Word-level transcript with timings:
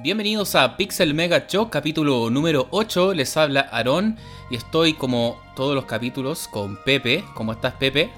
Bienvenidos 0.00 0.54
a 0.54 0.76
Pixel 0.76 1.12
Mega 1.14 1.46
Show, 1.48 1.70
capítulo 1.70 2.30
número 2.30 2.68
8. 2.70 3.14
Les 3.14 3.36
habla 3.36 3.68
Aarón 3.72 4.16
y 4.50 4.56
estoy 4.56 4.94
como 4.94 5.40
todos 5.56 5.74
los 5.74 5.86
capítulos 5.86 6.46
con 6.48 6.76
Pepe. 6.84 7.24
¿Cómo 7.34 7.52
estás, 7.52 7.74
Pepe? 7.74 8.10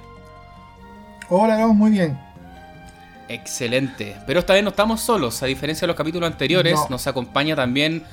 Hola, 1.29 1.55
Aarón, 1.55 1.77
muy 1.79 1.93
bien. 1.93 2.19
Excelente. 3.29 4.17
Pero 4.27 4.41
esta 4.41 4.53
vez 4.55 4.63
no 4.63 4.71
estamos 4.71 5.01
solos, 5.01 5.43
a 5.43 5.47
diferencia 5.47 5.83
de 5.83 5.87
los 5.89 5.97
capítulos 5.97 6.31
anteriores, 6.31 6.75
No. 6.75 6.87
nos 6.91 7.07
acompaña 7.07 7.57
también 7.57 8.05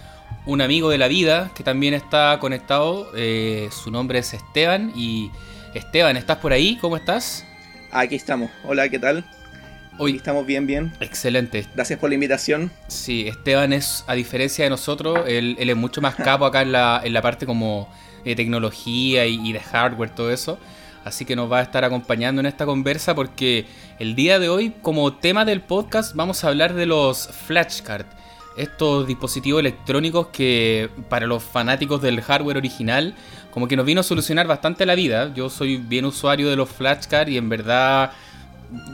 un 0.45 0.61
amigo 0.61 0.89
de 0.89 0.97
la 0.97 1.07
vida 1.07 1.52
que 1.55 1.63
también 1.63 1.93
está 1.93 2.38
conectado. 2.39 3.09
Eh, 3.15 3.70
su 3.71 3.91
nombre 3.91 4.20
es 4.20 4.34
Esteban 4.34 4.93
y 4.95 5.29
Esteban, 5.73 6.15
¿estás 6.15 6.38
por 6.38 6.54
ahí? 6.54 6.77
¿Cómo 6.79 6.95
estás? 6.95 7.43
Aquí 7.91 8.15
estamos. 8.15 8.49
Hola, 8.63 8.88
¿qué 8.89 8.99
tal? 8.99 9.25
Hoy, 10.00 10.18
estamos 10.18 10.45
bien, 10.45 10.68
bien. 10.68 10.93
excelente. 11.00 11.66
Gracias 11.73 11.98
por 11.98 12.09
la 12.09 12.13
invitación. 12.13 12.71
Sí, 12.88 13.27
Esteban 13.27 13.73
es, 13.73 14.04
a 14.05 14.13
diferencia 14.13 14.63
de 14.63 14.70
nosotros, 14.70 15.21
él, 15.27 15.55
él 15.58 15.70
es 15.71 15.76
mucho 15.76 16.02
más 16.02 16.13
capo 16.23 16.45
acá 16.45 16.62
en 16.62 16.71
la, 16.71 17.02
en 17.04 17.13
la 17.13 17.21
parte 17.23 17.48
como 17.48 17.91
de 18.23 18.35
tecnología 18.35 19.26
y, 19.26 19.40
y 19.44 19.54
de 19.54 19.59
hardware, 19.59 20.12
todo 20.12 20.31
eso. 20.31 20.59
Así 21.04 21.26
que 21.26 21.35
nos 21.35 21.52
va 21.52 21.59
a 21.59 21.62
estar 21.63 21.84
acompañando 21.84 22.41
en 22.41 22.45
esta 22.45 22.66
conversa 22.66 23.16
porque 23.16 23.66
el 23.98 24.13
día 24.13 24.38
de 24.38 24.49
hoy, 24.49 24.73
como 24.84 25.13
tema 25.13 25.45
del 25.45 25.62
podcast, 25.62 26.13
vamos 26.16 26.43
a 26.43 26.49
hablar 26.49 26.76
de 26.76 26.85
los 26.85 27.29
flashcards. 27.29 28.05
Estos 28.55 29.07
dispositivos 29.07 29.62
electrónicos 29.62 30.27
que 30.27 30.90
para 31.09 31.26
los 31.26 31.43
fanáticos 31.43 32.02
del 32.02 32.21
hardware 32.21 32.57
original, 32.57 33.16
como 33.52 33.68
que 33.68 33.76
nos 33.76 33.85
vino 33.85 34.02
a 34.02 34.04
solucionar 34.04 34.48
bastante 34.48 34.85
la 34.85 34.95
vida. 34.95 35.34
Yo 35.34 35.49
soy 35.49 35.77
bien 35.77 36.05
usuario 36.05 36.49
de 36.49 36.55
los 36.55 36.70
flashcards 36.70 37.32
y 37.32 37.38
en 37.38 37.49
verdad 37.49 38.12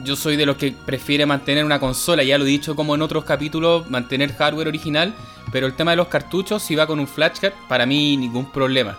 yo 0.03 0.15
soy 0.15 0.35
de 0.35 0.45
los 0.45 0.57
que 0.57 0.71
prefiere 0.71 1.25
mantener 1.25 1.65
una 1.65 1.79
consola, 1.79 2.23
ya 2.23 2.37
lo 2.37 2.45
he 2.45 2.47
dicho 2.49 2.75
como 2.75 2.93
en 2.95 3.01
otros 3.01 3.23
capítulos, 3.23 3.89
mantener 3.89 4.33
hardware 4.35 4.67
original, 4.67 5.13
pero 5.51 5.65
el 5.67 5.75
tema 5.75 5.91
de 5.91 5.97
los 5.97 6.07
cartuchos, 6.07 6.61
si 6.63 6.75
va 6.75 6.87
con 6.87 6.99
un 6.99 7.07
flashcard, 7.07 7.53
para 7.67 7.85
mí 7.85 8.15
ningún 8.17 8.51
problema. 8.51 8.97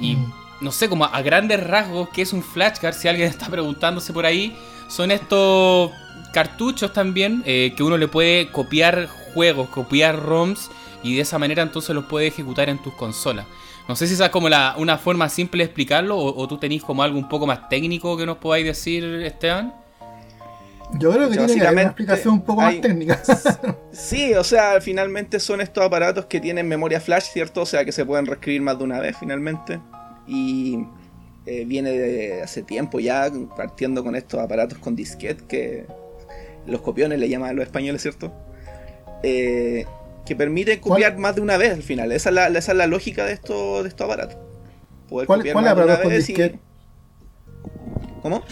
Y 0.00 0.16
Mm. 0.16 0.32
no 0.60 0.72
sé, 0.72 0.88
como 0.88 1.04
a 1.04 1.22
grandes 1.22 1.62
rasgos, 1.66 2.08
¿qué 2.10 2.22
es 2.22 2.32
un 2.32 2.42
flashcard? 2.42 2.94
Si 2.94 3.08
alguien 3.08 3.28
está 3.30 3.46
preguntándose 3.48 4.12
por 4.12 4.26
ahí, 4.26 4.56
son 4.88 5.10
estos 5.10 5.90
cartuchos 6.32 6.92
también 6.92 7.42
eh, 7.46 7.72
que 7.76 7.82
uno 7.82 7.96
le 7.98 8.08
puede 8.08 8.48
copiar 8.50 9.08
juegos, 9.34 9.68
copiar 9.68 10.18
ROMs 10.18 10.70
y 11.02 11.14
de 11.16 11.22
esa 11.22 11.38
manera 11.38 11.62
entonces 11.62 11.94
los 11.94 12.04
puede 12.04 12.26
ejecutar 12.28 12.68
en 12.68 12.82
tus 12.82 12.94
consolas. 12.94 13.46
No 13.88 13.96
sé 13.96 14.06
si 14.06 14.14
esa 14.14 14.26
es 14.26 14.30
como 14.30 14.48
la, 14.48 14.74
una 14.78 14.96
forma 14.98 15.28
simple 15.28 15.64
de 15.64 15.66
explicarlo 15.66 16.16
o, 16.16 16.40
o 16.40 16.48
tú 16.48 16.56
tenéis 16.58 16.82
como 16.84 17.02
algo 17.02 17.18
un 17.18 17.28
poco 17.28 17.46
más 17.46 17.68
técnico 17.68 18.16
que 18.16 18.24
nos 18.26 18.36
podáis 18.38 18.64
decir, 18.64 19.04
Esteban. 19.24 19.74
Yo 20.98 21.10
creo 21.12 21.28
que 21.30 21.36
tiene 21.36 21.54
que 21.54 21.60
haber 21.62 21.72
una 21.72 21.82
explicación 21.82 22.34
un 22.34 22.42
poco 22.42 22.60
hay- 22.62 22.74
más 22.76 22.82
técnica. 22.82 23.22
Sí, 23.92 24.32
o 24.34 24.42
sea, 24.44 24.80
finalmente 24.80 25.38
son 25.38 25.60
estos 25.60 25.84
aparatos 25.84 26.24
que 26.26 26.40
tienen 26.40 26.66
memoria 26.66 27.00
flash, 27.00 27.24
¿cierto? 27.32 27.62
O 27.62 27.66
sea, 27.66 27.84
que 27.84 27.92
se 27.92 28.04
pueden 28.06 28.24
reescribir 28.26 28.62
más 28.62 28.78
de 28.78 28.84
una 28.84 29.00
vez, 29.00 29.16
finalmente. 29.18 29.80
Y 30.26 30.86
eh, 31.44 31.64
viene 31.66 31.90
de 31.90 32.42
hace 32.42 32.62
tiempo 32.62 33.00
ya 33.00 33.30
partiendo 33.56 34.02
con 34.02 34.16
estos 34.16 34.40
aparatos 34.40 34.78
con 34.78 34.96
disquete, 34.96 35.44
que 35.46 35.86
los 36.66 36.80
copiones 36.80 37.18
le 37.18 37.28
llaman 37.28 37.50
a 37.50 37.52
los 37.52 37.64
españoles, 37.64 38.00
¿cierto? 38.00 38.32
Eh, 39.22 39.84
que 40.24 40.36
permiten 40.36 40.80
copiar 40.80 41.18
más 41.18 41.34
de 41.34 41.40
una 41.42 41.56
vez 41.58 41.72
al 41.72 41.82
final. 41.82 42.12
Esa 42.12 42.30
es 42.30 42.34
la, 42.34 42.46
esa 42.48 42.72
es 42.72 42.78
la 42.78 42.86
lógica 42.86 43.24
de 43.26 43.32
estos, 43.32 43.82
de 43.82 43.88
estos 43.90 44.04
aparatos. 44.06 44.38
Poder 45.08 45.26
¿Cuál- 45.26 45.40
copiar 45.40 45.52
cuál 45.54 45.64
más 45.64 45.76
de 45.98 46.02
con 46.02 46.12
y-? 46.12 46.58
¿Cómo? 48.22 48.42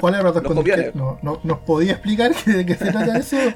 ¿Cuál 0.00 0.14
es 0.16 0.22
Los 0.22 0.32
con 0.42 0.54
copiones. 0.56 0.86
disquete? 0.86 0.98
¿No, 0.98 1.18
no, 1.22 1.40
¿Nos 1.42 1.58
podía 1.60 1.92
explicar 1.92 2.32
que- 2.34 2.50
de 2.52 2.66
qué 2.66 2.74
se 2.74 2.90
trata 2.92 3.18
eso? 3.18 3.36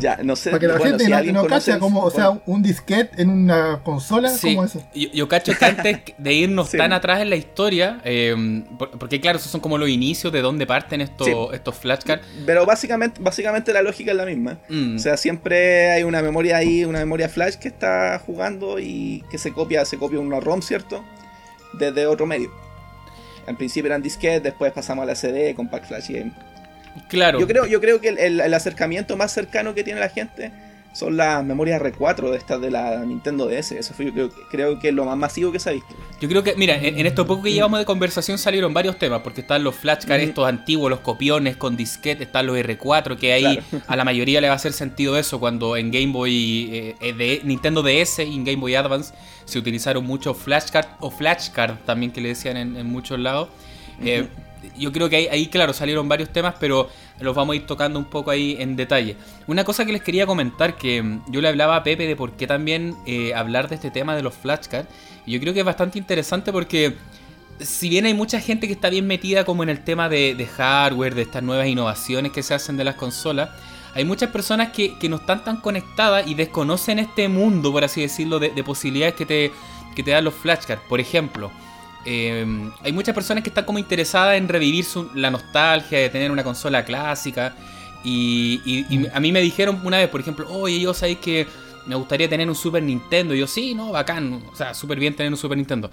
Ya, 0.00 0.18
no 0.24 0.34
sé. 0.34 0.50
Para 0.50 0.58
que 0.60 0.66
la 0.66 0.72
bueno, 0.78 0.98
gente 0.98 1.04
si 1.04 1.32
no, 1.32 1.42
no 1.42 1.46
cacha 1.48 1.78
como, 1.78 2.00
o 2.02 2.10
sea, 2.10 2.30
un 2.46 2.62
disquete 2.64 3.22
en 3.22 3.30
una 3.30 3.80
consola, 3.84 4.28
Sí, 4.28 4.56
¿cómo 4.56 4.64
es 4.66 4.74
eso? 4.74 4.84
yo, 4.92 5.08
yo 5.12 5.28
cacho 5.28 5.52
que 5.56 5.64
antes 5.64 5.98
de 6.18 6.32
irnos 6.32 6.70
Sí. 6.70 6.78
tan 6.78 6.92
atrás 6.92 7.20
en 7.20 7.30
la 7.30 7.36
historia, 7.36 8.00
eh, 8.02 8.64
por- 8.76 8.90
porque 8.98 9.20
claro, 9.20 9.38
esos 9.38 9.52
son 9.52 9.60
como 9.60 9.78
los 9.78 9.88
inicios 9.88 10.32
de 10.32 10.40
dónde 10.42 10.66
parten 10.66 11.00
estos, 11.00 11.28
Sí. 11.28 11.32
estos 11.52 11.76
flashcards. 11.76 12.26
Pero 12.44 12.66
básicamente, 12.66 13.20
básicamente 13.22 13.72
la 13.72 13.82
lógica 13.82 14.10
es 14.10 14.16
la 14.16 14.24
misma. 14.26 14.58
Mm. 14.68 14.96
O 14.96 14.98
sea, 14.98 15.16
siempre 15.16 15.92
hay 15.92 16.02
una 16.02 16.22
memoria 16.22 16.56
ahí, 16.56 16.84
una 16.84 16.98
memoria 16.98 17.28
flash 17.28 17.54
que 17.54 17.68
está 17.68 18.18
jugando 18.18 18.80
y 18.80 19.22
que 19.30 19.38
se 19.38 19.52
copia, 19.52 19.84
se 19.84 19.96
copia 19.96 20.18
una 20.18 20.40
ROM, 20.40 20.60
¿cierto? 20.60 21.04
Desde 21.74 22.06
otro 22.08 22.26
medio. 22.26 22.50
Al 23.46 23.56
principio 23.56 23.86
eran 23.88 24.02
disquetes, 24.02 24.42
después 24.42 24.72
pasamos 24.72 25.02
a 25.02 25.06
la 25.06 25.14
CD, 25.14 25.54
compact 25.54 25.86
flash 25.86 26.10
y 26.10 26.32
claro. 27.08 27.40
Yo 27.40 27.46
creo, 27.46 27.66
yo 27.66 27.80
creo 27.80 28.00
que 28.00 28.08
el, 28.08 28.18
el- 28.18 28.40
el 28.40 28.54
acercamiento 28.54 29.16
más 29.16 29.32
cercano 29.32 29.74
que 29.74 29.82
tiene 29.84 30.00
la 30.00 30.08
gente 30.08 30.50
son 30.94 31.16
las 31.18 31.44
memorias 31.44 31.82
R4 31.82 32.30
de 32.30 32.36
estas 32.38 32.60
de 32.60 32.70
la 32.70 33.04
Nintendo 33.04 33.46
DS. 33.46 33.72
Eso 33.72 33.92
fue, 33.92 34.06
yo 34.06 34.12
creo, 34.12 34.30
creo 34.50 34.78
que 34.78 34.88
es 34.88 34.94
lo 34.94 35.04
más 35.04 35.16
masivo 35.18 35.52
que 35.52 35.58
se 35.58 35.68
ha 35.68 35.72
visto. 35.72 35.94
Yo 36.20 36.28
creo 36.28 36.42
que, 36.42 36.54
mira, 36.56 36.76
en, 36.76 36.98
en 36.98 37.04
esto 37.04 37.26
poco 37.26 37.42
que 37.42 37.52
llevamos 37.52 37.80
de 37.80 37.84
conversación 37.84 38.38
salieron 38.38 38.72
varios 38.72 38.98
temas, 38.98 39.20
porque 39.22 39.40
están 39.42 39.62
los 39.64 39.74
flashcards 39.74 40.22
Ujú. 40.22 40.28
estos 40.30 40.48
antiguos, 40.48 40.88
los 40.88 41.00
copiones 41.00 41.56
con 41.56 41.76
disquete, 41.76 42.22
están 42.24 42.46
los 42.46 42.56
R4, 42.56 43.18
que 43.18 43.32
ahí 43.32 43.42
Claro. 43.42 43.84
a 43.88 43.96
la 43.96 44.04
mayoría 44.04 44.40
le 44.40 44.46
va 44.46 44.54
a 44.54 44.56
hacer 44.56 44.72
sentido 44.72 45.18
eso 45.18 45.38
cuando 45.40 45.76
en 45.76 45.90
Game 45.90 46.12
Boy, 46.12 46.70
eh, 46.72 46.94
eh, 47.00 47.12
de 47.12 47.40
Nintendo 47.44 47.82
DS 47.82 48.20
y 48.20 48.34
en 48.34 48.44
Game 48.44 48.58
Boy 48.60 48.74
Advance 48.76 49.12
se 49.44 49.58
utilizaron 49.58 50.04
muchos 50.06 50.36
flashcards 50.38 50.88
o 51.00 51.10
flashcard 51.10 51.74
también 51.84 52.12
que 52.12 52.20
le 52.20 52.28
decían 52.28 52.56
en, 52.56 52.76
en 52.76 52.86
muchos 52.86 53.18
lados. 53.18 53.48
Eh, 54.02 54.28
yo 54.76 54.92
creo 54.92 55.08
que 55.08 55.28
ahí, 55.30 55.46
claro, 55.48 55.72
salieron 55.72 56.08
varios 56.08 56.30
temas, 56.32 56.54
pero 56.58 56.88
los 57.20 57.34
vamos 57.34 57.54
a 57.54 57.56
ir 57.56 57.66
tocando 57.66 57.98
un 57.98 58.06
poco 58.06 58.30
ahí 58.30 58.56
en 58.58 58.76
detalle. 58.76 59.16
Una 59.46 59.64
cosa 59.64 59.84
que 59.84 59.92
les 59.92 60.02
quería 60.02 60.26
comentar, 60.26 60.76
que 60.76 61.02
mm, 61.02 61.22
yo 61.28 61.40
le 61.40 61.48
hablaba 61.48 61.76
a 61.76 61.82
Pepe 61.82 62.06
de 62.06 62.16
por 62.16 62.32
qué 62.32 62.46
también 62.46 62.96
eh, 63.06 63.34
hablar 63.34 63.68
de 63.68 63.76
este 63.76 63.90
tema 63.90 64.16
de 64.16 64.22
los 64.22 64.34
flashcards, 64.34 64.88
y 65.26 65.32
yo 65.32 65.40
creo 65.40 65.54
que 65.54 65.60
es 65.60 65.66
bastante 65.66 65.98
interesante 65.98 66.52
porque 66.52 66.94
si 67.60 67.88
bien 67.88 68.04
hay 68.06 68.14
mucha 68.14 68.40
gente 68.40 68.66
que 68.66 68.72
está 68.72 68.90
bien 68.90 69.06
metida 69.06 69.44
como 69.44 69.62
en 69.62 69.68
el 69.68 69.84
tema 69.84 70.08
de, 70.08 70.34
de 70.34 70.46
hardware, 70.46 71.14
de 71.14 71.22
estas 71.22 71.42
nuevas 71.42 71.66
innovaciones 71.66 72.32
que 72.32 72.42
se 72.42 72.54
hacen 72.54 72.76
de 72.76 72.84
las 72.84 72.96
consolas, 72.96 73.50
hay 73.94 74.04
muchas 74.04 74.30
personas 74.30 74.70
que, 74.70 74.98
que 74.98 75.08
no 75.08 75.16
están 75.16 75.44
tan 75.44 75.58
conectadas 75.58 76.26
y 76.26 76.34
desconocen 76.34 76.98
este 76.98 77.28
mundo, 77.28 77.70
por 77.70 77.84
así 77.84 78.00
decirlo, 78.00 78.40
de, 78.40 78.50
de 78.50 78.64
posibilidades 78.64 79.14
que 79.14 79.24
te, 79.24 79.52
que 79.94 80.02
te 80.02 80.10
dan 80.10 80.24
los 80.24 80.34
flashcards. 80.34 80.82
Por 80.88 81.00
ejemplo, 81.00 81.52
eh, 82.06 82.46
hay 82.82 82.92
muchas 82.92 83.14
personas 83.14 83.42
que 83.42 83.50
están 83.50 83.64
como 83.64 83.78
interesadas 83.78 84.36
en 84.36 84.48
revivir 84.48 84.84
su- 84.84 85.10
la 85.14 85.30
nostalgia 85.30 85.98
de 85.98 86.08
tener 86.10 86.30
una 86.30 86.44
consola 86.44 86.84
clásica. 86.84 87.54
Y, 88.04 88.60
y- 88.64 88.86
y 88.90 89.06
a 89.12 89.20
mí 89.20 89.32
me 89.32 89.40
dijeron 89.40 89.80
una 89.84 89.98
vez, 89.98 90.08
por 90.08 90.20
ejemplo, 90.20 90.46
oye, 90.52 90.78
yo 90.80 90.92
sabéis 90.94 91.18
que 91.18 91.46
me 91.86 91.94
gustaría 91.96 92.28
tener 92.28 92.48
un 92.48 92.54
Super 92.54 92.82
Nintendo. 92.82 93.34
Y 93.34 93.38
yo, 93.40 93.46
sí, 93.46 93.74
no, 93.74 93.92
bacán. 93.92 94.42
O 94.52 94.56
sea, 94.56 94.74
súper 94.74 94.98
bien 94.98 95.14
tener 95.16 95.32
un 95.32 95.38
Super 95.38 95.56
Nintendo. 95.58 95.90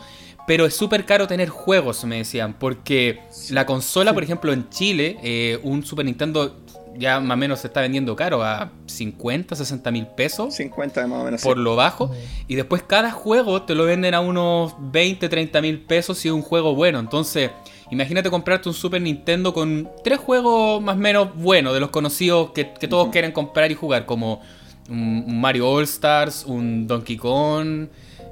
Pero 0.47 0.65
es 0.65 0.75
súper 0.75 1.05
caro 1.05 1.27
tener 1.27 1.49
juegos, 1.49 2.03
me 2.05 2.17
decían. 2.17 2.53
Porque 2.57 3.19
la 3.49 3.65
consola, 3.65 4.13
por 4.13 4.23
ejemplo, 4.23 4.51
en 4.53 4.69
Chile, 4.69 5.17
eh, 5.23 5.59
un 5.63 5.85
Super 5.85 6.05
Nintendo 6.05 6.57
ya 6.97 7.19
más 7.19 7.35
o 7.35 7.37
menos 7.37 7.59
se 7.59 7.67
está 7.67 7.81
vendiendo 7.81 8.15
caro 8.15 8.43
a 8.43 8.71
50, 8.85 9.55
60 9.55 9.91
mil 9.91 10.07
pesos 10.07 10.53
50 10.55 11.07
más 11.07 11.21
o 11.21 11.23
menos. 11.23 11.41
por 11.41 11.57
sí. 11.57 11.63
lo 11.63 11.75
bajo. 11.75 12.11
Y 12.47 12.55
después 12.55 12.83
cada 12.83 13.11
juego 13.11 13.63
te 13.63 13.75
lo 13.75 13.85
venden 13.85 14.13
a 14.13 14.19
unos 14.21 14.73
20, 14.79 15.29
30 15.29 15.61
mil 15.61 15.81
pesos 15.81 16.17
si 16.17 16.27
es 16.27 16.33
un 16.33 16.41
juego 16.41 16.75
bueno. 16.75 16.99
Entonces, 16.99 17.51
imagínate 17.89 18.29
comprarte 18.29 18.69
un 18.69 18.75
Super 18.75 19.01
Nintendo 19.01 19.53
con 19.53 19.89
tres 20.03 20.19
juegos 20.19 20.81
más 20.81 20.95
o 20.95 20.99
menos 20.99 21.35
buenos, 21.35 21.73
de 21.73 21.79
los 21.79 21.89
conocidos 21.89 22.51
que, 22.51 22.73
que 22.73 22.87
todos 22.87 23.09
quieren 23.09 23.31
comprar 23.31 23.71
y 23.71 23.75
jugar, 23.75 24.05
como 24.05 24.41
un, 24.89 25.23
un 25.27 25.41
Mario 25.41 25.69
All 25.69 25.83
Stars, 25.83 26.45
un 26.45 26.87
Donkey 26.87 27.17
Kong, 27.17 27.87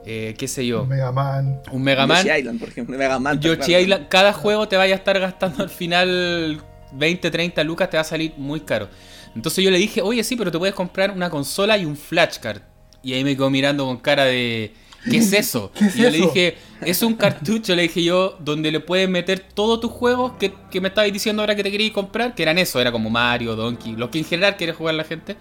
eh, 0.05 0.33
qué 0.37 0.47
sé 0.47 0.65
yo, 0.65 0.85
Mega 0.85 1.11
Man. 1.11 1.61
un 1.71 1.83
Mega 1.83 2.07
Man. 2.07 2.25
Yoshi 2.25 2.39
Island, 2.39 2.59
por 2.59 2.69
ejemplo. 2.69 2.97
Mega 2.97 3.19
Man. 3.19 3.39
Yoshi 3.39 3.57
claro. 3.57 3.83
Island, 3.83 4.07
cada 4.07 4.33
juego 4.33 4.67
te 4.67 4.77
vaya 4.77 4.95
a 4.95 4.97
estar 4.97 5.19
gastando 5.19 5.63
al 5.63 5.69
final 5.69 6.61
20, 6.93 7.29
30 7.31 7.63
lucas, 7.63 7.89
te 7.89 7.97
va 7.97 8.01
a 8.01 8.05
salir 8.05 8.33
muy 8.37 8.61
caro. 8.61 8.87
Entonces 9.35 9.63
yo 9.63 9.71
le 9.71 9.77
dije, 9.77 10.01
oye, 10.01 10.23
sí, 10.23 10.35
pero 10.35 10.51
te 10.51 10.57
puedes 10.57 10.75
comprar 10.75 11.11
una 11.11 11.29
consola 11.29 11.77
y 11.77 11.85
un 11.85 11.95
flashcard. 11.95 12.61
Y 13.03 13.13
ahí 13.13 13.23
me 13.23 13.35
quedó 13.35 13.49
mirando 13.49 13.85
con 13.85 13.97
cara 13.97 14.25
de, 14.25 14.73
¿qué 15.09 15.17
es 15.17 15.31
eso? 15.33 15.71
¿Qué 15.73 15.85
es 15.85 15.95
y 15.95 16.01
yo 16.01 16.09
le 16.09 16.17
dije, 16.17 16.57
es 16.81 17.01
un 17.03 17.13
cartucho, 17.13 17.75
le 17.75 17.83
dije 17.83 18.03
yo, 18.03 18.35
donde 18.39 18.71
le 18.71 18.79
puedes 18.79 19.07
meter 19.07 19.39
todos 19.39 19.79
tus 19.79 19.91
juegos 19.91 20.33
que, 20.39 20.53
que 20.71 20.81
me 20.81 20.87
estabais 20.89 21.13
diciendo 21.13 21.41
ahora 21.41 21.55
que 21.55 21.63
te 21.63 21.71
querías 21.71 21.91
comprar, 21.91 22.33
que 22.35 22.43
eran 22.43 22.57
eso, 22.57 22.79
era 22.81 22.91
como 22.91 23.09
Mario, 23.09 23.55
Donkey, 23.55 23.95
los 23.95 24.09
que 24.09 24.17
en 24.19 24.25
general 24.25 24.57
quiere 24.57 24.73
jugar 24.73 24.95
la 24.95 25.03
gente. 25.03 25.35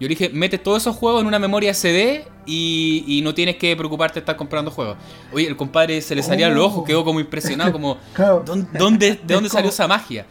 Yo 0.00 0.08
le 0.08 0.14
dije, 0.16 0.30
mete 0.30 0.58
todos 0.58 0.82
esos 0.82 0.96
juegos 0.96 1.20
en 1.20 1.26
una 1.28 1.38
memoria 1.38 1.74
CD 1.74 2.24
y, 2.46 3.04
y 3.06 3.22
no 3.22 3.34
tienes 3.34 3.56
que 3.56 3.76
preocuparte 3.76 4.14
de 4.14 4.20
estar 4.20 4.36
comprando 4.36 4.70
juegos. 4.70 4.96
Oye, 5.32 5.46
el 5.46 5.56
compadre 5.56 6.00
se 6.00 6.14
le 6.16 6.22
salían 6.22 6.54
los 6.54 6.64
Oh. 6.64 6.66
ojos, 6.68 6.84
quedó 6.86 7.04
como 7.04 7.20
impresionado, 7.20 7.70
como, 7.72 7.98
Claro. 8.14 8.42
¿dónde, 8.44 9.20
¿de 9.22 9.34
dónde 9.34 9.48
salió 9.50 9.68
esa 9.70 9.86
magia? 9.86 10.26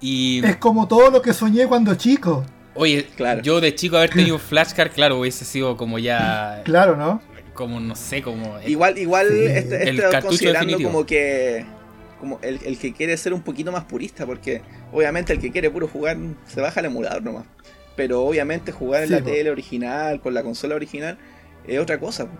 Y, 0.00 0.44
Es 0.44 0.56
como 0.56 0.86
todo 0.88 1.10
lo 1.10 1.22
que 1.22 1.32
soñé 1.32 1.66
cuando 1.66 1.94
chico. 1.94 2.44
oye, 2.74 3.06
Claro. 3.16 3.42
yo 3.42 3.60
de 3.60 3.74
chico 3.74 3.96
haber 3.96 4.10
tenido 4.10 4.36
un 4.36 4.40
flashcard, 4.40 4.92
claro, 4.92 5.18
hubiese 5.20 5.44
sido 5.44 5.76
como 5.76 5.98
ya, 5.98 6.62
Claro, 6.64 6.96
¿no? 6.96 7.20
como 7.54 7.80
no 7.80 7.96
sé, 7.96 8.22
como... 8.22 8.56
Igual, 8.66 8.98
igual 8.98 9.26
Sí. 9.30 9.44
este, 9.46 9.82
El 9.82 9.88
este 9.98 10.02
cartucho 10.02 10.26
considerando 10.28 10.66
definitivo. 10.66 10.90
como 10.92 11.06
que 11.06 11.66
como 12.20 12.38
el, 12.42 12.58
el 12.64 12.78
que 12.78 12.92
quiere 12.92 13.16
ser 13.16 13.32
un 13.32 13.42
poquito 13.42 13.70
más 13.72 13.84
purista, 13.84 14.26
porque 14.26 14.60
obviamente 14.92 15.32
el 15.32 15.38
que 15.40 15.50
quiere 15.52 15.70
puro 15.70 15.86
jugar 15.88 16.16
se 16.46 16.60
baja 16.60 16.80
el 16.80 16.86
emulador 16.86 17.22
nomás. 17.22 17.44
pero 17.96 18.22
obviamente 18.24 18.70
jugar 18.72 19.02
en 19.02 19.08
Sí, 19.08 19.14
la 19.14 19.20
po. 19.20 19.24
tele 19.26 19.50
original, 19.50 20.20
con 20.20 20.34
la 20.34 20.42
consola 20.44 20.74
original, 20.76 21.18
es 21.66 21.78
otra 21.80 21.98
cosa. 21.98 22.26
po. 22.26 22.32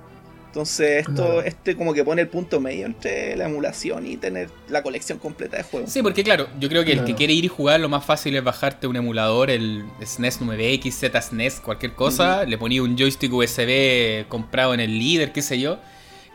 Entonces 0.49 1.01
esto, 1.07 1.13
Claro. 1.15 1.43
este 1.43 1.77
como 1.77 1.93
que 1.95 2.03
pone 2.05 2.23
el 2.23 2.29
punto 2.29 2.59
medio 2.61 2.87
entre 2.87 3.37
la 3.37 3.45
emulación 3.47 4.07
y 4.07 4.17
tener 4.17 4.49
la 4.69 4.83
colección 4.83 5.19
completa 5.19 5.59
de 5.59 5.63
juegos. 5.63 5.93
Sí, 5.93 6.03
porque 6.03 6.25
claro, 6.25 6.49
yo 6.59 6.69
creo 6.69 6.85
que 6.85 6.93
el 6.93 7.05
que 7.05 7.15
quiere 7.15 7.35
ir 7.35 7.45
y 7.45 7.49
jugar, 7.49 7.81
lo 7.81 7.89
más 7.89 8.05
fácil 8.05 8.35
es 8.35 8.43
bajarte 8.43 8.87
un 8.87 8.97
emulador, 8.97 9.51
el 9.51 9.85
SNES 10.05 10.41
9X, 10.41 10.91
Z 10.93 11.21
SNES, 11.21 11.61
cualquier 11.61 11.93
cosa, 11.95 12.45
le 12.45 12.57
ponía 12.59 12.83
un 12.83 12.97
joystick 12.97 13.33
USB 13.33 14.27
comprado 14.29 14.73
en 14.75 14.81
el 14.81 14.99
líder, 14.99 15.33
qué 15.33 15.43
sé 15.43 15.61
yo, 15.61 15.79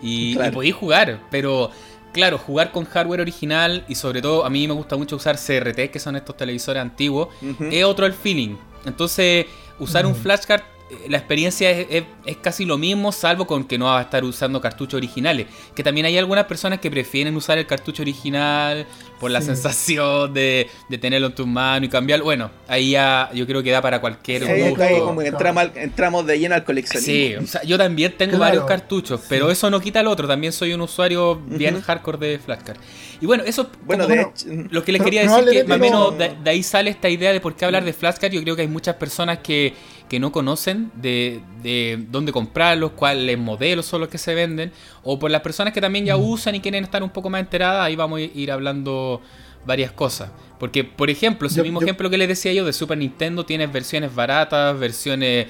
y, 0.01 0.35
Claro. 0.35 0.49
y 0.51 0.53
podéis 0.53 0.75
jugar, 0.75 1.19
pero 1.31 1.71
claro, 2.13 2.37
jugar 2.37 2.71
con 2.71 2.85
hardware 2.85 3.21
original 3.21 3.83
y 3.89 3.95
sobre 3.95 4.21
todo 4.21 4.45
a 4.45 4.49
mí 4.51 4.67
me 4.67 4.73
gusta 4.75 4.95
mucho 4.95 5.15
usar 5.15 5.37
CRT, 5.37 5.89
que 5.89 5.99
son 5.99 6.15
estos 6.15 6.37
televisores 6.37 6.81
antiguos, 6.81 7.29
es 7.71 7.83
otro 7.83 8.05
el 8.05 8.13
feeling. 8.13 8.55
Entonces, 8.85 9.47
usar 9.79 10.05
un 10.05 10.13
flashcard, 10.15 10.61
la 11.09 11.17
experiencia 11.17 11.69
es, 11.71 11.87
es- 11.89 12.03
es 12.25 12.37
casi 12.37 12.65
lo 12.65 12.77
mismo, 12.77 13.11
salvo 13.11 13.45
con 13.47 13.63
que 13.65 13.77
no 13.77 13.85
va 13.85 13.99
a 13.99 14.01
estar 14.03 14.23
usando 14.23 14.61
cartuchos 14.61 14.95
originales. 14.95 15.47
Que 15.75 15.83
también 15.83 16.05
hay 16.05 16.17
algunas 16.17 16.45
personas 16.45 16.79
que 16.79 16.89
prefieren 16.89 17.35
usar 17.35 17.57
el 17.57 17.65
cartucho 17.67 18.01
original 18.01 18.85
por 19.19 19.31
la 19.31 19.39
Sí. 19.41 19.47
sensación 19.47 20.33
de, 20.33 20.69
de 20.89 20.97
tenerlo 20.97 21.27
en 21.27 21.35
tus 21.35 21.47
manos 21.47 21.87
y 21.87 21.89
cambiarlo. 21.89 22.25
Bueno, 22.25 22.49
ahí 22.67 22.91
ya 22.91 23.29
yo 23.33 23.45
creo 23.45 23.61
que 23.63 23.71
da 23.71 23.81
para 23.81 23.99
cualquier 24.01 24.45
Sí, 24.45 24.61
gusto. 24.69 24.83
ahí 24.83 24.99
como 24.99 25.21
que 25.21 25.27
entramos, 25.27 25.63
entramos 25.75 26.25
de 26.25 26.39
lleno 26.39 26.55
al 26.55 26.63
coleccionismo. 26.63 27.13
Sí, 27.13 27.35
o 27.35 27.47
sea, 27.47 27.63
yo 27.63 27.77
también 27.77 28.13
tengo 28.17 28.31
Claro. 28.37 28.43
varios 28.45 28.65
cartuchos, 28.65 29.21
pero 29.29 29.49
eso 29.51 29.69
no 29.69 29.79
quita 29.79 29.99
el 30.01 30.07
otro. 30.07 30.27
También 30.27 30.51
soy 30.53 30.73
un 30.73 30.81
usuario 30.81 31.41
bien 31.45 31.79
hardcore 31.81 32.17
de 32.17 32.39
flashcard. 32.39 32.77
Y 33.21 33.25
bueno, 33.25 33.43
eso 33.45 33.69
Bueno, 33.85 34.05
de 34.07 34.21
hecho, 34.21 34.45
lo 34.69 34.83
que 34.83 34.91
les 34.91 35.01
quería 35.01 35.21
decir 35.21 35.45
que 35.49 35.63
más 35.63 35.77
o 35.77 35.79
menos 35.81 36.11
no- 36.11 36.17
de, 36.17 36.35
de 36.43 36.49
ahí 36.49 36.61
sale 36.63 36.89
esta 36.89 37.07
idea 37.09 37.31
de 37.31 37.39
por 37.39 37.55
qué 37.55 37.63
hablar 37.65 37.85
de 37.85 37.93
flashcard. 37.93 38.31
Yo 38.31 38.41
creo 38.43 38.55
que 38.55 38.63
hay 38.63 38.67
muchas 38.67 38.95
personas 38.95 39.39
que, 39.39 39.73
que 40.09 40.19
no 40.19 40.31
conocen 40.31 40.91
de, 40.95 41.41
de 41.63 42.05
dónde 42.11 42.31
comprarlos, 42.31 42.91
cuáles 42.91 43.37
modelos 43.37 43.85
son 43.85 44.01
los 44.01 44.09
que 44.09 44.17
se 44.17 44.35
venden, 44.35 44.71
o 45.03 45.17
por 45.17 45.31
las 45.31 45.41
personas 45.41 45.73
que 45.73 45.81
también 45.81 46.05
ya 46.05 46.17
usan 46.17 46.55
y 46.55 46.59
quieren 46.59 46.83
estar 46.83 47.01
un 47.03 47.09
poco 47.09 47.29
más 47.29 47.41
enteradas, 47.41 47.83
ahí 47.85 47.95
vamos 47.95 48.19
a 48.19 48.21
ir 48.21 48.51
hablando 48.51 49.21
varias 49.65 49.91
cosas. 49.91 50.29
Porque, 50.59 50.83
por 50.83 51.09
ejemplo, 51.09 51.47
ese 51.47 51.57
Yo- 51.57 51.63
mismo 51.63 51.79
yo- 51.81 51.85
ejemplo 51.87 52.09
que 52.09 52.17
les 52.17 52.27
decía 52.27 52.53
yo 52.53 52.63
de 52.65 52.73
Super 52.73 52.97
Nintendo, 52.97 53.45
tienes 53.45 53.71
versiones 53.71 54.13
baratas, 54.13 54.77
versiones 54.79 55.47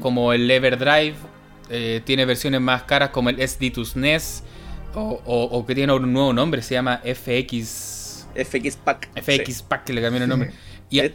como 0.00 0.32
el 0.32 0.50
Everdrive, 0.50 1.14
eh, 1.70 2.00
tiene 2.04 2.24
versiones 2.24 2.60
más 2.60 2.82
caras 2.84 3.10
como 3.10 3.30
el 3.30 3.40
SD2 3.40 3.84
SNES, 3.92 4.42
o, 4.94 5.20
o- 5.24 5.44
o 5.44 5.66
que 5.66 5.74
tiene 5.74 5.92
un 5.92 6.12
nuevo 6.12 6.32
nombre, 6.32 6.62
se 6.62 6.74
llama 6.74 7.00
FX, 7.04 8.26
FX 8.34 8.76
Pack. 8.76 9.08
FX 9.16 9.62
Pack, 9.62 9.84
que 9.84 9.92
le 9.92 10.00
cambiaron 10.02 10.24
el 10.24 10.28
nombre. 10.28 10.52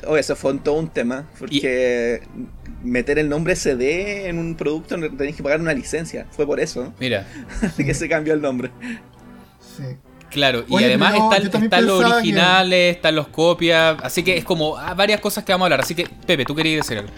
Oh, 0.08 0.18
eso 0.18 0.36
fue 0.36 0.52
un- 0.52 0.60
todo 0.60 0.76
un 0.76 0.90
tema. 0.90 1.28
Porque 1.40 2.22
meter 2.84 3.20
el 3.20 3.30
nombre 3.30 3.56
CD 3.56 4.28
en 4.30 4.38
un 4.38 4.56
producto 4.56 4.96
tenés 5.18 5.36
que 5.36 5.44
pagar 5.44 5.60
una 5.62 5.74
licencia. 5.74 6.28
Fue 6.32 6.46
por 6.46 6.60
eso 6.60 6.94
mira, 7.00 7.28
que 7.78 7.94
se 7.94 8.08
cambió 8.10 8.34
el 8.34 8.42
nombre. 8.42 8.72
Sí. 9.60 9.84
claro, 10.30 10.66
y 10.68 10.84
además 10.84 11.14
están, 11.16 11.86
los 11.86 12.00
que- 12.04 12.06
originales, 12.14 12.96
están 12.98 13.16
los 13.16 13.28
copias, 13.30 13.98
así 14.04 14.24
que 14.24 14.38
es 14.38 14.44
como 14.46 14.78
ah, 14.78 14.94
varias 14.94 15.20
cosas 15.22 15.44
que 15.44 15.52
vamos 15.52 15.66
a 15.66 15.68
hablar. 15.68 15.82
Así 15.82 15.96
que, 15.96 16.08
Pepe, 16.28 16.46
tú 16.46 16.56
querías 16.56 16.86
decir 16.86 16.98
algo. 17.00 17.12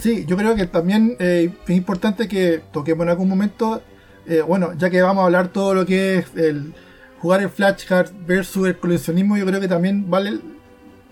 Sí, 0.00 0.24
yo 0.26 0.36
creo 0.36 0.54
que 0.54 0.66
también 0.66 1.16
eh, 1.20 1.50
es 1.68 1.76
importante 1.76 2.26
que 2.26 2.60
toquemos 2.72 3.04
en 3.04 3.10
algún 3.10 3.28
momento, 3.28 3.82
eh, 4.26 4.40
bueno, 4.40 4.72
ya 4.78 4.88
que 4.90 5.02
vamos 5.02 5.22
a 5.22 5.26
hablar 5.26 5.48
todo 5.48 5.74
lo 5.74 5.84
que 5.84 6.18
es 6.18 6.26
el 6.36 6.72
jugar 7.18 7.42
el 7.42 7.50
flashcard 7.50 8.10
versus 8.26 8.66
el 8.68 8.78
coleccionismo, 8.78 9.36
yo 9.36 9.44
creo 9.46 9.60
que 9.60 9.68
también 9.68 10.08
vale 10.10 10.38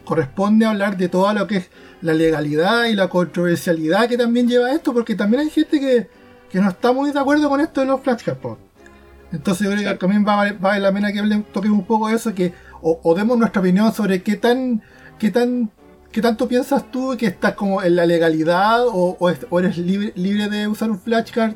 corresponde 0.05 0.67
hablar 0.67 0.97
de 0.97 1.09
todo 1.09 1.33
lo 1.33 1.47
que 1.47 1.57
es 1.59 1.71
la 2.01 2.15
legalidad 2.15 2.85
y 2.87 2.95
la 2.95 3.09
controversialidad 3.09 4.09
que 4.09 4.17
también 4.19 4.49
lleva 4.49 4.73
esto, 4.73 4.93
porque 4.93 5.15
también 5.15 5.43
hay 5.43 5.51
gente 5.51 5.79
que, 5.81 6.09
que 6.51 6.61
no 6.61 6.69
está 6.69 6.93
muy 6.93 7.11
de 7.13 7.19
acuerdo 7.19 7.49
con 7.49 7.61
esto 7.61 7.81
de 7.81 7.87
los 7.87 8.01
flashcards. 8.01 8.59
Entonces 9.33 9.67
yo 9.67 9.73
creo 9.75 9.93
que 9.93 9.99
también 9.99 10.27
va, 10.27 10.35
a 10.35 10.37
valer- 10.45 10.59
vale 10.59 10.81
la 10.81 10.93
pena 10.93 11.13
que 11.13 11.23
toquemos 11.53 11.79
un 11.79 11.87
poco 11.87 12.09
eso, 12.11 12.35
que 12.35 12.53
o, 12.83 13.01
o 13.03 13.15
demos 13.15 13.39
nuestra 13.39 13.61
opinión 13.61 13.93
sobre 13.95 14.23
qué 14.23 14.37
tan, 14.37 14.83
qué 15.19 15.31
tan, 15.31 15.71
qué 16.11 16.21
tanto 16.21 16.49
piensas 16.49 16.91
tú 16.91 17.17
que 17.17 17.27
estás 17.27 17.55
como 17.55 17.83
en 17.83 17.97
la 17.97 18.05
legalidad 18.05 18.87
o, 18.87 19.17
o 19.19 19.59
eres 19.61 19.79
libre, 19.79 20.13
libre 20.17 20.49
de 20.49 20.69
usar 20.69 20.91
un 20.91 20.99
flashcard. 21.01 21.55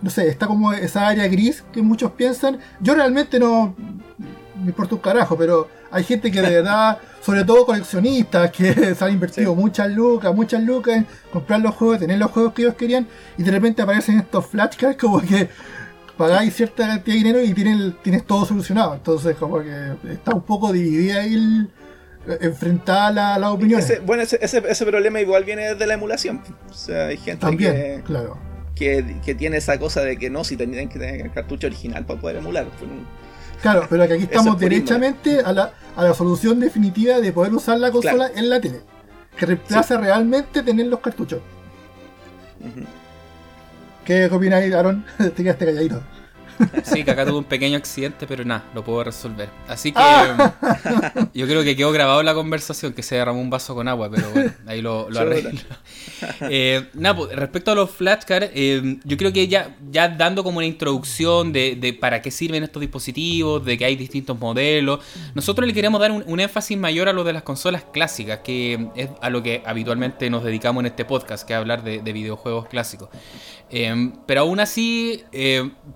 No 0.00 0.10
sé, 0.10 0.26
está 0.26 0.48
como 0.48 0.72
esa 0.72 1.06
área 1.06 1.28
gris 1.28 1.62
que 1.72 1.80
muchos 1.80 2.10
piensan. 2.12 2.58
Yo 2.80 2.94
realmente 2.96 3.38
no 3.38 3.76
me 4.60 4.66
importa 4.66 4.96
un 4.96 5.00
carajo, 5.00 5.36
pero 5.36 5.68
hay 5.92 6.02
gente 6.02 6.32
que 6.32 6.42
de 6.42 6.50
verdad, 6.56 6.98
sobre 7.22 7.44
todo 7.44 7.64
coleccionistas, 7.66 8.50
que 8.50 8.94
se 8.94 9.04
han 9.04 9.12
invertido 9.12 9.54
Sí. 9.54 9.60
muchas 9.60 9.90
lucas, 9.90 10.34
muchas 10.34 10.62
lucas 10.62 10.96
en 10.96 11.06
comprar 11.32 11.60
los 11.60 11.74
juegos, 11.74 11.98
tener 12.00 12.18
los 12.18 12.30
juegos 12.30 12.52
que 12.52 12.62
ellos 12.62 12.74
querían, 12.74 13.06
y 13.38 13.42
de 13.44 13.50
repente 13.50 13.80
aparecen 13.82 14.18
estos 14.18 14.46
flashcards 14.46 14.96
como 15.00 15.20
que 15.20 15.48
pagáis 16.16 16.54
cierta 16.54 16.86
cantidad 16.86 17.14
de 17.14 17.18
dinero 17.22 17.40
y 17.42 17.54
tienen, 17.54 17.96
tienes 18.02 18.24
todo 18.26 18.44
solucionado. 18.44 18.94
Entonces 18.94 19.36
como 19.36 19.60
que 19.60 19.92
está 20.12 20.34
un 20.34 20.42
poco 20.42 20.72
dividida 20.72 21.20
ahí 21.20 21.34
el- 21.34 21.70
enfrentada 22.40 23.10
la, 23.10 23.38
las 23.38 23.50
opiniones. 23.50 23.88
Ese- 23.90 24.00
bueno, 24.00 24.22
ese, 24.22 24.38
ese, 24.40 24.62
ese 24.68 24.86
problema 24.86 25.20
igual 25.20 25.44
viene 25.44 25.70
desde 25.70 25.86
la 25.86 25.94
emulación. 25.94 26.40
O 26.70 26.74
sea, 26.74 27.06
hay 27.06 27.16
gente 27.16 27.40
También, 27.40 27.72
que, 27.72 28.02
claro. 28.04 28.38
que, 28.76 29.16
que 29.24 29.34
tiene 29.34 29.56
esa 29.56 29.78
cosa 29.78 30.02
de 30.02 30.16
que 30.18 30.30
no, 30.30 30.44
si 30.44 30.56
tienen 30.56 30.88
que 30.88 30.98
tener 30.98 31.20
el 31.20 31.32
cartucho 31.32 31.66
original 31.66 32.04
para 32.06 32.20
poder 32.20 32.36
emular. 32.36 32.66
Pues, 32.78 32.90
Claro, 33.62 33.86
pero 33.88 34.06
que 34.06 34.14
aquí 34.14 34.24
estamos 34.30 34.54
es 34.54 34.60
derechamente 34.60 35.40
a 35.40 35.52
la, 35.52 35.72
a 35.96 36.04
la 36.04 36.14
solución 36.14 36.60
definitiva 36.60 37.20
de 37.20 37.32
poder 37.32 37.54
usar 37.54 37.78
la 37.78 37.90
consola 37.90 38.30
en 38.34 38.50
la 38.50 38.60
tele. 38.60 38.80
Que 39.36 39.46
reemplaza 39.46 39.96
realmente 39.96 40.62
tener 40.62 40.86
los 40.86 41.00
cartuchos. 41.00 41.40
ujú. 42.60 42.84
¿Qué 44.04 44.26
opináis, 44.26 44.74
Aaron? 44.74 45.04
Te 45.18 45.30
quedaste 45.44 45.64
calladito. 45.64 46.02
Sí, 46.84 47.04
que 47.04 47.10
acá 47.10 47.24
tuve 47.26 47.38
un 47.38 47.44
pequeño 47.44 47.76
accidente, 47.76 48.26
pero 48.26 48.44
nada, 48.44 48.64
lo 48.74 48.84
puedo 48.84 49.04
resolver. 49.04 49.48
Así 49.68 49.92
que 49.92 49.98
Ah. 50.00 50.54
yo 51.34 51.46
creo 51.46 51.62
que 51.62 51.76
quedó 51.76 51.92
grabado 51.92 52.22
la 52.22 52.34
conversación, 52.34 52.92
que 52.92 53.02
se 53.02 53.16
derramó 53.16 53.40
un 53.40 53.50
vaso 53.50 53.74
con 53.74 53.88
agua, 53.88 54.10
pero 54.10 54.30
bueno, 54.30 54.52
ahí 54.66 54.82
lo, 54.82 55.08
lo 55.10 55.20
arreglo. 55.20 55.50
Eh, 56.42 56.88
nada, 56.94 57.16
pues, 57.16 57.34
respecto 57.36 57.70
a 57.72 57.74
los 57.74 57.90
flashcards, 57.90 58.50
eh, 58.54 58.98
yo 59.04 59.16
creo 59.16 59.32
que 59.32 59.48
ya, 59.48 59.76
ya 59.90 60.08
dando 60.08 60.44
como 60.44 60.58
una 60.58 60.66
introducción 60.66 61.52
de, 61.52 61.76
de 61.76 61.92
para 61.92 62.20
qué 62.22 62.30
sirven 62.30 62.62
estos 62.62 62.80
dispositivos, 62.80 63.64
de 63.64 63.78
que 63.78 63.84
hay 63.84 63.96
distintos 63.96 64.38
modelos, 64.38 65.00
nosotros 65.34 65.66
le 65.66 65.72
queremos 65.74 66.00
dar 66.00 66.10
un, 66.12 66.22
un 66.26 66.40
énfasis 66.40 66.76
mayor 66.78 67.08
a 67.08 67.12
lo 67.12 67.24
de 67.24 67.32
las 67.32 67.42
consolas 67.42 67.84
clásicas, 67.92 68.40
que 68.44 68.88
es 68.96 69.08
a 69.20 69.30
lo 69.30 69.42
que 69.42 69.62
habitualmente 69.64 70.28
nos 70.30 70.44
dedicamos 70.44 70.80
en 70.82 70.86
este 70.86 71.04
podcast, 71.04 71.46
que 71.46 71.52
es 71.54 71.58
hablar 71.58 71.82
de, 71.84 72.00
de 72.02 72.12
videojuegos 72.12 72.66
clásicos. 72.68 73.08
Eh, 73.70 74.12
pero 74.26 74.42
aún 74.42 74.60
así, 74.60 75.22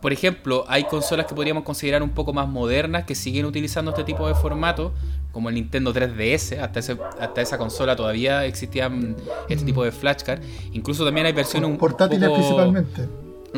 por 0.01 0.13
ejemplo, 0.13 0.56
hay 0.69 0.85
consolas 0.85 1.27
que 1.27 1.35
podríamos 1.35 1.63
considerar 1.65 2.03
un 2.03 2.11
poco 2.11 2.33
más 2.33 2.49
modernas 2.49 3.05
que 3.05 3.15
siguen 3.15 3.45
utilizando 3.47 3.91
este 3.91 4.05
tipo 4.05 4.27
de 4.27 4.35
formato, 4.35 4.93
como 5.33 5.49
el 5.51 5.55
Nintendo 5.57 5.93
3DS. 5.93 6.59
Hasta, 6.61 6.81
ese- 6.81 6.97
hasta 7.21 7.41
esa 7.43 7.59
consola 7.59 7.95
todavía 7.97 8.45
existían 8.47 9.17
este 9.49 9.65
tipo 9.67 9.85
de 9.85 9.93
flashcard. 9.93 10.41
Incluso 10.73 11.05
también 11.05 11.27
hay 11.27 11.33
versiones 11.33 11.69
un 11.69 11.77
Portátiles 11.77 12.29
poco... 12.29 12.41
principalmente. 12.41 13.09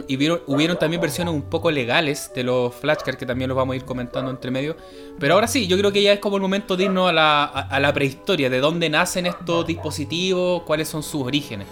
Y 0.07 0.17
vieron- 0.17 0.41
hubieron 0.47 0.79
también 0.79 1.01
versiones 1.01 1.35
un 1.35 1.43
poco 1.43 1.71
legales 1.71 2.31
de 2.35 2.45
los 2.45 2.73
flashcards 2.75 3.19
que 3.19 3.27
también 3.27 3.49
los 3.49 3.57
vamos 3.57 3.73
a 3.73 3.77
ir 3.77 3.85
comentando 3.85 4.31
entre 4.31 4.51
medio. 4.51 4.77
Pero 5.19 5.35
ahora 5.35 5.49
sí, 5.49 5.67
yo 5.67 5.77
creo 5.77 5.91
que 5.91 6.03
ya 6.03 6.13
es 6.13 6.21
como 6.21 6.37
el 6.37 6.43
momento 6.43 6.77
de 6.77 6.85
irnos 6.85 7.09
a 7.09 7.13
la, 7.13 7.45
a, 7.45 7.61
a 7.63 7.81
la 7.81 7.93
prehistoria, 7.93 8.49
de 8.51 8.61
dónde 8.61 8.89
nacen 8.91 9.27
estos 9.27 9.67
dispositivos, 9.67 10.63
cuáles 10.63 10.89
son 10.89 11.03
sus 11.03 11.23
orígenes. 11.23 11.67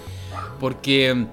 Porque 0.59 1.27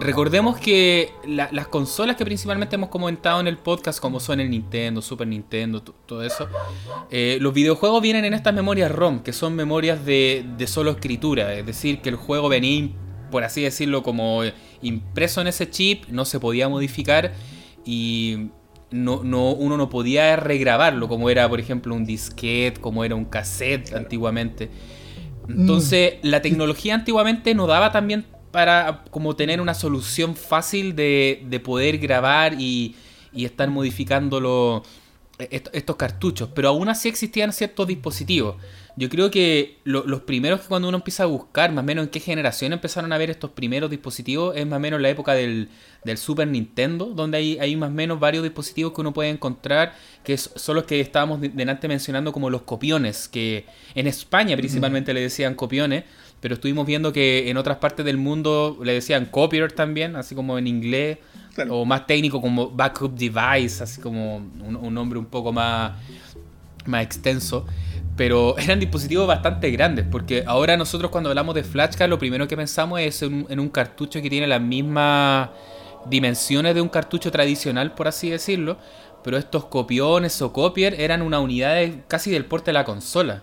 recordemos 0.00 0.58
que 0.58 1.10
la- 1.26 1.48
las 1.52 1.68
consolas 1.68 2.16
que 2.16 2.24
principalmente 2.24 2.76
hemos 2.76 2.88
comentado 2.88 3.40
en 3.40 3.46
el 3.46 3.56
podcast, 3.58 4.00
como 4.00 4.20
son 4.20 4.40
el 4.40 4.50
Nintendo, 4.50 5.00
Super 5.02 5.26
Nintendo, 5.26 5.80
todo 5.82 6.22
eso, 6.24 6.48
eh, 7.10 7.38
los 7.40 7.54
videojuegos 7.54 8.02
vienen 8.02 8.24
en 8.24 8.34
estas 8.34 8.54
memorias 8.54 8.90
ROM, 8.90 9.20
que 9.20 9.32
son 9.32 9.54
memorias 9.54 10.04
de, 10.04 10.44
de 10.56 10.66
solo 10.66 10.90
escritura. 10.92 11.54
Es 11.54 11.64
decir, 11.66 12.00
que 12.00 12.08
el 12.08 12.16
juego 12.16 12.48
venía, 12.48 12.88
por 13.30 13.44
así 13.44 13.62
decirlo, 13.62 14.02
como 14.02 14.42
impreso 14.82 15.40
en 15.40 15.46
ese 15.48 15.70
chip, 15.70 16.06
no 16.08 16.24
se 16.24 16.40
podía 16.40 16.68
modificar 16.68 17.32
y 17.84 18.48
no, 18.90 19.22
no, 19.22 19.50
uno 19.52 19.76
no 19.76 19.88
podía 19.90 20.34
regrabarlo, 20.36 21.08
como 21.08 21.30
era, 21.30 21.48
por 21.48 21.60
ejemplo, 21.60 21.94
un 21.94 22.04
disquete, 22.04 22.80
como 22.80 23.04
era 23.04 23.14
un 23.14 23.26
cassette 23.26 23.94
antiguamente. 23.94 24.70
Entonces, 25.48 26.14
la 26.22 26.42
tecnología 26.42 26.94
antiguamente 26.94 27.54
no 27.54 27.66
daba 27.66 27.90
también 27.92 28.26
para 28.50 29.04
como 29.10 29.36
tener 29.36 29.60
una 29.60 29.74
solución 29.74 30.34
fácil 30.36 30.94
de, 30.96 31.42
de 31.48 31.60
poder 31.60 31.98
grabar 31.98 32.54
y, 32.58 32.94
y 33.32 33.44
estar 33.44 33.68
modificando 33.70 34.40
lo- 34.40 34.82
est- 35.38 35.68
estos 35.72 35.96
cartuchos, 35.96 36.48
pero 36.54 36.68
aún 36.68 36.88
así 36.88 37.08
existían 37.08 37.52
ciertos 37.52 37.86
dispositivos. 37.86 38.56
Yo 38.96 39.08
creo 39.08 39.30
que 39.30 39.78
lo- 39.84 40.04
los 40.04 40.22
primeros 40.22 40.60
que 40.62 40.66
cuando 40.66 40.88
uno 40.88 40.96
empieza 40.98 41.22
a 41.22 41.26
buscar, 41.26 41.70
más 41.70 41.82
o 41.84 41.86
menos 41.86 42.02
en 42.04 42.10
qué 42.10 42.18
generación 42.18 42.72
empezaron 42.72 43.12
a 43.12 43.18
ver 43.18 43.30
estos 43.30 43.50
primeros 43.50 43.90
dispositivos, 43.90 44.56
es 44.56 44.66
más 44.66 44.78
o 44.78 44.80
menos 44.80 45.00
la 45.00 45.08
época 45.08 45.34
del, 45.34 45.68
del 46.04 46.18
Super 46.18 46.48
Nintendo, 46.48 47.04
donde 47.06 47.38
hay, 47.38 47.58
hay 47.60 47.76
más 47.76 47.90
o 47.90 47.92
menos 47.92 48.18
varios 48.18 48.42
dispositivos 48.42 48.92
que 48.92 49.00
uno 49.02 49.12
puede 49.12 49.28
encontrar, 49.28 49.94
que 50.24 50.36
son 50.36 50.74
los 50.74 50.82
que 50.84 50.98
estábamos 51.00 51.40
de- 51.40 51.50
delante 51.50 51.86
mencionando 51.86 52.32
como 52.32 52.50
los 52.50 52.62
copiones, 52.62 53.28
que 53.28 53.66
en 53.94 54.08
España 54.08 54.56
principalmente 54.56 55.14
le 55.14 55.20
decían 55.20 55.54
copiones, 55.54 56.02
pero 56.40 56.54
estuvimos 56.54 56.86
viendo 56.86 57.12
que 57.12 57.50
en 57.50 57.56
otras 57.56 57.78
partes 57.78 58.04
del 58.04 58.16
mundo 58.16 58.78
le 58.82 58.92
decían 58.92 59.26
copier 59.26 59.72
también, 59.72 60.16
así 60.16 60.34
como 60.34 60.58
en 60.58 60.66
inglés, 60.66 61.18
o 61.68 61.84
más 61.84 62.06
técnico 62.06 62.40
como 62.40 62.70
backup 62.70 63.14
device, 63.14 63.82
así 63.82 64.00
como 64.00 64.36
un, 64.36 64.94
nombre 64.94 65.18
un 65.18 65.26
poco 65.26 65.52
más, 65.52 65.92
más 66.86 67.02
extenso. 67.02 67.66
Pero 68.16 68.56
eran 68.58 68.78
dispositivos 68.78 69.26
bastante 69.26 69.70
grandes, 69.70 70.06
porque 70.08 70.44
ahora 70.46 70.76
nosotros 70.76 71.10
cuando 71.10 71.30
hablamos 71.30 71.54
de 71.54 71.64
flashcard 71.64 72.08
lo 72.08 72.18
primero 72.18 72.46
que 72.46 72.56
pensamos 72.56 73.00
es 73.00 73.22
en 73.22 73.60
un, 73.60 73.68
cartucho 73.68 74.22
que 74.22 74.30
tiene 74.30 74.46
las 74.46 74.60
mismas 74.60 75.50
dimensiones 76.08 76.74
de 76.74 76.80
un 76.80 76.88
cartucho 76.88 77.32
tradicional, 77.32 77.94
por 77.94 78.06
así 78.06 78.30
decirlo, 78.30 78.78
pero 79.24 79.36
estos 79.36 79.64
copiones 79.64 80.40
o 80.40 80.52
copier 80.52 81.00
eran 81.00 81.22
una 81.22 81.40
unidad 81.40 81.84
casi 82.06 82.30
del 82.30 82.44
porte 82.44 82.66
de 82.66 82.74
la 82.74 82.84
consola. 82.84 83.42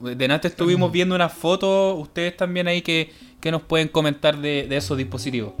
De 0.00 0.24
antes 0.26 0.52
estuvimos 0.52 0.92
viendo 0.92 1.14
una 1.14 1.28
foto, 1.28 1.94
ustedes 1.96 2.36
también 2.36 2.68
ahí 2.68 2.82
que, 2.82 3.10
nos 3.50 3.62
pueden 3.62 3.88
comentar 3.88 4.38
de, 4.38 4.68
esos 4.76 4.96
dispositivos. 4.96 5.54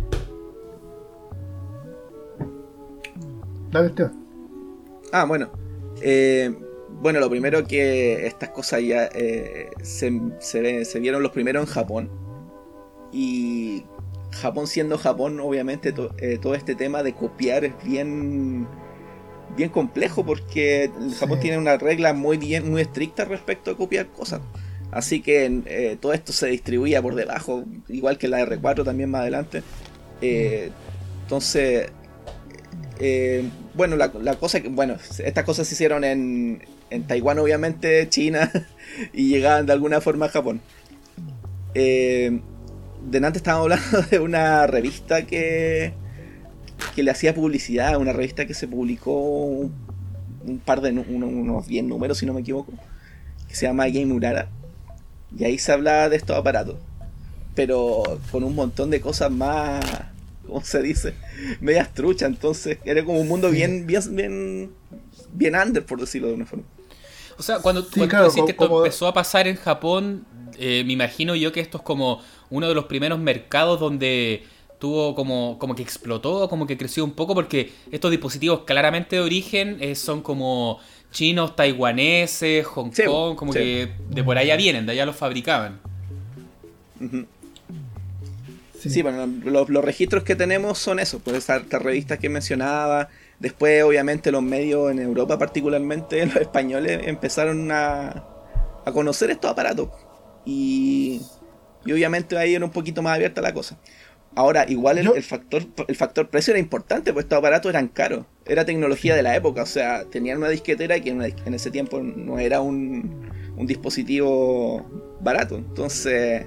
Dale, 3.70 3.92
Ah, 5.12 5.24
bueno. 5.24 5.50
Eh, 6.02 6.54
bueno, 7.00 7.20
lo 7.20 7.30
primero 7.30 7.66
que 7.66 8.26
estas 8.26 8.50
cosas 8.50 8.82
ya 8.82 9.08
eh, 9.14 9.70
se, 9.82 10.20
se, 10.40 11.00
vieron 11.00 11.22
los 11.22 11.32
primeros 11.32 11.66
en 11.66 11.72
Japón. 11.72 12.10
Y 13.12 13.84
Japón 14.32 14.66
siendo 14.66 14.98
Japón, 14.98 15.40
obviamente 15.40 15.94
eh, 16.18 16.38
todo 16.40 16.54
este 16.54 16.74
tema 16.74 17.02
de 17.02 17.14
copiar 17.14 17.64
es 17.64 17.74
bien 17.84 18.68
bien 19.58 19.68
complejo 19.70 20.24
porque 20.24 20.90
Japón 21.18 21.40
tiene 21.40 21.58
una 21.58 21.76
regla 21.76 22.14
muy 22.14 22.38
bien 22.38 22.70
muy 22.70 22.80
estricta 22.80 23.24
respecto 23.24 23.72
a 23.72 23.76
copiar 23.76 24.06
cosas. 24.06 24.40
Así 24.90 25.20
que 25.20 25.62
eh, 25.66 25.98
todo 26.00 26.14
esto 26.14 26.32
se 26.32 26.46
distribuía 26.46 27.02
por 27.02 27.14
debajo, 27.14 27.64
igual 27.88 28.16
que 28.16 28.28
la 28.28 28.40
R4 28.40 28.84
también 28.84 29.10
más 29.10 29.22
adelante. 29.22 29.62
Eh, 30.22 30.70
entonces, 31.24 31.90
eh, 32.98 33.44
bueno, 33.74 33.96
la, 33.96 34.10
cosa 34.36 34.60
que, 34.60 34.68
bueno, 34.68 34.96
estas 35.18 35.44
cosas 35.44 35.66
se 35.68 35.74
hicieron 35.74 36.04
en, 36.04 36.64
en 36.88 37.06
Taiwán, 37.06 37.38
obviamente, 37.38 38.08
China, 38.08 38.50
y 39.12 39.28
llegaban 39.28 39.66
de 39.66 39.74
alguna 39.74 40.00
forma 40.00 40.26
a 40.26 40.30
Japón. 40.30 40.62
de 41.74 42.40
antes 43.12 43.36
estábamos 43.36 43.64
hablando 43.64 44.02
de 44.10 44.20
una 44.20 44.66
revista 44.66 45.26
que, 45.26 45.92
que 46.94 47.02
le 47.02 47.10
hacía 47.10 47.34
publicidad 47.34 47.94
a 47.94 47.98
una 47.98 48.12
revista 48.12 48.46
que 48.46 48.54
se 48.54 48.68
publicó 48.68 49.12
un, 49.12 49.72
par 50.64 50.80
de 50.80 50.90
unos 50.90 51.66
10 51.66 51.84
números, 51.84 52.18
si 52.18 52.26
no 52.26 52.32
me 52.32 52.40
equivoco, 52.40 52.72
que 53.48 53.54
se 53.54 53.66
llama 53.66 53.88
Game 53.88 54.12
Urara. 54.12 54.48
Y 55.36 55.44
ahí 55.44 55.58
se 55.58 55.72
hablaba 55.72 56.08
de 56.08 56.16
estos 56.16 56.36
aparatos, 56.36 56.76
pero 57.54 58.02
con 58.30 58.44
un 58.44 58.54
montón 58.54 58.90
de 58.90 59.00
cosas 59.00 59.30
más, 59.30 59.84
¿cómo 60.46 60.62
se 60.62 60.82
dice? 60.82 61.14
Medias 61.60 61.92
truchas, 61.92 62.28
entonces 62.28 62.78
era 62.84 63.04
como 63.04 63.20
un 63.20 63.28
mundo 63.28 63.50
bien, 63.50 63.86
bien, 63.86 64.02
bien, 64.16 64.70
bien 65.32 65.54
under, 65.54 65.84
por 65.84 66.00
decirlo 66.00 66.28
de 66.28 66.34
una 66.34 66.46
forma. 66.46 66.64
O 67.38 67.42
sea, 67.42 67.60
cuando, 67.60 67.82
sí, 67.82 68.00
que 68.08 68.50
esto 68.52 68.78
empezó 68.78 69.06
a 69.06 69.14
pasar 69.14 69.46
en 69.46 69.56
Japón, 69.56 70.24
eh, 70.58 70.82
me 70.84 70.94
imagino 70.94 71.36
yo 71.36 71.52
que 71.52 71.60
esto 71.60 71.78
es 71.78 71.84
como 71.84 72.20
uno 72.50 72.68
de 72.68 72.74
los 72.74 72.86
primeros 72.86 73.18
mercados 73.20 73.78
donde 73.78 74.42
tuvo 74.78 75.14
como, 75.14 75.58
como 75.58 75.74
que 75.74 75.82
explotó, 75.82 76.48
como 76.48 76.66
que 76.66 76.76
creció 76.76 77.04
un 77.04 77.12
poco, 77.12 77.34
porque 77.34 77.72
estos 77.90 78.10
dispositivos 78.10 78.64
claramente 78.64 79.16
de 79.16 79.22
origen 79.22 79.78
eh, 79.80 79.94
son 79.94 80.22
como 80.22 80.78
chinos, 81.10 81.56
taiwaneses, 81.56 82.66
Hong 82.66 82.90
Kong, 82.90 83.36
como 83.36 83.52
que 83.52 83.90
de 84.10 84.24
por 84.24 84.38
allá 84.38 84.56
vienen, 84.56 84.86
de 84.86 84.92
allá 84.92 85.06
los 85.06 85.16
fabricaban. 85.16 85.80
Sí, 88.78 89.02
bueno, 89.02 89.26
los, 89.44 89.84
registros 89.84 90.22
que 90.22 90.36
tenemos 90.36 90.78
son 90.78 91.00
eso, 91.00 91.18
pues 91.18 91.36
estas 91.36 91.82
revistas 91.82 92.18
que 92.18 92.28
mencionaba. 92.28 93.08
Después, 93.40 93.82
obviamente, 93.82 94.30
los 94.30 94.42
medios 94.42 94.90
en 94.90 95.00
Europa, 95.00 95.38
particularmente 95.38 96.24
los 96.26 96.36
españoles, 96.36 97.00
empezaron 97.04 97.70
a, 97.72 98.24
a 98.84 98.92
conocer 98.92 99.30
estos 99.30 99.50
aparatos. 99.50 99.88
Y, 100.44 101.20
y 101.84 101.92
obviamente 101.92 102.36
ahí 102.38 102.54
era 102.54 102.64
un 102.64 102.70
poquito 102.70 103.02
más 103.02 103.16
abierta 103.16 103.40
la 103.40 103.52
cosa. 103.52 103.78
Ahora, 104.34 104.66
igual 104.68 104.98
el, 104.98 105.22
factor, 105.22 105.64
el 105.88 105.96
factor 105.96 106.28
precio 106.28 106.52
era 106.52 106.60
importante, 106.60 107.12
pues 107.12 107.24
estos 107.24 107.38
aparatos 107.38 107.70
eran 107.70 107.88
caros. 107.88 108.24
Era 108.46 108.64
tecnología 108.64 109.16
de 109.16 109.22
la 109.22 109.34
época, 109.34 109.62
o 109.62 109.66
sea, 109.66 110.04
tenían 110.04 110.38
una 110.38 110.48
disquetera 110.48 111.00
que 111.00 111.10
en, 111.10 111.54
ese 111.54 111.70
tiempo 111.70 112.00
no 112.00 112.38
era 112.38 112.60
un, 112.60 113.26
dispositivo 113.66 115.16
barato. 115.20 115.56
Entonces, 115.56 116.46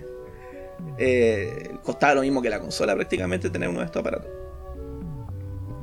eh, 0.97 1.69
costaba 1.83 2.15
lo 2.15 2.21
mismo 2.21 2.41
que 2.41 2.49
la 2.49 2.59
consola 2.59 2.95
prácticamente 2.95 3.49
tener 3.49 3.67
uno 3.67 3.79
de 3.79 3.85
estos 3.85 3.99
aparatos. 3.99 4.31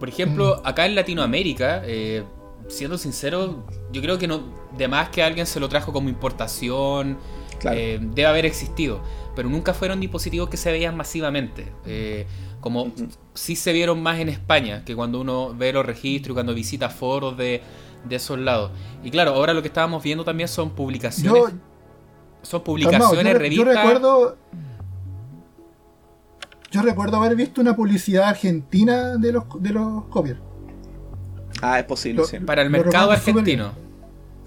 Por 0.00 0.08
ejemplo, 0.08 0.62
acá 0.64 0.86
en 0.86 0.94
Latinoamérica, 0.94 1.82
eh, 1.84 2.22
siendo 2.68 2.96
sincero, 2.96 3.66
yo 3.92 4.00
creo 4.00 4.18
que 4.18 4.28
no, 4.28 4.54
de 4.76 4.88
más 4.88 5.10
que 5.10 5.22
alguien 5.22 5.44
se 5.44 5.60
lo 5.60 5.68
trajo 5.68 5.92
como 5.92 6.08
importación, 6.08 7.18
eh, 7.64 7.98
debe 8.00 8.26
haber 8.26 8.46
existido 8.46 9.02
pero 9.38 9.48
nunca 9.48 9.72
fueron 9.72 10.00
dispositivos 10.00 10.48
que 10.48 10.56
se 10.56 10.72
veían 10.72 10.96
masivamente. 10.96 11.72
Eh, 11.86 12.26
como 12.60 12.90
sí 13.34 13.54
se 13.54 13.72
vieron 13.72 14.02
más 14.02 14.18
en 14.18 14.28
España, 14.28 14.82
que 14.84 14.96
cuando 14.96 15.20
uno 15.20 15.54
ve 15.54 15.72
los 15.72 15.86
registros, 15.86 16.34
cuando 16.34 16.52
visita 16.54 16.88
foros 16.88 17.36
de, 17.36 17.62
esos 18.10 18.36
lados. 18.36 18.72
Y 19.04 19.12
claro, 19.12 19.34
ahora 19.34 19.54
lo 19.54 19.62
que 19.62 19.68
estábamos 19.68 20.02
viendo 20.02 20.24
también 20.24 20.48
son 20.48 20.70
publicaciones. 20.70 21.54
son 22.42 22.64
publicaciones, 22.64 23.38
revistas. 23.38 23.64
Yo 23.64 23.72
recuerdo. 23.72 24.36
Yo 26.72 26.82
recuerdo 26.82 27.18
haber 27.18 27.36
visto 27.36 27.60
una 27.60 27.76
publicidad 27.76 28.30
argentina 28.30 29.18
de 29.18 29.30
los, 29.34 29.44
de 29.60 29.70
los 29.70 30.06
copiers. 30.06 30.40
Ah, 31.62 31.78
es 31.78 31.84
posible, 31.84 32.24
Para 32.44 32.62
el 32.62 32.70
mercado 32.70 33.12
argentino. 33.12 33.70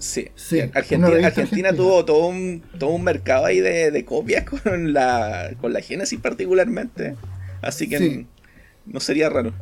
Sí, 0.02 0.30
Argentina, 0.74 1.72
tuvo 1.72 2.04
todo 2.04 2.26
un, 2.26 2.60
todo 2.76 2.90
un 2.90 3.04
mercado 3.04 3.46
ahí 3.46 3.60
de, 3.60 4.04
copias 4.04 4.44
con 4.44 4.92
la, 4.92 5.52
con 5.60 5.72
la 5.72 5.80
Genesis 5.80 6.18
particularmente. 6.18 7.14
Así 7.60 7.88
que 7.88 8.26
no 8.84 8.98
sería 8.98 9.30
raro. 9.30 9.52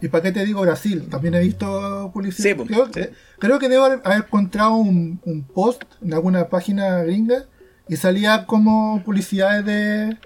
¿Y 0.00 0.08
para 0.08 0.22
qué 0.22 0.32
te 0.32 0.44
digo 0.44 0.62
Brasil? 0.62 1.06
También 1.10 1.34
he 1.34 1.40
visto 1.40 2.10
publicidad. 2.14 2.56
Pues, 2.56 3.10
creo, 3.38 3.58
que 3.58 3.68
debo 3.68 3.84
haber, 3.84 4.00
encontrado 4.16 4.76
un, 4.76 5.18
post 5.54 5.82
en 6.02 6.14
alguna 6.14 6.48
página 6.48 7.02
gringa 7.02 7.44
y 7.86 7.96
salía 7.96 8.46
como 8.46 9.02
publicidades 9.04 9.66
de 9.66 10.16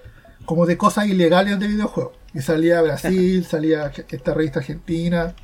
como 0.44 0.66
de 0.66 0.78
cosas 0.78 1.08
ilegales 1.08 1.58
de 1.58 1.66
videojuegos. 1.66 2.12
Y 2.32 2.42
salía 2.42 2.80
Brasil, 2.80 3.44
salía 3.48 3.92
esta 4.08 4.34
revista 4.34 4.60
argentina, 4.60 5.34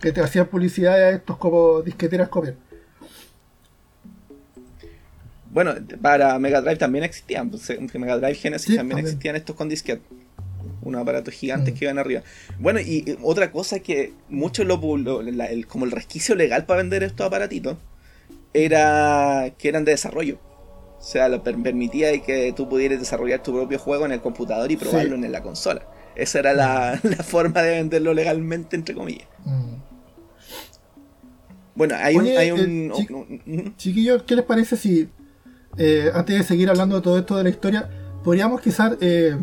que 0.00 0.12
te 0.12 0.22
hacía 0.22 0.48
publicidad 0.48 0.94
a 0.94 1.10
estos 1.10 1.36
como 1.36 1.82
disqueteras 1.82 2.30
copias. 2.30 2.54
Bueno, 5.50 5.74
para 6.00 6.38
Mega 6.38 6.60
Drive 6.60 6.76
también 6.76 7.04
existían. 7.04 7.50
Pues, 7.50 7.68
Mega 7.94 8.16
Drive 8.18 8.36
Genesis 8.36 8.76
también, 8.76 9.00
existían 9.00 9.36
estos 9.36 9.56
con 9.56 9.68
disquete. 9.68 10.02
Unos 10.82 11.02
aparatos 11.02 11.34
gigantes 11.34 11.74
mm. 11.74 11.76
que 11.76 11.84
iban 11.84 11.98
arriba. 11.98 12.22
Bueno, 12.58 12.80
y 12.80 13.18
otra 13.22 13.50
cosa 13.50 13.80
que 13.80 14.14
muchos 14.28 14.66
lo, 14.66 14.80
como 15.68 15.84
el 15.84 15.90
resquicio 15.90 16.34
legal 16.34 16.64
para 16.64 16.78
vender 16.82 17.02
estos 17.02 17.26
aparatitos 17.26 17.76
era 18.54 19.52
que 19.58 19.68
eran 19.68 19.84
de 19.84 19.92
desarrollo. 19.92 20.38
O 20.98 21.02
sea, 21.02 21.28
lo 21.28 21.42
permitía 21.42 22.18
que 22.22 22.52
tú 22.54 22.68
pudieras 22.68 22.98
desarrollar 22.98 23.42
tu 23.42 23.52
propio 23.52 23.78
juego 23.78 24.06
en 24.06 24.12
el 24.12 24.20
computador 24.20 24.70
y 24.70 24.76
probarlo 24.76 25.16
en 25.16 25.32
la 25.32 25.42
consola. 25.42 25.86
Esa 26.14 26.38
era 26.38 26.52
la, 26.54 27.00
forma 27.24 27.62
de 27.62 27.70
venderlo 27.72 28.14
legalmente, 28.14 28.76
entre 28.76 28.94
comillas. 28.94 29.28
Mm. 29.44 29.74
Bueno, 31.74 31.94
hay 31.98 32.16
un... 32.16 32.26
Hay 32.26 32.50
un, 32.50 33.74
chiquillos, 33.76 34.22
¿qué 34.24 34.36
les 34.36 34.44
parece 34.44 34.76
si 34.76 35.08
eh, 35.76 36.10
antes 36.14 36.38
de 36.38 36.44
seguir 36.44 36.68
hablando 36.70 36.96
de 36.96 37.02
todo 37.02 37.18
esto 37.18 37.36
de 37.36 37.44
la 37.44 37.50
historia, 37.50 37.88
podríamos 38.24 38.60
quizás 38.60 38.92
eh, 39.00 39.36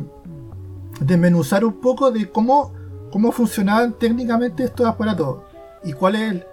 desmenuzar 1.00 1.64
un 1.64 1.80
poco 1.80 2.12
de 2.12 2.30
cómo, 2.30 2.74
cómo 3.12 3.32
funcionaban 3.32 3.94
técnicamente 3.94 4.64
estos 4.64 4.86
aparatos 4.86 5.40
y 5.84 5.94
cuál 5.94 6.16
es 6.16 6.32
el, 6.32 6.46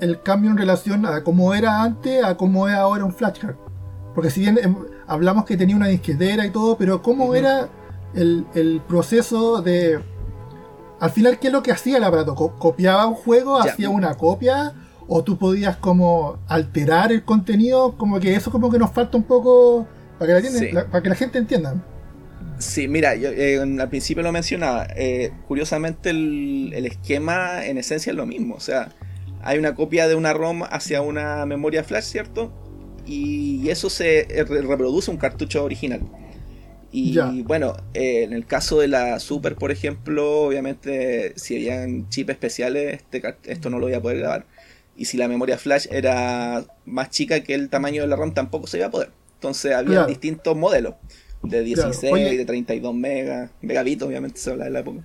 el, 0.00 0.22
cambio 0.22 0.50
en 0.50 0.56
relación 0.56 1.06
a 1.06 1.22
cómo 1.24 1.54
era 1.54 1.82
antes 1.82 2.24
a 2.24 2.36
cómo 2.36 2.68
es 2.68 2.74
ahora 2.74 3.04
un 3.04 3.12
flashcard. 3.12 3.56
Porque 4.14 4.30
si 4.30 4.40
bien 4.40 4.58
em, 4.62 4.76
hablamos 5.06 5.44
que 5.44 5.56
tenía 5.56 5.76
una 5.76 5.88
disquetera 5.88 6.46
y 6.46 6.50
todo, 6.50 6.76
pero 6.78 7.02
cómo 7.02 7.34
era 7.34 7.68
el, 8.14 8.46
el, 8.54 8.80
proceso 8.86 9.60
de... 9.60 10.00
Al 11.00 11.10
final, 11.10 11.38
¿qué 11.38 11.48
es 11.48 11.52
lo 11.52 11.62
que 11.62 11.72
hacía 11.72 11.98
el 11.98 12.04
aparato? 12.04 12.34
¿Copiaba 12.34 13.06
un 13.06 13.14
juego? 13.14 13.58
¿Hacía 13.58 13.90
una 13.90 14.14
copia? 14.14 14.72
O 15.08 15.22
tú 15.22 15.38
podías 15.38 15.76
como 15.76 16.38
alterar 16.48 17.12
el 17.12 17.24
contenido, 17.24 17.96
como 17.96 18.20
que 18.20 18.34
eso 18.34 18.50
como 18.50 18.70
que 18.70 18.78
nos 18.78 18.92
falta 18.92 19.16
un 19.16 19.24
poco 19.24 19.86
para 20.18 20.40
que 20.40 20.72
la, 20.72 20.86
para 20.86 21.02
que 21.02 21.08
la 21.08 21.14
gente 21.14 21.38
entienda. 21.38 21.82
Sí, 22.58 22.88
mira, 22.88 23.14
yo 23.14 23.28
eh, 23.30 23.58
al 23.60 23.88
principio 23.88 24.22
lo 24.22 24.32
mencionaba, 24.32 24.86
eh, 24.96 25.30
curiosamente 25.46 26.10
el, 26.10 26.86
esquema 26.86 27.66
en 27.66 27.76
esencia 27.76 28.10
es 28.10 28.16
lo 28.16 28.24
mismo, 28.24 28.54
o 28.54 28.60
sea, 28.60 28.92
hay 29.42 29.58
una 29.58 29.74
copia 29.74 30.08
de 30.08 30.14
una 30.14 30.32
ROM 30.32 30.62
hacia 30.62 31.02
una 31.02 31.44
memoria 31.44 31.84
flash, 31.84 32.04
¿cierto? 32.04 32.52
Y 33.04 33.68
eso 33.68 33.90
se 33.90 34.20
eh, 34.20 34.44
reproduce 34.44 35.10
un 35.10 35.18
cartucho 35.18 35.62
original. 35.62 36.00
Y 36.98 37.42
bueno, 37.42 37.76
eh, 37.92 38.22
en 38.22 38.32
el 38.32 38.46
caso 38.46 38.80
de 38.80 38.88
la 38.88 39.20
Super, 39.20 39.56
por 39.56 39.70
ejemplo, 39.70 40.40
obviamente 40.40 41.34
si 41.36 41.56
habían 41.56 42.08
chips 42.08 42.30
especiales, 42.30 42.94
este, 42.94 43.22
esto 43.44 43.68
no 43.68 43.78
lo 43.78 43.86
voy 43.86 43.94
a 43.94 44.00
poder 44.00 44.18
grabar. 44.18 44.46
Y 44.96 45.04
si 45.04 45.16
la 45.16 45.28
memoria 45.28 45.58
flash 45.58 45.86
era 45.90 46.64
más 46.86 47.10
chica 47.10 47.40
que 47.40 47.54
el 47.54 47.68
tamaño 47.68 48.02
de 48.02 48.08
la 48.08 48.16
RAM, 48.16 48.32
tampoco 48.32 48.66
se 48.66 48.78
iba 48.78 48.86
a 48.86 48.90
poder. 48.90 49.10
Entonces 49.34 49.74
había 49.74 50.06
distintos 50.06 50.56
modelos, 50.56 50.94
de 51.42 51.62
16, 51.62 52.32
y 52.32 52.36
de 52.36 52.44
32 52.44 52.94
megas, 52.94 53.50
megabits, 53.60 54.02
obviamente 54.02 54.40
se 54.40 54.50
habla 54.50 54.64
de 54.64 54.70
la 54.70 54.80
época. 54.80 55.02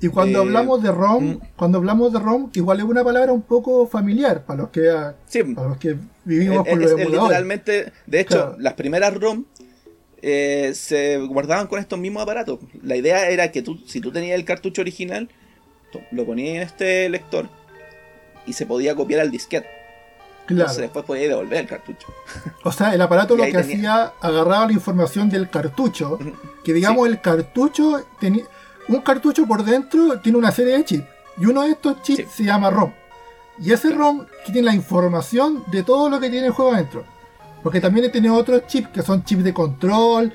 Y 0.00 0.08
cuando 0.08 0.38
eh, 0.38 0.42
hablamos 0.42 0.82
de 0.82 0.90
ROM, 0.90 1.24
mm. 1.24 1.40
cuando 1.54 1.78
hablamos 1.78 2.12
de 2.12 2.18
ROM, 2.18 2.50
igual 2.54 2.78
es 2.80 2.84
una 2.84 3.04
palabra 3.04 3.32
un 3.32 3.42
poco 3.42 3.86
familiar 3.86 4.44
para 4.44 4.62
los 4.62 4.70
que, 4.70 4.90
para 5.54 5.68
los 5.68 5.76
que 5.76 5.96
vivimos 6.24 6.66
con 6.66 6.80
los 6.80 6.92
Literalmente, 6.92 7.92
de 8.06 8.20
hecho, 8.20 8.56
las 8.58 8.74
primeras 8.74 9.14
ROM 9.14 9.44
eh, 10.20 10.72
se 10.74 11.18
guardaban 11.18 11.68
con 11.68 11.78
estos 11.78 11.98
mismos 12.00 12.24
aparatos. 12.24 12.58
La 12.82 12.96
idea 12.96 13.28
era 13.28 13.52
que 13.52 13.62
tú, 13.62 13.78
si 13.86 14.00
tú 14.00 14.10
tenías 14.10 14.36
el 14.36 14.44
cartucho 14.44 14.80
original, 14.80 15.28
lo 16.10 16.24
ponías 16.24 16.56
en 16.56 16.62
este 16.62 17.08
lector 17.08 17.48
y 18.46 18.52
se 18.52 18.66
podía 18.66 18.94
copiar 18.94 19.20
al 19.20 19.30
disquete. 19.30 19.68
Claro. 20.46 20.62
Entonces 20.62 20.82
después 20.82 21.04
podía 21.04 21.28
devolver 21.28 21.60
el 21.60 21.66
cartucho. 21.66 22.08
O 22.64 22.72
sea, 22.72 22.94
el 22.94 23.00
aparato 23.00 23.36
lo 23.36 23.44
que 23.44 23.56
hacía, 23.56 24.12
agarraba 24.20 24.66
la 24.66 24.72
información 24.72 25.28
del 25.30 25.48
cartucho, 25.48 26.18
que 26.64 26.72
digamos 26.72 27.08
el 27.08 27.20
cartucho 27.20 28.04
tenía 28.20 28.44
un 28.88 29.00
cartucho 29.00 29.46
por 29.46 29.64
dentro 29.64 30.20
tiene 30.20 30.38
una 30.38 30.50
serie 30.50 30.76
de 30.76 30.84
chips. 30.84 31.06
Y 31.38 31.46
uno 31.46 31.62
de 31.62 31.70
estos 31.70 32.02
chips 32.02 32.30
se 32.32 32.44
llama 32.44 32.70
ROM. 32.70 32.92
Y 33.58 33.72
ese 33.72 33.90
ROM 33.90 34.26
tiene 34.44 34.62
la 34.62 34.74
información 34.74 35.64
de 35.70 35.82
todo 35.82 36.10
lo 36.10 36.18
que 36.18 36.28
tiene 36.28 36.48
el 36.48 36.52
juego 36.52 36.72
adentro. 36.72 37.04
Porque 37.62 37.80
también 37.80 38.10
tiene 38.10 38.28
otros 38.28 38.66
chips 38.66 38.88
que 38.88 39.02
son 39.02 39.24
chips 39.24 39.44
de 39.44 39.54
control, 39.54 40.32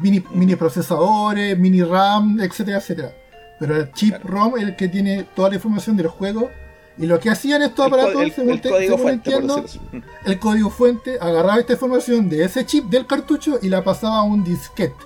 mini, 0.00 0.56
procesadores, 0.56 1.58
mini 1.58 1.82
RAM, 1.82 2.40
etcétera, 2.40 2.78
etcétera. 2.78 3.12
Pero 3.58 3.76
el 3.76 3.92
chip 3.92 4.14
ROM 4.24 4.56
es 4.56 4.62
el 4.62 4.76
que 4.76 4.88
tiene 4.88 5.26
toda 5.34 5.50
la 5.50 5.56
información 5.56 5.96
del 5.96 6.06
juego. 6.06 6.50
Y 6.98 7.06
lo 7.06 7.20
que 7.20 7.30
hacían 7.30 7.62
estos 7.62 7.86
aparatos, 7.86 8.32
según, 8.34 8.54
el 8.54 8.60
código 8.60 8.98
fuente, 8.98 9.30
entiendo, 9.30 9.64
el 10.24 10.38
código 10.38 10.70
fuente 10.70 11.16
agarraba 11.20 11.60
esta 11.60 11.74
información 11.74 12.28
de 12.28 12.44
ese 12.44 12.66
chip 12.66 12.86
del 12.86 13.06
cartucho 13.06 13.58
y 13.62 13.68
la 13.68 13.84
pasaba 13.84 14.18
a 14.18 14.22
un 14.22 14.42
disquete 14.42 14.96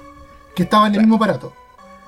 que 0.54 0.62
estaba 0.62 0.86
en 0.86 0.94
el 0.94 1.00
mismo 1.00 1.16
aparato. 1.16 1.52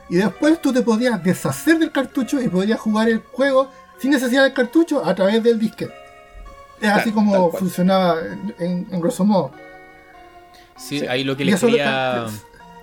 Y 0.09 0.17
después 0.17 0.61
tú 0.61 0.73
te 0.73 0.83
podías 0.83 1.23
deshacer 1.23 1.79
del 1.79 1.93
cartucho 1.93 2.41
y 2.41 2.49
podías 2.49 2.81
jugar 2.81 3.09
el 3.09 3.21
juego 3.33 3.71
sin 3.99 4.11
necesidad 4.11 4.45
del 4.45 4.55
cartucho 4.55 5.05
a 5.05 5.15
través 5.15 5.43
del 5.43 5.59
disquete. 5.59 5.93
Es 6.81 6.91
así 6.91 7.13
como 7.13 7.51
funcionaba 7.53 8.19
en, 8.59 9.01
grosso 9.01 9.25
modo. 9.25 9.53
Sí, 10.77 11.07
ahí 11.07 11.25
lo 11.25 11.37
que 11.37 11.45
les 11.45 11.61
quería. 11.61 12.17
Lo 12.17 12.27
que 12.27 12.33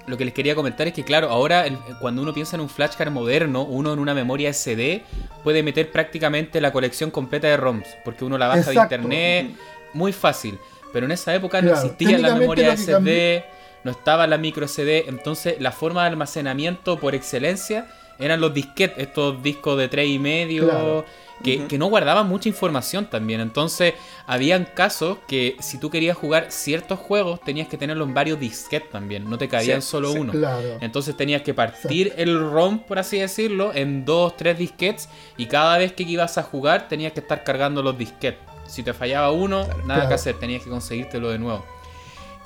les 0.08 0.34
quería 0.34 0.56
comentar 0.56 0.88
es 0.88 0.94
que, 0.94 1.04
claro, 1.04 1.30
ahora 1.30 1.66
cuando 2.00 2.22
uno 2.22 2.34
piensa 2.34 2.56
en 2.56 2.62
un 2.62 2.70
flashcard 2.70 3.12
moderno, 3.12 3.64
uno 3.64 3.94
en 3.94 4.00
una 4.00 4.14
memoria 4.14 4.54
SD 4.54 5.04
puede 5.44 5.64
meter 5.64 5.92
prácticamente 5.92 6.62
la 6.62 6.72
colección 6.72 7.12
completa 7.12 7.48
de 7.48 7.58
ROMs, 7.58 7.88
porque 8.04 8.26
uno 8.26 8.38
la 8.38 8.48
baja 8.48 8.70
de 8.72 8.76
internet, 8.76 9.52
muy 9.94 10.12
fácil. 10.12 10.58
Pero 10.94 11.06
en 11.06 11.12
esa 11.14 11.34
época 11.34 11.62
no 11.62 11.72
existía 11.72 12.18
la 12.18 12.36
memoria 12.36 12.76
SD 12.76 13.44
no 13.84 13.92
estaba 13.92 14.28
la 14.28 14.38
micro 14.38 14.68
CD, 14.68 15.06
entonces 15.08 15.56
la 15.60 15.72
forma 15.72 16.04
de 16.04 16.10
almacenamiento 16.10 17.00
por 17.00 17.16
excelencia 17.16 17.88
eran 18.20 18.40
los 18.40 18.54
disquetes, 18.54 19.00
estos 19.00 19.42
discos 19.42 19.78
de 19.78 19.88
3 19.88 20.08
y 20.08 20.20
medio, 20.20 21.06
que, 21.42 21.78
no 21.78 21.88
guardaban 21.88 22.28
mucha 22.28 22.50
información 22.50 23.10
también. 23.10 23.42
Entonces, 23.42 23.94
habían 24.28 24.66
casos 24.66 25.18
que 25.28 25.56
si 25.60 25.78
tú 25.78 25.90
querías 25.90 26.18
jugar 26.18 26.48
ciertos 26.50 27.00
juegos, 27.00 27.42
tenías 27.42 27.68
que 27.68 27.78
tenerlos 27.78 28.08
en 28.08 28.14
varios 28.14 28.40
disquetes 28.40 28.90
también, 28.90 29.30
no 29.30 29.38
te 29.38 29.48
cabían 29.48 29.82
solo 29.82 30.12
uno. 30.12 30.34
Entonces 30.82 31.16
tenías 31.16 31.42
que 31.42 31.54
partir 31.54 32.14
el 32.18 32.40
ROM, 32.40 32.80
por 32.80 33.00
así 33.00 33.20
decirlo, 33.20 33.72
en 33.74 34.06
dos, 34.06 34.36
tres 34.38 34.58
disquetes, 34.58 35.10
y 35.38 35.46
cada 35.46 35.78
vez 35.78 35.94
que 35.94 36.04
ibas 36.04 36.38
a 36.38 36.44
jugar 36.44 36.88
tenías 36.88 37.14
que 37.14 37.20
estar 37.20 37.44
cargando 37.44 37.82
los 37.82 37.98
disquetes. 37.98 38.40
Si 38.68 38.84
te 38.84 38.94
fallaba 38.94 39.32
uno, 39.32 39.68
nada 39.86 40.08
que 40.08 40.14
hacer, 40.14 40.40
tenías 40.40 40.64
que 40.64 40.70
conseguírtelo 40.70 41.30
de 41.30 41.40
nuevo. 41.40 41.66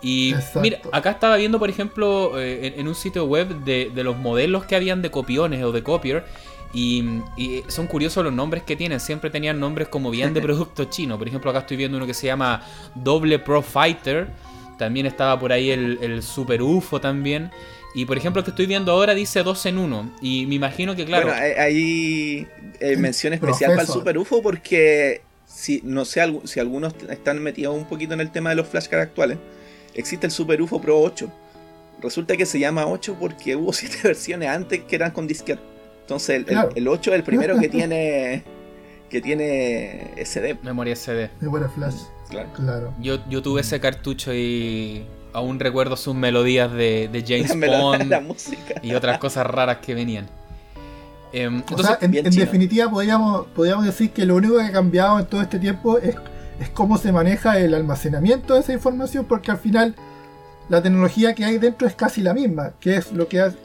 Y 0.02 0.36
mira, 0.62 0.80
acá 0.92 1.12
estaba 1.12 1.36
viendo, 1.36 1.58
por 1.58 1.70
ejemplo, 1.70 2.40
eh, 2.40 2.76
en, 2.78 2.88
un 2.88 2.94
sitio 2.94 3.26
web 3.26 3.64
de, 3.64 3.92
los 4.04 4.16
modelos 4.16 4.66
que 4.66 4.76
habían 4.76 5.02
de 5.02 5.10
copiones 5.10 5.64
o 5.64 5.72
de 5.72 5.82
copier. 5.82 6.26
Y, 6.76 7.64
son 7.68 7.88
curiosos 7.88 8.24
los 8.24 8.34
nombres 8.34 8.64
que 8.64 8.76
tienen. 8.76 9.00
Siempre 9.00 9.30
tenían 9.30 9.60
nombres 9.60 9.88
como 9.88 10.12
bien 10.12 10.34
de 10.34 10.42
producto 10.44 10.86
chino. 10.86 11.18
Por 11.18 11.28
ejemplo, 11.28 11.50
acá 11.50 11.60
estoy 11.60 11.78
viendo 11.78 11.98
uno 11.98 12.06
que 12.06 12.14
se 12.14 12.28
llama 12.28 12.64
Doble 12.96 13.40
Pro 13.40 13.62
Fighter. 13.62 14.28
También 14.78 15.06
estaba 15.06 15.40
por 15.40 15.54
ahí 15.54 15.72
el, 15.72 16.22
Super 16.22 16.62
UFO 16.62 17.00
también. 17.00 17.50
Y 17.94 18.06
por 18.06 18.18
ejemplo, 18.18 18.42
el 18.42 18.44
que 18.44 18.52
estoy 18.52 18.66
viendo 18.66 18.92
ahora 18.92 19.14
dice 19.14 19.42
2 19.42 19.66
en 19.68 19.78
1. 19.78 20.12
Y 20.22 20.46
me 20.48 20.56
imagino 20.56 20.96
que, 20.96 21.06
claro. 21.06 21.28
Bueno, 21.28 21.42
hay 21.42 22.46
eh, 22.82 22.98
mención 22.98 23.32
especial 23.32 23.72
para 23.72 23.84
el 23.84 23.88
Super 23.88 24.18
UFO 24.18 24.42
porque 24.42 25.22
si 25.48 25.80
no 25.86 26.04
sé 26.04 26.22
si 26.44 26.60
algunos 26.60 26.94
están 27.10 27.42
metidos 27.42 27.74
un 27.74 27.86
poquito 27.86 28.14
en 28.14 28.20
el 28.20 28.32
tema 28.32 28.50
de 28.50 28.58
los 28.58 28.68
flashcards 28.68 29.08
actuales 29.08 29.38
existe 29.96 30.28
el 30.28 30.32
Super 30.32 30.62
UFO 30.62 30.80
Pro 30.80 31.00
8. 31.00 31.32
Resulta 32.02 32.38
que 32.38 32.46
se 32.46 32.60
llama 32.60 32.86
8 32.86 33.18
porque 33.20 33.56
hubo 33.56 33.74
7 33.74 34.00
versiones 34.04 34.50
antes 34.50 34.84
que 34.84 34.96
eran 34.96 35.12
con 35.12 35.26
disquete. 35.26 35.75
Entonces 36.06 36.46
el, 36.76 36.88
8 36.88 37.12
es 37.12 37.16
el 37.16 37.24
primero 37.24 37.60
que 37.60 37.70
tiene 37.70 38.44
que 39.10 39.22
tiene 39.22 40.14
SD. 40.24 40.60
Memoria 40.64 40.96
SD. 40.96 41.30
Memoria 41.42 41.70
flash. 41.70 41.96
Claro. 42.56 42.94
Yo, 43.00 43.18
yo 43.30 43.42
tuve 43.42 43.62
ese 43.62 43.80
cartucho 43.80 44.34
y 44.34 45.06
aún 45.32 45.60
recuerdo 45.60 45.96
sus 45.96 46.16
melodías 46.16 46.72
de, 46.72 47.24
James 47.26 47.56
Bond 47.60 48.14
y 48.82 48.94
otras 48.94 49.20
cosas 49.20 49.46
raras 49.46 49.78
que 49.78 49.94
venían. 49.94 50.28
Em, 51.32 51.64
en, 52.02 52.12
definitiva 52.12 52.90
podríamos, 52.90 53.48
podríamos 53.48 53.86
decir 53.86 54.12
que 54.12 54.26
lo 54.26 54.36
único 54.36 54.58
que 54.58 54.64
ha 54.64 54.72
cambiado 54.72 55.20
en 55.20 55.26
todo 55.26 55.42
este 55.42 55.60
tiempo 55.60 55.98
es 55.98 56.16
es 56.60 56.70
cómo 56.70 56.98
se 56.98 57.12
maneja 57.12 57.60
el 57.60 57.74
almacenamiento 57.74 58.54
de 58.54 58.62
esa 58.62 58.74
información, 58.74 59.26
porque 59.26 59.52
al 59.52 59.58
final 59.58 59.96
la 60.70 60.82
tecnología 60.82 61.36
que 61.36 61.46
hay 61.46 61.58
dentro 61.58 61.88
es 61.88 61.96
casi 61.96 62.22
la 62.22 62.34
misma, 62.34 62.74
que 62.80 62.96
es 62.96 63.12
lo 63.12 63.28
que 63.28 63.42
hace, 63.42 63.58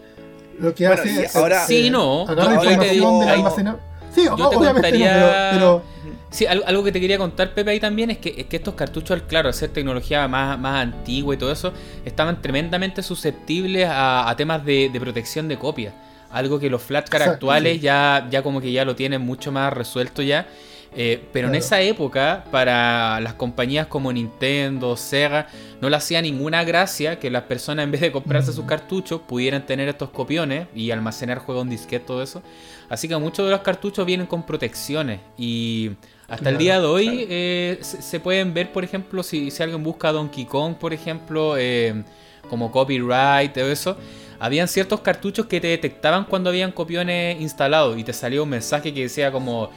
lo 0.61 0.75
que 0.75 0.87
hace 0.87 1.29
ahora, 1.35 1.67
sí, 1.67 1.91
no, 1.91 2.27
la 2.27 2.55
información 2.55 3.21
del 3.21 3.29
almacenamiento. 3.29 3.91
Sí, 4.15 4.27
obviamente 4.29 4.91
pero, 4.91 5.83
Sí, 6.31 6.47
algo, 6.47 6.85
que 6.85 6.93
te 6.93 7.01
quería 7.01 7.19
contar, 7.19 7.55
Pepe, 7.55 7.73
ahí 7.73 7.81
también 7.81 8.11
es 8.11 8.19
que, 8.19 8.33
es 8.39 8.47
que 8.47 8.57
estos 8.57 8.75
cartuchos, 8.75 9.21
claro, 9.27 9.49
al 9.49 9.55
ser 9.55 9.71
tecnología 9.71 10.29
más, 10.29 10.57
más 10.61 10.81
antigua 10.81 11.35
y 11.35 11.39
todo 11.39 11.51
eso, 11.51 11.73
estaban 12.05 12.41
tremendamente 12.41 13.03
susceptibles 13.03 13.89
a, 13.91 14.33
temas 14.37 14.65
de, 14.65 14.93
protección 15.01 15.49
de 15.49 15.59
copia. 15.59 15.93
Algo 16.31 16.61
que 16.61 16.71
los 16.71 16.83
flashcards 16.83 17.27
actuales 17.27 17.81
ya, 17.81 18.29
ya 18.31 18.45
como 18.45 18.61
que 18.61 18.71
ya 18.71 18.85
lo 18.85 18.95
tienen 18.95 19.23
mucho 19.23 19.51
más 19.51 19.73
resuelto 19.73 20.23
ya. 20.23 20.47
Eh, 20.93 21.23
pero 21.33 21.49
en 21.49 21.55
esa 21.55 21.81
época, 21.81 22.45
para 22.51 23.21
las 23.21 23.35
compañías 23.35 23.87
como 23.87 24.13
Nintendo, 24.13 24.97
Sega, 24.97 25.47
no 25.81 25.89
le 25.89 25.97
hacía 25.97 26.21
ninguna 26.21 26.65
gracia 26.65 27.21
que 27.21 27.31
las 27.31 27.45
personas, 27.45 27.85
en 27.85 27.93
vez 27.93 28.01
de 28.01 28.11
comprarse 28.11 28.53
sus 28.53 28.65
cartuchos, 28.65 29.21
pudieran 29.21 29.65
tener 29.67 29.89
estos 29.89 30.11
copiones 30.11 30.67
y 30.75 30.91
almacenar 30.91 31.39
juegos 31.39 31.65
en 31.65 31.71
disquete, 31.71 32.05
todo 32.05 32.23
eso. 32.23 32.43
Así 32.89 33.07
que 33.07 33.17
muchos 33.17 33.45
de 33.47 33.53
los 33.53 33.61
cartuchos 33.61 34.05
vienen 34.05 34.27
con 34.27 34.45
protecciones. 34.45 35.21
Y 35.39 35.93
hasta 36.29 36.51
el 36.51 36.59
día 36.59 36.81
de 36.81 36.87
hoy 36.87 37.27
eh, 37.31 37.79
se, 37.81 38.19
pueden 38.19 38.53
ver, 38.53 38.73
por 38.73 38.83
ejemplo, 38.83 39.23
si, 39.23 39.53
si, 39.53 39.63
alguien 39.63 39.85
busca 39.85 40.11
Donkey 40.11 40.45
Kong, 40.45 40.75
por 40.75 40.93
ejemplo, 40.93 41.57
eh, 41.57 42.03
como 42.49 42.73
copyright, 42.73 43.53
todo 43.53 43.71
eso 43.71 43.97
habían 44.41 44.69
ciertos 44.69 45.03
cartuchos 45.03 45.47
que 45.47 45.61
te 45.61 45.69
detectaban 45.69 46.25
cuando 46.25 46.49
habían 46.49 46.73
copiones 46.73 47.39
instalados 47.41 47.99
y 47.99 48.05
te 48.05 48.15
salía 48.15 48.43
un 48.43 48.49
mensaje 48.49 48.93
que 48.95 49.03
decía 49.03 49.31
como 49.31 49.71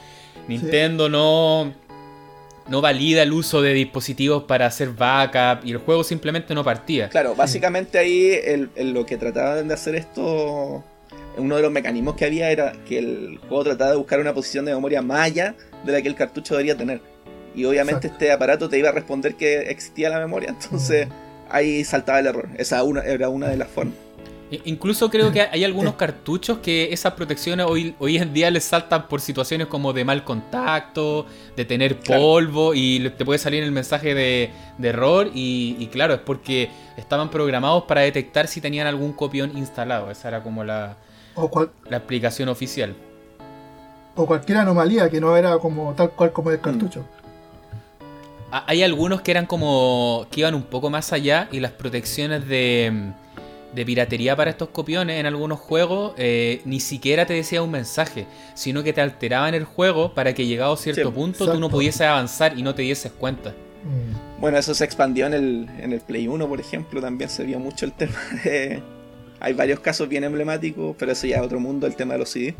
Nintendo 0.48 1.08
no, 1.08 1.72
no 2.68 2.80
valida 2.80 3.22
el 3.22 3.32
uso 3.32 3.62
de 3.62 3.72
dispositivos 3.72 4.44
para 4.44 4.66
hacer 4.66 4.90
backup 4.90 5.64
y 5.64 5.72
el 5.72 5.78
juego 5.78 6.04
simplemente 6.04 6.54
no 6.54 6.64
partía. 6.64 7.08
Claro, 7.08 7.34
básicamente 7.34 7.98
ahí 7.98 8.38
lo 8.76 9.06
que 9.06 9.16
trataban 9.16 9.68
de 9.68 9.74
hacer 9.74 9.94
esto, 9.94 10.82
uno 11.36 11.56
de 11.56 11.62
los 11.62 11.72
mecanismos 11.72 12.14
que 12.14 12.24
había 12.24 12.50
era 12.50 12.72
que 12.86 12.98
el 12.98 13.38
juego 13.48 13.64
trataba 13.64 13.90
de 13.90 13.96
buscar 13.96 14.20
una 14.20 14.34
posición 14.34 14.64
de 14.64 14.74
memoria 14.74 15.02
más 15.02 15.20
allá 15.20 15.54
de 15.84 15.92
la 15.92 16.02
que 16.02 16.08
el 16.08 16.14
cartucho 16.14 16.54
debería 16.54 16.76
tener. 16.76 17.00
Y 17.54 17.64
obviamente 17.66 18.08
este 18.08 18.32
aparato 18.32 18.68
te 18.68 18.78
iba 18.78 18.88
a 18.88 18.92
responder 18.92 19.36
que 19.36 19.70
existía 19.70 20.08
la 20.08 20.18
memoria, 20.18 20.50
entonces 20.50 21.08
ahí 21.50 21.84
saltaba 21.84 22.18
el 22.20 22.26
error. 22.26 22.48
Esa 22.56 22.82
una, 22.82 23.02
era 23.02 23.28
una 23.28 23.48
de 23.48 23.56
las 23.56 23.68
formas. 23.68 23.94
Incluso 24.64 25.10
creo 25.10 25.32
que 25.32 25.40
hay 25.52 25.64
algunos 25.64 25.94
cartuchos 25.94 26.58
que 26.58 26.92
esas 26.92 27.14
protecciones 27.14 27.66
hoy, 27.68 27.94
hoy 27.98 28.16
en 28.16 28.32
día 28.32 28.50
les 28.50 28.64
saltan 28.64 29.08
por 29.08 29.20
situaciones 29.20 29.66
como 29.66 29.92
de 29.92 30.04
mal 30.04 30.24
contacto, 30.24 31.26
de 31.56 31.64
tener 31.64 32.00
polvo 32.00 32.74
y 32.74 33.10
te 33.10 33.24
puede 33.24 33.38
salir 33.38 33.62
el 33.62 33.72
mensaje 33.72 34.14
de, 34.14 34.50
error 34.82 35.30
y, 35.34 35.86
claro, 35.92 36.14
es 36.14 36.20
porque 36.20 36.70
estaban 36.96 37.30
programados 37.30 37.84
para 37.84 38.02
detectar 38.02 38.46
si 38.46 38.60
tenían 38.60 38.86
algún 38.86 39.12
copión 39.12 39.56
instalado. 39.56 40.10
Esa 40.10 40.28
era 40.28 40.42
como 40.42 40.64
la, 40.64 40.96
la 41.88 41.96
explicación 41.96 42.48
oficial. 42.48 42.94
O 44.16 44.26
cualquier 44.26 44.58
anomalía 44.58 45.10
que 45.10 45.20
no 45.20 45.36
era 45.36 45.58
como 45.58 45.92
tal 45.94 46.10
cual 46.10 46.32
como 46.32 46.50
el 46.50 46.60
cartucho. 46.60 47.04
Hay 48.50 48.84
algunos 48.84 49.20
que 49.22 49.32
eran 49.32 49.46
como 49.46 50.26
que 50.30 50.40
iban 50.40 50.54
un 50.54 50.62
poco 50.62 50.88
más 50.88 51.12
allá 51.12 51.48
y 51.50 51.58
las 51.58 51.72
protecciones 51.72 52.46
de 52.46 53.12
de 53.74 53.84
piratería 53.84 54.36
para 54.36 54.50
estos 54.50 54.68
copiones 54.68 55.18
en 55.18 55.26
algunos 55.26 55.58
juegos, 55.58 56.14
eh, 56.16 56.60
ni 56.64 56.80
siquiera 56.80 57.26
te 57.26 57.34
decía 57.34 57.62
un 57.62 57.70
mensaje, 57.70 58.26
sino 58.54 58.82
que 58.82 58.92
te 58.92 59.00
alteraban 59.00 59.54
el 59.54 59.64
juego 59.64 60.14
para 60.14 60.32
que 60.34 60.46
llegado 60.46 60.74
a 60.74 60.76
cierto 60.76 61.08
Sí, 61.08 61.14
punto 61.14 61.50
tú 61.52 61.58
no 61.58 61.68
pudieses 61.68 62.02
avanzar 62.02 62.58
y 62.58 62.62
no 62.62 62.74
te 62.74 62.82
dieses 62.82 63.10
cuenta. 63.12 63.50
Mm. 63.50 64.40
Bueno, 64.40 64.58
eso 64.58 64.74
se 64.74 64.84
expandió 64.84 65.26
en 65.26 65.34
el, 65.34 65.68
en 65.80 65.92
el 65.92 66.00
Play 66.00 66.28
1, 66.28 66.46
por 66.48 66.60
ejemplo, 66.60 67.00
también 67.00 67.28
se 67.30 67.44
vio 67.44 67.58
mucho 67.58 67.84
el 67.86 67.92
tema 67.92 68.14
de... 68.44 68.82
Hay 69.40 69.52
varios 69.52 69.80
casos 69.80 70.08
bien 70.08 70.24
emblemáticos, 70.24 70.94
pero 70.98 71.12
eso 71.12 71.26
ya 71.26 71.36
es 71.36 71.42
otro 71.42 71.60
mundo, 71.60 71.86
el 71.86 71.96
tema 71.96 72.14
de 72.14 72.20
los 72.20 72.30
CD. 72.30 72.54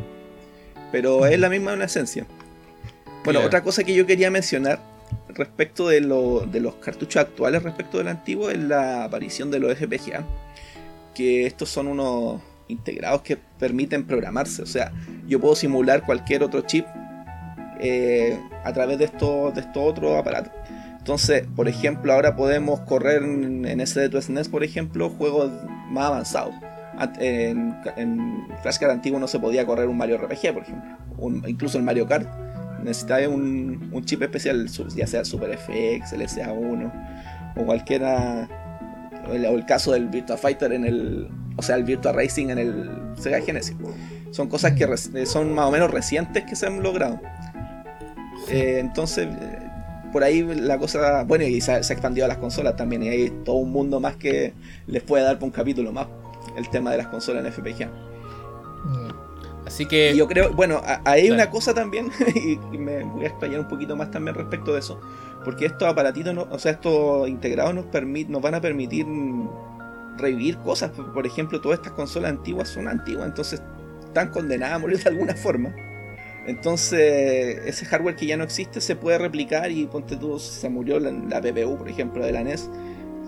Pero 0.92 1.24
es 1.26 1.38
la 1.38 1.48
misma 1.48 1.72
en 1.72 1.82
esencia. 1.82 2.26
Bueno, 3.24 3.38
Claro. 3.38 3.46
otra 3.46 3.62
cosa 3.62 3.84
que 3.84 3.94
yo 3.94 4.04
quería 4.06 4.30
mencionar 4.30 4.80
respecto 5.28 5.88
de, 5.88 6.00
lo- 6.00 6.40
de 6.40 6.60
los 6.60 6.74
cartuchos 6.76 7.16
actuales 7.22 7.62
respecto 7.62 7.98
del 7.98 8.08
antiguo 8.08 8.50
es 8.50 8.58
la 8.58 9.04
aparición 9.04 9.50
de 9.50 9.60
los 9.60 9.74
FPGA. 9.76 10.24
Que 11.14 11.46
estos 11.46 11.68
son 11.68 11.86
unos 11.86 12.40
integrados 12.68 13.22
que 13.22 13.36
permiten 13.58 14.06
programarse. 14.06 14.62
O 14.62 14.66
sea, 14.66 14.92
yo 15.26 15.40
puedo 15.40 15.54
simular 15.54 16.02
cualquier 16.02 16.42
otro 16.42 16.62
chip 16.62 16.86
eh, 17.80 18.38
a 18.64 18.72
través 18.72 18.98
de 18.98 19.04
estos 19.04 19.54
de 19.54 19.60
estos 19.60 19.82
otros 19.82 20.16
aparatos. 20.16 20.52
Entonces, 20.98 21.46
por 21.54 21.68
ejemplo, 21.68 22.14
ahora 22.14 22.34
podemos 22.34 22.80
correr 22.80 23.22
en, 23.22 23.66
en 23.66 23.80
SD2 23.80 24.22
SNES, 24.22 24.48
por 24.48 24.64
ejemplo, 24.64 25.10
juegos 25.10 25.52
más 25.90 26.06
avanzados. 26.06 26.54
En, 27.18 27.76
en 27.96 28.46
Flashcard 28.62 28.92
antiguo 28.92 29.18
no 29.18 29.28
se 29.28 29.38
podía 29.38 29.66
correr 29.66 29.88
un 29.88 29.98
Mario 29.98 30.16
RPG, 30.16 30.54
por 30.54 30.62
ejemplo. 30.62 30.96
Incluso 31.46 31.76
el 31.76 31.84
Mario 31.84 32.06
Kart. 32.06 32.26
Necesitaba 32.82 33.28
un, 33.28 34.02
chip 34.04 34.22
especial, 34.22 34.66
ya 34.94 35.06
sea 35.06 35.24
Super 35.24 35.58
FX, 35.58 36.12
el 36.12 36.22
SA1 36.22 36.92
o 37.56 37.64
cualquiera. 37.64 38.48
El, 39.32 39.46
o 39.46 39.50
el 39.56 39.66
caso 39.66 39.92
del 39.92 40.08
Virtua 40.08 40.36
Fighter 40.36 40.72
en 40.72 40.84
el. 40.84 41.28
O 41.56 41.62
sea, 41.62 41.76
el 41.76 41.84
Virtua 41.84 42.12
Racing 42.12 42.48
en 42.48 42.58
el 42.58 42.90
Sega 43.18 43.40
Genesis. 43.40 43.76
Son 44.30 44.48
cosas 44.48 44.72
que 44.72 44.88
reci- 44.88 45.24
son 45.26 45.54
más 45.54 45.66
o 45.66 45.70
menos 45.70 45.90
recientes 45.90 46.44
que 46.44 46.56
se 46.56 46.66
han 46.66 46.82
logrado. 46.82 47.20
Eh, 48.48 48.78
entonces, 48.80 49.28
eh, 49.28 49.58
por 50.12 50.24
ahí 50.24 50.42
la 50.42 50.78
cosa. 50.78 51.22
Bueno, 51.24 51.44
y 51.44 51.60
se, 51.60 51.72
ha- 51.72 51.78
expandido 51.78 52.24
a 52.24 52.28
las 52.28 52.38
consolas 52.38 52.76
también. 52.76 53.02
Y 53.02 53.08
hay 53.08 53.30
todo 53.44 53.56
un 53.56 53.70
mundo 53.70 54.00
más 54.00 54.16
que 54.16 54.52
les 54.86 55.02
puede 55.02 55.24
dar 55.24 55.38
por 55.38 55.46
un 55.46 55.52
capítulo 55.52 55.92
más. 55.92 56.06
El 56.56 56.68
tema 56.70 56.90
de 56.90 56.98
las 56.98 57.06
consolas 57.08 57.44
en 57.44 57.52
FPGA. 57.52 57.86
Mm. 57.86 59.24
Así 59.66 59.86
que... 59.86 60.12
Y 60.12 60.18
yo 60.18 60.28
creo, 60.28 60.52
bueno, 60.52 60.82
hay 61.06 61.30
una 61.30 61.48
cosa 61.48 61.72
también, 61.72 62.10
y 62.72 62.76
me 62.76 63.02
voy 63.04 63.24
a 63.24 63.28
explayar 63.28 63.60
un 63.60 63.66
poquito 63.66 63.96
más 63.96 64.10
también 64.10 64.36
respecto 64.36 64.74
de 64.74 64.80
eso, 64.80 65.00
porque 65.44 65.66
estos 65.66 65.88
aparatitos, 65.88 66.34
no- 66.34 66.48
o 66.50 66.58
sea, 66.58 66.72
estos 66.72 67.28
integrados 67.28 67.74
nos, 67.74 67.86
permit, 67.86 68.28
nos 68.28 68.42
van 68.42 68.54
a 68.54 68.60
permitir 68.60 69.06
revivir 70.16 70.58
cosas. 70.58 70.90
Por 70.90 71.26
ejemplo, 71.26 71.60
todas 71.60 71.78
estas 71.78 71.92
consolas 71.92 72.30
antiguas 72.30 72.68
son 72.68 72.88
antiguas, 72.88 73.26
entonces 73.26 73.62
están 74.04 74.30
condenadas 74.30 74.76
a 74.76 74.78
morir 74.78 75.02
de 75.02 75.10
alguna 75.10 75.34
forma. 75.34 75.74
Entonces, 76.46 77.58
ese 77.66 77.86
hardware 77.86 78.16
que 78.16 78.26
ya 78.26 78.36
no 78.36 78.44
existe 78.44 78.80
se 78.80 78.96
puede 78.96 79.18
replicar 79.18 79.70
y 79.70 79.86
ponte 79.86 80.16
tú, 80.16 80.38
si 80.38 80.60
se 80.60 80.68
murió 80.68 81.00
la, 81.00 81.10
la 81.12 81.40
PPU, 81.40 81.78
por 81.78 81.88
ejemplo, 81.88 82.24
de 82.24 82.32
la 82.32 82.40
NES, 82.42 82.70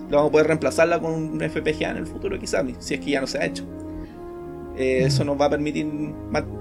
lo 0.09 0.17
vamos 0.17 0.29
a 0.29 0.31
poder 0.31 0.47
reemplazarla 0.47 0.99
con 0.99 1.13
un 1.13 1.41
FPGA 1.41 1.91
en 1.91 1.97
el 1.97 2.07
futuro 2.07 2.39
quizás, 2.39 2.63
si 2.79 2.93
es 2.95 2.99
que 2.99 3.11
ya 3.11 3.21
no 3.21 3.27
se 3.27 3.39
ha 3.39 3.45
hecho. 3.45 3.65
Eh, 4.75 5.03
Eso 5.05 5.23
nos 5.25 5.39
va 5.39 5.45
a 5.45 5.49
permitir 5.49 5.87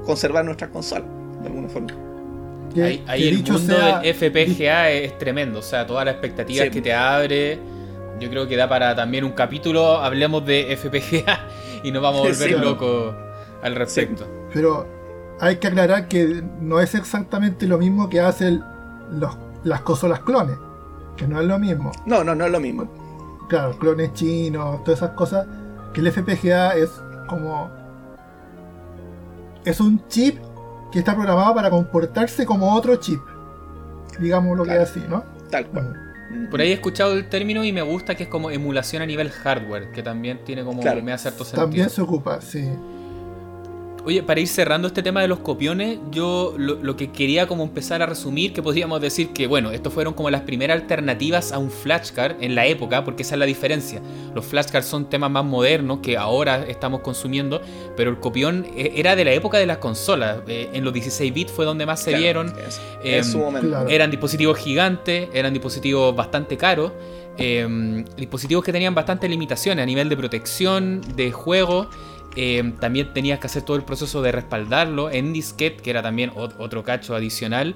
conservar 0.04 0.44
nuestras 0.44 0.70
consolas, 0.70 1.04
de 1.42 1.48
alguna 1.48 1.68
forma. 1.68 1.88
Que- 2.76 2.82
Ahí, 2.84 3.04
ahí 3.08 3.22
que 3.22 3.28
el 3.30 3.36
dicho 3.38 3.52
mundo 3.54 3.74
sea- 3.76 3.98
del 4.00 4.14
FPGA 4.14 4.90
es 4.90 5.18
tremendo, 5.18 5.58
o 5.58 5.62
sea, 5.62 5.86
todas 5.86 6.04
las 6.04 6.14
expectativas 6.14 6.64
Sí. 6.66 6.70
que 6.70 6.82
te 6.82 6.92
abre, 6.94 7.58
yo 8.20 8.30
creo 8.30 8.46
que 8.46 8.56
da 8.56 8.68
para 8.68 8.94
también 8.94 9.24
un 9.24 9.32
capítulo, 9.32 9.98
hablemos 9.98 10.44
de 10.46 10.72
FPGA 10.76 11.40
y 11.84 11.90
nos 11.90 12.02
vamos 12.02 12.20
a 12.20 12.28
volver 12.28 12.48
Sí. 12.50 12.54
locos 12.58 13.14
al 13.62 13.74
respecto. 13.74 14.26
Pero 14.52 14.86
hay 15.40 15.56
que 15.56 15.66
aclarar 15.68 16.08
que 16.08 16.42
no 16.60 16.80
es 16.80 16.94
exactamente 16.94 17.66
lo 17.66 17.78
mismo 17.78 18.08
que 18.08 18.20
hacen 18.20 18.62
los, 19.10 19.36
las 19.64 19.80
consolas 19.82 20.20
clones. 20.20 20.56
Que 21.16 21.26
no 21.26 21.40
es 21.40 21.46
lo 21.46 21.58
mismo. 21.58 21.92
No, 22.04 22.22
no, 22.24 22.34
no 22.34 22.44
es 22.46 22.52
lo 22.52 22.60
mismo. 22.60 22.90
Claro, 23.48 23.78
clones 23.78 24.12
chinos, 24.12 24.84
todas 24.84 25.00
esas 25.00 25.10
cosas. 25.12 25.46
Que 25.94 26.00
el 26.00 26.08
FPGA 26.12 26.74
es 26.76 26.90
como. 27.26 27.70
Es 29.64 29.80
un 29.80 30.06
chip 30.08 30.38
que 30.92 30.98
está 31.00 31.14
programado 31.14 31.54
para 31.54 31.70
comportarse 31.70 32.44
como 32.46 32.74
otro 32.74 32.96
chip. 32.96 33.20
Digamos 34.18 34.56
lo 34.56 34.64
Claro. 34.64 34.78
que 34.80 34.84
es 34.84 34.90
así, 34.90 35.02
¿no? 35.08 35.24
Tal 35.50 35.66
cual. 35.66 36.02
Por 36.50 36.60
ahí 36.60 36.70
he 36.70 36.74
escuchado 36.74 37.12
el 37.14 37.28
término 37.28 37.64
y 37.64 37.72
me 37.72 37.82
gusta 37.82 38.14
que 38.14 38.24
es 38.24 38.28
como 38.28 38.50
emulación 38.50 39.02
a 39.02 39.06
nivel 39.06 39.30
hardware, 39.30 39.90
que 39.92 40.02
también 40.02 40.40
tiene 40.44 40.64
como, 40.64 40.80
Claro. 40.82 41.02
me 41.02 41.12
hace 41.12 41.22
cierto 41.28 41.44
sentido. 41.44 41.62
También 41.64 41.90
se 41.90 42.00
ocupa, 42.02 42.40
sí. 42.40 42.68
Oye, 44.06 44.22
para 44.22 44.38
ir 44.38 44.46
cerrando 44.46 44.86
este 44.86 45.02
tema 45.02 45.20
de 45.20 45.26
los 45.26 45.40
copiones, 45.40 45.98
yo 46.12 46.54
lo, 46.56 46.76
lo 46.76 46.96
que 46.96 47.10
quería 47.10 47.48
como 47.48 47.64
empezar 47.64 48.02
a 48.02 48.06
resumir, 48.06 48.52
que 48.52 48.62
podríamos 48.62 49.00
decir 49.00 49.30
que, 49.30 49.48
bueno, 49.48 49.72
estos 49.72 49.92
fueron 49.92 50.14
como 50.14 50.30
las 50.30 50.42
primeras 50.42 50.80
alternativas 50.80 51.50
a 51.50 51.58
un 51.58 51.72
flashcard 51.72 52.36
en 52.40 52.54
la 52.54 52.66
época, 52.66 53.02
porque 53.04 53.24
esa 53.24 53.34
es 53.34 53.40
la 53.40 53.46
diferencia. 53.46 54.00
Los 54.32 54.46
flashcards 54.46 54.86
son 54.86 55.10
temas 55.10 55.28
más 55.32 55.44
modernos 55.44 55.98
que 56.04 56.16
ahora 56.16 56.64
estamos 56.68 57.00
consumiendo, 57.00 57.60
pero 57.96 58.10
el 58.10 58.20
copión 58.20 58.64
eh, 58.76 58.92
era 58.94 59.16
de 59.16 59.24
la 59.24 59.32
época 59.32 59.58
de 59.58 59.66
las 59.66 59.78
consolas. 59.78 60.38
Eh, 60.46 60.70
en 60.72 60.84
los 60.84 60.92
16 60.92 61.34
bits 61.34 61.50
fue 61.50 61.64
donde 61.64 61.84
más 61.84 61.98
se 62.00 62.10
Claro, 62.10 62.22
vieron. 62.22 62.54
es- 62.64 62.80
en 63.02 63.24
su 63.24 63.38
momento. 63.38 63.66
claro. 63.70 63.88
Eran 63.88 64.12
dispositivos 64.12 64.56
gigantes, 64.56 65.28
eran 65.34 65.52
dispositivos 65.52 66.14
bastante 66.14 66.56
caros, 66.56 66.92
eh, 67.38 68.04
dispositivos 68.16 68.64
que 68.64 68.70
tenían 68.70 68.94
bastantes 68.94 69.28
limitaciones 69.28 69.82
a 69.82 69.86
nivel 69.86 70.08
de 70.08 70.16
protección, 70.16 71.00
de 71.16 71.32
juego. 71.32 71.88
Eh, 72.36 72.72
también 72.80 73.12
tenías 73.12 73.38
que 73.40 73.46
hacer 73.46 73.62
todo 73.62 73.76
el 73.76 73.82
proceso 73.84 74.22
de 74.22 74.32
respaldarlo 74.32 75.10
en 75.10 75.32
disquete, 75.32 75.82
que 75.82 75.90
era 75.90 76.02
también 76.02 76.30
ot- 76.30 76.54
otro 76.58 76.84
cacho 76.84 77.14
adicional. 77.14 77.74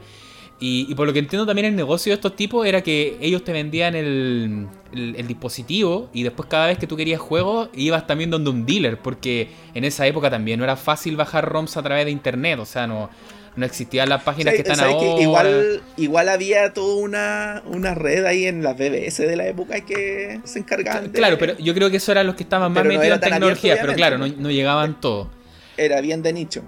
Y, 0.62 0.94
por 0.94 1.06
lo 1.06 1.14
que 1.14 1.20
entiendo 1.20 1.46
también 1.46 1.64
el 1.68 1.74
negocio 1.74 2.10
de 2.10 2.16
estos 2.16 2.36
tipos 2.36 2.66
era 2.66 2.82
que 2.82 3.16
ellos 3.22 3.42
te 3.42 3.50
vendían 3.52 3.94
el, 3.94 4.66
el- 4.92 5.26
dispositivo 5.26 6.10
y 6.12 6.22
después 6.22 6.50
cada 6.50 6.66
vez 6.66 6.76
que 6.76 6.86
tú 6.86 6.98
querías 6.98 7.18
juego 7.18 7.70
ibas 7.74 8.06
también 8.06 8.28
donde 8.30 8.50
un 8.50 8.66
dealer, 8.66 8.98
porque 9.00 9.48
en 9.72 9.84
esa 9.84 10.06
época 10.06 10.28
también 10.28 10.58
no 10.58 10.64
era 10.64 10.76
fácil 10.76 11.16
bajar 11.16 11.48
ROMs 11.48 11.78
a 11.78 11.82
través 11.82 12.04
de 12.04 12.10
internet, 12.10 12.58
o 12.58 12.66
sea, 12.66 12.86
no, 12.86 13.08
no 13.56 13.66
existían 13.66 14.08
las 14.08 14.22
páginas 14.22 14.54
que 14.54 14.60
están 14.60 14.76
¿Sabes 14.76 14.94
ahora. 14.94 15.16
que 15.16 15.22
igual, 15.22 15.82
igual 15.96 16.28
había 16.28 16.72
toda 16.72 16.96
una, 17.02 17.62
una 17.66 17.94
red 17.94 18.24
ahí 18.24 18.46
en 18.46 18.62
las 18.62 18.76
BBS 18.76 19.18
de 19.26 19.36
la 19.36 19.46
época 19.46 19.80
que 19.84 20.40
se 20.44 20.60
encargaban 20.60 21.12
de- 21.12 21.18
Claro, 21.18 21.36
pero 21.38 21.58
yo 21.58 21.74
creo 21.74 21.90
que 21.90 21.96
eso 21.98 22.12
eran 22.12 22.26
los 22.26 22.36
que 22.36 22.44
estaban 22.44 22.72
más 22.72 22.82
Pero 22.82 22.94
metidos 22.98 23.16
en 23.16 23.20
tecnología, 23.20 23.72
abierto, 23.72 23.86
pero 23.88 23.96
claro, 23.96 24.18
no, 24.18 24.24
obviamente, 24.24 24.42
no 24.44 24.50
llegaban 24.50 25.00
todos. 25.00 25.28
Era 25.76 26.00
bien 26.00 26.22
de 26.22 26.32
nicho. 26.32 26.62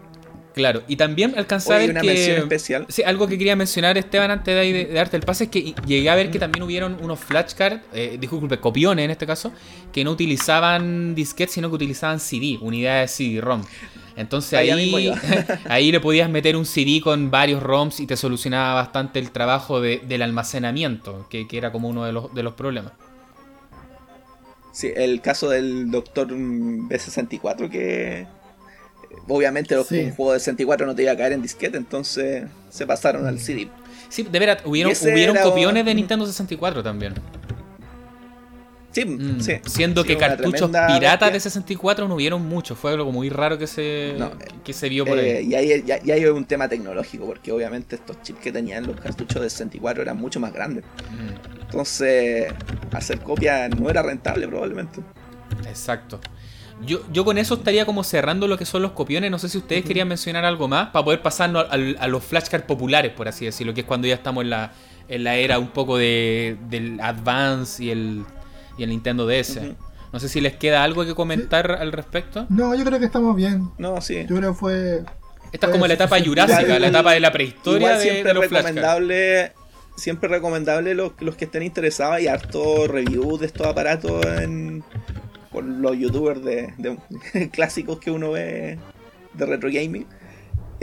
Claro, 0.55 0.83
y 0.87 0.97
también 0.97 1.33
alcanzé 1.39 1.73
a 1.73 1.79
ver 1.79 1.91
una 1.93 2.03
que... 2.03 2.37
especial. 2.37 2.85
Sí, 2.91 3.03
algo 3.03 3.27
que 3.27 3.39
quería 3.39 3.57
mencionar, 3.57 3.97
Esteban, 3.97 4.31
antes 4.31 4.55
de, 4.55 4.61
ahí 4.61 4.71
de, 4.71 4.85
de 4.85 4.93
darte 4.93 5.17
el 5.17 5.23
pase, 5.23 5.45
es 5.45 5.51
que 5.51 5.75
llegué 5.87 6.11
a 6.11 6.15
ver 6.15 6.31
que 6.31 6.39
también 6.39 6.63
hubieron 6.63 6.99
unos 7.01 7.21
flashcards, 7.21 7.81
eh, 7.95 8.19
disculpe, 8.21 8.59
copiones 8.59 9.07
en 9.07 9.11
este 9.13 9.27
caso, 9.27 9.51
que 9.95 10.05
no 10.05 10.11
utilizaban 10.11 11.15
disquetes, 11.15 11.55
sino 11.55 11.71
que 11.71 11.77
utilizaban 11.77 12.21
CD, 12.21 12.59
unidades 12.61 13.13
CD-ROM. 13.13 13.63
Entonces 14.17 14.53
ahí, 14.55 15.11
ahí 15.69 15.91
le 15.93 16.01
podías 16.01 16.29
meter 16.29 16.57
un 16.57 16.67
CD 16.67 17.01
con 17.03 17.31
varios 17.31 17.63
ROMs 17.63 18.01
y 18.01 18.07
te 18.07 18.17
solucionaba 18.17 18.75
bastante 18.75 19.19
el 19.19 19.31
trabajo 19.31 19.81
de- 19.81 20.03
del 20.07 20.23
almacenamiento, 20.23 21.27
que, 21.31 21.49
que 21.49 21.57
era 21.59 21.73
como 21.73 21.89
uno 21.89 22.05
de 22.05 22.13
los, 22.13 22.33
de 22.35 22.43
los 22.43 22.55
problemas. 22.55 22.93
Sí, 24.73 24.91
el 24.95 25.21
caso 25.21 25.49
del 25.51 25.91
Doctor 25.91 26.33
mm, 26.33 26.89
B64 26.89 27.69
que 27.71 28.21
eh, 28.21 28.27
obviamente 29.29 29.75
los- 29.75 29.87
Sí. 29.87 30.01
un 30.01 30.13
juego 30.15 30.33
de 30.33 30.39
64 30.41 30.87
no 30.87 30.95
te 30.95 31.03
iba 31.03 31.13
a 31.13 31.17
caer 31.17 31.33
en 31.33 31.43
disquete, 31.43 31.77
entonces 31.77 32.45
se 32.71 32.87
pasaron 32.87 33.27
al 33.27 33.39
CD. 33.39 33.69
Sí, 34.09 34.23
de 34.25 34.39
veras, 34.39 34.59
hubieron, 34.65 34.93
era- 35.07 35.43
copiones 35.43 35.85
de 35.85 35.95
Nintendo 35.95 36.27
64 36.27 36.83
también. 36.83 37.15
Sí, 38.93 39.05
Mm, 39.07 39.41
sí. 39.41 39.55
Siendo 39.67 40.03
Sí, 40.03 40.09
que 40.09 40.17
cartuchos 40.19 40.69
piratas 40.71 41.01
bestia. 41.01 41.31
de 41.31 41.41
64 41.41 42.07
no 42.09 42.15
hubieron 42.17 42.47
mucho, 42.47 42.77
fue 42.77 42.93
algo 42.93 43.11
muy 43.11 43.31
raro 43.31 43.57
que 43.59 43.67
se, 43.67 44.15
No, 44.19 44.31
que 44.63 44.73
se 44.75 44.89
vio 44.89 45.05
por 45.07 45.19
Eh, 45.19 45.39
ahí. 45.39 45.47
y 45.51 45.55
ahí 45.55 45.83
ya, 45.87 46.01
ya 46.03 46.15
hay 46.15 46.25
un 46.27 46.45
tema 46.45 46.69
tecnológico, 46.69 47.25
porque 47.27 47.51
obviamente 47.53 47.97
estos 47.97 48.21
chips 48.23 48.41
que 48.41 48.53
tenían 48.53 48.87
los 48.87 49.01
cartuchos 49.01 49.41
de 49.43 49.49
64 49.51 50.03
eran 50.03 50.19
mucho 50.19 50.39
más 50.41 50.53
grandes. 50.53 50.85
Mm, 51.11 51.61
Entonces, 51.63 52.53
hacer 52.93 53.21
copia 53.21 53.69
no 53.71 53.89
era 53.89 54.03
rentable 54.03 54.47
probablemente. 54.47 55.01
exacto. 55.67 56.21
Yo, 56.85 57.01
yo 57.13 57.25
con 57.25 57.39
eso 57.39 57.55
estaría 57.55 57.87
como 57.87 58.03
cerrando 58.03 58.49
lo 58.49 58.59
que 58.59 58.67
son 58.67 58.83
los 58.83 58.91
copiones. 58.93 59.31
No 59.31 59.39
sé 59.39 59.49
si 59.49 59.57
ustedes 59.59 59.85
querían 59.85 60.09
mencionar 60.09 60.45
algo 60.45 60.67
más 60.67 60.89
para 60.89 61.05
poder 61.05 61.23
pasarnos 61.23 61.65
a, 61.71 62.09
los 62.09 62.25
flashcards 62.25 62.67
populares, 62.67 63.13
por 63.13 63.29
así 63.29 63.45
decirlo, 63.45 63.73
que 63.73 63.83
es 63.83 63.87
cuando 63.87 64.09
ya 64.09 64.15
estamos 64.15 64.43
en 64.43 64.51
la, 64.51 64.73
en 65.09 65.23
la 65.23 65.37
era 65.37 65.59
un 65.61 65.69
poco 65.69 65.97
de, 65.97 66.57
del 66.69 66.99
Advance 67.01 67.85
y 67.85 67.91
el, 67.91 68.25
y 68.83 68.85
el 68.85 68.91
Nintendo 68.91 69.27
DS. 69.27 69.61
No 70.13 70.21
sé 70.21 70.29
si 70.29 70.41
les 70.43 70.55
queda 70.57 70.85
algo 70.85 71.05
que 71.07 71.15
comentar 71.15 71.71
al 71.73 71.91
respecto. 71.93 72.47
No, 72.51 72.75
yo 72.75 72.85
creo 72.85 72.99
que 72.99 73.07
estamos 73.07 73.35
bien. 73.35 73.71
No, 73.79 74.01
sí. 74.03 74.27
Yo 74.29 74.37
creo 74.37 74.53
que 74.53 74.59
fue. 74.59 75.03
Esta 75.53 75.67
es 75.67 75.73
como 75.73 75.87
la 75.87 75.95
etapa 75.95 76.19
jurásica, 76.21 76.63
igual- 76.63 76.81
la 76.83 76.89
etapa 76.89 77.13
de 77.13 77.21
la 77.21 77.33
prehistoria 77.33 77.79
Igual 77.89 77.99
de, 77.99 78.03
siempre 78.03 78.29
de 78.29 78.35
los 78.35 78.47
flashcards. 78.47 78.75
recomendable, 78.77 79.53
siempre 79.97 80.29
recomendable 80.29 80.95
los, 80.95 81.13
los 81.21 81.37
que 81.37 81.45
estén 81.47 81.63
interesados 81.63 82.21
y 82.21 82.29
harto 82.29 82.87
review 82.89 83.39
de 83.39 83.47
estos 83.47 83.67
aparatos 83.67 84.25
en, 84.27 84.83
por 85.51 85.63
los 85.65 85.97
youtubers 85.97 86.43
de, 86.43 86.73
de 86.79 87.51
clásicos 87.51 87.99
que 87.99 88.11
uno 88.11 88.33
ve 88.33 88.79
de 89.35 89.47
retro 89.47 89.69
gaming. 89.73 90.07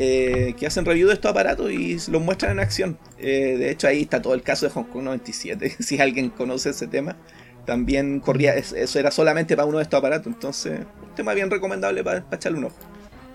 Eh, 0.02 0.56
que 0.58 0.66
hacen 0.66 0.86
review 0.86 1.10
de 1.10 1.16
estos 1.16 1.30
aparatos 1.32 1.70
y 1.72 1.98
los 2.10 2.22
muestran 2.22 2.54
en 2.54 2.60
acción. 2.62 2.98
Eh, 3.18 3.58
de 3.60 3.70
hecho, 3.70 3.88
ahí 3.88 4.04
está 4.04 4.22
todo 4.22 4.34
el 4.34 4.44
caso 4.44 4.66
de 4.66 4.72
Hong 4.72 4.86
Kong 4.86 5.04
97. 5.04 5.76
si 5.84 6.00
alguien 6.00 6.30
conoce 6.30 6.70
ese 6.70 6.88
tema, 6.88 7.18
también 7.66 8.20
corría, 8.20 8.56
eso 8.56 9.00
era 9.00 9.12
solamente 9.12 9.56
para 9.56 9.66
uno 9.68 9.78
de 9.78 9.84
estos 9.84 9.98
aparatos. 9.98 10.28
Entonces, 10.28 10.80
un 10.80 11.16
tema 11.16 11.34
bien 11.34 11.50
recomendable 11.50 12.04
para, 12.04 12.26
echarle 12.32 12.58
un 12.58 12.66
ojo. 12.66 12.76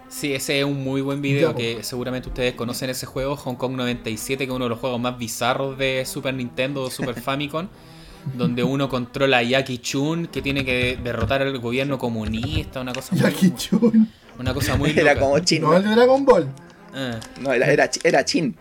Sí, 0.08 0.32
ese 0.32 0.60
es 0.60 0.64
un 0.64 0.84
muy 0.84 1.00
buen 1.00 1.22
video 1.22 1.54
que 1.54 1.82
seguramente 1.82 2.28
ustedes 2.28 2.54
conocen 2.54 2.90
ese 2.90 3.06
juego, 3.06 3.36
Hong 3.36 3.56
Kong 3.56 3.72
97, 3.72 4.38
que 4.38 4.50
es 4.52 4.54
uno 4.54 4.66
de 4.66 4.68
los 4.68 4.78
juegos 4.78 5.00
más 5.00 5.18
bizarros 5.18 5.76
de 5.76 6.04
Super 6.06 6.34
Nintendo 6.34 6.82
o 6.82 6.90
Super 6.90 7.14
Famicom, 7.20 7.68
donde 8.34 8.62
uno 8.62 8.88
controla 8.88 9.38
a 9.38 9.42
Jackie 9.42 9.78
Chun, 9.78 10.28
que 10.28 10.40
tiene 10.40 10.64
que 10.64 10.98
derrotar 11.02 11.42
al 11.42 11.58
gobierno 11.58 11.98
comunista, 11.98 12.80
una 12.80 12.92
cosa 12.92 13.16
Jackie 13.16 13.54
Chun. 13.56 14.08
Una 14.38 14.52
cosa 14.52 14.76
muy 14.76 14.90
Era 14.90 15.18
como 15.18 15.38
Chin. 15.38 15.62
No, 15.62 15.76
el 15.76 15.84
de 15.84 15.90
Dragon 15.90 16.24
Ball. 16.24 16.48
Ah. 16.92 17.18
No, 17.40 17.52
era, 17.52 17.66
era, 17.72 17.90
era 18.02 18.24
Chin. 18.24 18.56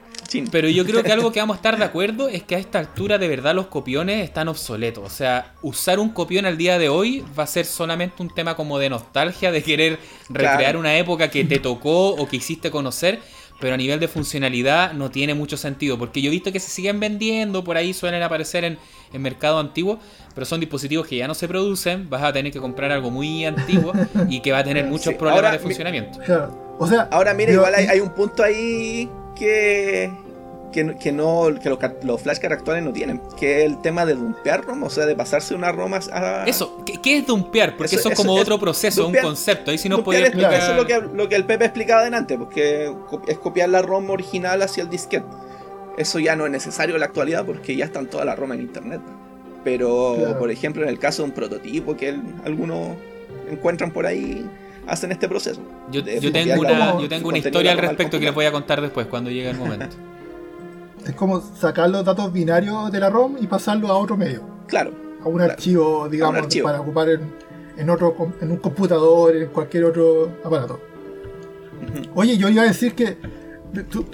Pero 0.51 0.69
yo 0.69 0.85
creo 0.85 1.03
que 1.03 1.11
algo 1.11 1.31
que 1.31 1.39
vamos 1.39 1.55
a 1.55 1.57
estar 1.57 1.77
de 1.77 1.83
acuerdo 1.83 2.29
es 2.29 2.43
que 2.43 2.55
a 2.55 2.59
esta 2.59 2.79
altura 2.79 3.17
de 3.17 3.27
verdad 3.27 3.53
los 3.55 3.67
copiones 3.67 4.23
están 4.23 4.47
obsoletos. 4.47 5.03
O 5.05 5.09
sea, 5.09 5.53
usar 5.61 5.99
un 5.99 6.09
copión 6.09 6.45
al 6.45 6.57
día 6.57 6.79
de 6.79 6.89
hoy 6.89 7.23
va 7.37 7.43
a 7.43 7.47
ser 7.47 7.65
solamente 7.65 8.21
un 8.21 8.29
tema 8.29 8.55
como 8.55 8.79
de 8.79 8.89
nostalgia, 8.89 9.51
de 9.51 9.63
querer 9.63 9.99
recrear 10.29 10.77
una 10.77 10.97
época 10.97 11.29
que 11.29 11.43
te 11.43 11.59
tocó 11.59 12.09
o 12.09 12.27
que 12.27 12.37
hiciste 12.37 12.71
conocer 12.71 13.19
pero 13.63 13.75
a 13.75 13.77
nivel 13.77 13.97
de 13.97 14.09
funcionalidad 14.09 14.91
no 14.91 15.09
tiene 15.09 15.33
mucho 15.33 15.55
sentido, 15.55 15.97
porque 15.97 16.21
yo 16.21 16.27
he 16.27 16.31
visto 16.31 16.51
que 16.51 16.59
se 16.59 16.69
siguen 16.69 16.99
vendiendo, 16.99 17.63
por 17.63 17.77
ahí 17.77 17.93
suelen 17.93 18.21
aparecer 18.21 18.65
en, 18.65 18.77
en 19.13 19.21
mercado 19.21 19.57
antiguo, 19.57 19.99
pero 20.33 20.45
son 20.45 20.59
dispositivos 20.59 21.07
que 21.07 21.15
ya 21.15 21.29
no 21.29 21.33
se 21.33 21.47
producen, 21.47 22.09
vas 22.09 22.23
a 22.23 22.33
tener 22.33 22.51
que 22.51 22.59
comprar 22.59 22.91
algo 22.91 23.09
muy 23.09 23.45
antiguo 23.45 23.93
y 24.27 24.41
que 24.41 24.51
va 24.51 24.57
a 24.57 24.63
tener 24.65 24.85
muchos 24.85 25.13
problemas 25.13 25.53
de 25.53 25.59
funcionamiento. 25.59 26.19
O 26.77 26.87
sea, 26.87 27.07
ahora 27.11 27.33
mira, 27.33 27.53
igual 27.53 27.73
hay, 27.73 27.85
hay, 27.85 27.99
un 28.01 28.09
punto 28.09 28.43
ahí 28.43 29.09
que, 29.37 30.11
que, 30.73 30.95
que 30.97 31.11
no 31.13 31.47
que 31.61 31.69
los, 31.69 31.79
los 32.03 32.21
flashcards 32.21 32.57
actuales 32.57 32.83
no 32.83 32.91
tienen, 32.91 33.21
que 33.39 33.59
es 33.59 33.65
el 33.65 33.81
tema 33.81 34.05
de 34.05 34.15
dumpear 34.15 34.65
ROM, 34.65 34.83
o 34.83 34.89
sea, 34.89 35.05
de 35.05 35.15
pasarse 35.15 35.55
una 35.55 35.71
ROM 35.71 35.93
a... 35.93 36.43
Eso, 36.45 36.83
¿qué, 36.85 37.17
es 37.17 37.25
dumpear? 37.25 37.77
Porque 37.77 37.95
eso, 37.95 38.09
es 38.09 38.15
como 38.15 38.33
otro 38.33 38.59
proceso, 38.59 39.07
un 39.07 39.15
concepto, 39.15 39.71
ahí 39.71 39.77
si 39.77 39.87
no 39.87 40.03
podía 40.03 40.21
explicar... 40.21 40.53
Eso 40.53 40.71
es 40.71 40.77
lo 40.77 40.85
que, 40.85 40.99
lo 40.99 41.29
que 41.29 41.35
el 41.35 41.45
Pepe 41.45 41.65
explicaba 41.65 42.01
adelante, 42.01 42.37
porque 42.37 42.93
es 43.27 43.37
copiar 43.37 43.69
la 43.69 43.81
ROM 43.81 44.09
original 44.09 44.61
hacia 44.61 44.83
el 44.83 44.89
disquete. 44.89 45.25
Eso 45.97 46.19
ya 46.19 46.35
no 46.35 46.45
es 46.45 46.51
necesario 46.51 46.95
en 46.95 47.01
la 47.01 47.05
actualidad 47.05 47.45
porque 47.45 47.75
ya 47.75 47.85
están 47.85 48.07
todas 48.07 48.25
las 48.25 48.37
ROM 48.37 48.51
en 48.53 48.61
internet. 48.61 49.01
Pero, 49.63 50.35
por 50.39 50.51
ejemplo, 50.51 50.83
en 50.83 50.89
el 50.89 50.99
caso 50.99 51.21
de 51.21 51.29
un 51.29 51.35
prototipo 51.35 51.95
que 51.95 52.19
algunos 52.43 52.97
encuentran 53.49 53.91
por 53.91 54.05
ahí, 54.05 54.45
hacen 54.87 55.11
este 55.11 55.29
proceso. 55.29 55.61
Yo, 55.91 56.03
tengo, 56.03 56.61
una, 56.61 56.99
yo 56.99 57.07
tengo 57.07 57.29
una 57.29 57.37
historia 57.37 57.71
al 57.71 57.77
respecto 57.77 58.19
que 58.19 58.25
les 58.25 58.33
voy 58.33 58.45
a 58.45 58.51
contar 58.51 58.81
después, 58.81 59.07
cuando 59.07 59.29
llegue 59.29 59.49
el 59.49 59.57
momento. 59.57 59.95
Es 61.05 61.13
como 61.15 61.41
sacar 61.41 61.89
los 61.89 62.05
datos 62.05 62.31
binarios 62.31 62.91
de 62.91 62.99
la 62.99 63.09
ROM 63.09 63.37
y 63.39 63.47
pasarlos 63.47 63.89
a 63.89 63.95
otro 63.95 64.17
medio. 64.17 64.41
Claro. 64.67 64.91
A 65.23 65.27
un 65.27 65.41
archivo, 65.41 66.07
digamos, 66.09 66.47
para 66.63 66.81
ocupar 66.81 67.09
en, 67.77 67.89
otro, 67.89 68.15
en 68.41 68.51
un 68.51 68.57
computador, 68.57 69.35
en 69.35 69.47
cualquier 69.47 69.85
otro 69.85 70.31
aparato. 70.43 70.79
Oye, 72.15 72.37
yo 72.37 72.49
iba 72.49 72.63
a 72.63 72.67
decir 72.67 72.93
que 72.93 73.17
tú, 73.89 74.05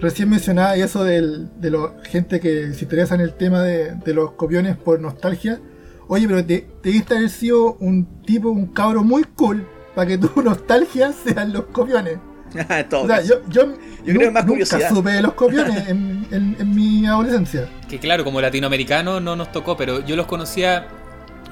recién 0.00 0.30
mencionabas 0.30 0.78
eso 0.78 1.04
de 1.04 1.70
la 1.70 1.94
gente 2.04 2.40
que 2.40 2.72
se 2.72 2.84
interesa 2.84 3.14
en 3.14 3.20
el 3.22 3.34
tema 3.34 3.62
de, 3.62 4.14
los 4.14 4.32
copiones 4.32 4.76
por 4.76 5.00
nostalgia. 5.00 5.60
Oye, 6.08 6.26
pero 6.26 6.44
te, 6.44 6.66
te 6.82 7.14
haber 7.14 7.30
sido 7.30 7.74
un 7.74 8.22
tipo, 8.22 8.50
un 8.50 8.66
cabro 8.66 9.02
muy 9.02 9.24
cool 9.24 9.66
para 9.94 10.06
que 10.06 10.18
tu 10.18 10.42
nostalgia 10.42 11.12
sean 11.12 11.52
los 11.52 11.66
copiones. 11.66 12.18
o 12.92 13.06
sea, 13.06 13.22
yo, 13.22 13.36
yo, 13.48 13.74
yo 14.04 14.14
creo 14.14 14.32
más 14.32 14.44
nunca 14.46 14.64
supe 14.66 15.22
los 15.22 15.34
copiones 15.34 15.88
en, 15.88 16.26
en, 16.30 16.74
mi 16.74 17.06
adolescencia. 17.06 17.68
Que 17.88 17.98
claro, 17.98 18.24
como 18.24 18.40
latinoamericano 18.40 19.20
no 19.20 19.36
nos 19.36 19.52
tocó, 19.52 19.76
pero 19.76 20.04
yo 20.04 20.16
los 20.16 20.26
conocía. 20.26 20.88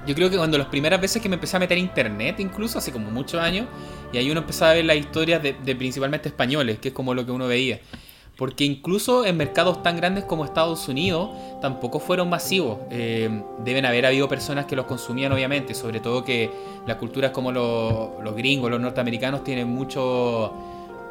Yo 0.06 0.14
creo 0.14 0.30
que 0.30 0.38
cuando 0.38 0.56
las 0.56 0.68
primeras 0.68 1.00
veces 1.00 1.20
que 1.20 1.28
me 1.28 1.34
empecé 1.34 1.56
a 1.56 1.60
meter 1.60 1.76
a 1.76 1.80
internet, 1.80 2.36
incluso 2.40 2.78
hace 2.78 2.90
como 2.92 3.10
muchos 3.10 3.40
años, 3.40 3.66
y 4.12 4.16
ahí 4.16 4.30
uno 4.30 4.40
empezaba 4.40 4.70
a 4.70 4.74
ver 4.74 4.86
las 4.86 4.96
historias 4.96 5.42
de, 5.42 5.76
principalmente 5.76 6.28
españoles, 6.28 6.78
que 6.78 6.88
es 6.88 6.94
como 6.94 7.14
lo 7.14 7.26
que 7.26 7.32
uno 7.32 7.46
veía. 7.46 7.80
Porque 8.36 8.64
incluso 8.64 9.26
en 9.26 9.36
mercados 9.36 9.82
tan 9.82 9.96
grandes 9.96 10.24
como 10.24 10.44
Estados 10.44 10.88
Unidos 10.88 11.30
tampoco 11.60 11.98
fueron 11.98 12.30
masivos. 12.30 12.78
Eh, 12.90 13.42
deben 13.64 13.84
haber 13.84 14.06
habido 14.06 14.28
personas 14.28 14.64
que 14.64 14.76
los 14.76 14.86
consumían 14.86 15.32
obviamente, 15.32 15.74
sobre 15.74 16.00
todo 16.00 16.24
que 16.24 16.48
las 16.86 16.96
culturas 16.96 17.32
como 17.32 17.50
los, 17.50 18.10
los 18.22 18.36
gringos, 18.36 18.70
los 18.70 18.80
norteamericanos 18.80 19.42
tienen 19.42 19.68
mucho 19.68 20.54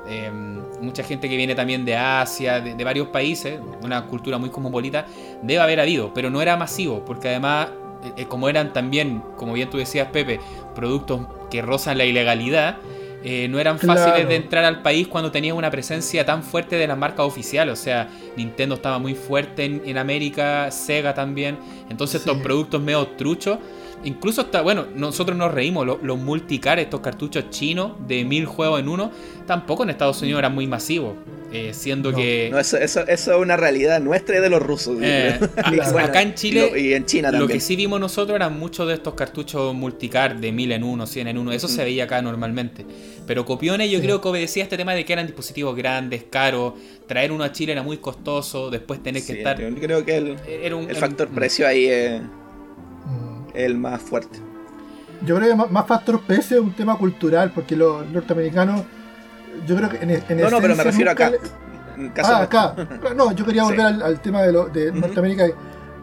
Em, 0.09 0.61
mucha 0.81 1.03
gente 1.03 1.27
que 1.27 1.35
viene 1.35 1.53
también 1.53 1.83
de 1.83 1.95
Asia, 1.95 2.61
de, 2.61 2.83
varios 2.83 3.07
países, 3.09 3.59
una 3.81 4.05
cultura 4.05 4.37
muy 4.37 4.49
cosmopolita, 4.49 5.05
debe 5.41 5.59
haber 5.59 5.79
habido, 5.79 6.13
pero 6.13 6.29
no 6.29 6.41
era 6.41 6.55
masivo, 6.55 7.03
porque 7.03 7.29
además, 7.29 7.69
eh, 8.03 8.21
eh, 8.21 8.25
como 8.25 8.47
eran 8.47 8.71
también, 8.71 9.21
como 9.35 9.53
bien 9.53 9.69
tú 9.69 9.77
decías, 9.77 10.07
Pepe, 10.11 10.39
productos 10.75 11.21
que 11.49 11.61
rozan 11.61 11.97
la 11.97 12.05
ilegalidad, 12.05 12.77
eh, 13.23 13.47
no 13.49 13.59
eran 13.59 13.79
fáciles 13.79 14.27
de 14.27 14.35
entrar 14.35 14.63
al 14.63 14.81
país 14.81 15.07
cuando 15.07 15.31
tenía 15.31 15.53
una 15.53 15.71
presencia 15.71 16.25
tan 16.25 16.43
fuerte 16.43 16.77
de 16.77 16.87
las 16.87 16.97
marcas 16.97 17.25
oficiales. 17.25 17.77
O 17.77 17.81
sea, 17.81 18.07
Nintendo 18.37 18.75
estaba 18.75 18.99
muy 18.99 19.15
fuerte 19.15 19.65
en, 19.65 19.97
América, 19.97 20.69
Sega 20.71 21.13
también. 21.13 21.57
Entonces, 21.89 22.21
estos 22.21 22.37
productos 22.37 22.79
medio 22.79 23.05
truchos 23.07 23.57
Incluso 24.03 24.41
hasta, 24.41 24.61
bueno, 24.61 24.85
nosotros 24.95 25.37
nos 25.37 25.51
reímos, 25.51 25.85
los, 25.85 26.17
multicar, 26.19 26.79
estos 26.79 27.01
cartuchos 27.01 27.49
chinos 27.49 27.93
de 28.07 28.23
mil 28.23 28.45
juegos 28.45 28.79
en 28.79 28.89
uno, 28.89 29.11
tampoco 29.45 29.83
en 29.83 29.89
Estados 29.89 30.21
Unidos 30.21 30.39
eran 30.39 30.53
muy 30.53 30.67
masivos. 30.67 31.15
Eh, 31.51 31.73
siendo 31.73 32.13
que. 32.13 32.49
No, 32.51 32.59
eso, 32.59 32.77
eso, 32.77 33.07
eso, 33.07 33.33
es 33.33 33.41
una 33.41 33.55
realidad 33.55 34.01
nuestra 34.01 34.37
y 34.37 34.41
de 34.41 34.49
los 34.49 34.61
rusos. 34.61 34.97
Eh, 35.01 35.39
acá 35.97 36.21
en 36.21 36.33
Chile. 36.35 36.73
Y, 36.77 36.93
en 36.93 37.05
China 37.05 37.29
también. 37.31 37.47
Lo 37.47 37.53
que 37.53 37.61
sí 37.61 37.77
vimos 37.77 38.01
nosotros 38.01 38.35
eran 38.35 38.59
muchos 38.59 38.85
de 38.85 38.95
estos 38.95 39.13
cartuchos 39.13 39.73
multicar 39.73 40.41
de 40.41 40.51
mil 40.51 40.73
en 40.73 40.83
uno, 40.83 41.07
cien 41.07 41.29
en 41.29 41.37
uno. 41.37 41.53
Eso 41.53 41.69
se 41.69 41.85
veía 41.85 42.03
acá 42.03 42.21
normalmente. 42.21 42.85
Pero 43.25 43.45
copiones, 43.45 43.89
yo 43.89 44.01
creo 44.01 44.19
que 44.19 44.27
obedecía 44.27 44.63
este 44.63 44.75
tema 44.75 44.93
de 44.93 45.05
que 45.05 45.13
eran 45.13 45.25
dispositivos 45.25 45.73
grandes, 45.73 46.25
caros. 46.29 46.73
Traer 47.07 47.31
uno 47.31 47.45
a 47.45 47.51
Chile 47.53 47.71
era 47.71 47.81
muy 47.81 47.97
costoso. 47.97 48.69
Después 48.69 49.01
tener 49.01 49.23
que 49.23 49.37
estar. 49.37 49.57
Yo 49.57 49.73
creo 49.75 50.03
que 50.03 50.17
el, 50.17 50.37
el 50.49 50.95
factor 50.97 51.29
precio 51.29 51.65
ahí 51.65 51.85
es 51.85 52.21
el 53.57 53.77
más 53.77 54.01
fuerte. 54.01 54.39
Yo 55.25 55.35
creo 55.35 55.49
que 55.49 55.71
más, 55.71 55.87
factor 55.87 56.21
precio 56.21 56.57
es 56.57 56.63
un 56.63 56.73
tema 56.73 56.97
cultural, 56.97 57.51
porque 57.53 57.75
los 57.75 58.07
norteamericanos, 58.07 58.83
yo 59.65 59.75
creo 59.75 59.89
que 59.89 59.97
en, 59.97 60.11
en 60.11 60.41
No, 60.41 60.49
no, 60.49 60.61
pero 60.61 60.75
me 60.75 60.83
refiero 60.83 61.11
acá. 61.11 61.31
ah, 62.23 62.41
acá. 62.43 62.75
No, 63.15 63.31
yo 63.31 63.45
quería 63.45 63.63
volver 63.65 63.81
al, 63.81 64.21
tema 64.21 64.43
de, 64.43 64.51
lo, 64.51 64.67
de 64.67 64.91
Norteamérica, 64.91 65.47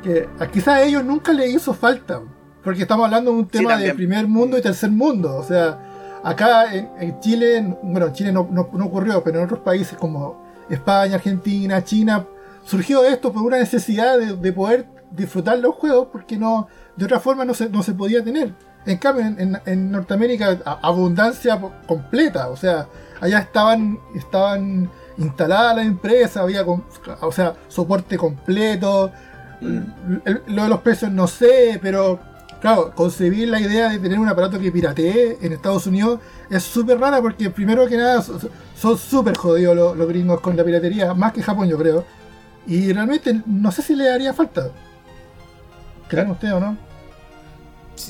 que 0.03 0.29
quizás 0.53 0.75
a 0.75 0.83
ellos 0.83 1.05
nunca 1.05 1.33
les 1.33 1.55
hizo 1.55 1.73
falta, 1.73 2.21
porque 2.63 2.83
estamos 2.83 3.05
hablando 3.05 3.31
de 3.31 3.39
un 3.39 3.49
tema 3.49 3.77
de 3.77 3.95
primer 3.95 4.27
mundo 4.27 4.59
y 4.59 4.63
tercer 4.63 4.91
mundo. 4.91 5.37
O 5.37 5.45
sea, 5.45 6.21
acá 6.25 6.75
en, 6.75 7.21
Chile, 7.21 7.77
bueno, 7.83 8.07
en 8.07 8.13
Chile 8.13 8.33
no, 8.33 8.49
no, 8.51 8.85
ocurrió, 8.85 9.23
pero 9.23 9.39
en 9.39 9.45
otros 9.45 9.61
países 9.61 9.97
como 9.97 10.45
España, 10.69 11.15
Argentina, 11.15 11.85
China, 11.85 12.27
surgió 12.65 13.05
esto 13.05 13.33
por 13.33 13.43
una 13.43 13.59
necesidad 13.59 14.19
de, 14.19 14.35
de 14.37 14.53
poder 14.53 14.87
disfrutar 15.13 15.59
los 15.59 15.77
juegos, 15.77 16.09
porque 16.11 16.37
no 16.37 16.67
de 16.97 17.05
otra 17.05 17.21
forma 17.21 17.45
no 17.45 17.55
se, 17.55 17.69
no 17.69 17.83
se 17.83 17.95
podía 17.95 18.23
tener. 18.23 18.53
En 18.87 18.99
cambio, 18.99 19.25
en, 19.27 19.59
en, 19.65 19.91
Norteamérica, 19.91 20.59
abundancia 20.83 21.59
completa. 21.87 22.49
O 22.49 22.57
sea, 22.57 22.87
allá 23.21 23.39
estaban, 23.39 23.99
estaban 24.15 24.91
instaladas 25.17 25.77
las 25.77 25.87
empresas, 25.87 26.37
había 26.37 26.65
o 26.65 27.33
sea, 27.33 27.55
soporte 27.69 28.17
completo. 28.17 29.11
Mm. 29.61 29.79
lo 30.49 30.65
de 30.65 30.69
los 30.69 30.81
precios 30.81 31.11
no 31.11 31.27
sé, 31.27 31.79
pero 31.81 32.19
claro, 32.61 32.93
concebir 32.95 33.49
la 33.49 33.61
idea 33.61 33.89
de 33.89 33.99
tener 33.99 34.19
un 34.19 34.29
aparato 34.29 34.59
que 34.59 34.73
piratee 34.73 35.39
en 35.41 35.53
Estados 35.53 35.87
Unidos 35.87 36.19
es 36.51 36.63
súper 36.63 36.99
rara 36.99 37.23
porque 37.23 37.51
primero 37.51 37.87
que 37.87 37.97
nada 37.97 38.23
son 38.23 38.99
súper 38.99 39.37
jodidos 39.37 39.77
los, 39.77 39.97
los, 39.97 40.09
gringos 40.09 40.41
con 40.41 40.57
la 40.57 40.65
piratería, 40.65 41.15
más 41.15 41.33
que 41.33 41.43
Japón 41.43 41.69
yo 41.69 41.79
creo. 41.79 42.05
Y 42.67 42.93
realmente 42.93 43.43
no 43.47 43.71
sé 43.71 43.83
si 43.83 43.95
le 43.95 44.11
haría 44.11 44.35
falta. 44.35 44.71
¿Creen 46.09 46.31
ustedes 46.31 46.55
o 46.55 46.61
no? 46.61 46.77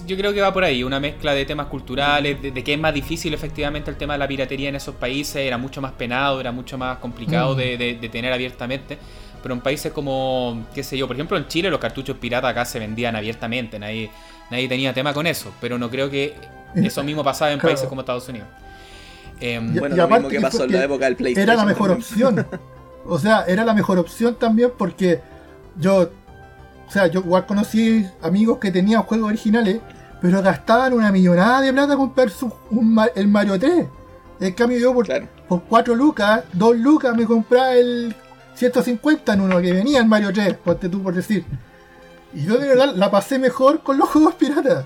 Yo 0.06 0.16
creo 0.16 0.32
que 0.32 0.40
va 0.40 0.52
por 0.52 0.64
ahí, 0.64 0.82
una 0.82 0.98
mezcla 0.98 1.34
de 1.34 1.44
temas 1.44 1.66
culturales, 1.66 2.40
de, 2.40 2.64
que 2.64 2.72
es 2.72 2.80
más 2.80 2.94
difícil 2.94 3.34
efectivamente 3.34 3.90
el 3.90 3.96
tema 3.96 4.14
de 4.14 4.18
la 4.18 4.28
piratería 4.28 4.70
en 4.70 4.76
esos 4.76 4.94
países, 4.94 5.36
era 5.36 5.58
mucho 5.58 5.82
más 5.82 5.92
penado, 5.92 6.40
era 6.40 6.52
mucho 6.52 6.78
más 6.78 6.98
complicado 6.98 7.54
mm. 7.54 7.58
de, 7.58 8.08
tener 8.10 8.32
abiertamente. 8.32 8.98
Pero 9.42 9.54
en 9.54 9.60
países 9.60 9.92
como, 9.92 10.66
qué 10.74 10.82
sé 10.82 10.96
yo, 10.96 11.06
por 11.06 11.16
ejemplo 11.16 11.36
en 11.36 11.46
Chile 11.48 11.68
los 11.68 11.78
cartuchos 11.78 12.16
pirata 12.16 12.48
acá 12.48 12.64
se 12.64 12.78
vendían 12.78 13.14
abiertamente, 13.14 13.78
nadie, 13.78 14.10
nadie 14.50 14.68
tenía 14.68 14.94
tema 14.94 15.12
con 15.12 15.26
eso, 15.26 15.52
pero 15.60 15.78
no 15.78 15.90
creo 15.90 16.08
que 16.08 16.34
eso 16.76 17.04
mismo 17.04 17.22
pasaba 17.22 17.52
en 17.52 17.60
países 17.60 17.86
como 17.86 18.00
Estados 18.00 18.26
Unidos. 18.26 18.48
Em, 19.40 19.74
bueno, 19.74 19.96
lo 19.96 20.08
mismo 20.08 20.28
que 20.28 20.40
pasó 20.40 20.64
en 20.64 20.72
la 20.72 20.84
época 20.84 21.04
del 21.04 21.16
PlayStation. 21.16 21.50
Era 21.50 21.62
la 21.62 21.66
mejor 21.66 21.90
opción. 21.90 22.46
o 23.04 23.18
sea, 23.18 23.44
era 23.46 23.66
la 23.66 23.74
mejor 23.74 23.98
opción 23.98 24.36
también 24.36 24.72
porque 24.78 25.20
yo 25.76 26.10
o 26.86 26.90
sea, 26.90 27.06
yo 27.06 27.20
igual 27.20 27.46
conocí 27.46 28.06
amigos 28.22 28.58
que 28.58 28.70
tenían 28.70 29.02
juegos 29.02 29.28
originales, 29.28 29.80
pero 30.20 30.42
gastaban 30.42 30.92
una 30.92 31.10
millonada 31.12 31.60
de 31.60 31.72
plata 31.72 31.96
comprar 31.96 32.30
su, 32.30 32.52
un 32.70 32.98
el 33.14 33.28
Mario 33.28 33.58
3. 33.58 33.86
En 34.40 34.52
cambio 34.52 34.78
yo 34.78 34.92
por, 34.94 35.06
Claro. 35.06 35.26
por 35.48 35.62
4 35.64 35.94
lucas, 35.94 36.44
2 36.52 36.76
lucas 36.78 37.16
me 37.16 37.24
compraba 37.24 37.72
el 37.74 38.14
150 38.54 39.32
en 39.34 39.40
uno 39.40 39.60
que 39.60 39.72
venía 39.72 39.98
el 40.00 40.06
Mario 40.06 40.32
3, 40.32 40.54
ponte 40.64 40.88
tú 40.88 41.02
por 41.02 41.14
decir. 41.14 41.44
Y 42.32 42.44
yo 42.44 42.56
de 42.58 42.66
verdad 42.68 42.94
la 42.94 43.10
pasé 43.10 43.38
mejor 43.38 43.80
con 43.82 43.98
los 43.98 44.08
juegos 44.10 44.34
piratas 44.34 44.84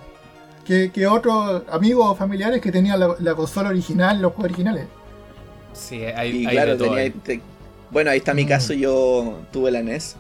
que, 0.65 0.91
que 0.93 1.07
otros 1.07 1.63
amigos 1.71 2.07
o 2.11 2.15
familiares 2.15 2.61
que 2.61 2.71
tenían 2.73 3.01
la, 3.01 3.15
la 3.19 3.35
consola 3.35 3.71
original, 3.71 4.21
los 4.21 4.33
juegos 4.33 4.53
originales. 4.53 4.87
Sí, 5.73 6.03
hay, 6.05 6.31
Y 6.43 6.47
hay 6.47 6.53
claro, 6.53 6.73
de 6.73 6.77
todo 6.79 6.89
tenía, 6.89 7.03
ahí. 7.05 7.11
te- 7.11 7.41
bueno, 7.91 8.11
ahí 8.11 8.19
está 8.19 8.35
mi 8.35 8.45
Mm. 8.45 8.49
caso, 8.49 8.73
yo 8.75 9.39
tuve 9.53 9.71
la 9.71 9.83
NES 9.83 10.17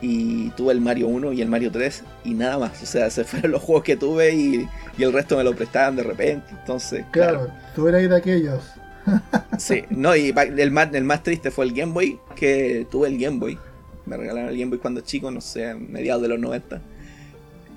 y 0.00 0.50
tuve 0.50 0.72
el 0.72 0.80
Mario 0.80 1.08
1 1.08 1.32
y 1.32 1.42
el 1.42 1.48
Mario 1.48 1.70
3 1.70 2.04
y 2.24 2.34
nada 2.34 2.58
más, 2.58 2.82
o 2.82 2.86
sea, 2.86 3.10
se 3.10 3.24
fueron 3.24 3.52
los 3.52 3.62
juegos 3.62 3.84
que 3.84 3.96
tuve 3.96 4.32
y, 4.34 4.68
y 4.96 5.02
el 5.02 5.12
resto 5.12 5.36
me 5.36 5.44
lo 5.44 5.54
prestaban 5.54 5.96
de 5.96 6.02
repente, 6.02 6.46
entonces, 6.50 7.04
Claro, 7.10 7.44
claro, 7.44 7.52
tú 7.74 7.88
eras 7.88 8.08
de 8.08 8.16
aquellos. 8.16 8.62
sí, 9.58 9.84
no, 9.90 10.14
y 10.16 10.34
el 10.36 10.70
más, 10.70 10.88
el 10.92 11.04
más 11.04 11.22
triste 11.22 11.50
fue 11.50 11.64
el 11.66 11.72
Game 11.72 11.92
Boy, 11.92 12.18
que 12.36 12.86
tuve 12.90 13.08
el 13.08 13.18
Game 13.18 13.38
Boy, 13.38 13.58
me 14.06 14.16
regalaron 14.16 14.50
el 14.50 14.58
Game 14.58 14.70
Boy 14.70 14.78
cuando 14.78 15.00
chico, 15.02 15.30
no 15.30 15.40
sé, 15.40 15.68
a 15.68 15.74
mediados 15.74 16.22
de 16.22 16.28
los 16.28 16.38
90, 16.38 16.80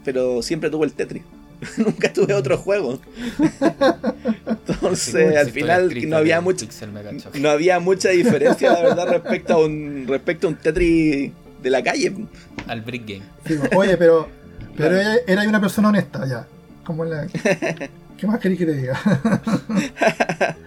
pero 0.03 0.41
siempre 0.41 0.69
tuve 0.69 0.85
el 0.85 0.93
Tetris. 0.93 1.23
Nunca 1.77 2.11
tuve 2.11 2.33
otro 2.33 2.57
juego. 2.57 2.99
Entonces, 4.45 5.13
Sí, 5.13 5.35
al 5.37 5.49
final 5.49 6.09
no 6.09 6.17
había 6.17 6.41
mucho, 6.41 6.65
no 7.39 7.49
había 7.49 7.79
mucha 7.79 8.09
diferencia, 8.09 8.73
la 8.73 8.81
verdad, 8.81 9.07
respecto 9.07 9.53
a 9.53 9.65
un 9.65 10.05
respecto 10.07 10.47
a 10.47 10.49
un 10.49 10.55
Tetris 10.57 11.31
de 11.63 11.69
la 11.69 11.81
calle. 11.81 12.13
Al 12.67 12.81
Brick 12.81 13.07
Game. 13.07 13.23
Sí, 13.47 13.55
pues, 13.59 13.71
oye, 13.75 13.97
pero, 13.97 14.27
pero 14.77 14.95
Claro. 14.95 15.19
era 15.25 15.43
una 15.43 15.59
persona 15.61 15.89
honesta, 15.89 16.27
ya. 16.27 16.47
Como 16.85 17.03
en 17.05 17.09
la... 17.11 17.27
¿Qué 18.17 18.27
más 18.27 18.39
queréis 18.39 18.59
que 18.59 18.65
te 18.67 18.73
diga? 18.73 18.99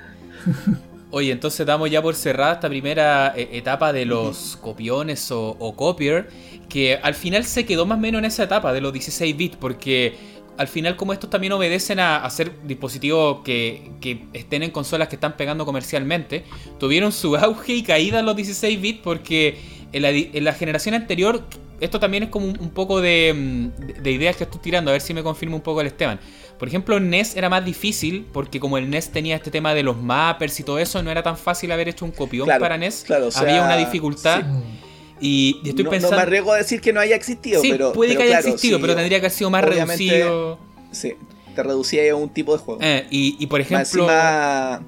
Oye, 1.10 1.32
entonces 1.32 1.64
damos 1.66 1.90
ya 1.90 2.02
por 2.02 2.14
cerrada 2.14 2.54
esta 2.54 2.68
primera 2.68 3.32
eh, 3.36 3.48
etapa 3.52 3.92
de 3.92 4.04
los 4.04 4.58
copiones 4.60 5.30
o, 5.30 5.50
o 5.58 5.74
copier, 5.74 6.28
que 6.68 6.96
al 7.02 7.14
final 7.14 7.44
se 7.44 7.64
quedó 7.64 7.86
más 7.86 7.96
o 7.98 8.00
menos 8.00 8.18
en 8.18 8.24
esa 8.26 8.42
etapa 8.42 8.72
de 8.72 8.80
los 8.80 8.92
16 8.92 9.36
bits, 9.36 9.56
porque 9.56 10.14
al 10.58 10.68
final 10.68 10.96
como 10.96 11.12
estos 11.12 11.30
también 11.30 11.52
obedecen 11.52 12.00
a, 12.00 12.24
a 12.24 12.30
ser 12.30 12.52
dispositivos 12.66 13.42
que, 13.44 13.92
que 14.00 14.26
estén 14.32 14.62
en 14.62 14.70
consolas 14.70 15.08
que 15.08 15.14
están 15.16 15.36
pegando 15.36 15.64
comercialmente, 15.64 16.44
tuvieron 16.78 17.12
su 17.12 17.36
auge 17.36 17.74
y 17.74 17.82
caída 17.82 18.20
en 18.20 18.26
los 18.26 18.36
16 18.36 18.80
bits 18.80 19.00
porque 19.02 19.58
en 19.92 20.02
la, 20.02 20.10
di- 20.10 20.30
en 20.32 20.44
la 20.44 20.52
generación 20.52 20.94
anterior, 20.94 21.42
esto 21.80 22.00
también 22.00 22.24
es 22.24 22.28
como 22.30 22.46
un, 22.46 22.58
un 22.60 22.70
poco 22.70 23.00
de, 23.00 23.32
mm, 23.34 23.80
de- 23.86 23.92
de 23.94 24.10
ideas 24.12 24.36
que 24.36 24.44
estoy 24.44 24.60
tirando, 24.60 24.90
a 24.90 24.92
ver 24.92 25.00
si 25.00 25.14
me 25.14 25.22
confirma 25.22 25.56
un 25.56 25.62
poco 25.62 25.80
el 25.80 25.86
Esteban. 25.88 26.18
Por 26.58 26.68
ejemplo, 26.68 26.98
NES 27.00 27.36
era 27.36 27.48
más 27.50 27.64
difícil 27.64 28.26
porque 28.32 28.58
como 28.60 28.78
el 28.78 28.88
NES 28.88 29.10
tenía 29.10 29.36
este 29.36 29.50
tema 29.50 29.74
de 29.74 29.82
los 29.82 29.96
mappers 30.00 30.58
y 30.60 30.62
todo 30.62 30.78
eso, 30.78 31.02
no 31.02 31.10
era 31.10 31.22
tan 31.22 31.36
fácil 31.36 31.70
haber 31.70 31.88
hecho 31.88 32.04
un 32.06 32.12
copión 32.12 32.46
Claro, 32.46 32.60
para 32.60 32.78
NES. 32.78 33.04
claro, 33.06 33.26
o 33.26 33.30
sea, 33.30 33.42
Había 33.42 33.62
una 33.62 33.76
dificultad 33.76 34.40
sí. 34.40 34.46
y, 35.20 35.60
y 35.64 35.68
estoy 35.70 35.84
no, 35.84 35.88
no 35.88 35.90
pensando... 35.92 36.16
me 36.16 36.22
arriesgo 36.22 36.52
a 36.52 36.56
decir 36.56 36.80
que 36.80 36.92
no 36.94 37.00
haya 37.00 37.14
existido, 37.14 37.60
sí, 37.60 37.70
pero. 37.72 37.92
puede 37.92 38.10
pero 38.12 38.20
que 38.20 38.24
haya 38.24 38.38
claro, 38.38 38.48
existido, 38.48 38.78
sí, 38.78 38.82
pero 38.82 38.94
tendría 38.94 39.18
que 39.20 39.26
haber 39.26 39.36
sido 39.36 39.50
más 39.50 39.64
reducido. 39.64 40.58
Sí, 40.92 41.12
te 41.54 41.62
reducía 41.62 42.10
a 42.12 42.16
un 42.16 42.30
tipo 42.30 42.56
de 42.56 42.58
juego. 42.62 42.80
Eh, 42.82 43.06
y, 43.10 43.36
y 43.38 43.46
por 43.48 43.60
Más 43.60 43.70
ejemplo... 43.70 44.04
encima, 44.04 44.82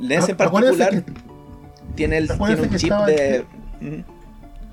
NES 0.00 0.28
en 0.30 0.36
particular 0.36 0.90
que 0.90 1.04
tiene, 1.94 2.16
el, 2.18 2.26
tiene 2.28 2.60
un 2.62 2.76
chip 2.76 2.92
de. 3.06 3.44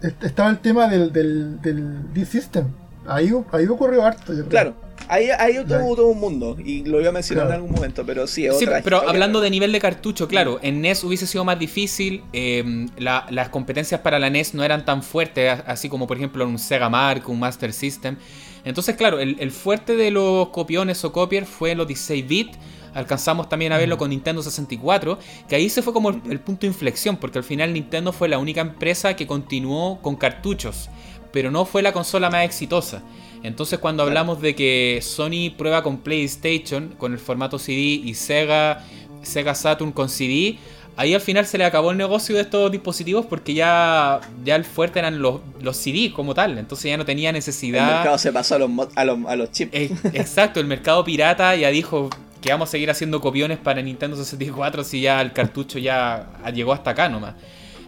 Estaba 0.01 0.49
el 0.49 0.59
tema 0.59 0.87
del, 0.87 1.11
del, 1.13 1.61
del 1.61 2.13
D-System. 2.13 2.65
Ahí, 3.07 3.31
ahí 3.51 3.65
ocurrió 3.67 4.05
harto, 4.05 4.31
yo 4.33 4.39
creo. 4.39 4.49
Claro, 4.49 4.75
ahí, 5.07 5.29
ahí 5.39 5.55
tuvo 5.67 5.95
todo 5.95 6.07
un 6.09 6.19
mundo 6.19 6.55
y 6.63 6.83
lo 6.85 6.97
voy 6.99 7.07
a 7.07 7.11
mencionar 7.11 7.45
Claro. 7.47 7.59
en 7.59 7.63
algún 7.63 7.75
momento, 7.75 8.03
pero 8.05 8.27
sí, 8.27 8.45
es 8.45 8.57
Sí, 8.59 8.65
otra 8.65 8.81
pero 8.83 8.97
historia. 8.97 9.09
hablando 9.11 9.41
de 9.41 9.49
nivel 9.49 9.71
de 9.71 9.79
cartucho, 9.79 10.27
claro, 10.27 10.59
en 10.61 10.81
NES 10.81 11.03
hubiese 11.03 11.25
sido 11.25 11.43
más 11.43 11.57
difícil, 11.57 12.23
eh, 12.31 12.85
la- 12.97 13.25
las 13.31 13.49
competencias 13.49 14.01
para 14.01 14.19
la 14.19 14.29
NES 14.29 14.53
no 14.53 14.63
eran 14.63 14.85
tan 14.85 15.01
fuertes, 15.01 15.59
así 15.65 15.89
como 15.89 16.05
por 16.05 16.17
ejemplo 16.17 16.43
en 16.43 16.51
un 16.51 16.59
Sega 16.59 16.89
Mark, 16.89 17.23
un 17.27 17.39
Master 17.39 17.73
System. 17.73 18.17
Entonces, 18.63 18.95
claro, 18.95 19.19
el, 19.19 19.37
el 19.39 19.49
fuerte 19.49 19.95
de 19.95 20.11
los 20.11 20.49
copiones 20.49 21.03
o 21.03 21.11
copier 21.11 21.45
fue 21.47 21.71
en 21.71 21.79
los 21.79 21.87
16 21.87 22.27
bits. 22.27 22.57
Alcanzamos 22.93 23.49
también 23.49 23.71
a 23.71 23.77
verlo 23.77 23.97
con 23.97 24.09
Nintendo 24.09 24.43
64, 24.43 25.17
que 25.47 25.55
ahí 25.55 25.69
se 25.69 25.81
fue 25.81 25.93
como 25.93 26.09
el, 26.09 26.21
el 26.29 26.39
punto 26.39 26.61
de 26.61 26.67
inflexión, 26.67 27.17
porque 27.17 27.37
al 27.37 27.43
final 27.43 27.73
Nintendo 27.73 28.11
fue 28.11 28.27
la 28.29 28.37
única 28.37 28.61
empresa 28.61 29.15
que 29.15 29.27
continuó 29.27 30.01
con 30.01 30.15
cartuchos, 30.15 30.89
pero 31.31 31.51
no 31.51 31.65
fue 31.65 31.81
la 31.81 31.93
consola 31.93 32.29
más 32.29 32.45
exitosa. 32.45 33.03
Entonces 33.43 33.79
cuando 33.79 34.03
hablamos 34.03 34.41
de 34.41 34.55
que 34.55 34.99
Sony 35.01 35.51
prueba 35.57 35.83
con 35.83 35.97
PlayStation, 35.97 36.89
con 36.97 37.13
el 37.13 37.19
formato 37.19 37.57
CD, 37.57 37.79
y 37.81 38.13
Sega, 38.13 38.85
Sega 39.23 39.55
Saturn 39.55 39.91
con 39.91 40.09
CD, 40.09 40.59
ahí 40.97 41.13
al 41.13 41.21
final 41.21 41.45
se 41.45 41.57
le 41.57 41.65
acabó 41.65 41.91
el 41.91 41.97
negocio 41.97 42.35
de 42.35 42.41
estos 42.41 42.71
dispositivos 42.71 43.25
porque 43.25 43.53
ya, 43.53 44.21
ya 44.43 44.55
el 44.55 44.65
fuerte 44.65 44.99
eran 44.99 45.21
los, 45.21 45.41
los 45.61 45.77
CD 45.77 46.11
como 46.13 46.33
tal, 46.33 46.57
entonces 46.57 46.89
ya 46.91 46.97
no 46.97 47.05
tenía 47.05 47.29
El 47.29 47.35
necesidad... 47.35 47.95
mercado 47.95 48.17
se 48.17 48.31
pasó 48.31 48.55
a 48.55 48.59
los, 48.59 48.69
a 48.95 49.05
los, 49.05 49.19
a 49.27 49.35
los 49.35 49.51
chips. 49.51 49.73
Eh, 49.73 49.91
Exacto, 50.13 50.59
el 50.59 50.67
mercado 50.67 51.03
pirata 51.03 51.55
ya 51.55 51.69
dijo 51.69 52.09
que 52.41 52.49
vamos 52.51 52.69
a 52.69 52.71
seguir 52.71 52.89
haciendo 52.89 53.21
copiones 53.21 53.59
para 53.59 53.81
Nintendo 53.81 54.17
64 54.17 54.83
si 54.83 55.01
ya 55.01 55.21
el 55.21 55.31
cartucho 55.31 55.79
ya 55.79 56.27
llegó 56.53 56.73
hasta 56.73 56.91
acá 56.91 57.07
nomás. 57.07 57.35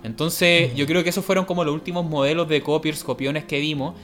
Entonces 0.03 0.75
yo 0.75 0.85
creo 0.85 1.03
que 1.03 1.09
esos 1.09 1.25
fueron 1.25 1.45
como 1.45 1.63
los 1.63 1.73
últimos 1.73 2.05
modelos 2.05 2.47
de 2.49 2.61
copiers, 2.61 3.03
copiones 3.03 3.45
que 3.45 3.59
vimos. 3.59 3.95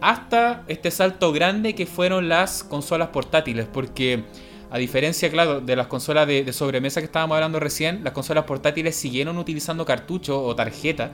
Hasta 0.00 0.62
este 0.68 0.90
salto 0.90 1.32
grande 1.32 1.74
que 1.74 1.86
fueron 1.86 2.28
las 2.28 2.62
consolas 2.62 3.08
portátiles. 3.08 3.66
Porque 3.72 4.24
a 4.76 4.78
diferencia, 4.78 5.30
claro, 5.30 5.60
de 5.60 5.74
las 5.76 5.86
consolas 5.88 6.26
de, 6.26 6.44
de 6.44 6.52
sobremesa 6.52 7.00
que 7.00 7.06
estábamos 7.06 7.34
hablando 7.36 7.58
recién, 7.60 8.02
las 8.04 8.12
consolas 8.12 8.44
portátiles 8.44 8.94
siguieron 8.94 9.36
utilizando 9.38 9.84
cartucho 9.84 10.42
o 10.42 10.54
tarjeta. 10.54 11.12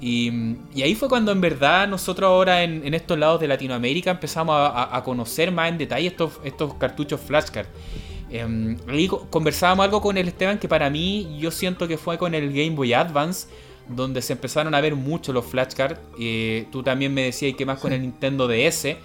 Y, 0.00 0.30
y 0.74 0.82
ahí 0.82 0.94
fue 0.94 1.08
cuando 1.08 1.32
en 1.32 1.40
verdad 1.40 1.88
nosotros 1.88 2.28
ahora 2.28 2.62
en, 2.62 2.86
en 2.86 2.92
estos 2.94 3.18
lados 3.18 3.40
de 3.40 3.48
Latinoamérica 3.48 4.10
empezamos 4.10 4.54
a, 4.54 4.66
a- 4.68 4.96
a 4.98 5.02
conocer 5.02 5.50
más 5.52 5.70
en 5.70 5.78
detalle 5.78 6.08
estos, 6.08 6.32
estos 6.44 6.74
cartuchos 6.74 7.20
flashcard. 7.20 7.66
Eh, 8.30 8.76
co- 9.08 9.26
conversábamos 9.30 9.84
algo 9.84 10.00
con 10.00 10.18
el 10.18 10.28
Esteban 10.28 10.58
que 10.58 10.68
para 10.68 10.90
mí 10.90 11.36
yo 11.38 11.50
siento 11.50 11.86
que 11.88 11.96
fue 11.96 12.18
con 12.18 12.34
el 12.34 12.48
Game 12.48 12.70
Boy 12.70 12.92
Advance 12.92 13.48
donde 13.88 14.20
se 14.20 14.32
empezaron 14.32 14.74
a 14.74 14.80
ver 14.80 14.96
mucho 14.96 15.32
los 15.32 15.46
flashcards. 15.46 16.00
Eh, 16.20 16.66
tú 16.72 16.82
también 16.82 17.14
me 17.14 17.22
decías 17.22 17.54
que 17.56 17.64
más 17.64 17.78
con 17.78 17.92
el 17.92 18.02
Nintendo 18.02 18.48
DS, 18.48 18.96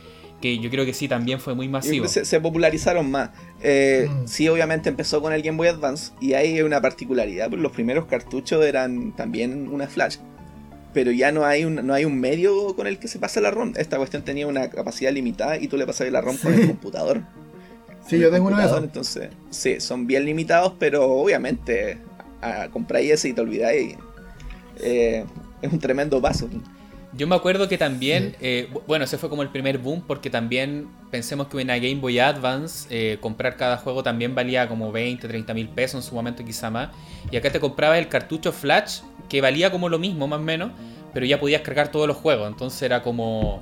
que 0.41 0.57
yo 0.57 0.69
creo 0.71 0.85
que 0.85 0.93
sí 0.93 1.07
también 1.07 1.39
fue 1.39 1.53
muy 1.53 1.67
masivo. 1.69 2.05
se 2.25 2.41
popularizaron 2.41 3.09
más. 3.11 3.29
Eh, 3.63 4.07
Mm. 4.09 4.27
Sí, 4.27 4.47
obviamente 4.49 4.89
empezó 4.89 5.21
con 5.21 5.33
el 5.33 5.41
Game 5.41 5.57
Boy 5.57 5.67
Advance 5.67 6.13
y 6.19 6.33
hay 6.33 6.61
una 6.61 6.81
particularidad, 6.81 7.49
pues 7.49 7.61
los 7.61 7.71
primeros 7.71 8.05
cartuchos 8.05 8.63
eran 8.65 9.15
también 9.15 9.67
una 9.69 9.87
flash. 9.87 10.17
Pero 10.93 11.11
ya 11.11 11.31
no 11.31 11.45
hay 11.45 11.63
un, 11.63 11.75
no 11.87 11.93
hay 11.93 12.03
un 12.05 12.19
medio 12.19 12.75
con 12.75 12.85
el 12.87 12.99
que 12.99 13.07
se 13.07 13.17
pasa 13.19 13.39
la 13.39 13.49
ROM. 13.51 13.73
Esta 13.77 13.97
cuestión 13.97 14.23
tenía 14.23 14.45
una 14.47 14.69
capacidad 14.69 15.11
limitada 15.13 15.57
y 15.57 15.67
tú 15.67 15.77
le 15.77 15.85
pasabas 15.85 16.11
la 16.11 16.19
ROM 16.21 16.35
con 16.37 16.53
Sí. 16.53 16.61
el 16.61 16.67
computador. 16.67 17.21
Sí, 18.07 18.15
Con 18.15 18.19
yo 18.19 18.31
tengo 18.31 18.47
uno 18.47 18.57
de 18.57 18.65
esos. 18.65 18.83
Entonces, 18.83 19.29
sí, 19.51 19.79
son 19.79 20.05
bien 20.07 20.25
limitados, 20.25 20.73
pero 20.79 21.05
obviamente 21.09 21.97
a, 22.41 22.67
compráis 22.69 23.11
ese 23.11 23.29
y 23.29 23.33
te 23.33 23.41
olvidáis. 23.41 23.95
Eh, 24.79 25.23
es 25.61 25.71
un 25.71 25.79
tremendo 25.79 26.19
paso. 26.21 26.49
Yo 27.13 27.27
me 27.27 27.35
acuerdo 27.35 27.67
que 27.67 27.77
también, 27.77 28.35
eh, 28.39 28.69
bu- 28.71 28.83
bueno, 28.87 29.03
ese 29.03 29.17
fue 29.17 29.29
como 29.29 29.41
el 29.43 29.49
primer 29.49 29.77
boom, 29.79 30.01
porque 30.07 30.29
también 30.29 30.87
pensemos 31.11 31.47
que 31.47 31.59
en 31.59 31.67
la 31.67 31.77
Game 31.77 31.95
Boy 31.95 32.19
Advance 32.19 32.87
eh, 32.89 33.17
comprar 33.19 33.57
cada 33.57 33.75
juego 33.77 34.01
también 34.01 34.33
valía 34.33 34.67
como 34.69 34.93
20, 34.93 35.27
30 35.27 35.53
mil 35.53 35.67
pesos 35.67 36.03
en 36.05 36.09
su 36.09 36.15
momento, 36.15 36.45
quizá 36.45 36.69
más. 36.69 36.89
Y 37.29 37.35
acá 37.35 37.51
te 37.51 37.59
comprabas 37.59 37.99
el 37.99 38.07
cartucho 38.07 38.53
Flash, 38.53 38.99
que 39.27 39.41
valía 39.41 39.71
como 39.71 39.89
lo 39.89 39.99
mismo, 39.99 40.25
más 40.27 40.39
o 40.39 40.43
menos, 40.43 40.71
pero 41.13 41.25
ya 41.25 41.37
podías 41.37 41.61
cargar 41.61 41.89
todos 41.91 42.07
los 42.07 42.15
juegos, 42.15 42.47
entonces 42.47 42.81
era 42.83 43.01
como 43.03 43.61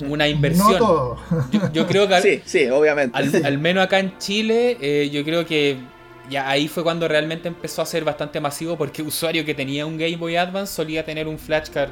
una 0.00 0.24
No 0.24 0.30
inversión. 0.30 0.78
todo. 0.78 1.16
Yo, 1.52 1.60
yo 1.72 1.86
creo 1.86 2.06
que 2.06 2.14
al, 2.16 2.22
Sí, 2.22 2.42
sí, 2.44 2.66
obviamente. 2.68 3.16
al- 3.16 3.46
al 3.46 3.58
menos 3.58 3.84
acá 3.84 3.98
en 3.98 4.18
Chile, 4.18 4.76
eh, 4.82 5.08
yo 5.10 5.24
creo 5.24 5.46
que 5.46 5.78
ya 6.28 6.48
ahí 6.50 6.68
fue 6.68 6.82
cuando 6.82 7.08
realmente 7.08 7.48
empezó 7.48 7.80
a 7.80 7.86
ser 7.86 8.04
bastante 8.04 8.40
masivo, 8.40 8.76
porque 8.76 9.00
usuario 9.02 9.42
que 9.46 9.54
tenía 9.54 9.86
un 9.86 9.96
Game 9.96 10.16
Boy 10.16 10.36
Advance 10.36 10.74
solía 10.74 11.02
tener 11.04 11.26
un 11.28 11.38
flashcard 11.38 11.90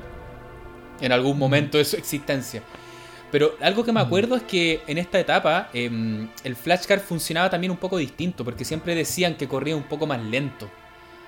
en 1.01 1.13
algún 1.13 1.39
momento 1.39 1.79
de 1.79 1.85
su 1.85 1.97
existencia. 1.97 2.63
Pero 3.31 3.53
algo 3.63 3.83
que 3.85 3.93
me 3.93 4.01
acuerdo 4.01 4.37
es 4.37 4.43
que 4.43 4.83
en 4.87 4.99
esta 4.99 5.19
etapa 5.19 5.69
em, 5.73 6.29
el 6.45 6.55
flashcard 6.55 7.01
funcionaba 7.01 7.49
también 7.49 7.71
un 7.71 7.79
poco 7.79 7.97
distinto, 7.97 8.45
porque 8.45 8.65
siempre 8.65 8.95
decían 8.95 9.37
que 9.37 9.49
corría 9.49 9.75
un 9.75 9.85
poco 9.85 10.07
más 10.07 10.23
lento. 10.23 10.69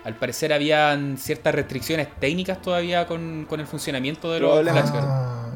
Al 0.04 0.14
parecer 0.14 0.52
habían 0.52 1.16
ciertas 1.16 1.54
restricciones 1.54 2.08
técnicas 2.20 2.60
todavía 2.60 3.06
con, 3.06 3.46
con 3.48 3.58
el 3.60 3.66
funcionamiento 3.66 4.30
de 4.32 4.40
los 4.40 4.48
Probablemente. 4.50 4.90
flashcards. 4.90 5.08
Ah, 5.10 5.50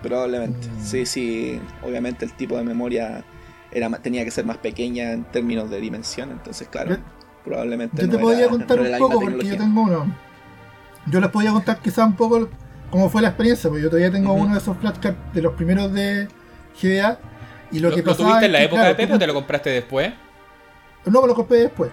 Probablemente. 0.00 0.68
Mm. 0.68 0.84
Sí, 0.84 1.06
sí. 1.06 1.60
Obviamente 1.82 2.24
el 2.24 2.32
tipo 2.34 2.56
de 2.56 2.62
memoria 2.62 3.24
era 3.72 3.90
tenía 3.98 4.24
que 4.24 4.30
ser 4.30 4.44
más 4.46 4.58
pequeña 4.58 5.10
en 5.12 5.24
términos 5.24 5.68
de 5.70 5.80
dimensión. 5.80 6.30
Entonces, 6.30 6.68
claro, 6.68 6.90
Yo- 6.90 7.02
probablemente. 7.44 8.00
Yo 8.02 8.06
no 8.06 8.12
te 8.12 8.18
podía 8.20 8.38
era- 8.42 8.48
contar 8.48 8.78
no 8.78 8.84
un 8.92 8.98
poco 8.98 9.20
porque 9.20 9.44
yo 9.48 9.56
tengo 9.56 9.82
uno. 9.82 10.16
Yo 11.06 11.20
les 11.20 11.30
podía 11.30 11.50
contar 11.50 11.80
quizá 11.80 12.04
un 12.04 12.14
poco 12.14 12.48
cómo 12.90 13.08
fue 13.08 13.22
la 13.22 13.28
experiencia, 13.28 13.68
porque 13.68 13.82
yo 13.82 13.88
todavía 13.88 14.10
tengo 14.10 14.32
uno 14.32 14.52
de 14.52 14.58
esos 14.58 14.76
flashcards 14.76 15.16
de 15.32 15.42
los 15.42 15.54
primeros 15.54 15.92
de 15.92 16.28
GBA 16.80 17.18
Y 17.70 17.78
lo, 17.78 17.90
¿Lo, 17.90 17.94
que 17.94 18.02
lo 18.02 18.10
pasaba 18.10 18.28
tuviste 18.28 18.46
en 18.46 18.52
la 18.52 18.58
que, 18.58 18.64
época 18.64 18.80
claro, 18.80 18.96
de 18.96 19.02
Pepe 19.02 19.14
o 19.14 19.18
te 19.18 19.26
lo 19.26 19.34
compraste 19.34 19.70
después? 19.70 20.12
No, 21.06 21.22
me 21.22 21.28
lo 21.28 21.34
compré 21.34 21.58
después. 21.60 21.90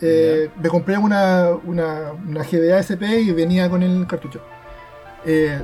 Eh, 0.00 0.50
me 0.60 0.68
compré 0.68 0.96
una, 0.96 1.50
una, 1.64 2.12
una 2.12 2.42
GBA 2.42 2.78
SP 2.82 3.20
y 3.20 3.32
venía 3.32 3.68
con 3.68 3.82
el 3.82 4.06
cartucho. 4.06 4.42
Eh, 5.24 5.60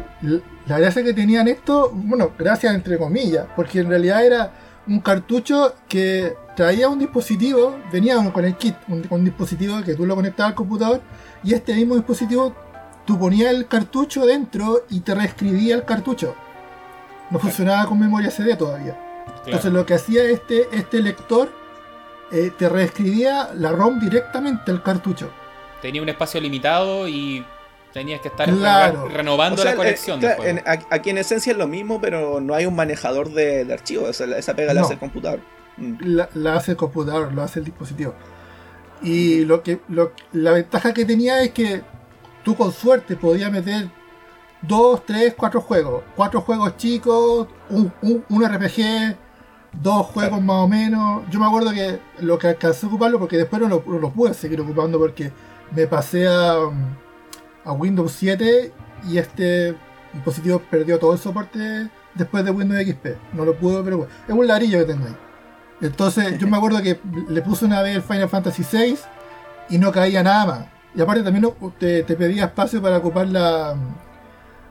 la 0.67 0.79
gracia 0.79 1.03
que 1.03 1.13
tenían 1.13 1.49
esto, 1.49 1.91
bueno, 1.95 2.33
gracias 2.39 2.75
entre 2.75 2.99
comillas, 2.99 3.47
porque 3.55 3.81
en 3.81 3.89
realidad 3.89 4.25
era 4.25 4.53
un 4.87 5.01
cartucho 5.01 5.75
que 5.89 6.35
traía 6.57 6.89
un 6.89 6.99
dispositivo, 6.99 7.77
venía 7.93 8.17
con 8.33 8.45
el 8.45 8.57
kit, 8.57 8.75
un, 8.89 9.07
un 9.09 9.25
dispositivo 9.25 9.81
que 9.83 9.95
tú 9.95 10.05
lo 10.05 10.15
conectabas 10.15 10.51
al 10.51 10.57
computador 10.57 11.01
y 11.43 11.55
este 11.55 11.75
mismo 11.75 11.95
dispositivo 11.95 12.55
tú 13.07 13.19
ponías 13.19 13.53
el 13.53 13.67
cartucho 13.67 14.27
dentro 14.27 14.85
y 14.91 15.01
te 15.01 15.15
reescribía 15.15 15.75
el 15.75 15.85
cartucho. 15.85 16.35
No 17.31 17.39
funcionaba 17.39 17.87
con 17.87 17.99
memoria 17.99 18.31
CD 18.31 18.57
todavía. 18.57 18.99
Entonces 19.47 19.73
lo 19.73 19.85
que 19.87 19.95
hacía 19.95 20.25
este, 20.25 20.69
este 20.73 21.01
lector 21.03 21.51
eh, 22.33 22.51
te 22.59 22.69
reescribía 22.69 23.51
la 23.55 23.73
ROM 23.73 23.99
directamente 24.01 24.71
al 24.71 24.83
cartucho. 24.83 25.31
Tenía 25.83 26.03
un 26.03 26.09
espacio 26.09 26.41
limitado 26.41 27.07
y 27.09 27.45
tenías 27.93 28.21
que 28.21 28.29
estar 28.29 28.49
Claro. 28.51 29.07
re- 29.09 29.15
renovando 29.19 29.61
O 29.61 29.63
sea, 29.63 29.73
la 29.73 29.77
conexión. 29.77 30.19
eh, 30.19 30.21
claro, 30.23 30.45
en- 30.45 30.63
aquí 30.91 31.11
en 31.11 31.19
esencia 31.19 31.53
es 31.53 31.59
lo 31.59 31.67
mismo, 31.69 32.01
pero 32.01 32.41
no 32.41 32.55
hay 32.55 32.67
un 32.67 32.75
manejador 32.75 33.31
de, 33.31 33.65
de 33.65 33.73
archivos. 33.73 34.09
Esa, 34.21 34.37
esa 34.37 34.55
pega 34.57 34.73
la 34.75 34.81
hace 34.83 34.95
el 34.95 34.99
computador. 34.99 35.41
Mm. 35.77 35.95
La, 36.01 36.29
la 36.35 36.55
hace 36.57 36.73
el 36.73 36.77
computador, 36.77 37.33
lo 37.33 37.43
hace 37.43 37.59
el 37.61 37.65
dispositivo. 37.67 38.15
Y 39.03 39.45
lo 39.45 39.63
que 39.63 39.81
lo- 39.89 40.13
la 40.33 40.53
ventaja 40.53 40.95
que 40.95 41.05
tenía 41.05 41.41
es 41.43 41.51
que 41.51 41.83
tú 42.45 42.55
con 42.57 42.73
suerte 42.73 43.17
podías 43.17 43.51
meter 43.51 43.89
dos, 44.63 45.05
tres, 45.05 45.35
cuatro 45.37 45.61
juegos. 45.61 46.03
Cuatro 46.17 46.41
juegos 46.41 46.77
chicos, 46.77 47.49
un, 47.71 47.93
un- 48.03 48.25
un 48.29 48.45
RPG, 48.45 49.17
dos 49.83 50.07
juegos 50.07 50.41
más 50.43 50.57
o 50.57 50.69
menos. 50.69 51.25
Yo 51.31 51.39
me 51.41 51.47
acuerdo 51.47 51.73
que 51.73 51.99
lo 52.21 52.39
que 52.39 52.49
alcancé 52.49 52.87
a 52.87 52.89
ocuparlo, 52.89 53.19
porque 53.19 53.37
después 53.37 53.61
no 53.63 53.69
lo, 53.69 53.83
no 53.87 53.99
lo 53.99 54.11
pude 54.13 54.35
seguir 54.35 54.61
ocupando 54.61 54.99
porque 54.99 55.33
me 55.75 55.87
pasé 55.87 56.29
a, 56.29 56.55
a 57.65 57.73
Windows 57.73 58.13
7 58.13 58.73
y 59.09 59.19
este 59.19 59.77
dispositivo 60.13 60.61
perdió 60.71 60.99
todo 60.99 61.13
el 61.13 61.19
soporte 61.19 61.89
después 62.15 62.45
de 62.45 62.51
Windows 62.51 62.81
XP. 62.87 63.07
No 63.35 63.45
lo 63.45 63.55
pude, 63.57 63.83
pero 63.83 63.99
bueno, 63.99 64.13
es 64.29 64.35
un 64.35 64.47
ladrillo 64.47 64.79
que 64.79 64.85
tengo 64.93 65.07
ahí. 65.07 65.17
Entonces 65.81 66.39
yo 66.39 66.47
me 66.47 66.57
acuerdo 66.59 66.81
que 66.83 66.99
le 67.29 67.43
puse 67.43 67.65
una 67.65 67.83
vez 67.83 67.97
el 67.97 68.03
Final 68.03 68.29
Fantasy 68.29 68.63
VI 68.71 68.97
y 69.71 69.79
no 69.79 69.91
caía 69.93 70.23
nada 70.23 70.47
más. 70.47 70.65
Y 70.95 71.01
aparte 71.01 71.23
también 71.23 71.53
te, 71.79 72.03
te 72.05 72.15
pedía 72.17 72.45
espacio 72.45 72.81
para 72.81 72.99
ocupar 72.99 73.27
la, 73.27 73.75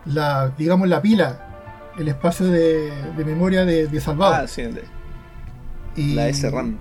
la 0.06 0.50
digamos, 0.58 0.88
la 0.88 1.02
pila, 1.02 1.92
el 1.98 2.08
espacio 2.08 2.46
de, 2.48 2.92
de 3.16 3.26
memoria 3.26 3.66
de, 3.66 3.88
de 3.88 4.02
salvado. 4.02 4.34
Ah, 4.36 4.48
sí, 4.48 4.64
y 5.96 6.14
la 6.14 6.32
SRAM. 6.34 6.78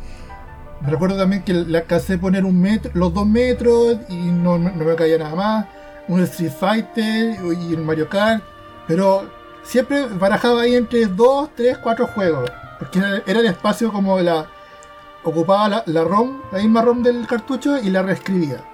Me 0.81 0.91
recuerdo 0.91 1.17
también 1.17 1.43
que 1.43 1.55
le 1.55 1.79
alcancé 1.79 2.15
a 2.15 2.19
poner 2.19 2.45
un 2.45 2.61
metro, 2.61 2.91
los 2.95 3.15
dos 3.15 3.27
metros 3.27 3.99
y 4.09 4.17
no, 4.17 4.59
no 4.59 4.85
me 4.85 4.95
caía 4.97 5.19
nada 5.19 5.35
más. 5.35 5.67
Un 6.09 6.21
Street 6.23 6.51
Fighter 6.51 7.37
y 7.41 7.75
un 7.75 7.87
Mario 7.87 8.09
Kart. 8.09 8.43
Pero 8.89 9.31
siempre 9.63 10.07
barajaba 10.07 10.63
ahí 10.63 10.75
entre 10.75 11.07
dos, 11.07 11.51
tres, 11.55 11.79
cuatro 11.79 12.07
juegos. 12.09 12.51
Porque 12.79 12.99
era, 12.99 13.23
era 13.27 13.41
el 13.41 13.47
espacio 13.47 13.93
como 13.93 14.19
la. 14.21 14.47
Ocupaba 15.25 15.69
la, 15.69 15.83
la 15.87 16.03
ROM, 16.03 16.41
la 16.51 16.59
misma 16.59 16.83
ROM 16.83 17.01
del 17.01 17.27
cartucho 17.29 17.79
y 17.79 17.91
la 17.91 18.03
reescribía. 18.03 18.65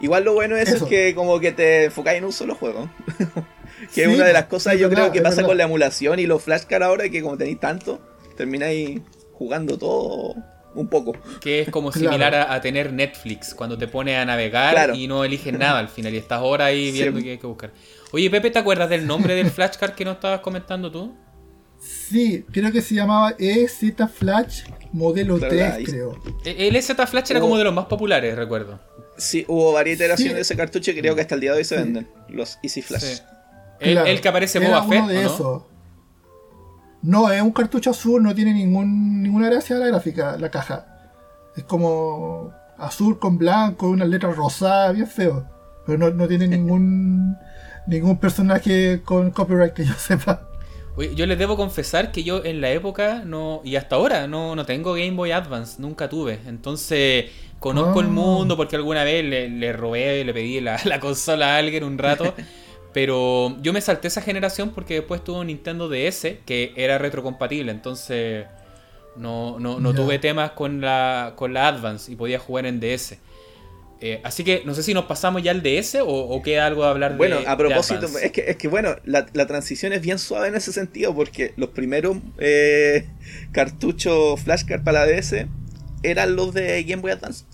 Igual 0.00 0.24
lo 0.24 0.34
bueno 0.34 0.56
de 0.56 0.62
eso, 0.62 0.74
Eso. 0.76 0.84
es 0.84 0.90
que 0.90 1.14
como 1.14 1.38
que 1.40 1.52
te 1.52 1.84
enfocáis 1.84 2.18
en 2.18 2.24
un 2.24 2.32
solo 2.32 2.54
juego. 2.54 2.90
que 3.94 4.02
es 4.02 4.08
una 4.08 4.24
de 4.24 4.32
las 4.32 4.44
cosas 4.46 4.74
yo 4.78 4.88
verdad, 4.88 5.04
creo 5.04 5.12
que 5.12 5.20
pasa 5.22 5.36
verdad. 5.36 5.48
con 5.48 5.58
la 5.58 5.64
emulación 5.64 6.18
y 6.18 6.26
los 6.26 6.42
flashcards 6.42 6.84
ahora, 6.84 7.08
que 7.08 7.22
como 7.22 7.38
tenéis 7.38 7.60
tanto, 7.60 8.00
termináis 8.36 9.00
jugando 9.32 9.78
todo 9.78 10.34
un 10.74 10.88
poco. 10.88 11.12
Que 11.40 11.60
es 11.60 11.70
como 11.70 11.90
Claro. 11.90 12.08
similar 12.10 12.34
a, 12.34 12.52
a 12.54 12.60
tener 12.60 12.92
Netflix, 12.92 13.54
cuando 13.54 13.78
te 13.78 13.86
pones 13.88 14.16
a 14.18 14.24
navegar 14.24 14.74
Claro. 14.74 14.94
y 14.94 15.06
no 15.06 15.24
eliges 15.24 15.56
nada 15.56 15.78
al 15.78 15.88
final 15.88 16.12
y 16.12 16.18
estás 16.18 16.38
ahora 16.40 16.66
ahí 16.66 16.86
Sí. 16.90 17.02
viendo 17.02 17.20
qué 17.22 17.30
hay 17.32 17.38
que 17.38 17.46
buscar. 17.46 17.70
Oye, 18.12 18.28
Pepe, 18.30 18.50
¿te 18.50 18.58
acuerdas 18.58 18.90
del 18.90 19.06
nombre 19.06 19.34
del 19.34 19.50
flashcard 19.50 19.92
que 19.94 20.04
nos 20.04 20.16
estabas 20.16 20.40
comentando 20.40 20.90
tú? 20.90 21.14
Sí, 21.78 22.44
creo 22.50 22.72
que 22.72 22.80
se 22.80 22.94
llamaba 22.94 23.34
EZ 23.38 23.78
Flash 24.12 24.62
modelo 24.92 25.36
Claro, 25.38 25.54
3, 25.54 25.72
ahí- 25.72 25.84
creo. 25.84 26.18
E- 26.44 26.68
El 26.68 26.82
Z 26.82 27.06
Flash 27.06 27.30
era 27.30 27.40
Oh. 27.40 27.42
como 27.42 27.58
de 27.58 27.64
los 27.64 27.74
más 27.74 27.86
populares, 27.86 28.34
recuerdo. 28.36 28.80
Sí, 29.16 29.44
hubo 29.48 29.72
varias 29.72 29.96
iteraciones 29.96 30.32
Sí. 30.32 30.34
de 30.36 30.40
ese 30.42 30.56
cartucho 30.56 30.90
y 30.90 30.98
creo 31.00 31.14
que 31.14 31.20
hasta 31.20 31.34
el 31.34 31.40
día 31.40 31.52
de 31.52 31.58
hoy 31.58 31.64
se 31.64 31.76
Sí. 31.76 31.82
venden. 31.82 32.08
Los 32.28 32.58
Easy 32.62 32.82
Flash. 32.82 33.02
Sí. 33.02 33.22
El, 33.80 33.92
Claro, 33.92 34.06
el 34.08 34.20
que 34.20 34.28
aparece 34.28 34.58
Boba 34.60 34.82
Fett, 34.84 34.98
uno 35.02 35.08
de 35.08 35.18
¿o 35.18 35.22
¿no? 35.22 35.34
esos. 35.34 35.62
No, 37.02 37.30
es 37.30 37.42
un 37.42 37.52
cartucho 37.52 37.90
azul, 37.90 38.22
no 38.22 38.34
tiene 38.34 38.54
ningún, 38.54 39.22
ninguna 39.22 39.50
gracia 39.50 39.76
la 39.76 39.86
gráfica, 39.88 40.36
la 40.38 40.50
caja. 40.50 40.86
Es 41.56 41.64
como 41.64 42.52
azul 42.78 43.18
con 43.18 43.36
blanco, 43.36 43.88
unas 43.90 44.08
letras 44.08 44.36
rosadas, 44.36 44.94
bien 44.94 45.06
feo. 45.06 45.44
Pero 45.86 45.98
no, 45.98 46.10
no 46.10 46.26
tiene 46.28 46.48
ningún 46.48 47.36
ningún 47.86 48.16
personaje 48.18 49.02
con 49.04 49.30
copyright 49.30 49.74
que 49.74 49.84
yo 49.84 49.92
sepa. 49.94 50.48
Oye, 50.96 51.14
yo 51.14 51.26
les 51.26 51.38
debo 51.38 51.56
confesar 51.56 52.12
que 52.12 52.22
yo 52.22 52.42
en 52.44 52.60
la 52.62 52.70
época 52.70 53.22
no 53.26 53.60
y 53.64 53.76
hasta 53.76 53.96
ahora 53.96 54.26
no, 54.26 54.56
no 54.56 54.64
tengo 54.64 54.92
Game 54.94 55.10
Boy 55.10 55.32
Advance, 55.32 55.82
nunca 55.82 56.08
tuve. 56.08 56.40
Entonces 56.46 57.26
conozco 57.60 58.00
el 58.00 58.06
Ah. 58.06 58.10
mundo 58.10 58.56
porque 58.56 58.76
alguna 58.76 59.04
vez 59.04 59.24
le, 59.24 59.48
le 59.48 59.72
robé, 59.72 60.24
le 60.24 60.32
pedí 60.34 60.60
la, 60.60 60.78
la 60.84 61.00
consola 61.00 61.54
a 61.54 61.58
alguien 61.58 61.84
un 61.84 61.98
rato. 61.98 62.34
pero 62.92 63.56
yo 63.60 63.72
me 63.72 63.80
salté 63.80 64.08
esa 64.08 64.22
generación 64.22 64.70
porque 64.70 64.94
después 64.94 65.24
tuve 65.24 65.40
un 65.40 65.48
Nintendo 65.48 65.88
DS 65.88 66.26
que 66.46 66.72
era 66.76 66.96
retrocompatible. 66.98 67.72
Entonces 67.72 68.46
no, 69.16 69.58
no, 69.58 69.80
no 69.80 69.94
tuve 69.94 70.18
temas 70.18 70.52
con 70.52 70.80
la, 70.80 71.32
con 71.36 71.52
la 71.54 71.68
Advance 71.68 72.10
y 72.12 72.16
podía 72.16 72.38
jugar 72.38 72.66
en 72.66 72.80
DS. 72.80 73.18
Eh, 74.00 74.20
así 74.22 74.44
que 74.44 74.62
no 74.66 74.74
sé 74.74 74.82
si 74.82 74.92
nos 74.92 75.06
pasamos 75.06 75.42
ya 75.42 75.50
al 75.52 75.62
DS 75.62 75.94
o, 76.02 76.06
o 76.06 76.42
queda 76.42 76.66
algo 76.66 76.82
de 76.82 76.90
hablar 76.90 77.12
de 77.12 77.16
Bueno, 77.16 77.38
a 77.46 77.56
propósito, 77.56 78.06
es 78.22 78.32
que, 78.32 78.44
es 78.48 78.56
que 78.56 78.68
bueno, 78.68 78.96
la, 79.04 79.24
la 79.32 79.46
transición 79.46 79.92
es 79.92 80.02
bien 80.02 80.18
suave 80.18 80.48
en 80.48 80.56
ese 80.56 80.72
sentido 80.72 81.14
porque 81.14 81.54
los 81.56 81.70
primeros 81.70 82.18
eh, 82.38 83.06
cartuchos 83.52 84.40
flashcard 84.42 84.82
para 84.82 85.06
la 85.06 85.12
DS 85.12 85.46
eran 86.04 86.36
los 86.36 86.54
de 86.54 86.82
Game 86.84 87.02
Boy 87.02 87.12
Advance. 87.12 87.44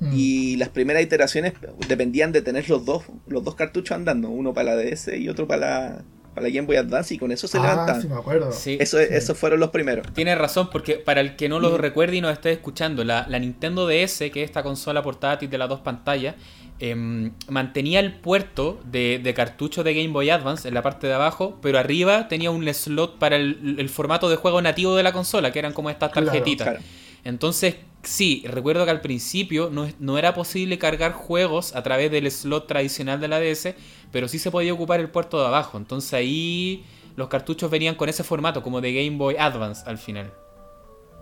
Mm. 0.00 0.10
Y 0.14 0.56
las 0.56 0.68
primeras 0.68 1.02
iteraciones 1.02 1.54
dependían 1.88 2.32
de 2.32 2.42
tener 2.42 2.68
los 2.68 2.84
dos, 2.84 3.04
los 3.26 3.44
dos 3.44 3.54
cartuchos 3.54 3.96
andando, 3.96 4.28
uno 4.28 4.52
para 4.52 4.74
la 4.74 4.82
DS 4.82 5.08
y 5.16 5.28
otro 5.28 5.46
para 5.46 5.60
la, 5.60 6.04
para 6.34 6.48
la 6.48 6.52
Game 6.52 6.66
Boy 6.66 6.76
Advance 6.76 7.14
y 7.14 7.18
con 7.18 7.32
eso 7.32 7.48
se 7.48 7.56
ah, 7.56 7.62
levantaban. 7.62 8.02
sí 8.02 8.08
me 8.08 8.16
acuerdo. 8.16 8.52
Sí. 8.52 8.76
Eso, 8.78 8.98
esos 9.00 9.38
fueron 9.38 9.58
los 9.58 9.70
primeros. 9.70 10.06
Tienes 10.12 10.36
razón, 10.36 10.68
porque 10.70 10.96
para 10.96 11.22
el 11.22 11.34
que 11.36 11.48
no 11.48 11.60
lo 11.60 11.78
recuerde 11.78 12.16
y 12.16 12.20
nos 12.20 12.32
esté 12.32 12.52
escuchando, 12.52 13.04
la, 13.04 13.26
la 13.28 13.38
Nintendo 13.38 13.86
DS, 13.86 14.18
que 14.18 14.42
es 14.42 14.50
esta 14.50 14.62
consola 14.62 15.02
portátil 15.02 15.48
de 15.48 15.56
las 15.56 15.68
dos 15.70 15.80
pantallas, 15.80 16.34
em, 16.78 17.32
mantenía 17.48 18.00
el 18.00 18.20
puerto 18.20 18.78
de, 18.84 19.18
de 19.24 19.32
cartucho 19.32 19.82
de 19.82 19.94
Game 19.94 20.12
Boy 20.12 20.28
Advance 20.28 20.68
en 20.68 20.74
la 20.74 20.82
parte 20.82 21.06
de 21.06 21.14
abajo, 21.14 21.58
pero 21.62 21.78
arriba 21.78 22.28
tenía 22.28 22.50
un 22.50 22.68
slot 22.68 23.18
para 23.18 23.36
el, 23.36 23.76
el 23.78 23.88
formato 23.88 24.28
de 24.28 24.36
juego 24.36 24.60
nativo 24.60 24.94
de 24.94 25.02
la 25.02 25.14
consola, 25.14 25.52
que 25.52 25.58
eran 25.58 25.72
como 25.72 25.88
estas 25.88 26.10
Claro, 26.12 26.26
tarjetitas. 26.26 26.68
Claro. 26.68 26.82
Entonces, 27.26 27.74
sí, 28.04 28.44
recuerdo 28.46 28.84
que 28.84 28.92
al 28.92 29.00
principio 29.00 29.70
no, 29.70 30.18
era 30.18 30.32
posible 30.32 30.78
cargar 30.78 31.12
juegos 31.12 31.74
a 31.74 31.82
través 31.82 32.10
del 32.10 32.30
slot 32.30 32.68
tradicional 32.68 33.20
de 33.20 33.28
la 33.28 33.40
DS, 33.40 33.74
pero 34.12 34.28
sí 34.28 34.38
se 34.38 34.50
podía 34.50 34.72
ocupar 34.72 35.00
el 35.00 35.10
puerto 35.10 35.40
de 35.40 35.46
abajo. 35.46 35.76
Entonces 35.76 36.12
ahí 36.14 36.84
los 37.16 37.28
cartuchos 37.28 37.70
venían 37.70 37.96
con 37.96 38.08
ese 38.08 38.22
formato, 38.22 38.62
como 38.62 38.80
de 38.80 38.94
Game 38.94 39.16
Boy 39.16 39.36
Advance 39.38 39.82
al 39.86 39.98
final. 39.98 40.32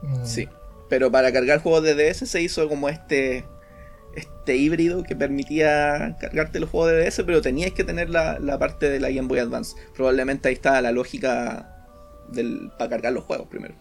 Mm. 0.02 0.24
Sí. 0.24 0.48
Pero 0.90 1.10
para 1.10 1.32
cargar 1.32 1.60
juegos 1.60 1.82
de 1.82 1.94
DS 1.94 2.28
se 2.28 2.42
hizo 2.42 2.68
como 2.68 2.88
este 2.88 3.46
este 4.14 4.56
híbrido 4.56 5.02
que 5.02 5.16
permitía 5.16 6.16
cargarte 6.20 6.60
los 6.60 6.70
juegos 6.70 6.92
de 6.92 7.04
DS, 7.04 7.22
pero 7.24 7.40
tenías 7.40 7.72
que 7.72 7.82
tener 7.82 8.10
la, 8.10 8.38
la 8.38 8.58
parte 8.58 8.88
de 8.88 9.00
la 9.00 9.10
Game 9.10 9.26
Boy 9.26 9.38
Advance. 9.40 9.74
Probablemente 9.96 10.48
ahí 10.48 10.54
está 10.54 10.80
la 10.82 10.92
lógica 10.92 11.88
del 12.28 12.70
para 12.78 12.90
cargar 12.90 13.12
los 13.14 13.24
juegos 13.24 13.48
primero. 13.48 13.74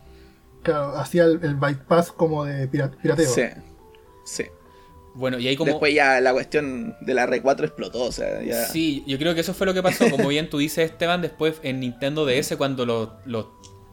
Claro, 0.64 0.96
hacía 0.98 1.26
el, 1.26 1.40
el 1.44 1.56
bypass 1.56 2.12
como 2.12 2.46
de 2.46 2.68
pira- 2.68 2.92
pirateo. 3.02 3.30
Sí. 3.30 3.44
Sí. 4.26 4.46
Bueno, 5.16 5.38
y 5.38 5.48
ahí 5.48 5.56
como... 5.56 5.72
Después 5.72 5.94
ya 5.94 6.20
la 6.22 6.34
cuestión 6.34 6.96
de 7.02 7.14
la 7.14 7.28
R4 7.28 7.66
explotó, 7.66 8.04
o 8.06 8.12
sea, 8.12 8.42
ya 8.42 8.66
Sí, 8.66 9.04
yo 9.06 9.18
creo 9.20 9.36
que 9.36 9.42
eso 9.42 9.54
fue 9.54 9.68
lo 9.68 9.74
que 9.74 9.84
pasó. 9.84 10.10
Como 10.10 10.28
bien 10.30 10.50
tú 10.50 10.58
dices, 10.58 10.90
Esteban, 10.90 11.22
después 11.22 11.60
en 11.64 11.80
Nintendo 11.82 12.26
DS, 12.26 12.56
cuando 12.58 12.86
los. 12.86 13.10
los- 13.26 13.48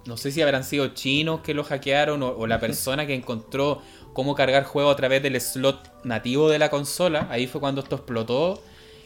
no 0.07 0.17
sé 0.17 0.33
si 0.33 0.41
habrán 0.41 0.65
sido 0.65 0.89
chinos 0.95 1.41
que 1.43 1.53
lo 1.53 1.63
hackearon 1.63 2.23
o, 2.23 2.29
o 2.31 2.47
la 2.47 2.59
persona 2.59 3.07
que 3.07 3.15
encontró 3.15 3.83
cómo 4.15 4.35
cargar 4.35 4.65
juego 4.65 4.89
a 4.91 4.97
través 4.97 5.23
del 5.23 5.39
slot 5.39 6.05
nativo 6.05 6.49
de 6.49 6.59
la 6.59 6.71
consola. 6.71 7.27
Ahí 7.31 7.47
fue 7.47 7.61
cuando 7.61 7.83
esto 7.83 7.97
explotó. 7.97 8.63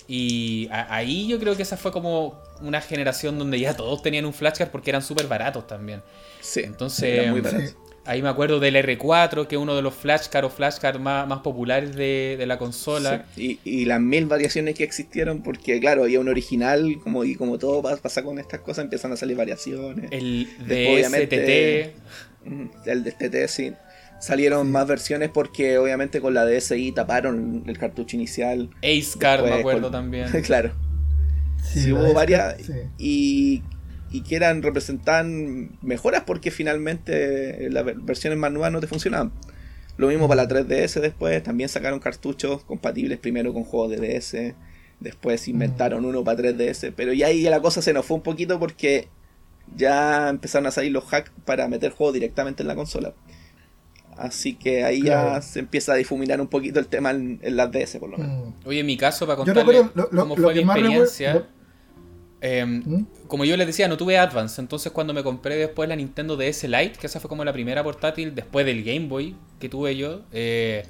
Y 0.06 0.68
a- 0.70 0.94
ahí 0.94 1.26
yo 1.28 1.38
creo 1.38 1.56
que 1.56 1.62
esa 1.62 1.76
fue 1.76 1.92
como 1.92 2.42
una 2.60 2.80
generación 2.80 3.38
donde 3.38 3.58
ya 3.58 3.74
todos 3.76 4.02
tenían 4.02 4.24
un 4.26 4.32
flashcard 4.34 4.70
porque 4.70 4.90
eran 4.90 5.02
súper 5.02 5.26
baratos 5.26 5.66
también. 5.66 6.02
sí. 6.40 6.60
Entonces, 6.64 7.30
muy 7.30 7.40
barato. 7.40 7.72
Ahí 8.06 8.20
me 8.20 8.28
acuerdo 8.28 8.60
del 8.60 8.76
R4, 8.76 9.46
que 9.48 9.54
es 9.56 9.60
uno 9.60 9.74
de 9.74 9.80
los 9.80 9.94
flashcards 9.94 10.46
o 10.46 10.50
flashcards 10.50 11.00
más, 11.00 11.26
más 11.26 11.38
populares 11.38 11.96
de, 11.96 12.36
de 12.38 12.44
la 12.46 12.58
consola. 12.58 13.24
Sí, 13.34 13.58
y, 13.64 13.70
y, 13.80 13.84
las 13.86 13.98
mil 13.98 14.26
variaciones 14.26 14.74
que 14.74 14.84
existieron, 14.84 15.42
porque 15.42 15.80
claro, 15.80 16.02
había 16.02 16.20
un 16.20 16.28
original, 16.28 16.98
como, 17.02 17.24
y 17.24 17.34
como 17.34 17.56
todo 17.58 17.82
pasa 17.82 18.22
con 18.22 18.38
estas 18.38 18.60
cosas, 18.60 18.84
empiezan 18.84 19.12
a 19.12 19.16
salir 19.16 19.38
variaciones. 19.38 20.12
El 20.12 20.46
DSTT. 20.68 21.94
El 22.84 23.04
DSTT, 23.04 23.48
sí. 23.48 23.72
Salieron 24.20 24.70
más 24.70 24.86
versiones 24.86 25.30
porque 25.30 25.78
obviamente 25.78 26.20
con 26.20 26.34
la 26.34 26.46
DSI 26.46 26.92
taparon 26.92 27.64
el 27.66 27.78
cartucho 27.78 28.16
inicial. 28.16 28.70
Ace 28.82 29.18
Card, 29.18 29.44
me 29.44 29.52
acuerdo 29.52 29.90
también. 29.90 30.28
claro. 30.44 30.72
Sí, 31.62 31.92
hubo 31.92 32.12
varias. 32.12 32.56
Y 32.98 33.62
y 34.14 34.20
quieran 34.20 34.62
representar 34.62 35.26
mejoras 35.26 36.22
porque 36.24 36.52
finalmente 36.52 37.68
las 37.68 37.84
versiones 37.84 38.38
más 38.38 38.52
nuevas 38.52 38.70
no 38.70 38.78
te 38.78 38.86
funcionaban. 38.86 39.32
Lo 39.96 40.06
mismo 40.06 40.28
para 40.28 40.44
la 40.44 40.48
3DS 40.48 41.00
después, 41.00 41.42
también 41.42 41.68
sacaron 41.68 41.98
cartuchos 41.98 42.62
compatibles 42.62 43.18
primero 43.18 43.52
con 43.52 43.64
juegos 43.64 43.90
de 43.90 44.20
DS, 44.20 44.54
después 45.00 45.48
inventaron 45.48 46.04
uno 46.04 46.22
para 46.22 46.40
3DS, 46.40 46.92
pero 46.94 47.12
ya 47.12 47.26
ahí 47.26 47.42
la 47.42 47.60
cosa 47.60 47.82
se 47.82 47.92
nos 47.92 48.06
fue 48.06 48.16
un 48.16 48.22
poquito 48.22 48.60
porque 48.60 49.08
ya 49.74 50.28
empezaron 50.28 50.68
a 50.68 50.70
salir 50.70 50.92
los 50.92 51.12
hacks 51.12 51.32
para 51.44 51.66
meter 51.66 51.90
juegos 51.90 52.14
directamente 52.14 52.62
en 52.62 52.68
la 52.68 52.76
consola. 52.76 53.14
Así 54.16 54.54
que 54.54 54.84
ahí 54.84 55.02
ya 55.02 55.40
se 55.42 55.60
empieza 55.60 55.92
a 55.92 55.96
difuminar 55.96 56.40
un 56.40 56.46
poquito 56.46 56.80
el 56.80 56.86
tema 56.86 57.10
en, 57.10 57.40
las 57.42 57.70
DS 57.70 57.96
por 57.98 58.10
lo 58.10 58.18
menos. 58.18 58.48
Mm. 58.48 58.68
Oye, 58.68 58.80
en 58.80 58.86
mi 58.86 58.96
caso, 58.96 59.26
para 59.26 59.36
contarle 59.36 59.82
cómo 60.10 60.36
fue 60.36 60.54
mi 60.54 60.60
experiencia... 60.60 61.46
Em, 62.46 62.82
¿Mm? 62.84 63.06
Como 63.26 63.46
yo 63.46 63.56
les 63.56 63.66
decía, 63.66 63.88
no 63.88 63.96
tuve 63.96 64.18
Advance, 64.18 64.60
entonces 64.60 64.92
cuando 64.92 65.14
me 65.14 65.22
compré 65.22 65.56
después 65.56 65.88
la 65.88 65.96
Nintendo 65.96 66.36
DS 66.36 66.64
Lite, 66.64 66.98
que 67.00 67.06
esa 67.06 67.18
fue 67.18 67.30
como 67.30 67.42
la 67.42 67.54
primera 67.54 67.82
portátil 67.82 68.34
después 68.34 68.66
del 68.66 68.84
Game 68.84 69.08
Boy 69.08 69.34
que 69.58 69.70
tuve 69.70 69.96
yo, 69.96 70.20
eh, 70.30 70.84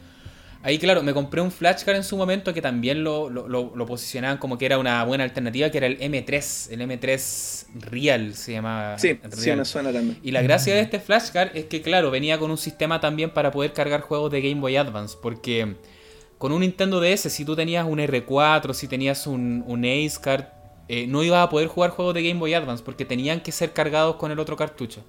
ahí 0.65 0.79
claro, 0.79 1.03
me 1.03 1.13
compré 1.13 1.43
un 1.43 1.53
flashcard 1.53 1.97
en 1.97 2.05
su 2.05 2.17
momento 2.17 2.53
que 2.55 2.63
también 2.63 3.05
lo, 3.05 3.29
lo, 3.29 3.87
posicionaban 3.87 4.39
como 4.39 4.57
que 4.57 4.65
era 4.65 4.79
una 4.79 5.05
buena 5.05 5.23
alternativa, 5.23 5.71
que 5.71 5.79
era 5.79 5.87
el 5.87 6.01
M3, 6.01 6.73
el 6.73 6.81
M3 6.81 7.67
Real 7.91 8.35
se 8.35 8.53
llamaba. 8.53 8.99
Sí, 8.99 9.19
sí 9.31 9.53
me 9.53 9.65
suena 9.65 9.93
también. 9.93 10.19
Y 10.23 10.31
la 10.31 10.43
gracia 10.43 10.75
de 10.75 10.81
este 10.81 10.99
flashcard 10.99 11.55
es 11.55 11.67
que 11.67 11.83
claro, 11.83 12.11
venía 12.11 12.39
con 12.39 12.51
un 12.51 12.59
sistema 12.59 13.01
también 13.01 13.31
para 13.31 13.51
poder 13.51 13.75
cargar 13.75 14.01
juegos 14.01 14.33
de 14.33 14.41
Game 14.41 14.61
Boy 14.61 14.77
Advance, 14.77 15.17
porque 15.23 15.77
con 16.39 16.51
un 16.51 16.61
Nintendo 16.63 16.99
DS, 17.01 17.31
si 17.31 17.45
tú 17.45 17.55
tenías 17.55 17.87
un 17.87 17.99
R4, 17.99 18.73
si 18.73 18.89
tenías 18.89 19.27
un, 19.27 19.63
un 19.67 19.85
Ace 19.85 20.19
Card, 20.21 20.47
eh, 20.89 21.07
no 21.07 21.23
iba 21.23 21.43
a 21.43 21.51
poder 21.51 21.69
jugar 21.69 21.91
juegos 21.91 22.15
de 22.15 22.27
Game 22.27 22.41
Boy 22.41 22.55
Advance 22.55 22.83
porque 22.83 23.05
tenían 23.05 23.41
que 23.41 23.53
ser 23.53 23.73
cargados 23.73 24.17
con 24.17 24.33
el 24.33 24.39
otro 24.39 24.57
cartucho. 24.57 25.05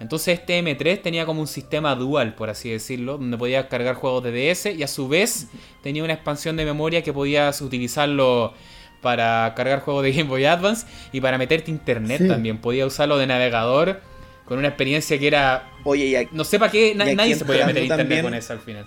Entonces 0.00 0.38
este 0.38 0.62
M3 0.62 1.02
tenía 1.02 1.26
como 1.26 1.40
un 1.40 1.48
sistema 1.48 1.94
dual, 1.94 2.34
por 2.34 2.50
así 2.50 2.70
decirlo, 2.70 3.18
donde 3.18 3.36
podías 3.36 3.66
cargar 3.66 3.96
juegos 3.96 4.22
de 4.22 4.30
DS 4.52 4.66
y 4.66 4.82
a 4.82 4.88
su 4.88 5.08
vez 5.08 5.48
tenía 5.82 6.04
una 6.04 6.12
expansión 6.12 6.56
de 6.56 6.64
memoria 6.64 7.02
que 7.02 7.12
podías 7.12 7.60
utilizarlo 7.60 8.54
para 9.00 9.52
cargar 9.56 9.80
juegos 9.80 10.04
de 10.04 10.12
Game 10.12 10.28
Boy 10.28 10.44
Advance 10.44 10.86
y 11.12 11.20
para 11.20 11.38
meterte 11.38 11.70
internet 11.70 12.26
también. 12.28 12.58
Podía 12.58 12.86
usarlo 12.86 13.18
de 13.18 13.26
navegador 13.26 14.00
con 14.44 14.58
una 14.58 14.68
experiencia 14.68 15.18
que 15.18 15.26
era... 15.26 15.70
Oye, 15.84 16.28
no 16.32 16.44
sé 16.44 16.58
para 16.58 16.70
qué, 16.70 16.94
nadie 16.94 17.34
se 17.34 17.44
podía 17.44 17.66
meter 17.66 17.84
internet 17.84 18.22
con 18.22 18.34
eso 18.34 18.52
al 18.52 18.60
final. 18.60 18.84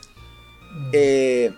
Eh, 0.93 1.51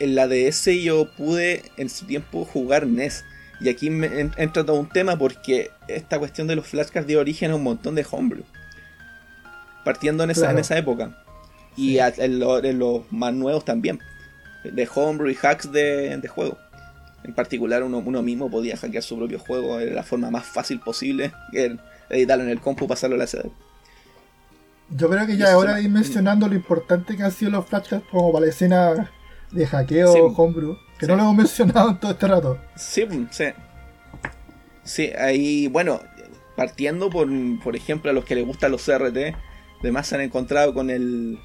en 0.00 0.14
la 0.14 0.26
DS 0.26 0.66
yo 0.82 1.08
pude 1.16 1.62
en 1.76 1.88
su 1.88 2.06
tiempo 2.06 2.44
jugar 2.44 2.86
NES. 2.86 3.24
Y 3.60 3.68
aquí 3.68 3.88
entra 3.88 4.64
todo 4.64 4.74
un 4.74 4.88
tema 4.88 5.16
porque 5.18 5.70
esta 5.88 6.18
cuestión 6.18 6.46
de 6.46 6.56
los 6.56 6.66
flashcards 6.66 7.08
dio 7.08 7.20
origen 7.20 7.50
a 7.50 7.56
un 7.56 7.62
montón 7.62 7.94
de 7.94 8.06
homebrew. 8.08 8.44
Partiendo 9.84 10.24
en 10.24 10.30
esa, 10.30 10.50
en 10.50 10.58
esa 10.58 10.78
época. 10.78 11.24
Y 11.76 11.98
en, 11.98 12.38
los 12.38 13.10
más 13.10 13.32
nuevos 13.32 13.64
también. 13.64 13.98
De 14.64 14.88
homebrew 14.92 15.30
y 15.30 15.38
hacks 15.40 15.72
de, 15.72 16.20
juego. 16.28 16.56
En 17.24 17.34
particular 17.34 17.82
uno, 17.82 17.98
uno, 17.98 18.22
mismo 18.22 18.50
podía 18.50 18.76
hackear 18.76 19.02
su 19.02 19.16
propio 19.16 19.38
juego 19.38 19.78
de 19.78 19.90
la 19.90 20.02
forma 20.04 20.30
más 20.30 20.46
fácil 20.46 20.78
posible. 20.80 21.32
Editarlo 22.10 22.44
en 22.44 22.50
el 22.50 22.60
compu 22.60 22.86
pasarlo 22.86 23.16
a 23.16 23.18
la 23.18 23.26
CD. 23.26 23.50
Yo 24.90 25.10
creo 25.10 25.26
que 25.26 25.36
ya 25.36 25.52
ahora 25.52 25.80
ir 25.80 25.90
mencionando 25.90 26.48
lo 26.48 26.54
importante 26.54 27.16
que 27.16 27.22
han 27.22 27.32
sido 27.32 27.50
los 27.50 27.66
flashcards 27.66 28.06
como 28.10 28.32
para 28.32 28.46
la 28.46 28.50
escena 28.52 29.10
de 29.50 29.66
hackeo 29.66 30.26
homebrew. 30.28 30.76
Que 30.98 31.06
no 31.06 31.16
lo 31.16 31.22
hemos 31.22 31.36
mencionado 31.36 31.90
en 31.90 31.96
todo 31.96 32.12
este 32.12 32.26
rato. 32.26 32.58
Sí, 32.76 33.06
sí. 33.30 33.44
Sí, 34.84 35.12
ahí, 35.18 35.68
bueno, 35.68 36.00
partiendo 36.56 37.10
por, 37.10 37.28
por 37.62 37.76
ejemplo, 37.76 38.10
a 38.10 38.14
los 38.14 38.24
que 38.24 38.34
les 38.34 38.44
gustan 38.44 38.72
los 38.72 38.84
CRT, 38.84 39.36
además 39.80 40.06
se 40.06 40.14
han 40.14 40.22
encontrado 40.22 40.72
con 40.74 40.90
el 40.90 41.38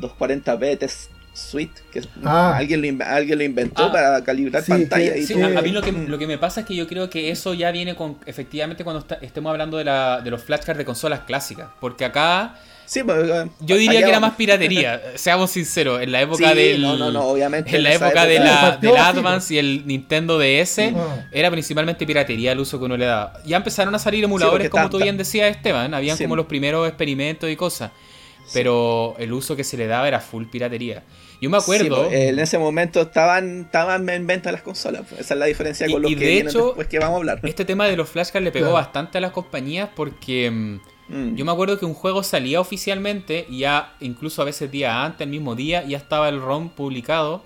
240p 0.00 0.78
Test 0.78 1.10
Suite, 1.32 1.80
que 1.90 2.02
ah. 2.24 2.56
alguien, 2.56 2.98
lo, 2.98 3.04
alguien 3.04 3.38
lo 3.38 3.44
inventó 3.44 3.84
ah. 3.84 3.92
para 3.92 4.24
calibrar 4.24 4.62
pantalla. 4.64 5.16
y 5.16 5.24
sí, 5.24 5.40
a, 5.40 5.62
mí 5.62 5.70
lo 5.70 5.80
que, 5.80 5.92
lo 5.92 6.18
que 6.18 6.26
me 6.26 6.36
pasa 6.36 6.60
es 6.60 6.66
que 6.66 6.74
yo 6.74 6.86
creo 6.86 7.08
que 7.08 7.30
eso 7.30 7.54
ya 7.54 7.70
viene 7.70 7.94
con, 7.96 8.18
efectivamente, 8.26 8.84
cuando 8.84 9.06
estemos 9.22 9.50
hablando 9.50 9.78
de, 9.78 9.84
la, 9.84 10.20
de 10.20 10.30
los 10.30 10.44
flashcards 10.44 10.76
de 10.76 10.84
consolas 10.84 11.20
clásicas, 11.20 11.68
porque 11.80 12.04
acá 12.04 12.56
pues, 13.04 13.30
eh, 13.30 13.48
Yo 13.60 13.76
diría 13.76 14.02
que 14.02 14.08
era 14.08 14.20
más 14.20 14.34
piratería, 14.34 15.00
seamos 15.14 15.50
sinceros, 15.50 16.02
en 16.02 16.12
la 16.12 16.20
época 16.22 16.54
del 16.54 16.84
obviamente 16.84 17.76
en 17.76 17.82
la 17.82 17.94
época 17.94 18.26
de 18.26 18.38
la, 18.38 18.78
del 18.80 18.96
Advance 18.96 19.54
y 19.54 19.58
el 19.58 19.86
Nintendo 19.86 20.38
DS 20.38 20.78
era 21.30 21.50
principalmente 21.50 22.06
piratería 22.06 22.52
el 22.52 22.60
uso 22.60 22.78
que 22.78 22.84
uno 22.84 22.96
le 22.96 23.06
daba. 23.06 23.34
Ya 23.44 23.56
empezaron 23.56 23.94
a 23.94 23.98
salir 23.98 24.24
emuladores 24.24 24.68
como 24.70 24.90
tú 24.90 24.98
bien 24.98 25.16
decías 25.16 25.54
Esteban, 25.54 25.94
habían 25.94 26.18
como 26.18 26.36
los 26.36 26.46
primeros 26.46 26.88
experimentos 26.88 27.50
y 27.50 27.56
cosas, 27.56 27.90
pero 28.52 29.14
el 29.18 29.32
uso 29.32 29.56
que 29.56 29.64
se 29.64 29.76
le 29.76 29.86
daba 29.86 30.08
era 30.08 30.20
full 30.20 30.44
piratería. 30.46 31.02
Yo 31.42 31.50
me 31.50 31.56
acuerdo. 31.56 32.06
Pues, 32.06 32.14
en 32.14 32.38
ese 32.38 32.56
momento 32.56 33.00
estaban, 33.00 33.62
estaban 33.62 34.08
en 34.08 34.28
venta 34.28 34.52
las 34.52 34.62
consolas. 34.62 35.02
Pues, 35.08 35.22
esa 35.22 35.34
es 35.34 35.40
la 35.40 35.46
diferencia 35.46 35.88
con 35.90 36.00
los 36.00 36.12
que 36.12 36.16
de 36.16 36.38
hecho, 36.38 36.76
que 36.88 37.00
vamos 37.00 37.14
a 37.14 37.18
hablar. 37.18 37.40
Este 37.42 37.64
tema 37.64 37.88
de 37.88 37.96
los 37.96 38.08
flashcards 38.08 38.44
le 38.44 38.52
pegó 38.52 38.72
bastante 38.72 39.18
a 39.18 39.20
las 39.20 39.32
compañías 39.32 39.88
porque 39.96 40.78
mm. 41.08 41.34
Yo 41.36 41.44
me 41.44 41.52
acuerdo 41.52 41.78
que 41.78 41.84
un 41.84 41.94
juego 41.94 42.22
salía 42.22 42.60
oficialmente, 42.60 43.46
y 43.48 43.58
ya 43.58 43.94
incluso 44.00 44.42
a 44.42 44.44
veces 44.44 44.70
día 44.70 45.04
antes, 45.04 45.22
el 45.22 45.30
mismo 45.30 45.54
día, 45.54 45.84
ya 45.84 45.96
estaba 45.96 46.28
el 46.28 46.40
ROM 46.40 46.70
publicado. 46.70 47.42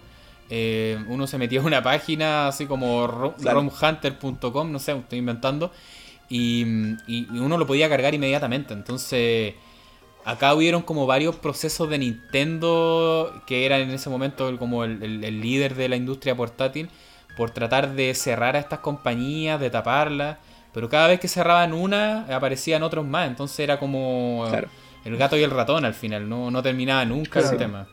Eh, 0.48 0.98
uno 1.08 1.26
se 1.26 1.38
metía 1.38 1.60
en 1.60 1.66
una 1.66 1.82
página 1.82 2.48
así 2.48 2.66
como 2.66 3.06
romhunter.com, 3.06 4.70
no 4.70 4.78
sé, 4.78 4.92
estoy 4.92 5.18
inventando, 5.18 5.72
y, 6.28 6.64
uno 6.64 7.58
lo 7.58 7.66
podía 7.66 7.88
cargar 7.88 8.14
inmediatamente. 8.14 8.74
Entonces, 8.74 9.54
acá 10.24 10.54
hubieron 10.54 10.82
como 10.82 11.06
varios 11.06 11.36
procesos 11.36 11.88
de 11.88 11.98
Nintendo, 11.98 13.42
que 13.46 13.66
eran 13.66 13.80
en 13.82 13.90
ese 13.90 14.10
momento 14.10 14.56
como 14.58 14.84
el 14.84 15.40
líder 15.40 15.74
de 15.74 15.88
la 15.88 15.96
industria 15.96 16.36
portátil, 16.36 16.88
por 17.36 17.50
tratar 17.50 17.94
de 17.94 18.14
cerrar 18.14 18.56
a 18.56 18.58
estas 18.58 18.80
compañías, 18.80 19.60
de 19.60 19.70
taparlas. 19.70 20.38
Pero 20.76 20.90
cada 20.90 21.08
vez 21.08 21.20
que 21.20 21.26
cerraban 21.26 21.72
una, 21.72 22.26
aparecían 22.26 22.82
otros 22.82 23.06
más. 23.06 23.28
Entonces 23.28 23.60
era 23.60 23.78
como 23.78 24.46
el 25.06 25.16
gato 25.16 25.34
y 25.38 25.42
el 25.42 25.50
ratón 25.50 25.86
al 25.86 25.94
final. 25.94 26.28
No, 26.28 26.50
no 26.50 26.62
terminaba 26.62 27.02
nunca 27.06 27.40
el 27.40 27.56
tema. 27.56 27.88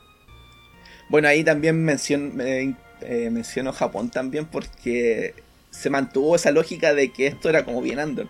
Bueno, 1.08 1.30
ahí 1.30 1.46
también 1.46 1.82
menciono, 1.82 2.44
eh, 2.44 3.30
menciono 3.32 3.72
Japón 3.72 4.10
también 4.10 4.48
porque 4.48 5.34
se 5.70 5.90
mantuvo 5.90 6.36
esa 6.36 6.52
lógica 6.52 6.94
de 6.94 7.14
que 7.14 7.28
esto 7.28 7.48
era 7.48 7.64
como 7.64 7.82
bien 7.82 8.00
under. 8.00 8.28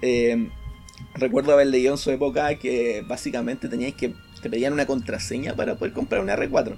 Eh, 0.00 0.48
recuerdo 1.12 1.52
haber 1.52 1.66
leído 1.66 1.92
en 1.92 1.98
su 1.98 2.10
época 2.12 2.54
que 2.54 3.04
básicamente 3.06 3.68
teníais 3.68 3.94
que 3.94 4.14
te 4.40 4.48
pedían 4.48 4.72
una 4.72 4.86
contraseña 4.86 5.54
para 5.54 5.74
poder 5.74 5.92
comprar 5.92 6.22
una 6.22 6.34
R4. 6.34 6.76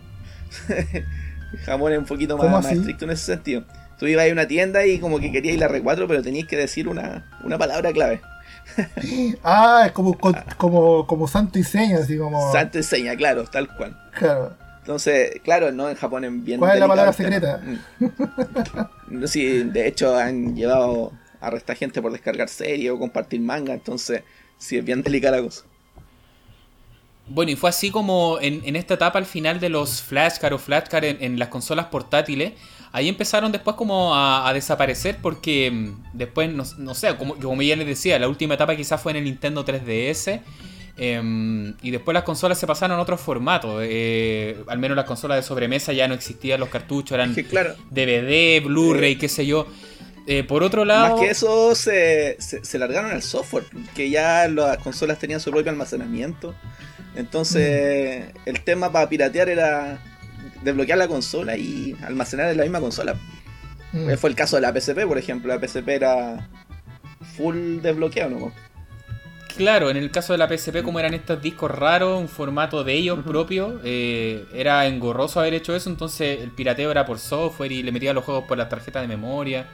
Japón 1.64 1.92
es 1.92 1.98
un 2.00 2.06
poquito 2.06 2.36
más 2.36 2.72
estricto 2.72 3.04
en 3.04 3.12
ese 3.12 3.26
sentido. 3.26 3.64
Tú 4.04 4.08
ibas 4.08 4.28
a 4.28 4.32
una 4.32 4.46
tienda 4.46 4.84
y 4.84 4.98
como 4.98 5.18
que 5.18 5.32
querías 5.32 5.56
ir 5.56 5.64
a 5.64 5.68
R4, 5.70 6.04
pero 6.06 6.22
tenías 6.22 6.46
que 6.46 6.58
decir 6.58 6.88
una, 6.88 7.24
palabra 7.58 7.90
clave. 7.90 8.20
ah, 9.42 9.84
es 9.86 9.92
como, 9.92 10.18
como, 10.58 11.06
como 11.06 11.26
santo 11.26 11.58
y 11.58 11.64
seña, 11.64 12.00
así 12.00 12.18
como. 12.18 12.52
Santo 12.52 12.80
y 12.80 12.82
seña, 12.82 13.16
claro, 13.16 13.44
tal 13.44 13.74
cual. 13.74 13.98
Claro. 14.12 14.54
Entonces, 14.80 15.40
claro, 15.42 15.72
no 15.72 15.88
en 15.88 15.96
Japón 15.96 16.24
en 16.24 16.44
bien. 16.44 16.58
¿Cuál 16.60 16.74
es 16.74 16.80
la 16.80 16.86
palabra 16.86 17.14
secreta? 17.14 17.62
Mm. 19.08 19.24
sí, 19.24 19.62
de 19.62 19.88
hecho 19.88 20.14
han 20.14 20.54
llevado 20.54 21.12
a 21.40 21.46
arrestar 21.46 21.74
gente 21.74 22.02
por 22.02 22.12
descargar 22.12 22.50
serie 22.50 22.90
o 22.90 22.98
compartir 22.98 23.40
manga, 23.40 23.72
entonces 23.72 24.22
sí 24.58 24.76
es 24.76 24.84
bien 24.84 25.02
delicada 25.02 25.38
la 25.38 25.44
cosa. 25.44 25.64
Bueno, 27.26 27.52
y 27.52 27.56
fue 27.56 27.70
así 27.70 27.90
como 27.90 28.38
en, 28.38 28.76
esta 28.76 28.94
etapa 28.94 29.18
al 29.18 29.24
final 29.24 29.60
de 29.60 29.70
los 29.70 30.02
flashcards 30.02 30.56
o 30.56 30.58
flashcards 30.58 31.06
en, 31.06 31.22
en, 31.22 31.38
las 31.38 31.48
consolas 31.48 31.86
portátiles, 31.86 32.52
ahí 32.94 33.08
empezaron 33.08 33.50
después 33.50 33.74
como 33.74 34.14
a, 34.14 34.50
desaparecer 34.54 35.18
porque 35.20 35.68
mm, 35.70 36.12
después, 36.12 36.48
no, 36.78 36.94
sé, 36.94 37.16
como, 37.16 37.34
como 37.34 37.60
ya 37.60 37.74
les 37.74 37.88
decía, 37.88 38.18
la 38.20 38.28
última 38.28 38.54
etapa 38.54 38.76
quizás 38.76 39.02
fue 39.02 39.10
en 39.12 39.18
el 39.18 39.24
Nintendo 39.24 39.64
3DS. 39.64 40.40
Em, 40.96 41.74
y 41.82 41.90
después 41.90 42.14
las 42.14 42.22
consolas 42.22 42.56
se 42.56 42.68
pasaron 42.68 42.96
a 42.96 43.02
otro 43.02 43.18
formato. 43.18 43.80
Eh, 43.82 44.56
al 44.68 44.78
menos 44.78 44.96
las 44.96 45.06
consolas 45.06 45.38
de 45.38 45.42
sobremesa 45.42 45.92
ya 45.92 46.06
no 46.06 46.14
existían 46.14 46.60
los 46.60 46.68
cartuchos, 46.68 47.12
eran 47.12 47.34
DVD, 47.34 48.62
Blu-ray, 48.62 49.12
eh, 49.12 49.18
qué 49.18 49.28
sé 49.28 49.44
yo. 49.44 49.66
Eh, 50.28 50.44
por 50.44 50.62
otro 50.62 50.84
lado. 50.84 51.16
Más 51.16 51.20
que 51.20 51.30
eso, 51.30 51.74
se, 51.74 52.36
se, 52.38 52.78
largaron 52.78 53.10
al 53.10 53.24
software, 53.24 53.64
que 53.96 54.08
ya 54.08 54.46
las 54.46 54.78
consolas 54.78 55.18
tenían 55.18 55.40
su 55.40 55.50
propio 55.50 55.72
almacenamiento. 55.72 56.54
Entonces, 57.16 58.26
el 58.46 58.60
tema 58.62 58.92
para 58.92 59.08
piratear 59.08 59.48
era 59.48 60.00
desbloquear 60.64 60.98
la 60.98 61.08
consola 61.08 61.56
y 61.56 61.94
almacenar 62.02 62.50
en 62.50 62.56
la 62.56 62.62
misma 62.64 62.80
consola. 62.80 63.14
Mm. 63.92 64.14
Fue 64.14 64.30
el 64.30 64.36
caso 64.36 64.56
de 64.56 64.62
la 64.62 64.72
PSP, 64.72 65.06
por 65.06 65.18
ejemplo. 65.18 65.54
La 65.54 65.64
PSP 65.64 65.88
era 65.90 66.48
full 67.36 67.80
desbloqueado, 67.80 68.30
¿no? 68.30 68.52
Claro, 69.56 69.88
en 69.88 69.96
el 69.96 70.10
caso 70.10 70.32
de 70.32 70.38
la 70.38 70.48
PSP, 70.48 70.82
como 70.82 70.98
eran 70.98 71.14
estos 71.14 71.40
discos 71.40 71.70
raros, 71.70 72.20
un 72.20 72.28
formato 72.28 72.82
de 72.82 72.94
ellos 72.94 73.20
propio, 73.24 73.80
eh, 73.84 74.44
era 74.52 74.84
engorroso 74.86 75.38
haber 75.38 75.54
hecho 75.54 75.76
eso, 75.76 75.88
entonces 75.90 76.40
el 76.40 76.50
pirateo 76.50 76.90
era 76.90 77.06
por 77.06 77.20
software 77.20 77.70
y 77.70 77.84
le 77.84 77.92
metía 77.92 78.12
los 78.12 78.24
juegos 78.24 78.44
por 78.48 78.58
la 78.58 78.68
tarjeta 78.68 79.00
de 79.00 79.06
memoria. 79.06 79.66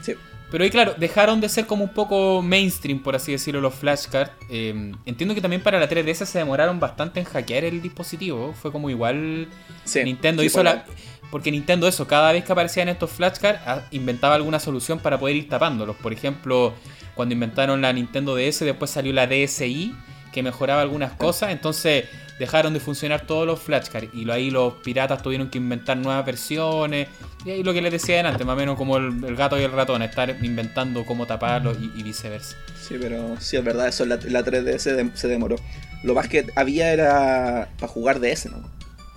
Sí. 0.00 0.14
Pero 0.50 0.64
ahí, 0.64 0.70
claro, 0.70 0.94
dejaron 0.96 1.40
de 1.40 1.48
ser 1.48 1.66
como 1.66 1.84
un 1.84 1.94
poco 1.94 2.42
mainstream, 2.42 3.00
por 3.00 3.14
así 3.14 3.32
decirlo, 3.32 3.60
los 3.60 3.74
flashcards. 3.74 4.32
Eh, 4.48 4.92
entiendo 5.06 5.34
que 5.34 5.40
también 5.40 5.62
para 5.62 5.78
la 5.78 5.88
3DS 5.88 6.26
se 6.26 6.38
demoraron 6.38 6.80
bastante 6.80 7.20
en 7.20 7.26
hackear 7.26 7.64
el 7.64 7.80
dispositivo. 7.80 8.52
Fue 8.60 8.72
como 8.72 8.90
igual. 8.90 9.46
Sí, 9.84 10.02
Nintendo 10.02 10.42
sí, 10.42 10.46
hizo 10.46 10.62
la. 10.62 10.84
Porque 11.30 11.52
Nintendo, 11.52 11.86
eso, 11.86 12.08
cada 12.08 12.32
vez 12.32 12.44
que 12.44 12.50
aparecían 12.52 12.88
estos 12.88 13.10
flashcards, 13.10 13.60
ah, 13.64 13.82
inventaba 13.92 14.34
alguna 14.34 14.58
solución 14.58 14.98
para 14.98 15.18
poder 15.18 15.36
ir 15.36 15.48
tapándolos. 15.48 15.94
Por 15.96 16.12
ejemplo, 16.12 16.74
cuando 17.14 17.34
inventaron 17.34 17.80
la 17.80 17.92
Nintendo 17.92 18.34
DS, 18.34 18.64
después 18.64 18.90
salió 18.90 19.12
la 19.12 19.28
DSi, 19.28 19.94
que 20.32 20.42
mejoraba 20.42 20.82
algunas 20.82 21.12
cosas. 21.12 21.50
Entonces 21.50 22.06
dejaron 22.38 22.72
de 22.72 22.80
funcionar 22.80 23.26
todos 23.26 23.46
los 23.46 23.60
flashcards. 23.60 24.14
Y 24.14 24.28
ahí 24.30 24.50
los 24.50 24.74
piratas 24.74 25.22
tuvieron 25.22 25.50
que 25.50 25.58
inventar 25.58 25.96
nuevas 25.96 26.24
versiones. 26.24 27.08
Y 27.44 27.50
ahí 27.50 27.62
lo 27.62 27.72
que 27.72 27.82
les 27.82 27.92
decía 27.92 28.26
antes, 28.26 28.46
más 28.46 28.54
o 28.54 28.56
menos 28.56 28.76
como 28.76 28.96
el, 28.96 29.36
gato 29.36 29.58
y 29.58 29.62
el 29.62 29.72
ratón, 29.72 30.02
estar 30.02 30.34
inventando 30.42 31.04
cómo 31.04 31.26
taparlos 31.26 31.76
y, 31.80 32.02
viceversa. 32.02 32.56
Sí, 32.80 32.96
pero 33.00 33.36
sí 33.40 33.56
es 33.56 33.64
verdad, 33.64 33.88
eso 33.88 34.04
la, 34.06 34.18
la 34.24 34.42
3DS 34.42 34.94
de- 34.94 35.10
se 35.14 35.28
demoró. 35.28 35.56
Lo 36.02 36.14
más 36.14 36.28
que 36.28 36.46
había 36.56 36.92
era 36.92 37.68
para 37.78 37.92
jugar 37.92 38.20
DS, 38.20 38.46
¿no? 38.50 38.58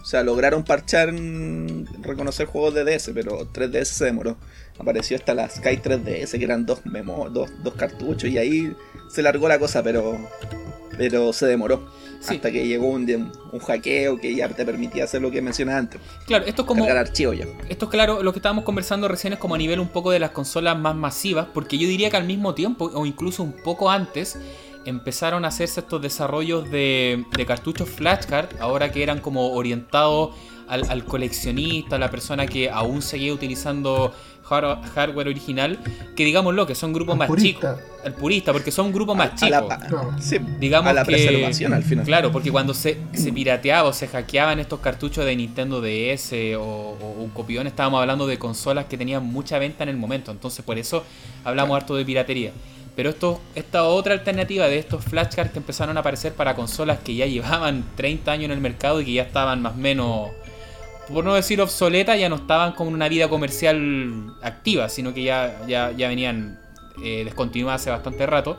O 0.01 0.05
sea, 0.05 0.22
lograron 0.22 0.66
parchar, 0.66 1.14
mm, 1.14 2.03
reconocer 2.03 2.45
juegos 2.45 2.74
de 2.74 2.84
DS, 2.84 3.14
pero 3.14 3.47
3DS 3.53 3.86
se 3.86 4.05
demoró. 4.05 4.36
Apareció 4.78 5.16
hasta 5.16 5.34
la 5.34 5.49
Sky 5.49 5.78
3DS, 5.78 6.38
que 6.38 6.43
eran 6.43 6.66
dos, 6.66 6.86
memo, 6.86 7.30
dos, 7.30 7.49
dos 7.64 7.76
cartuchos, 7.76 8.30
y 8.30 8.38
ahí 8.38 8.76
se 9.09 9.22
largó 9.22 9.47
la 9.47 9.59
cosa, 9.59 9.82
pero, 9.82 10.20
pero 10.98 11.34
se 11.34 11.46
demoró. 11.46 11.86
Sí. 12.20 12.36
Hasta 12.36 12.52
que 12.52 12.66
llegó 12.66 12.88
un, 12.88 13.32
un 13.52 13.60
hackeo 13.60 14.18
que 14.18 14.34
ya 14.34 14.48
te 14.48 14.66
permitía 14.66 15.04
hacer 15.04 15.22
lo 15.22 15.30
que 15.30 15.41
mencionas 15.41 15.76
antes. 15.76 16.00
Claro, 16.26 16.46
esto 16.46 16.62
es 16.62 16.68
como. 16.68 16.86
Cargar 16.86 17.06
archivos 17.06 17.38
ya. 17.38 17.46
Esto 17.68 17.86
es 17.86 17.91
claro, 17.91 18.24
lo 18.24 18.32
que 18.32 18.39
estábamos 18.39 18.64
conversando 18.64 19.08
recién 19.08 19.34
es 19.34 19.39
como 19.39 19.56
a 19.56 19.58
nivel 19.58 19.80
un 19.80 19.89
poco 19.89 20.12
de 20.12 20.20
las 20.20 20.32
consolas 20.32 20.78
más 20.78 20.96
masivas, 20.96 21.48
porque 21.54 21.78
yo 21.78 21.88
diría 21.88 22.10
que 22.10 22.18
al 22.18 22.26
mismo 22.26 22.54
tiempo, 22.54 22.89
o 22.94 23.06
incluso 23.06 23.44
un 23.44 23.54
poco 23.54 23.89
antes, 23.89 24.38
empezaron 24.86 25.46
a 25.46 25.50
hacerse 25.50 25.82
estos 25.82 26.02
desarrollos 26.02 26.70
de, 26.70 27.26
de 27.36 27.46
cartuchos 27.46 27.89
flashcard, 27.89 28.50
ahora 28.60 28.91
que 28.91 29.04
eran 29.04 29.20
como 29.20 29.54
orientados 29.54 30.36
al, 30.68 30.89
al 30.89 31.06
coleccionista, 31.06 31.98
a 31.98 32.00
la 32.00 32.10
persona 32.10 32.46
que 32.46 32.70
aún 32.70 33.02
seguía 33.02 33.34
utilizando 33.34 34.14
hardware 34.44 35.28
original, 35.28 35.80
que 36.16 36.26
digámoslo, 36.26 36.68
que 36.68 36.76
son 36.76 36.94
grupos 36.94 37.18
más 37.18 37.28
purista. 37.28 37.76
chicos. 37.78 37.89
El 38.04 38.14
purista, 38.14 38.52
porque 38.52 38.72
son 38.72 38.91
grupos 38.91 39.16
más 39.16 39.36
chicos. 39.36 39.64
Claro. 39.66 40.12
sí, 40.20 40.38
Digamos 40.60 40.89
a 40.89 40.94
la 40.94 41.04
que- 41.06 41.14
preservación 41.14 41.74
al 41.74 41.84
final. 41.84 42.06
Claro, 42.06 42.32
porque 42.32 42.52
cuando 42.52 42.74
se, 42.74 42.98
se 43.14 43.32
pirateaba 43.32 43.88
o 43.89 43.94
se 43.94 44.08
hackeaban 44.08 44.60
estos 44.60 44.80
cartuchos 44.82 45.26
de 45.26 45.36
Nintendo 45.36 45.82
DS 45.82 46.34
o, 46.58 46.62
o 46.62 47.16
un 47.24 47.30
copión, 47.30 47.66
estábamos 47.68 48.02
hablando 48.02 48.28
de 48.28 48.38
consolas 48.38 48.86
que 48.86 48.98
tenían 48.98 49.24
mucha 49.26 49.58
venta 49.60 49.84
en 49.84 49.89
el 49.89 49.98
momento. 49.98 50.32
Entonces, 50.32 50.64
por 50.66 50.78
eso 50.78 51.04
hablamos 51.46 51.76
harto 51.78 51.96
de 51.96 52.04
piratería. 52.06 52.52
Pero 52.96 53.10
esto, 53.10 53.41
esta 53.56 53.86
otra 53.86 54.14
alternativa 54.14 54.68
de 54.68 54.78
estos 54.78 55.04
flashcards 55.06 55.52
que 55.52 55.58
empezaron 55.58 55.98
a 55.98 56.02
aparecer 56.02 56.34
para 56.34 56.56
consolas 56.56 57.00
que 57.00 57.16
ya 57.16 57.26
llevaban 57.26 57.84
30 57.96 58.32
años 58.32 58.46
en 58.46 58.52
el 58.52 58.60
mercado 58.62 59.02
y 59.02 59.06
que 59.06 59.14
ya 59.14 59.24
estaban 59.24 59.64
más 59.64 59.74
o 59.74 59.78
menos, 59.78 60.30
por 61.12 61.24
no 61.24 61.34
decir 61.34 61.62
obsoletas, 61.62 62.20
ya 62.20 62.30
no 62.30 62.36
estaban 62.36 62.74
con 62.74 62.88
una 62.88 63.10
vida 63.10 63.28
comercial 63.28 64.36
activa, 64.41 64.89
sino 64.89 65.14
que 65.14 65.24
ya, 65.24 65.66
ya, 65.68 65.91
ya 65.91 66.08
venían 66.08 66.60
eh, 67.04 67.24
descontinuadas 67.26 67.82
hace 67.82 67.89
bastante 67.89 68.26
rato. 68.26 68.58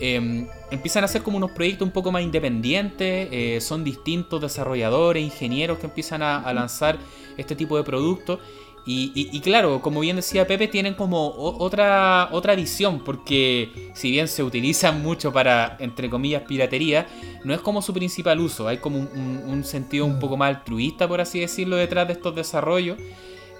Eh, 0.00 0.46
empiezan 0.70 1.02
a 1.02 1.06
hacer 1.06 1.22
como 1.22 1.36
unos 1.36 1.50
proyectos 1.50 1.86
un 1.86 1.92
poco 1.92 2.12
más 2.12 2.22
independientes, 2.22 3.28
eh, 3.30 3.58
son 3.60 3.84
distintos 3.84 4.40
desarrolladores, 4.40 5.22
ingenieros 5.22 5.78
que 5.78 5.86
empiezan 5.86 6.22
a 6.22 6.52
lanzar 6.52 6.98
este 7.36 7.56
tipo 7.56 7.76
de 7.76 7.84
productos. 7.84 8.38
Y, 8.86 9.40
claro, 9.40 9.80
como 9.82 10.00
bien 10.00 10.16
decía 10.16 10.46
Pepe, 10.46 10.66
tienen 10.66 10.94
como 10.94 11.32
otra, 11.36 12.28
otra 12.32 12.54
visión, 12.56 13.00
porque 13.04 13.92
si 13.94 14.10
bien 14.10 14.26
se 14.26 14.42
utilizan 14.42 15.02
mucho 15.02 15.32
para, 15.32 15.76
entre 15.78 16.10
comillas, 16.10 16.42
piratería, 16.42 17.06
no 17.44 17.54
es 17.54 17.60
como 17.60 17.82
su 17.82 17.92
principal 17.94 18.40
uso, 18.40 18.66
hay 18.66 18.78
como 18.78 18.98
un, 18.98 19.62
sentido 19.64 20.06
un 20.06 20.18
poco 20.18 20.36
más 20.36 20.56
altruista, 20.56 21.06
por 21.06 21.20
así 21.20 21.38
decirlo, 21.40 21.76
detrás 21.76 22.08
de 22.08 22.14
estos 22.14 22.34
desarrollos. 22.34 22.98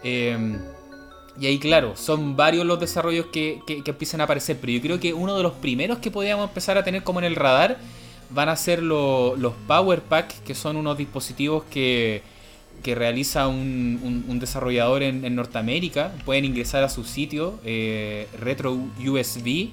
Eh, 0.02 0.58
y 1.38 1.46
ahí, 1.46 1.58
claro, 1.58 1.96
son 1.96 2.36
varios 2.36 2.66
los 2.66 2.80
desarrollos 2.80 3.26
que, 3.26 3.60
que- 3.66 3.82
empiezan 3.86 4.20
a 4.20 4.24
aparecer, 4.24 4.58
pero 4.60 4.72
yo 4.72 4.80
creo 4.80 5.00
que 5.00 5.14
uno 5.14 5.36
de 5.36 5.42
los 5.42 5.52
primeros 5.54 5.98
que 5.98 6.10
podríamos 6.10 6.48
empezar 6.48 6.76
a 6.76 6.84
tener 6.84 7.02
como 7.04 7.20
en 7.20 7.26
el 7.26 7.36
radar 7.36 7.78
van 8.30 8.48
a 8.48 8.56
ser 8.56 8.82
lo- 8.82 9.36
los 9.36 9.54
Power 9.66 10.02
Pack, 10.02 10.42
que 10.44 10.54
son 10.54 10.76
unos 10.76 10.98
dispositivos 10.98 11.64
que, 11.70 12.22
que 12.82 12.94
realiza 12.94 13.48
un, 13.48 14.00
un- 14.02 14.24
un 14.28 14.38
desarrollador 14.40 15.02
en, 15.02 15.24
en 15.24 15.34
Norteamérica. 15.36 16.12
Pueden 16.24 16.44
ingresar 16.44 16.82
a 16.84 16.88
su 16.88 17.04
sitio, 17.04 17.58
eh, 17.64 18.26
Retro 18.40 18.76
USB. 19.06 19.68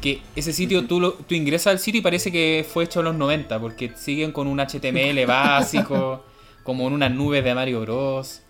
Que 0.00 0.20
ese 0.36 0.52
sitio, 0.52 0.84
tú, 0.86 1.00
lo- 1.00 1.12
tú 1.14 1.34
ingresas 1.34 1.68
al 1.68 1.78
sitio 1.78 2.00
y 2.00 2.02
parece 2.02 2.30
que 2.30 2.66
fue 2.70 2.84
hecho 2.84 3.00
en 3.00 3.06
los 3.06 3.14
90, 3.16 3.58
porque 3.60 3.92
siguen 3.96 4.32
con 4.32 4.46
un 4.46 4.58
HTML 4.60 5.24
básico, 5.26 6.24
como 6.62 6.86
en 6.88 6.92
unas 6.94 7.10
nubes 7.10 7.42
de 7.44 7.54
Mario 7.54 7.80
Bros. 7.80 8.42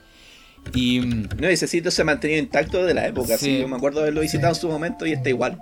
Y, 0.75 1.01
No, 1.01 1.47
ese 1.49 1.67
sitio 1.69 1.91
se 1.91 2.03
ha 2.03 2.05
mantenido 2.05 2.41
intacto 2.41 2.85
de 2.85 2.95
la 2.95 3.07
época, 3.07 3.37
Sí. 3.39 3.45
sí. 3.47 3.59
Yo 3.61 3.69
me 3.69 3.77
acuerdo 3.77 3.99
de 3.99 4.05
haberlo 4.05 4.23
visitado 4.23 4.49
en 4.49 4.61
su 4.61 4.69
momento 4.69 5.07
y 5.07 5.13
está 5.13 5.29
igual. 5.29 5.61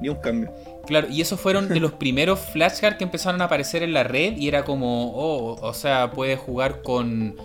Ni 0.00 0.08
un 0.08 0.16
cambio. 0.16 0.50
Claro, 0.86 1.08
y 1.10 1.20
esos 1.20 1.38
fueron 1.38 1.68
de 1.68 1.78
los 1.78 1.92
primeros 2.00 2.40
flashcards 2.52 2.96
que 2.96 3.04
empezaron 3.04 3.40
a 3.42 3.44
aparecer 3.44 3.82
en 3.82 3.92
la 3.92 4.02
red 4.02 4.36
y 4.38 4.48
era 4.48 4.64
como, 4.64 5.12
oh, 5.12 5.60
o 5.60 5.74
sea, 5.74 6.10
puedes 6.10 6.38
jugar 6.40 6.80
con, 6.82 7.36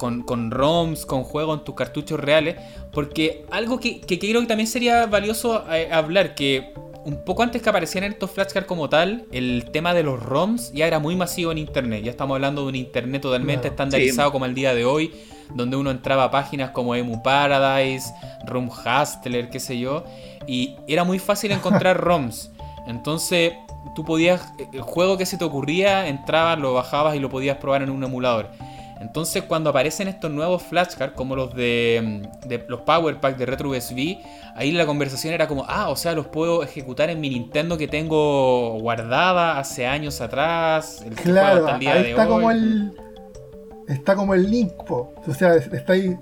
con, 0.00 0.22
con 0.22 0.50
ROMs, 0.50 1.04
con 1.04 1.22
juegos 1.24 1.58
en 1.58 1.64
tus 1.64 1.74
cartuchos 1.74 2.18
reales, 2.18 2.56
porque 2.90 3.44
algo 3.50 3.78
que, 3.78 4.00
que 4.00 4.18
creo 4.18 4.40
que 4.40 4.46
también 4.46 4.66
sería 4.66 5.04
valioso 5.06 5.62
eh, 5.70 5.90
hablar, 5.92 6.34
que 6.34 6.72
un 7.04 7.22
poco 7.24 7.42
antes 7.42 7.60
que 7.62 7.68
aparecieran 7.68 8.10
estos 8.12 8.30
flashcards 8.30 8.66
como 8.66 8.88
tal, 8.88 9.26
el 9.30 9.70
tema 9.72 9.92
de 9.94 10.02
los 10.02 10.22
ROMs 10.22 10.72
ya 10.72 10.86
era 10.86 10.98
muy 10.98 11.16
masivo 11.16 11.52
en 11.52 11.58
Internet, 11.58 12.02
ya 12.04 12.10
estamos 12.10 12.34
hablando 12.34 12.62
de 12.62 12.68
un 12.68 12.76
Internet 12.76 13.20
totalmente 13.22 13.62
Claro. 13.68 13.72
estandarizado 13.74 14.28
Sí. 14.30 14.32
como 14.32 14.46
el 14.46 14.54
día 14.54 14.74
de 14.74 14.84
hoy, 14.86 15.12
donde 15.54 15.76
uno 15.76 15.90
entraba 15.90 16.24
a 16.24 16.30
páginas 16.30 16.70
como 16.70 16.94
Emu 16.94 17.22
Paradise, 17.22 18.12
Rom 18.46 18.68
Hustler, 18.70 19.50
qué 19.50 19.60
sé 19.60 19.78
yo, 19.78 20.04
y 20.46 20.76
era 20.88 21.04
muy 21.04 21.18
fácil 21.18 21.52
encontrar 21.52 21.96
ROMs. 22.00 22.50
Entonces, 22.86 23.52
tú 23.94 24.04
podías, 24.04 24.52
el 24.72 24.80
juego 24.82 25.16
que 25.18 25.26
se 25.26 25.36
te 25.38 25.44
ocurría, 25.44 26.06
entrabas, 26.08 26.58
lo 26.58 26.74
bajabas 26.74 27.14
y 27.16 27.18
lo 27.18 27.28
podías 27.28 27.56
probar 27.58 27.82
en 27.82 27.90
un 27.90 28.02
emulador. 28.04 28.50
Entonces, 29.00 29.42
cuando 29.44 29.70
aparecen 29.70 30.08
estos 30.08 30.30
nuevos 30.30 30.62
flashcards, 30.62 31.14
como 31.14 31.34
los 31.34 31.54
de, 31.54 32.28
de 32.46 32.64
los 32.68 32.82
Power 32.82 33.18
Pack 33.18 33.38
de 33.38 33.46
Retro 33.46 33.70
USB, 33.70 34.18
ahí 34.54 34.72
la 34.72 34.84
conversación 34.84 35.32
era 35.32 35.48
como, 35.48 35.64
ah, 35.66 35.88
o 35.88 35.96
sea, 35.96 36.12
los 36.12 36.26
puedo 36.26 36.62
ejecutar 36.62 37.08
en 37.08 37.18
mi 37.20 37.30
Nintendo 37.30 37.78
que 37.78 37.88
tengo 37.88 38.78
guardada 38.80 39.58
hace 39.58 39.86
años 39.86 40.20
atrás. 40.20 41.02
el 41.06 41.14
Claro, 41.14 41.60
hasta 41.66 41.72
el 41.74 41.80
día 41.80 41.92
ahí 41.94 42.02
de 42.02 42.10
está 42.10 42.22
hoy. 42.24 42.28
como 42.28 42.50
el. 42.50 42.92
Está 43.88 44.14
como 44.14 44.34
el 44.34 44.48
link, 44.50 44.72
po. 44.86 45.12
O 45.26 45.34
sea, 45.34 45.54
estáis, 45.56 46.16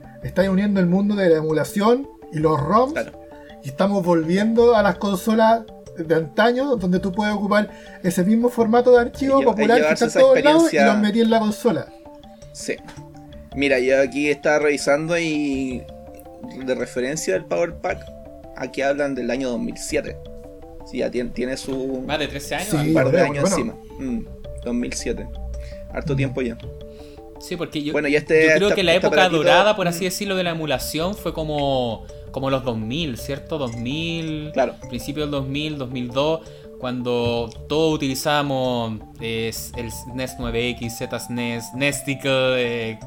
uniendo 0.49 0.81
el 0.81 0.87
mundo 0.87 1.15
de 1.17 1.29
la 1.29 1.37
emulación 1.39 2.09
y 2.33 2.39
los 2.39 2.59
ROMs. 2.61 2.93
Claro. 2.95 3.13
Y 3.65 3.69
estamos 3.69 4.05
volviendo 4.05 4.75
a 4.75 4.83
las 4.83 4.97
consolas 4.99 5.63
de 5.99 6.15
antaño, 6.15 6.77
donde 6.77 7.01
tú 7.01 7.11
puedes 7.13 7.35
ocupar 7.35 7.69
ese 8.05 8.23
mismo 8.25 8.49
formato 8.49 8.93
de 8.93 9.01
archivo 9.01 9.35
Y 9.35 9.41
lle- 9.41 9.43
y 9.43 9.47
popular 9.47 9.81
que 9.85 9.93
está 9.95 10.05
en 10.07 10.13
todos 10.13 10.43
lados 10.43 10.73
y 10.73 10.79
los 10.79 10.99
metí 10.99 11.21
en 11.21 11.31
la 11.31 11.41
consola. 11.41 11.87
Sí. 12.59 12.75
Mira, 13.55 13.79
yo 13.79 14.01
aquí 14.01 14.29
estaba 14.29 14.59
revisando 14.59 15.19
y 15.19 15.83
de 16.65 16.75
referencia 16.75 17.35
del 17.35 17.45
Power 17.45 17.75
Pack, 17.77 18.05
aquí 18.57 18.83
hablan 18.83 19.15
del 19.15 19.31
año 19.31 19.49
2007. 19.51 20.17
Sí, 20.91 20.99
ya 20.99 21.11
tiene, 21.11 21.31
tiene 21.31 21.57
su 21.57 22.03
Más 22.07 22.19
de 22.19 22.29
13 22.29 22.55
años. 22.57 22.69
Sí. 22.71 22.77
un 22.77 22.95
par 22.95 23.11
de 23.11 23.21
años 23.21 23.51
bueno. 23.51 23.57
encima. 23.57 23.75
Mm, 24.01 24.27
2007. 24.65 25.27
Harto 25.93 26.17
tiempo 26.17 26.41
ya. 26.43 26.57
Sí, 27.41 27.57
porque 27.57 27.83
yo, 27.83 27.93
Bueno, 27.93 28.09
y 28.09 28.17
este- 28.17 28.43
yo 28.49 28.55
creo 28.57 28.69
esta- 28.69 28.75
que 28.75 28.83
la 28.83 28.95
época 28.95 29.29
dorada, 29.29 29.77
por 29.77 29.87
así 29.87 30.05
decirlo, 30.05 30.35
de 30.35 30.43
la 30.43 30.51
emulación 30.51 31.15
fue 31.15 31.33
como, 31.33 32.05
como 32.33 32.51
los 32.51 32.65
2000, 32.65 33.17
¿cierto? 33.19 33.59
2000, 33.59 34.51
Claro. 34.53 34.75
principio 34.89 35.23
del 35.23 35.31
2000, 35.31 35.79
2002, 35.79 36.41
cuando 36.79 37.51
todos 37.69 37.95
utilizábamos 37.95 39.01
eh, 39.21 39.53
el 39.77 39.91
SNES 39.93 40.39
9X, 40.39 40.91
ZSNES, 41.09 41.75
Nesticle, 41.75 42.91
eh, 42.93 42.99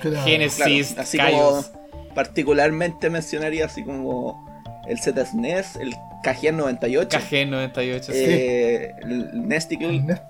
Claro. 0.00 0.26
Genesis, 0.26 0.88
Claro, 0.88 1.02
así 1.02 1.18
Kaios. 1.18 1.40
como 1.72 2.14
particularmente 2.14 3.10
mencionaría 3.10 3.66
así 3.66 3.82
como 3.84 4.44
el 4.88 4.98
ZSNES, 4.98 5.76
el 5.76 5.94
KGN 6.22 6.56
98, 6.58 7.18
KG98, 7.18 8.02
sí. 8.02 8.12
eh, 8.14 8.92
el 9.02 9.46
Nesticle, 9.48 9.88
El 9.88 10.06
NES. 10.06 10.20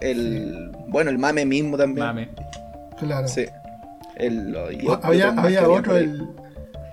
El, 0.00 0.70
bueno, 0.88 1.10
el 1.10 1.18
mame 1.18 1.44
mismo 1.46 1.76
también. 1.76 2.06
Mame. 2.06 2.28
Claro. 2.98 3.26
Sí. 3.28 3.46
El, 4.16 4.54
O- 4.56 5.00
había 5.02 5.28
había 5.30 5.68
otro, 5.68 5.96
el, 5.96 6.28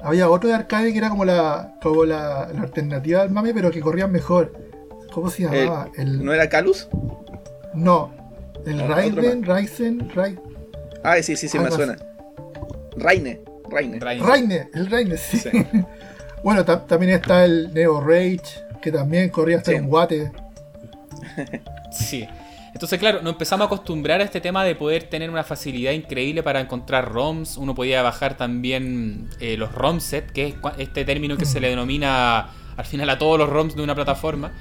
había 0.04 0.30
otro 0.30 0.49
de 0.49 0.56
arcade 0.56 0.91
que 0.91 0.97
era 0.97 1.10
como 1.10 1.26
la, 1.26 1.74
como 1.82 2.06
la, 2.06 2.49
la 2.54 2.62
alternativa 2.62 3.22
al 3.22 3.32
mame, 3.32 3.54
pero 3.54 3.70
que 3.72 3.80
corrían 3.82 4.12
mejor. 4.12 4.54
¿Cómo 5.12 5.30
se 5.30 5.43
El- 5.43 5.51
llamaba? 5.51 5.89
El, 5.95 6.24
¿No 6.26 6.34
era 6.34 6.47
Calus? 6.49 6.88
no, 7.74 8.12
el 8.66 8.78
No, 8.78 8.88
Raiden, 8.88 9.43
Ryzen, 9.43 10.09
Rai- 10.12 10.39
Ah, 11.03 11.16
sí, 11.22 11.36
sí, 11.36 11.47
sí, 11.47 11.57
me 11.59 11.72
suena. 11.72 11.95
Raine. 12.97 13.41
Raine. 13.70 13.99
Rain. 13.99 14.24
Raine, 14.24 14.70
el 14.74 14.89
Raine, 14.91 15.18
sí. 15.18 15.38
Sí. 15.39 15.49
bueno, 16.43 16.64
ta- 16.66 16.86
también 16.86 17.14
está 17.14 17.45
el 17.45 17.74
Neo 17.74 18.01
Rage, 18.01 18.41
que 18.82 18.91
también 18.91 19.30
corría 19.30 19.57
hasta 19.57 19.72
Sí. 19.72 19.78
un 19.78 19.88
guate. 19.88 20.32
Sí. 21.91 22.28
Entonces, 22.74 22.99
claro, 22.99 23.22
nos 23.22 23.34
empezamos 23.34 23.66
a 23.66 23.68
acostumbrar 23.68 24.22
a 24.22 24.24
este 24.24 24.39
tema 24.39 24.64
de 24.64 24.76
poder 24.76 25.03
tener 25.03 25.30
una 25.30 25.43
facilidad 25.43 25.91
increíble 25.91 26.41
para 26.41 26.62
encontrar 26.62 27.12
ROMs. 27.12 27.57
Uno 27.57 27.76
podía 27.76 28.01
bajar 28.01 28.38
también 28.38 29.30
eh, 29.41 29.57
los 29.57 29.74
ROM 29.74 29.99
set, 29.99 30.32
que 30.32 30.47
es 30.47 30.55
este 30.78 31.03
término 31.03 31.36
que 31.36 31.45
se 31.45 31.59
le 31.59 31.70
denomina 31.70 32.49
al 32.78 32.86
final 32.86 33.09
a 33.09 33.18
todos 33.18 33.38
los 33.38 33.49
ROMs 33.49 33.76
de 33.76 33.82
una 33.84 33.93
plataforma. 33.93 34.53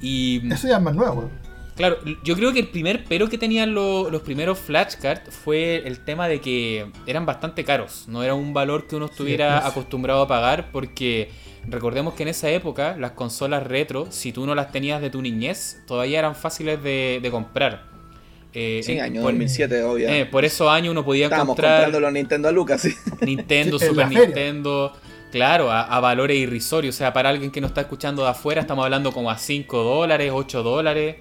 Y 0.00 0.52
Eso 0.52 0.68
ya 0.68 0.76
es 0.76 0.82
más 0.82 0.94
nuevo. 0.94 1.30
Claro, 1.76 1.96
yo 2.24 2.34
creo 2.36 2.52
que 2.52 2.58
el 2.60 2.68
primer 2.68 3.04
pero 3.08 3.28
que 3.30 3.38
tenían 3.38 3.72
lo- 3.74 4.10
los 4.10 4.20
primeros 4.22 4.58
flashcards 4.58 5.34
fue 5.34 5.82
el 5.86 6.00
tema 6.00 6.28
de 6.28 6.40
que 6.40 6.86
eran 7.06 7.24
bastante 7.24 7.64
caros. 7.64 8.04
No 8.06 8.22
era 8.22 8.34
un 8.34 8.52
valor 8.52 8.86
que 8.86 8.96
uno 8.96 9.06
estuviera 9.06 9.66
acostumbrado 9.66 10.22
a 10.22 10.28
pagar 10.28 10.70
porque 10.72 11.30
recordemos 11.68 12.14
que 12.14 12.24
en 12.24 12.28
esa 12.30 12.50
época 12.50 12.96
las 12.98 13.12
consolas 13.12 13.66
retro, 13.66 14.08
si 14.10 14.30
tú 14.32 14.44
no 14.44 14.54
las 14.54 14.72
tenías 14.72 15.00
de 15.00 15.08
tu 15.08 15.22
niñez, 15.22 15.82
todavía 15.86 16.18
eran 16.18 16.34
fáciles 16.34 16.82
de, 16.82 17.18
de 17.22 17.30
comprar. 17.30 17.88
Eh, 18.52 18.80
Sí, 18.84 18.98
año 18.98 19.22
por, 19.22 19.30
2007, 19.32 19.82
obvio. 19.84 20.08
eh, 20.08 20.26
por 20.26 20.44
esos 20.44 20.68
años 20.68 20.90
uno 20.90 21.04
podía 21.04 21.26
Estábamos 21.26 21.52
encontrar 21.54 21.84
comprando 21.84 22.00
los 22.00 22.12
Nintendo 22.12 22.48
a 22.48 22.52
Lucas, 22.52 22.80
sí. 22.82 22.94
Nintendo, 23.22 23.78
Sí, 23.78 23.86
Super 23.86 24.08
feria. 24.08 24.26
Claro, 25.30 25.70
a, 25.70 25.82
a 25.82 26.00
valores 26.00 26.36
irrisorios. 26.36 26.94
O 26.94 26.98
sea, 26.98 27.12
para 27.12 27.28
alguien 27.28 27.50
que 27.50 27.60
no 27.60 27.66
está 27.68 27.82
escuchando 27.82 28.22
de 28.24 28.30
afuera, 28.30 28.60
estamos 28.62 28.84
hablando 28.84 29.12
como 29.12 29.30
a 29.30 29.38
5 29.38 29.82
dólares, 29.82 30.30
8 30.34 30.62
dólares. 30.62 31.16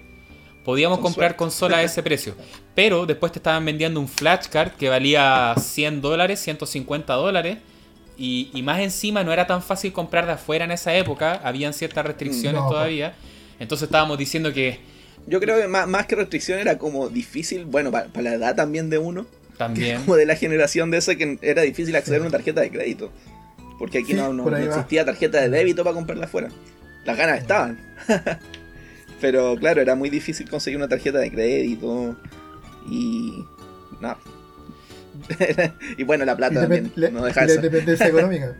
Podíamos 0.66 0.98
Con 1.00 1.06
comprar 1.06 1.30
suerte. 1.32 1.38
consolas 1.38 1.80
a 1.80 1.84
ese 1.84 2.04
precio. 2.04 2.36
Pero 2.76 3.06
después 3.06 3.32
te 3.32 3.40
estaban 3.40 3.64
vendiendo 3.66 4.00
un 4.00 4.08
flashcard 4.08 4.72
que 4.74 4.90
valía 4.90 5.54
100 5.58 6.02
dólares, 6.02 6.40
150 6.42 7.14
dólares. 7.14 7.58
Y, 8.18 8.50
y 8.54 8.62
más 8.64 8.80
encima 8.80 9.24
no 9.24 9.32
era 9.32 9.48
tan 9.48 9.64
fácil 9.64 9.94
comprar 9.94 10.26
de 10.26 10.34
afuera 10.34 10.66
en 10.66 10.72
esa 10.72 10.94
época. 10.96 11.40
Habían 11.44 11.74
ciertas 11.74 12.06
restricciones 12.06 12.62
No. 12.62 12.68
todavía. 12.68 13.14
Entonces 13.60 13.86
estábamos 13.88 14.18
diciendo 14.18 14.52
que 14.54 14.80
Yo 15.28 15.40
creo 15.40 15.58
que 15.60 15.68
más, 15.68 15.88
más 15.88 16.06
que 16.06 16.16
restricción 16.16 16.60
era 16.60 16.78
como 16.78 17.10
difícil, 17.10 17.66
bueno, 17.66 17.92
para, 17.92 18.10
la 18.22 18.34
edad 18.34 18.56
también 18.56 18.90
de 18.90 18.98
uno, 18.98 19.26
también... 19.58 20.00
como 20.02 20.16
de 20.18 20.26
la 20.26 20.36
generación 20.36 20.92
de 20.92 20.98
esa 20.98 21.16
que 21.16 21.38
era 21.42 21.62
difícil 21.62 21.96
acceder 21.96 22.20
a 22.20 22.24
una 22.24 22.32
tarjeta 22.32 22.62
de 22.62 22.70
crédito. 22.72 23.12
Porque 23.80 24.00
aquí 24.00 24.12
Sí, 24.12 24.18
no, 24.18 24.34
no- 24.34 24.56
existía 24.58 25.04
tarjeta 25.06 25.40
de 25.42 25.50
débito 25.50 25.84
para 25.84 25.96
comprarla 25.96 26.26
afuera. 26.26 26.50
Las 27.06 27.18
ganas 27.18 27.40
estaban. 27.40 27.80
Pero 29.22 29.56
claro, 29.56 29.82
era 29.82 29.96
muy 29.96 30.10
difícil 30.10 30.50
conseguir 30.50 30.78
una 30.78 30.88
tarjeta 30.88 31.18
de 31.20 31.32
crédito. 31.32 32.16
Y. 32.90 33.44
No. 34.00 34.16
y 35.98 36.04
bueno, 36.04 36.26
la 36.26 36.36
plata 36.38 36.62
también. 36.62 36.92
le- 36.96 37.12
no 37.12 37.24
deja 37.24 37.42
la 37.42 37.46
eso. 37.48 37.56
independencia 37.56 38.08
económica. 38.10 38.56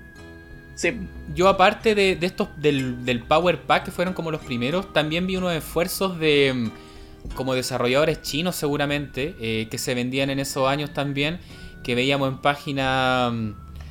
Sí, 0.76 0.94
Yo 1.36 1.50
aparte 1.50 1.94
de, 1.94 2.16
de 2.16 2.26
estos 2.26 2.48
del, 2.58 3.04
del 3.04 3.22
Power 3.24 3.62
Pack 3.62 3.86
que 3.86 3.92
fueron 3.92 4.14
como 4.14 4.32
los 4.32 4.42
primeros, 4.42 4.94
también 4.94 5.28
vi 5.28 5.36
unos 5.36 5.54
esfuerzos 5.54 6.18
de 6.20 6.54
mm, 6.56 7.36
como 7.36 7.54
desarrolladores 7.54 8.22
chinos 8.22 8.56
seguramente, 8.56 9.36
eh, 9.42 9.68
que 9.70 9.78
se 9.78 9.94
vendían 9.94 10.30
en 10.30 10.40
esos 10.40 10.70
años 10.70 10.94
también, 10.94 11.40
que 11.84 11.96
veíamos 11.96 12.30
en 12.32 12.38
página... 12.38 13.32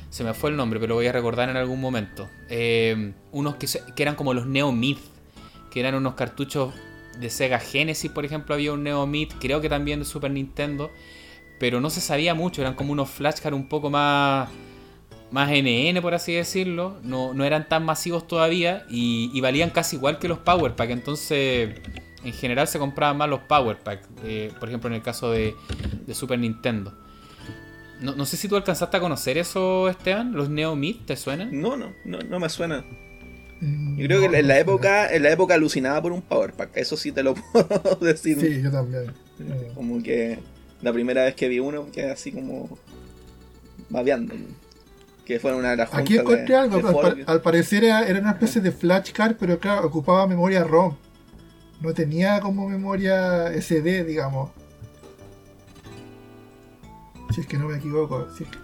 Se 0.09 0.23
me 0.23 0.33
fue 0.33 0.49
el 0.49 0.57
nombre, 0.57 0.79
pero 0.79 0.89
lo 0.89 0.95
voy 0.95 1.07
a 1.07 1.11
recordar 1.11 1.49
en 1.49 1.57
algún 1.57 1.79
momento. 1.79 2.29
Eh, 2.49 3.13
unos 3.31 3.55
que, 3.55 3.67
que 3.95 4.03
eran 4.03 4.15
como 4.15 4.33
los 4.33 4.47
Neo 4.47 4.71
Myth, 4.71 4.99
que 5.69 5.79
eran 5.79 5.95
unos 5.95 6.15
cartuchos 6.15 6.73
de 7.19 7.29
Sega 7.29 7.59
Genesis, 7.59 8.09
por 8.11 8.25
ejemplo, 8.25 8.55
había 8.55 8.73
un 8.73 8.83
Neo 8.83 9.05
Myth, 9.05 9.33
creo 9.39 9.61
que 9.61 9.69
también 9.69 9.99
de 9.99 10.05
Super 10.05 10.31
Nintendo, 10.31 10.91
pero 11.59 11.79
no 11.79 11.89
se 11.89 12.01
sabía 12.01 12.33
mucho, 12.33 12.61
eran 12.61 12.73
como 12.73 12.91
unos 12.91 13.09
flashcards 13.09 13.55
un 13.55 13.67
poco 13.67 13.89
más 13.89 14.49
más 15.31 15.49
NN, 15.51 16.01
por 16.01 16.13
así 16.13 16.33
decirlo. 16.33 16.97
No, 17.03 17.33
no 17.33 17.45
eran 17.45 17.67
tan 17.67 17.85
masivos 17.85 18.27
todavía 18.27 18.85
y, 18.89 19.39
valían 19.41 19.69
casi 19.69 19.95
igual 19.95 20.19
que 20.19 20.27
los 20.27 20.39
Power 20.39 20.75
Pack. 20.75 20.89
Entonces, 20.89 21.81
en 22.23 22.33
general 22.33 22.67
se 22.67 22.79
compraban 22.79 23.17
más 23.17 23.29
los 23.29 23.41
Power 23.41 23.77
Pack. 23.77 24.07
eh, 24.23 24.51
por 24.59 24.69
ejemplo, 24.69 24.89
en 24.89 24.95
el 24.95 25.01
caso 25.01 25.31
de 25.31 25.55
Super 26.13 26.39
Nintendo. 26.39 26.93
No, 28.01 28.15
no 28.15 28.25
sé 28.25 28.37
si 28.37 28.47
tú 28.47 28.55
alcanzaste 28.55 28.95
a 28.97 28.99
conocer 28.99 29.37
eso, 29.37 29.89
Esteban. 29.89 30.33
¿Los 30.33 30.49
Neo 30.49 30.75
Myth 30.75 31.05
te 31.05 31.15
suenan? 31.17 31.49
no, 31.59 31.75
no, 31.77 31.93
no, 32.05 32.19
no 32.19 32.39
me 32.39 32.47
suena. 32.49 32.83
Mm, 33.61 33.97
Yo 33.97 34.05
creo 34.07 34.21
no, 34.21 34.31
que 34.31 34.39
en 34.39 34.47
la 34.47 34.57
época, 34.59 35.13
en 35.13 35.23
la 35.23 35.31
época 35.31 35.55
alucinaba 35.55 36.01
por 36.01 36.13
un 36.13 36.21
Power 36.21 36.53
Pack, 36.53 36.77
eso 36.77 36.95
sí 36.95 37.11
te 37.11 37.23
lo 37.23 37.33
puedo 37.53 37.95
decir. 37.99 38.39
Sí, 38.39 38.61
yo 38.61 38.71
también. 38.71 39.07
Mm. 39.39 39.73
Como 39.75 40.01
que 40.01 40.39
la 40.81 40.93
primera 40.93 41.23
vez 41.25 41.35
que 41.35 41.49
vi 41.49 41.59
uno 41.59 41.87
quedé 41.91 42.09
así 42.11 42.31
como 42.31 42.77
babeando. 43.89 44.33
Que 45.25 45.39
fue 45.39 45.53
una 45.53 45.71
de 45.71 45.77
las 45.77 45.93
Aquí 45.93 46.13
de- 46.13 46.21
encontré 46.21 46.55
algo, 46.55 46.77
de 47.13 47.23
al 47.27 47.41
parecer 47.41 47.83
era, 47.83 48.07
era 48.07 48.19
una 48.19 48.31
especie 48.31 48.61
de 48.61 48.71
flashcard, 48.71 49.35
pero 49.39 49.59
claro, 49.59 49.87
ocupaba 49.87 50.25
memoria 50.25 50.63
ROM. 50.63 50.95
No 51.81 51.93
tenía 51.93 52.39
como 52.39 52.67
memoria 52.67 53.51
SD, 53.53 54.03
digamos. 54.05 54.51
Si 57.33 57.41
es 57.41 57.47
que 57.47 57.57
no 57.57 57.67
me 57.67 57.77
equivoco. 57.77 58.27
si 58.35 58.43
es 58.43 58.49
que- 58.49 58.57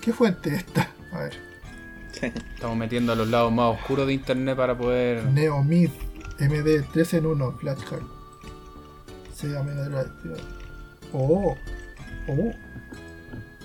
¿Qué 0.00 0.12
fuente 0.12 0.50
es 0.50 0.58
esta? 0.64 0.90
A 1.12 1.18
ver. 1.20 1.34
Estamos 2.54 2.76
metiendo 2.76 3.12
a 3.12 3.16
los 3.16 3.28
lados 3.28 3.52
más 3.52 3.74
oscuros 3.78 4.06
de 4.06 4.14
internet 4.14 4.56
para 4.56 4.76
poder. 4.76 5.24
Neomid 5.24 5.90
MD 6.38 6.82
3 6.92 7.14
en 7.14 7.26
1 7.26 7.52
flashcard. 7.60 8.02
Sega 9.34 9.62
Mega 9.62 9.84
Drive. 9.88 10.40
Oh, 11.12 11.56
oh. 12.28 12.52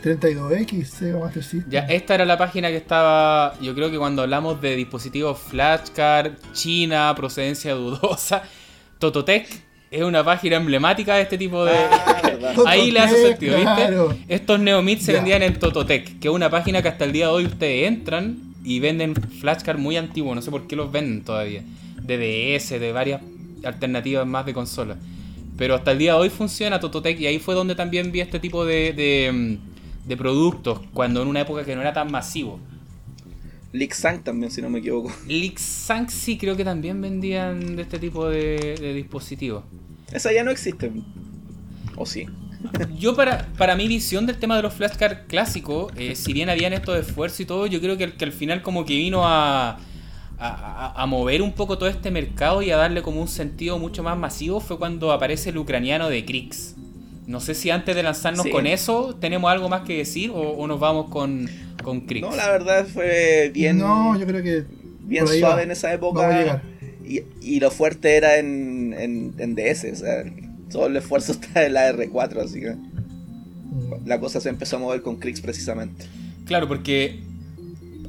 32X 0.03 0.85
Sega 0.85 1.19
Master 1.19 1.43
System. 1.43 1.71
Ya, 1.71 1.79
esta 1.81 2.15
era 2.15 2.25
la 2.25 2.37
página 2.37 2.67
que 2.69 2.77
estaba. 2.77 3.57
Yo 3.59 3.73
creo 3.73 3.89
que 3.89 3.97
cuando 3.97 4.21
hablamos 4.21 4.61
de 4.61 4.75
dispositivos 4.75 5.39
flashcard, 5.39 6.33
China, 6.53 7.13
procedencia 7.15 7.73
dudosa, 7.73 8.43
Tototec 8.99 9.47
es 9.95 10.03
una 10.03 10.23
página 10.23 10.57
emblemática 10.57 11.15
de 11.15 11.21
este 11.23 11.37
tipo 11.37 11.63
de. 11.65 11.73
Ah. 11.73 12.21
Ahí 12.67 12.91
le 12.91 12.99
hace 12.99 13.21
sentido, 13.29 13.59
claro. 13.61 14.09
¿viste? 14.09 14.33
Estos 14.33 14.59
Neomit 14.59 14.99
se 14.99 15.11
Ya. 15.13 15.17
vendían 15.19 15.41
en 15.43 15.57
Tototec, 15.59 16.19
que 16.19 16.27
es 16.27 16.33
una 16.33 16.49
página 16.49 16.81
que 16.81 16.87
hasta 16.89 17.05
el 17.05 17.11
día 17.11 17.27
de 17.27 17.31
hoy 17.31 17.45
ustedes 17.45 17.87
entran 17.87 18.37
y 18.63 18.79
venden 18.79 19.15
flashcards 19.15 19.79
muy 19.79 19.95
antiguos, 19.97 20.35
no 20.35 20.41
sé 20.41 20.51
por 20.51 20.67
qué 20.67 20.75
los 20.75 20.91
venden 20.91 21.23
todavía. 21.23 21.61
De 22.01 22.17
DS, 22.17 22.79
de 22.79 22.91
varias 22.91 23.21
alternativas 23.63 24.25
más 24.27 24.45
de 24.45 24.53
consolas. 24.53 24.97
Pero 25.57 25.75
hasta 25.75 25.91
el 25.93 25.97
día 25.99 26.13
de 26.13 26.19
hoy 26.19 26.29
funciona 26.29 26.79
Tototec 26.79 27.19
y 27.19 27.27
ahí 27.27 27.39
fue 27.39 27.55
donde 27.55 27.75
también 27.75 28.11
vi 28.11 28.19
este 28.19 28.39
tipo 28.39 28.65
de, 28.65 28.91
de, 28.93 29.31
mm, 29.31 30.07
de 30.07 30.17
productos, 30.17 30.81
cuando 30.93 31.21
en 31.21 31.27
una 31.29 31.41
época 31.41 31.63
que 31.63 31.75
no 31.75 31.81
era 31.81 31.93
tan 31.93 32.11
masivo. 32.11 32.59
Lixang 33.71 34.23
también, 34.23 34.51
si 34.51 34.61
no 34.61 34.69
me 34.69 34.79
equivoco. 34.79 35.11
Lixang 35.27 36.09
sí 36.09 36.37
creo 36.37 36.55
que 36.55 36.63
también 36.63 37.01
vendían 37.01 37.75
de 37.75 37.81
este 37.81 37.99
tipo 37.99 38.29
de, 38.29 38.75
de 38.79 38.93
dispositivos. 38.93 39.63
Esa 40.11 40.31
ya 40.33 40.43
no 40.43 40.51
existe. 40.51 40.91
¿O 41.95 42.05
sí? 42.05 42.27
Yo 42.97 43.15
para, 43.15 43.47
para 43.57 43.75
mi 43.75 43.87
visión 43.87 44.25
del 44.25 44.37
tema 44.37 44.55
de 44.55 44.63
los 44.63 44.73
flashcards 44.73 45.21
clásicos, 45.27 45.91
eh, 45.97 46.15
si 46.15 46.33
bien 46.33 46.49
habían 46.49 46.73
estos 46.73 46.97
esfuerzos 46.97 47.39
y 47.41 47.45
todo, 47.45 47.67
yo 47.67 47.79
creo 47.79 47.95
que, 47.97 48.13
que 48.13 48.25
al 48.25 48.31
final 48.31 48.61
como 48.63 48.85
que 48.85 48.95
vino 48.95 49.25
a, 49.25 49.77
a, 50.39 50.93
a- 50.95 51.05
mover 51.05 51.41
un 51.43 51.53
poco 51.53 51.77
todo 51.77 51.87
este 51.89 52.09
mercado 52.11 52.61
y 52.63 52.71
a 52.71 52.77
darle 52.77 53.01
como 53.03 53.21
un 53.21 53.27
sentido 53.27 53.77
mucho 53.77 54.01
más 54.03 54.17
masivo 54.17 54.59
fue 54.59 54.77
cuando 54.79 55.11
aparece 55.11 55.51
el 55.51 55.57
ucraniano 55.59 56.09
de 56.09 56.25
Krix. 56.25 56.75
No 57.27 57.39
sé 57.39 57.53
si 57.55 57.69
antes 57.69 57.95
de 57.95 58.03
lanzarnos 58.03 58.43
Sí. 58.43 58.49
con 58.51 58.67
eso 58.67 59.15
tenemos 59.19 59.51
algo 59.51 59.69
más 59.69 59.81
que 59.81 59.97
decir 59.97 60.31
o, 60.31 60.35
o 60.35 60.67
nos 60.67 60.79
vamos 60.79 61.09
con, 61.09 61.47
con 61.83 62.01
Krix. 62.01 62.27
No, 62.27 62.35
la 62.35 62.49
verdad 62.49 62.85
fue 62.87 63.51
bien, 63.53 63.77
No, 63.77 64.17
yo 64.19 64.25
creo 64.25 64.41
que. 64.43 64.65
bien 65.01 65.27
suave 65.27 65.41
va. 65.55 65.63
en 65.63 65.71
esa 65.71 65.95
Vamos 65.97 66.23
a 66.23 66.41
época. 66.41 66.63
Y, 67.07 67.21
y 67.41 67.59
lo 67.59 67.71
fuerte 67.71 68.15
era 68.17 68.37
en, 68.37 68.93
en, 68.97 69.33
en 69.37 69.55
DS. 69.55 69.85
O 69.93 69.95
sea, 69.95 70.23
todo 70.71 70.87
el 70.87 70.95
esfuerzo 70.97 71.31
está 71.33 71.65
en 71.65 71.73
la 71.73 71.91
R4, 71.91 72.43
así 72.43 72.61
que 72.61 72.75
Mm. 73.67 74.07
la 74.07 74.19
cosa 74.19 74.39
se 74.39 74.49
empezó 74.49 74.77
a 74.77 74.79
mover 74.79 75.01
con 75.01 75.17
Krix 75.17 75.41
precisamente. 75.41 76.05
Claro, 76.45 76.67
porque 76.67 77.23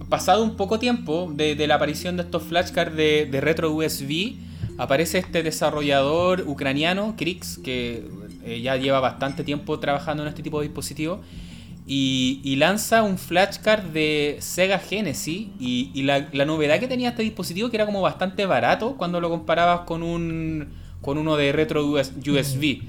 pasado 0.08 0.44
un 0.44 0.56
poco 0.56 0.78
tiempo 0.78 1.32
de, 1.34 1.54
de 1.54 1.66
la 1.66 1.76
aparición 1.76 2.16
de 2.16 2.22
estos 2.24 2.42
flashcards 2.44 2.96
de, 2.96 3.26
de 3.30 3.40
retro 3.40 3.72
USB, 3.72 4.36
aparece 4.78 5.18
este 5.18 5.42
desarrollador 5.42 6.42
ucraniano, 6.46 7.14
Krix, 7.16 7.58
que 7.58 8.04
eh, 8.44 8.60
ya 8.60 8.76
lleva 8.76 9.00
bastante 9.00 9.42
tiempo 9.44 9.78
trabajando 9.80 10.22
en 10.22 10.28
este 10.28 10.42
tipo 10.42 10.60
de 10.60 10.68
dispositivos, 10.68 11.20
y, 11.86 12.40
y 12.42 12.56
lanza 12.56 13.02
un 13.02 13.16
flashcard 13.16 13.84
de 13.84 14.36
Sega 14.40 14.78
Genesis, 14.78 15.48
y, 15.60 15.90
y 15.94 16.02
la, 16.02 16.28
la 16.32 16.44
novedad 16.44 16.80
que 16.80 16.88
tenía 16.88 17.10
este 17.10 17.22
dispositivo 17.22 17.70
que 17.70 17.76
era 17.76 17.86
como 17.86 18.02
bastante 18.02 18.44
barato 18.46 18.96
cuando 18.96 19.20
lo 19.20 19.30
comparabas 19.30 19.80
con 19.80 20.02
un 20.02 20.86
con 21.00 21.18
uno 21.18 21.36
de 21.36 21.52
retro 21.52 21.86
USB. 21.86 22.82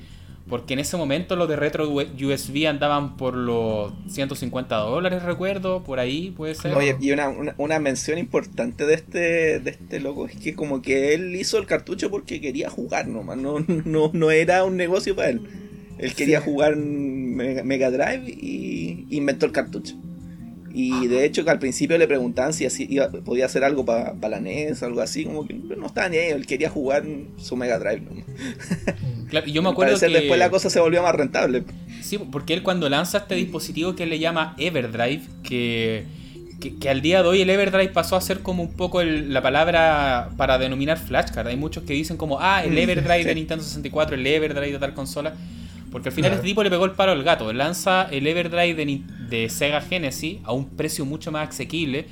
Porque 0.50 0.74
en 0.74 0.80
ese 0.80 0.96
momento 0.96 1.36
los 1.36 1.50
de 1.50 1.58
retro 1.58 1.90
USB 1.90 2.68
andaban 2.68 3.18
por 3.18 3.36
los 3.36 3.92
150 4.08 4.76
dólares, 4.78 5.24
recuerdo, 5.24 5.84
por 5.84 6.00
ahí 6.00 6.32
puede 6.32 6.56
ser. 6.56 6.74
Oye, 6.74 6.96
y 7.02 7.12
una, 7.12 7.54
una, 7.58 7.80
mención 7.80 8.18
importante 8.18 8.86
de 8.86 8.94
este, 8.94 9.60
de 9.60 9.70
este 9.70 10.00
loco 10.00 10.26
es 10.26 10.38
que 10.38 10.56
como 10.56 10.82
que 10.82 11.14
él 11.14 11.36
hizo 11.36 11.58
el 11.58 11.66
cartucho 11.66 12.10
porque 12.10 12.40
quería 12.40 12.70
jugar 12.70 13.10
nomás, 13.10 13.38
no, 13.38 13.60
no, 13.60 14.10
no 14.14 14.32
era 14.32 14.64
un 14.64 14.78
negocio 14.78 15.18
para 15.18 15.32
él. 15.32 15.42
Él 15.98 16.14
quería 16.14 16.42
jugar 16.42 16.76
Mega, 16.76 17.92
Drive 17.92 18.30
y 18.30 19.06
inventó 19.10 19.46
el 19.46 19.52
cartucho. 19.52 19.96
Y 20.74 21.08
de 21.08 21.26
hecho 21.26 21.44
que 21.44 21.50
al 21.50 21.58
principio 21.58 21.98
le 21.98 22.08
preguntaban 22.08 22.54
si 22.54 22.68
podía 23.26 23.48
hacer 23.48 23.64
algo 23.64 23.84
para 23.84 24.14
la 24.30 24.40
NES, 24.40 24.84
algo 24.84 25.02
así, 25.02 25.26
como 25.26 25.48
que 25.48 25.56
no 25.56 25.88
estaba 25.88 26.08
ni 26.08 26.18
ahí, 26.18 26.30
él 26.30 26.46
quería 26.46 26.70
jugar 26.70 27.04
su 27.38 27.56
Mega 27.56 27.80
Drive. 27.80 28.04
Claro, 29.30 29.48
yo 29.48 29.62
me 29.62 29.70
acuerdo 29.70 30.00
que 30.00 30.08
después 30.08 30.40
la 30.40 30.50
cosa 30.50 30.70
se 30.70 30.80
volvió 30.80 31.02
más 31.04 31.14
rentable. 31.14 31.64
Sí, 32.02 32.18
porque 32.18 32.54
él 32.54 32.64
cuando 32.64 32.88
lanza 32.88 33.18
este 33.18 33.36
dispositivo 33.36 33.96
que 33.96 34.04
él 34.04 34.10
le 34.10 34.20
llama 34.20 34.56
Everdrive, 34.58 35.24
que, 35.44 36.06
que, 36.80 36.90
al 36.90 37.02
día 37.02 37.24
de 37.24 37.28
hoy 37.28 37.42
el 37.42 37.50
Everdrive 37.50 37.90
pasó 37.90 38.16
a 38.16 38.22
ser 38.22 38.40
como 38.40 38.64
un 38.64 38.72
poco 38.72 39.04
la 39.04 39.42
palabra 39.42 40.30
para 40.38 40.58
denominar 40.58 40.98
flashcard. 40.98 41.48
Hay 41.48 41.58
muchos 41.58 41.84
que 41.84 41.94
dicen 41.94 42.16
como, 42.16 42.40
ah, 42.40 42.64
el 42.64 42.74
mm, 42.74 42.78
Everdrive 42.78 43.26
de 43.26 43.36
Nintendo 43.36 43.64
64, 43.64 44.16
el 44.16 44.26
Everdrive 44.26 44.74
de 44.74 44.80
tal 44.80 44.94
consola. 44.94 45.34
Porque 45.98 46.10
al 46.10 46.16
final 46.16 46.34
este 46.34 46.46
tipo 46.46 46.62
le 46.62 46.70
pegó 46.70 46.86
el 46.86 46.92
paro 46.92 47.12
al 47.12 47.24
gato. 47.24 47.52
Lanza 47.52 48.04
el 48.12 48.28
Everdrive 48.28 48.76
de, 48.76 49.02
de 49.30 49.50
Sega 49.50 49.82
Genesis 49.82 50.38
a 50.44 50.52
un 50.52 50.70
precio 50.78 51.06
mucho 51.06 51.32
más 51.32 51.50
asequible. 51.50 52.06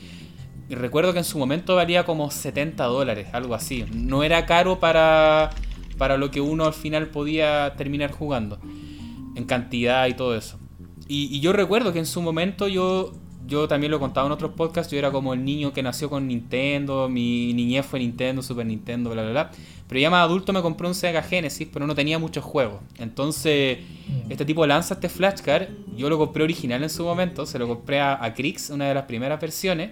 Y 0.67 0.73
recuerdo 0.73 1.13
que 1.13 1.19
en 1.19 1.23
su 1.23 1.37
momento 1.37 1.75
valía 1.75 2.03
como 2.03 2.31
70 2.31 2.83
dólares, 2.83 3.27
algo 3.31 3.53
así. 3.53 3.85
No 3.93 4.23
era 4.23 4.47
caro 4.47 4.79
para, 4.79 5.51
para 5.99 6.17
lo 6.17 6.31
que 6.31 6.41
uno 6.41 6.65
al 6.65 6.73
final 6.73 7.09
podía 7.09 7.75
terminar 7.77 8.11
jugando. 8.11 8.57
En 9.35 9.43
cantidad 9.43 10.07
y 10.07 10.15
todo 10.15 10.35
eso. 10.35 10.57
Y, 11.07 11.39
yo 11.39 11.53
recuerdo 11.53 11.93
que 11.93 11.99
en 11.99 12.07
su 12.07 12.23
momento 12.23 12.67
yo, 12.67 13.13
yo 13.47 13.67
también 13.67 13.91
lo 13.91 13.99
contaba 13.99 14.27
en 14.27 14.33
otros 14.33 14.51
podcasts. 14.51 14.91
Yo 14.91 14.97
era 14.97 15.11
como 15.11 15.33
el 15.33 15.43
niño 15.43 15.73
que 15.73 15.83
nació 15.83 16.09
con 16.09 16.27
Nintendo. 16.27 17.09
Mi 17.09 17.53
niñez 17.53 17.85
fue 17.85 17.99
Nintendo, 17.99 18.41
Super 18.41 18.65
Nintendo, 18.65 19.09
bla, 19.09 19.23
bla, 19.23 19.31
bla. 19.31 19.51
Pero 19.87 19.99
ya 19.99 20.09
más 20.09 20.23
adulto 20.23 20.51
me 20.51 20.61
compré 20.61 20.87
un 20.87 20.95
Sega 20.95 21.21
Genesis, 21.21 21.67
pero 21.71 21.85
no 21.85 21.93
tenía 21.93 22.17
muchos 22.17 22.43
juegos. 22.43 22.81
Entonces, 22.97 23.79
mm. 24.07 24.31
este 24.31 24.45
tipo 24.45 24.65
lanza 24.65 24.95
este 24.95 25.09
flashcard. 25.09 25.67
Yo 25.95 26.09
lo 26.09 26.17
compré 26.17 26.43
original 26.43 26.81
en 26.83 26.89
su 26.89 27.03
momento, 27.03 27.45
se 27.45 27.59
lo 27.59 27.67
compré 27.67 27.99
a, 27.99 28.23
a 28.23 28.33
Crix, 28.33 28.69
una 28.69 28.87
de 28.87 28.93
las 28.93 29.03
primeras 29.03 29.39
versiones. 29.39 29.91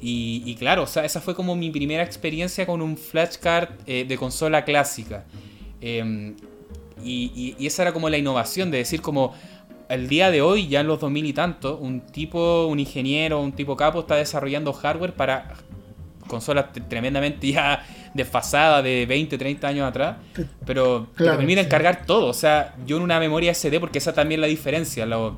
Y, 0.00 0.54
claro, 0.56 0.84
o 0.84 0.86
sea, 0.86 1.04
esa 1.04 1.20
fue 1.20 1.34
como 1.34 1.56
mi 1.56 1.70
primera 1.70 2.04
experiencia 2.04 2.66
con 2.66 2.82
un 2.82 2.96
flashcard 2.96 3.70
eh, 3.86 4.04
de 4.06 4.16
consola 4.16 4.64
clásica. 4.64 5.24
Em, 5.80 6.36
y, 7.02 7.54
y, 7.58 7.66
esa 7.66 7.82
era 7.82 7.92
como 7.92 8.08
la 8.08 8.16
innovación 8.16 8.70
de 8.70 8.78
decir 8.78 9.00
como 9.00 9.34
el 9.88 10.08
día 10.08 10.30
de 10.30 10.42
hoy, 10.42 10.68
ya 10.68 10.80
en 10.80 10.86
los 10.86 11.00
2000 11.00 11.26
y 11.26 11.32
tanto, 11.32 11.78
un 11.78 12.00
tipo, 12.00 12.66
un 12.66 12.78
ingeniero, 12.78 13.40
un 13.40 13.52
tipo 13.52 13.76
capo 13.76 14.00
está 14.00 14.16
desarrollando 14.16 14.72
hardware 14.72 15.14
para 15.14 15.54
consolas 16.26 16.66
tremendamente 16.88 17.50
ya 17.52 17.84
desfasadas 18.14 18.84
de 18.84 19.06
20, 19.06 19.38
30 19.38 19.66
años 19.66 19.88
atrás, 19.88 20.16
pero 20.66 21.08
que 21.16 21.24
te 21.24 21.30
permiten 21.30 21.68
cargar 21.68 22.04
todo. 22.06 22.26
O 22.26 22.34
sea, 22.34 22.76
yo 22.86 22.98
en 22.98 23.02
una 23.02 23.18
memoria 23.18 23.52
SD, 23.54 23.80
porque 23.80 23.98
esa 23.98 24.12
también 24.12 24.40
es 24.40 24.42
la 24.42 24.46
diferencia, 24.46 25.06
los, 25.06 25.34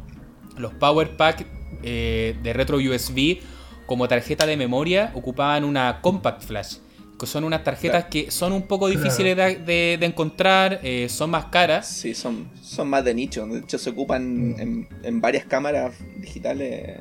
los 0.56 0.72
Power 0.74 1.16
Pack 1.16 1.46
eh, 1.82 2.36
de 2.42 2.52
retro 2.52 2.76
USB 2.76 3.38
como 3.86 4.06
tarjeta 4.06 4.46
de 4.46 4.56
memoria 4.56 5.10
ocupaban 5.14 5.64
una 5.64 6.00
Compact 6.00 6.42
Flash. 6.42 6.76
Que 7.20 7.26
son 7.26 7.44
unas 7.44 7.62
tarjetas 7.62 8.06
que 8.06 8.30
son 8.30 8.52
un 8.52 8.62
poco 8.62 8.88
difíciles 8.88 9.36
de, 9.36 9.98
encontrar, 10.00 10.80
eh, 10.82 11.06
son 11.10 11.30
más 11.30 11.44
caras. 11.46 11.86
Sí, 11.86 12.14
son, 12.14 12.48
son 12.62 12.88
más 12.88 13.04
de 13.04 13.12
nicho. 13.12 13.46
De 13.46 13.58
hecho, 13.58 13.78
se 13.78 13.90
ocupan 13.90 14.56
en, 14.58 14.88
en 15.02 15.20
varias 15.20 15.44
cámaras 15.44 15.94
digitales 16.16 17.00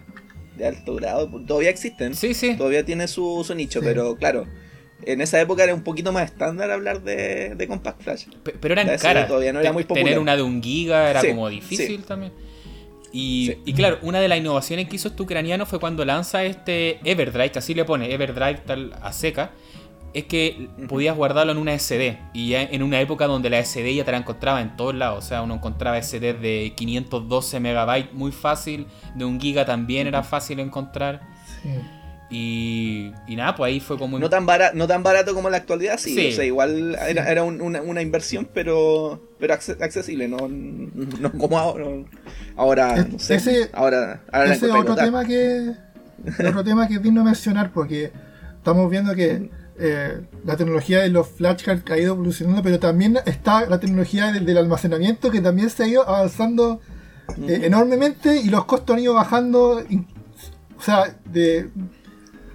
de 0.60 0.68
alto 0.68 0.96
grado. 0.96 1.28
Todavía 1.48 1.72
existen. 1.72 2.14
Sí, 2.14 2.36
sí. 2.36 2.56
Todavía 2.56 2.86
tiene 2.86 3.08
su, 3.08 3.44
nicho, 3.56 3.80
pero 3.82 4.16
claro. 4.16 4.46
En 5.06 5.22
esa 5.22 5.40
época 5.40 5.64
era 5.64 5.74
un 5.74 5.84
poquito 5.84 6.12
más 6.12 6.26
estándar 6.26 6.70
hablar 6.70 7.02
de, 7.02 7.56
de 7.56 7.68
Compact 7.68 8.04
Flash. 8.04 8.26
pero 8.44 8.74
eran 8.74 8.96
caras. 8.98 9.28
Todavía 9.28 9.54
no 9.54 9.62
era 9.62 9.72
muy 9.72 9.84
popular. 9.84 10.04
Tener 10.04 10.20
una 10.20 10.36
de 10.36 10.44
un 10.44 10.62
giga 10.62 11.10
era 11.10 11.24
como 11.24 11.50
difícil 11.50 12.04
también. 12.04 12.34
Y, 13.12 13.56
y, 13.66 13.74
claro, 13.74 13.98
una 14.04 14.20
de 14.20 14.28
las 14.28 14.38
innovaciones 14.38 14.88
que 14.88 14.98
hizo 14.98 15.08
este 15.08 15.24
ucraniano 15.24 15.66
fue 15.66 15.80
cuando 15.80 16.06
lanza 16.06 16.44
este 16.44 17.00
Everdrive, 17.04 17.52
que 17.52 17.58
así 17.58 17.74
le 17.74 17.84
pone 17.84 18.14
Everdrive 18.14 18.62
tal 18.68 18.94
a 19.02 19.12
seca, 19.14 19.52
es 20.14 20.26
que 20.26 20.70
podías 20.88 21.16
guardarlo 21.16 21.52
en 21.52 21.58
una 21.58 21.78
SD. 21.78 22.18
Y 22.34 22.50
ya 22.50 22.64
en 22.64 22.84
una 22.84 23.00
época 23.02 23.28
donde 23.28 23.50
la 23.50 23.64
SD 23.64 23.96
ya 23.96 24.06
te 24.06 24.12
la 24.12 24.18
encontraba 24.18 24.62
en 24.62 24.76
todos 24.76 24.96
lados. 24.96 25.24
O 25.24 25.28
sea, 25.28 25.42
uno 25.42 25.56
encontraba 25.56 26.02
SD 26.02 26.34
de 26.34 26.74
512 26.76 27.60
megabytes 27.60 28.14
muy 28.14 28.32
fácil. 28.32 28.88
De 29.16 29.26
un 29.26 29.40
giga 29.40 29.66
también 29.66 30.08
era 30.08 30.24
fácil 30.24 30.60
encontrar. 30.60 31.22
Y, 32.32 33.12
y, 33.28 33.36
nada, 33.36 33.56
pues 33.56 33.70
ahí 33.72 33.80
fue 33.80 33.98
como... 33.98 34.20
No 34.20 34.30
tan, 34.30 34.46
barato, 34.46 34.78
no 34.78 34.88
tan 34.88 35.02
barato 35.02 35.34
como 35.34 35.48
en 35.48 35.54
la 35.54 35.58
actualidad, 35.58 35.98
sí. 35.98 36.30
O 36.30 36.32
sea, 36.32 36.46
igual 36.46 36.96
era, 36.96 37.44
una, 37.44 38.02
inversión, 38.04 38.48
pero 38.54 39.20
pero 39.40 39.56
accesible, 39.56 40.28
no, 40.28 40.48
no 40.48 41.32
como 41.32 41.58
ahora. 41.58 41.86
Ahora, 42.56 43.04
no 43.04 43.18
sé. 43.18 43.36
Ese, 43.36 43.70
ahora, 43.74 44.22
ese 44.46 44.68
es 44.68 44.72
otro 44.72 44.96
tema, 44.96 45.26
que, 45.26 45.74
otro 46.48 46.64
tema 46.64 46.88
que 46.88 47.00
vino 47.00 47.22
a 47.22 47.24
mencionar, 47.24 47.72
porque 47.74 48.12
estamos 48.58 48.92
viendo 48.92 49.16
que 49.16 49.50
eh, 49.82 50.20
la 50.44 50.58
tecnología 50.58 51.00
de 51.00 51.10
los 51.10 51.28
flashcards 51.28 51.90
ha 51.90 51.98
ido 51.98 52.14
evolucionando, 52.14 52.62
pero 52.62 52.80
también 52.80 53.18
está 53.26 53.66
la 53.66 53.80
tecnología 53.80 54.34
del, 54.34 54.58
almacenamiento 54.58 55.32
que 55.32 55.40
también 55.40 55.70
se 55.70 55.84
ha 55.84 55.88
ido 55.88 56.08
avanzando 56.08 56.82
eh, 57.48 57.62
enormemente 57.64 58.42
y 58.42 58.50
los 58.50 58.66
costos 58.66 58.98
han 58.98 59.04
ido 59.04 59.14
bajando. 59.14 59.82
O 60.78 60.82
sea, 60.82 61.16
de 61.26 61.70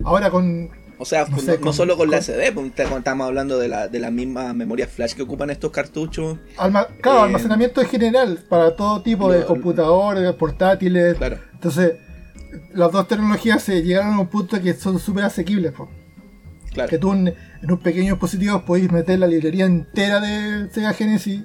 ahora 0.05 0.31
con. 0.31 0.69
O 0.99 1.07
sea, 1.07 1.27
no, 1.61 1.73
solo 1.73 1.97
con, 1.97 2.11
la 2.11 2.21
SD, 2.21 2.53
pues, 2.53 2.73
estamos 2.77 3.27
hablando 3.27 3.59
de 3.59 3.69
la, 3.69 3.89
de 3.89 3.99
la 3.99 4.11
misma 4.11 4.53
memoria 4.53 4.87
flash 4.87 5.15
que 5.15 5.23
ocupan 5.23 5.51
estos 5.51 5.71
cartuchos. 5.71 6.39
claro, 6.57 7.19
eh, 7.21 7.23
almacenamiento 7.23 7.81
en 7.81 7.89
general, 7.89 8.45
para 8.49 8.77
todo 8.77 9.03
tipo 9.03 9.33
de 9.33 9.45
computadores, 9.45 10.31
portátiles. 10.35 11.17
Entonces, 11.55 11.95
las 12.75 12.93
dos 12.93 13.09
tecnologías 13.09 13.63
se 13.63 13.83
llegaron 13.83 14.13
a 14.13 14.21
un 14.21 14.29
punto 14.29 14.61
que 14.61 14.75
son 14.75 14.99
súper 14.99 15.25
asequibles. 15.25 15.73
Pues. 16.75 16.91
Que 16.91 16.99
tú 16.99 17.13
en, 17.13 17.35
un 17.63 17.79
pequeño 17.79 18.15
dispositivo 18.15 18.65
podéis 18.65 18.91
meter 18.91 19.19
la 19.19 19.27
librería 19.27 19.65
entera 19.65 20.21
de 20.21 20.69
Sega 20.71 20.93
Genesis 20.93 21.43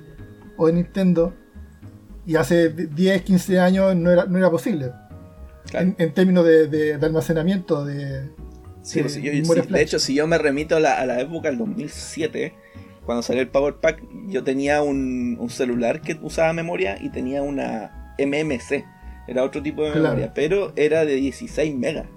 o 0.58 0.68
de 0.68 0.74
Nintendo. 0.74 1.34
Y 2.26 2.36
hace 2.36 2.70
10, 2.70 3.22
15 3.24 3.60
años 3.60 3.96
no 3.96 4.12
era, 4.12 4.26
no 4.26 4.38
era 4.38 4.52
posible. 4.52 4.92
En, 5.74 6.14
términos 6.14 6.46
de, 6.46 6.98
almacenamiento, 7.02 7.86
de, 7.86 8.30
de, 8.94 9.82
hecho, 9.82 10.00
si 10.00 10.16
yo 10.16 10.26
me 10.26 10.38
remito 10.38 10.76
a 10.76 10.80
la, 10.80 11.20
época 11.20 11.50
del 11.50 11.60
2007, 11.60 12.54
cuando 13.06 13.22
salió 13.22 13.42
el 13.42 13.50
Power 13.50 13.76
Pack, 13.76 14.04
yo 14.28 14.44
tenía 14.44 14.82
un, 14.82 15.38
celular 15.50 16.02
que 16.02 16.18
usaba 16.22 16.54
memoria 16.54 16.98
y 17.00 17.10
tenía 17.10 17.42
una 17.42 18.16
MMC. 18.18 18.84
Era 19.28 19.44
otro 19.44 19.62
tipo 19.62 19.84
de 19.84 19.92
memoria, 19.92 20.34
pero 20.34 20.74
era 20.76 21.06
de 21.06 21.16
16 21.16 21.76
megas. 21.76 22.08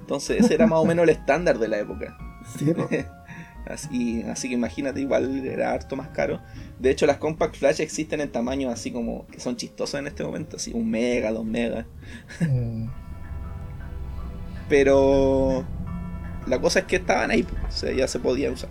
Entonces 0.00 0.44
ese 0.44 0.54
era 0.54 0.66
más 0.66 0.80
o 0.80 0.84
menos 0.84 1.04
el 1.04 1.10
estándar 1.10 1.58
de 1.58 1.68
la 1.68 1.78
época. 1.78 2.16
así, 3.66 4.22
así 4.22 4.48
que 4.48 4.54
imagínate, 4.54 5.00
igual 5.00 5.46
era 5.46 5.72
harto 5.72 5.96
más 5.96 6.08
caro. 6.08 6.40
De 6.78 6.90
hecho, 6.90 7.06
las 7.06 7.18
Compact 7.18 7.56
Flash 7.56 7.80
existen 7.80 8.20
en 8.20 8.30
tamaños 8.30 8.72
así 8.72 8.90
como 8.90 9.26
que 9.28 9.40
son 9.40 9.56
chistosos 9.56 10.00
en 10.00 10.06
este 10.06 10.24
momento, 10.24 10.56
así 10.56 10.72
un 10.72 10.90
mega, 10.90 11.32
dos 11.32 11.44
megas. 11.44 11.86
Mm. 12.40 12.86
Pero 14.68 15.64
la 16.46 16.60
cosa 16.60 16.80
es 16.80 16.84
que 16.86 16.96
estaban 16.96 17.30
ahí, 17.30 17.46
o 17.68 17.70
sea, 17.70 17.92
ya 17.92 18.08
se 18.08 18.18
podía 18.18 18.50
usar. 18.50 18.70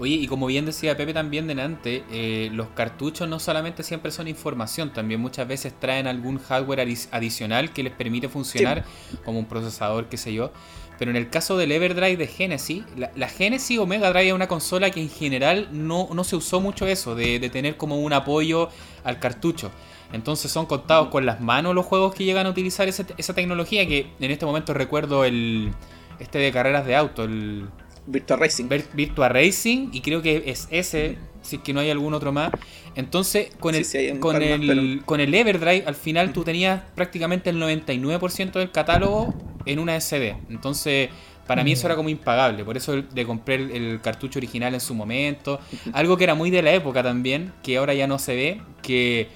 Oye, 0.00 0.14
y 0.14 0.26
como 0.28 0.46
bien 0.46 0.64
decía 0.64 0.96
Pepe 0.96 1.12
también 1.12 1.46
delante, 1.46 2.04
eh, 2.10 2.48
los 2.54 2.68
cartuchos 2.68 3.28
no 3.28 3.38
solamente 3.38 3.82
siempre 3.82 4.10
son 4.10 4.28
información, 4.28 4.94
también 4.94 5.20
muchas 5.20 5.46
veces 5.46 5.78
traen 5.78 6.06
algún 6.06 6.38
hardware 6.38 6.80
adicional 7.10 7.70
que 7.74 7.82
les 7.82 7.92
permite 7.92 8.30
funcionar, 8.30 8.86
como 9.26 9.38
un 9.38 9.44
procesador, 9.44 10.08
qué 10.08 10.16
sé 10.16 10.32
yo. 10.32 10.52
Pero 11.00 11.12
en 11.12 11.16
el 11.16 11.30
caso 11.30 11.56
del 11.56 11.72
Everdrive 11.72 12.18
de 12.18 12.26
Genesis, 12.26 12.84
la, 13.16 13.26
Genesis 13.26 13.78
o 13.78 13.86
Mega 13.86 14.10
Drive 14.10 14.28
es 14.28 14.34
una 14.34 14.48
consola 14.48 14.90
que 14.90 15.00
en 15.00 15.08
general 15.08 15.70
no, 15.72 16.06
se 16.24 16.36
usó 16.36 16.60
mucho 16.60 16.86
eso, 16.86 17.14
de, 17.14 17.40
tener 17.48 17.78
como 17.78 17.98
un 18.00 18.12
apoyo 18.12 18.68
al 19.02 19.18
cartucho. 19.18 19.70
Entonces 20.12 20.52
son 20.52 20.66
contados 20.66 21.08
con 21.08 21.24
las 21.24 21.40
manos 21.40 21.74
los 21.74 21.86
juegos 21.86 22.14
que 22.14 22.24
llegan 22.24 22.46
a 22.46 22.50
utilizar 22.50 22.86
esa, 22.86 23.06
esa 23.16 23.32
tecnología 23.32 23.88
que 23.88 24.08
en 24.20 24.30
este 24.30 24.44
momento 24.44 24.74
recuerdo 24.74 25.24
el 25.24 25.72
este 26.18 26.38
de 26.38 26.52
carreras 26.52 26.84
de 26.84 26.94
auto, 26.96 27.24
el 27.24 27.70
Virtua 28.06 28.36
Racing. 28.36 28.68
Virtua 28.92 29.30
Racing, 29.30 29.88
y 29.92 30.02
creo 30.02 30.20
que 30.20 30.42
es 30.50 30.68
ese, 30.70 31.16
si 31.40 31.56
es 31.56 31.62
que 31.62 31.72
no 31.72 31.80
hay 31.80 31.88
algún 31.88 32.12
otro 32.12 32.30
más. 32.30 32.50
Entonces, 32.94 33.48
con 33.58 33.74
el, 33.74 33.86
con, 34.20 34.42
el 34.42 35.00
con 35.06 35.20
el 35.20 35.34
Everdrive, 35.34 35.84
al 35.86 35.94
final 35.94 36.34
tú 36.34 36.44
tenías 36.44 36.82
prácticamente 36.94 37.48
el 37.48 37.56
99% 37.56 38.52
del 38.52 38.70
catálogo 38.70 39.34
en 39.70 39.78
una 39.78 39.98
SD. 40.00 40.36
Entonces, 40.50 41.08
Para 41.46 41.64
mí 41.64 41.72
eso 41.72 41.86
era 41.88 41.96
como 41.96 42.08
impagable, 42.08 42.64
por 42.64 42.76
eso 42.76 43.02
de 43.02 43.26
comprar 43.26 43.58
el, 43.58 43.70
el 43.72 44.00
cartucho 44.00 44.38
original 44.38 44.72
en 44.72 44.80
su 44.80 44.94
momento. 44.94 45.58
Algo 45.92 46.16
que 46.16 46.22
era 46.24 46.34
muy 46.36 46.48
de 46.50 46.62
la 46.62 46.72
época 46.72 47.02
también, 47.02 47.52
que 47.64 47.76
ahora 47.76 47.92
ya 47.92 48.06
no 48.06 48.18
se 48.20 48.36
ve, 48.36 48.60
que 48.82 49.26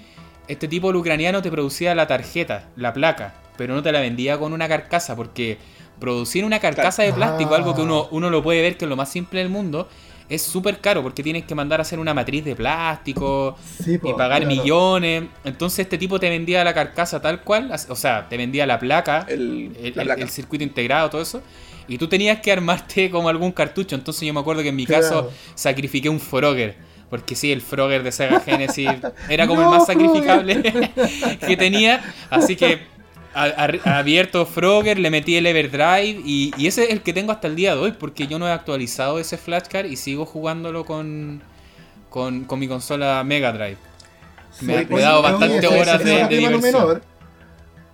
este 0.46 0.68
tipo 0.68 0.90
el 0.90 0.96
ucraniano 0.96 1.42
te 1.42 1.50
producía 1.50 1.92
la 1.96 2.06
tarjeta, 2.06 2.68
la 2.76 2.92
placa, 2.92 3.34
pero 3.56 3.74
no 3.74 3.82
te 3.82 3.90
la 3.90 4.00
vendía 4.00 4.38
con 4.38 4.52
una 4.52 4.68
carcasa, 4.68 5.16
porque 5.16 5.58
producir 5.98 6.44
una 6.44 6.60
carcasa 6.60 7.02
de 7.02 7.12
plástico, 7.12 7.54
Ah. 7.54 7.56
algo 7.56 7.74
que 7.74 7.80
uno, 7.82 8.06
uno 8.12 8.30
lo 8.30 8.42
puede 8.44 8.62
ver 8.62 8.76
que 8.76 8.84
es 8.84 8.88
lo 8.88 8.96
más 8.96 9.08
simple 9.10 9.40
del 9.40 9.48
mundo, 9.48 9.88
es 10.34 10.42
súper 10.42 10.78
caro, 10.80 11.02
porque 11.02 11.22
tienes 11.22 11.44
que 11.44 11.54
mandar 11.54 11.80
a 11.80 11.82
hacer 11.82 11.98
una 11.98 12.12
matriz 12.14 12.44
de 12.44 12.54
plástico, 12.56 13.56
Sí, 13.82 13.98
po, 13.98 14.08
y 14.10 14.12
pagar 14.14 14.42
claro. 14.42 14.54
millones. 14.56 15.24
Entonces 15.44 15.80
este 15.80 15.98
tipo 15.98 16.18
te 16.20 16.28
vendía 16.28 16.62
la 16.64 16.74
carcasa 16.74 17.20
tal 17.20 17.40
cual, 17.42 17.70
o 17.88 17.96
sea, 17.96 18.28
te 18.28 18.36
vendía 18.36 18.66
la 18.66 18.78
placa, 18.78 19.26
El, 19.28 19.72
el, 19.80 19.92
la 19.96 20.02
el- 20.02 20.08
placa. 20.08 20.22
el 20.22 20.28
circuito 20.30 20.64
integrado, 20.64 21.10
todo 21.10 21.22
eso. 21.22 21.42
Y 21.86 21.98
tú 21.98 22.08
tenías 22.08 22.40
que 22.40 22.50
armarte 22.52 23.10
como 23.10 23.28
algún 23.28 23.52
cartucho. 23.52 23.94
Entonces 23.94 24.26
yo 24.26 24.32
me 24.32 24.40
acuerdo 24.40 24.62
que 24.62 24.68
en 24.70 24.76
mi 24.76 24.86
Claro. 24.86 25.02
caso 25.02 25.30
sacrifiqué 25.54 26.08
un 26.08 26.20
Frogger. 26.20 26.76
Porque 27.10 27.36
sí, 27.36 27.52
el 27.52 27.60
Frogger 27.60 28.02
de 28.02 28.10
Sega 28.10 28.40
Genesis 28.40 28.88
era 29.28 29.46
como 29.46 29.60
No, 29.60 29.70
el 29.72 29.78
más 29.78 29.86
sacrificable 29.88 30.62
que 31.46 31.56
tenía. 31.56 32.02
Así 32.30 32.56
que 32.56 32.80
a- 33.34 33.64
a- 33.84 33.98
abierto 33.98 34.46
Frogger, 34.46 34.98
le 34.98 35.10
metí 35.10 35.36
el 35.36 35.46
Everdrive. 35.46 36.22
Y, 36.24 36.52
y 36.56 36.66
ese 36.66 36.84
es 36.84 36.90
el 36.90 37.02
que 37.02 37.12
tengo 37.12 37.32
hasta 37.32 37.48
el 37.48 37.56
día 37.56 37.74
de 37.74 37.80
hoy. 37.80 37.92
Porque 37.92 38.26
yo 38.26 38.38
no 38.38 38.46
he 38.48 38.52
actualizado 38.52 39.18
ese 39.18 39.36
flashcard 39.36 39.86
y 39.86 39.96
sigo 39.96 40.24
jugándolo 40.26 40.84
con, 40.84 41.42
con, 42.10 42.44
con 42.44 42.58
mi 42.58 42.68
consola 42.68 43.22
Mega 43.24 43.52
Drive. 43.52 43.78
Me, 44.60 44.78
Sí, 44.80 44.86
me 44.88 45.00
he 45.00 45.02
dado 45.02 45.20
oye, 45.20 45.30
bastante 45.32 45.56
ese- 45.58 45.66
horas 45.66 45.94
ese 46.00 46.04
de, 46.04 46.14
es 46.16 46.24
otro 46.24 46.28
de 46.36 46.36
diversión. 46.38 46.72
menor. 46.72 47.02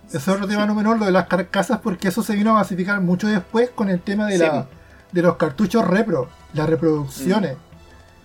Ese 0.07 0.17
es 0.17 0.27
otro 0.27 0.47
tema 0.47 0.65
no 0.65 0.75
menor, 0.75 0.99
lo 0.99 1.05
de 1.05 1.11
las 1.11 1.27
carcasas, 1.27 1.79
porque 1.81 2.09
eso 2.09 2.21
se 2.21 2.35
vino 2.35 2.51
a 2.51 2.55
masificar 2.55 2.99
mucho 3.01 3.27
después 3.27 3.69
con 3.69 3.89
el 3.89 3.99
tema 4.01 4.27
de, 4.27 4.33
Sí. 4.37 4.43
la, 4.43 4.67
de 5.11 5.21
los 5.21 5.37
cartuchos 5.37 5.87
repro, 5.87 6.29
las 6.53 6.69
reproducciones. 6.69 7.55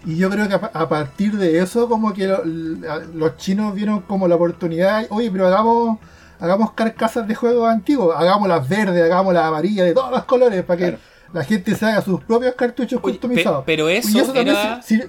Y 0.04 0.16
yo 0.16 0.28
creo 0.28 0.48
que 0.48 0.54
a, 0.54 0.60
pa- 0.60 0.70
a 0.74 0.88
partir 0.88 1.36
de 1.36 1.60
eso, 1.60 1.88
como 1.88 2.12
que 2.12 2.26
lo- 2.26 2.44
los 2.44 3.36
chinos 3.38 3.72
vieron 3.74 4.00
como 4.00 4.26
la 4.28 4.34
oportunidad, 4.34 5.06
oye, 5.10 5.30
pero 5.30 5.46
hagamos 5.46 5.98
hagamos 6.39 6.72
carcasas 6.72 7.26
de 7.26 7.34
juegos 7.34 7.68
antiguos, 7.68 8.14
hagamos 8.16 8.49
las 8.49 8.68
verdes, 8.68 9.03
hagamos 9.05 9.32
las 9.34 9.45
amarillas, 9.45 9.87
de 9.87 9.95
todos 9.95 10.11
los 10.11 10.24
colores, 10.24 10.62
para 10.64 10.76
que 10.78 10.84
Claro. 10.89 10.99
la 11.32 11.45
gente 11.45 11.74
se 11.74 11.84
haga 11.87 12.03
sus 12.03 12.22
propios 12.24 12.55
cartuchos 12.55 13.01
Oye, 13.03 13.12
customizados. 13.14 13.61
pe- 13.61 13.72
pero 13.72 13.91
Y 13.91 13.95
eso 13.95 14.22
también 14.24 14.49
era- 14.49 14.82
sí- 14.82 15.01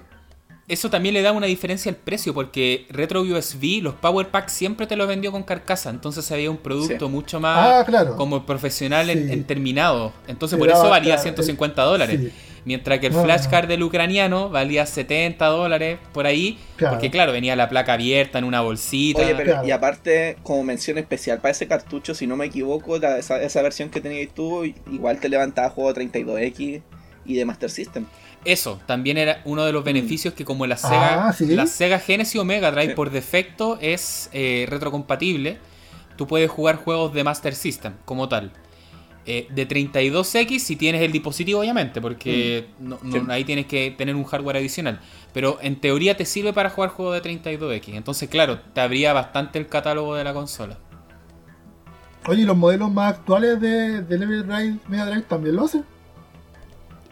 Eso 0.69 0.89
también 0.89 1.13
le 1.13 1.21
da 1.21 1.31
una 1.31 1.47
diferencia 1.47 1.89
al 1.89 1.95
precio, 1.95 2.33
porque 2.33 2.87
Retro 2.89 3.21
USB, 3.21 3.79
los 3.81 3.93
Power 3.93 4.27
Pack 4.27 4.49
siempre 4.49 4.85
te 4.85 4.97
lo 4.97 5.07
vendió 5.07 5.31
con 5.31 5.43
carcasa, 5.43 5.89
entonces 5.89 6.29
había 6.29 6.51
un 6.51 6.57
producto 6.57 7.05
Sí. 7.05 7.11
mucho 7.11 7.39
más 7.39 7.57
ah, 7.81 7.85
claro. 7.85 8.17
como 8.17 8.45
profesional 8.45 9.09
en, 9.09 9.27
Sí. 9.27 9.33
en 9.33 9.43
terminado. 9.45 10.11
Entonces 10.27 10.59
por 10.59 10.67
eso 10.67 10.89
valía 10.89 11.13
claro, 11.13 11.21
150 11.21 11.83
dólares. 11.83 12.19
sí. 12.19 12.33
Mientras 12.67 12.99
que 12.99 13.07
el 13.07 13.15
Ah. 13.17 13.23
flashcard 13.23 13.65
del 13.69 13.81
ucraniano 13.81 14.49
valía 14.49 14.85
70 14.85 15.45
dólares 15.45 15.99
por 16.11 16.25
ahí, 16.27 16.59
Claro. 16.75 16.95
porque 16.95 17.09
claro, 17.09 17.31
venía 17.31 17.55
la 17.55 17.69
placa 17.69 17.93
abierta 17.93 18.39
en 18.39 18.43
una 18.43 18.59
bolsita. 18.59 19.21
Oye, 19.21 19.35
pero 19.35 19.53
Claro. 19.53 19.67
y 19.69 19.71
aparte, 19.71 20.35
como 20.43 20.63
mención 20.65 20.97
especial 20.97 21.39
para 21.39 21.53
ese 21.53 21.65
cartucho, 21.65 22.13
si 22.13 22.27
no 22.27 22.35
me 22.35 22.47
equivoco, 22.47 22.97
la- 22.99 23.17
esa, 23.19 23.41
esa 23.41 23.61
versión 23.61 23.89
que 23.89 24.01
tenías 24.01 24.33
tú, 24.35 24.65
igual 24.65 25.17
te 25.21 25.29
levantaba 25.29 25.69
juego 25.69 25.93
32X 25.93 26.81
y 27.25 27.35
de 27.35 27.45
Master 27.45 27.69
System. 27.69 28.05
Eso, 28.43 28.81
también 28.85 29.17
era 29.17 29.41
uno 29.45 29.63
de 29.65 29.71
los 29.71 29.85
beneficios 29.85 30.33
que 30.33 30.43
como 30.43 30.67
la 30.67 30.75
Ah, 30.75 31.31
Sega, 31.31 31.33
¿sí? 31.33 31.55
la 31.55 31.67
Sega 31.67 31.99
Genesis 31.99 32.35
o 32.39 32.43
Mega 32.43 32.69
Drive 32.71 32.89
Sí. 32.89 32.95
por 32.95 33.11
defecto 33.11 33.77
es 33.79 34.29
eh, 34.33 34.65
retrocompatible, 34.69 35.57
tú 36.17 36.27
puedes 36.27 36.51
jugar 36.51 36.75
juegos 36.75 37.13
de 37.13 37.23
Master 37.23 37.55
System 37.55 37.93
como 38.03 38.27
tal. 38.27 38.51
Eh, 39.29 39.45
de 39.49 39.67
32X 39.67 40.59
si 40.59 40.77
tienes 40.77 41.01
el 41.01 41.11
dispositivo 41.11 41.59
obviamente, 41.59 41.99
porque 41.99 42.67
no- 42.79 42.97
no- 43.03 43.11
Sí. 43.11 43.21
ahí 43.29 43.43
tienes 43.43 43.65
que 43.65 43.91
tener 43.91 44.15
un 44.15 44.23
hardware 44.23 44.55
adicional. 44.55 45.01
Pero 45.33 45.57
en 45.61 45.75
teoría 45.81 46.15
te 46.15 46.23
sirve 46.25 46.53
para 46.53 46.69
jugar 46.69 46.91
juegos 46.91 47.15
de 47.15 47.21
32X. 47.21 47.95
Entonces 47.95 48.29
claro, 48.29 48.59
te 48.73 48.79
abría 48.79 49.11
bastante 49.11 49.59
el 49.59 49.67
catálogo 49.67 50.15
de 50.15 50.23
la 50.23 50.33
consola. 50.33 50.77
Oye, 52.25 52.43
¿y 52.43 52.45
los 52.45 52.55
modelos 52.57 52.89
más 52.91 53.15
actuales 53.15 53.59
de, 53.59 54.01
de 54.01 54.17
Level 54.17 54.47
Drive, 54.47 54.77
Mega 54.87 55.05
Drive 55.05 55.23
también 55.23 55.55
lo 55.57 55.65
hacen? 55.65 55.83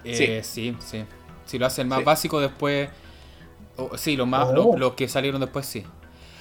Eh, 0.06 0.42
sí, 0.44 0.76
sí. 0.80 1.04
Si 1.46 1.58
lo 1.60 1.66
hacen 1.66 1.88
más 1.88 2.00
Sí. 2.00 2.06
básico 2.06 2.40
después... 2.40 2.90
sí, 3.98 4.16
los 4.16 4.28
más, 4.28 4.48
Oh. 4.50 4.54
los- 4.54 4.80
los 4.80 4.94
que 4.94 5.08
salieron 5.10 5.42
después 5.42 5.66
sí. 5.66 5.84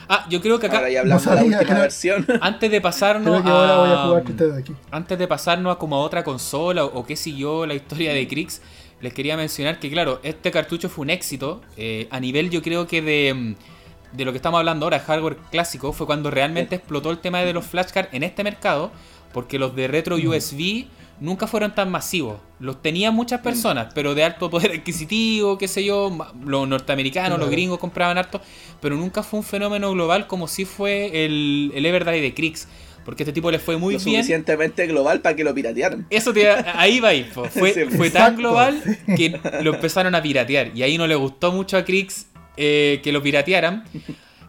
Ah, 0.09 0.27
yo 0.29 0.41
creo 0.41 0.59
que 0.59 0.67
acá... 0.67 0.79
Ahora 0.79 0.91
ya 0.91 1.01
hablamos 1.01 1.25
no 1.25 1.31
de 1.31 1.37
la 1.37 1.43
última 1.45 1.61
creo- 1.65 1.81
versión. 1.81 2.27
Antes 2.41 2.71
de 2.71 2.81
pasarnos 2.81 3.41
Creo 3.41 3.45
que 3.45 3.51
ahora 3.51 3.77
voy 3.79 3.89
a 3.89 3.93
a, 3.93 4.07
jugar 4.07 4.25
de 4.25 4.59
aquí. 4.59 4.73
antes 4.91 5.19
de 5.19 5.27
pasarnos 5.29 5.75
a 5.75 5.79
como 5.79 5.97
a 5.97 6.01
otra 6.01 6.23
consola 6.25 6.85
o, 6.85 7.01
o 7.01 7.07
qué 7.07 7.17
siguió 7.17 7.67
la 7.67 7.75
historia 7.75 8.13
de 8.13 8.27
Crix, 8.29 8.61
les 9.01 9.13
quería 9.13 9.37
mencionar 9.37 9.79
que 9.79 9.91
claro, 9.91 10.21
este 10.23 10.51
cartucho 10.51 10.89
fue 10.89 11.03
un 11.03 11.11
éxito 11.11 11.61
eh, 11.77 12.07
a 12.11 12.21
nivel 12.21 12.51
yo 12.51 12.63
creo 12.63 12.87
que 12.87 13.03
de, 13.03 13.35
mm, 13.35 14.17
de 14.17 14.25
lo 14.25 14.33
que 14.33 14.37
estamos 14.39 14.59
hablando 14.59 14.87
ahora, 14.87 15.01
hardware 15.01 15.37
clásico, 15.51 15.93
fue 15.93 16.07
cuando 16.07 16.31
realmente 16.31 16.77
explotó 16.77 17.11
el 17.11 17.19
tema 17.19 17.41
de 17.41 17.53
los 17.53 17.65
flashcards 17.67 18.09
en 18.13 18.23
este 18.23 18.45
mercado, 18.45 18.91
porque 19.33 19.59
los 19.59 19.75
de 19.75 19.89
retro 19.89 20.17
USB 20.17 20.87
nunca 21.21 21.47
fueron 21.47 21.75
tan 21.75 21.91
masivos. 21.91 22.39
Los 22.61 22.83
tenían 22.83 23.15
muchas 23.15 23.41
personas, 23.41 23.93
pero 23.95 24.15
de 24.15 24.25
alto 24.25 24.51
poder 24.51 24.73
adquisitivo, 24.73 25.59
qué 25.59 25.69
sé 25.69 25.85
yo, 25.85 26.17
los 26.45 26.69
norteamericanos, 26.69 27.39
los 27.39 27.51
gringos 27.51 27.79
compraban 27.79 28.19
harto, 28.19 28.41
pero 28.81 28.97
nunca 28.97 29.23
fue 29.23 29.41
un 29.41 29.45
fenómeno 29.45 29.91
global 29.93 30.27
como 30.27 30.49
si 30.49 30.65
fue 30.65 31.25
el, 31.25 31.73
el 31.75 31.83
de 31.83 32.35
Crix. 32.35 32.69
Porque 33.05 33.23
este 33.23 33.35
tipo 33.35 33.51
le 33.51 33.59
fue 33.59 33.77
muy 33.77 33.95
lo 33.95 34.01
bien. 34.01 34.17
suficientemente 34.23 34.87
global 34.87 35.21
para 35.21 35.37
que 35.37 35.45
lo 35.45 35.53
piratearan. 35.55 36.07
Eso 36.09 36.33
te, 36.33 36.49
ahí 36.49 37.01
va, 37.01 37.09
ahí, 37.09 37.25
po. 37.35 37.45
fue, 37.51 37.75
Sí, 37.75 37.85
fue 37.97 38.09
tan 38.11 38.37
global 38.37 38.83
que 39.15 39.39
lo 39.63 39.75
empezaron 39.75 40.15
a 40.15 40.23
piratear. 40.23 40.71
Y 40.75 40.83
ahí 40.83 40.97
no 40.97 41.07
le 41.07 41.15
gustó 41.15 41.53
mucho 41.53 41.77
a 41.77 41.85
Crix 41.85 42.27
eh, 42.57 43.01
que 43.05 43.13
lo 43.13 43.23
piratearan. 43.23 43.85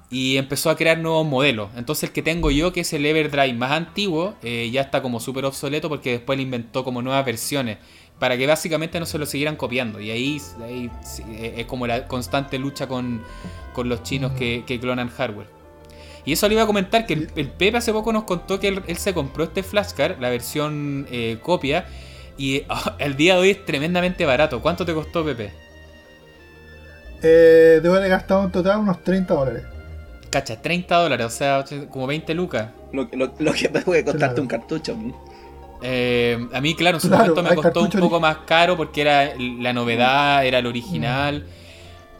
Y 0.10 0.38
empezó 0.38 0.70
a 0.70 0.76
crear 0.76 0.98
nuevos 1.00 1.26
modelos. 1.26 1.70
Entonces 1.76 2.10
el 2.10 2.14
que 2.14 2.22
tengo 2.22 2.52
yo, 2.52 2.72
que 2.72 2.82
es 2.82 2.94
el 2.94 3.06
Everdrive 3.06 3.54
más 3.54 3.72
antiguo, 3.72 4.36
eh, 4.44 4.70
ya 4.72 4.82
está 4.82 5.02
como 5.02 5.20
súper 5.20 5.46
obsoleto 5.46 5.90
porque 5.90 6.12
después 6.12 6.38
le 6.38 6.44
inventó 6.44 6.84
como 6.84 7.02
nuevas 7.02 7.26
versiones. 7.26 7.78
Para 8.20 8.38
que 8.38 8.48
básicamente 8.48 9.00
no 9.00 9.06
se 9.06 9.18
lo 9.18 9.26
siguieran 9.26 9.58
copiando. 9.58 10.00
Y 10.00 10.12
ahí, 10.12 10.42
eh, 10.70 11.54
es 11.58 11.66
como 11.66 11.86
la 11.88 12.08
constante 12.08 12.58
lucha 12.60 12.88
con, 12.88 13.22
con 13.74 13.90
los 13.90 14.04
chinos 14.04 14.32
que, 14.34 14.64
que 14.66 14.80
clonan 14.80 15.10
hardware. 15.10 15.48
Y 16.26 16.34
eso 16.34 16.48
le 16.48 16.56
iba 16.56 16.64
a 16.64 16.68
comentar 16.68 17.06
que 17.06 17.14
el, 17.14 17.32
el 17.36 17.50
Pepe 17.50 17.78
hace 17.78 17.94
poco 17.94 18.12
nos 18.12 18.24
contó 18.24 18.60
que 18.60 18.70
él, 18.70 18.82
él 18.88 18.98
se 18.98 19.14
compró 19.14 19.44
este 19.44 19.64
flashcard, 19.64 20.20
la 20.20 20.30
versión 20.30 21.08
eh, 21.12 21.38
copia, 21.42 21.86
y 22.38 22.64
ah, 22.70 22.96
el 23.00 23.16
día 23.16 23.36
de 23.36 23.42
hoy 23.42 23.50
es 23.52 23.66
tremendamente 23.66 24.26
barato. 24.26 24.62
¿Cuánto 24.62 24.86
te 24.86 24.94
costó, 24.94 25.24
Pepe? 25.24 25.52
Eh, 27.22 27.80
debo 27.82 27.96
haber 27.96 28.10
gastado 28.10 28.44
en 28.44 28.52
total 28.52 28.80
unos 28.80 29.04
30 29.04 29.34
dólares. 29.34 29.64
Cacha, 30.40 30.62
30 30.62 30.98
dólares, 30.98 31.26
o 31.28 31.30
sea, 31.30 31.64
como 31.90 32.08
20 32.08 32.34
lucas. 32.34 32.70
Lo, 32.92 33.08
lo- 33.14 33.34
lo 33.40 33.54
que 33.54 33.70
puede 33.70 34.04
costarte 34.04 34.18
Claro. 34.36 34.42
un 34.42 34.48
cartucho. 34.50 34.98
Eh, 35.82 36.48
a 36.54 36.60
mí, 36.62 36.76
claro, 36.76 36.98
en 36.98 37.02
su 37.02 37.08
Claro, 37.08 37.36
momento 37.36 37.44
me 37.50 37.56
costó 37.56 37.82
un 37.84 37.90
poco 37.90 38.20
más 38.20 38.38
caro 38.46 38.76
porque 38.76 39.02
era 39.02 39.32
la 39.38 39.72
novedad, 39.72 40.46
era 40.46 40.60
el 40.60 40.66
original. 40.66 41.46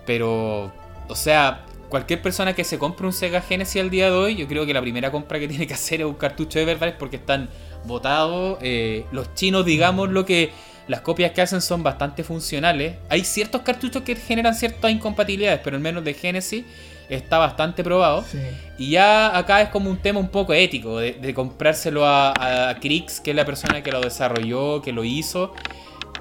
Pero, 0.06 0.72
o 1.08 1.16
sea, 1.16 1.66
cualquier 1.90 2.22
persona 2.22 2.54
que 2.54 2.64
se 2.64 2.78
compre 2.78 3.06
un 3.06 3.14
Sega 3.14 3.42
Genesis 3.42 3.82
al 3.82 3.90
día 3.90 4.06
de 4.06 4.12
hoy, 4.16 4.36
yo 4.36 4.48
creo 4.48 4.66
que 4.66 4.74
la 4.74 4.82
primera 4.82 5.12
compra 5.12 5.40
que 5.40 5.48
tiene 5.48 5.68
que 5.68 5.74
hacer 5.74 6.02
es 6.02 6.06
un 6.08 6.14
cartucho 6.16 6.60
de 6.60 6.66
verdad 6.66 6.94
porque 6.98 7.18
están 7.18 7.50
botados. 7.86 8.58
eh, 8.62 9.06
los 9.12 9.34
chinos, 9.34 9.66
digamos, 9.66 10.10
lo 10.10 10.26
que 10.26 10.52
las 10.88 11.02
copias 11.02 11.32
que 11.32 11.42
hacen 11.42 11.62
son 11.62 11.82
bastante 11.84 12.24
funcionales. 12.24 12.96
Hay 13.10 13.24
ciertos 13.26 13.62
cartuchos 13.64 14.04
que 14.04 14.16
generan 14.16 14.54
ciertas 14.54 14.92
incompatibilidades, 14.92 15.60
pero 15.64 15.76
al 15.76 15.82
menos 15.82 16.04
de 16.04 16.14
Genesis 16.14 16.64
está 17.10 17.38
bastante 17.38 17.84
probado. 17.84 18.24
Sí. 18.24 18.40
Y 18.78 18.92
ya 18.92 19.36
acá 19.38 19.62
es 19.62 19.70
como 19.70 19.90
un 19.90 19.98
tema 19.98 20.20
un 20.20 20.30
poco 20.30 20.54
ético, 20.54 21.00
de, 21.00 21.14
de 21.14 21.34
comprárselo 21.34 22.06
a, 22.06 22.70
a 22.70 22.76
Crix, 22.80 23.20
que 23.20 23.32
es 23.32 23.36
la 23.36 23.46
persona 23.46 23.82
que 23.82 23.92
lo 23.92 24.02
desarrolló, 24.02 24.82
que 24.82 24.92
lo 24.92 25.04
hizo, 25.04 25.54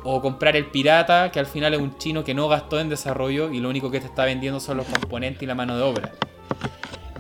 o 0.05 0.21
comprar 0.21 0.55
el 0.57 0.67
pirata, 0.67 1.31
que 1.33 1.41
al 1.41 1.47
final 1.47 1.75
es 1.75 1.81
un 1.81 1.97
chino 1.99 2.23
que 2.25 2.35
no 2.35 2.47
gastó 2.49 2.79
en 2.79 2.89
desarrollo 2.89 3.51
y 3.53 3.59
lo 3.61 3.69
único 3.71 3.91
que 3.91 4.01
te 4.01 4.07
está 4.07 4.25
vendiendo 4.25 4.61
son 4.61 4.77
los 4.77 4.87
componentes 4.87 5.43
y 5.43 5.47
la 5.47 5.55
mano 5.55 5.77
de 5.77 5.83
obra. 5.83 6.13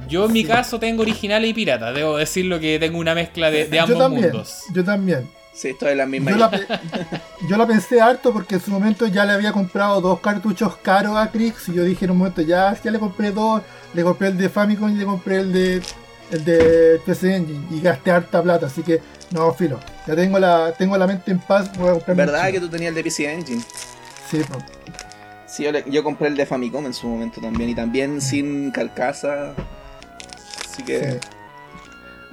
Yo 0.09 0.27
en 0.27 0.33
mi 0.33 0.43
Sí. 0.43 0.49
caso 0.49 0.79
tengo 0.79 1.03
originales 1.03 1.51
y 1.51 1.55
pirata, 1.55 1.93
debo 1.93 2.19
decirlo 2.19 2.61
que 2.61 2.79
tengo 2.79 2.99
una 2.99 3.15
mezcla 3.15 3.51
de, 3.51 3.67
de 3.67 3.77
Yo 3.77 3.83
ambos 3.85 3.99
también, 3.99 4.23
mundos. 4.25 4.59
yo 4.75 4.85
también. 4.85 5.31
Sí, 5.55 5.69
esto 5.69 5.89
es 5.89 5.97
la 5.97 6.05
misma. 6.07 6.33
Yo 6.33 6.37
la, 6.37 6.81
yo 7.49 7.57
la 7.57 7.67
pensé 7.67 8.01
harto 8.01 8.33
porque 8.33 8.57
en 8.57 8.61
su 8.61 8.71
momento 8.73 9.07
ya 9.07 9.25
le 9.25 9.33
había 9.33 9.53
comprado 9.53 10.01
dos 10.01 10.19
cartuchos 10.21 10.77
caros 10.79 11.17
a 11.17 11.31
Crix 11.31 11.69
y 11.69 11.75
yo 11.75 11.85
dije 11.85 12.05
en 12.07 12.11
un 12.11 12.19
momento 12.19 12.43
ya, 12.43 12.77
ya 12.83 12.91
le 12.91 12.99
compré 12.99 13.31
dos, 13.31 13.63
le 13.95 14.03
compré 14.03 14.29
el 14.29 14.37
de 14.37 14.49
Famicom 14.49 14.91
y 14.91 14.95
le 14.99 15.05
compré 15.05 15.37
el 15.41 15.53
de 15.53 15.83
el 16.33 16.45
de 16.45 17.01
PC 17.07 17.37
Engine 17.37 17.67
y 17.71 17.81
gasté 17.81 18.11
harta 18.11 18.43
plata, 18.43 18.67
así 18.67 18.83
que 18.83 19.01
no, 19.31 19.53
filo. 19.55 19.79
Ya 20.07 20.17
tengo 20.17 20.39
la 20.41 20.73
tengo 20.73 20.97
la 20.99 21.07
mente 21.07 21.31
en 21.31 21.39
paz, 21.39 21.71
voy 21.79 21.91
a 21.91 21.93
comprar 21.93 22.17
¿Verdad 22.17 22.51
que 22.51 22.59
tú 22.61 22.69
tenías 22.69 22.89
el 22.89 22.95
de 22.97 23.05
PC 23.05 23.33
Engine? 23.33 23.63
Sí. 24.31 24.41
Sí, 25.47 25.63
yo, 25.63 25.71
le- 25.71 25.85
yo 25.89 26.03
compré 26.03 26.27
el 26.29 26.37
de 26.37 26.47
Famicom 26.47 26.85
en 26.87 26.95
su 26.95 27.07
momento 27.07 27.41
también. 27.41 27.71
Y 27.71 27.75
también 27.77 28.21
sin 28.21 28.73
carcasa. 28.73 29.53
Así 30.69 30.83
que. 30.83 31.13
Sí. 31.13 31.19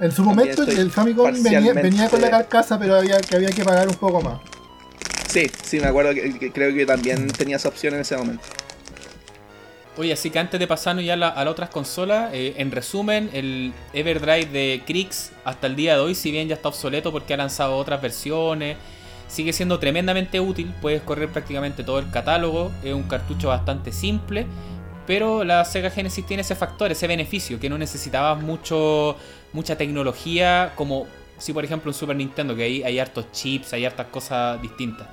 En 0.02 0.10
su 0.10 0.24
momento 0.24 0.64
el 0.64 0.90
Famicom 0.90 1.32
venía, 1.44 2.10
con 2.10 2.20
la 2.20 2.28
carcasa, 2.28 2.76
pero 2.76 2.96
había 2.96 3.20
que 3.20 3.36
había 3.36 3.50
que 3.50 3.64
pagar 3.64 3.86
un 3.86 3.94
poco 3.94 4.20
más. 4.20 4.40
Sí, 5.28 5.48
sí, 5.62 5.78
me 5.78 5.86
acuerdo 5.86 6.12
que, 6.12 6.50
creo 6.50 6.74
que 6.74 6.84
también 6.84 7.28
tenía 7.28 7.54
esa 7.54 7.68
opción 7.68 7.94
en 7.94 8.00
ese 8.00 8.16
momento. 8.16 8.42
Oye, 9.96 10.12
así 10.12 10.30
que 10.30 10.40
antes 10.40 10.58
de 10.58 10.66
pasarnos 10.66 11.04
ya 11.04 11.12
a, 11.14 11.16
las 11.16 11.46
otras 11.46 11.70
consolas, 11.70 12.30
eh, 12.34 12.54
en 12.56 12.72
resumen, 12.72 13.30
el 13.32 13.72
Everdrive 13.92 14.46
de 14.46 14.82
Krix 14.84 15.30
hasta 15.44 15.68
el 15.68 15.76
día 15.76 15.94
de 15.94 16.00
hoy, 16.00 16.16
si 16.16 16.32
bien 16.32 16.48
ya 16.48 16.56
está 16.56 16.68
obsoleto 16.68 17.12
porque 17.12 17.34
ha 17.34 17.36
lanzado 17.36 17.76
otras 17.76 18.02
versiones, 18.02 18.76
sigue 19.28 19.52
siendo 19.52 19.78
tremendamente 19.78 20.40
útil, 20.40 20.74
puedes 20.82 21.02
correr 21.02 21.28
prácticamente 21.28 21.84
todo 21.84 22.00
el 22.00 22.10
catálogo, 22.10 22.72
es 22.82 22.92
un 22.92 23.04
cartucho 23.04 23.48
bastante 23.48 23.92
simple, 23.92 24.46
pero 25.06 25.44
la 25.44 25.64
Sega 25.64 25.90
Genesis 25.90 26.26
tiene 26.26 26.40
ese 26.40 26.56
factor, 26.56 26.90
ese 26.90 27.06
beneficio, 27.06 27.60
que 27.60 27.68
no 27.68 27.78
necesitabas 27.78 28.42
mucho, 28.42 29.16
mucha 29.52 29.76
tecnología 29.76 30.72
como 30.76 31.06
si 31.38 31.52
por 31.52 31.64
ejemplo 31.64 31.90
en 31.90 31.94
Super 31.94 32.14
Nintendo, 32.14 32.54
que 32.54 32.62
ahí 32.62 32.82
hay 32.84 32.98
hartos 33.00 33.30
chips, 33.32 33.72
hay 33.72 33.84
hartas 33.84 34.06
cosas 34.06 34.62
distintas. 34.62 35.08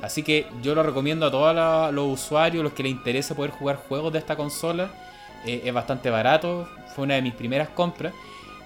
Así 0.00 0.22
que 0.22 0.46
yo 0.62 0.74
lo 0.74 0.82
recomiendo 0.82 1.26
a 1.26 1.30
todos 1.30 1.92
los 1.92 2.20
usuarios, 2.20 2.64
los 2.64 2.72
que 2.72 2.82
les 2.82 2.92
interese 2.92 3.34
poder 3.34 3.50
jugar 3.50 3.76
juegos 3.76 4.12
de 4.12 4.18
esta 4.18 4.36
consola. 4.36 4.90
Eh, 5.44 5.62
es 5.64 5.74
bastante 5.74 6.08
barato, 6.08 6.66
fue 6.94 7.04
una 7.04 7.14
de 7.14 7.22
mis 7.22 7.34
primeras 7.34 7.68
compras. 7.68 8.14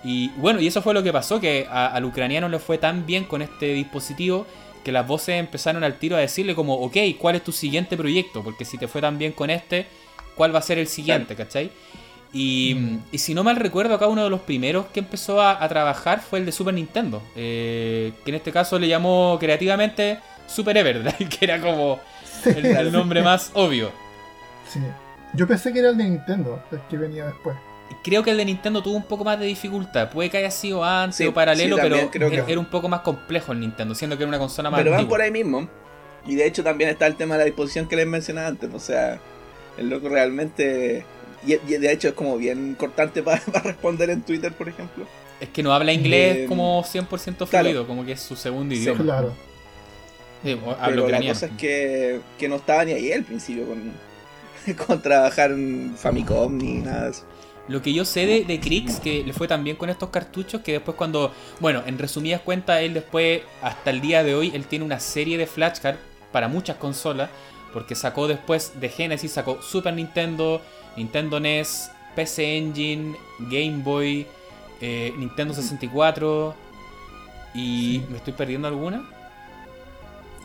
Y 0.04 0.28
bueno, 0.36 0.60
y 0.60 0.68
eso 0.68 0.82
fue 0.82 0.94
lo 0.94 1.02
que 1.02 1.12
pasó, 1.12 1.40
que 1.40 1.66
al 1.68 2.04
ucraniano 2.04 2.48
le 2.48 2.60
fue 2.60 2.78
tan 2.78 3.04
bien 3.06 3.24
con 3.24 3.42
este 3.42 3.74
dispositivo 3.74 4.46
que 4.84 4.92
las 4.92 5.06
voces 5.06 5.38
empezaron 5.38 5.84
al 5.84 5.98
tiro 5.98 6.16
a 6.16 6.20
decirle 6.20 6.54
como, 6.54 6.74
ok, 6.74 6.96
¿cuál 7.18 7.36
es 7.36 7.44
tu 7.44 7.52
siguiente 7.52 7.96
proyecto? 7.96 8.42
Porque 8.42 8.64
si 8.64 8.78
te 8.78 8.88
fue 8.88 9.00
tan 9.00 9.18
bien 9.18 9.32
con 9.32 9.50
este, 9.50 9.86
¿cuál 10.36 10.54
va 10.54 10.60
a 10.60 10.62
ser 10.62 10.78
el 10.78 10.86
siguiente? 10.86 11.34
¿Cachai? 11.34 11.70
Y, 12.32 12.98
si 13.14 13.34
no 13.34 13.42
mal 13.42 13.56
recuerdo, 13.56 13.94
acá 13.94 14.06
uno 14.06 14.22
de 14.22 14.30
los 14.30 14.40
primeros 14.40 14.86
que 14.86 15.00
empezó 15.00 15.42
a, 15.42 15.66
trabajar 15.68 16.20
fue 16.20 16.38
el 16.38 16.46
de 16.46 16.52
Super 16.52 16.74
Nintendo. 16.74 17.22
Eh, 17.34 18.12
que 18.24 18.30
en 18.30 18.36
este 18.36 18.52
caso 18.52 18.78
le 18.78 18.88
llamó 18.88 19.36
creativamente 19.40 20.20
Super 20.46 20.76
Everdrive, 20.76 21.28
que 21.38 21.44
era 21.44 21.60
como 21.60 22.00
el, 22.44 22.92
nombre 22.92 23.22
más 23.22 23.50
obvio. 23.54 23.90
Sí. 24.68 24.80
Yo 25.34 25.46
pensé 25.46 25.72
que 25.72 25.80
era 25.80 25.90
el 25.90 25.96
de 25.96 26.04
Nintendo, 26.04 26.62
el 26.70 26.80
que 26.88 26.96
venía 26.96 27.26
después. 27.26 27.56
Creo 28.04 28.22
que 28.22 28.30
el 28.30 28.36
de 28.36 28.44
Nintendo 28.44 28.82
tuvo 28.82 28.96
un 28.96 29.02
poco 29.02 29.24
más 29.24 29.38
de 29.38 29.46
dificultad. 29.46 30.10
Puede 30.10 30.30
que 30.30 30.38
haya 30.38 30.50
sido 30.50 30.84
antes 30.84 31.26
o 31.26 31.34
paralelo, 31.34 31.76
pero 31.76 31.96
era, 32.46 32.58
un 32.58 32.66
poco 32.66 32.88
más 32.88 33.00
complejo 33.00 33.52
el 33.52 33.60
Nintendo, 33.60 33.94
siendo 33.94 34.16
que 34.16 34.22
era 34.22 34.28
una 34.28 34.38
consola 34.38 34.70
más. 34.70 34.80
Pero 34.80 34.92
van 34.92 35.08
por 35.08 35.20
ahí 35.20 35.30
mismo. 35.32 35.68
Y 36.26 36.36
de 36.36 36.46
hecho 36.46 36.62
también 36.62 36.90
está 36.90 37.06
el 37.06 37.16
tema 37.16 37.34
de 37.34 37.40
la 37.40 37.44
disposición 37.46 37.88
que 37.88 37.96
les 37.96 38.06
mencionaba 38.06 38.46
antes. 38.46 38.70
O 38.72 38.78
sea, 38.78 39.18
el 39.76 39.88
loco 39.90 40.08
realmente 40.08 41.04
y, 41.46 41.56
de 41.56 41.92
hecho 41.92 42.08
es 42.08 42.14
como 42.14 42.36
bien 42.36 42.74
cortante 42.74 43.22
para, 43.22 43.40
responder 43.64 44.10
en 44.10 44.22
Twitter, 44.22 44.52
por 44.52 44.68
ejemplo. 44.68 45.06
Es 45.40 45.48
que 45.48 45.62
no 45.62 45.72
habla 45.72 45.92
inglés 45.92 46.38
eh, 46.38 46.46
como 46.46 46.82
100% 46.82 47.46
fluido, 47.46 47.86
como 47.86 48.04
que 48.04 48.12
es 48.12 48.20
su 48.20 48.36
segundo 48.36 48.74
idioma. 48.74 49.02
claro. 49.02 49.32
Pero 50.42 51.08
la 51.08 51.20
cosa 51.20 51.46
es 51.46 51.52
que, 51.52 52.20
que, 52.38 52.48
no 52.48 52.56
estaba 52.56 52.84
ni 52.84 52.92
ahí 52.92 53.12
al 53.12 53.24
principio 53.24 53.66
con, 53.66 53.92
con 54.86 55.02
trabajar 55.02 55.50
en 55.50 55.94
Famicom 55.96 56.56
ni 56.56 56.78
nada 56.78 57.04
de 57.04 57.10
eso. 57.10 57.24
Lo 57.68 57.82
que 57.82 57.92
yo 57.92 58.04
sé 58.04 58.26
de, 58.26 58.44
de 58.44 58.58
Krix, 58.58 58.98
que 58.98 59.22
le 59.22 59.32
fue 59.32 59.46
también 59.46 59.76
con 59.76 59.90
estos 59.90 60.08
cartuchos, 60.08 60.62
que 60.62 60.72
después 60.72 60.96
cuando, 60.96 61.32
bueno, 61.60 61.82
en 61.86 61.98
resumidas 61.98 62.40
cuentas, 62.40 62.80
él 62.80 62.94
después, 62.94 63.42
hasta 63.62 63.90
el 63.90 64.00
día 64.00 64.24
de 64.24 64.34
hoy, 64.34 64.50
él 64.54 64.64
tiene 64.64 64.84
una 64.84 64.98
serie 64.98 65.38
de 65.38 65.46
flashcards 65.46 66.00
para 66.32 66.48
muchas 66.48 66.78
consolas, 66.78 67.30
porque 67.72 67.94
sacó 67.94 68.26
después 68.26 68.80
de 68.80 68.88
Genesis, 68.88 69.30
sacó 69.30 69.62
Super 69.62 69.94
Nintendo, 69.94 70.60
Nintendo 70.96 71.40
NES, 71.40 71.90
PC 72.14 72.58
Engine, 72.58 73.16
Game 73.38 73.82
Boy, 73.82 74.26
eh, 74.80 75.12
Nintendo 75.16 75.54
64 75.54 76.54
y 77.54 78.02
¿me 78.08 78.16
estoy 78.16 78.32
perdiendo 78.32 78.68
alguna? 78.68 79.04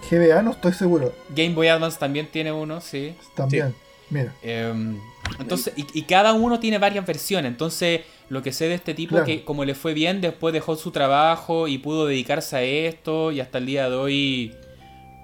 GBA 0.10 0.42
no 0.42 0.52
estoy 0.52 0.74
seguro. 0.74 1.14
Game 1.30 1.56
Boy 1.56 1.68
Advance 1.68 1.98
también 1.98 2.28
tiene 2.28 2.52
uno, 2.52 2.82
sí. 2.82 3.16
También, 3.36 3.74
mira. 4.10 4.34
Em, 4.44 5.00
entonces, 5.40 5.74
y, 5.76 6.02
cada 6.04 6.34
uno 6.34 6.60
tiene 6.60 6.78
varias 6.78 7.06
versiones. 7.06 7.52
Entonces, 7.52 8.02
lo 8.30 8.44
que 8.44 8.52
sé 8.52 8.68
de 8.68 8.76
este 8.76 8.94
tipo 8.94 9.18
es 9.18 9.24
que 9.24 9.44
como 9.44 9.66
le 9.66 9.74
fue 9.74 9.94
bien, 9.94 10.22
después 10.22 10.54
dejó 10.54 10.76
su 10.76 10.92
trabajo 10.92 11.68
y 11.68 11.80
pudo 11.80 12.06
dedicarse 12.06 12.56
a 12.58 12.62
esto 12.62 13.32
y 13.32 13.40
hasta 13.40 13.58
el 13.58 13.66
día 13.66 13.90
de 13.90 13.96
hoy 13.96 14.56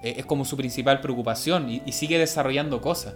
eh, 0.04 0.16
es 0.18 0.26
como 0.26 0.46
su 0.46 0.58
principal 0.58 1.02
preocupación 1.02 1.70
y 1.70 1.92
sigue 1.92 2.18
desarrollando 2.18 2.82
cosas. 2.82 3.14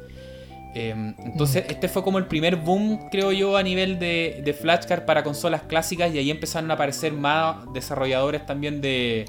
Em, 0.78 1.15
entonces, 1.23 1.63
este 1.69 1.88
fue 1.88 2.03
como 2.03 2.17
el 2.17 2.26
primer 2.26 2.57
boom, 2.57 3.07
creo 3.09 3.32
yo, 3.32 3.55
a 3.55 3.63
nivel 3.63 3.97
de, 3.97 4.41
de 4.43 4.53
flashcard 4.53 5.05
para 5.05 5.23
consolas 5.23 5.61
clásicas 5.61 6.13
y 6.13 6.17
ahí 6.17 6.30
empezaron 6.30 6.69
a 6.69 6.73
aparecer 6.73 7.13
más 7.13 7.71
desarrolladores 7.73 8.45
también 8.45 8.82
de, 8.82 9.26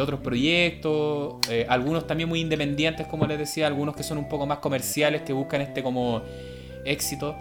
otros 0.00 0.18
proyectos, 0.18 1.36
eh, 1.48 1.64
algunos 1.68 2.08
también 2.08 2.28
muy 2.28 2.40
independientes, 2.40 3.06
como 3.06 3.24
les 3.26 3.38
decía, 3.38 3.68
algunos 3.68 3.94
que 3.94 4.02
son 4.02 4.18
un 4.18 4.28
poco 4.28 4.46
más 4.46 4.58
comerciales, 4.58 5.22
que 5.22 5.32
buscan 5.32 5.60
este 5.60 5.80
como 5.80 6.22
éxito. 6.84 7.36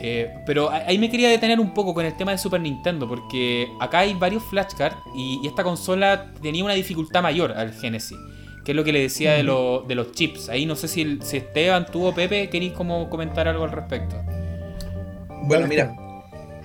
Eh, 0.00 0.32
pero 0.46 0.70
ahí 0.70 0.98
me 0.98 1.10
quería 1.10 1.28
detener 1.28 1.58
un 1.58 1.74
poco 1.74 1.92
con 1.92 2.06
el 2.06 2.16
tema 2.16 2.30
de 2.30 2.38
Super 2.38 2.60
Nintendo, 2.60 3.08
porque 3.08 3.66
acá 3.80 4.00
hay 4.00 4.14
varios 4.14 4.44
flashcards 4.44 4.96
y 5.16 5.44
esta 5.44 5.64
consola 5.64 6.30
tenía 6.40 6.62
una 6.62 6.74
dificultad 6.74 7.22
mayor 7.24 7.50
al 7.50 7.72
Genesis 7.72 8.16
que 8.68 8.72
es 8.72 8.76
lo 8.76 8.84
que 8.84 8.92
le 8.92 9.00
decía 9.00 9.32
de, 9.32 9.44
de 9.44 9.94
los 9.94 10.12
chips. 10.12 10.50
Ahí 10.50 10.66
no 10.66 10.76
sé 10.76 10.88
si, 10.88 11.18
si 11.22 11.38
Esteban, 11.38 11.86
tú 11.90 12.04
o 12.04 12.14
Pepe, 12.14 12.50
queréis 12.50 12.74
como 12.74 13.08
comentar 13.08 13.48
algo 13.48 13.64
al 13.64 13.72
respecto. 13.72 14.14
Bueno, 15.44 15.66
mira, 15.66 15.96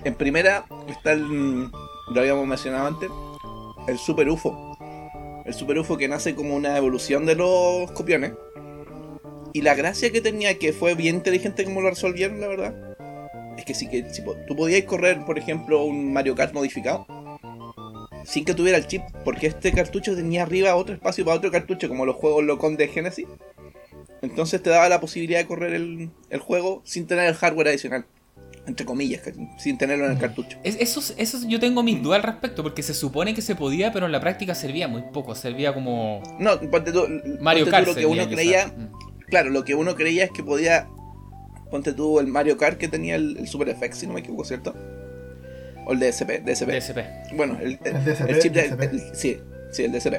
en 0.04 0.14
primera 0.14 0.66
está 0.86 1.12
el, 1.12 1.70
lo 1.70 2.20
habíamos 2.20 2.46
mencionado 2.46 2.88
antes, 2.88 3.08
el 3.88 3.96
Super 3.96 4.28
UFO. 4.28 4.76
El 5.46 5.54
Super 5.54 5.78
UFO 5.78 5.96
que 5.96 6.06
nace 6.06 6.34
como 6.34 6.54
una 6.54 6.76
evolución 6.76 7.24
de 7.24 7.36
los 7.36 7.90
copiones. 7.92 8.34
Y 9.54 9.62
la 9.62 9.74
gracia 9.74 10.12
que 10.12 10.20
tenía, 10.20 10.58
que 10.58 10.74
fue 10.74 10.94
bien 10.94 11.14
inteligente 11.16 11.64
como 11.64 11.80
lo 11.80 11.88
resolvieron, 11.88 12.38
la 12.38 12.48
verdad, 12.48 12.74
es 13.56 13.64
que 13.64 13.72
si, 13.72 13.88
que, 13.88 14.12
si 14.12 14.22
tú 14.46 14.54
podías 14.54 14.84
correr, 14.84 15.24
por 15.24 15.38
ejemplo, 15.38 15.82
un 15.82 16.12
Mario 16.12 16.34
Kart 16.34 16.52
modificado, 16.52 17.06
sin 18.24 18.44
que 18.44 18.54
tuviera 18.54 18.78
el 18.78 18.86
chip, 18.86 19.02
porque 19.24 19.46
este 19.46 19.72
cartucho 19.72 20.14
tenía 20.14 20.42
arriba 20.42 20.74
otro 20.76 20.94
espacio 20.94 21.24
para 21.24 21.36
otro 21.36 21.50
cartucho, 21.50 21.88
como 21.88 22.06
los 22.06 22.16
juegos 22.16 22.44
Locom 22.44 22.76
de 22.76 22.88
Genesis. 22.88 23.26
Entonces 24.22 24.62
te 24.62 24.70
daba 24.70 24.88
la 24.88 25.00
posibilidad 25.00 25.38
de 25.38 25.46
correr 25.46 25.74
el, 25.74 26.10
juego 26.40 26.82
sin 26.84 27.06
tener 27.06 27.28
el 27.28 27.34
hardware 27.34 27.68
adicional. 27.68 28.06
Entre 28.66 28.86
comillas, 28.86 29.20
sin 29.58 29.76
tenerlo 29.76 30.06
en 30.06 30.12
el 30.12 30.18
cartucho. 30.18 30.58
eso, 30.64 31.02
eso 31.18 31.38
yo 31.46 31.60
tengo 31.60 31.82
mis 31.82 32.02
dudas 32.02 32.16
al 32.16 32.22
respecto, 32.22 32.62
porque 32.62 32.82
se 32.82 32.94
supone 32.94 33.34
que 33.34 33.42
se 33.42 33.54
podía, 33.54 33.92
pero 33.92 34.06
en 34.06 34.12
la 34.12 34.20
práctica 34.20 34.54
servía 34.54 34.88
muy 34.88 35.02
poco, 35.12 35.34
servía 35.34 35.74
como... 35.74 36.22
No, 36.38 36.58
ponte 36.70 36.90
tú, 36.90 37.06
Mario 37.40 37.68
Kart. 37.68 37.86
lo 37.86 37.94
que 37.94 38.06
uno 38.06 38.26
creía, 38.26 38.68
mm. 38.68 39.26
claro, 39.26 39.50
lo 39.50 39.64
que 39.64 39.74
uno 39.74 39.94
creía 39.94 40.24
es 40.24 40.30
que 40.30 40.42
podía... 40.42 40.88
Ponte 41.70 41.92
tú 41.92 42.20
el 42.20 42.26
Mario 42.26 42.56
Kart 42.56 42.78
que 42.78 42.88
tenía 42.88 43.16
el, 43.16 43.36
el 43.36 43.48
Super 43.48 43.76
FX, 43.76 43.98
si 43.98 44.06
no 44.06 44.14
me 44.14 44.20
equivoco, 44.20 44.44
¿cierto? 44.44 44.74
O 45.86 45.92
el 45.92 46.00
DSP, 46.00 46.42
DSP. 46.44 46.70
DSP. 46.70 46.98
Bueno, 47.34 47.58
el, 47.60 47.78
el, 47.84 48.38
chip 48.38 48.52
de. 48.52 49.00
sí, 49.14 49.38
sí, 49.72 49.84
el 49.84 49.92
DSP. 49.92 50.14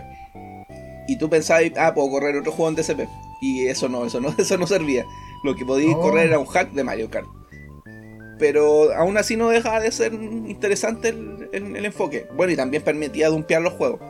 Y 1.07 1.17
tú 1.17 1.29
pensabas, 1.29 1.63
ah, 1.77 1.93
puedo 1.93 2.09
correr 2.09 2.35
otro 2.35 2.51
juego 2.51 2.69
en 2.69 2.75
DSP. 2.75 3.07
Y 3.41 3.67
eso 3.67 3.89
no, 3.89 4.05
eso 4.05 4.19
no, 4.19 4.33
eso 4.37 4.57
no 4.57 4.67
servía. 4.67 5.05
Lo 5.43 5.55
que 5.55 5.65
podías 5.65 5.95
oh. 5.95 6.01
correr 6.01 6.27
era 6.27 6.39
un 6.39 6.47
hack 6.47 6.71
de 6.71 6.83
Mario 6.83 7.09
Kart. 7.09 7.27
Pero 8.37 8.93
aún 8.93 9.17
así 9.17 9.37
no 9.37 9.49
dejaba 9.49 9.79
de 9.79 9.91
ser 9.91 10.13
interesante 10.13 11.09
el, 11.09 11.49
el 11.53 11.85
enfoque. 11.85 12.27
Bueno, 12.35 12.51
y 12.51 12.55
también 12.55 12.83
permitía 12.83 13.29
dumpear 13.29 13.61
los 13.61 13.73
juegos. 13.73 14.01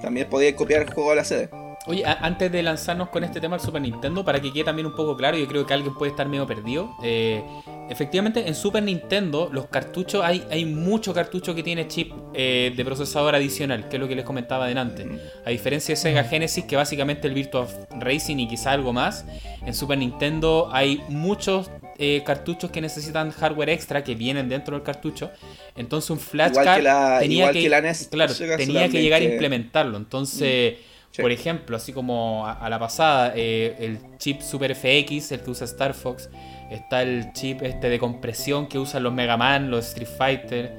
También 0.00 0.28
podías 0.28 0.54
copiar 0.54 0.82
el 0.82 0.90
juego 0.92 1.10
a 1.10 1.14
la 1.16 1.24
sede. 1.24 1.48
Oye, 1.86 2.04
antes 2.06 2.52
de 2.52 2.62
lanzarnos 2.62 3.08
con 3.08 3.24
este 3.24 3.40
tema 3.40 3.56
del 3.56 3.66
Super 3.66 3.82
Nintendo, 3.82 4.24
para 4.24 4.40
que 4.40 4.52
quede 4.52 4.62
también 4.62 4.86
un 4.86 4.94
poco 4.94 5.16
claro, 5.16 5.36
yo 5.36 5.48
creo 5.48 5.66
que 5.66 5.74
alguien 5.74 5.94
puede 5.94 6.12
estar 6.12 6.28
medio 6.28 6.46
perdido. 6.46 6.94
Eh, 7.02 7.42
efectivamente, 7.90 8.46
en 8.46 8.54
Super 8.54 8.84
Nintendo, 8.84 9.48
los 9.52 9.66
cartuchos, 9.66 10.22
hay, 10.24 10.44
hay 10.48 10.64
mucho 10.64 11.12
cartucho 11.12 11.56
que 11.56 11.64
tiene 11.64 11.88
chip 11.88 12.12
eh, 12.34 12.72
de 12.76 12.84
procesador 12.84 13.34
adicional, 13.34 13.88
que 13.88 13.96
es 13.96 14.00
lo 14.00 14.06
que 14.06 14.14
les 14.14 14.24
comentaba 14.24 14.66
adelante. 14.66 15.08
A 15.44 15.50
diferencia 15.50 15.94
de 15.94 15.96
Sega 15.96 16.22
Genesis, 16.22 16.64
que 16.64 16.76
básicamente 16.76 17.26
el 17.26 17.34
Virtua 17.34 17.66
Racing 17.98 18.36
y 18.36 18.48
quizá 18.48 18.70
algo 18.70 18.92
más, 18.92 19.24
en 19.66 19.74
Super 19.74 19.98
Nintendo 19.98 20.68
hay 20.72 21.02
muchos 21.08 21.68
eh, 21.98 22.22
cartuchos 22.24 22.70
que 22.70 22.80
necesitan 22.80 23.32
hardware 23.32 23.70
extra 23.70 24.04
que 24.04 24.14
vienen 24.14 24.48
dentro 24.48 24.76
del 24.76 24.84
cartucho. 24.84 25.32
Entonces 25.74 26.10
un 26.10 26.20
flashcard 26.20 27.18
tenía 27.18 27.50
que, 27.50 27.68
claro, 28.08 28.34
tenía 28.56 28.88
que 28.88 29.02
llegar 29.02 29.20
a 29.20 29.24
implementarlo. 29.24 29.96
Entonces... 29.96 30.74
Mm. 30.78 30.91
Por 31.20 31.30
ejemplo, 31.30 31.76
así 31.76 31.92
como 31.92 32.46
a, 32.46 32.68
la 32.70 32.78
pasada, 32.78 33.32
eh, 33.36 33.76
el 33.78 33.98
chip 34.18 34.40
Super 34.40 34.74
FX, 34.74 35.32
el 35.32 35.40
que 35.40 35.50
usa 35.50 35.66
Star 35.66 35.92
Fox, 35.92 36.30
está 36.70 37.02
el 37.02 37.32
chip 37.32 37.62
este 37.62 37.90
de 37.90 37.98
compresión 37.98 38.66
que 38.66 38.78
usan 38.78 39.02
los 39.02 39.12
Mega 39.12 39.36
Man, 39.36 39.70
los 39.70 39.88
Street 39.88 40.08
Fighter. 40.16 40.72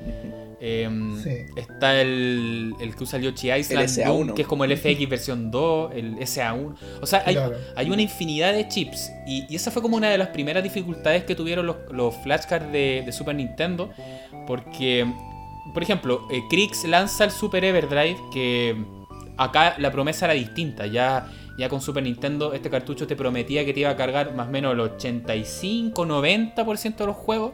Em, 0.65 1.21
está 1.57 1.99
el, 1.99 2.73
el, 2.79 2.95
que 2.95 3.03
usa 3.03 3.19
el 3.19 3.25
Yoshi 3.25 3.51
Island, 3.51 4.33
que 4.33 4.43
es 4.43 4.47
como 4.47 4.63
el 4.63 4.75
FX 4.77 5.09
versión 5.09 5.51
2, 5.51 5.91
el 5.93 6.15
SA1. 6.19 6.75
O 7.01 7.05
sea, 7.05 7.21
hay, 7.75 7.91
una 7.91 8.01
infinidad 8.01 8.53
de 8.53 8.67
chips. 8.69 9.11
Y, 9.27 9.53
esa 9.53 9.71
fue 9.71 9.81
como 9.81 9.97
una 9.97 10.09
de 10.09 10.17
las 10.17 10.29
primeras 10.29 10.63
dificultades 10.63 11.25
que 11.25 11.35
tuvieron 11.35 11.67
los, 11.67 11.75
los 11.91 12.15
flashcards 12.23 12.71
de, 12.71 13.03
de, 13.05 13.11
Super 13.11 13.35
Nintendo. 13.35 13.91
Porque, 14.47 15.05
por 15.73 15.83
ejemplo, 15.83 16.27
eh, 16.31 16.41
Krix 16.49 16.85
lanza 16.85 17.25
el 17.25 17.31
Super 17.31 17.65
Everdrive 17.65 18.17
que 18.31 19.02
Acá 19.37 19.75
la 19.79 19.91
promesa 19.91 20.25
era 20.25 20.33
distinta, 20.35 20.85
ya 20.85 21.27
Ya 21.57 21.67
con 21.69 21.81
Super 21.81 22.03
Nintendo 22.03 22.53
este 22.53 22.69
cartucho 22.69 23.07
te 23.07 23.15
prometía 23.15 23.63
que 23.65 23.73
te 23.73 23.79
iba 23.81 23.89
a 23.91 23.95
cargar 23.95 24.33
más 24.35 24.47
o 24.47 24.51
menos 24.51 24.73
el 24.73 24.79
85-90% 24.79 26.95
de 26.97 27.05
los 27.05 27.15
juegos. 27.15 27.53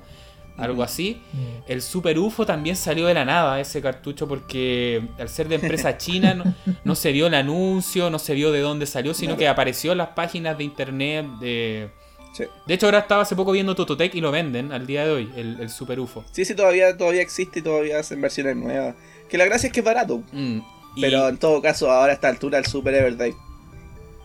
Algo 0.57 0.83
así. 0.83 1.21
Mm. 1.31 1.71
El 1.71 1.81
Super 1.81 2.19
UFO 2.19 2.45
también 2.45 2.75
salió 2.75 3.07
de 3.07 3.13
la 3.13 3.23
nada, 3.23 3.61
ese 3.61 3.81
cartucho, 3.81 4.27
porque 4.27 5.01
al 5.17 5.29
ser 5.29 5.47
de 5.47 5.55
empresa 5.55 5.97
china 5.97 6.33
no, 6.33 6.43
no 6.83 6.95
se 6.95 7.13
vio 7.13 7.27
el 7.27 7.33
anuncio, 7.33 8.09
no 8.09 8.19
se 8.19 8.33
vio 8.33 8.51
de 8.51 8.59
dónde 8.59 8.85
salió, 8.85 9.13
sino 9.13 9.37
que 9.37 9.47
apareció 9.47 9.93
en 9.93 9.99
las 9.99 10.09
páginas 10.09 10.57
de 10.57 10.63
internet. 10.65 11.25
De, 11.39 11.89
Sí. 12.31 12.43
de 12.67 12.73
hecho, 12.75 12.85
ahora 12.85 12.99
estaba 12.99 13.23
hace 13.23 13.35
poco 13.35 13.51
viendo 13.53 13.73
Tototec 13.73 14.13
y 14.13 14.21
lo 14.21 14.29
venden 14.31 14.71
al 14.71 14.85
día 14.85 15.03
de 15.03 15.11
hoy, 15.11 15.31
el, 15.35 15.59
el 15.61 15.69
Super 15.69 15.99
UFO. 15.99 16.23
Sí, 16.31 16.45
sí, 16.45 16.53
todavía, 16.53 16.95
todavía 16.95 17.23
existe 17.23 17.57
y 17.59 17.63
todavía 17.63 17.97
hacen 17.99 18.21
versiones 18.21 18.55
nuevas. 18.55 18.93
Que 19.27 19.35
la 19.37 19.45
gracia 19.45 19.65
es 19.67 19.73
que 19.73 19.79
es 19.79 19.85
barato. 19.85 20.21
Mm, 20.31 20.59
y- 20.99 21.01
Pero 21.01 21.27
en 21.29 21.37
todo 21.37 21.61
caso, 21.61 21.89
ahora 21.91 22.11
a 22.11 22.15
esta 22.15 22.27
altura 22.27 22.57
el 22.59 22.65
Super 22.65 22.93
Everdrive 22.95 23.35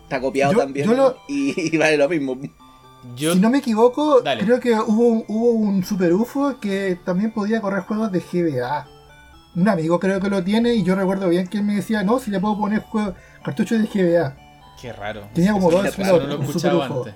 está 0.02 0.20
copiado 0.20 0.52
Yo- 0.52 0.59
también. 0.59 0.86
yo 0.86 0.94
lo- 0.94 1.16
y, 1.28 1.74
y 1.74 1.78
vale 1.78 1.96
lo 1.96 2.09
mismo. 2.09 2.36
yo, 3.16 3.32
Si 3.34 3.40
no 3.40 3.51
me 3.51 3.59
equivoco, 3.59 4.20
Dale. 4.22 4.44
creo 4.44 4.60
que 4.60 4.72
hubo, 4.74 5.09
un- 5.09 5.24
hubo 5.28 5.51
un 5.51 5.84
Super 5.84 6.12
UFO 6.14 6.59
que 6.60 6.98
también 7.05 7.32
podía 7.32 7.60
correr 7.60 7.82
juegos 7.82 8.10
de 8.12 8.20
GBA. 8.20 8.86
Un 9.56 9.68
amigo 9.68 10.01
creo 10.01 10.20
que 10.20 10.28
lo 10.28 10.42
tiene 10.42 10.74
y 10.74 10.82
yo 10.82 10.94
recuerdo 10.96 11.28
bien 11.28 11.46
que 11.46 11.59
él 11.59 11.64
me 11.64 11.76
decía, 11.76 12.02
no, 12.02 12.18
si 12.18 12.30
le 12.30 12.40
puedo 12.40 12.59
poner 12.59 12.80
juego, 12.82 13.14
cartucho 13.44 13.78
de 13.78 13.86
GBA. 13.86 14.36
Qué 14.80 14.92
raro. 14.92 15.28
Tenía 15.32 15.52
como 15.52 15.70
dos 15.70 15.84
no 15.98 16.05
lo 16.16 16.18
un 16.18 16.28
Super 16.28 16.44
escuchado 16.48 16.78
UFO. 16.78 16.98
antes. 17.05 17.14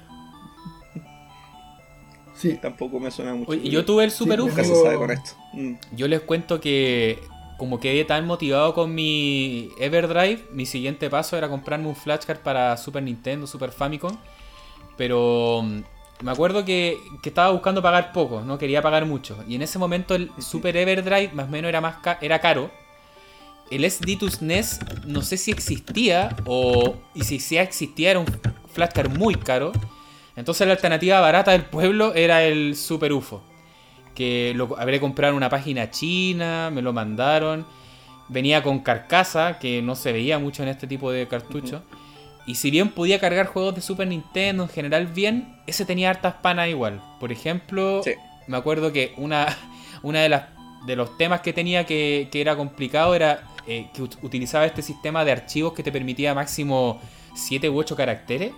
Sí, 2.34 2.56
Tampoco 2.62 3.00
me 3.00 3.10
suena 3.10 3.34
mucho. 3.34 3.50
Oye, 3.50 3.62
y 3.64 3.70
yo 3.70 3.84
tuve 3.84 4.04
el 4.04 4.12
Super 4.12 4.38
Sí, 4.38 4.42
UFO. 4.46 4.50
Nunca 4.56 4.64
se 4.64 4.74
sabe 4.82 4.96
con 4.96 5.10
esto. 5.10 5.30
Mm. 5.54 5.72
Yo 5.96 6.06
les 6.06 6.20
cuento 6.20 6.60
que 6.60 7.18
como 7.58 7.78
quedé 7.80 8.04
tan 8.06 8.24
motivado 8.26 8.72
con 8.72 8.94
mi 8.94 9.70
Everdrive, 9.78 10.46
mi 10.52 10.64
siguiente 10.64 11.10
paso 11.10 11.36
era 11.36 11.48
comprarme 11.50 11.88
un 11.88 11.96
flashcard 11.96 12.38
para 12.38 12.76
Super 12.78 13.02
Nintendo, 13.02 13.46
Super 13.46 13.72
Famicom. 13.72 14.16
Pero 14.96 15.62
mm, 15.64 15.80
me 16.24 16.30
acuerdo 16.30 16.64
que, 16.64 16.98
que 17.22 17.28
estaba 17.28 17.50
buscando 17.50 17.82
pagar 17.82 18.12
poco, 18.12 18.40
no 18.40 18.58
quería 18.58 18.80
pagar 18.82 19.04
mucho. 19.06 19.36
Y 19.46 19.56
en 19.56 19.62
ese 19.62 19.78
momento 19.78 20.14
el 20.14 20.30
Super 20.38 20.76
Everdrive 20.76 21.32
más 21.34 21.46
o 21.46 21.50
menos 21.50 21.68
era, 21.68 21.80
más 21.80 21.96
ca- 21.96 22.18
era 22.22 22.38
caro. 22.40 22.70
El 23.70 23.84
SD2 23.84 24.40
NES 24.40 24.80
no 25.06 25.20
sé 25.22 25.36
si 25.36 25.50
existía 25.50 26.34
o 26.46 26.96
y 27.14 27.24
si 27.24 27.38
ya 27.38 27.62
existía 27.62 28.12
era 28.12 28.20
un 28.20 28.26
flashcard 28.72 29.10
muy 29.18 29.34
caro. 29.34 29.72
Entonces 30.36 30.66
la 30.66 30.72
alternativa 30.74 31.20
barata 31.20 31.50
del 31.52 31.64
pueblo 31.64 32.14
era 32.14 32.44
el 32.44 32.76
Super 32.76 33.12
UFO 33.12 33.42
que 34.18 34.52
lo 34.56 34.76
habré 34.78 34.98
comprado 35.00 35.30
en 35.30 35.36
una 35.36 35.48
página 35.48 35.90
china, 35.90 36.70
me 36.72 36.82
lo 36.82 36.92
mandaron. 36.92 37.64
Venía 38.28 38.62
con 38.62 38.80
carcasa, 38.80 39.58
que 39.60 39.80
no 39.80 39.94
se 39.94 40.12
veía 40.12 40.38
mucho 40.38 40.62
en 40.64 40.68
este 40.68 40.86
tipo 40.88 41.10
de 41.12 41.26
cartuchos. 41.28 41.80
Y 42.46 42.56
si 42.56 42.70
bien 42.70 42.90
podía 42.90 43.20
cargar 43.20 43.46
juegos 43.46 43.74
de 43.76 43.80
Super 43.80 44.08
Nintendo 44.08 44.64
en 44.64 44.68
general 44.68 45.06
bien, 45.06 45.56
ese 45.66 45.84
tenía 45.84 46.10
hartas 46.10 46.34
panas 46.42 46.68
igual. 46.68 47.00
Por 47.20 47.30
ejemplo, 47.30 48.02
Sí. 48.02 48.12
me 48.48 48.56
acuerdo 48.56 48.92
que 48.92 49.12
una, 49.18 49.46
una 50.02 50.20
de 50.20 50.28
las 50.28 50.42
de 50.86 50.96
los 50.96 51.16
temas 51.18 51.40
que 51.42 51.52
tenía 51.52 51.84
que, 51.86 52.28
que 52.30 52.40
era 52.40 52.56
complicado 52.56 53.14
era 53.14 53.42
eh, 53.66 53.88
que 53.94 54.02
ut- 54.02 54.16
utilizaba 54.22 54.64
este 54.64 54.80
sistema 54.82 55.24
de 55.24 55.32
archivos 55.32 55.72
que 55.74 55.82
te 55.82 55.90
permitía 55.92 56.34
máximo 56.34 57.00
7 57.34 57.68
u 57.68 57.78
8 57.78 57.94
caracteres 57.96 58.52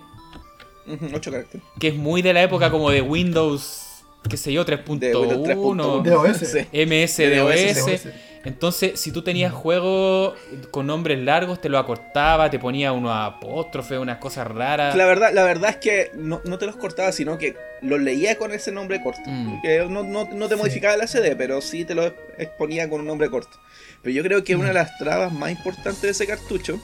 Ujú, 0.87 1.07
Ocho 1.15 1.31
caracteres. 1.31 1.65
que 1.79 1.87
es 1.89 1.95
muy 1.95 2.21
de 2.21 2.33
la 2.33 2.41
época 2.43 2.69
como 2.71 2.89
de 2.91 3.01
Windows, 3.01 3.90
qué 4.29 4.37
sé 4.37 4.53
yo, 4.53 4.63
De 4.65 4.75
Windows 4.75 5.39
3.1, 5.39 5.43
3.1. 5.45 6.01
De 6.03 6.11
OS. 6.15 6.37
Sí. 6.37 6.59
MSDOS. 6.85 7.17
de 7.17 7.41
OS. 7.41 8.07
Entonces, 8.43 8.99
si 8.99 9.11
tú 9.11 9.21
tenías 9.21 9.53
juegos 9.53 10.33
con 10.71 10.87
nombres 10.87 11.19
largos, 11.19 11.61
te 11.61 11.69
lo 11.69 11.77
acortaba, 11.77 12.49
te 12.49 12.57
ponía 12.57 12.91
unos 12.91 13.11
apóstrofes, 13.13 13.99
unas 13.99 14.17
cosas 14.17 14.47
raras. 14.47 14.95
La 14.95 15.05
verdad, 15.05 15.31
la 15.31 15.43
verdad 15.43 15.69
es 15.71 15.75
que 15.77 16.11
no, 16.15 16.41
no 16.45 16.57
te 16.57 16.65
los 16.65 16.75
cortaba, 16.75 17.11
sino 17.11 17.37
que 17.37 17.55
los 17.83 17.99
leía 18.01 18.37
con 18.39 18.51
ese 18.51 18.71
nombre 18.71 18.99
corto. 19.03 19.21
Mm. 19.27 19.61
Que 19.61 19.85
no, 19.87 20.01
no- 20.03 20.27
no 20.31 20.47
te 20.47 20.55
Sí. 20.55 20.59
modificaba 20.59 20.95
el 20.95 21.07
CD, 21.07 21.35
pero 21.35 21.61
sí 21.61 21.85
te 21.85 21.93
lo 21.93 22.03
exponía 22.39 22.89
con 22.89 23.01
un 23.01 23.07
nombre 23.07 23.29
corto. 23.29 23.59
Pero 24.01 24.15
yo 24.15 24.23
creo 24.23 24.43
que 24.43 24.55
una 24.55 24.69
de 24.69 24.73
las 24.73 24.97
trabas 24.97 25.31
más 25.31 25.51
importantes 25.51 26.01
de 26.01 26.09
ese 26.09 26.25
cartucho 26.25 26.79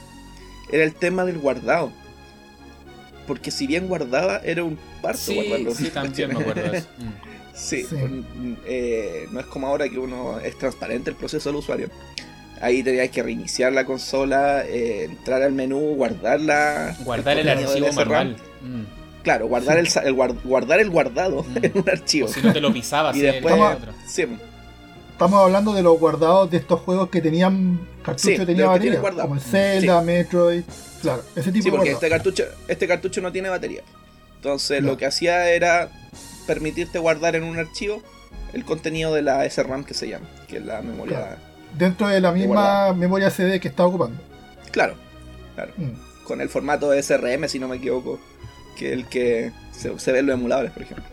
era 0.70 0.84
el 0.84 0.94
tema 0.94 1.24
del 1.24 1.38
guardado. 1.38 1.92
Porque 3.26 3.50
si 3.50 3.66
bien 3.66 3.88
guardaba, 3.88 4.40
era 4.44 4.62
un 4.62 4.78
parto 5.02 5.18
Sí, 5.22 5.34
guardarlo. 5.34 5.74
sí, 5.74 5.88
también 5.90 6.28
me 6.32 6.40
acuerdo 6.40 6.70
de 6.70 6.78
eso. 6.78 6.88
Mm. 6.98 7.27
Sí, 7.58 7.82
Sí. 7.84 7.96
con- 7.96 8.56
eh, 8.66 9.26
no 9.32 9.40
es 9.40 9.46
como 9.46 9.66
ahora 9.66 9.88
que 9.88 9.98
uno 9.98 10.38
es 10.40 10.56
transparente 10.56 11.10
el 11.10 11.16
proceso 11.16 11.48
del 11.48 11.56
usuario. 11.56 11.88
Ahí 12.60 12.82
tenías 12.82 13.08
que 13.10 13.22
reiniciar 13.22 13.72
la 13.72 13.84
consola, 13.84 14.64
eh, 14.66 15.04
entrar 15.04 15.42
al 15.42 15.52
menú, 15.52 15.78
guardarla. 15.96 16.96
Guardar 17.04 17.38
el 17.38 17.48
archivo 17.48 17.92
manual. 17.92 18.36
Mm. 18.62 18.82
Claro, 19.22 19.46
guardar 19.48 19.78
el, 19.78 19.88
sa- 19.88 20.00
el 20.02 20.14
guard- 20.14 20.40
guardar 20.44 20.80
el 20.80 20.90
guardado 20.90 21.42
Mm. 21.44 21.56
en 21.64 21.72
un 21.74 21.88
archivo. 21.90 22.26
O 22.28 22.32
si 22.32 22.40
no 22.42 22.52
te 22.52 22.60
lo 22.60 22.72
pisabas. 22.72 23.16
Y 23.16 23.20
después- 23.20 23.54
el 23.54 23.60
otro. 23.60 23.92
Sí, 24.06 24.26
Estamos 25.12 25.42
hablando 25.42 25.72
de 25.74 25.82
los 25.82 25.98
guardados 25.98 26.48
de 26.48 26.58
estos 26.58 26.78
juegos 26.82 27.08
que 27.10 27.20
tenían 27.20 27.80
cartucho 28.04 28.46
tenía 28.46 28.66
batería, 28.68 29.00
como 29.00 29.34
el 29.34 29.40
Zelda, 29.40 30.00
Metroid, 30.00 30.62
claro, 31.02 31.24
ese 31.34 31.50
tipo 31.50 31.64
sí, 31.64 31.70
de 31.70 31.76
porque 31.76 31.90
este 31.90 32.08
cartucho, 32.08 32.44
este 32.68 32.86
cartucho 32.86 33.20
no 33.20 33.32
tiene 33.32 33.48
batería. 33.48 33.82
Entonces 34.36 34.80
No. 34.80 34.90
lo 34.92 34.96
que 34.96 35.06
hacía 35.06 35.50
era 35.50 35.90
permitirte 36.48 36.98
guardar 36.98 37.36
en 37.36 37.44
un 37.44 37.58
archivo 37.58 38.02
el 38.54 38.64
contenido 38.64 39.14
de 39.14 39.20
la 39.20 39.48
SRAM 39.48 39.84
que 39.84 39.92
se 39.92 40.08
llama, 40.08 40.26
que 40.48 40.56
es 40.56 40.64
la 40.64 40.80
memoria. 40.80 41.18
Claro. 41.18 41.36
Dentro 41.76 42.08
de 42.08 42.20
la 42.20 42.32
misma 42.32 42.54
guardado. 42.54 42.94
memoria 42.94 43.30
CD 43.30 43.60
que 43.60 43.68
estaba 43.68 43.88
ocupando. 43.90 44.18
Claro, 44.72 44.94
claro. 45.54 45.72
Mm. 45.76 46.24
Con 46.24 46.40
el 46.40 46.48
formato 46.48 46.92
SRM, 46.92 47.46
si 47.48 47.58
no 47.58 47.68
me 47.68 47.76
equivoco, 47.76 48.18
que 48.76 48.94
el 48.94 49.06
que 49.06 49.52
se, 49.72 49.96
se 49.98 50.12
ve 50.12 50.20
en 50.20 50.26
los 50.26 50.34
emuladores, 50.34 50.72
por 50.72 50.82
ejemplo. 50.82 51.04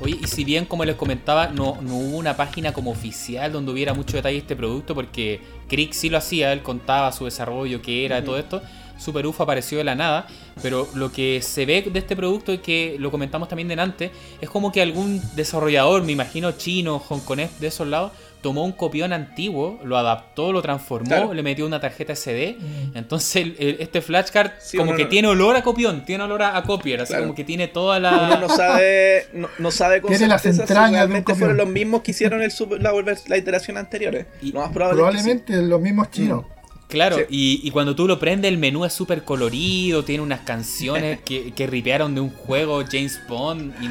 Oye, 0.00 0.16
y 0.22 0.26
si 0.28 0.44
bien, 0.44 0.64
como 0.64 0.84
les 0.84 0.94
comentaba, 0.94 1.48
no, 1.48 1.78
no 1.82 1.96
hubo 1.96 2.16
una 2.16 2.36
página 2.36 2.72
como 2.72 2.92
oficial 2.92 3.50
donde 3.50 3.72
hubiera 3.72 3.94
mucho 3.94 4.16
detalle 4.16 4.36
de 4.36 4.42
este 4.42 4.54
producto, 4.54 4.94
porque 4.94 5.40
Crick 5.68 5.92
sí 5.92 6.08
lo 6.08 6.18
hacía, 6.18 6.52
él 6.52 6.62
contaba 6.62 7.10
su 7.10 7.24
desarrollo, 7.24 7.82
qué 7.82 8.04
era, 8.04 8.22
todo 8.22 8.38
esto. 8.38 8.62
Super 8.98 9.26
UFO 9.26 9.42
apareció 9.44 9.78
de 9.78 9.84
la 9.84 9.94
nada, 9.94 10.26
pero 10.62 10.88
lo 10.94 11.10
que 11.12 11.40
se 11.42 11.64
ve 11.66 11.82
de 11.90 11.98
este 11.98 12.16
producto 12.16 12.52
y 12.52 12.58
que 12.58 12.96
lo 12.98 13.10
comentamos 13.10 13.48
también 13.48 13.68
delante, 13.68 14.10
es 14.40 14.50
como 14.50 14.72
que 14.72 14.82
algún 14.82 15.22
desarrollador, 15.36 16.02
me 16.02 16.12
imagino 16.12 16.52
chino, 16.52 17.02
hongkonés, 17.08 17.60
de 17.60 17.68
esos 17.68 17.86
lados, 17.86 18.12
tomó 18.40 18.64
un 18.64 18.70
copión 18.70 19.12
antiguo, 19.12 19.80
lo 19.82 19.98
adaptó, 19.98 20.52
lo 20.52 20.62
transformó, 20.62 21.08
Claro. 21.08 21.34
le 21.34 21.42
metió 21.42 21.66
una 21.66 21.80
tarjeta 21.80 22.12
SD. 22.14 22.56
Mm. 22.58 22.96
Entonces, 22.96 23.36
el- 23.42 23.56
el- 23.58 23.76
este 23.80 24.00
flashcard 24.00 24.52
Sí, 24.60 24.76
como 24.76 24.94
que 24.94 25.04
no- 25.04 25.08
tiene 25.08 25.26
olor 25.28 25.56
a 25.56 25.62
copión, 25.62 26.04
tiene 26.04 26.22
olor 26.22 26.42
a, 26.42 26.56
a 26.56 26.62
copier, 26.62 27.00
así 27.00 27.08
Claro. 27.12 27.24
como 27.24 27.34
que 27.34 27.42
tiene 27.42 27.66
toda 27.66 27.98
Uno 27.98 28.10
la... 28.10 28.38
no 28.40 28.48
sabe, 28.48 29.26
no, 29.32 29.48
no 29.58 29.70
sabe 29.72 30.00
Tiene 30.02 30.28
las 30.28 30.42
si 30.42 30.48
entrañas 30.50 30.92
realmente 30.92 31.34
fueron 31.34 31.56
los 31.56 31.68
mismos 31.68 32.02
que 32.02 32.12
hicieron 32.12 32.40
el 32.42 32.52
la, 32.80 32.92
la 33.26 33.36
iteración 33.36 33.76
anteriores. 33.76 34.26
Y- 34.40 34.52
Lo 34.52 34.60
más 34.60 34.70
probable 34.72 35.02
es 35.02 35.08
que 35.08 35.18
sí. 35.18 35.24
Probablemente 35.24 35.68
los 35.68 35.80
mismos 35.80 36.10
chinos. 36.12 36.44
Claro, 36.88 37.16
Sí. 37.16 37.22
y, 37.28 37.60
y 37.68 37.70
cuando 37.70 37.94
tú 37.94 38.08
lo 38.08 38.18
prendes, 38.18 38.50
el 38.50 38.58
menú 38.58 38.84
es 38.84 38.92
súper 38.92 39.22
colorido, 39.24 40.04
tiene 40.04 40.22
unas 40.22 40.40
canciones 40.40 41.20
que, 41.24 41.52
que 41.52 41.66
ripearon 41.66 42.14
de 42.14 42.20
un 42.22 42.30
juego, 42.30 42.82
James 42.90 43.20
Bond, 43.28 43.74
y 43.82 43.88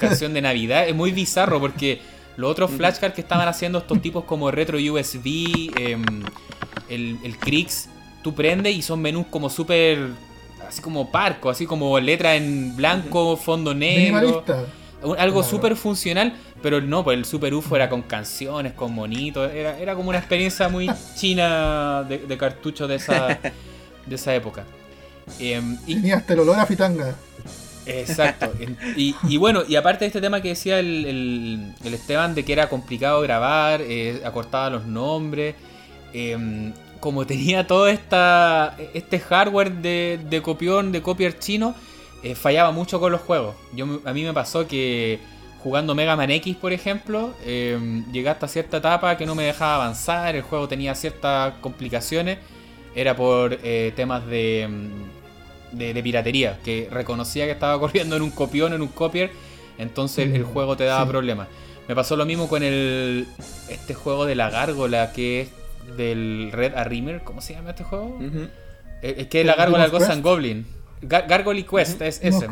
canción 0.00 0.34
de 0.34 0.42
Navidad. 0.42 0.88
Es 0.88 0.94
muy 0.94 1.12
bizarro 1.12 1.60
porque 1.60 2.00
los 2.36 2.50
otros 2.50 2.70
flashcards 2.72 3.14
que 3.14 3.20
estaban 3.20 3.46
haciendo 3.48 3.78
estos 3.78 4.02
tipos 4.02 4.24
como 4.24 4.50
Retro 4.50 4.78
USB, 4.78 5.70
em, 5.78 6.02
el, 6.88 7.18
el 7.22 7.36
Crix, 7.38 7.88
tú 8.22 8.34
prendes 8.34 8.74
y 8.74 8.82
son 8.82 9.00
menús 9.00 9.26
como 9.30 9.48
súper, 9.48 10.08
así 10.68 10.82
como 10.82 11.10
parco, 11.12 11.50
así 11.50 11.66
como 11.66 11.98
letra 12.00 12.34
en 12.34 12.74
blanco, 12.76 13.36
fondo 13.36 13.72
negro. 13.74 14.16
Minimalista. 14.18 14.64
Algo 15.02 15.14
Claro. 15.14 15.42
súper 15.42 15.76
funcional, 15.76 16.34
pero 16.64 16.80
no, 16.80 17.04
pues 17.04 17.18
el 17.18 17.26
Super 17.26 17.54
UFO 17.54 17.76
era 17.76 17.88
con 17.90 18.02
canciones, 18.02 18.72
con 18.72 18.92
monitos, 18.94 19.52
era, 19.52 19.78
era 19.78 19.94
como 19.94 20.08
una 20.08 20.18
experiencia 20.18 20.68
muy 20.70 20.90
china 21.14 22.02
de, 22.08 22.18
de 22.18 22.38
cartucho 22.38 22.88
de 22.88 22.96
esa, 22.96 23.38
de 24.06 24.14
esa 24.16 24.34
época. 24.34 24.64
Em, 25.38 25.78
y, 25.86 25.94
Tenía 25.96 26.16
hasta 26.16 26.32
el 26.32 26.40
olor 26.40 26.58
a 26.58 26.66
fitanga. 26.66 27.14
exacto. 27.86 28.52
Y, 28.96 29.14
y 29.28 29.36
bueno, 29.36 29.62
y 29.68 29.76
aparte 29.76 30.04
de 30.04 30.06
este 30.08 30.20
tema 30.20 30.40
que 30.40 30.48
decía 30.48 30.78
el, 30.80 31.04
el- 31.04 31.74
el 31.84 31.94
Esteban, 31.94 32.34
de 32.34 32.44
que 32.44 32.52
era 32.54 32.68
complicado 32.68 33.20
grabar, 33.20 33.82
eh, 33.82 34.22
acortaba 34.24 34.70
los 34.70 34.86
nombres, 34.86 35.54
em, 36.12 36.72
como 37.00 37.26
tenía 37.26 37.66
todo 37.66 37.88
esta, 37.88 38.76
este 38.94 39.20
hardware 39.20 39.70
de, 39.72 40.18
de 40.30 40.40
copión, 40.42 40.92
de 40.92 41.02
copier 41.02 41.38
chino, 41.38 41.74
eh, 42.22 42.34
fallaba 42.34 42.70
mucho 42.72 42.98
con 43.00 43.12
los 43.12 43.20
juegos. 43.20 43.54
Yo, 43.74 44.00
a 44.06 44.12
mí 44.14 44.24
me 44.24 44.32
pasó 44.32 44.66
que 44.66 45.18
jugando 45.64 45.94
Mega 45.96 46.14
Man 46.14 46.30
X, 46.30 46.54
por 46.56 46.72
ejemplo, 46.72 47.34
em, 47.44 48.04
llegué 48.12 48.28
hasta 48.28 48.46
cierta 48.46 48.76
etapa 48.76 49.16
que 49.16 49.26
no 49.26 49.34
me 49.34 49.42
dejaba 49.44 49.76
avanzar, 49.76 50.36
el 50.36 50.42
juego 50.42 50.68
tenía 50.68 50.94
ciertas 50.94 51.54
complicaciones, 51.60 52.38
era 52.94 53.16
por 53.16 53.58
eh, 53.64 53.92
temas 53.96 54.24
de, 54.26 54.68
de, 55.72 55.92
de 55.94 56.02
piratería, 56.02 56.58
que 56.62 56.86
reconocía 56.90 57.46
que 57.46 57.52
estaba 57.52 57.80
corriendo 57.80 58.14
en 58.14 58.22
un 58.22 58.30
copión, 58.30 58.72
en 58.74 58.82
un 58.82 58.88
copier, 58.88 59.30
entonces 59.78 60.32
el 60.32 60.42
Mm, 60.42 60.52
juego 60.52 60.76
te 60.76 60.84
daba 60.84 61.04
sí. 61.04 61.10
problemas. 61.10 61.48
Me 61.88 61.94
pasó 61.94 62.16
lo 62.16 62.24
mismo 62.24 62.48
con 62.48 62.62
el 62.62 63.26
este 63.68 63.92
juego 63.94 64.24
de 64.26 64.34
la 64.36 64.48
gárgola 64.50 65.12
que 65.12 65.40
es 65.42 65.48
del 65.96 66.50
Red 66.52 66.74
Arrimor, 66.76 67.22
¿cómo 67.24 67.40
se 67.40 67.54
llama 67.54 67.70
este 67.70 67.84
juego? 67.84 68.06
Ujú. 68.16 68.48
Eh, 69.02 69.14
Es 69.18 69.26
que 69.26 69.40
es 69.40 69.46
la 69.46 69.54
gárgola 69.54 69.84
Demon 69.84 69.98
Ghost 69.98 70.10
and 70.12 70.22
Goblin. 70.22 70.66
Gar- 71.02 71.26
Gargoyle 71.28 71.66
Quest, 71.66 72.00
es 72.00 72.20
ese. 72.22 72.46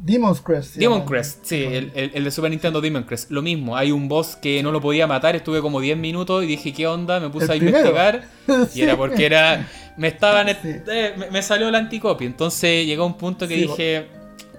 Demon's 0.00 0.40
Crest. 0.40 0.74
se 0.74 0.80
Demon 0.80 0.98
llama. 1.00 1.10
Crest, 1.10 1.44
sí, 1.44 1.62
el, 1.64 1.90
el- 1.94 2.10
el 2.14 2.24
de 2.24 2.30
Super 2.30 2.50
Nintendo 2.50 2.80
Demon 2.80 3.02
Crest. 3.02 3.30
Lo 3.30 3.42
mismo, 3.42 3.76
hay 3.76 3.90
un 3.90 4.08
boss 4.08 4.36
que 4.36 4.62
no 4.62 4.70
lo 4.72 4.80
podía 4.80 5.06
matar, 5.06 5.34
estuve 5.36 5.60
como 5.60 5.80
10 5.80 5.98
minutos 5.98 6.44
y 6.44 6.46
dije, 6.46 6.72
¿qué 6.72 6.86
onda? 6.86 7.18
Me 7.20 7.28
puse 7.30 7.46
El 7.46 7.50
a 7.50 7.56
investigar 7.56 8.24
y 8.74 8.80
era 8.82 8.96
porque 8.96 9.26
era. 9.26 9.68
Me 9.96 10.08
estaban. 10.08 10.46
Sí. 10.62 10.68
eh, 10.90 11.14
me, 11.16 11.30
me 11.30 11.42
salió 11.42 11.70
la 11.70 11.78
anticopia. 11.78 12.26
Entonces 12.26 12.86
llegó 12.86 13.04
un 13.04 13.18
punto 13.18 13.48
que 13.48 13.54
Sí, 13.56 13.60
dije, 13.62 14.06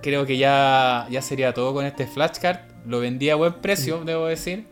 creo 0.04 0.26
que 0.26 0.38
ya, 0.38 1.08
ya 1.10 1.22
sería 1.22 1.54
todo 1.54 1.74
con 1.74 1.86
este 1.86 2.06
flashcard. 2.08 2.60
Lo 2.86 3.00
vendí 3.00 3.30
a 3.30 3.36
buen 3.36 3.54
precio, 3.54 4.04
debo 4.06 4.26
decir. 4.28 4.66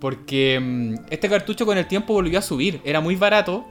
Porque 0.00 0.58
mm, 0.60 0.94
este 1.10 1.28
cartucho 1.28 1.66
con 1.66 1.76
el 1.76 1.86
tiempo 1.86 2.14
volvió 2.14 2.38
a 2.38 2.42
subir. 2.42 2.80
Era 2.84 3.00
muy 3.00 3.16
barato. 3.16 3.66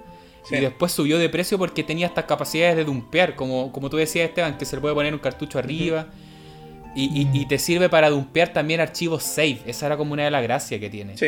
Sí. 0.49 0.55
Y 0.55 0.59
después 0.61 0.91
subió 0.91 1.17
de 1.19 1.30
precio 1.30 1.57
porque 1.59 1.84
tenía 1.84 2.07
estas 2.07 2.26
capacidades 2.26 2.76
de 2.76 2.84
dumpear. 2.84 3.35
Como, 3.35 3.71
como 3.71 3.89
tú 3.89 3.97
decías, 3.97 4.27
Esteban, 4.30 4.57
que 4.57 4.65
se 4.65 4.76
le 4.76 4.81
puede 4.81 4.95
poner 4.95 5.13
un 5.13 5.19
cartucho 5.19 5.59
arriba. 5.59 6.07
Y, 6.95 7.03
y- 7.21 7.30
y 7.41 7.45
te 7.45 7.59
sirve 7.59 7.88
para 7.88 8.09
dumpear 8.09 8.51
también 8.51 8.80
archivos 8.81 9.21
save. 9.23 9.59
Esa 9.67 9.85
era 9.85 9.95
como 9.97 10.13
una 10.13 10.23
de 10.26 10.31
las 10.31 10.41
gracias 10.41 10.80
que 10.80 10.89
tiene. 10.89 11.15
Sí, 11.17 11.27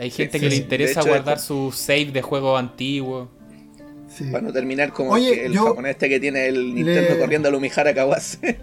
Hay 0.00 0.10
gente 0.10 0.38
sí, 0.38 0.44
que 0.44 0.48
le 0.50 0.56
interesa 0.56 1.00
hecho, 1.00 1.10
guardar 1.10 1.36
esto- 1.36 1.70
su 1.70 1.72
save 1.76 2.06
de 2.06 2.22
juegos 2.22 2.58
antiguos. 2.58 3.28
Sí. 4.08 4.24
para 4.30 4.42
no 4.44 4.52
terminar 4.52 4.92
como 4.92 5.10
Oye, 5.10 5.46
el, 5.46 5.52
yo- 5.52 5.64
japonés 5.66 5.90
este 5.92 6.08
que 6.08 6.20
tiene 6.20 6.46
el 6.46 6.72
Nintendo 6.74 7.14
Le- 7.14 7.18
corriendo 7.20 7.48
a 7.48 7.52
Lumihara 7.52 7.92
Kawase. 7.92 8.58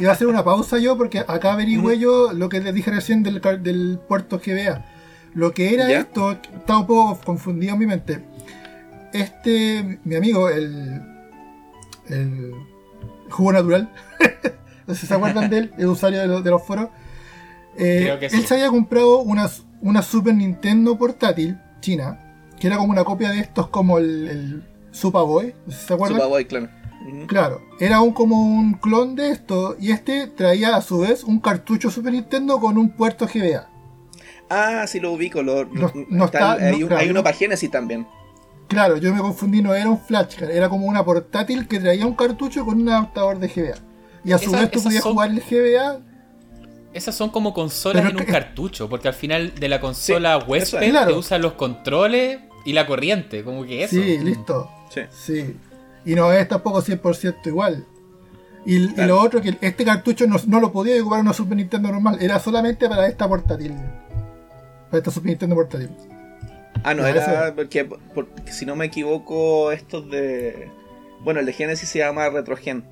Iba 0.00 0.10
a 0.10 0.14
hacer 0.14 0.26
una 0.26 0.42
pausa 0.42 0.78
yo 0.78 0.96
porque 0.96 1.18
acá 1.20 1.52
averigüé 1.52 1.98
yo 1.98 2.32
lo 2.32 2.48
que 2.48 2.60
les 2.60 2.74
dije 2.74 2.90
recién 2.90 3.22
del, 3.22 3.40
del 3.62 3.98
puerto 4.08 4.40
GBA. 4.44 4.84
Lo 5.38 5.52
que 5.52 5.72
era 5.72 5.88
¿Ya? 5.88 6.00
esto, 6.00 6.32
estaba 6.32 6.80
un 6.80 6.86
poco 6.86 7.20
confundido 7.24 7.74
en 7.74 7.78
mi 7.78 7.86
mente. 7.86 8.24
Este, 9.12 10.00
mi 10.04 10.16
amigo, 10.16 10.48
el, 10.48 11.00
el 12.08 12.52
jugo 13.30 13.52
natural, 13.52 13.88
se 14.92 15.14
acuerdan 15.14 15.48
de 15.48 15.58
él, 15.58 15.72
el 15.78 15.86
usuario 15.86 16.20
de, 16.20 16.26
los- 16.26 16.42
de 16.44 16.50
los 16.50 16.62
foros. 16.62 16.88
Eh, 17.76 18.00
Creo 18.02 18.18
que 18.18 18.26
él 18.26 18.32
sí. 18.32 18.42
se 18.42 18.54
había 18.54 18.68
comprado 18.68 19.18
una, 19.20 19.48
una 19.80 20.02
Super 20.02 20.34
Nintendo 20.34 20.98
portátil 20.98 21.56
china, 21.80 22.18
que 22.58 22.66
era 22.66 22.76
como 22.76 22.90
una 22.90 23.04
copia 23.04 23.30
de 23.30 23.38
estos 23.40 23.68
como 23.68 23.98
el, 23.98 24.28
el 24.28 24.64
Super 24.90 25.22
Boy, 25.22 25.54
se 25.68 25.94
acuerdan. 25.94 26.16
Super 26.18 26.28
Boy, 26.30 26.44
claro. 26.46 26.68
Claro, 27.28 27.62
era 27.78 28.00
un, 28.00 28.12
como 28.12 28.42
un 28.42 28.74
clon 28.74 29.14
de 29.14 29.30
esto 29.30 29.76
y 29.80 29.92
este 29.92 30.26
traía 30.26 30.74
a 30.74 30.82
su 30.82 30.98
vez 30.98 31.22
un 31.22 31.38
cartucho 31.38 31.90
Super 31.92 32.12
Nintendo 32.12 32.58
con 32.58 32.76
un 32.76 32.90
puerto 32.90 33.26
GBA. 33.32 33.68
Ah, 34.50 34.86
sí 34.86 35.00
lo 35.00 35.12
ubico. 35.12 35.42
Lo, 35.42 35.64
No- 35.66 35.92
no 36.08 36.24
está- 36.26 36.54
está- 36.54 36.66
hay, 36.66 36.72
no, 36.72 36.78
un- 36.78 36.86
claro, 36.88 37.02
hay 37.02 37.10
uno 37.10 37.20
no. 37.20 37.24
para 37.24 37.36
Genesis 37.36 37.70
también. 37.70 38.06
Claro, 38.68 38.96
yo 38.98 39.14
me 39.14 39.20
confundí, 39.20 39.62
no 39.62 39.74
era 39.74 39.88
un 39.88 39.98
flashcard, 39.98 40.50
era 40.50 40.68
como 40.68 40.86
una 40.86 41.02
portátil 41.04 41.66
que 41.66 41.80
traía 41.80 42.06
un 42.06 42.14
cartucho 42.14 42.64
con 42.66 42.80
un 42.80 42.88
adaptador 42.88 43.38
de 43.38 43.48
GBA. 43.48 43.74
Y 44.24 44.32
a 44.32 44.38
su 44.38 44.50
vez 44.52 44.70
tú 44.70 44.82
podías 44.82 45.02
son- 45.02 45.12
jugar 45.12 45.30
el 45.30 45.40
GBA. 45.40 46.00
Esas 46.92 47.14
son 47.14 47.30
como 47.30 47.54
consolas 47.54 48.02
Pero 48.02 48.10
en 48.10 48.16
un 48.20 48.26
que- 48.26 48.32
cartucho, 48.32 48.88
porque 48.88 49.08
al 49.08 49.14
final 49.14 49.54
de 49.54 49.68
la 49.68 49.80
consola 49.80 50.36
eso 50.38 50.46
huésped 50.46 50.82
es. 50.82 50.90
Claro. 50.90 51.12
te 51.12 51.18
usan 51.18 51.42
los 51.42 51.52
controles 51.54 52.40
y 52.64 52.72
la 52.72 52.86
corriente, 52.86 53.44
como 53.44 53.64
que 53.64 53.84
eso. 53.84 53.96
Sí, 53.96 54.18
listo. 54.18 54.70
Sí. 54.90 55.00
Sí. 55.10 55.56
Y 56.04 56.14
no 56.14 56.32
es 56.32 56.46
tampoco 56.48 56.80
100% 56.82 57.48
igual. 57.48 57.84
Y, 58.66 58.78
lo 59.02 59.20
otro, 59.20 59.40
que 59.40 59.56
este 59.62 59.84
cartucho 59.84 60.26
no, 60.26 60.36
no 60.46 60.60
lo 60.60 60.72
podía 60.72 61.00
ocupar 61.00 61.20
una 61.20 61.32
Super 61.32 61.56
Nintendo 61.56 61.90
normal, 61.90 62.18
era 62.20 62.38
solamente 62.38 62.86
para 62.88 63.06
esta 63.06 63.26
portátil. 63.28 63.72
Para 64.90 64.98
esta 64.98 65.10
Super 65.10 65.28
Nintendo 65.28 65.54
portátil. 65.56 65.90
Ah, 66.82 66.94
no, 66.94 67.06
era 67.06 67.46
ese. 67.46 67.52
porque, 67.52 67.84
porque 67.84 68.52
si 68.52 68.64
no 68.66 68.76
me 68.76 68.86
equivoco, 68.86 69.72
estos 69.72 70.10
de. 70.10 70.70
Bueno, 71.20 71.40
el 71.40 71.46
de 71.46 71.52
Genesis 71.52 71.88
se 71.88 71.98
llama 71.98 72.28
Retrogen. 72.30 72.84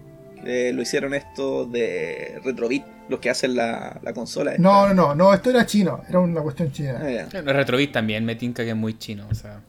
Eh, 0.44 0.72
lo 0.74 0.82
hicieron 0.82 1.14
estos 1.14 1.70
de 1.72 2.40
Retrobit, 2.44 2.84
los 3.08 3.20
que 3.20 3.30
hacen 3.30 3.56
la, 3.56 3.98
la 4.02 4.12
consola. 4.12 4.52
esta. 4.52 4.62
No, 4.62 4.88
no, 4.88 4.94
no, 4.94 5.14
no, 5.14 5.34
esto 5.34 5.50
era 5.50 5.64
chino, 5.66 6.02
era 6.08 6.20
una 6.20 6.40
cuestión 6.42 6.70
china. 6.72 7.00
Ah. 7.00 7.28
El 7.32 7.44
Retrobit 7.44 7.92
también 7.92 8.24
me 8.24 8.36
tinca 8.36 8.62
que 8.64 8.70
es 8.70 8.76
muy 8.76 8.98
chino, 8.98 9.26
o 9.30 9.34
sea. 9.34 9.60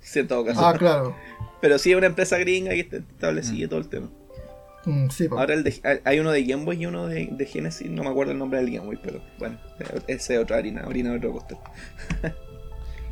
Sí, 0.00 0.20
en 0.20 0.28
todo 0.28 0.44
caso. 0.44 0.64
Ah, 0.64 0.74
claro. 0.76 1.14
Pero 1.60 1.78
sí 1.78 1.90
es 1.90 1.96
una 1.96 2.06
empresa 2.06 2.38
gringa 2.38 2.74
y 2.74 2.80
está 2.80 2.98
establecida 2.98 3.64
y 3.64 3.68
todo 3.68 3.80
el 3.80 3.88
tema. 3.88 4.08
Mm, 4.90 5.08
sí. 5.10 5.28
Ahora 5.30 5.54
el 5.54 5.62
de- 5.64 5.80
hay- 5.84 5.98
hay 6.04 6.18
uno 6.18 6.32
de 6.32 6.42
Game 6.44 6.64
Boy 6.64 6.82
y 6.82 6.86
uno 6.86 7.06
de, 7.06 7.28
de 7.30 7.46
Genesis, 7.46 7.90
no 7.90 8.02
me 8.04 8.10
acuerdo 8.10 8.32
el 8.32 8.38
nombre 8.38 8.60
del 8.60 8.70
Game 8.72 8.86
Boy, 8.86 8.98
pero 9.02 9.22
bueno, 9.38 9.58
ese 10.06 10.34
es 10.34 10.40
otra 10.40 10.56
harina, 10.58 10.82
harina 10.82 11.10
de 11.10 11.16
otro 11.18 11.32
costal. 11.32 11.58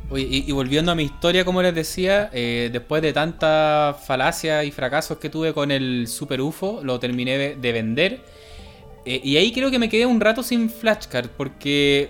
Oye, 0.09 0.27
y, 0.29 0.49
y 0.49 0.51
volviendo 0.51 0.91
a 0.91 0.95
mi 0.95 1.03
historia, 1.03 1.45
como 1.45 1.61
les 1.61 1.75
decía, 1.75 2.29
eh, 2.33 2.69
después 2.73 3.01
de 3.03 3.13
tanta 3.13 3.95
falacia 4.05 4.63
y 4.63 4.71
fracasos 4.71 5.19
que 5.19 5.29
tuve 5.29 5.53
con 5.53 5.69
el 5.71 6.07
Super 6.07 6.41
UFO, 6.41 6.83
lo 6.83 6.99
terminé 6.99 7.37
de, 7.37 7.55
de 7.55 7.71
vender. 7.71 8.21
Eh, 9.05 9.21
y 9.23 9.37
ahí 9.37 9.51
creo 9.53 9.71
que 9.71 9.79
me 9.79 9.89
quedé 9.89 10.05
un 10.07 10.19
rato 10.21 10.43
sin 10.43 10.69
flashcard, 10.69 11.29
porque 11.37 12.09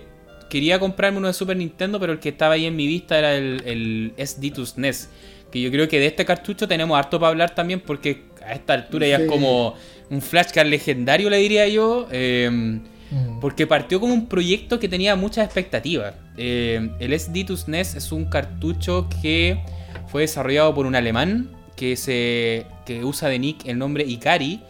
quería 0.50 0.80
comprarme 0.80 1.18
uno 1.20 1.28
de 1.28 1.34
Super 1.34 1.58
Nintendo, 1.58 2.00
pero 2.00 2.14
el 2.14 2.20
que 2.20 2.30
estaba 2.30 2.56
ahí 2.56 2.66
en 2.66 2.76
mi 2.76 2.88
vista 2.88 3.20
era 3.20 3.36
el, 3.36 3.62
el 3.66 4.14
SD 4.18 4.52
to 4.52 4.66
SNES. 4.66 5.10
Que 5.52 5.62
yo 5.62 5.72
creo 5.72 5.88
que 5.88 6.00
de 6.00 6.08
este 6.08 6.26
cartucho 6.26 6.68
tenemos 6.68 6.98
harto 6.98 7.20
para 7.20 7.30
hablar 7.32 7.56
también, 7.56 7.82
porque 7.82 8.24
a 8.46 8.54
esta 8.54 8.74
altura 8.74 9.08
ya 9.08 9.18
es 9.18 9.28
como 9.28 9.76
un 10.10 10.22
flashcard 10.22 10.68
legendario, 10.68 11.30
le 11.30 11.38
diría 11.38 11.68
yo. 11.68 12.08
Eh, 12.12 12.80
Mm. 13.12 13.40
porque 13.40 13.66
partió 13.66 14.00
como 14.00 14.14
un 14.14 14.28
proyecto 14.28 14.80
que 14.80 14.88
tenía 14.88 15.16
muchas 15.16 15.46
expectativas. 15.46 16.14
Eh, 16.38 16.92
el 17.00 17.14
SD 17.14 17.44
to 17.44 17.58
SNES 17.58 17.96
es 17.96 18.12
un 18.12 18.26
cartucho 18.26 19.08
que 19.22 19.60
fue 20.08 20.22
desarrollado 20.22 20.76
por 20.76 20.86
un 20.86 20.96
alemán 20.96 21.50
que, 21.76 21.96
se, 21.96 22.68
que 22.86 23.04
usa 23.04 23.30
de 23.30 23.40
nick 23.40 23.66
el 23.66 23.80
nombre 23.80 24.04
Ikari. 24.04 24.62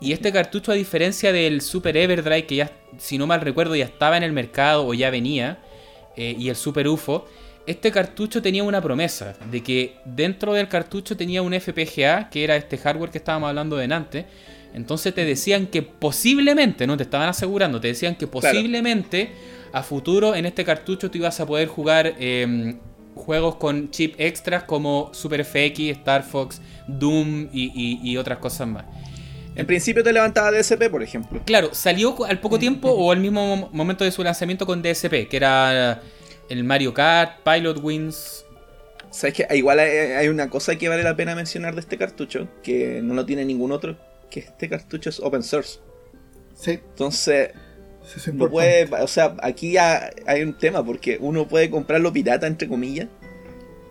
Y 0.00 0.12
este 0.12 0.32
cartucho, 0.32 0.70
a 0.70 0.76
diferencia 0.76 1.32
del 1.32 1.60
Super 1.60 1.96
Everdrive, 1.96 2.46
que 2.46 2.54
ya, 2.54 2.70
si 2.98 3.18
no 3.18 3.26
mal 3.26 3.40
recuerdo, 3.40 3.74
ya 3.74 3.86
estaba 3.86 4.16
en 4.16 4.22
el 4.22 4.30
mercado 4.32 4.86
o 4.86 4.94
ya 4.94 5.10
venía, 5.10 5.58
eh, 6.16 6.36
y 6.38 6.50
el 6.50 6.54
Super 6.54 6.86
UFO, 6.86 7.26
este 7.70 7.90
cartucho 7.92 8.40
tenía 8.42 8.62
una 8.64 8.80
promesa 8.80 9.34
de 9.50 9.62
que 9.62 9.96
dentro 10.04 10.54
del 10.54 10.68
cartucho 10.68 11.16
tenía 11.16 11.42
un 11.42 11.52
FPGA, 11.52 12.28
que 12.30 12.42
era 12.44 12.56
este 12.56 12.78
hardware 12.78 13.10
que 13.10 13.18
estábamos 13.18 13.48
hablando 13.48 13.76
de 13.76 13.92
antes. 13.92 14.24
Entonces 14.74 15.14
te 15.14 15.24
decían 15.24 15.66
que 15.66 15.82
posiblemente, 15.82 16.86
no 16.86 16.96
te 16.96 17.02
estaban 17.04 17.28
asegurando, 17.28 17.80
te 17.80 17.88
decían 17.88 18.14
que 18.16 18.26
posiblemente 18.26 19.30
a 19.72 19.82
futuro 19.82 20.34
en 20.34 20.46
este 20.46 20.64
cartucho 20.64 21.10
tú 21.10 21.18
ibas 21.18 21.38
a 21.40 21.46
poder 21.46 21.68
jugar 21.68 22.14
eh, 22.18 22.76
juegos 23.14 23.56
con 23.56 23.90
chip 23.90 24.14
extras 24.18 24.64
como 24.64 25.10
Super 25.12 25.44
FX, 25.44 25.80
Star 25.98 26.22
Fox, 26.22 26.60
Doom 26.86 27.48
y, 27.52 27.72
y- 27.74 28.00
y 28.10 28.16
otras 28.16 28.38
cosas 28.38 28.68
más. 28.68 28.84
En 29.56 29.66
principio 29.66 30.04
te 30.04 30.12
levantaba 30.12 30.52
DSP, 30.52 30.88
por 30.88 31.02
ejemplo. 31.02 31.42
Claro, 31.44 31.70
salió 31.72 32.24
al 32.24 32.38
poco 32.38 32.58
tiempo 32.60 32.90
o 32.90 33.10
al 33.10 33.18
mismo 33.18 33.56
mo- 33.56 33.68
momento 33.72 34.04
de 34.04 34.12
su 34.12 34.22
lanzamiento 34.22 34.64
con 34.66 34.80
DSP, 34.82 35.26
que 35.28 35.36
era 35.36 36.00
el 36.48 36.64
Mario 36.64 36.94
Kart, 36.94 37.42
Pilot 37.44 37.82
Wings. 37.82 38.44
Sabes 39.10 39.34
que 39.34 39.56
igual 39.56 39.78
hay, 39.78 39.90
hay 39.90 40.28
una 40.28 40.50
cosa 40.50 40.76
que 40.76 40.88
vale 40.88 41.02
la 41.02 41.16
pena 41.16 41.34
mencionar 41.34 41.74
de 41.74 41.80
este 41.80 41.96
cartucho, 41.96 42.48
que 42.62 43.00
no 43.02 43.14
lo 43.14 43.24
tiene 43.24 43.44
ningún 43.44 43.72
otro, 43.72 43.96
que 44.30 44.40
este 44.40 44.68
cartucho 44.68 45.10
es 45.10 45.20
open 45.20 45.42
source. 45.42 45.80
Sí, 46.54 46.72
Entonces, 46.72 47.50
es 48.16 48.34
no 48.34 48.50
puede, 48.50 48.84
o 49.00 49.06
sea, 49.06 49.36
aquí 49.42 49.72
ya 49.72 50.10
hay 50.26 50.42
un 50.42 50.56
tema, 50.58 50.84
porque 50.84 51.18
uno 51.20 51.46
puede 51.46 51.70
comprarlo 51.70 52.12
pirata, 52.12 52.46
entre 52.46 52.68
comillas, 52.68 53.08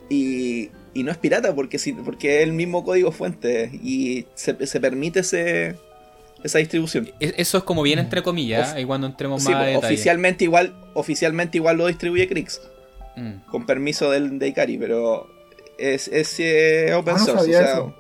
y, 0.10 0.70
y 0.94 1.04
no 1.04 1.12
es 1.12 1.18
pirata, 1.18 1.56
porque, 1.56 1.80
si, 1.80 1.94
porque 1.94 2.38
es 2.38 2.44
el 2.44 2.54
mismo 2.54 2.84
código 2.84 3.12
fuente, 3.12 3.72
y 3.82 4.26
se, 4.36 4.66
se 4.68 4.80
permite 4.80 5.22
ese, 5.22 5.76
esa 6.48 6.58
distribución. 6.60 7.10
E- 7.20 7.36
Eso 7.38 7.58
es 7.60 7.64
como 7.64 7.84
bien 7.84 8.00
entre 8.00 8.24
comillas, 8.24 8.70
Of- 8.72 8.76
ahí 8.76 8.86
cuando 8.86 9.08
entremos 9.08 9.44
Sí, 9.44 9.50
más 9.50 9.58
a 9.58 9.60
pues, 9.64 9.74
detalle. 9.76 9.94
oficialmente 9.94 10.44
igual, 10.44 10.76
oficialmente 10.94 11.58
igual 11.58 11.78
lo 11.78 11.88
distribuye 11.88 12.28
Crix, 12.28 12.62
Mm. 13.16 13.50
con 13.52 13.66
permiso 13.66 14.12
del, 14.12 14.40
de 14.40 14.48
Ikari, 14.50 14.78
pero 14.78 15.30
es, 15.78 16.08
es 16.08 16.40
eh, 16.40 16.94
open 16.94 17.16
Ah, 17.16 17.20
no 17.20 17.26
source. 17.26 17.42
sabía 17.44 17.60
o 17.60 17.64
sea, 17.64 17.74
eso. 17.74 17.96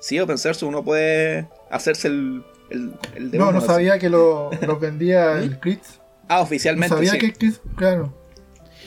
Sí, 0.00 0.20
open 0.20 0.38
source 0.38 0.64
uno 0.64 0.84
puede 0.84 1.48
hacerse 1.70 2.08
el, 2.08 2.44
el, 2.70 2.92
el 3.16 3.30
de 3.30 3.38
No, 3.38 3.44
uno, 3.44 3.52
no 3.52 3.58
así. 3.58 3.66
sabía 3.66 3.98
que 3.98 4.08
lo, 4.08 4.50
lo 4.66 4.78
vendía 4.78 5.32
el 5.40 5.58
Crits. 5.58 6.00
Ah, 6.28 6.36
No 6.36 6.42
oficialmente 6.42 6.94
sabía 6.94 7.12
sí. 7.12 7.18
que 7.18 7.32
Crits, 7.32 7.60
claro. 7.76 8.14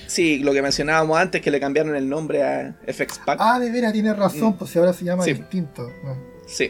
Sí, 0.07 0.40
lo 0.40 0.52
que 0.52 0.61
mencionábamos 0.61 1.18
antes, 1.18 1.41
que 1.41 1.52
le 1.52 1.60
cambiaron 1.61 1.95
el 1.95 2.10
nombre 2.10 2.44
a 2.44 2.76
FX 2.86 3.19
Pack. 3.26 3.38
Ah, 3.41 3.60
de 3.60 3.72
veras, 3.72 3.94
tiene 3.94 4.14
razón, 4.14 4.49
Mm. 4.49 4.57
pues 4.57 4.72
si 4.72 4.78
ahora 4.80 4.91
se 4.94 5.06
llama 5.06 5.23
Sí. 5.23 5.34
distinto. 5.34 5.88
Ah. 6.06 6.15
Sí, 6.48 6.69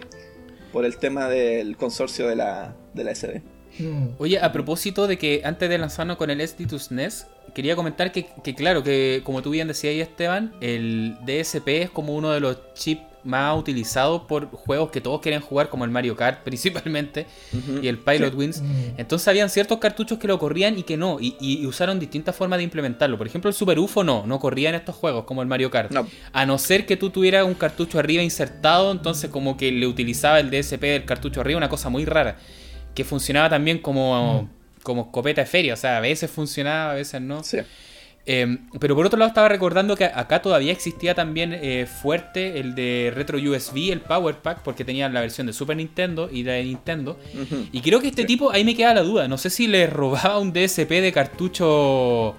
por 0.72 0.85
el 0.85 0.98
tema 0.98 1.27
del 1.27 1.77
consorcio 1.77 2.27
de 2.27 2.35
la, 2.35 2.76
de 2.93 3.03
la 3.03 3.15
SD. 3.15 3.41
Mm. 3.80 4.07
Oye, 4.18 4.39
a 4.39 4.52
propósito 4.52 5.07
de 5.07 5.18
que 5.18 5.41
antes 5.43 5.69
de 5.69 5.77
lanzarnos 5.77 6.18
con 6.18 6.30
el 6.30 6.45
SD 6.45 6.68
to 6.68 6.80
SNES, 6.80 7.27
quería 7.53 7.76
comentar 7.76 8.11
que, 8.11 8.27
que 8.43 8.56
claro, 8.56 8.84
que 8.84 9.22
como 9.23 9.41
tú 9.41 9.52
bien 9.52 9.68
decías 9.68 9.91
ahí 9.91 10.02
Esteban, 10.02 10.53
el 10.61 11.18
DSP 11.26 11.68
es 11.68 11.89
como 11.89 12.15
uno 12.15 12.31
de 12.31 12.39
los 12.39 12.73
chips 12.73 13.10
más 13.23 13.57
utilizado 13.57 14.27
por 14.27 14.49
juegos 14.52 14.91
que 14.91 15.02
todos 15.02 15.22
quieren 15.22 15.41
jugar, 15.41 15.69
como 15.69 15.85
el 15.85 15.91
Mario 15.91 16.15
Kart 16.15 16.39
principalmente 16.43 17.27
y 17.81 17.88
el 17.88 17.98
Pilot 17.98 18.34
Wings. 18.35 18.61
Mm. 18.61 18.65
Entonces 18.98 19.27
habían 19.27 19.49
ciertos 19.49 19.80
cartuchos 19.80 20.18
que 20.18 20.27
lo 20.27 20.39
corrían 20.39 20.77
y 20.77 20.84
que 20.84 20.98
no, 20.98 21.19
y, 21.19 21.35
y 21.39 21.65
usaron 21.65 21.99
distintas 21.99 22.35
formas 22.35 22.57
de 22.57 22.64
implementarlo. 22.64 23.18
Por 23.18 23.27
ejemplo, 23.27 23.49
el 23.49 23.56
Super 23.56 23.80
UFO 23.80 24.03
no, 24.03 24.26
no 24.26 24.39
corría 24.39 24.69
en 24.69 24.76
estos 24.76 24.95
juegos 24.95 25.26
como 25.26 25.41
el 25.41 25.48
Mario 25.48 25.72
Kart. 25.72 25.91
No. 25.91 26.07
A 26.34 26.45
no 26.45 26.57
ser 26.57 26.85
que 26.85 26.98
tú 26.98 27.10
tuvieras 27.10 27.45
un 27.45 27.53
cartucho 27.53 27.99
arriba 27.99 28.23
insertado, 28.23 28.91
entonces 28.91 29.30
como 29.30 29.57
que 29.57 29.72
le 29.72 29.88
utilizaba 29.88 30.39
el 30.39 30.49
DSP 30.49 30.81
del 30.81 31.06
cartucho 31.06 31.41
arriba, 31.41 31.57
una 31.57 31.69
cosa 31.69 31.89
muy 31.89 32.06
rara. 32.06 32.38
Que 32.95 33.03
funcionaba 33.03 33.49
también 33.49 33.80
como, 33.80 34.49
como 34.84 35.03
escopeta 35.03 35.41
de 35.41 35.48
feria, 35.48 35.73
o 35.73 35.77
sea, 35.77 35.98
a 35.98 36.02
veces 36.02 36.30
funcionaba, 36.30 36.91
a 36.91 36.95
veces 36.95 37.22
no. 37.22 37.43
Sí. 37.43 37.60
Eh, 38.26 38.57
pero 38.80 38.95
por 38.95 39.06
otro 39.06 39.18
lado 39.18 39.30
estaba 39.30 39.49
recordando 39.49 39.95
que 39.95 40.06
acá 40.06 40.41
todavía 40.43 40.72
existía 40.72 41.15
también 41.15 41.53
eh, 41.60 41.88
fuerte 41.88 42.60
el 42.60 42.76
de 42.76 43.11
Retro 43.15 43.39
USB, 43.39 43.91
el 43.91 44.02
Power 44.02 44.35
Pack, 44.35 44.61
porque 44.64 44.85
tenían 44.85 45.11
la 45.14 45.22
versión 45.22 45.48
de 45.48 45.53
Super 45.53 45.76
Nintendo 45.77 46.30
y 46.31 46.43
de 46.43 46.64
Nintendo. 46.64 47.18
Y 47.72 47.81
creo 47.81 47.99
que 47.99 48.07
este 48.10 48.22
Sí. 48.22 48.27
tipo, 48.27 48.52
ahí 48.52 48.64
me 48.64 48.76
queda 48.76 48.93
la 48.93 49.02
duda, 49.02 49.27
no 49.27 49.38
sé 49.39 49.49
si 49.49 49.65
le 49.68 49.88
robaba 49.88 50.38
un 50.38 50.53
DSP 50.53 51.02
de 51.02 51.11
cartucho 51.11 52.35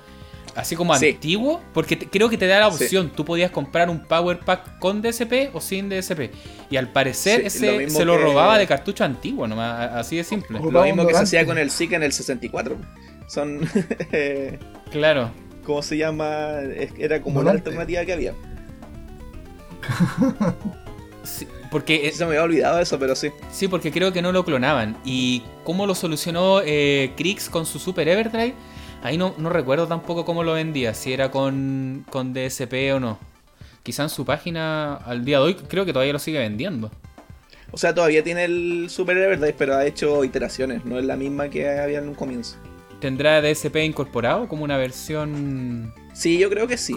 así 0.54 0.76
como 0.76 0.94
Sí. 0.96 1.08
antiguo, 1.10 1.60
porque 1.72 1.96
te- 1.96 2.06
creo 2.08 2.28
que 2.28 2.36
te 2.36 2.46
da 2.46 2.60
la 2.60 2.70
Sí. 2.70 2.84
opción, 2.84 3.10
tú 3.16 3.24
podías 3.24 3.50
comprar 3.50 3.88
un 3.90 4.00
Power 4.04 4.38
Pack 4.38 4.78
con 4.78 5.00
DSP 5.02 5.50
o 5.54 5.60
sin 5.60 5.88
DSP. 5.88 6.30
Y 6.70 6.76
al 6.76 6.90
parecer 6.92 7.40
Sí, 7.40 7.46
ese 7.46 7.84
lo 7.84 7.90
se 7.90 8.04
lo 8.04 8.16
que- 8.18 8.22
robaba 8.22 8.58
de 8.58 8.66
cartucho 8.66 9.02
antiguo, 9.02 9.48
nomás, 9.48 9.90
así 9.94 10.16
de 10.16 10.24
simple. 10.24 10.60
Lo 10.60 10.84
mismo 10.84 11.06
que 11.06 11.14
se 11.14 11.22
hacía 11.22 11.44
con 11.46 11.58
el 11.58 11.70
SIC 11.70 11.92
en 11.94 12.02
el 12.02 12.12
64. 12.12 12.76
Son. 13.26 13.60
eh, 14.12 14.58
Claro. 14.90 15.30
¿Cómo 15.64 15.82
se 15.82 15.96
llama? 15.96 16.60
Es- 16.76 16.92
Era 16.98 17.20
como 17.22 17.36
la 17.42 17.50
Ignorante. 17.50 17.70
alternativa 17.70 18.04
que 18.04 18.12
había. 18.12 18.34
Sí, 21.24 21.46
porque 21.70 22.08
es- 22.08 22.16
Se 22.16 22.24
me 22.24 22.30
había 22.30 22.42
olvidado 22.42 22.80
eso, 22.80 22.98
pero 22.98 23.14
sí. 23.14 23.30
Sí, 23.52 23.68
porque 23.68 23.92
creo 23.92 24.12
que 24.12 24.20
no 24.22 24.32
lo 24.32 24.44
clonaban. 24.44 24.96
¿Y 25.04 25.44
cómo 25.62 25.86
lo 25.86 25.94
solucionó 25.94 26.60
eh, 26.64 27.12
Krix 27.16 27.48
con 27.48 27.64
su 27.64 27.78
Super 27.78 28.08
Everdrive? 28.08 28.54
Ahí 29.04 29.16
no, 29.16 29.32
no 29.38 29.48
recuerdo 29.48 29.86
tampoco 29.86 30.24
cómo 30.24 30.42
lo 30.42 30.54
vendía, 30.54 30.94
si 30.94 31.12
era 31.12 31.30
con, 31.30 32.04
con 32.10 32.32
DSP 32.34 32.92
o 32.94 32.98
no. 33.00 33.18
Quizá 33.84 34.02
en 34.04 34.08
su 34.08 34.24
página 34.24 34.94
al 34.96 35.24
día 35.24 35.38
de 35.38 35.44
hoy 35.44 35.54
creo 35.54 35.84
que 35.84 35.92
todavía 35.92 36.12
lo 36.12 36.18
sigue 36.18 36.40
vendiendo. 36.40 36.90
O 37.70 37.78
sea, 37.78 37.94
todavía 37.94 38.22
tiene 38.24 38.44
el 38.44 38.86
Super 38.90 39.16
Everdrive, 39.16 39.54
pero 39.56 39.76
ha 39.76 39.86
hecho 39.86 40.24
iteraciones. 40.24 40.84
No 40.84 40.98
es 40.98 41.04
la 41.04 41.16
misma 41.16 41.48
que 41.50 41.68
había 41.68 41.98
en 42.00 42.08
un 42.08 42.14
comienzo. 42.14 42.56
¿Tendrá 43.02 43.42
DSP 43.42 43.78
incorporado 43.78 44.46
como 44.46 44.62
una 44.62 44.76
versión 44.76 45.92
Sí, 46.14 46.38
yo 46.38 46.48
creo 46.48 46.68
que 46.68 46.76
sí. 46.76 46.94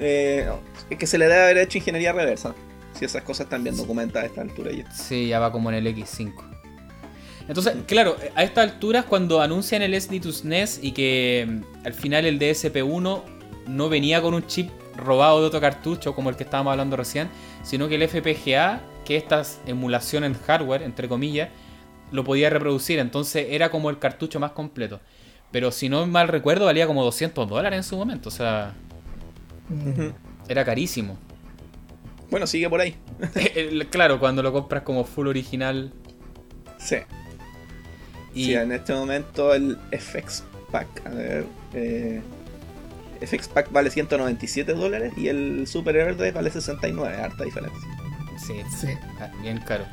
Eh, 0.00 0.50
es 0.90 0.98
que 0.98 1.06
se 1.06 1.16
le 1.16 1.26
debe 1.28 1.44
haber 1.44 1.58
hecho 1.58 1.78
ingeniería 1.78 2.12
reversa. 2.12 2.56
Si 2.92 3.04
esas 3.04 3.22
cosas 3.22 3.44
están 3.44 3.62
bien 3.62 3.76
documentadas 3.76 4.24
a 4.24 4.26
esta 4.30 4.40
altura 4.40 4.72
ya. 4.72 4.90
Sí, 4.90 5.28
ya 5.28 5.38
va 5.38 5.52
como 5.52 5.70
en 5.70 5.76
el 5.76 5.86
X5. 5.86 6.32
Entonces, 7.46 7.76
claro, 7.86 8.16
a 8.34 8.42
estas 8.42 8.72
alturas 8.72 9.04
cuando 9.04 9.40
anuncian 9.40 9.82
el 9.82 9.94
SD 9.94 10.18
to 10.18 10.32
SNES 10.32 10.80
y 10.82 10.90
que 10.90 11.46
mm, 11.48 11.86
al 11.86 11.94
final 11.94 12.24
el 12.24 12.40
DSP1 12.40 13.22
no 13.68 13.88
venía 13.88 14.20
con 14.20 14.34
un 14.34 14.44
chip 14.48 14.70
robado 14.96 15.40
de 15.40 15.46
otro 15.46 15.60
cartucho 15.60 16.16
como 16.16 16.30
el 16.30 16.36
que 16.36 16.42
estábamos 16.42 16.72
hablando 16.72 16.96
recién, 16.96 17.28
sino 17.62 17.88
que 17.88 17.94
el 17.94 18.08
FPGA, 18.08 18.80
que 19.04 19.16
estas 19.16 19.60
emulación 19.66 20.24
en 20.24 20.34
hardware, 20.34 20.82
entre 20.82 21.08
comillas, 21.08 21.50
lo 22.10 22.24
podía 22.24 22.50
reproducir, 22.50 22.98
entonces 22.98 23.46
era 23.50 23.70
como 23.70 23.88
el 23.90 24.00
cartucho 24.00 24.40
más 24.40 24.50
completo. 24.50 25.00
Pero 25.54 25.70
si 25.70 25.88
no 25.88 26.04
mal 26.04 26.26
recuerdo, 26.26 26.64
valía 26.64 26.84
como 26.88 27.04
200 27.04 27.48
dólares 27.48 27.76
en 27.76 27.84
su 27.84 27.96
momento, 27.96 28.28
o 28.28 28.32
sea, 28.32 28.72
Mm. 29.68 30.08
era 30.48 30.64
carísimo. 30.64 31.16
Bueno, 32.28 32.44
sigue 32.48 32.68
por 32.68 32.80
ahí. 32.80 32.96
El- 33.54 33.86
claro, 33.86 34.18
cuando 34.18 34.42
lo 34.42 34.52
compras 34.52 34.82
como 34.82 35.04
full 35.04 35.28
original. 35.28 35.92
Sí. 36.78 36.96
Y 38.34 38.46
Sí, 38.46 38.54
en 38.54 38.72
este 38.72 38.92
momento 38.94 39.54
el 39.54 39.78
FX 39.92 40.42
Pack, 40.72 41.06
a 41.06 41.10
ver, 41.10 41.46
eh, 41.72 42.20
FX 43.20 43.46
Pack 43.46 43.70
vale 43.70 43.90
197 43.90 44.72
dólares 44.74 45.12
y 45.16 45.28
el 45.28 45.68
Super 45.68 45.94
Everdrive 45.94 46.32
vale 46.32 46.50
69, 46.50 47.16
harta 47.16 47.44
diferencia. 47.44 47.88
sí, 48.44 48.54
Sí. 48.80 48.88
ah, 49.20 49.30
bien 49.40 49.58
caro. 49.58 49.84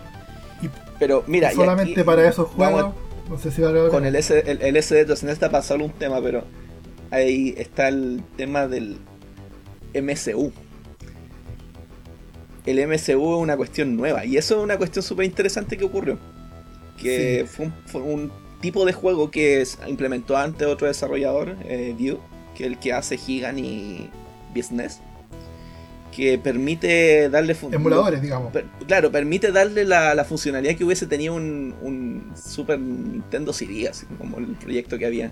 Pero 0.97 1.23
mira, 1.27 1.53
y 1.53 1.55
Solamente 1.55 1.91
aquí 1.93 2.03
para 2.03 2.27
esos 2.27 2.47
vamos 2.57 2.81
juegos. 2.81 2.95
No 3.31 3.37
sé 3.37 3.49
si 3.49 3.61
con 3.61 4.05
el, 4.05 4.17
S, 4.17 4.43
el, 4.45 4.61
el 4.61 4.83
SD 4.83 5.09
está 5.31 5.49
para 5.49 5.63
solo 5.63 5.85
un 5.85 5.93
tema, 5.93 6.21
pero 6.21 6.43
ahí 7.11 7.55
está 7.57 7.87
el 7.87 8.21
tema 8.35 8.67
del 8.67 8.97
MCU. 9.95 10.51
El 12.65 12.85
MCU 12.85 13.35
es 13.35 13.41
una 13.41 13.55
cuestión 13.55 13.95
nueva 13.95 14.25
y 14.25 14.35
eso 14.35 14.57
es 14.57 14.63
una 14.65 14.77
cuestión 14.77 15.01
súper 15.01 15.25
interesante 15.25 15.77
que 15.77 15.85
ocurrió. 15.85 16.19
Que 17.01 17.45
fue, 17.49 17.67
un, 17.67 17.73
fue 17.85 18.01
un 18.01 18.31
tipo 18.59 18.83
de 18.83 18.91
juego 18.91 19.31
que 19.31 19.65
implementó 19.87 20.35
antes 20.35 20.67
otro 20.67 20.87
desarrollador, 20.87 21.55
eh, 21.63 21.95
Duke, 21.97 22.21
que 22.57 22.65
es 22.65 22.69
el 22.71 22.79
que 22.79 22.91
hace 22.91 23.17
Gigan 23.17 23.57
y 23.57 24.09
Business, 24.53 24.99
que 26.15 26.38
permite 26.38 27.29
darle 27.29 27.55
Emuladores, 27.71 28.21
digamos. 28.21 28.51
Per- 28.51 28.65
claro, 28.88 29.11
permite 29.11 29.51
darle 29.51 29.85
la, 29.85 30.13
la 30.13 30.25
funcionalidad 30.25 30.75
que 30.75 30.83
hubiese 30.83 31.07
tenido 31.07 31.33
un, 31.35 31.73
un 31.81 32.31
Super 32.35 32.79
Nintendo 32.79 33.53
CD, 33.53 33.88
así 33.88 34.05
como 34.17 34.38
el 34.39 34.47
proyecto 34.55 34.97
que 34.97 35.05
había. 35.05 35.31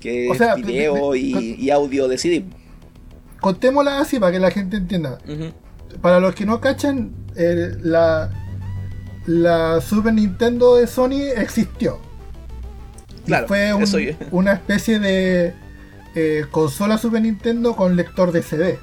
Que 0.00 0.28
O 0.30 0.34
sea, 0.34 0.54
es 0.54 0.64
video 0.64 1.12
de- 1.12 1.18
de- 1.18 1.18
y, 1.18 1.54
y 1.58 1.70
audio 1.70 2.06
de 2.06 2.18
CD. 2.18 2.44
Contémosla 3.40 4.00
así 4.00 4.18
para 4.18 4.32
que 4.32 4.38
la 4.38 4.50
gente 4.50 4.76
entienda. 4.76 5.18
Para 6.00 6.20
los 6.20 6.34
que 6.34 6.46
no 6.46 6.60
cachan, 6.60 7.12
eh, 7.36 7.72
la, 7.82 8.30
la 9.26 9.80
Super 9.80 10.12
Nintendo 10.14 10.76
de 10.76 10.86
Sony 10.86 11.22
existió. 11.36 11.98
Y 13.24 13.26
Claro, 13.26 13.48
fue 13.48 13.74
un- 13.74 13.82
eso 13.82 13.98
yo- 13.98 14.12
una 14.30 14.52
especie 14.52 14.98
de 15.00 15.52
eh, 16.14 16.44
consola 16.50 16.96
Super 16.96 17.22
Nintendo 17.22 17.74
con 17.74 17.96
lector 17.96 18.30
de 18.32 18.42
CD. 18.42 18.78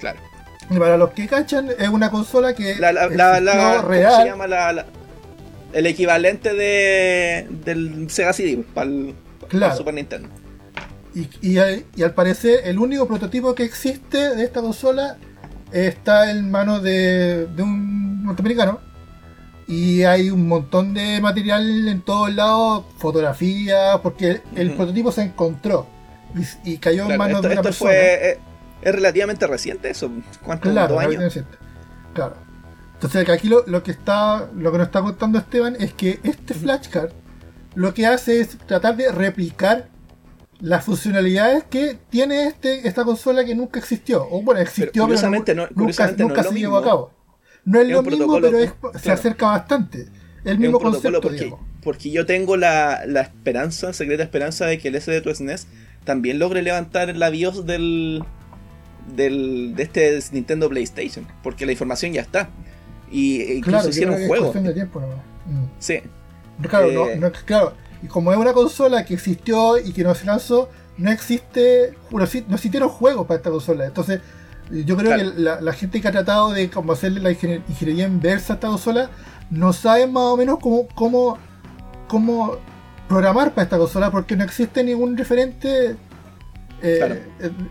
Claro. 0.00 0.20
Y 0.70 0.78
para 0.78 0.96
los 0.96 1.10
que 1.10 1.26
cachan, 1.26 1.68
es 1.78 1.88
una 1.88 2.10
consola 2.10 2.54
que 2.54 2.76
La, 2.76 2.92
la, 2.92 3.08
la, 3.08 3.40
la- 3.40 3.52
existió 3.52 3.76
¿cómo 3.82 3.88
real. 3.88 4.22
se 4.22 4.28
llama? 4.28 4.46
La, 4.46 4.86
el 5.72 5.86
equivalente 5.86 6.54
de, 6.54 7.46
del 7.64 8.08
Sega 8.10 8.32
CD 8.32 8.64
para 8.74 8.88
el, 8.88 9.14
Claro. 9.48 9.76
Super 9.76 9.94
Nintendo. 9.94 10.28
Y, 11.14 11.28
y 11.42 11.58
al- 11.58 11.84
y 11.94 12.02
al 12.02 12.14
parecer, 12.14 12.60
el 12.64 12.78
único 12.78 13.06
prototipo 13.06 13.54
que 13.54 13.64
existe 13.64 14.34
de 14.34 14.42
esta 14.44 14.60
consola 14.62 15.16
está 15.70 16.30
en 16.30 16.50
manos 16.50 16.82
de, 16.82 17.46
de 17.46 17.62
un 17.62 18.24
norteamericano. 18.24 18.80
Y 19.66 20.02
hay 20.04 20.30
un 20.30 20.46
montón 20.46 20.92
de 20.94 21.20
material 21.20 21.88
en 21.88 22.02
todos 22.02 22.34
lados, 22.34 22.84
fotografías, 22.98 23.98
porque 24.00 24.40
el 24.56 24.72
prototipo 24.72 25.10
se 25.12 25.22
encontró 25.22 25.86
y, 26.64 26.72
y 26.72 26.78
cayó 26.78 27.10
en 27.10 27.16
manos 27.16 27.36
esto 27.36 27.48
de 27.48 27.54
una 27.54 27.54
esto 27.60 27.62
persona. 27.62 27.90
fue, 27.90 28.30
eh, 28.30 28.38
es 28.84 28.94
relativamente 28.94 29.46
reciente 29.46 29.90
eso. 29.90 30.10
¿Cuántos 30.44 30.72
Claro, 30.72 30.98
años? 31.00 31.16
reciente. 31.22 31.56
Claro. 32.14 32.36
Entonces 32.94 33.28
aquí 33.28 33.48
lo, 33.48 33.64
lo 33.66 33.82
que 33.82 33.90
está, 33.90 34.48
lo 34.56 34.70
que 34.72 34.78
nos 34.78 34.86
está 34.86 35.00
contando 35.02 35.38
Esteban 35.38 35.76
es 35.78 35.92
que 35.92 36.20
este 36.22 36.54
flashcard 36.54 37.10
lo 37.74 37.92
que 37.92 38.06
hace 38.06 38.40
es 38.40 38.56
tratar 38.66 38.96
de 38.96 39.10
replicar 39.10 39.88
las 40.60 40.84
funcionalidades 40.84 41.64
que 41.64 41.98
tiene 42.08 42.46
este, 42.46 42.86
esta 42.86 43.04
consola 43.04 43.44
que 43.44 43.54
nunca 43.54 43.80
existió. 43.80 44.26
O 44.30 44.42
bueno, 44.42 44.60
existió, 44.60 44.90
pero, 44.92 45.04
curiosamente 45.06 45.54
no- 45.54 45.62
nunca, 45.62 45.74
curiosamente 45.74 46.22
no 46.22 46.28
nunca 46.28 46.42
lo 46.44 46.50
se 46.52 46.58
llevó 46.58 46.76
a 46.78 46.84
cabo. 46.84 47.10
No 47.64 47.80
es 47.80 47.86
Es 47.86 47.92
lo 47.92 48.02
mismo, 48.02 48.40
pero 48.40 48.58
es- 48.58 48.72
se 49.02 49.10
acerca 49.10 49.46
bastante. 49.46 50.06
El 50.44 50.58
mismo 50.58 50.78
concepto, 50.78 51.20
porque, 51.20 51.38
digamos. 51.44 51.60
porque 51.82 52.10
yo 52.10 52.26
tengo 52.26 52.56
la, 52.56 53.00
la 53.06 53.22
esperanza, 53.22 53.92
secreta 53.92 54.22
esperanza 54.22 54.66
de 54.66 54.78
que 54.78 54.88
el 54.88 54.94
SD 55.00 55.20
de 55.22 55.34
SNES 55.34 55.66
también 56.04 56.38
logre 56.38 56.62
levantar 56.62 57.14
la 57.16 57.30
BIOS 57.30 57.64
del, 57.66 58.22
del 59.14 59.74
de 59.76 59.82
este 59.84 60.18
Nintendo 60.32 60.68
PlayStation, 60.68 61.26
porque 61.42 61.66
la 61.66 61.72
información 61.72 62.12
ya 62.12 62.22
está. 62.22 62.48
Y 63.10 63.42
incluso 63.42 63.62
Claro, 63.78 63.88
hicieron 63.90 64.14
es 64.14 64.64
de 64.64 64.72
tiempo 64.74 65.00
nomás. 65.00 65.16
Mm. 65.46 65.64
Sí, 65.78 66.00
Claro, 66.68 66.88
Eh, 66.90 67.16
no, 67.16 67.26
no- 67.28 67.32
claro, 67.44 67.74
y 68.02 68.06
como 68.06 68.30
es 68.32 68.38
una 68.38 68.52
consola 68.52 69.04
que 69.04 69.14
existió 69.14 69.76
y 69.78 69.92
que 69.92 70.04
no 70.04 70.14
se 70.14 70.24
lanzó, 70.24 70.68
no 70.96 71.10
existe, 71.10 71.94
no, 72.12 72.18
exi- 72.20 72.44
no 72.46 72.54
existieron 72.54 72.88
juegos 72.88 73.26
para 73.26 73.38
esta 73.38 73.50
consola. 73.50 73.86
Entonces, 73.86 74.20
yo 74.70 74.96
creo 74.96 75.12
Claro. 75.14 75.34
que 75.34 75.40
la, 75.40 75.60
la 75.60 75.72
gente 75.72 76.00
que 76.00 76.06
ha 76.08 76.12
tratado 76.12 76.52
de 76.52 76.70
como 76.70 76.92
hacerle 76.92 77.20
la 77.20 77.30
ingenier- 77.32 77.62
ingeniería 77.68 78.06
inversa 78.06 78.52
a 78.52 78.56
esta 78.56 78.68
consola, 78.68 79.10
no 79.50 79.72
sabe 79.72 80.06
más 80.06 80.22
o 80.22 80.36
menos 80.36 80.58
cómo, 80.60 80.86
cómo, 80.94 81.38
cómo 82.08 82.56
programar 83.08 83.50
para 83.52 83.64
esta 83.64 83.78
consola, 83.78 84.10
porque 84.10 84.36
no 84.36 84.44
existe 84.44 84.82
ningún 84.84 85.16
referente. 85.16 85.96
Eh, 86.84 86.96
Claro. 86.98 87.14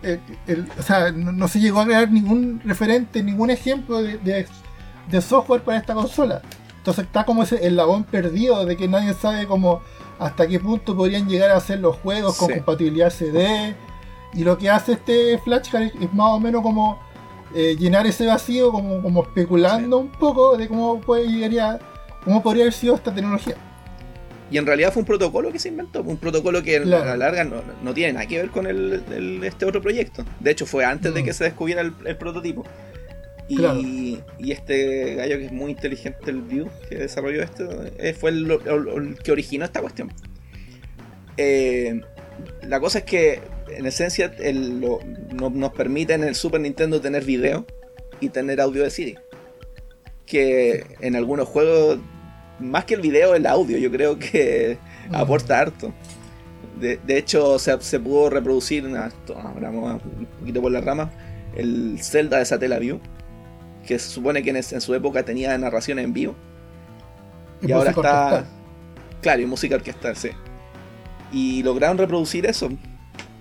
el- 0.04 0.20
el- 0.48 0.68
o 0.78 0.82
sea, 0.82 1.12
no, 1.12 1.32
no 1.32 1.48
se 1.48 1.60
llegó 1.60 1.80
a 1.82 1.86
crear 1.86 2.12
ningún 2.12 2.60
referente, 2.66 3.22
ningún 3.24 3.50
ejemplo 3.50 4.02
de, 4.02 4.18
de- 4.18 4.48
de 5.10 5.22
software 5.22 5.62
para 5.64 5.78
esta 5.78 5.94
consola. 5.94 6.42
Entonces 6.78 7.06
está 7.06 7.24
como 7.24 7.44
ese 7.44 7.66
eslabón 7.66 8.04
perdido 8.04 8.66
de 8.66 8.76
que 8.76 8.88
nadie 8.88 9.14
sabe 9.14 9.46
cómo 9.48 9.82
hasta 10.20 10.48
qué 10.48 10.60
punto 10.60 10.96
podrían 10.96 11.28
llegar 11.30 11.52
a 11.52 11.58
hacer 11.58 11.80
los 11.80 11.96
juegos 11.98 12.38
con 12.38 12.48
Sí. 12.50 12.56
compatibilidad 12.56 13.10
CD. 13.10 13.76
Y 14.34 14.44
lo 14.44 14.58
que 14.58 14.70
hace 14.70 14.94
este 14.94 15.38
flashcard 15.38 15.84
es, 16.02 16.14
más 16.14 16.32
o 16.32 16.40
menos 16.40 16.62
como 16.64 17.00
eh, 17.56 17.76
llenar 17.78 18.08
ese 18.08 18.26
vacío 18.26 18.72
como, 18.72 19.02
como 19.04 19.22
especulando 19.24 20.00
un 20.00 20.10
poco 20.10 20.58
de 20.58 20.68
cómo, 20.68 21.00
puede, 21.00 21.28
llegaría, 21.28 21.78
cómo 22.24 22.42
podría 22.42 22.64
haber 22.64 22.74
sido 22.74 22.96
esta 22.96 23.14
tecnología. 23.14 23.56
Y 24.54 24.60
en 24.60 24.68
realidad 24.68 24.94
fue 24.94 25.00
un 25.00 25.08
protocolo 25.08 25.52
que 25.52 25.58
se 25.58 25.70
inventó, 25.70 26.04
un 26.04 26.18
protocolo 26.18 26.62
que 26.62 26.78
a 26.78 26.86
la 26.86 27.18
larga 27.18 27.44
no, 27.44 27.64
no, 27.82 27.92
tiene 27.92 28.14
nada 28.14 28.28
que 28.28 28.38
ver 28.38 28.50
con 28.52 28.68
el, 28.68 29.42
este 29.44 29.66
otro 29.66 29.82
proyecto. 29.82 30.24
De 30.40 30.52
hecho, 30.52 30.68
fue 30.68 30.86
antes 30.86 31.12
de 31.12 31.24
mm. 31.24 31.26
que 31.26 31.34
se 31.34 31.46
descubriera 31.46 31.82
el, 31.82 32.18
prototipo. 32.18 32.64
Y, 33.50 34.20
y, 34.38 34.52
este 34.52 35.16
gallo 35.16 35.40
que 35.40 35.46
es 35.46 35.52
muy 35.52 35.72
inteligente, 35.72 36.30
el 36.30 36.44
View, 36.44 36.70
que 36.88 36.98
desarrolló 36.98 37.42
esto, 37.42 37.68
eh, 37.98 38.14
fue 38.14 38.30
el, 38.30 38.60
que 39.24 39.32
originó 39.32 39.66
esta 39.66 39.82
cuestión. 39.82 40.14
Eh, 41.38 42.02
la 42.62 42.80
cosa 42.80 43.00
es 43.00 43.06
que, 43.06 43.42
en 43.76 43.88
esencia, 43.88 44.36
nos 45.32 45.74
permite 45.74 46.14
en 46.14 46.26
el 46.26 46.36
Super 46.36 46.62
Nintendo 46.62 47.02
tener 47.02 47.26
video 47.26 47.66
y 48.20 48.30
tener 48.30 48.62
audio 48.62 48.84
de 48.84 48.92
CD. 48.92 49.18
Que 50.28 50.86
en 51.00 51.16
algunos 51.16 51.48
juegos 51.48 51.98
más 52.64 52.86
que 52.86 52.96
el 52.96 53.02
video, 53.02 53.36
el 53.36 53.46
audio, 53.46 53.78
yo 53.78 53.92
creo 53.92 54.18
que 54.18 54.78
mm. 55.10 55.16
aporta 55.16 55.60
harto. 55.60 55.94
De, 56.80 57.18
hecho, 57.18 57.60
se, 57.60 58.00
pudo 58.00 58.30
reproducir, 58.30 58.86
un 58.86 60.28
poquito 60.40 60.62
por 60.62 60.72
la 60.72 60.82
rama, 60.82 61.12
el 61.56 62.00
Zelda 62.02 62.40
de 62.40 62.46
Satellaview, 62.46 63.00
que 63.88 64.00
se 64.00 64.10
supone 64.10 64.44
que 64.44 64.50
en, 64.50 64.82
su 64.82 64.94
época 64.94 65.24
tenía 65.24 65.58
narración 65.58 66.00
en 66.00 66.12
vivo. 66.12 66.36
Y, 67.62 67.72
ahora 67.72 67.92
está. 67.92 68.46
Claro, 69.22 69.42
y 69.42 69.46
música 69.46 69.76
orquestal, 69.76 70.18
sí. 70.18 70.32
Y 71.32 71.64
lograron 71.64 71.98
reproducir 71.98 72.46
eso. 72.46 72.70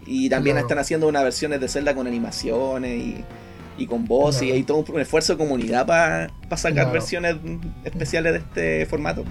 Y 0.06 0.28
también 0.28 0.58
están 0.58 0.78
haciendo 0.78 1.08
unas 1.08 1.24
versiones 1.24 1.60
de 1.60 1.68
Zelda 1.68 1.94
con 1.94 2.06
animaciones 2.06 2.96
y 2.96 3.24
y 3.76 3.86
con 3.86 4.04
voz 4.04 4.42
y 4.42 4.50
hay 4.52 4.62
todo 4.62 4.84
un 4.88 5.00
esfuerzo 5.00 5.34
de 5.34 5.38
comunidad 5.38 5.86
para 5.86 6.56
sacar 6.56 6.92
versiones 6.92 7.36
especiales 7.84 8.32
de 8.32 8.38
este 8.38 8.86
formato. 8.86 9.24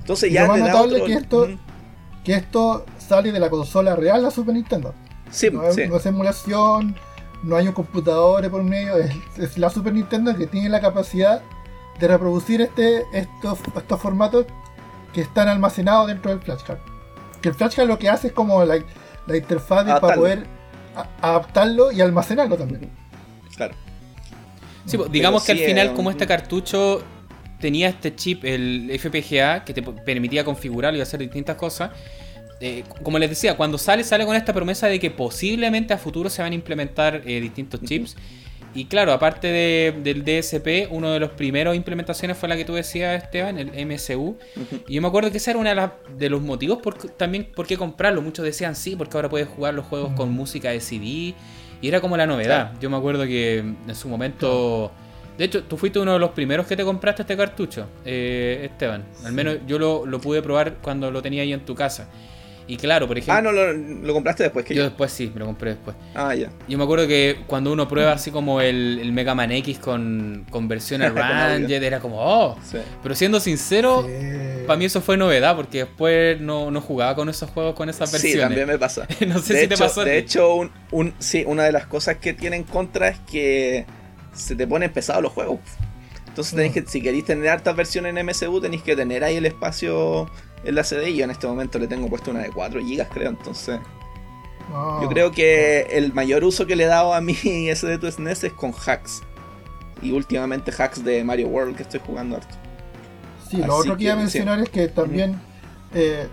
Entonces 0.00 0.32
ya 0.32 0.42
lo 0.42 0.48
más 0.48 0.60
notable 0.60 1.02
que 1.04 1.14
esto 1.14 1.48
que 2.24 2.34
esto 2.34 2.84
sale 2.98 3.30
de 3.30 3.38
la 3.38 3.50
consola 3.50 3.94
real 3.94 4.22
la 4.22 4.30
Super 4.30 4.54
Nintendo. 4.54 4.94
Sí, 5.30 5.48
no, 5.50 5.64
es, 5.68 6.06
emulación, 6.06 6.96
no 7.42 7.56
hay 7.56 7.68
un 7.68 7.72
computador 7.72 8.48
por 8.50 8.62
medio, 8.62 8.96
es, 8.96 9.58
la 9.58 9.70
Super 9.70 9.92
Nintendo 9.92 10.36
que 10.36 10.46
tiene 10.46 10.68
la 10.68 10.80
capacidad 10.80 11.42
de 12.00 12.08
reproducir 12.08 12.60
este 12.60 13.04
estos, 13.12 13.58
estos 13.76 14.00
formatos 14.00 14.46
que 15.12 15.20
están 15.20 15.48
almacenados 15.48 16.08
dentro 16.08 16.30
del 16.30 16.40
flashcard. 16.40 16.78
Que 17.40 17.50
el 17.50 17.54
flashcard 17.54 17.86
lo 17.86 17.98
que 17.98 18.08
hace 18.08 18.28
es 18.28 18.32
como 18.32 18.64
la, 18.64 18.76
interfaz 19.28 19.84
para 20.00 20.16
poder 20.16 20.46
adaptarlo 21.20 21.92
y 21.92 22.00
almacenarlo 22.00 22.56
también. 22.56 22.90
Claro. 23.56 23.74
Sí, 24.86 24.96
pues, 24.96 25.10
digamos 25.10 25.44
que 25.44 25.52
al 25.52 25.58
final, 25.58 25.94
como 25.94 26.10
este 26.10 26.26
cartucho 26.26 27.02
tenía 27.60 27.88
este 27.88 28.14
chip, 28.14 28.44
el 28.44 28.90
FPGA, 28.98 29.64
que 29.64 29.74
te 29.74 29.82
permitía 29.82 30.44
configurarlo 30.44 30.98
y 30.98 31.02
hacer 31.02 31.20
distintas 31.20 31.56
cosas. 31.56 31.90
Eh, 32.60 32.84
como 33.02 33.18
les 33.18 33.28
decía, 33.28 33.56
cuando 33.56 33.76
sale, 33.76 34.02
sale 34.04 34.24
con 34.24 34.36
esta 34.36 34.52
promesa 34.52 34.86
de 34.86 34.98
que 34.98 35.10
posiblemente 35.10 35.92
a 35.92 35.98
futuro 35.98 36.30
se 36.30 36.40
van 36.40 36.52
a 36.52 36.54
implementar 36.54 37.22
eh, 37.26 37.40
distintos 37.40 37.80
chips. 37.82 38.16
Y 38.74 38.84
claro, 38.84 39.12
aparte 39.12 39.48
del 39.48 40.22
DSP, 40.22 40.90
uno 40.90 41.10
de 41.10 41.18
los 41.18 41.30
primeros 41.30 41.74
implementaciones 41.74 42.36
fue 42.36 42.46
la 42.46 42.58
que 42.58 42.64
tú 42.66 42.74
decías, 42.74 43.22
Esteban, 43.22 43.58
el 43.58 43.86
MSU. 43.86 44.36
Y 44.86 44.94
yo 44.94 45.02
me 45.02 45.08
acuerdo 45.08 45.30
que 45.30 45.38
ese 45.38 45.50
era 45.50 45.58
uno 45.58 45.92
de, 46.18 46.28
los 46.28 46.42
motivos 46.42 46.78
por, 46.82 46.98
también 47.12 47.50
por 47.54 47.66
qué 47.66 47.78
comprarlo. 47.78 48.20
Muchos 48.20 48.44
decían 48.44 48.76
sí, 48.76 48.94
porque 48.94 49.16
ahora 49.16 49.30
puedes 49.30 49.48
jugar 49.48 49.72
los 49.72 49.86
juegos 49.86 50.12
con 50.12 50.30
música 50.30 50.70
de 50.70 50.80
CD 50.80 51.34
y 51.86 51.88
era 51.88 52.00
como 52.00 52.16
la 52.16 52.26
novedad. 52.26 52.72
Yo 52.80 52.90
me 52.90 52.96
acuerdo 52.96 53.24
que 53.26 53.58
en 53.58 53.94
su 53.94 54.08
momento... 54.08 54.90
De 55.38 55.44
hecho, 55.44 55.62
tú 55.62 55.76
fuiste 55.76 56.00
uno 56.00 56.14
de 56.14 56.18
los 56.18 56.30
primeros 56.30 56.66
que 56.66 56.76
te 56.76 56.82
compraste 56.82 57.22
este 57.22 57.36
cartucho, 57.36 57.86
eh, 58.04 58.62
Esteban. 58.64 59.04
Al 59.24 59.32
menos 59.32 59.58
yo 59.68 59.78
lo, 59.78 60.04
lo, 60.04 60.20
pude 60.20 60.42
probar 60.42 60.78
cuando 60.82 61.12
lo 61.12 61.22
tenía 61.22 61.42
ahí 61.42 61.52
en 61.52 61.60
tu 61.60 61.76
casa. 61.76 62.08
Y 62.68 62.76
claro, 62.76 63.06
por 63.06 63.16
ejemplo. 63.16 63.34
Ah, 63.34 63.52
no, 63.52 63.52
lo, 63.52 64.12
compraste 64.12 64.42
después 64.42 64.64
que 64.64 64.74
yo. 64.74 64.78
Yo 64.78 64.84
después 64.84 65.12
sí, 65.12 65.30
me 65.32 65.40
lo 65.40 65.46
compré 65.46 65.70
después. 65.70 65.96
Ah, 66.14 66.34
ya. 66.34 66.50
Yo 66.68 66.78
me 66.78 66.84
acuerdo 66.84 67.06
que 67.06 67.38
cuando 67.46 67.72
uno 67.72 67.86
prueba 67.86 68.12
así 68.12 68.30
como 68.30 68.60
el, 68.60 68.98
el 69.00 69.12
Mega 69.12 69.34
Man 69.34 69.52
X 69.52 69.78
con, 69.78 70.46
con 70.50 70.66
versión 70.66 71.00
Ranger, 71.14 71.84
era 71.84 72.00
como, 72.00 72.16
oh. 72.18 72.58
Pero 73.02 73.14
siendo 73.14 73.38
sincero, 73.38 74.06
para 74.66 74.76
mí 74.76 74.84
eso 74.84 75.00
fue 75.00 75.16
novedad, 75.16 75.54
porque 75.54 75.78
después 75.78 76.40
no, 76.40 76.70
no, 76.70 76.80
jugaba 76.80 77.14
con 77.14 77.28
esos 77.28 77.50
juegos 77.50 77.74
con 77.74 77.88
esas 77.88 78.10
versiones. 78.10 78.34
Sí, 78.34 78.40
también 78.40 78.66
me 78.66 78.78
pasa. 78.78 79.06
no 79.26 79.38
sé 79.38 79.60
si 79.60 79.68
te 79.68 79.76
pasó. 79.76 80.04
De 80.04 80.18
hecho, 80.18 80.54
un, 80.54 80.70
un, 80.90 81.14
sí, 81.18 81.44
una 81.46 81.64
de 81.64 81.72
las 81.72 81.86
cosas 81.86 82.16
que 82.16 82.32
tiene 82.32 82.56
en 82.56 82.64
contra 82.64 83.08
es 83.08 83.18
que 83.20 83.86
se 84.32 84.56
te 84.56 84.66
ponen 84.66 84.92
pesados 84.92 85.22
los 85.22 85.32
juegos. 85.32 85.60
Entonces 86.26 86.70
mm. 86.70 86.72
que, 86.72 86.84
si 86.86 87.00
queréis 87.00 87.24
tener 87.24 87.48
hartas 87.48 87.74
versiones 87.74 88.14
en 88.14 88.26
MSU, 88.26 88.60
tenéis 88.60 88.82
que 88.82 88.94
tener 88.94 89.24
ahí 89.24 89.36
el 89.36 89.46
espacio 89.46 90.30
en 90.66 90.74
la 90.74 90.82
CD 90.82 91.10
y 91.10 91.16
yo 91.16 91.24
en 91.24 91.30
este 91.30 91.46
momento 91.46 91.78
le 91.78 91.86
tengo 91.86 92.08
puesto 92.08 92.32
una 92.32 92.40
de 92.40 92.50
4 92.50 92.80
GB 92.80 93.08
creo, 93.08 93.30
entonces... 93.30 93.78
Ah. 94.72 94.98
Yo 95.00 95.08
creo 95.08 95.30
que 95.30 95.82
el 95.92 96.12
mayor 96.12 96.42
uso 96.42 96.66
que 96.66 96.74
le 96.74 96.84
he 96.84 96.88
dado 96.88 97.14
a 97.14 97.20
mi 97.20 97.34
SD2 97.34 98.10
SNES 98.10 98.44
es 98.44 98.52
con 98.52 98.74
hacks. 98.74 99.22
Y 100.02 100.10
últimamente 100.10 100.72
hacks 100.76 101.04
de 101.04 101.22
Mario 101.22 101.48
World 101.48 101.76
que 101.76 101.84
estoy 101.84 102.00
jugando 102.04 102.36
harto. 102.36 102.54
Sí, 103.48 103.58
lo 103.58 103.76
otro 103.76 103.96
que 103.96 104.04
iba 104.04 104.14
a 104.14 104.16
mencionar 104.16 104.58
es 104.58 104.68
que 104.68 104.88
también 104.88 105.40
eh, 105.94 106.26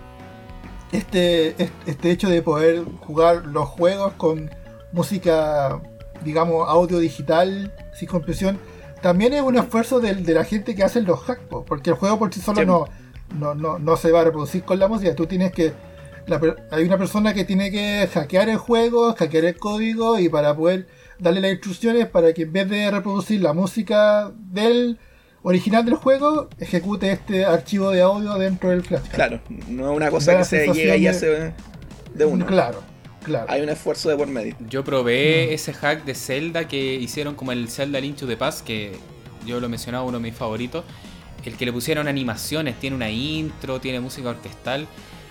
este, 0.90 1.54
este 1.86 2.10
hecho 2.10 2.28
de 2.28 2.42
poder 2.42 2.82
jugar 3.00 3.46
los 3.46 3.68
juegos 3.68 4.14
con 4.14 4.50
música, 4.90 5.80
digamos, 6.24 6.68
audio 6.68 6.98
digital, 6.98 7.72
sin 7.94 8.08
compresión, 8.08 8.58
también 9.00 9.32
es 9.32 9.42
un 9.42 9.56
esfuerzo 9.56 10.00
de, 10.00 10.14
la 10.34 10.44
gente 10.44 10.74
que 10.74 10.82
hace 10.82 11.02
los 11.02 11.20
hacks, 11.28 11.42
porque 11.66 11.90
el 11.90 11.96
juego 11.96 12.18
por 12.18 12.34
sí 12.34 12.40
solo 12.40 12.64
no 12.64 13.03
no, 13.34 13.54
no, 13.54 13.78
no 13.78 13.96
se 13.96 14.10
va 14.10 14.20
a 14.20 14.24
reproducir 14.24 14.62
con 14.62 14.78
la 14.78 14.88
música. 14.88 15.14
Tú 15.14 15.26
tienes 15.26 15.52
que. 15.52 15.72
hay 16.70 16.84
una 16.84 16.98
persona 16.98 17.34
que 17.34 17.44
tiene 17.44 17.70
que 17.70 18.08
hackear 18.12 18.48
el 18.48 18.56
juego, 18.56 19.14
hackear 19.14 19.44
el 19.44 19.56
código 19.56 20.18
y 20.18 20.28
para 20.28 20.56
poder 20.56 20.86
darle 21.18 21.40
las 21.40 21.52
instrucciones 21.52 22.06
para 22.06 22.32
que 22.32 22.42
en 22.42 22.52
vez 22.52 22.68
de 22.68 22.90
reproducir 22.90 23.40
la 23.40 23.52
música 23.52 24.32
del 24.36 24.98
original 25.42 25.84
del 25.84 25.94
juego, 25.94 26.48
ejecute 26.58 27.12
este 27.12 27.44
archivo 27.44 27.90
de 27.90 28.00
audio 28.00 28.34
dentro 28.34 28.70
del 28.70 28.82
flash. 28.82 29.08
Claro, 29.12 29.40
no 29.68 29.90
es 29.90 29.96
una 29.96 30.10
cosa 30.10 30.38
que 30.38 30.44
se 30.44 30.72
llega 30.72 30.96
y 30.96 31.06
hace 31.06 31.52
de 32.14 32.24
uno. 32.24 32.46
Claro, 32.46 32.82
claro. 33.22 33.46
Hay 33.50 33.60
un 33.60 33.68
esfuerzo 33.68 34.08
de 34.08 34.16
por 34.16 34.26
medio. 34.26 34.56
Yo 34.68 34.84
probé 34.84 35.52
ese 35.52 35.72
hack 35.74 36.04
de 36.04 36.14
Zelda 36.14 36.66
que 36.66 36.94
hicieron 36.94 37.34
como 37.34 37.52
el 37.52 37.68
Zelda 37.68 38.00
Link 38.00 38.16
the 38.16 38.36
Past, 38.36 38.64
que 38.64 38.96
yo 39.46 39.60
lo 39.60 39.68
mencionaba 39.68 40.04
uno 40.04 40.18
de 40.18 40.22
mis 40.22 40.34
favoritos 40.34 40.84
el 41.50 41.56
que 41.56 41.64
le 41.64 41.72
pusieron 41.72 42.08
animaciones, 42.08 42.78
tiene 42.78 42.96
una 42.96 43.10
intro, 43.10 43.80
tiene 43.80 44.00
música 44.00 44.30
orquestal. 44.30 44.86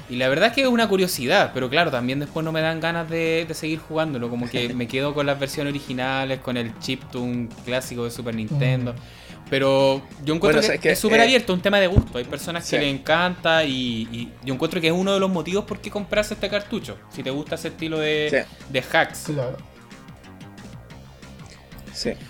Y 0.09 0.17
la 0.17 0.27
verdad 0.27 0.49
es 0.49 0.53
que 0.53 0.61
es 0.61 0.67
una 0.67 0.87
curiosidad, 0.87 1.51
pero 1.53 1.69
claro, 1.69 1.89
también 1.89 2.19
después 2.19 2.43
no 2.43 2.51
me 2.51 2.61
dan 2.61 2.79
ganas 2.79 3.09
de, 3.09 3.47
seguir 3.53 3.79
jugándolo. 3.79 4.29
Como 4.29 4.49
que 4.49 4.73
me 4.75 4.87
quedo 4.87 5.13
con 5.13 5.25
las 5.25 5.39
versiones 5.39 5.71
originales, 5.71 6.39
con 6.39 6.57
el 6.57 6.77
chiptune 6.79 7.49
clásico 7.65 8.03
de 8.03 8.11
Super 8.11 8.35
Nintendo. 8.35 8.93
Mm. 8.93 9.49
Pero 9.49 10.01
yo 10.25 10.35
encuentro 10.35 10.61
que, 10.79 10.91
es 10.91 10.99
súper 10.99 11.19
eh, 11.19 11.23
abierto, 11.23 11.53
un 11.53 11.61
tema 11.61 11.79
de 11.79 11.87
gusto. 11.87 12.17
Hay 12.17 12.23
personas 12.23 12.67
que 12.69 12.79
le 12.79 12.89
encanta 12.89 13.63
y, 13.63 14.31
yo 14.43 14.53
encuentro 14.53 14.81
que 14.81 14.87
es 14.87 14.93
uno 14.93 15.13
de 15.13 15.19
los 15.19 15.29
motivos 15.29 15.65
por 15.65 15.79
qué 15.79 15.89
compras 15.89 16.31
este 16.31 16.49
cartucho. 16.49 16.97
Si 17.09 17.23
te 17.23 17.29
gusta 17.29 17.55
ese 17.55 17.67
estilo 17.69 17.99
de, 17.99 18.45
de 18.69 18.83
hacks. 18.91 19.25
Claro. 19.25 19.72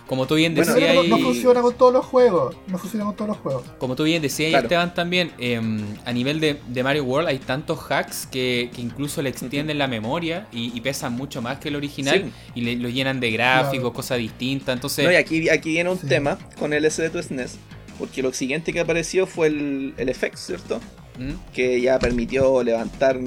Como 0.07 0.27
tú 0.27 0.35
bien 0.35 0.55
decías. 0.55 1.07
no, 1.07 1.17
funciona 1.17 1.61
con 1.61 1.73
todos 1.75 1.93
los 1.93 2.05
juegos. 2.05 2.55
No 2.67 2.77
funciona 2.77 3.05
con 3.05 3.15
todos 3.15 3.29
los 3.29 3.37
juegos. 3.37 3.63
Como 3.77 3.95
tú 3.95 4.03
bien 4.03 4.21
decías, 4.21 4.61
Esteban, 4.61 4.93
también, 4.93 5.31
em, 5.37 5.83
a 6.05 6.11
nivel 6.11 6.39
de, 6.39 6.83
Mario 6.83 7.05
World 7.05 7.29
hay 7.29 7.39
tantos 7.39 7.79
hacks 7.89 8.27
que, 8.27 8.69
incluso 8.77 9.21
le 9.21 9.29
extienden 9.29 9.77
la 9.77 9.87
memoria 9.87 10.47
y, 10.51 10.79
pesan 10.83 11.13
mucho 11.13 11.41
más 11.41 11.59
que 11.59 11.69
el 11.69 11.77
original 11.77 12.29
y 12.55 12.61
le, 12.61 12.75
lo 12.75 12.89
llenan 12.89 13.21
de 13.21 13.31
gráficos, 13.31 13.93
cosas 13.93 14.17
distintas. 14.17 14.75
Entonces. 14.75 15.09
y 15.09 15.15
aquí, 15.15 15.49
aquí 15.49 15.69
viene 15.69 15.89
un 15.89 15.97
tema 15.97 16.37
con 16.59 16.73
el 16.73 16.83
SD2 16.85 17.23
SNES. 17.23 17.57
Porque 17.97 18.21
lo 18.23 18.33
siguiente 18.33 18.73
que 18.73 18.79
apareció 18.79 19.27
fue 19.27 19.47
el, 19.47 19.93
el 19.97 20.13
FX, 20.13 20.39
¿cierto? 20.39 20.79
¿Mm? 21.19 21.53
Que 21.53 21.79
ya 21.79 21.99
permitió 21.99 22.63
levantar, 22.63 23.19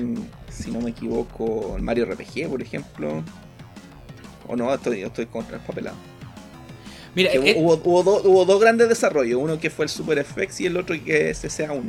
si 0.50 0.70
no 0.70 0.80
me 0.80 0.90
equivoco, 0.90 1.74
el 1.76 1.82
Mario 1.82 2.04
RPG, 2.06 2.48
por 2.50 2.60
ejemplo. 2.60 3.22
O 4.48 4.56
no, 4.56 4.72
estoy, 4.74 5.02
estoy 5.02 5.26
contra 5.26 5.56
el 5.56 5.62
papelado. 5.62 5.96
Mira, 7.16 7.32
eh, 7.32 7.54
hubo, 7.56 7.80
hubo, 7.82 8.44
dos 8.44 8.60
grandes 8.60 8.90
desarrollos, 8.90 9.40
uno 9.42 9.58
que 9.58 9.70
fue 9.70 9.86
el 9.86 9.88
Super 9.88 10.22
FX 10.22 10.60
y 10.60 10.66
el 10.66 10.76
otro 10.76 10.94
que 11.02 11.30
es 11.30 11.42
SA1. 11.44 11.84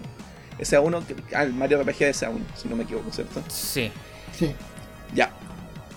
SA1, 0.57 1.03
ah, 1.35 1.43
el 1.43 1.51
Mario 1.51 1.83
RPG 1.83 1.99
de 1.99 2.11
SA1, 2.11 2.39
si 2.55 2.69
no 2.69 2.77
me 2.77 2.83
equivoco, 2.83 3.11
¿cierto? 3.11 3.43
Sí. 3.49 3.91
Sí. 4.33 4.53
Ya. 5.13 5.31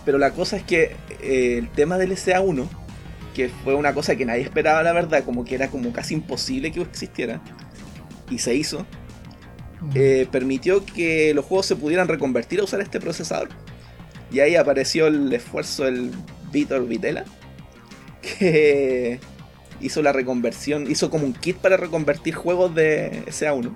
Pero 0.05 0.19
la 0.19 0.32
cosa 0.32 0.57
es 0.57 0.65
que 0.65 0.97
eh, 1.23 1.59
el 1.59 1.70
tema 1.70 1.97
del 1.97 2.11
SA1, 2.11 2.66
que 3.32 3.51
fue 3.62 3.77
una 3.77 3.94
cosa 3.94 4.16
que 4.16 4.24
nadie 4.24 4.43
esperaba, 4.43 4.82
la 4.82 4.93
verdad, 4.93 5.23
como 5.23 5.44
que 5.44 5.55
era 5.55 5.69
como 5.69 5.93
casi 5.93 6.15
imposible 6.15 6.73
que 6.73 6.81
existiera, 6.81 7.40
y 8.31 8.39
se 8.39 8.57
hizo, 8.57 8.85
eh, 9.94 10.27
permitió 10.32 10.85
que 10.85 11.32
los 11.35 11.44
juegos 11.44 11.66
se 11.66 11.77
pudieran 11.77 12.09
reconvertir 12.09 12.59
a 12.59 12.65
usar 12.65 12.81
este 12.81 12.98
procesador. 12.98 13.48
Y 14.32 14.40
ahí 14.40 14.57
apareció 14.57 15.07
el 15.07 15.32
esfuerzo 15.32 15.85
del 15.85 16.11
Vitor 16.51 16.85
Vitela 16.89 17.24
que 18.21 19.21
hizo 19.81 20.03
la 20.03 20.13
reconversión, 20.13 20.91
hizo 20.91 21.11
como 21.11 21.25
un 21.25 21.33
kit 21.33 21.57
para 21.57 21.77
reconvertir 21.77 22.35
juegos 22.35 22.75
de 22.75 23.25
SA1. 23.27 23.75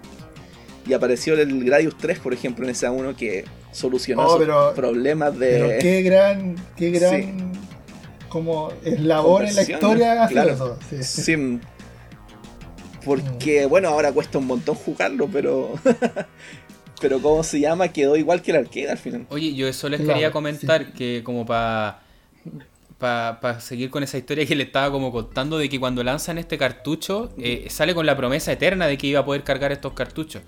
Y 0.87 0.93
apareció 0.93 1.35
el 1.35 1.65
Gradius 1.65 1.97
3, 1.97 2.19
por 2.19 2.35
ejemplo, 2.35 2.67
en 2.69 2.75
SA1 2.75 3.17
que 3.17 3.45
solucionó 3.73 4.27
Oh, 4.27 4.39
pero- 4.39 4.75
problemas 4.75 5.35
Pero 5.39 5.69
de... 5.69 5.79
qué 5.79 6.03
gran, 6.03 6.57
qué 6.77 6.91
gran 6.91 7.53
como 8.29 8.73
eslabón 8.85 9.47
en 9.47 9.55
la 9.55 9.63
historia 9.63 10.27
claro. 10.27 10.51
eso. 10.53 10.79
Sí. 10.91 11.03
Sim. 11.03 11.61
Porque, 13.05 13.67
bueno, 13.67 13.89
ahora 13.89 14.13
cuesta 14.13 14.39
un 14.39 14.47
montón 14.47 14.75
jugarlo, 14.75 15.29
pero. 15.33 15.75
pero, 17.01 17.21
¿cómo 17.21 17.43
se 17.43 17.61
llama? 17.61 17.89
Quedó 17.89 18.17
igual 18.17 18.43
que 18.43 18.51
el 18.51 18.57
arcade 18.59 18.91
al 18.91 18.99
final. 18.99 19.27
Oye, 19.29 19.55
yo 19.55 19.69
eso 19.69 19.89
les 19.89 20.01
Claro, 20.01 20.15
quería 20.15 20.31
comentar 20.33 20.93
que 20.93 21.23
como 21.23 21.45
para 21.45 22.01
para 22.99 23.61
seguir 23.61 23.91
con 23.91 24.03
esa 24.03 24.17
historia 24.19 24.47
que 24.47 24.55
le 24.55 24.63
estaba 24.65 24.91
como 24.91 25.11
contando 25.13 25.59
de 25.59 25.69
que 25.69 25.79
cuando 25.81 26.03
lanzan 26.05 26.39
este 26.39 26.57
cartucho 26.57 27.33
eh, 27.39 27.67
sale 27.69 27.95
con 27.95 28.07
la 28.07 28.17
promesa 28.17 28.53
eterna 28.53 28.87
de 28.87 28.97
que 28.97 29.07
iba 29.09 29.21
a 29.21 29.25
poder 29.25 29.43
cargar 29.45 29.73
estos 29.73 29.93
cartuchos. 29.93 30.43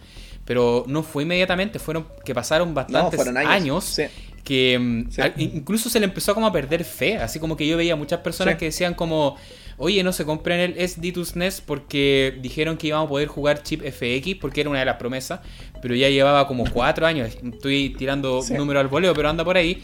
Pero 0.44 0.84
no 0.86 1.02
fue 1.02 1.24
inmediatamente, 1.24 1.78
fueron 1.78 2.06
que 2.24 2.34
pasaron 2.34 2.72
bastantes 2.72 3.18
años. 3.20 3.36
años 3.46 3.84
Sí. 3.84 4.04
que 4.44 4.78
mm, 4.78 5.10
Sí. 5.10 5.22
incluso 5.38 5.90
se 5.90 5.98
le 5.98 6.06
empezó 6.06 6.34
como 6.34 6.46
a 6.46 6.52
perder 6.52 6.84
fe, 6.84 7.16
así 7.16 7.40
como 7.40 7.56
que 7.56 7.66
yo 7.66 7.76
veía 7.76 7.96
muchas 7.96 8.20
personas 8.20 8.54
Sí. 8.54 8.58
que 8.60 8.64
decían 8.66 8.94
como, 8.94 9.36
oye, 9.76 10.04
no 10.04 10.12
se 10.12 10.24
compren 10.24 10.60
el 10.60 10.78
SD 10.88 11.10
to 11.12 11.24
SNES 11.24 11.60
porque 11.62 12.38
dijeron 12.40 12.76
que 12.76 12.86
íbamos 12.86 13.06
a 13.06 13.08
poder 13.10 13.26
jugar 13.26 13.64
chip 13.64 13.82
FX 13.82 14.36
porque 14.40 14.60
era 14.60 14.70
una 14.70 14.78
de 14.78 14.84
las 14.84 14.96
promesas, 14.96 15.40
pero 15.82 15.96
ya 15.96 16.08
llevaba 16.08 16.46
como 16.46 16.62
cuatro 16.72 17.06
años, 17.06 17.36
estoy 17.52 17.90
tirando 17.98 18.40
Sí. 18.40 18.54
número 18.54 18.78
al 18.78 18.86
voleo, 18.86 19.12
pero 19.14 19.28
anda 19.28 19.44
por 19.44 19.56
ahí. 19.56 19.82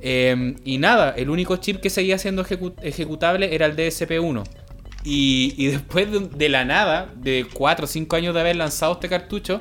Eh, 0.00 0.54
y 0.64 0.78
nada, 0.78 1.14
el 1.16 1.30
único 1.30 1.56
chip 1.56 1.80
que 1.80 1.90
seguía 1.90 2.18
siendo 2.18 2.44
ejecu- 2.44 2.74
ejecutable 2.82 3.54
era 3.54 3.66
el 3.66 3.76
DSP-1. 3.76 4.44
Y, 5.04 5.54
y 5.56 5.66
después 5.72 6.10
de, 6.10 6.20
de 6.20 6.48
la 6.48 6.64
nada, 6.64 7.12
de 7.16 7.46
4 7.52 7.84
o 7.84 7.88
5 7.88 8.16
años 8.16 8.34
de 8.34 8.40
haber 8.40 8.56
lanzado 8.56 8.92
este 8.94 9.08
cartucho, 9.08 9.60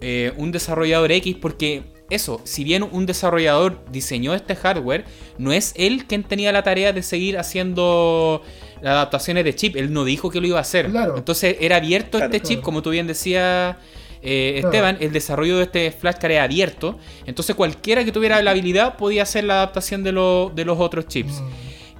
eh, 0.00 0.32
un 0.36 0.50
desarrollador 0.52 1.12
X, 1.12 1.36
porque 1.40 1.82
eso, 2.08 2.40
si 2.44 2.64
bien 2.64 2.82
un 2.90 3.06
desarrollador 3.06 3.84
diseñó 3.92 4.34
este 4.34 4.56
hardware, 4.56 5.04
no 5.38 5.52
es 5.52 5.74
él 5.76 6.06
quien 6.06 6.24
tenía 6.24 6.50
la 6.52 6.62
tarea 6.62 6.92
de 6.92 7.02
seguir 7.02 7.38
haciendo 7.38 8.42
las 8.80 8.92
adaptaciones 8.94 9.44
de 9.44 9.54
chip, 9.54 9.76
él 9.76 9.92
no 9.92 10.04
dijo 10.04 10.30
que 10.30 10.40
lo 10.40 10.46
iba 10.46 10.58
a 10.58 10.62
hacer. 10.62 10.90
Claro. 10.90 11.16
Entonces 11.16 11.56
era 11.60 11.76
abierto 11.76 12.18
Claro, 12.18 12.32
este 12.34 12.40
chip, 12.46 12.62
como 12.62 12.82
tú 12.82 12.90
bien 12.90 13.06
decías. 13.06 13.76
Eh. 14.22 14.60
Esteban, 14.64 14.96
el 15.00 15.12
desarrollo 15.12 15.56
de 15.56 15.64
este 15.64 15.92
flashcard 15.92 16.32
es 16.32 16.40
abierto, 16.40 16.98
entonces 17.26 17.54
cualquiera 17.56 18.04
que 18.04 18.12
tuviera 18.12 18.40
la 18.42 18.50
habilidad 18.52 18.96
podía 18.96 19.22
hacer 19.22 19.44
la 19.44 19.54
adaptación 19.54 20.02
de, 20.02 20.12
lo- 20.12 20.50
de 20.54 20.64
los 20.64 20.78
otros 20.78 21.06
chips. 21.08 21.40
Mm. 21.40 21.48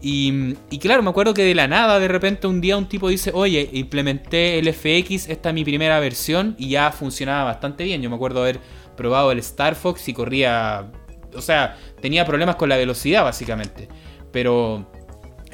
Y, 0.03 0.55
y 0.71 0.79
claro, 0.79 1.03
me 1.03 1.11
acuerdo 1.11 1.35
que 1.35 1.43
de 1.43 1.55
la 1.55 1.69
nada, 1.69 1.99
de 2.01 2.09
repente 2.09 2.47
un 2.47 2.61
día 2.63 2.77
un 2.79 2.89
tipo 2.89 3.09
dice, 3.11 3.33
oye, 3.35 3.69
implementé 3.75 4.59
el 4.59 4.73
FX, 4.73 5.29
esta 5.29 5.51
es 5.51 5.55
mi 5.55 5.63
primera 5.63 6.01
versión 6.01 6.55
y 6.59 6.71
ya 6.71 6.91
funcionaba 6.91 7.45
bastante 7.45 7.85
bien. 7.85 8.01
Yo 8.01 8.09
me 8.09 8.17
acuerdo 8.17 8.41
haber 8.41 8.61
probado 8.97 9.31
el 9.31 9.39
Star 9.41 9.75
Fox 9.75 10.09
y 10.09 10.15
corría, 10.15 10.91
o 11.35 11.43
sea, 11.43 11.77
tenía 12.01 12.25
problemas 12.25 12.57
con 12.57 12.71
la 12.71 12.79
velocidad 12.79 13.25
básicamente. 13.25 13.89
Pero 14.33 14.91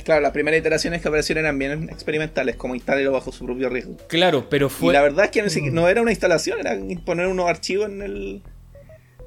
Claro, 0.07 0.21
las 0.21 0.31
primeras 0.31 0.61
iteraciones 0.61 1.03
que 1.03 1.09
aparecieron 1.09 1.45
eran 1.47 1.59
bien 1.59 1.89
experimentales, 1.91 2.55
como 2.55 2.77
instalarlo 2.77 3.11
bajo 3.11 3.33
su 3.33 3.45
propio 3.45 3.69
riesgo. 3.69 3.97
claro, 4.07 4.49
pero 4.49 4.69
Y 4.69 4.71
fue... 4.71 4.93
la 4.93 5.03
verdad 5.03 5.25
es 5.25 5.31
que 5.33 5.43
no, 5.43 5.73
no 5.73 5.89
era 5.89 6.01
una 6.01 6.13
instalación, 6.13 6.61
era 6.61 6.79
poner 7.05 7.27
unos 7.27 7.49
archivos 7.51 7.89
en 7.89 8.03
el. 8.03 8.43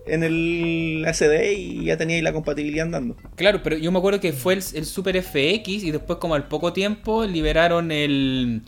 En 0.06 0.23
el 0.23 1.06
SD 1.14 1.51
y 1.53 1.84
ya 1.84 1.97
tenía 1.97 2.15
ahí 2.15 2.22
la 2.22 2.31
compatibilidad 2.31 2.85
andando. 2.85 3.18
Claro, 3.35 3.61
pero 3.61 3.77
yo 3.77 3.91
me 3.91 3.99
acuerdo 3.99 4.22
que 4.22 4.31
fue 4.31 4.53
el, 4.53 4.64
el 4.73 4.85
Super 4.85 5.22
FX 5.22 5.68
y 5.84 5.91
después 5.91 6.18
como 6.18 6.34
al 6.34 6.47
poco 6.47 6.72
tiempo 6.72 7.26
liberaron 7.26 7.91
el... 7.91 8.61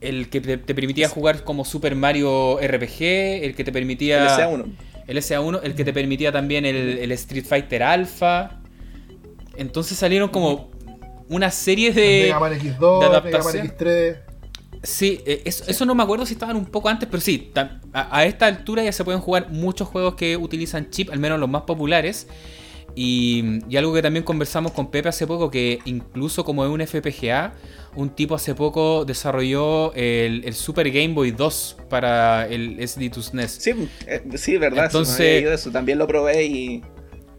El 0.00 0.28
que 0.30 0.40
te, 0.40 0.58
te 0.58 0.74
permitía 0.76 1.08
jugar 1.08 1.42
como 1.42 1.64
Super 1.64 1.96
Mario 1.96 2.58
RPG, 2.62 3.02
el 3.42 3.54
que 3.56 3.64
te 3.64 3.72
permitía... 3.72 4.22
El 4.22 4.28
SA1. 4.30 4.64
El 5.08 5.16
SA1, 5.18 5.60
el 5.64 5.74
que 5.74 5.84
te 5.84 5.92
permitía 5.92 6.30
también 6.30 6.64
el, 6.64 6.76
el 6.98 7.10
Street 7.12 7.44
Fighter 7.44 7.82
Alpha. 7.82 8.62
Entonces 9.56 9.98
salieron 9.98 10.28
como 10.30 10.70
una 11.28 11.50
serie 11.50 11.92
de... 11.92 12.22
Mega 12.24 12.40
Man 12.40 12.52
X2, 12.52 12.60
de 12.60 12.68
Mega 12.70 12.98
Man 12.98 13.10
adaptación. 13.10 13.66
X3. 13.68 14.16
Sí, 14.82 15.20
eh, 15.26 15.42
eso, 15.44 15.64
eso 15.68 15.86
no 15.86 15.94
me 15.94 16.02
acuerdo 16.02 16.26
si 16.26 16.32
estaban 16.34 16.56
un 16.56 16.66
poco 16.66 16.88
antes, 16.88 17.08
pero 17.08 17.20
sí, 17.20 17.52
a, 17.92 18.18
a 18.18 18.24
esta 18.24 18.46
altura 18.46 18.82
ya 18.82 18.90
se 18.92 19.04
pueden 19.04 19.20
jugar 19.20 19.50
muchos 19.50 19.86
juegos 19.88 20.16
que 20.16 20.36
utilizan 20.36 20.90
chip, 20.90 21.10
al 21.10 21.20
menos 21.20 21.38
los 21.38 21.48
más 21.48 21.62
populares. 21.62 22.26
Y, 22.94 23.60
y 23.70 23.76
algo 23.78 23.94
que 23.94 24.02
también 24.02 24.22
conversamos 24.22 24.72
con 24.72 24.90
Pepe 24.90 25.08
hace 25.08 25.26
poco, 25.26 25.50
que 25.50 25.78
incluso 25.86 26.44
como 26.44 26.62
es 26.64 26.70
un 26.70 26.86
FPGA, 26.86 27.54
un 27.94 28.10
tipo 28.10 28.34
hace 28.34 28.54
poco 28.54 29.04
desarrolló 29.06 29.94
el, 29.94 30.42
el 30.44 30.52
Super 30.52 30.90
Game 30.90 31.14
Boy 31.14 31.30
2 31.30 31.76
para 31.88 32.46
el 32.48 32.78
SD2 32.78 33.22
SNES. 33.22 33.50
Sí, 33.52 33.88
eh, 34.06 34.22
sí, 34.34 34.58
verdad. 34.58 34.86
Entonces- 34.86 35.18
no 35.18 35.24
había 35.24 35.38
ido 35.38 35.52
eso. 35.54 35.70
También 35.70 35.96
lo 35.98 36.06
probé 36.06 36.44
y 36.44 36.82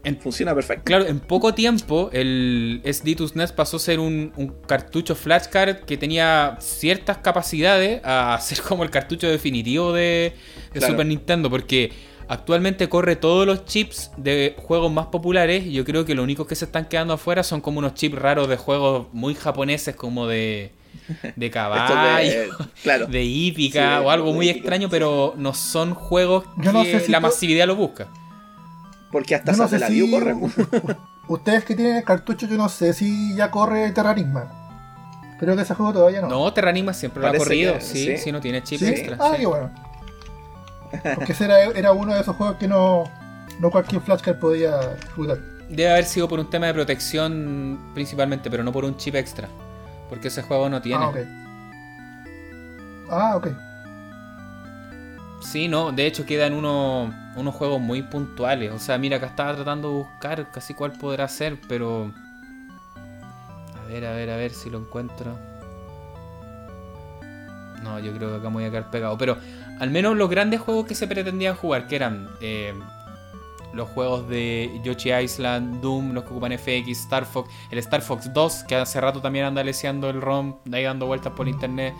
En- 0.04 0.20
funciona 0.20 0.54
perfecto. 0.54 0.84
Claro, 0.84 1.06
en 1.06 1.18
poco 1.20 1.54
tiempo 1.54 2.10
el 2.12 2.80
SD2 2.84 3.28
SNES 3.30 3.52
pasó 3.52 3.78
a 3.78 3.80
ser 3.80 3.98
un, 4.00 4.32
un 4.36 4.48
cartucho 4.66 5.14
flashcard 5.14 5.78
que 5.86 5.96
tenía 5.96 6.56
ciertas 6.60 7.18
capacidades 7.18 8.00
a 8.04 8.38
ser 8.42 8.60
como 8.60 8.82
el 8.84 8.90
cartucho 8.90 9.26
definitivo 9.28 9.92
de, 9.92 10.34
de 10.72 10.78
Claro. 10.78 10.92
Super 10.92 11.06
Nintendo, 11.06 11.48
porque 11.50 11.90
actualmente 12.28 12.88
corre 12.88 13.16
todos 13.16 13.46
los 13.46 13.64
chips 13.66 14.10
de 14.16 14.54
juegos 14.58 14.90
más 14.92 15.06
populares 15.06 15.66
y 15.66 15.72
yo 15.72 15.84
creo 15.84 16.04
que 16.06 16.14
los 16.14 16.22
únicos 16.22 16.46
que 16.46 16.54
se 16.54 16.64
están 16.64 16.86
quedando 16.86 17.12
afuera 17.14 17.42
son 17.42 17.60
como 17.60 17.78
unos 17.80 17.94
chips 17.94 18.18
raros 18.18 18.48
de 18.48 18.56
juegos 18.56 19.08
muy 19.12 19.34
japoneses 19.34 19.94
como 19.94 20.26
de, 20.26 20.72
de 21.36 21.50
caballo, 21.52 22.30
de, 22.30 22.48
claro. 22.82 23.06
de 23.06 23.22
hípica 23.24 23.98
Sí, 23.98 24.04
o 24.06 24.10
algo 24.10 24.32
muy 24.32 24.46
hípica, 24.48 24.60
extraño, 24.60 24.86
sí. 24.88 24.90
pero 24.90 25.34
no 25.36 25.52
son 25.54 25.94
juegos 25.94 26.44
no 26.56 26.82
que 26.82 26.92
sé 26.92 27.00
si 27.00 27.12
la 27.12 27.18
to- 27.18 27.26
masividad 27.26 27.66
lo 27.66 27.76
busca. 27.76 28.08
Porque 29.14 29.36
hasta 29.36 29.52
no 29.52 29.68
sé 29.68 29.78
Satellaview 29.78 30.06
si 30.06 30.12
corre. 30.12 30.34
ustedes 31.28 31.64
que 31.64 31.76
tienen 31.76 31.98
el 31.98 32.02
cartucho, 32.02 32.48
yo 32.48 32.56
no 32.56 32.68
sé 32.68 32.92
si 32.92 33.32
ya 33.36 33.48
corre 33.48 33.92
Terranigma. 33.92 34.50
Creo 35.38 35.54
que 35.54 35.62
ese 35.62 35.72
juego 35.72 35.92
todavía 35.92 36.20
no. 36.20 36.28
No, 36.28 36.52
Terranigma 36.52 36.92
siempre 36.92 37.22
lo 37.22 37.28
ha 37.28 37.34
corrido, 37.34 37.74
que 37.74 37.80
sí, 37.80 38.06
sí. 38.06 38.18
sí, 38.18 38.32
no 38.32 38.40
tiene 38.40 38.64
chip 38.64 38.80
¿Sí? 38.80 38.88
extra. 38.88 39.16
Ah, 39.20 39.34
sí. 39.34 39.42
qué 39.42 39.46
bueno. 39.46 39.70
Porque 41.14 41.30
ese 41.30 41.44
era, 41.44 41.62
era 41.62 41.92
uno 41.92 42.12
de 42.12 42.22
esos 42.22 42.34
juegos 42.34 42.56
que 42.56 42.66
no, 42.66 43.04
no 43.60 43.70
cualquier 43.70 44.02
flashcard 44.02 44.40
podía 44.40 44.96
jugar. 45.14 45.38
Debe 45.68 45.92
haber 45.92 46.06
sido 46.06 46.28
por 46.28 46.40
un 46.40 46.50
tema 46.50 46.66
de 46.66 46.74
protección 46.74 47.92
principalmente, 47.94 48.50
pero 48.50 48.64
no 48.64 48.72
por 48.72 48.84
un 48.84 48.96
chip 48.96 49.14
extra. 49.14 49.48
Porque 50.10 50.26
ese 50.26 50.42
juego 50.42 50.68
no 50.68 50.82
tiene. 50.82 51.04
Ah, 51.04 51.08
ok. 51.08 51.16
Ah, 53.10 53.36
ok. 53.36 53.48
Sí, 55.40 55.68
no, 55.68 55.92
de 55.92 56.04
hecho 56.04 56.26
quedan 56.26 56.52
unos, 56.52 57.14
unos 57.36 57.54
juegos 57.54 57.80
muy 57.80 58.02
puntuales. 58.02 58.72
O 58.72 58.78
sea, 58.78 58.98
mira, 58.98 59.16
acá 59.16 59.26
estaba 59.26 59.54
tratando 59.54 59.88
de 59.88 59.94
buscar 59.94 60.50
casi 60.50 60.74
cuál 60.74 60.92
podrá 60.92 61.28
ser, 61.28 61.60
pero... 61.68 62.12
A 63.82 63.86
ver, 63.86 64.06
a 64.06 64.12
ver, 64.12 64.30
a 64.30 64.36
ver 64.36 64.52
si 64.52 64.70
lo 64.70 64.78
encuentro. 64.78 65.36
No, 67.82 67.98
yo 67.98 68.12
creo 68.14 68.30
que 68.30 68.36
acá 68.36 68.48
me 68.48 68.54
voy 68.54 68.64
a 68.64 68.70
quedar 68.70 68.90
pegado. 68.90 69.18
Pero 69.18 69.36
al 69.78 69.90
menos 69.90 70.16
los 70.16 70.30
grandes 70.30 70.60
juegos 70.60 70.86
que 70.86 70.94
se 70.94 71.06
pretendían 71.06 71.54
jugar, 71.54 71.86
que 71.86 71.96
eran 71.96 72.28
eh, 72.40 72.72
los 73.74 73.88
juegos 73.88 74.28
de 74.28 74.80
Yoshi 74.82 75.12
Island, 75.12 75.80
Doom, 75.80 76.12
los 76.12 76.24
que 76.24 76.30
ocupan 76.30 76.52
FX, 76.52 76.88
Star 77.00 77.26
Fox, 77.26 77.50
el 77.70 77.78
Star 77.78 78.00
Fox 78.00 78.32
2, 78.32 78.64
que 78.64 78.76
hace 78.76 79.00
rato 79.00 79.20
también 79.20 79.44
anda 79.44 79.62
leseando 79.62 80.08
el 80.10 80.20
ROM, 80.20 80.56
ahí 80.72 80.84
dando 80.84 81.06
vueltas 81.06 81.32
por 81.32 81.48
internet. 81.48 81.94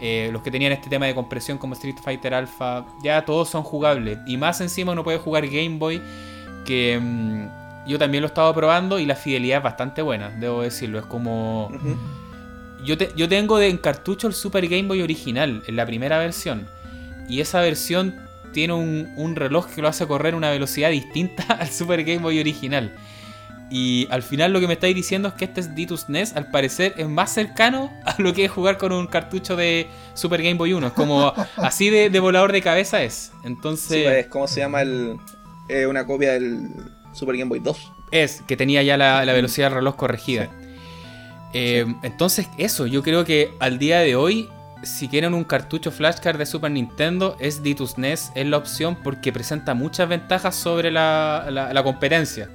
Eh, 0.00 0.30
los 0.32 0.42
que 0.42 0.50
tenían 0.50 0.72
este 0.72 0.88
tema 0.88 1.06
de 1.06 1.14
compresión 1.14 1.58
como 1.58 1.74
Street 1.74 1.96
Fighter 2.02 2.32
Alpha, 2.34 2.86
ya 3.02 3.24
todos 3.24 3.48
son 3.48 3.62
jugables. 3.62 4.18
Y 4.26 4.36
más 4.36 4.60
encima 4.60 4.92
uno 4.92 5.02
puede 5.04 5.18
jugar 5.18 5.46
Game 5.46 5.78
Boy, 5.78 6.00
que 6.64 6.98
mm, 7.00 7.88
yo 7.88 7.98
también 7.98 8.22
lo 8.22 8.26
he 8.26 8.30
estado 8.30 8.54
probando 8.54 8.98
y 8.98 9.06
la 9.06 9.16
fidelidad 9.16 9.58
es 9.58 9.64
bastante 9.64 10.02
buena, 10.02 10.30
debo 10.30 10.62
decirlo. 10.62 10.98
Es 10.98 11.06
como... 11.06 11.70
Yo, 12.84 12.96
te- 12.96 13.10
yo 13.16 13.28
tengo 13.28 13.58
de, 13.58 13.68
en 13.68 13.76
cartucho 13.78 14.28
el 14.28 14.34
Super 14.34 14.68
Game 14.68 14.86
Boy 14.86 15.02
original, 15.02 15.62
en 15.66 15.74
la 15.76 15.84
primera 15.84 16.18
versión. 16.18 16.68
Y 17.28 17.40
esa 17.40 17.60
versión 17.60 18.14
tiene 18.52 18.72
un, 18.74 19.12
un 19.16 19.34
reloj 19.34 19.66
que 19.66 19.82
lo 19.82 19.88
hace 19.88 20.06
correr 20.06 20.34
a 20.34 20.36
una 20.36 20.50
velocidad 20.50 20.90
distinta 20.90 21.42
al 21.60 21.68
Super 21.70 22.04
Game 22.04 22.20
Boy 22.20 22.38
original. 22.38 22.94
Y 23.70 24.08
al 24.10 24.22
final 24.22 24.52
lo 24.52 24.60
que 24.60 24.66
me 24.66 24.72
estáis 24.74 24.94
diciendo 24.94 25.28
es 25.28 25.34
que 25.34 25.44
este 25.44 25.62
Ditus 25.62 26.08
NES 26.08 26.34
al 26.36 26.50
parecer 26.50 26.94
es 26.96 27.06
más 27.08 27.30
cercano 27.34 27.92
a 28.06 28.14
lo 28.20 28.32
que 28.32 28.46
es 28.46 28.50
jugar 28.50 28.78
con 28.78 28.92
un 28.92 29.06
cartucho 29.06 29.56
de 29.56 29.86
Super 30.14 30.40
Game 30.42 30.54
Boy 30.54 30.72
1. 30.72 30.86
Es 30.86 30.92
como 30.94 31.32
así 31.56 31.90
de, 31.90 32.08
de 32.08 32.20
volador 32.20 32.52
de 32.52 32.62
cabeza 32.62 33.02
es. 33.02 33.32
Entonces 33.44 33.88
Sí, 33.88 34.02
pues, 34.04 34.26
¿Cómo 34.28 34.48
se 34.48 34.60
llama 34.60 34.80
el. 34.82 35.16
eh, 35.68 35.86
una 35.86 36.06
copia 36.06 36.32
del 36.32 36.68
Super 37.12 37.36
Game 37.36 37.48
Boy 37.50 37.58
2. 37.60 37.92
es 38.10 38.42
que 38.46 38.56
tenía 38.56 38.82
ya 38.82 38.96
la, 38.96 39.24
la 39.26 39.32
velocidad 39.34 39.66
del 39.68 39.74
reloj 39.80 39.96
corregida. 39.96 40.48
Eh, 41.52 41.86
Entonces, 42.02 42.46
eso, 42.58 42.86
yo 42.86 43.02
creo 43.02 43.24
que 43.24 43.50
al 43.60 43.78
día 43.78 44.00
de 44.00 44.16
hoy, 44.16 44.48
si 44.82 45.08
quieren 45.08 45.34
un 45.34 45.44
cartucho 45.44 45.90
flashcard 45.90 46.38
de 46.38 46.46
Super 46.46 46.70
Nintendo, 46.70 47.36
es 47.40 47.62
Ditus 47.62 47.98
NES, 47.98 48.32
es 48.34 48.46
la 48.46 48.56
opción 48.58 48.96
porque 49.02 49.32
presenta 49.32 49.74
muchas 49.74 50.08
ventajas 50.08 50.54
sobre 50.54 50.90
la, 50.90 51.46
la- 51.50 51.72
la 51.72 51.82
competencia. 51.82 52.48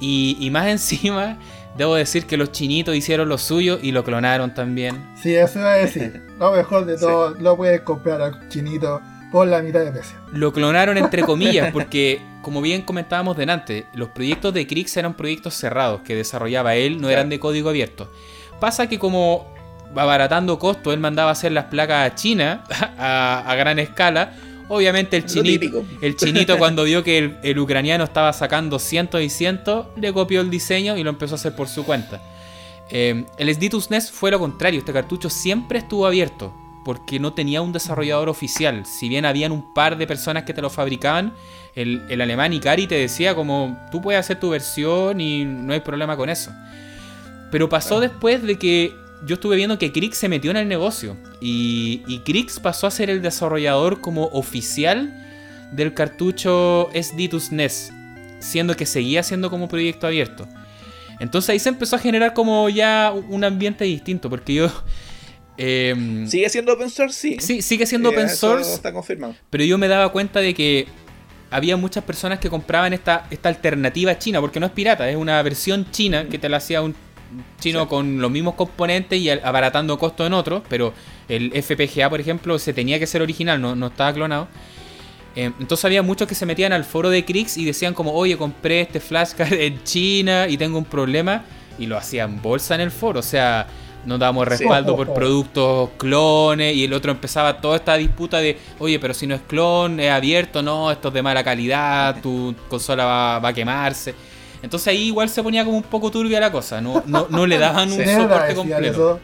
Y, 0.00 0.36
y 0.40 0.50
más 0.50 0.66
encima, 0.68 1.38
Debo 1.76 1.94
decir 1.94 2.26
que 2.26 2.36
los 2.36 2.50
chinitos 2.52 2.94
hicieron 2.96 3.28
lo 3.28 3.38
suyo 3.38 3.78
y 3.80 3.92
lo 3.92 4.02
clonaron 4.04 4.52
también. 4.52 5.02
Sí, 5.14 5.34
eso 5.34 5.60
iba 5.60 5.72
a 5.72 5.76
decir. 5.76 6.20
Lo 6.38 6.52
mejor 6.52 6.84
de 6.84 6.98
todo, 6.98 7.30
lo 7.30 7.56
puedes 7.56 7.80
comprar 7.82 8.20
al 8.20 8.48
chinito 8.48 9.00
por 9.30 9.46
la 9.46 9.62
mitad 9.62 9.80
de 9.80 9.92
precio. 9.92 10.18
Lo 10.32 10.52
clonaron 10.52 10.98
entre 10.98 11.22
comillas 11.22 11.72
porque, 11.72 12.20
como 12.42 12.60
bien 12.60 12.82
comentábamos 12.82 13.36
delante, 13.36 13.86
los 13.94 14.08
proyectos 14.08 14.52
de 14.52 14.66
Krix 14.66 14.96
eran 14.96 15.14
proyectos 15.14 15.54
cerrados 15.54 16.00
que 16.02 16.16
desarrollaba 16.16 16.74
él, 16.74 16.94
no 16.94 17.02
Claro. 17.02 17.12
eran 17.12 17.28
de 17.28 17.38
código 17.38 17.70
abierto. 17.70 18.10
Pasa 18.58 18.88
que 18.88 18.98
como 18.98 19.54
abaratando 19.94 20.58
costos, 20.58 20.92
él 20.92 21.00
mandaba 21.00 21.30
hacer 21.30 21.52
las 21.52 21.66
placas 21.66 22.10
a 22.10 22.14
China 22.16 22.64
a, 22.98 23.44
a 23.46 23.54
gran 23.54 23.78
escala. 23.78 24.32
Obviamente 24.70 25.16
el 25.16 25.26
chinito, 25.26 25.84
el 26.00 26.14
chinito 26.14 26.56
cuando 26.58 26.84
vio 26.84 27.02
que 27.02 27.18
el, 27.18 27.38
el 27.42 27.58
ucraniano 27.58 28.04
estaba 28.04 28.32
sacando 28.32 28.78
cientos 28.78 29.20
y 29.20 29.28
cientos, 29.28 29.88
le 29.96 30.12
copió 30.12 30.40
el 30.40 30.48
diseño 30.48 30.96
y 30.96 31.02
lo 31.02 31.10
empezó 31.10 31.34
a 31.34 31.38
hacer 31.38 31.56
por 31.56 31.68
su 31.68 31.84
cuenta. 31.84 32.22
Eh, 32.88 33.24
el 33.36 33.52
Sditus 33.52 33.90
NES 33.90 34.12
fue 34.12 34.30
lo 34.30 34.38
contrario, 34.38 34.78
este 34.78 34.92
cartucho 34.92 35.28
siempre 35.28 35.80
estuvo 35.80 36.06
abierto, 36.06 36.54
porque 36.84 37.18
no 37.18 37.32
tenía 37.32 37.62
un 37.62 37.72
desarrollador 37.72 38.28
oficial. 38.28 38.86
Si 38.86 39.08
bien 39.08 39.24
habían 39.24 39.50
un 39.50 39.74
par 39.74 39.98
de 39.98 40.06
personas 40.06 40.44
que 40.44 40.54
te 40.54 40.62
lo 40.62 40.70
fabricaban, 40.70 41.34
el, 41.74 42.04
el 42.08 42.20
alemán 42.20 42.52
Ikari 42.52 42.86
te 42.86 42.94
decía 42.94 43.34
como, 43.34 43.76
tú 43.90 44.00
puedes 44.00 44.20
hacer 44.20 44.38
tu 44.38 44.50
versión 44.50 45.20
y 45.20 45.44
no 45.44 45.72
hay 45.72 45.80
problema 45.80 46.16
con 46.16 46.30
eso. 46.30 46.52
Pero 47.50 47.68
pasó 47.68 47.98
después 47.98 48.42
de 48.44 48.56
que 48.56 48.94
yo 49.26 49.34
estuve 49.34 49.56
viendo 49.56 49.78
que 49.78 49.92
Krix 49.92 50.16
se 50.16 50.28
metió 50.28 50.50
en 50.50 50.56
el 50.56 50.68
negocio. 50.68 51.16
Y, 51.40 52.02
y 52.06 52.20
Krix 52.20 52.60
pasó 52.60 52.86
a 52.86 52.90
ser 52.90 53.10
el 53.10 53.22
desarrollador 53.22 54.00
como 54.00 54.26
oficial 54.26 55.26
del 55.72 55.94
cartucho 55.94 56.88
SDTUS 56.94 57.52
NES. 57.52 57.92
Siendo 58.40 58.76
que 58.76 58.86
seguía 58.86 59.22
siendo 59.22 59.50
como 59.50 59.68
proyecto 59.68 60.06
abierto. 60.06 60.48
Entonces 61.18 61.50
ahí 61.50 61.58
se 61.58 61.68
empezó 61.68 61.96
a 61.96 61.98
generar 61.98 62.32
como 62.32 62.68
ya 62.70 63.12
un 63.28 63.44
ambiente 63.44 63.84
distinto. 63.84 64.30
Porque 64.30 64.54
yo... 64.54 64.72
em, 65.58 66.26
¿Sigue 66.26 66.48
siendo 66.48 66.72
open 66.72 66.88
source? 66.88 67.20
Sí. 67.20 67.36
sí, 67.40 67.62
sigue 67.62 67.84
siendo 67.86 68.10
Eh, 68.10 68.12
open 68.14 68.28
source. 68.30 68.72
está 68.72 68.92
confirmado. 68.92 69.34
Pero 69.50 69.64
yo 69.64 69.76
me 69.76 69.88
daba 69.88 70.10
cuenta 70.10 70.40
de 70.40 70.54
que 70.54 70.86
había 71.50 71.76
muchas 71.76 72.04
personas 72.04 72.38
que 72.38 72.48
compraban 72.48 72.92
esta, 72.92 73.26
esta 73.30 73.48
alternativa 73.48 74.16
china, 74.18 74.40
porque 74.40 74.60
no 74.60 74.66
es 74.66 74.72
pirata, 74.72 75.10
es 75.10 75.16
una 75.16 75.42
versión 75.42 75.90
china 75.90 76.26
que 76.30 76.38
te 76.38 76.48
la 76.48 76.58
hacía 76.58 76.80
un 76.80 76.94
chino 77.60 77.82
Sí. 77.82 77.88
con 77.88 78.20
los 78.20 78.30
mismos 78.30 78.54
componentes 78.54 79.18
y 79.18 79.30
al- 79.30 79.40
abaratando 79.44 79.98
costos 79.98 80.26
en 80.26 80.32
otros, 80.34 80.62
pero 80.68 80.92
el 81.28 81.52
FPGA, 81.54 82.08
por 82.10 82.20
ejemplo, 82.20 82.58
se 82.58 82.72
tenía 82.72 82.98
que 82.98 83.06
ser 83.06 83.22
original, 83.22 83.60
no, 83.60 83.74
no 83.76 83.86
estaba 83.88 84.12
clonado. 84.12 84.48
Eh, 85.36 85.52
entonces 85.60 85.84
había 85.84 86.02
muchos 86.02 86.26
que 86.26 86.34
se 86.34 86.44
metían 86.44 86.72
al 86.72 86.84
foro 86.84 87.08
de 87.08 87.24
Krix 87.24 87.56
y 87.56 87.64
decían 87.64 87.94
como, 87.94 88.12
oye, 88.12 88.36
compré 88.36 88.80
este 88.80 88.98
flashcard 89.00 89.52
en 89.54 89.82
China 89.84 90.48
y 90.48 90.56
tengo 90.56 90.76
un 90.78 90.84
problema, 90.84 91.44
y 91.78 91.86
lo 91.86 91.96
hacían 91.96 92.42
bolsa 92.42 92.74
en 92.74 92.80
el 92.82 92.90
foro, 92.90 93.20
o 93.20 93.22
sea, 93.22 93.66
nos 94.04 94.18
damos 94.18 94.44
Sí. 94.44 94.50
respaldo 94.50 94.96
por 94.96 95.12
productos 95.14 95.90
clones 95.98 96.74
y 96.74 96.84
el 96.84 96.92
otro 96.94 97.12
empezaba 97.12 97.60
toda 97.60 97.76
esta 97.76 97.94
disputa 97.96 98.38
de, 98.38 98.58
oye, 98.78 98.98
pero 98.98 99.14
si 99.14 99.26
no 99.26 99.34
es 99.34 99.40
clon, 99.42 100.00
es 100.00 100.10
abierto, 100.10 100.62
no, 100.62 100.90
esto 100.90 101.08
es 101.08 101.14
de 101.14 101.22
mala 101.22 101.44
calidad, 101.44 102.20
tu 102.20 102.54
consola 102.68 103.04
va, 103.04 103.38
va 103.38 103.48
a 103.50 103.52
quemarse. 103.52 104.14
Entonces 104.62 104.88
ahí 104.88 105.04
igual 105.08 105.28
se 105.28 105.42
ponía 105.42 105.64
como 105.64 105.76
un 105.76 105.82
poco 105.82 106.10
turbia 106.10 106.38
la 106.40 106.52
cosa, 106.52 106.80
no, 106.80 107.02
no, 107.06 107.26
no 107.30 107.46
le 107.46 107.58
daban 107.58 107.90
un 107.90 107.98
Sí. 107.98 108.04
¿Qué 108.04 108.14
hora 108.16 108.22
soporte 108.28 108.54
completo. 108.54 109.20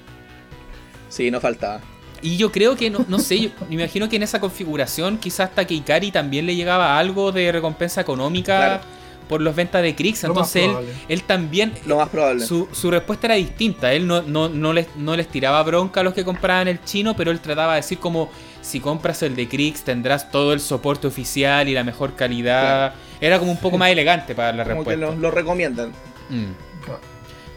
Sí, 1.09 1.31
no 1.31 1.41
faltaba. 1.41 1.81
Y 2.23 2.37
yo 2.37 2.51
creo 2.51 2.77
que, 2.77 2.91
no, 2.91 3.05
no 3.09 3.19
sé, 3.19 3.39
yo 3.41 3.51
me 3.69 3.75
imagino 3.75 4.09
que 4.09 4.17
en 4.17 4.23
esa 4.23 4.41
configuración 4.41 5.19
quizás 5.19 5.51
hasta 5.51 5.67
que 5.67 5.75
Ikari 5.75 6.11
también 6.11 6.47
le 6.47 6.57
llegaba 6.57 6.99
algo 6.99 7.31
de 7.31 7.53
recompensa 7.53 8.01
económica 8.01 8.57
Claro. 8.57 8.81
por 9.29 9.41
los 9.43 9.55
ventas 9.55 9.83
de 9.83 9.95
Krix. 9.95 10.25
Entonces 10.25 10.63
él, 10.65 10.71
probable. 10.71 10.93
él 11.09 11.23
también, 11.25 11.75
Lo 11.85 11.97
más 11.99 12.09
probable. 12.09 12.45
su, 12.45 12.69
su 12.73 12.91
respuesta 12.91 13.27
era 13.29 13.35
distinta. 13.37 13.93
Él 13.93 14.07
no, 14.07 14.23
no, 14.23 14.49
no, 14.49 14.73
les, 14.73 14.89
no 14.97 15.15
les 15.15 15.29
tiraba 15.29 15.63
bronca 15.63 16.01
a 16.01 16.03
los 16.03 16.15
que 16.15 16.25
compraban 16.25 16.69
el 16.69 16.83
chino, 16.85 17.15
pero 17.15 17.31
él 17.31 17.41
trataba 17.41 17.75
de 17.75 17.83
decir 17.83 17.99
como, 17.99 18.31
si 18.63 18.81
compras 18.81 19.23
el 19.23 19.37
de 19.37 19.47
Krix 19.47 19.83
tendrás 19.85 20.31
todo 20.31 20.53
el 20.55 20.61
soporte 20.61 21.07
oficial 21.07 21.69
y 21.69 21.75
la 21.75 21.85
mejor 21.85 22.15
calidad. 22.17 22.95
Era 23.21 23.39
como 23.39 23.51
un 23.53 23.59
poco 23.59 23.79
más 23.79 23.91
elegante 23.91 24.35
para 24.35 24.53
la 24.53 24.65
Como 24.65 24.85
que 24.85 24.91
respuesta. 24.91 25.15
lo, 25.17 25.21
lo 25.21 25.31
recomiendan. 25.31 25.91
Mm. 26.29 26.85
Claro. 26.85 27.01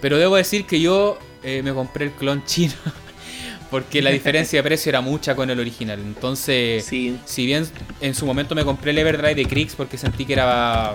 Pero 0.01 0.17
debo 0.17 0.35
decir 0.37 0.65
que 0.65 0.79
yo 0.79 1.19
eh, 1.43 1.61
me 1.63 1.73
compré 1.73 2.05
el 2.05 2.11
clon 2.11 2.43
chino. 2.45 2.73
Porque 3.69 4.01
la 4.01 4.09
diferencia 4.09 4.57
de 4.59 4.63
precio 4.63 4.89
era 4.89 4.99
mucha 5.01 5.35
con 5.35 5.47
el 5.49 5.59
original. 5.59 5.99
Entonces, 5.99 6.83
Sí. 6.85 7.19
si 7.25 7.45
bien 7.45 7.67
en 8.01 8.15
su 8.15 8.25
momento 8.25 8.55
me 8.55 8.65
compré 8.65 8.91
el 8.91 8.97
Everdrive 8.97 9.35
de 9.35 9.45
Krix 9.45 9.75
porque 9.75 9.95
sentí 9.95 10.25
que 10.25 10.33
era 10.33 10.93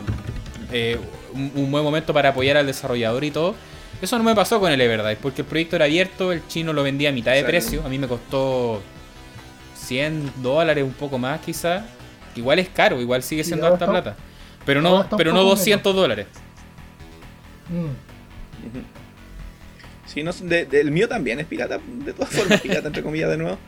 eh, 0.73 0.99
un, 1.35 1.53
un 1.55 1.70
buen 1.70 1.85
momento 1.85 2.12
para 2.12 2.31
apoyar 2.31 2.57
al 2.57 2.66
desarrollador 2.66 3.23
y 3.23 3.31
todo, 3.31 3.55
eso 4.03 4.19
no 4.19 4.24
me 4.24 4.35
pasó 4.35 4.59
con 4.59 4.73
el 4.73 4.81
Everdrive 4.81 5.16
porque 5.23 5.43
el 5.43 5.47
proyecto 5.47 5.77
era 5.77 5.85
abierto, 5.85 6.32
el 6.32 6.45
chino 6.49 6.73
lo 6.73 6.82
vendía 6.82 7.11
a 7.11 7.12
mitad 7.12 7.31
de 7.31 7.39
Exacto. 7.41 7.51
precio, 7.53 7.86
a 7.86 7.89
mí 7.89 7.97
me 7.97 8.09
costó 8.09 8.82
100 9.77 10.32
dólares, 10.43 10.82
un 10.82 10.95
poco 10.95 11.16
más 11.19 11.41
quizás. 11.43 11.85
Igual 12.35 12.59
es 12.59 12.69
caro, 12.70 13.01
igual 13.01 13.23
sigue 13.23 13.45
siendo 13.45 13.73
está- 13.73 13.86
plata. 13.86 14.16
Pero 14.66 14.81
no, 14.82 15.07
pero 15.16 15.32
no 15.32 15.39
poco 15.41 15.51
200 15.51 15.95
dólares. 15.95 16.27
Mm. 17.69 17.89
Sí, 20.07 20.23
no, 20.23 20.32
de- 20.32 20.66
de- 20.66 20.81
el 20.81 20.91
mío 20.91 21.09
también 21.09 21.41
es 21.41 21.47
pirata, 21.47 21.78
de 21.86 22.12
todas 22.12 22.31
formas, 22.31 22.61
pirata 22.61 22.86
entre 22.89 23.03
comillas 23.03 23.31
de 23.31 23.36
nuevo. 23.36 23.59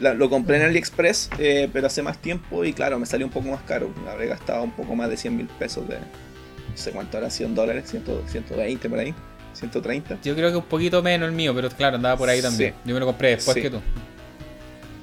La- 0.00 0.14
lo 0.14 0.28
compré 0.30 0.56
en 0.56 0.62
AliExpress, 0.64 1.30
eh, 1.38 1.68
pero 1.72 1.86
hace 1.86 2.02
más 2.02 2.18
tiempo 2.18 2.64
y 2.64 2.72
claro, 2.72 2.98
me 2.98 3.06
salió 3.06 3.26
un 3.26 3.32
poco 3.32 3.48
más 3.48 3.62
caro. 3.62 3.90
Habré 4.10 4.26
gastado 4.26 4.62
un 4.62 4.72
poco 4.72 4.94
más 4.96 5.08
de 5.10 5.16
100 5.16 5.36
mil 5.36 5.46
pesos 5.46 5.86
de... 5.88 5.96
No 5.98 6.76
sé 6.76 6.90
cuánto 6.92 7.18
era, 7.18 7.28
100 7.28 7.54
dólares, 7.54 7.90
100, 7.90 8.02
120 8.26 8.88
por 8.88 8.98
ahí, 8.98 9.14
130. 9.52 10.18
Yo 10.22 10.34
creo 10.34 10.50
que 10.50 10.56
un 10.56 10.64
poquito 10.64 11.02
menos 11.02 11.28
el 11.28 11.34
mío, 11.34 11.54
pero 11.54 11.68
claro, 11.70 11.96
andaba 11.96 12.16
por 12.16 12.28
ahí 12.30 12.40
también. 12.40 12.72
Sí. 12.72 12.78
Yo 12.86 12.94
me 12.94 13.00
lo 13.00 13.06
compré 13.06 13.30
después 13.36 13.54
Sí. 13.54 13.60
que 13.62 13.70
tú. 13.70 13.80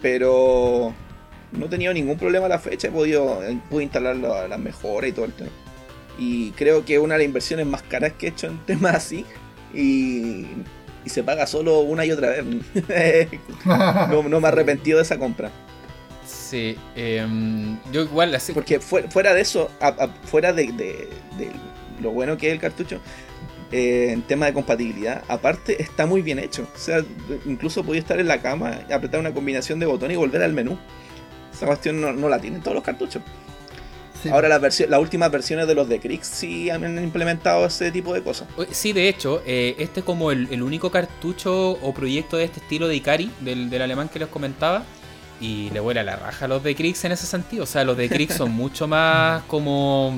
Pero 0.01 0.93
no 1.51 1.65
he 1.65 1.69
tenido 1.69 1.93
ningún 1.93 2.17
problema 2.17 2.45
a 2.45 2.49
la 2.49 2.59
fecha, 2.59 2.87
he 2.87 2.91
podido 2.91 3.43
eh, 3.43 3.57
pude 3.69 3.83
instalar 3.83 4.15
la- 4.15 4.47
las 4.47 4.59
mejoras 4.59 5.09
y 5.09 5.13
todo 5.13 5.25
el 5.25 5.33
tema. 5.33 5.49
Y 6.17 6.51
creo 6.51 6.83
que 6.85 6.99
una 6.99 7.13
de 7.15 7.19
las 7.19 7.25
inversiones 7.25 7.65
más 7.65 7.81
caras 7.83 8.13
que 8.13 8.27
he 8.27 8.29
hecho 8.29 8.47
en 8.47 8.57
temas 8.65 8.95
así 8.95 9.25
y, 9.73 10.45
y 11.05 11.09
se 11.09 11.23
paga 11.23 11.47
solo 11.47 11.79
una 11.79 12.05
y 12.05 12.11
otra 12.11 12.29
vez. 12.29 12.45
no, 13.65 14.23
no 14.23 14.39
me 14.39 14.45
he 14.47 14.51
arrepentido 14.51 14.97
de 14.97 15.03
esa 15.03 15.17
compra. 15.17 15.51
Sí, 16.27 16.75
em, 16.95 17.77
yo 17.91 18.01
igual 18.03 18.33
así. 18.35 18.53
Porque 18.53 18.79
fue- 18.79 19.03
fuera 19.03 19.33
de 19.33 19.41
eso, 19.41 19.69
a- 19.79 19.87
a- 19.87 20.07
fuera 20.25 20.51
de, 20.53 20.67
de- 20.73 21.09
de 21.37 21.51
lo 22.01 22.11
bueno 22.11 22.37
que 22.37 22.47
es 22.47 22.53
el 22.53 22.59
cartucho, 22.59 22.99
eh, 23.71 24.09
en 24.11 24.21
tema 24.23 24.47
de 24.47 24.53
compatibilidad, 24.53 25.23
aparte 25.27 25.81
está 25.81 26.05
muy 26.05 26.21
bien 26.21 26.39
hecho. 26.39 26.67
O 26.75 26.77
sea, 26.77 27.03
incluso 27.45 27.83
podía 27.83 28.01
estar 28.01 28.19
en 28.19 28.27
la 28.27 28.41
cama, 28.41 28.79
apretar 28.91 29.19
una 29.19 29.33
combinación 29.33 29.79
de 29.79 29.85
botones 29.85 30.15
y 30.15 30.17
volver 30.17 30.41
al 30.43 30.53
menú. 30.53 30.77
Esa 31.59 31.65
cuestión 31.65 31.99
no, 31.99 32.13
no 32.13 32.29
la 32.29 32.39
tienen 32.39 32.61
todos 32.61 32.75
los 32.75 32.83
cartuchos. 32.85 33.21
Sí. 34.23 34.29
Ahora 34.29 34.47
las, 34.47 34.79
últimas 34.97 35.29
versiones 35.29 35.67
de 35.67 35.75
los 35.75 35.89
de 35.89 35.99
Krix 35.99 36.25
sí 36.25 36.69
han 36.69 37.03
implementado 37.03 37.65
ese 37.65 37.91
tipo 37.91 38.13
de 38.13 38.23
cosas. 38.23 38.47
Sí, 38.71 38.93
de 38.93 39.09
hecho, 39.09 39.41
eh, 39.45 39.75
este 39.77 39.99
es 39.99 40.05
como 40.05 40.31
el, 40.31 40.47
el 40.51 40.63
único 40.63 40.89
cartucho 40.89 41.71
o 41.71 41.93
proyecto 41.93 42.37
de 42.37 42.45
este 42.45 42.61
estilo 42.61 42.87
de 42.87 42.95
Ikari, 42.95 43.29
del, 43.41 43.69
del 43.69 43.81
alemán 43.81 44.07
que 44.07 44.19
les 44.19 44.29
comentaba. 44.29 44.85
Y 45.41 45.69
le 45.71 45.81
vuela 45.81 46.01
la 46.01 46.15
raja 46.15 46.45
a 46.45 46.47
los 46.47 46.63
de 46.63 46.75
Krix 46.75 47.03
en 47.03 47.11
ese 47.11 47.25
sentido. 47.25 47.63
O 47.63 47.67
sea, 47.67 47.83
los 47.83 47.97
de 47.97 48.07
Krix 48.07 48.35
son 48.35 48.51
mucho 48.53 48.87
más 48.87 49.43
como 49.43 50.13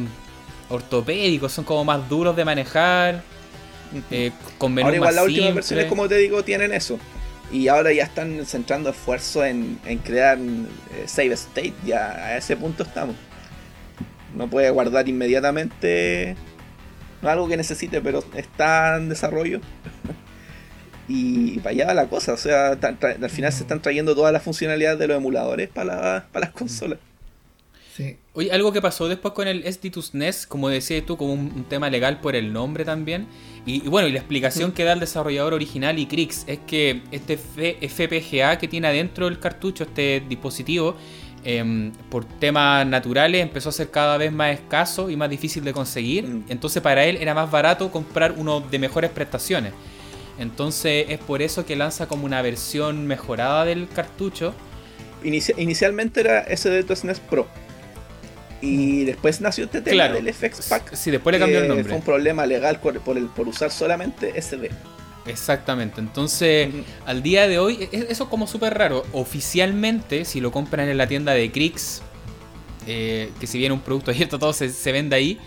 ortopédicos, 0.70 1.52
son 1.52 1.66
como 1.66 1.84
más 1.84 2.08
duros 2.08 2.36
de 2.36 2.46
manejar, 2.46 3.24
eh, 4.12 4.32
con 4.60 4.74
menús 4.74 4.86
Ahora 4.86 4.96
igual 4.96 5.10
más 5.10 5.16
las 5.16 5.26
últimas 5.26 5.56
versiones, 5.56 5.86
como 5.86 6.08
te 6.08 6.18
digo, 6.18 6.44
tienen 6.44 6.72
eso. 6.72 7.00
Y 7.52 7.68
ahora 7.68 7.92
ya 7.92 8.04
están 8.04 8.46
centrando 8.46 8.90
esfuerzo 8.92 9.44
en, 9.44 9.78
en 9.86 9.98
crear 10.00 10.38
eh, 10.40 11.04
save 11.06 11.34
state. 11.34 11.74
Ya 11.86 12.12
a 12.12 12.38
ese 12.38 12.56
punto 12.56 12.84
estamos. 12.84 13.16
No 14.36 14.48
puede 14.50 14.70
guardar 14.70 15.10
inmediatamente. 15.10 16.36
Algo 17.22 17.48
que 17.50 17.58
necesite, 17.58 18.02
pero 18.02 18.24
está 18.36 18.96
en 18.98 19.10
desarrollo. 19.10 19.60
y 21.08 21.60
para 21.60 21.72
allá 21.72 21.88
va 21.88 21.94
la 21.94 22.08
cosa. 22.08 22.34
O 22.34 22.38
sea, 22.38 22.70
al 22.70 23.30
final 23.30 23.52
se 23.52 23.64
están 23.64 23.82
trayendo 23.82 24.16
todas 24.16 24.32
las 24.32 24.44
funcionalidades 24.44 24.98
de 25.00 25.08
los 25.08 25.18
emuladores 25.18 25.68
para, 25.70 25.86
la- 25.96 26.26
para 26.32 26.46
las 26.48 26.56
consolas. 26.56 27.00
Sí. 27.96 28.16
Oye, 28.34 28.52
algo 28.54 28.72
que 28.72 28.82
pasó 28.82 29.10
después 29.10 29.34
con 29.34 29.48
el 29.50 29.64
SDTUS 29.72 30.14
NES, 30.14 30.48
como 30.48 30.70
decías 30.70 31.06
tú, 31.06 31.18
como 31.18 31.34
un, 31.34 31.52
un 31.54 31.64
tema 31.66 31.90
legal 31.90 32.22
por 32.22 32.36
el 32.38 32.54
nombre 32.54 32.86
también. 32.86 33.28
Y, 33.66 33.86
y 33.86 33.90
bueno, 33.90 34.08
y 34.08 34.12
la 34.14 34.20
explicación 34.20 34.72
que 34.72 34.86
da 34.86 34.94
el 34.94 35.02
desarrollador 35.02 35.54
original 35.54 36.00
y 36.00 36.06
Krix 36.06 36.46
es 36.48 36.60
que 36.66 37.02
este 37.12 37.34
F- 37.34 37.78
FPGA 37.90 38.58
que 38.58 38.68
tiene 38.70 38.88
adentro 38.88 39.28
el 39.28 39.40
cartucho, 39.40 39.84
este 39.84 40.24
dispositivo, 40.28 40.96
em, 41.44 41.92
por 42.10 42.24
temas 42.24 42.88
naturales 42.88 43.42
empezó 43.42 43.70
a 43.70 43.72
ser 43.74 43.92
cada 43.92 44.18
vez 44.18 44.32
más 44.32 44.54
escaso 44.54 45.10
y 45.10 45.18
más 45.18 45.30
difícil 45.30 45.64
de 45.66 45.74
conseguir. 45.74 46.26
Mm. 46.28 46.46
Entonces 46.48 46.82
para 46.82 47.04
él 47.06 47.18
era 47.20 47.34
más 47.34 47.52
barato 47.52 47.92
comprar 47.92 48.36
uno 48.38 48.62
de 48.62 48.80
mejores 48.80 49.12
prestaciones. 49.12 49.74
Entonces 50.40 51.08
es 51.10 51.20
por 51.20 51.42
eso 51.42 51.66
que 51.66 51.76
lanza 51.76 52.08
como 52.08 52.26
una 52.26 52.42
versión 52.42 53.06
mejorada 53.06 53.66
del 53.66 53.90
cartucho. 53.90 54.54
Inici- 55.24 55.54
inicialmente 55.58 56.22
era 56.22 56.48
SD2 56.48 56.96
SNES 56.96 57.20
Pro. 57.20 57.48
Y 58.62 59.06
después 59.06 59.42
nació 59.42 59.66
este 59.66 59.82
tema 59.82 59.96
Claro. 60.08 60.14
del 60.22 60.32
FX 60.34 60.68
Pack. 60.70 60.94
Sí, 60.96 61.10
después 61.12 61.34
le 61.34 61.40
cambió 61.40 61.60
el 61.60 61.68
nombre. 61.68 61.86
Fue 61.86 61.96
un 61.96 62.04
problema 62.04 62.46
legal 62.46 62.80
por, 62.80 63.00
por 63.02 63.18
el, 63.18 63.26
por 63.26 63.48
usar 63.48 63.72
solamente 63.72 64.40
SD. 64.40 64.70
Exactamente. 65.26 66.00
Entonces, 66.00 66.70
al 67.06 67.22
día 67.24 67.48
de 67.48 67.60
hoy, 67.60 67.88
e- 67.92 68.08
eso 68.10 68.24
es 68.24 68.30
como 68.30 68.48
súper 68.48 68.76
raro. 68.78 69.04
Oficialmente, 69.14 70.26
si 70.26 70.42
lo 70.42 70.52
compran 70.52 70.88
en 70.90 70.98
la 70.98 71.08
tienda 71.08 71.34
de 71.34 71.52
Crix, 71.52 72.02
eh, 72.88 73.32
que 73.40 73.48
si 73.48 73.58
bien 73.58 73.72
un 73.72 73.80
producto 73.82 74.12
abierto 74.12 74.40
todo 74.40 74.54
se, 74.54 74.70
se 74.70 74.92
vende 74.92 75.16
ahí, 75.16 75.40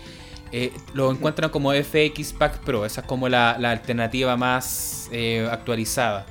eh, 0.51 0.71
lo 0.93 1.11
encuentran 1.11 1.49
como 1.49 1.71
FX 1.73 2.33
Pack 2.33 2.59
Pro. 2.63 2.85
Esa 2.85 3.01
es 3.01 3.07
como 3.07 3.27
la, 3.29 3.57
la 3.59 3.71
alternativa 3.71 4.37
más 4.37 5.09
eh, 5.11 5.47
actualizada. 5.51 6.25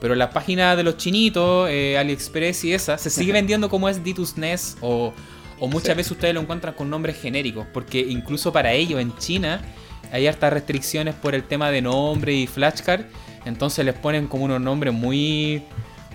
Pero 0.00 0.14
la 0.14 0.30
página 0.30 0.76
de 0.76 0.84
los 0.84 0.96
chinitos, 0.96 1.68
AliExpress 1.68 2.64
y 2.64 2.72
esa, 2.72 2.98
se 2.98 3.10
sigue 3.10 3.32
vendiendo 3.32 3.68
como 3.68 3.88
es 3.88 4.02
D2 4.04 4.26
SNES 4.26 4.76
o, 4.80 5.12
o 5.60 5.68
muchas 5.68 5.90
Sí. 5.90 5.96
veces 5.96 6.12
ustedes 6.12 6.34
lo 6.34 6.40
encuentran 6.40 6.74
con 6.74 6.88
nombres 6.90 7.20
genéricos. 7.20 7.66
Porque 7.72 8.00
incluso 8.00 8.52
para 8.52 8.72
ellos 8.72 9.00
en 9.00 9.16
China 9.16 9.60
hay 10.12 10.26
hartas 10.26 10.52
restricciones 10.52 11.14
por 11.14 11.34
el 11.34 11.42
tema 11.44 11.70
de 11.70 11.82
nombre 11.82 12.32
y 12.34 12.46
flashcard. 12.46 13.02
Entonces 13.44 13.84
les 13.84 13.94
ponen 13.94 14.26
como 14.26 14.44
unos 14.44 14.60
nombres 14.60 14.92
muy 14.94 15.62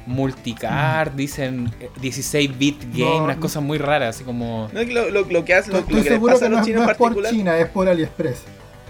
multicard, 0.06 1.12
dicen 1.14 1.72
eh, 1.80 1.90
16-bit 2.02 2.82
game, 2.92 3.00
No, 3.06 3.24
unas 3.24 3.38
no. 3.38 3.42
cosas 3.42 3.64
muy 3.64 3.78
raras, 3.78 4.16
así 4.16 4.24
como... 4.26 4.70
No, 4.74 4.84
lo, 4.84 5.10
lo- 5.10 5.24
lo 5.26 5.46
que 5.46 5.54
hace, 5.54 5.72
lo, 5.72 5.80
lo 5.80 5.86
que 5.88 5.94
les 5.94 6.20
pasa 6.20 6.40
que 6.40 6.46
a 6.46 6.50
no 6.50 6.56
los 6.58 6.60
es, 6.62 6.66
chinos 6.68 6.82
no 6.82 6.84
en 6.84 6.92
es 6.92 6.98
por 6.98 7.08
particular. 7.08 7.32
China, 7.32 7.58
es 7.58 7.70
por 7.70 7.88
AliExpress. 7.88 8.42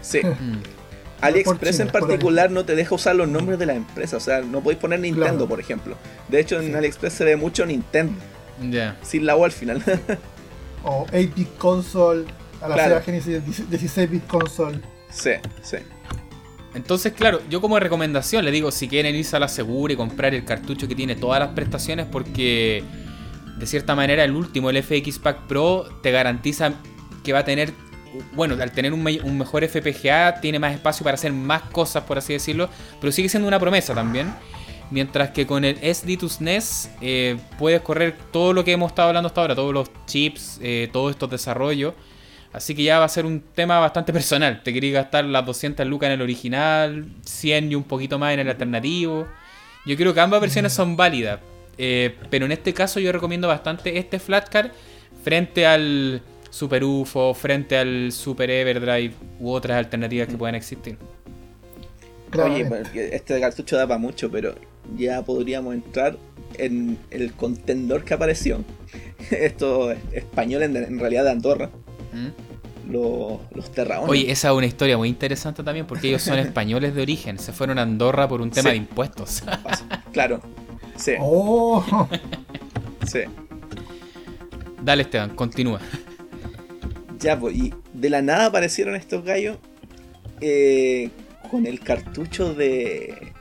Sí. 0.02 0.22
mm, 0.24 0.58
AliExpress 1.22 1.78
China, 1.78 1.86
en 1.86 1.92
particular 1.92 2.50
no 2.52 2.66
te 2.66 2.76
deja 2.76 2.96
usar 2.96 3.16
los 3.16 3.28
nombres 3.28 3.60
de 3.60 3.66
la 3.68 3.76
empresa. 3.76 4.18
O 4.18 4.20
sea, 4.20 4.42
no 4.42 4.62
podéis 4.62 4.80
poner 4.82 5.00
Nintendo, 5.00 5.30
Claro. 5.30 5.48
por 5.48 5.60
ejemplo. 5.60 5.96
De 6.30 6.40
hecho, 6.40 6.60
en 6.60 6.68
Sí. 6.70 6.74
AliExpress 6.74 7.14
se 7.14 7.24
ve 7.26 7.36
mucho 7.36 7.66
Nintendo. 7.66 8.14
ya. 8.72 8.98
Sin 9.04 9.26
la 9.28 9.36
O 9.36 9.46
al 9.46 9.52
final. 9.52 9.84
O 10.84 11.06
8-bit 11.08 11.58
console, 11.58 12.26
a 12.62 12.68
la 12.68 12.76
Claro. 12.76 12.90
Sega 12.90 13.02
Genesis 13.02 13.70
16-bit 13.70 14.28
console. 14.28 14.80
sí, 15.10 15.32
sí. 15.62 15.78
Entonces, 16.76 17.14
claro, 17.14 17.40
yo 17.50 17.62
como 17.62 17.80
recomendación 17.80 18.44
le 18.44 18.50
digo, 18.52 18.72
si 18.72 18.88
quieren 18.88 19.16
irse 19.16 19.36
a 19.36 19.40
la 19.40 19.48
segura 19.48 19.94
y 19.94 19.96
comprar 19.96 20.34
el 20.34 20.44
cartucho 20.44 20.88
que 20.88 20.96
tiene 20.96 21.16
todas 21.16 21.40
las 21.40 21.50
prestaciones, 21.50 22.08
porque 22.12 22.84
de 23.60 23.66
cierta 23.68 23.96
manera 23.96 24.24
el 24.24 24.36
último, 24.36 24.72
el 24.72 24.82
FX 24.82 25.20
Pack 25.20 25.46
Pro, 25.48 25.86
te 26.02 26.10
garantiza 26.12 26.74
que 27.24 27.32
va 27.32 27.40
a 27.40 27.46
tener, 27.46 27.72
bueno, 28.34 28.56
al 28.60 28.72
tener 28.72 28.92
un, 28.92 29.04
me- 29.04 29.22
un 29.22 29.38
mejor 29.38 29.64
FPGA, 29.64 30.42
tiene 30.42 30.58
más 30.58 30.74
espacio 30.74 31.04
para 31.04 31.14
hacer 31.14 31.32
más 31.32 31.62
cosas, 31.64 32.04
por 32.06 32.18
así 32.18 32.34
decirlo, 32.34 32.68
pero 33.00 33.12
sigue 33.12 33.30
siendo 33.30 33.48
una 33.48 33.60
promesa 33.60 33.94
también. 33.94 34.34
Mientras 34.94 35.32
que 35.32 35.48
con 35.48 35.66
el 35.66 35.82
SD2 35.82 36.30
SNES 36.30 36.92
eh, 37.02 37.38
puedes 37.58 37.82
correr 37.82 38.16
todo 38.32 38.54
lo 38.54 38.64
que 38.64 38.74
hemos 38.74 38.92
estado 38.92 39.08
hablando 39.08 39.26
hasta 39.26 39.42
ahora, 39.42 39.56
todos 39.56 39.74
los 39.74 39.90
chips, 40.06 40.60
eh, 40.62 40.88
todos 40.94 41.10
estos 41.10 41.32
desarrollos. 41.32 41.96
Así 42.52 42.76
que 42.76 42.84
ya 42.84 43.00
va 43.00 43.06
a 43.06 43.10
ser 43.10 43.26
un 43.26 43.42
tema 43.42 43.80
bastante 43.80 44.14
personal. 44.20 44.62
Te 44.62 44.72
quería 44.72 44.94
gastar 45.02 45.26
las 45.26 45.44
200 45.48 45.88
lucas 45.88 46.08
en 46.08 46.14
el 46.14 46.22
original, 46.22 47.08
100 47.26 47.72
y 47.72 47.76
un 47.76 47.86
poquito 47.86 48.20
más 48.20 48.36
en 48.36 48.42
el 48.42 48.50
alternativo. 48.50 49.28
Yo 49.84 49.98
creo 49.98 50.14
que 50.14 50.20
ambas 50.20 50.40
versiones 50.40 50.74
son 50.74 50.96
válidas. 50.96 51.40
eh, 51.80 52.16
pero 52.30 52.46
en 52.46 52.52
este 52.52 52.72
caso 52.72 53.00
yo 53.00 53.12
recomiendo 53.12 53.48
bastante 53.48 53.98
este 53.98 54.20
Flatcard 54.20 54.70
frente 55.24 55.66
al 55.66 56.22
Super 56.52 56.84
UFO, 56.84 57.34
frente 57.34 57.76
al 57.80 58.12
Super 58.12 58.52
Everdrive 58.52 59.16
u 59.40 59.50
otras 59.52 59.76
alternativas 59.76 60.28
que 60.28 60.38
puedan 60.38 60.54
existir. 60.54 61.00
Oye, 62.38 62.68
este 63.16 63.40
cartucho 63.40 63.76
da 63.76 63.88
para 63.88 63.98
mucho, 63.98 64.30
pero 64.30 64.54
ya 64.98 65.22
podríamos 65.24 65.74
entrar 65.74 66.18
en 66.58 66.98
el 67.12 67.34
contendor 67.34 68.04
que 68.04 68.14
apareció. 68.14 68.64
Estos 69.32 69.96
españoles, 70.12 70.70
en, 70.70 70.78
en 70.78 71.00
realidad 71.00 71.24
de 71.24 71.32
Andorra, 71.32 71.70
¿Mm? 72.14 72.92
los, 72.92 73.40
los 73.56 73.72
terraones. 73.72 74.10
Oye, 74.10 74.32
esa 74.32 74.50
es 74.50 74.54
una 74.56 74.66
historia 74.66 74.98
muy 74.98 75.10
interesante 75.10 75.64
también 75.64 75.86
porque 75.88 76.08
ellos 76.10 76.22
son 76.22 76.38
españoles 76.40 76.94
de 76.96 77.02
origen. 77.02 77.40
Se 77.40 77.54
fueron 77.54 77.80
a 77.80 77.84
Andorra 77.84 78.28
por 78.28 78.42
un 78.42 78.52
tema 78.52 78.70
Sí. 78.70 78.76
de 78.76 78.78
impuestos. 78.78 79.44
Claro. 80.12 80.42
Sí, 80.96 81.14
Oh, 81.20 81.84
sí. 83.08 83.20
Dale 84.82 85.04
Esteban, 85.04 85.30
continúa. 85.36 85.80
Ya, 87.20 87.40
pues, 87.40 87.56
y 87.56 87.74
de 87.94 88.10
la 88.10 88.22
nada 88.22 88.48
aparecieron 88.48 88.96
estos 88.96 89.24
gallos 89.24 89.58
eh, 90.42 91.10
con 91.50 91.66
el 91.66 91.80
cartucho 91.80 92.54
de. 92.54 93.33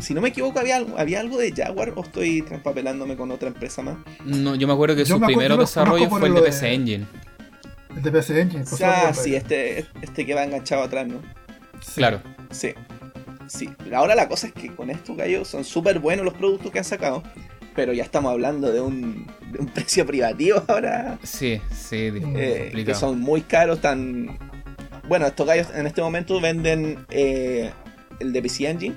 Si 0.00 0.14
no 0.14 0.20
me 0.20 0.28
equivoco, 0.30 0.58
había, 0.58 0.76
algo- 0.76 0.98
había 0.98 1.20
algo 1.20 1.38
de 1.38 1.52
Jaguar 1.52 1.92
o 1.96 2.02
estoy 2.02 2.42
transpapelándome 2.42 3.16
con 3.16 3.30
otra 3.30 3.48
empresa 3.48 3.82
más. 3.82 3.96
No, 4.24 4.54
yo 4.54 4.66
me 4.66 4.72
acuerdo 4.72 4.96
que 4.96 5.04
Yo 5.04 5.16
su 5.18 5.20
primer 5.24 5.56
desarrollo 5.56 6.08
fue 6.10 6.28
el 6.28 6.34
de 6.34 6.42
PC 6.42 6.66
de- 6.66 6.74
Engine. 6.74 7.06
el 7.96 8.02
de 8.02 8.12
PC 8.12 8.40
Engine. 8.40 8.64
por 8.64 8.82
Ah, 8.84 9.12
sí, 9.14 9.34
este, 9.34 9.86
este 10.02 10.26
que 10.26 10.34
va 10.34 10.44
enganchado 10.44 10.82
atrás, 10.82 11.06
¿no? 11.06 11.20
sí. 11.80 11.94
Claro. 11.96 12.20
Sí. 12.50 12.72
Sí. 13.48 13.70
Pero 13.78 13.98
ahora 13.98 14.14
la 14.14 14.28
cosa 14.28 14.48
es 14.48 14.52
que 14.52 14.74
con 14.74 14.90
estos 14.90 15.16
gallos 15.16 15.46
son 15.48 15.64
súper 15.64 15.98
buenos 16.00 16.24
los 16.24 16.34
productos 16.34 16.70
que 16.72 16.78
han 16.78 16.84
sacado. 16.84 17.22
Pero 17.76 17.92
ya 17.92 18.02
estamos 18.02 18.32
hablando 18.32 18.72
de 18.72 18.80
un, 18.80 19.26
de 19.52 19.58
un 19.60 19.66
precio 19.74 20.04
privativo 20.06 20.62
ahora. 20.66 21.18
Sí, 21.22 21.60
sí, 21.72 22.10
Mm. 22.10 22.34
eh, 22.36 22.82
que 22.84 22.94
son 22.94 23.20
muy 23.20 23.42
caros, 23.42 23.80
tan... 23.80 24.38
Bueno, 25.08 25.26
estos 25.26 25.46
gallos 25.46 25.68
en 25.74 25.86
este 25.86 26.00
momento 26.02 26.40
venden 26.40 27.04
eh, 27.10 27.70
el 28.18 28.32
de 28.32 28.42
PC 28.42 28.68
Engine, 28.68 28.96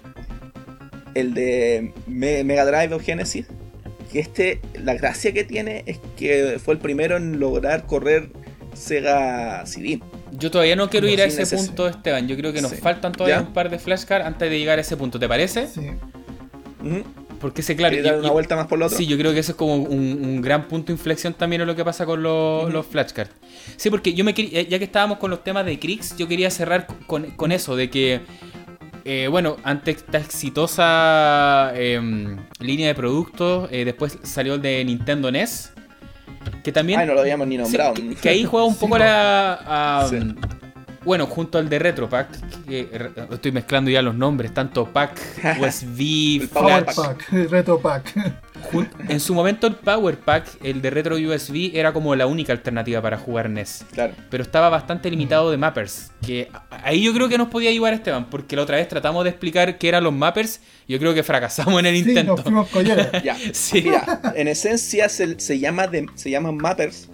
el 1.16 1.34
de 1.34 1.94
Me- 2.08 2.44
Mega 2.44 2.66
Drive 2.66 2.94
o 2.96 3.00
Genesis, 3.00 3.46
que 4.12 4.20
este, 4.20 4.60
la 4.82 4.94
gracia 4.96 5.32
que 5.34 5.44
tiene 5.44 5.84
es 5.86 6.00
que 6.18 6.60
fue 6.64 6.74
el 6.74 6.80
primero 6.80 7.18
en 7.18 7.40
lograr 7.40 7.86
correr 7.86 8.30
Sega 8.74 9.66
CD. 9.66 10.00
Yo 10.32 10.52
todavía 10.52 10.76
no 10.76 10.90
quiero 10.90 11.08
ir 11.08 11.22
a 11.22 11.26
ese 11.26 11.46
punto, 11.56 11.88
Esteban. 11.88 12.28
Yo 12.28 12.36
creo 12.38 12.54
que 12.54 12.62
nos 12.62 12.72
Sí. 12.72 12.78
faltan 12.78 13.12
todavía 13.12 13.38
¿Ya? 13.38 13.42
un 13.42 13.54
par 13.54 13.70
de 13.70 13.80
flashcards 13.80 14.26
antes 14.26 14.50
de 14.50 14.58
llegar 14.60 14.78
a 14.78 14.82
ese 14.82 14.96
punto. 14.96 15.20
¿Te 15.20 15.28
parece? 15.28 15.68
Sí. 15.68 15.82
Porque 17.42 17.62
ese, 17.62 17.76
claro. 17.76 17.94
¿Quieres 17.94 18.06
yo- 18.06 18.12
dar 18.12 18.20
una 18.20 18.28
yo- 18.30 18.34
vuelta 18.34 18.56
más 18.56 18.68
por 18.68 18.80
lo 18.80 18.86
otro? 18.88 18.98
Sí, 18.98 19.06
yo 19.08 19.18
creo 19.18 19.34
que 19.34 19.40
eso 19.40 19.54
es 19.54 19.58
como 19.58 19.76
un, 19.76 20.24
un 20.26 20.42
gran 20.42 20.68
punto 20.68 20.88
de 20.88 20.94
inflexión 20.94 21.34
también 21.34 21.62
en 21.62 21.68
lo 21.68 21.76
que 21.76 21.86
pasa 21.86 22.06
con 22.06 22.22
los, 22.22 22.72
los 22.72 22.86
flashcards. 22.86 23.32
Sí, 23.78 23.90
porque 23.90 24.14
yo 24.14 24.24
me 24.26 24.34
quería, 24.34 24.62
ya 24.64 24.78
que 24.78 24.86
estábamos 24.86 25.18
con 25.20 25.30
los 25.32 25.44
temas 25.44 25.66
de 25.66 25.80
Crix, 25.80 26.16
yo 26.18 26.28
quería 26.28 26.50
cerrar 26.52 26.86
con, 27.08 27.32
con 27.32 27.52
eso, 27.52 27.76
de 27.76 27.90
que, 27.90 28.22
eh, 29.12 29.28
bueno, 29.28 29.58
ante 29.64 29.92
esta 29.92 30.20
exitosa 30.20 31.72
em, 31.76 32.38
línea 32.60 32.88
de 32.88 32.96
productos, 32.96 33.68
eh, 33.72 33.84
después 33.86 34.20
salió 34.24 34.54
el 34.56 34.62
de 34.62 34.84
Nintendo 34.86 35.32
NES, 35.32 35.74
que 36.64 36.72
también... 36.72 37.00
Ay, 37.00 37.08
no 37.08 37.14
lo 37.16 37.22
habíamos 37.22 37.48
ni 37.48 37.56
Sí, 37.56 37.62
nombrado. 37.64 37.94
que, 37.96 38.16
que 38.16 38.30
ahí 38.30 38.46
juega 38.46 38.68
un 38.68 38.74
Sí, 38.76 38.80
poco 38.82 38.94
po. 38.94 38.98
la. 39.00 39.54
a- 40.02 40.08
Sí. 40.10 40.18
Bueno, 41.06 41.26
junto 41.28 41.58
al 41.58 41.70
de 41.70 41.80
Retropack, 41.80 42.28
que 42.68 42.90
re- 42.92 43.12
estoy 43.32 43.54
mezclando 43.54 43.90
ya 43.90 44.02
los 44.02 44.14
nombres, 44.16 44.54
tanto 44.54 44.86
Pack, 44.86 45.18
USB, 45.60 46.42
Flash. 46.52 46.96
Pack, 46.96 47.30
Retro 47.50 47.80
Pack. 47.80 48.14
Jun- 48.16 48.34
En 49.08 49.20
su 49.20 49.34
momento 49.34 49.68
el 49.68 49.76
Power 49.76 50.18
Pack, 50.20 50.58
el 50.64 50.82
de 50.82 50.90
Retro 50.90 51.16
USB, 51.16 51.72
era 51.74 51.94
como 51.94 52.16
la 52.16 52.28
única 52.28 52.54
alternativa 52.54 53.02
para 53.02 53.18
jugar 53.18 53.50
NES. 53.50 53.86
Claro. 53.92 54.14
Pero 54.30 54.44
estaba 54.44 54.70
bastante 54.70 55.10
limitado 55.10 55.50
de 55.52 55.58
mappers. 55.58 56.12
Que 56.26 56.50
ahí 56.84 57.02
yo 57.04 57.14
creo 57.14 57.30
que 57.30 57.38
nos 57.38 57.48
podía 57.50 57.70
ayudar 57.70 57.94
Esteban, 57.94 58.30
porque 58.30 58.56
la 58.56 58.62
otra 58.64 58.78
vez 58.78 58.88
tratamos 58.88 59.24
de 59.24 59.30
explicar 59.32 59.78
qué 59.78 59.88
eran 59.90 60.04
los 60.04 60.14
mappers. 60.14 60.62
y 60.88 60.94
Yo 60.94 61.00
creo 61.00 61.14
que 61.14 61.24
fracasamos 61.24 61.80
en 61.80 61.86
el 61.88 62.04
Sí, 62.04 62.10
intento. 62.10 62.34
nos 62.36 62.44
fuimos 62.44 62.70
colleras. 62.70 63.10
Ya. 63.24 63.36
Sí. 63.54 63.82
Mira, 63.84 64.22
en 64.36 64.48
esencia 64.48 65.10
se, 65.10 65.40
se 65.40 65.60
llama 65.60 65.88
de- 65.88 66.06
se 66.16 66.30
llaman 66.30 66.58
mappers 66.58 67.10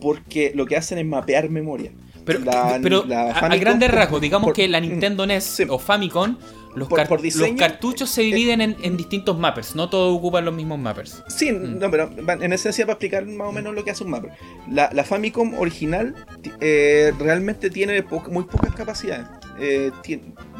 porque 0.00 0.52
lo 0.54 0.66
que 0.66 0.76
hacen 0.76 0.98
es 0.98 1.06
mapear 1.06 1.50
memoria. 1.50 1.92
Pero, 2.24 2.40
La- 2.40 2.78
pero 2.82 3.04
la 3.06 3.22
a- 3.22 3.30
a, 3.30 3.34
Famicom, 3.34 3.60
grandes 3.60 3.90
rasgos, 3.90 4.20
digamos 4.20 4.48
por- 4.48 4.54
que 4.54 4.68
la 4.68 4.78
Nintendo 4.80 5.26
NES 5.26 5.44
Sí. 5.44 5.64
o 5.68 5.78
Famicom, 5.78 6.36
los, 6.74 6.88
Por- 6.88 6.98
car- 6.98 7.08
por 7.08 7.20
diseño, 7.20 7.48
los 7.48 7.56
cartuchos 7.58 8.08
se 8.10 8.22
dividen 8.22 8.60
en, 8.60 8.76
en 8.82 8.96
distintos 8.96 9.36
mappers, 9.38 9.74
no 9.74 9.90
todos 9.90 10.16
ocupan 10.16 10.44
los 10.44 10.54
mismos 10.54 10.78
mappers. 10.78 11.22
Sí, 11.28 11.50
Mm. 11.52 11.78
no, 11.78 11.90
pero 11.90 12.10
en 12.16 12.52
esencia 12.52 12.86
para 12.86 12.94
explicar 12.94 13.26
más 13.26 13.48
o 13.48 13.52
menos 13.52 13.74
lo 13.74 13.82
que 13.84 13.90
hace 13.90 14.04
un 14.04 14.10
mapper. 14.10 14.30
La, 14.70 14.88
la 14.92 15.02
Famicom 15.04 15.54
original 15.58 16.14
eh, 16.60 17.12
realmente 17.18 17.70
tiene 17.70 18.02
po- 18.02 18.22
muy 18.30 18.44
pocas 18.44 18.74
capacidades. 18.74 19.26
Eh, 19.58 19.90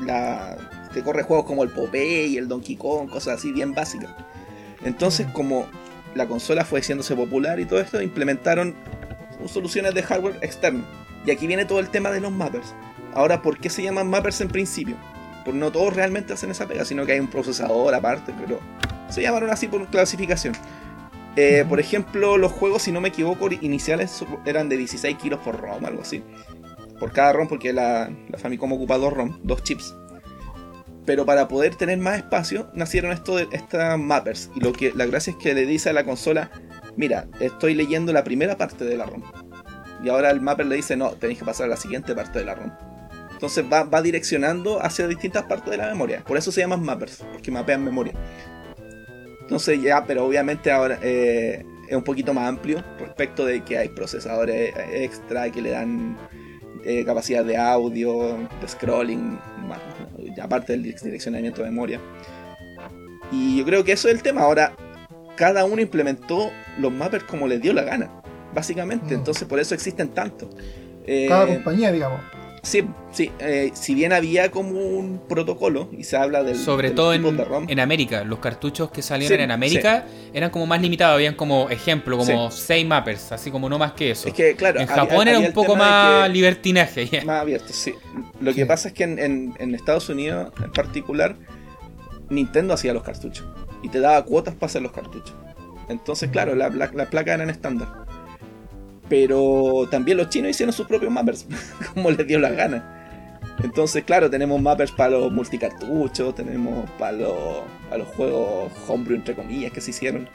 la, 0.04 0.56
te 0.92 1.02
corre 1.02 1.22
juegos 1.22 1.46
como 1.46 1.62
el 1.62 1.70
Popeye 1.70 2.26
y 2.26 2.36
el 2.38 2.48
Donkey 2.48 2.76
Kong, 2.76 3.08
cosas 3.08 3.38
así 3.38 3.52
bien 3.52 3.72
básicas. 3.74 4.10
Entonces, 4.84 5.26
como 5.32 5.66
la 6.14 6.26
consola 6.26 6.64
fue 6.64 6.80
haciéndose 6.80 7.14
popular 7.14 7.60
y 7.60 7.66
todo 7.66 7.80
esto, 7.80 8.00
implementaron 8.02 8.74
soluciones 9.46 9.94
de 9.94 10.02
hardware 10.02 10.38
externo. 10.42 10.82
Y 11.24 11.30
aquí 11.30 11.46
viene 11.46 11.64
todo 11.66 11.78
el 11.80 11.88
tema 11.90 12.10
de 12.10 12.20
los 12.20 12.32
mappers. 12.32 12.74
Ahora, 13.14 13.42
¿por 13.42 13.58
qué 13.58 13.70
se 13.70 13.82
llaman 13.82 14.08
mappers 14.08 14.40
en 14.40 14.48
principio? 14.48 14.96
Pues 15.44 15.56
no 15.56 15.72
todos 15.72 15.94
realmente 15.94 16.32
hacen 16.32 16.50
esa 16.50 16.66
pega, 16.66 16.84
sino 16.84 17.06
que 17.06 17.12
hay 17.12 17.20
un 17.20 17.28
procesador 17.28 17.94
aparte, 17.94 18.32
pero 18.40 18.60
se 19.08 19.22
llamaron 19.22 19.50
así 19.50 19.68
por 19.68 19.86
clasificación. 19.88 20.54
Eh. 21.36 21.64
Por 21.68 21.80
ejemplo, 21.80 22.36
los 22.36 22.52
juegos, 22.52 22.82
si 22.82 22.92
no 22.92 23.00
me 23.00 23.08
equivoco, 23.08 23.48
iniciales 23.60 24.24
eran 24.44 24.68
de 24.68 24.76
16 24.76 25.16
kilos 25.16 25.40
por 25.40 25.60
ROM, 25.60 25.84
algo 25.84 26.02
así. 26.02 26.22
Por 26.98 27.12
cada 27.12 27.32
ROM, 27.32 27.48
porque 27.48 27.72
la, 27.72 28.10
la 28.28 28.38
Famicom 28.38 28.72
ocupa 28.72 28.98
dos 28.98 29.12
ROM, 29.12 29.38
dos 29.42 29.62
chips. 29.62 29.94
Pero 31.06 31.24
para 31.24 31.48
poder 31.48 31.76
tener 31.76 31.98
más 31.98 32.18
espacio, 32.18 32.70
nacieron 32.74 33.12
esto 33.12 33.36
de, 33.36 33.48
estas 33.52 33.98
mappers. 33.98 34.50
Y 34.54 34.60
lo 34.60 34.72
que 34.72 34.92
la 34.94 35.06
gracia 35.06 35.32
es 35.32 35.36
que 35.36 35.54
le 35.54 35.66
dice 35.66 35.90
a 35.90 35.92
la 35.92 36.04
consola, 36.04 36.50
mira, 36.96 37.26
estoy 37.40 37.74
leyendo 37.74 38.12
la 38.12 38.22
primera 38.22 38.56
parte 38.56 38.84
de 38.84 38.96
la 38.96 39.06
ROM. 39.06 39.22
Y 40.02 40.08
ahora 40.08 40.30
el 40.30 40.40
mapper 40.40 40.66
le 40.66 40.76
dice, 40.76 40.96
no, 40.96 41.10
tenéis 41.12 41.38
que 41.38 41.44
pasar 41.44 41.66
a 41.66 41.70
la 41.70 41.76
siguiente 41.76 42.14
parte 42.14 42.38
de 42.38 42.44
la 42.44 42.54
ROM. 42.54 42.70
Entonces 43.40 43.64
va, 43.72 43.84
va 43.84 44.02
direccionando 44.02 44.82
hacia 44.82 45.08
distintas 45.08 45.44
partes 45.44 45.70
de 45.70 45.78
la 45.78 45.86
memoria. 45.86 46.22
Por 46.26 46.36
eso 46.36 46.52
se 46.52 46.60
llaman 46.60 46.82
mappers, 46.84 47.24
porque 47.32 47.50
mapean 47.50 47.82
memoria. 47.82 48.12
Entonces 49.40 49.80
ya, 49.80 50.04
pero 50.04 50.26
obviamente 50.26 50.70
ahora 50.70 50.98
eh, 51.02 51.64
es 51.88 51.96
un 51.96 52.04
poquito 52.04 52.34
más 52.34 52.46
amplio 52.46 52.84
respecto 52.98 53.46
de 53.46 53.64
que 53.64 53.78
hay 53.78 53.88
procesadores 53.88 54.74
extra 54.92 55.50
que 55.50 55.62
le 55.62 55.70
dan 55.70 56.18
eh, 56.84 57.02
capacidad 57.06 57.42
de 57.42 57.56
audio, 57.56 58.36
de 58.60 58.68
scrolling, 58.68 59.38
más, 59.66 59.80
aparte 60.42 60.74
del 60.74 60.82
direccionamiento 60.82 61.62
de 61.62 61.70
memoria. 61.70 61.98
Y 63.32 63.56
yo 63.56 63.64
creo 63.64 63.84
que 63.84 63.92
eso 63.92 64.08
es 64.08 64.16
el 64.16 64.22
tema. 64.22 64.42
Ahora, 64.42 64.74
cada 65.36 65.64
uno 65.64 65.80
implementó 65.80 66.50
los 66.78 66.92
mappers 66.92 67.24
como 67.24 67.48
les 67.48 67.62
dio 67.62 67.72
la 67.72 67.84
gana, 67.84 68.10
básicamente. 68.54 69.14
Mm. 69.14 69.20
Entonces, 69.20 69.48
por 69.48 69.58
eso 69.58 69.74
existen 69.74 70.08
tantos. 70.10 70.50
Cada 71.26 71.44
Eh, 71.44 71.54
compañía, 71.54 71.90
digamos. 71.90 72.20
Sí, 72.62 72.84
sí. 73.10 73.30
eh, 73.38 73.70
si 73.74 73.94
bien 73.94 74.12
había 74.12 74.50
como 74.50 74.72
un 74.78 75.20
protocolo 75.28 75.88
y 75.96 76.04
se 76.04 76.16
habla 76.16 76.42
del. 76.42 76.56
Sobre 76.56 76.90
todo 76.90 77.14
en, 77.14 77.22
de 77.36 77.44
ROM, 77.44 77.64
en 77.68 77.80
América. 77.80 78.22
Los 78.24 78.38
cartuchos 78.38 78.90
que 78.90 79.00
salieron 79.02 79.38
Sí, 79.38 79.42
en 79.42 79.50
América 79.50 80.04
eran 80.34 80.50
como 80.50 80.66
más 80.66 80.80
limitados. 80.82 81.14
Habían 81.14 81.34
como 81.34 81.70
ejemplo, 81.70 82.18
como 82.18 82.50
6 82.50 82.86
mappers, 82.86 83.32
así 83.32 83.50
como 83.50 83.68
no 83.68 83.78
más 83.78 83.92
que 83.92 84.10
eso. 84.10 84.28
es 84.28 84.34
que, 84.34 84.54
claro. 84.56 84.78
en 84.80 84.90
había- 84.90 85.02
Japón 85.06 85.28
era 85.28 85.38
un 85.38 85.52
poco 85.52 85.74
más 85.76 86.28
libertinaje. 86.30 87.06
ya. 87.06 87.24
más 87.24 87.40
abierto, 87.40 87.72
sí. 87.72 87.94
Lo 88.40 88.52
que 88.52 88.66
pasa 88.66 88.88
es 88.88 88.94
que 88.94 89.04
en, 89.04 89.18
en- 89.18 89.54
en 89.58 89.74
Estados 89.74 90.08
Unidos, 90.10 90.52
en 90.62 90.70
particular, 90.72 91.36
Nintendo 92.28 92.74
hacía 92.74 92.92
los 92.92 93.02
cartuchos 93.02 93.46
y 93.82 93.88
te 93.88 94.00
daba 94.00 94.22
cuotas 94.24 94.54
para 94.54 94.66
hacer 94.66 94.82
los 94.82 94.92
cartuchos. 94.92 95.34
Entonces, 95.88 96.30
claro, 96.30 96.54
la- 96.54 96.68
la- 96.68 96.90
las 96.92 97.08
placas 97.08 97.34
eran 97.34 97.50
estándar. 97.50 97.88
Pero 99.10 99.86
también 99.90 100.16
los 100.16 100.30
chinos 100.30 100.52
hicieron 100.52 100.72
sus 100.72 100.86
propios 100.86 101.12
mappers, 101.12 101.44
como 101.94 102.10
les 102.10 102.26
dio 102.26 102.38
la 102.38 102.50
gana. 102.50 102.96
Entonces, 103.62 104.04
claro, 104.04 104.30
tenemos 104.30 104.62
mappers 104.62 104.90
para 104.92 105.10
los 105.10 105.30
multicartuchos, 105.32 106.34
tenemos 106.34 106.88
para 106.98 107.12
los, 107.12 107.34
para 107.90 107.98
los 108.04 108.08
juegos 108.14 108.72
homebrew, 108.88 109.16
entre 109.16 109.34
comillas, 109.34 109.70
que 109.72 109.82
se 109.82 109.90
hicieron. 109.90 110.26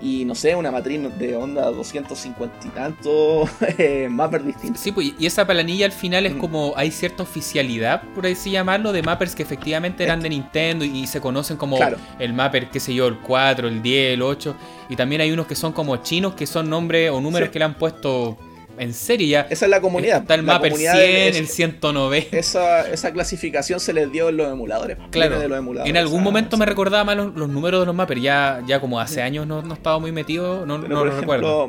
Y 0.00 0.24
no 0.24 0.36
sé, 0.36 0.54
una 0.54 0.70
matriz 0.70 1.00
de 1.18 1.34
onda 1.36 1.64
250 1.72 2.68
y 2.68 2.70
tantos 2.70 3.50
eh, 3.78 4.06
mappers 4.08 4.46
distintos. 4.46 4.80
Sí, 4.80 4.92
pues, 4.92 5.12
y 5.18 5.26
esa 5.26 5.44
planilla 5.44 5.86
al 5.86 5.92
final 5.92 6.24
es 6.24 6.36
Mm. 6.36 6.38
como 6.38 6.72
hay 6.76 6.92
cierta 6.92 7.24
oficialidad, 7.24 8.02
por 8.14 8.24
así 8.24 8.52
llamarlo, 8.52 8.92
de 8.92 9.02
mappers 9.02 9.34
que 9.34 9.42
efectivamente 9.42 10.04
eran 10.04 10.20
de 10.20 10.28
Nintendo 10.28 10.84
y, 10.84 11.00
y 11.00 11.06
se 11.08 11.20
conocen 11.20 11.56
como 11.56 11.76
Claro. 11.78 11.96
el 12.20 12.32
mapper, 12.32 12.70
qué 12.70 12.78
sé 12.78 12.94
yo, 12.94 13.08
el 13.08 13.18
4, 13.18 13.66
el 13.66 13.82
10, 13.82 14.14
el 14.14 14.22
8. 14.22 14.54
Y 14.88 14.96
también 14.96 15.20
hay 15.20 15.30
unos 15.30 15.46
que 15.46 15.54
son 15.54 15.72
como 15.72 15.96
chinos, 15.98 16.34
que 16.34 16.46
son 16.46 16.68
nombres 16.70 17.10
o 17.10 17.20
números 17.20 17.48
Sí. 17.48 17.52
que 17.52 17.58
le 17.58 17.64
han 17.66 17.74
puesto 17.74 18.38
en 18.78 18.94
serie 18.94 19.26
ya. 19.28 19.40
Esa 19.50 19.64
es 19.66 19.70
la 19.70 19.80
comunidad. 19.80 20.22
Está 20.22 20.34
el 20.36 20.44
mapper 20.44 20.70
comunidad 20.70 20.94
100, 20.94 21.28
es- 21.28 21.36
el 21.36 21.48
190. 21.48 22.36
esa, 22.36 22.88
esa 22.88 23.12
clasificación 23.12 23.80
se 23.80 23.92
les 23.92 24.10
dio 24.12 24.28
en 24.28 24.36
los 24.36 24.50
emuladores. 24.52 24.96
Claro, 25.10 25.30
viene 25.30 25.42
de 25.42 25.48
los 25.48 25.58
emuladores, 25.58 25.90
en 25.90 25.96
algún 25.96 26.14
o 26.20 26.22
sea, 26.22 26.24
momento 26.24 26.56
sí. 26.56 26.60
me 26.60 26.66
recordaba 26.66 27.04
más 27.04 27.16
los, 27.16 27.34
los 27.34 27.48
números 27.48 27.80
de 27.80 27.86
los 27.86 27.94
mappers, 27.94 28.22
ya, 28.22 28.62
ya 28.66 28.80
como 28.80 29.00
hace 29.00 29.20
años 29.20 29.46
no, 29.46 29.62
no 29.62 29.74
estaba 29.74 29.98
muy 29.98 30.12
metido, 30.12 30.64
no, 30.64 30.80
Pero 30.80 30.94
no 30.94 31.04
recuerdo. 31.04 31.64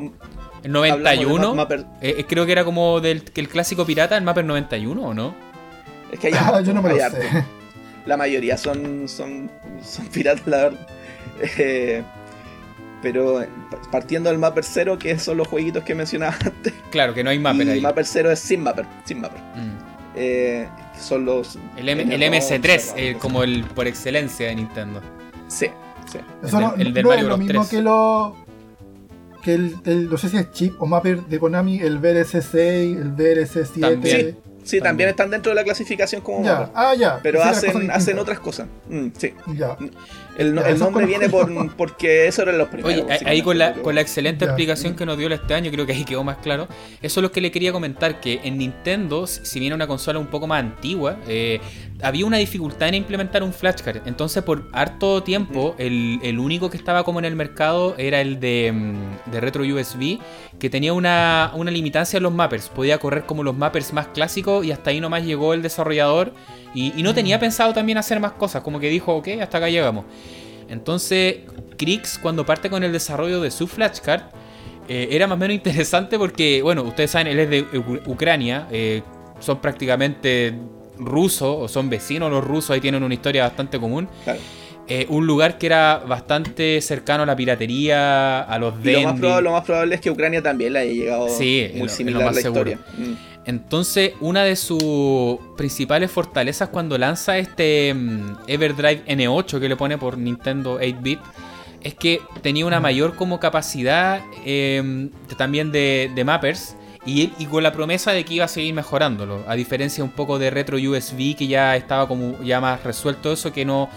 El 0.62 0.76
hablamos 0.76 0.98
de 0.98 0.98
91, 0.98 1.54
ma- 1.54 1.66
mapper- 1.68 1.86
eh, 2.00 2.14
eh, 2.18 2.24
creo 2.28 2.46
que 2.46 2.52
era 2.52 2.64
como 2.64 3.00
del 3.00 3.24
que 3.24 3.40
el 3.40 3.48
clásico 3.48 3.84
pirata, 3.84 4.16
el 4.16 4.22
mapper 4.24 4.44
91, 4.44 5.02
¿o 5.02 5.12
no? 5.14 5.34
es 6.12 6.18
que 6.20 6.28
hay 6.28 6.32
Ah, 6.36 6.48
harto, 6.48 6.60
yo 6.60 6.72
no 6.74 6.80
me 6.82 6.90
hay. 6.90 7.00
La 8.06 8.16
mayoría 8.16 8.56
son, 8.56 9.08
son, 9.08 9.50
son 9.82 10.06
piratas, 10.06 10.46
la 10.46 10.56
verdad. 10.58 10.86
Eh, 11.58 12.02
pero 13.02 13.42
eh, 13.42 13.48
partiendo 13.90 14.30
del 14.30 14.38
Mapper 14.38 14.64
0, 14.64 14.98
que 14.98 15.18
son 15.18 15.36
los 15.36 15.48
jueguitos 15.48 15.84
que 15.84 15.94
mencionaba 15.94 16.36
antes. 16.44 16.72
Claro, 16.90 17.14
que 17.14 17.24
no 17.24 17.30
hay 17.30 17.38
mapper 17.38 17.66
y 17.66 17.70
ahí. 17.70 17.80
Mapper 17.80 18.04
0 18.06 18.30
es 18.30 18.38
sin 18.40 18.62
Mapper. 18.62 18.86
Sin 19.04 19.20
Mapper. 19.20 19.40
Mm. 19.40 19.90
Eh, 20.16 20.68
son 20.98 21.24
los. 21.24 21.58
El, 21.76 21.88
M- 21.88 22.02
el 22.14 22.20
M11, 22.22 22.60
MS3, 22.60 22.92
eh, 22.96 23.16
como 23.18 23.42
el 23.42 23.64
por 23.64 23.86
excelencia 23.86 24.48
de 24.48 24.56
Nintendo. 24.56 25.00
Sí, 25.48 25.66
sí. 26.10 26.18
Eso 26.42 26.58
El 26.58 26.64
no, 26.64 26.70
del- 26.72 26.86
el 26.88 26.94
del 26.94 27.02
no 27.04 27.08
Mario 27.10 27.22
es 27.24 27.28
lo 27.28 27.36
Bros. 27.36 27.46
mismo 27.46 27.60
3. 27.62 27.70
que 27.70 27.82
lo. 27.82 28.36
Que 29.42 29.54
el, 29.54 29.76
el- 29.86 30.10
no 30.10 30.18
sé 30.18 30.28
si 30.28 30.36
es 30.36 30.50
chip 30.52 30.74
o 30.82 30.86
mapper 30.86 31.22
de 31.24 31.38
Konami, 31.38 31.78
el 31.80 32.00
VLC6, 32.00 32.54
el 33.00 33.16
VLC7. 33.16 33.80
También. 33.80 34.36
Sí, 34.62 34.76
también. 34.76 34.82
También. 34.82 35.08
están 35.08 35.30
dentro 35.30 35.50
de 35.50 35.56
la 35.56 35.64
clasificación 35.64 36.20
como 36.20 36.44
Ya, 36.44 36.52
Mapper. 36.60 36.72
ah, 36.74 36.94
ya. 36.94 37.18
Pero 37.22 37.40
Sí, 37.42 37.48
hacen, 37.48 37.90
hacen 37.90 38.18
otras 38.18 38.38
cosas. 38.40 38.66
Mm, 38.90 39.06
sí. 39.16 39.32
Ya. 39.56 39.78
El, 40.40 40.54
no- 40.54 40.64
el 40.64 40.78
nombre 40.78 41.04
viene 41.06 41.28
por, 41.28 41.50
porque 41.76 42.26
eso 42.26 42.42
eran 42.42 42.56
los 42.58 42.68
primeros. 42.68 43.04
Oye, 43.04 43.18
ahí- 43.26 43.42
con 43.42 43.58
la, 43.58 43.74
con 43.74 43.94
la 43.94 44.00
excelente 44.00 44.44
Ya. 44.46 44.50
explicación 44.52 44.96
que 44.96 45.04
nos 45.04 45.18
dio 45.18 45.28
este 45.32 45.52
año, 45.54 45.70
creo 45.70 45.84
que 45.86 45.92
ahí 45.92 46.04
quedó 46.04 46.24
más 46.24 46.38
claro. 46.38 46.66
Eso 47.02 47.20
es 47.20 47.22
lo 47.22 47.30
que 47.30 47.40
le 47.40 47.50
quería 47.50 47.72
comentar, 47.72 48.20
que 48.20 48.40
en 48.42 48.56
Nintendo, 48.58 49.26
si 49.26 49.60
bien 49.60 49.70
era 49.70 49.76
una 49.76 49.86
consola 49.86 50.18
un 50.18 50.28
poco 50.28 50.46
más 50.46 50.60
antigua, 50.60 51.18
eh, 51.28 51.60
había 52.02 52.26
una 52.26 52.36
dificultad 52.38 52.88
en 52.88 52.94
implementar 52.94 53.42
un 53.42 53.52
flashcard. 53.52 54.06
Entonces, 54.06 54.42
por 54.42 54.68
harto 54.72 55.22
tiempo, 55.22 55.74
el, 55.78 56.18
el 56.22 56.38
único 56.38 56.70
que 56.70 56.76
estaba 56.76 57.04
como 57.04 57.18
en 57.18 57.24
el 57.24 57.36
mercado 57.36 57.94
era 57.98 58.20
el 58.20 58.40
de, 58.40 58.72
mm, 58.72 59.30
de 59.30 59.40
Retro 59.40 59.62
USB, 59.62 60.18
que 60.58 60.70
tenía 60.70 60.92
una, 60.92 61.52
una 61.54 61.70
limitancia 61.70 62.16
en 62.16 62.22
los 62.22 62.32
mappers. 62.32 62.68
Podía 62.68 62.98
correr 62.98 63.24
como 63.26 63.42
los 63.42 63.56
mappers 63.56 63.92
más 63.92 64.08
clásicos 64.08 64.64
y 64.64 64.72
hasta 64.72 64.90
ahí 64.90 65.00
nomás 65.00 65.24
llegó 65.24 65.54
el 65.54 65.62
desarrollador. 65.62 66.32
Y, 66.74 66.92
y 66.96 67.02
no 67.02 67.14
tenía 67.14 67.38
pensado 67.40 67.72
también 67.72 67.98
hacer 67.98 68.20
más 68.20 68.32
cosas, 68.32 68.62
como 68.62 68.78
que 68.78 68.88
dijo, 68.88 69.14
ok, 69.14 69.28
hasta 69.40 69.58
acá 69.58 69.68
llegamos. 69.68 70.04
Entonces, 70.68 71.38
Krix, 71.76 72.18
cuando 72.18 72.46
parte 72.46 72.70
con 72.70 72.84
el 72.84 72.92
desarrollo 72.92 73.40
de 73.40 73.50
su 73.50 73.66
flashcard, 73.66 74.22
eh, 74.88 75.08
era 75.12 75.26
más 75.26 75.36
o 75.36 75.38
menos 75.38 75.54
interesante 75.54 76.18
porque, 76.18 76.62
bueno, 76.62 76.82
ustedes 76.82 77.10
saben, 77.10 77.28
él 77.28 77.38
es 77.38 77.50
de 77.50 77.64
Ucrania, 78.06 78.66
eh, 78.70 79.02
son 79.38 79.60
prácticamente 79.60 80.52
rusos, 81.00 81.56
o 81.60 81.68
son 81.68 81.88
vecinos 81.90 82.30
los 82.30 82.44
rusos, 82.44 82.70
ahí 82.70 82.80
tienen 82.80 83.02
una 83.02 83.14
historia 83.14 83.44
bastante 83.44 83.78
común. 83.80 84.08
Claro. 84.24 84.38
Eh, 84.88 85.06
un 85.08 85.24
lugar 85.26 85.56
que 85.56 85.66
era 85.66 85.98
bastante 86.06 86.80
cercano 86.80 87.22
a 87.22 87.26
la 87.26 87.36
piratería, 87.36 88.40
a 88.40 88.58
los 88.58 88.74
Y 88.84 88.90
lo 88.92 89.02
más, 89.02 89.20
probable, 89.20 89.42
lo 89.44 89.52
más 89.52 89.64
probable 89.64 89.94
es 89.94 90.00
que 90.00 90.10
Ucrania 90.10 90.42
también 90.42 90.72
le 90.72 90.80
haya 90.80 90.92
llegado 90.92 91.28
Sí, 91.28 91.68
muy 91.74 91.82
lo 91.82 91.88
similar 91.88 92.24
más 92.24 92.34
la 92.34 92.42
seguro. 92.42 92.70
historia. 92.72 92.86
Mm. 92.98 93.14
Entonces, 93.46 94.12
una 94.20 94.42
de 94.44 94.56
sus 94.56 95.38
principales 95.56 96.10
fortalezas 96.10 96.68
cuando 96.70 96.98
lanza 96.98 97.38
este 97.38 97.94
mm, 97.94 98.32
Everdrive 98.48 99.04
N8 99.06 99.60
que 99.60 99.68
le 99.68 99.76
pone 99.76 99.96
por 99.96 100.18
Nintendo 100.18 100.80
8-bit 100.80 101.20
es 101.82 101.94
que 101.94 102.20
tenía 102.42 102.66
una 102.66 102.80
mayor 102.80 103.14
como 103.14 103.40
capacidad 103.40 104.20
eh, 104.44 105.08
de- 105.28 105.34
también 105.36 105.72
de, 105.72 106.10
de 106.14 106.24
mappers 106.24 106.76
y, 107.06 107.32
y 107.38 107.46
con 107.46 107.62
la 107.62 107.72
promesa 107.72 108.12
de 108.12 108.24
que 108.24 108.34
iba 108.34 108.44
a 108.44 108.48
seguir 108.48 108.74
mejorándolo. 108.74 109.42
A 109.48 109.54
diferencia 109.54 110.04
un 110.04 110.10
poco 110.10 110.38
de 110.38 110.50
Retro 110.50 110.76
USB 110.76 111.34
que 111.36 111.46
ya 111.46 111.76
estaba 111.76 112.06
como 112.06 112.40
ya 112.42 112.60
más 112.60 112.82
resuelto 112.84 113.32
eso 113.32 113.52
que 113.52 113.64
no, 113.64 113.88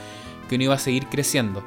que 0.49 0.57
no 0.57 0.63
iba 0.65 0.75
a 0.75 0.79
seguir 0.79 1.07
creciendo. 1.07 1.63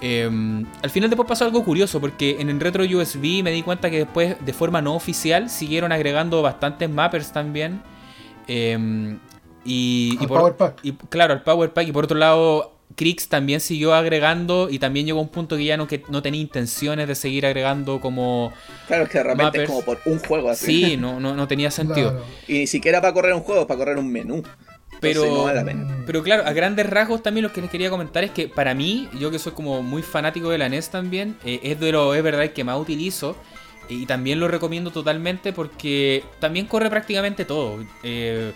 Eh, 0.00 0.64
al 0.82 0.90
final 0.90 1.10
después 1.10 1.28
pasó 1.28 1.44
algo 1.44 1.64
curioso 1.64 2.00
porque 2.00 2.36
en 2.40 2.50
el 2.50 2.60
retro 2.60 2.84
USB 2.84 3.42
me 3.42 3.50
di 3.50 3.62
cuenta 3.62 3.90
que 3.90 3.98
después 3.98 4.36
de 4.44 4.52
forma 4.52 4.80
no 4.80 4.94
oficial 4.94 5.50
siguieron 5.50 5.90
agregando 5.90 6.40
bastantes 6.42 6.88
mappers 6.88 7.32
también. 7.32 7.80
Eh, 8.46 9.16
y, 9.64 10.14
y 10.14 10.22
Al 10.22 10.28
por- 10.28 10.38
Power 10.38 10.56
Pack. 10.56 10.80
y, 10.84 10.92
claro, 10.92 11.34
al 11.34 11.42
Power 11.42 11.72
Pack. 11.72 11.88
Y 11.88 11.92
por 11.92 12.04
otro 12.04 12.16
lado, 12.16 12.77
Krix 12.96 13.28
también 13.28 13.60
siguió 13.60 13.94
agregando 13.94 14.68
y 14.70 14.78
también 14.78 15.06
llegó 15.06 15.18
a 15.18 15.22
un 15.22 15.28
punto 15.28 15.56
que 15.56 15.64
ya 15.64 15.76
no, 15.76 15.86
que 15.86 16.02
no 16.08 16.22
tenía 16.22 16.40
intenciones 16.40 17.06
de 17.06 17.14
seguir 17.14 17.46
agregando 17.46 18.00
como... 18.00 18.52
Claro, 18.86 19.04
es 19.04 19.10
que 19.10 19.18
de 19.18 19.24
repente 19.24 19.44
Mappers. 19.44 19.64
es 19.64 19.70
como 19.70 19.82
por 19.84 20.00
un 20.04 20.18
juego 20.18 20.50
así. 20.50 20.84
Sí, 20.84 20.96
no, 20.96 21.20
no, 21.20 21.34
no 21.34 21.46
tenía 21.46 21.70
sentido. 21.70 22.10
Claro. 22.10 22.26
Y 22.48 22.52
ni 22.60 22.66
siquiera 22.66 23.00
para 23.00 23.12
correr 23.14 23.34
un 23.34 23.42
juego, 23.42 23.66
para 23.66 23.78
correr 23.78 23.98
un 23.98 24.10
menú. 24.10 24.42
Pero- 25.00 25.22
Entonces 25.22 25.38
no 25.38 25.44
vale 25.44 25.58
la 25.60 25.64
pena. 25.64 25.84
Mm. 25.84 26.04
Pero 26.06 26.22
claro, 26.22 26.42
a 26.46 26.52
grandes 26.52 26.90
rasgos 26.90 27.22
también 27.22 27.44
lo 27.44 27.52
que 27.52 27.60
les 27.60 27.70
quería 27.70 27.90
comentar 27.90 28.24
es 28.24 28.32
que 28.32 28.48
para 28.48 28.74
mí, 28.74 29.08
yo 29.20 29.30
que 29.30 29.38
soy 29.38 29.52
como 29.52 29.82
muy 29.82 30.02
fanático 30.02 30.50
de 30.50 30.58
la 30.58 30.68
NES 30.68 30.90
también, 30.90 31.36
eh, 31.44 31.60
es 31.62 31.78
de 31.78 31.92
los 31.92 32.16
Everdrive 32.16 32.52
que 32.52 32.64
más 32.64 32.78
utilizo. 32.78 33.36
Y 33.90 34.04
también 34.06 34.38
lo 34.38 34.48
recomiendo 34.48 34.90
totalmente 34.90 35.52
porque 35.52 36.22
también 36.40 36.66
corre 36.66 36.90
prácticamente 36.90 37.44
todo. 37.44 37.78
Eh, 38.02 38.52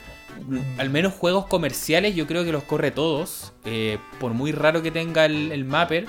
al 0.79 0.91
menos 0.91 1.13
juegos 1.15 1.47
comerciales 1.47 2.15
yo 2.15 2.27
creo 2.27 2.45
que 2.45 2.53
los 2.53 2.65
corre 2.65 2.91
todos. 2.91 3.53
eh, 3.65 3.99
por 4.21 4.33
muy 4.35 4.53
raro 4.53 4.83
que 4.83 4.91
tenga 4.91 5.25
el, 5.27 5.53
el 5.53 5.65
mapper. 5.65 6.07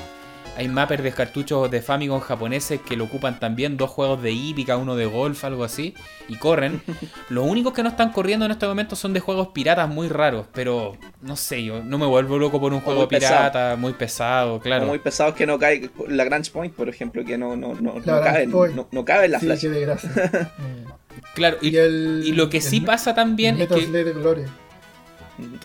Hay 0.55 0.67
mappers 0.67 1.01
de 1.01 1.11
cartuchos 1.11 1.71
de 1.71 1.81
Famicom 1.81 2.19
japoneses 2.19 2.79
que 2.79 2.95
lo 2.95 3.05
ocupan 3.05 3.39
también, 3.39 3.75
dos 3.75 3.89
juegos 3.89 4.21
de 4.21 4.33
hípica, 4.33 4.77
uno 4.77 4.95
de 4.95 5.07
golf, 5.07 5.43
algo 5.45 5.63
así, 5.63 5.95
y 6.27 6.35
corren. 6.35 6.79
Los 7.29 7.47
únicos 7.47 7.73
que 7.73 7.81
no 7.81 7.89
están 7.89 8.11
corriendo 8.11 8.45
en 8.45 8.51
este 8.51 8.67
momento 8.67 8.95
son 8.95 9.13
de 9.13 9.19
juegos 9.19 9.47
piratas 9.47 9.89
muy 9.89 10.09
raros, 10.09 10.45
pero 10.53 10.95
no 11.23 11.35
sé, 11.37 11.63
yo 11.63 11.83
no 11.83 11.97
me 11.97 12.05
vuelvo 12.05 12.37
loco 12.37 12.59
por 12.61 12.71
un 12.71 12.81
juego 12.81 12.99
muy 12.99 13.07
pesado. 13.07 13.37
pirata, 13.51 13.75
muy 13.77 13.93
pesado, 13.93 14.59
claro. 14.59 14.83
O 14.83 14.89
muy 14.89 14.99
pesados 14.99 15.33
que 15.33 15.47
no 15.47 15.57
cae. 15.57 15.89
La 16.07 16.23
Grange 16.23 16.51
Point, 16.51 16.75
por 16.75 16.87
ejemplo, 16.87 17.25
que 17.25 17.35
no, 17.35 17.55
no, 17.55 17.73
no, 17.73 17.93
no 17.95 18.01
La 18.05 18.19
Grange 18.19 18.31
cabe, 18.43 18.47
Point. 18.49 18.75
no, 18.75 18.87
no 18.91 19.05
cabe 19.05 19.25
en 19.25 19.31
la 19.31 19.39
Sí, 19.39 19.47
flash. 19.47 19.65
Claro, 21.34 21.57
y, 21.61 21.69
y, 21.69 21.77
el, 21.77 22.22
y 22.26 22.31
lo 22.34 22.49
que 22.49 22.61
sí 22.61 22.77
el- 22.77 22.85
pasa 22.85 23.14
también 23.15 23.60
es 23.61 23.68
que 23.68 23.85
Glory. 23.85 24.44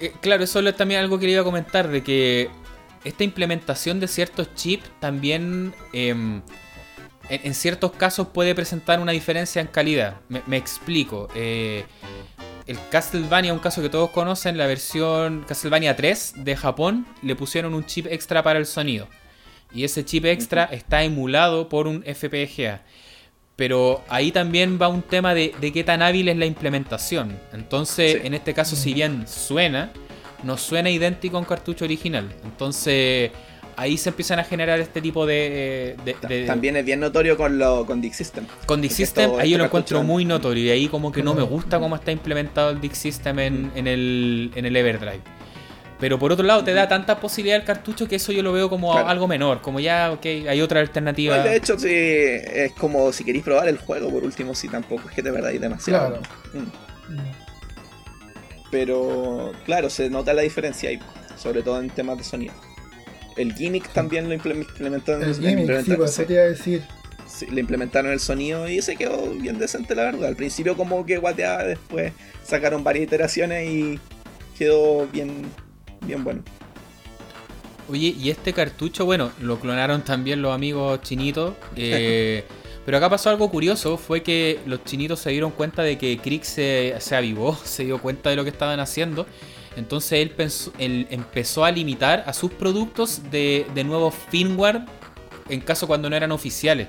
Eh, 0.00 0.12
claro, 0.20 0.44
eso 0.44 0.60
es 0.60 0.76
también 0.76 1.00
algo 1.00 1.18
que 1.18 1.26
le 1.26 1.32
iba 1.32 1.42
a 1.42 1.44
comentar, 1.44 1.88
de 1.88 2.02
que 2.02 2.50
esta 3.04 3.24
implementación 3.24 4.00
de 4.00 4.08
ciertos 4.08 4.54
chips 4.54 4.88
también 5.00 5.74
em, 5.92 6.42
en, 7.28 7.54
ciertos 7.54 7.92
casos 7.92 8.28
puede 8.28 8.54
presentar 8.54 9.00
una 9.00 9.12
diferencia 9.12 9.60
en 9.60 9.68
calidad. 9.68 10.16
Me, 10.28 10.56
explico. 10.56 11.28
Eh, 11.34 11.84
el 12.66 12.78
Castlevania, 12.90 13.52
un 13.52 13.58
caso 13.58 13.82
que 13.82 13.88
todos 13.88 14.10
conocen, 14.10 14.58
la 14.58 14.66
versión 14.66 15.44
Castlevania 15.46 15.96
3 15.96 16.34
de 16.44 16.56
Japón, 16.56 17.06
le 17.22 17.34
pusieron 17.36 17.74
un 17.74 17.84
chip 17.86 18.06
extra 18.06 18.42
para 18.42 18.58
el 18.58 18.66
sonido. 18.66 19.08
Y 19.72 19.84
ese 19.84 20.04
chip 20.04 20.24
extra 20.24 20.64
está 20.64 21.02
emulado 21.02 21.68
por 21.68 21.86
un 21.86 22.02
FPGA. 22.02 22.82
Pero 23.58 24.04
ahí 24.08 24.30
también 24.30 24.78
va 24.80 24.86
un 24.86 25.02
tema 25.02 25.34
de, 25.34 25.50
qué 25.50 25.82
tan 25.82 26.00
hábil 26.00 26.28
es 26.28 26.36
la 26.36 26.46
implementación. 26.46 27.36
Entonces, 27.52 28.20
en 28.22 28.32
este 28.32 28.54
caso, 28.54 28.76
si 28.76 28.94
bien 28.94 29.26
suena, 29.26 29.90
no 30.44 30.56
suena 30.56 30.90
idéntico 30.90 31.38
a 31.38 31.40
un 31.40 31.44
cartucho 31.44 31.84
original. 31.84 32.28
Entonces, 32.44 33.32
ahí 33.74 33.98
se 33.98 34.10
empiezan 34.10 34.38
a 34.38 34.44
generar 34.44 34.78
este 34.78 35.00
tipo 35.00 35.26
de. 35.26 35.96
También 36.46 36.76
es 36.76 36.84
bien 36.84 37.00
notorio 37.00 37.36
con 37.36 37.58
lo 37.58 37.84
con 37.84 38.00
Dick 38.00 38.12
System. 38.12 38.46
Con 38.64 38.80
Dick 38.80 38.92
System, 38.92 39.32
ahí 39.40 39.50
yo 39.50 39.58
lo 39.58 39.64
encuentro 39.64 40.04
muy 40.04 40.24
notorio. 40.24 40.66
Y 40.66 40.70
ahí, 40.70 40.86
como 40.86 41.10
que 41.10 41.24
no 41.24 41.34
me 41.34 41.42
gusta 41.42 41.80
cómo 41.80 41.96
está 41.96 42.12
implementado 42.12 42.70
el 42.70 42.80
Dick 42.80 42.94
System 42.94 43.40
en, 43.40 43.72
en, 43.74 43.88
el, 43.88 44.52
en 44.54 44.66
el 44.66 44.76
Everdrive. 44.76 45.37
Pero 46.00 46.18
por 46.18 46.30
otro 46.32 46.44
lado, 46.44 46.62
te 46.62 46.72
da 46.72 46.86
tanta 46.86 47.18
posibilidad 47.18 47.58
el 47.58 47.64
cartucho 47.64 48.06
que 48.06 48.16
eso 48.16 48.30
yo 48.30 48.42
lo 48.42 48.52
veo 48.52 48.70
como 48.70 48.96
algo 48.96 49.26
menor. 49.26 49.60
Como 49.60 49.80
ya, 49.80 50.12
ok, 50.12 50.24
hay 50.48 50.60
otra 50.60 50.80
alternativa. 50.80 51.34
Pues, 51.34 51.50
de 51.50 51.56
hecho, 51.56 51.78
sí, 51.78 51.88
es 51.90 52.72
como 52.72 53.12
si 53.12 53.24
queréis 53.24 53.44
probar 53.44 53.68
el 53.68 53.78
juego, 53.78 54.10
por 54.10 54.22
último, 54.22 54.54
si 54.54 54.68
tampoco 54.68 55.08
es 55.08 55.14
que 55.14 55.22
te 55.22 55.32
perdáis 55.32 55.60
demasiado. 55.60 56.20
Mm. 56.52 57.18
Pero, 58.70 59.52
claro, 59.64 59.90
se 59.90 60.08
nota 60.08 60.34
la 60.34 60.42
diferencia 60.42 60.90
ahí, 60.90 61.00
sobre 61.36 61.62
todo 61.62 61.80
en 61.80 61.90
temas 61.90 62.18
de 62.18 62.24
sonido. 62.24 62.54
El 63.36 63.54
gimmick 63.54 63.92
también 63.92 64.28
lo 64.28 64.34
implementaron 64.34 65.22
el 65.22 65.34
gimmick, 65.34 65.84
sí, 65.84 65.94
pues, 65.96 66.16
decir. 66.16 66.82
Sí, 67.26 67.46
le 67.46 67.60
implementaron 67.60 68.10
el 68.10 68.20
sonido 68.20 68.68
y 68.68 68.80
se 68.82 68.96
quedó 68.96 69.30
bien 69.34 69.58
decente, 69.58 69.94
la 69.94 70.04
verdad. 70.04 70.28
Al 70.28 70.36
principio, 70.36 70.76
como 70.76 71.04
que 71.04 71.18
guateaba, 71.18 71.64
después 71.64 72.12
sacaron 72.42 72.82
varias 72.82 73.04
iteraciones 73.04 73.68
y 73.68 74.00
quedó 74.56 75.06
bien, 75.08 75.42
bien 76.06 76.24
bueno. 76.24 76.42
Oye, 77.90 78.14
y 78.18 78.30
este 78.30 78.52
cartucho, 78.52 79.06
bueno, 79.06 79.30
lo 79.40 79.58
clonaron 79.58 80.02
también 80.02 80.42
los 80.42 80.54
amigos 80.54 81.00
chinitos. 81.02 81.54
Eh, 81.74 82.44
pero 82.84 82.98
acá 82.98 83.08
pasó 83.08 83.30
algo 83.30 83.50
curioso, 83.50 83.96
fue 83.96 84.22
que 84.22 84.60
los 84.66 84.84
chinitos 84.84 85.20
se 85.20 85.30
dieron 85.30 85.50
cuenta 85.50 85.82
de 85.82 85.96
que 85.96 86.18
Crick 86.18 86.42
se, 86.42 86.94
se 87.00 87.16
avivó, 87.16 87.56
se 87.64 87.84
dio 87.84 87.98
cuenta 87.98 88.30
de 88.30 88.36
lo 88.36 88.44
que 88.44 88.50
estaban 88.50 88.80
haciendo 88.80 89.26
entonces 89.78 90.20
él, 90.20 90.30
pensó, 90.30 90.72
él 90.76 91.06
empezó 91.08 91.64
a 91.64 91.70
limitar 91.70 92.24
a 92.26 92.32
sus 92.32 92.50
productos 92.50 93.30
de, 93.30 93.64
de 93.74 93.84
nuevo 93.84 94.10
firmware 94.10 94.82
en 95.48 95.60
caso 95.60 95.86
cuando 95.86 96.10
no 96.10 96.16
eran 96.16 96.32
oficiales. 96.32 96.88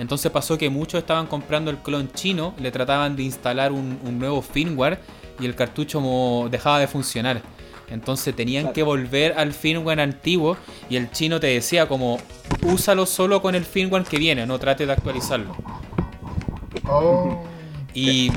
Entonces 0.00 0.32
pasó 0.32 0.58
que 0.58 0.68
muchos 0.68 0.98
estaban 0.98 1.28
comprando 1.28 1.70
el 1.70 1.78
clon 1.78 2.10
chino, 2.10 2.52
le 2.58 2.72
trataban 2.72 3.14
de 3.14 3.22
instalar 3.22 3.70
un, 3.70 4.18
nuevo 4.18 4.42
firmware 4.42 4.98
y 5.38 5.46
el 5.46 5.54
cartucho 5.54 6.48
dejaba 6.50 6.80
de 6.80 6.88
funcionar. 6.88 7.40
Entonces 7.90 8.34
tenían 8.34 8.72
que 8.72 8.82
volver 8.82 9.34
al 9.36 9.52
firmware 9.52 10.00
antiguo 10.00 10.56
y 10.88 10.96
el 10.96 11.10
chino 11.10 11.40
te 11.40 11.48
decía 11.48 11.86
como 11.86 12.18
úsalo 12.62 13.06
solo 13.06 13.42
con 13.42 13.54
el 13.54 13.64
firmware 13.64 14.04
que 14.04 14.18
viene, 14.18 14.46
no 14.46 14.58
trate 14.58 14.86
de 14.86 14.92
actualizarlo. 14.92 15.54
Oh. 16.86 17.44
Y 17.94 18.30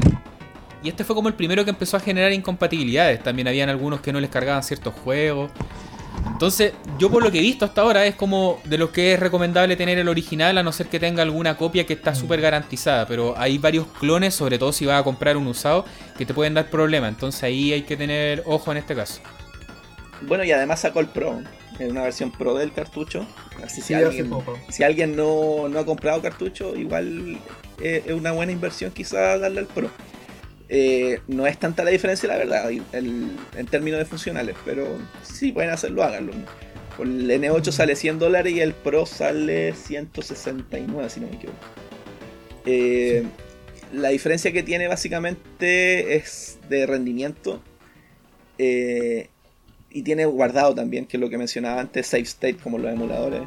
y 0.83 0.89
este 0.89 1.03
fue 1.03 1.15
como 1.15 1.27
el 1.27 1.33
primero 1.33 1.63
que 1.63 1.71
empezó 1.71 1.97
a 1.97 1.99
generar 1.99 2.31
incompatibilidades. 2.31 3.21
También 3.23 3.47
habían 3.47 3.69
algunos 3.69 4.01
que 4.01 4.13
no 4.13 4.19
les 4.19 4.29
cargaban 4.29 4.63
ciertos 4.63 4.93
juegos. 4.93 5.51
Entonces, 6.27 6.73
yo 6.99 7.09
por 7.09 7.23
lo 7.23 7.31
que 7.31 7.39
he 7.39 7.41
visto 7.41 7.65
hasta 7.65 7.81
ahora 7.81 8.05
es 8.05 8.15
como 8.15 8.59
de 8.63 8.77
los 8.77 8.91
que 8.91 9.13
es 9.13 9.19
recomendable 9.19 9.75
tener 9.75 9.97
el 9.97 10.07
original, 10.07 10.57
a 10.57 10.63
no 10.63 10.71
ser 10.71 10.87
que 10.87 10.99
tenga 10.99 11.23
alguna 11.23 11.57
copia 11.57 11.85
que 11.85 11.93
está 11.93 12.13
súper 12.13 12.41
garantizada. 12.41 13.07
Pero 13.07 13.35
hay 13.37 13.57
varios 13.57 13.87
clones, 13.99 14.35
sobre 14.35 14.59
todo 14.59 14.71
si 14.71 14.85
vas 14.85 15.01
a 15.01 15.03
comprar 15.03 15.35
un 15.35 15.47
usado, 15.47 15.85
que 16.17 16.25
te 16.25 16.33
pueden 16.33 16.53
dar 16.53 16.69
problemas. 16.69 17.09
Entonces 17.09 17.43
ahí 17.43 17.73
hay 17.73 17.81
que 17.81 17.97
tener 17.97 18.43
ojo 18.45 18.71
en 18.71 18.77
este 18.77 18.95
caso. 18.95 19.21
Bueno, 20.21 20.43
y 20.43 20.51
además 20.51 20.81
sacó 20.81 20.99
el 20.99 21.07
Pro, 21.07 21.41
en 21.79 21.91
una 21.91 22.03
versión 22.03 22.31
Pro 22.31 22.55
del 22.55 22.73
cartucho. 22.73 23.27
Así 23.63 23.81
si, 23.81 23.93
alguien, 23.93 24.31
si 24.69 24.83
alguien 24.83 25.15
no, 25.15 25.67
no 25.69 25.79
ha 25.79 25.85
comprado 25.85 26.21
cartucho, 26.21 26.75
igual 26.75 27.37
es 27.81 28.11
una 28.11 28.31
buena 28.31 28.51
inversión 28.51 28.91
quizá 28.91 29.37
darle 29.37 29.59
al 29.59 29.67
Pro. 29.67 29.89
Eh, 30.69 31.21
no 31.27 31.47
es 31.47 31.57
tanta 31.57 31.83
la 31.83 31.91
diferencia, 31.91 32.27
la 32.27 32.37
verdad, 32.37 32.69
en 32.71 33.65
términos 33.69 33.99
de 33.99 34.05
funcionales, 34.05 34.55
pero 34.65 34.85
si 35.23 35.51
pueden 35.51 35.71
hacerlo, 35.71 36.03
háganlo. 36.03 36.33
El 36.99 37.29
N8 37.29 37.71
sale 37.71 37.95
100 37.95 38.19
dólares 38.19 38.53
y 38.53 38.59
el 38.59 38.73
Pro 38.73 39.05
sale 39.05 39.73
169, 39.73 41.09
si 41.09 41.19
no 41.19 41.27
me 41.27 41.35
equivoco. 41.35 41.59
Eh, 42.65 43.23
la 43.93 44.09
diferencia 44.09 44.51
que 44.51 44.63
tiene 44.63 44.87
básicamente 44.87 46.15
es 46.15 46.59
de 46.69 46.85
rendimiento. 46.85 47.61
Eh, 48.57 49.29
y 49.97 50.03
tiene 50.03 50.25
guardado 50.25 50.75
también, 50.75 51.07
que 51.07 51.17
es 51.17 51.21
lo 51.21 51.27
que 51.27 51.39
mencionaba 51.39 51.81
antes, 51.81 52.05
Save 52.05 52.21
State 52.21 52.57
como 52.57 52.77
los 52.77 52.93
emuladores. 52.93 53.41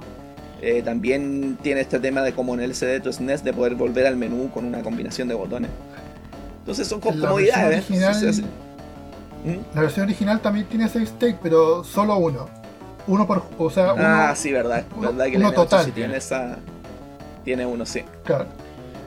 también 0.85 1.57
tiene 1.63 1.81
este 1.81 2.01
tema 2.01 2.23
de 2.23 2.33
como 2.33 2.55
en 2.55 2.61
el 2.61 2.75
CD 2.75 2.99
de 2.99 3.13
SNES 3.13 3.45
de 3.45 3.53
poder 3.53 3.77
volver 3.77 4.05
al 4.05 4.17
menú 4.17 4.51
con 4.51 4.65
una 4.65 4.83
combinación 4.83 5.29
de 5.29 5.35
botones. 5.35 5.71
Entonces 6.59 6.89
son 6.89 7.01
comodidades. 7.01 7.89
¿Mm? 7.89 9.59
La 9.77 9.83
versión 9.83 10.07
original 10.07 10.41
también 10.41 10.67
tiene 10.67 10.89
6 10.89 11.05
state, 11.11 11.39
pero 11.41 11.85
solo 11.85 12.17
uno. 12.17 12.51
Uno 13.07 13.29
por. 13.29 13.45
O 13.57 13.71
sea, 13.71 13.93
uno, 13.93 14.03
ah, 14.05 14.35
sí, 14.35 14.51
verdad. 14.51 14.85
Uno, 14.97 15.13
verdad 15.13 15.27
que 15.27 15.37
el 15.37 15.43
N8 15.45 15.55
total. 15.55 15.93
tiene 15.93 16.17
esa. 16.17 16.59
Tiene 17.45 17.65
uno, 17.65 17.87
sí. 17.87 18.03
Claro. 18.25 18.47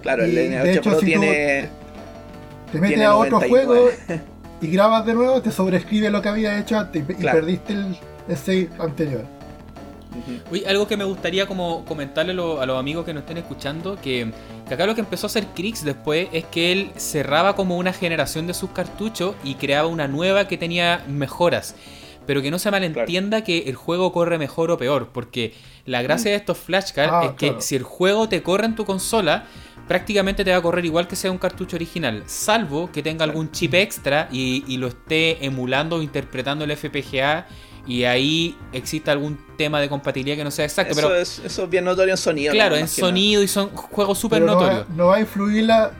Claro, 0.01 0.23
el 0.23 0.37
N8 0.37 0.81
Pro 0.81 0.97
tiene. 0.97 1.67
te 2.71 2.79
metes 2.79 3.01
a 3.01 3.17
otro 3.17 3.41
juego 3.41 3.89
y 4.63 4.67
grabas 4.71 5.05
de 5.05 5.13
nuevo, 5.13 5.41
te 5.41 5.51
sobrescribe 5.51 6.09
lo 6.09 6.21
que 6.21 6.29
había 6.29 6.57
hecho 6.57 6.77
antes 6.77 7.03
y, 7.03 7.23
perdiste 7.23 7.73
el, 7.73 7.97
el 8.29 8.37
save 8.37 8.69
anterior. 8.79 9.25
Uy, 10.51 10.63
algo 10.65 10.87
que 10.87 10.95
me 10.95 11.03
gustaría 11.03 11.47
como 11.47 11.83
comentarle 11.85 12.31
a 12.33 12.65
los 12.65 12.79
amigos 12.79 13.05
que 13.05 13.13
nos 13.13 13.21
estén 13.21 13.37
escuchando, 13.37 13.97
que, 14.01 14.31
acá 14.69 14.85
lo 14.85 14.95
que 14.95 15.01
empezó 15.01 15.25
a 15.25 15.29
hacer 15.29 15.47
Krix 15.55 15.83
después 15.83 16.29
es 16.31 16.45
que 16.45 16.71
él 16.71 16.91
cerraba 16.95 17.55
como 17.55 17.77
una 17.77 17.93
generación 17.93 18.47
de 18.47 18.53
sus 18.53 18.69
cartuchos 18.69 19.35
y 19.43 19.55
creaba 19.55 19.87
una 19.87 20.07
nueva 20.07 20.47
que 20.47 20.57
tenía 20.57 21.03
mejoras. 21.07 21.75
Pero 22.25 22.41
que 22.41 22.51
no 22.51 22.59
se 22.59 22.71
malentienda 22.71 23.43
que 23.43 23.63
el 23.63 23.75
juego 23.75 24.13
corre 24.13 24.37
mejor 24.37 24.71
o 24.71 24.77
peor, 24.77 25.09
porque 25.11 25.53
la 25.85 26.01
gracia 26.01 26.31
de 26.31 26.37
estos 26.37 26.57
flashcards 26.57 27.11
ah, 27.13 27.25
es 27.25 27.31
que 27.33 27.61
si 27.61 27.75
el 27.75 27.83
juego 27.83 28.29
te 28.29 28.41
corre 28.41 28.65
en 28.65 28.75
tu 28.75 28.85
consola, 28.85 29.45
prácticamente 29.87 30.43
te 30.43 30.51
va 30.51 30.57
a 30.57 30.61
correr 30.61 30.85
igual 30.85 31.07
que 31.07 31.15
sea 31.15 31.31
un 31.31 31.37
cartucho 31.37 31.75
original, 31.75 32.23
salvo 32.25 32.91
que 32.91 33.03
tenga 33.03 33.23
algún 33.23 33.51
chip 33.51 33.73
extra 33.73 34.27
y, 34.31 34.63
y 34.67 34.77
lo 34.77 34.87
esté 34.87 35.45
emulando 35.45 35.97
o 35.97 36.01
interpretando 36.01 36.65
el 36.65 36.75
FPGA 36.75 37.47
y 37.85 38.05
ahí 38.05 38.57
existe 38.71 39.11
algún 39.11 39.37
tema 39.57 39.81
de 39.81 39.89
compatibilidad 39.89 40.37
que 40.37 40.43
no 40.43 40.51
sea 40.51 40.65
exacto. 40.65 40.93
Eso, 40.93 41.01
pero, 41.01 41.15
es, 41.15 41.39
eso 41.39 41.63
es 41.63 41.69
bien 41.69 41.83
notorio 41.83 42.13
en 42.13 42.17
sonido. 42.17 42.53
Claro, 42.53 42.75
en 42.75 42.87
sonido 42.87 43.43
y 43.43 43.47
son 43.47 43.69
juegos 43.69 44.17
súper 44.17 44.41
notorios. 44.41 44.87
No 44.89 45.07
va, 45.07 45.17
a 45.17 45.19
influir 45.19 45.65
la, 45.65 45.91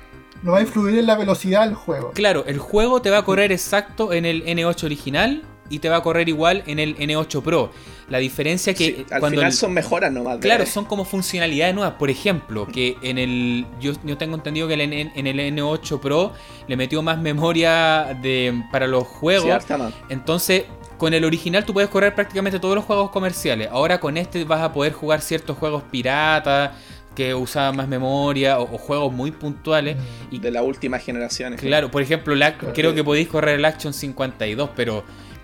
no 0.44 0.54
va 0.54 0.60
a 0.60 0.62
influir 0.62 1.00
en 1.00 1.06
la 1.06 1.16
velocidad 1.16 1.66
del 1.66 1.76
juego. 1.76 2.12
Claro, 2.12 2.46
el 2.48 2.58
juego 2.58 3.02
te 3.02 3.10
va 3.10 3.20
a 3.20 3.26
correr 3.26 3.52
exacto 3.52 4.14
en 4.14 4.26
el 4.26 4.46
N8 4.46 4.86
original 4.86 5.44
y 5.70 5.80
te 5.80 5.90
va 5.90 5.98
a 5.98 6.04
correr 6.04 6.30
igual 6.30 6.64
en 6.68 6.80
el 6.80 6.96
N8 6.98 7.42
Pro. 7.42 7.72
La 8.14 8.20
diferencia 8.20 8.76
que 8.76 9.08
al 9.10 9.22
cuando 9.22 9.40
final 9.40 9.52
son 9.52 9.74
mejoras 9.74 10.14
nomás. 10.14 10.38
Claro, 10.38 10.68
son 10.68 10.86
como 10.86 11.04
funcionalidades 11.04 11.74
nuevas. 11.74 11.96
Por 11.96 12.12
ejemplo, 12.12 12.68
que 12.68 12.96
en 13.02 13.18
el 13.18 13.66
yo, 13.82 13.94
yo 14.04 14.20
tengo 14.20 14.36
entendido 14.36 14.68
que 14.68 14.76
en, 14.76 14.84
el 14.84 15.40
N8 15.40 16.00
Pro 16.00 16.32
le 16.68 16.78
metió 16.78 17.02
más 17.02 17.18
memoria 17.18 18.16
de 18.22 18.66
para 18.72 18.86
los 18.86 19.08
juegos. 19.08 19.66
Entonces 20.10 20.66
con 21.00 21.16
el 21.16 21.26
original 21.26 21.66
tú 21.66 21.74
puedes 21.74 21.90
correr 21.90 22.14
prácticamente 22.14 22.60
todos 22.60 22.76
los 22.76 22.86
juegos 22.86 23.10
comerciales. 23.10 23.70
Ahora 23.72 24.00
con 24.00 24.16
este 24.16 24.44
vas 24.44 24.62
a 24.62 24.72
poder 24.72 24.94
jugar 24.94 25.22
ciertos 25.22 25.58
juegos 25.58 25.82
piratas 25.82 26.70
que 27.16 27.34
usaban 27.34 27.76
más 27.76 27.88
memoria 27.88 28.60
o, 28.60 28.78
juegos 28.78 29.12
muy 29.12 29.32
puntuales. 29.32 29.98
Y, 30.30 30.38
de 30.38 30.52
la 30.52 30.62
última 30.62 31.00
generación. 31.00 31.56
Claro, 31.56 31.90
por 31.90 32.04
ejemplo, 32.04 32.36
creo 32.76 32.94
que 32.94 33.04
podéis 33.04 33.28
correr 33.28 33.58
el 33.58 33.66
Action 33.66 33.92
52, 33.92 34.70
pero 34.76 35.04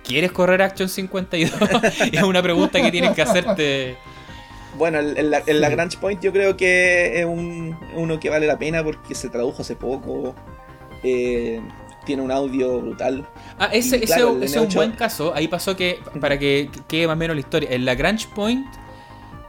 ¿quieres 0.09 0.31
correr 0.31 0.61
Action 0.63 0.89
52? 0.89 1.51
es 2.11 2.23
una 2.23 2.41
pregunta 2.41 2.81
que 2.81 2.91
tienes 2.91 3.11
que 3.11 3.21
hacerte. 3.21 3.95
Bueno, 4.77 4.99
el, 4.99 5.33
el, 5.45 5.61
Lagrange 5.61 5.97
Point 5.97 6.21
yo 6.21 6.31
creo 6.31 6.57
que 6.57 7.19
es 7.19 7.25
un, 7.25 7.77
uno 7.95 8.19
que 8.19 8.29
vale 8.29 8.47
la 8.47 8.57
pena 8.57 8.83
porque 8.83 9.13
se 9.13 9.29
tradujo 9.29 9.61
hace 9.61 9.75
poco. 9.75 10.33
Eh, 11.03 11.61
tiene 12.05 12.23
un 12.23 12.31
audio 12.31 12.81
brutal. 12.81 13.27
Ah, 13.59 13.69
ese, 13.71 14.03
es 14.03 14.55
un 14.55 14.69
buen 14.73 14.93
caso. 14.93 15.31
Ahí 15.35 15.47
pasó 15.47 15.75
que, 15.75 15.99
para 16.19 16.39
que 16.39 16.69
quede 16.87 17.05
más 17.05 17.15
o 17.15 17.17
menos 17.17 17.35
la 17.35 17.41
historia, 17.41 17.69
en 17.71 17.85
la 17.85 17.91
Lagrange 17.91 18.27
Point, 18.33 18.65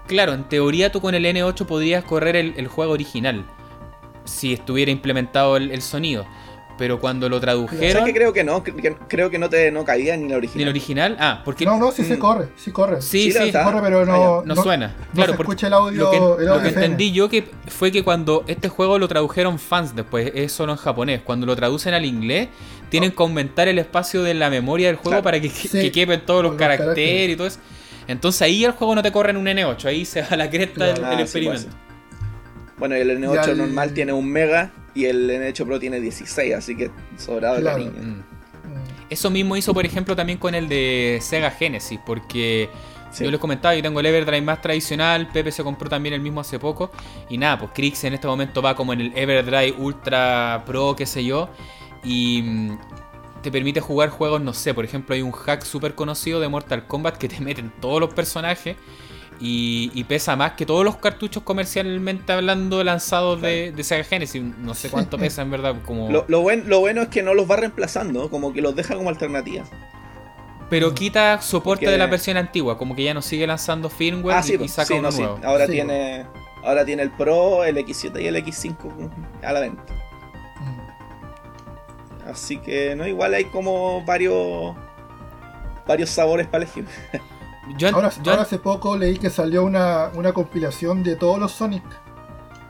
claro, 0.07 0.35
en 0.35 0.45
teoría 0.45 0.93
tú 0.93 1.01
con 1.01 1.15
el 1.15 1.25
N8 1.25 1.65
podrías 1.65 2.05
correr 2.05 2.37
el, 2.37 2.69
juego 2.69 2.93
original, 2.93 3.47
si 4.25 4.53
estuviera 4.53 4.91
implementado 4.91 5.57
el, 5.57 5.81
sonido. 5.81 6.27
Pero 6.81 6.99
cuando 6.99 7.29
lo 7.29 7.39
tradujeron. 7.39 8.05
que 8.07 8.13
creo 8.15 8.33
que 8.33 8.43
no, 8.43 8.65
que- 8.65 8.75
que- 8.75 8.97
creo 9.07 9.31
que 9.31 9.39
no 9.39 9.49
te 9.49 9.71
no 9.71 9.85
caía 9.85 10.17
ni 10.17 10.23
la 10.25 10.29
¿Ni 10.31 10.35
original. 10.35 10.63
el 10.63 10.69
original? 10.71 11.17
Ah, 11.21 11.43
porque. 11.45 11.65
No, 11.67 11.79
no, 11.79 11.93
sí 11.93 12.03
se 12.05 12.17
Mm. 12.17 12.19
corre, 12.19 12.49
sí 12.57 12.73
corre. 12.73 13.03
Sí, 13.03 13.31
Sí, 13.31 13.33
sí, 13.33 13.53
corre, 13.53 13.81
pero 13.83 14.05
no, 14.07 14.43
no, 14.45 14.57
suena. 14.57 14.89
no 14.89 15.15
claro, 15.15 15.33
se 15.33 15.37
porque 15.37 15.51
escucha 15.53 15.67
el 15.69 15.75
audio. 15.75 16.01
lo 16.05 16.11
que, 16.11 16.17
el 16.17 16.23
lo 16.23 16.29
audio 16.55 16.63
que 16.63 16.69
FM. 16.71 16.85
entendí 16.87 17.13
yo 17.13 17.29
que 17.29 17.45
fue 17.69 17.93
que 17.93 18.03
cuando 18.03 18.43
este 18.49 18.69
juego 18.69 18.99
lo 18.99 19.07
tradujeron 19.07 19.59
fans, 19.59 19.95
después 19.95 20.33
es 20.35 20.51
solo 20.53 20.73
en 20.73 20.79
japonés, 20.79 21.21
cuando 21.23 21.47
lo 21.47 21.55
traducen 21.55 21.95
al 21.95 22.05
inglés, 22.05 22.49
tienen 22.89 23.13
que 23.13 23.23
aumentar 23.23 23.69
el 23.69 23.79
espacio 23.79 24.23
de 24.23 24.35
la 24.35 24.51
memoria 24.51 24.87
del 24.89 24.97
juego 24.97 25.11
Claro. 25.11 25.23
para 25.23 25.39
que, 25.41 25.51
Sí. 25.51 25.69
que 25.69 25.93
quepen 25.93 26.23
todos 26.27 26.43
los 26.43 26.53
Los 26.53 26.59
caracteres 26.59 26.95
caracteres. 26.97 27.35
y 27.35 27.37
todo 27.37 27.47
eso. 27.47 27.59
Entonces 28.09 28.43
ahí 28.43 28.65
el 28.65 28.73
juego 28.73 28.95
no 28.97 29.03
te 29.03 29.13
corre 29.13 29.31
en 29.31 29.37
un 29.37 29.47
N8, 29.47 29.85
ahí 29.87 30.05
se 30.05 30.23
va 30.23 30.29
a 30.31 30.37
la 30.37 30.51
cresta 30.51 30.87
del, 30.87 30.95
Claro. 30.97 31.11
del 31.11 31.15
Ah, 31.15 31.17
sí, 31.27 31.39
experimento. 31.39 31.77
Bueno, 32.79 32.97
y 32.97 33.01
el 33.01 33.11
N8 33.11 33.49
Y 33.49 33.51
al- 33.51 33.59
normal 33.59 33.93
tiene 33.93 34.13
un 34.15 34.27
mega 34.27 34.73
y 34.95 35.05
el 35.07 35.29
N8 35.31 35.65
Pro 35.67 35.79
tiene 35.79 36.01
16, 36.01 36.55
así 36.55 36.77
que 36.77 36.91
sobrado 37.17 37.57
de 37.57 37.63
Claro. 37.63 37.85
cariño. 37.85 38.03
Mm. 38.03 38.23
Eso 39.11 39.31
mismo 39.31 39.57
hizo, 39.57 39.75
por 39.75 39.85
ejemplo, 39.85 40.15
también 40.15 40.39
con 40.39 40.55
el 40.55 40.69
de 40.69 41.19
Sega 41.21 41.51
Genesis, 41.51 41.99
porque 42.07 42.69
Sí. 43.11 43.25
yo 43.25 43.31
les 43.33 43.41
comentaba, 43.41 43.75
yo 43.75 43.83
tengo 43.83 43.99
el 43.99 44.07
Everdrive 44.07 44.41
más 44.43 44.63
tradicional, 44.63 45.27
Pepe 45.33 45.51
se 45.51 45.65
compró 45.65 45.89
también 45.89 46.15
el 46.15 46.21
mismo 46.21 46.41
hace 46.41 46.61
poco, 46.61 46.93
y 47.29 47.37
nada, 47.39 47.59
pues 47.59 47.73
Krix 47.75 48.05
en 48.05 48.15
este 48.15 48.29
momento 48.29 48.63
va 48.63 48.77
como 48.77 48.93
en 48.93 49.01
el 49.01 49.13
Everdrive 49.17 49.75
Ultra 49.79 50.63
Pro, 50.65 50.95
qué 50.97 51.07
sé 51.07 51.25
yo, 51.25 51.49
y 52.05 52.43
mm, 52.43 52.79
te 53.43 53.51
permite 53.51 53.81
jugar 53.81 54.11
juegos, 54.11 54.41
no 54.41 54.53
sé, 54.53 54.75
por 54.75 54.85
ejemplo, 54.85 55.15
hay 55.15 55.23
un 55.23 55.33
hack 55.33 55.65
súper 55.65 55.97
conocido 55.97 56.39
de 56.39 56.49
Mortal 56.49 56.87
Kombat 56.87 57.17
que 57.17 57.29
te 57.29 57.41
meten 57.41 57.73
todos 57.81 57.99
los 58.01 58.15
personajes. 58.15 58.77
Y, 59.43 59.91
y 59.95 60.05
pesa 60.05 60.37
más 60.37 60.53
que 60.53 60.67
todos 60.67 60.85
los 60.85 60.97
cartuchos 60.97 61.43
comercialmente 61.43 62.31
hablando 62.33 62.85
lanzados 62.85 63.41
de, 63.41 63.73
de 63.73 63.85
Sega 63.85 64.05
Genesis. 64.05 64.43
No 64.43 64.75
sé 64.75 64.91
cuánto 64.91 65.17
pesa 65.17 65.41
en 65.43 65.51
verdad. 65.51 65.77
Como... 65.87 66.11
Lo, 66.11 66.27
lo, 66.29 66.43
buen- 66.43 66.69
lo 66.69 66.81
bueno 66.81 67.01
es 67.03 67.09
que 67.09 67.23
no 67.23 67.33
los 67.33 67.51
va 67.51 67.57
reemplazando, 67.57 68.29
como 68.29 68.53
que 68.53 68.61
los 68.61 68.77
deja 68.77 68.95
como 68.97 69.09
alternativas. 69.09 69.71
Pero 70.69 70.95
quita 70.95 71.41
soporte 71.41 71.87
Porque- 71.87 71.91
de 71.93 71.99
la 71.99 72.07
versión 72.07 72.37
antigua, 72.37 72.77
como 72.77 72.95
que 72.95 73.03
ya 73.03 73.15
no 73.15 73.23
sigue 73.23 73.47
lanzando 73.47 73.89
firmware 73.89 74.37
Ah, 74.37 74.41
y- 74.41 74.43
sí, 74.47 74.55
y, 74.55 74.59
pues, 74.59 74.73
saca 74.73 74.89
sí, 74.89 74.93
uno 74.95 75.03
no, 75.05 75.13
sí. 75.13 75.23
nuevo. 75.23 75.41
Ahora 75.43 75.65
Sí, 75.67 75.73
tiene 75.73 76.27
ahora 76.63 76.85
tiene 76.85 77.03
el 77.03 77.11
Pro, 77.11 77.65
el 77.65 77.79
X7 77.79 78.21
y 78.23 78.27
el 78.27 78.37
X5 78.37 79.11
a 79.43 79.53
la 79.55 79.61
venta. 79.61 79.95
Mm. 80.61 82.29
Así 82.31 82.59
que 82.59 82.95
no, 82.95 83.07
igual 83.09 83.33
hay 83.33 83.47
como 83.47 84.05
varios 84.05 84.77
varios 85.87 86.11
sabores 86.11 86.47
para 86.47 86.65
elegir. 86.65 86.85
Yo, 87.79 87.89
Ahora, 87.95 88.11
yo 88.11 88.21
an- 88.23 88.29
ahora 88.31 88.43
hace 88.43 88.59
poco 88.59 88.97
leí 88.97 89.19
que 89.19 89.31
salió 89.31 89.65
una, 89.65 90.11
una 90.15 90.33
compilación 90.33 91.03
de 91.03 91.15
todos 91.17 91.39
los 91.39 91.53
Sonic 91.53 91.83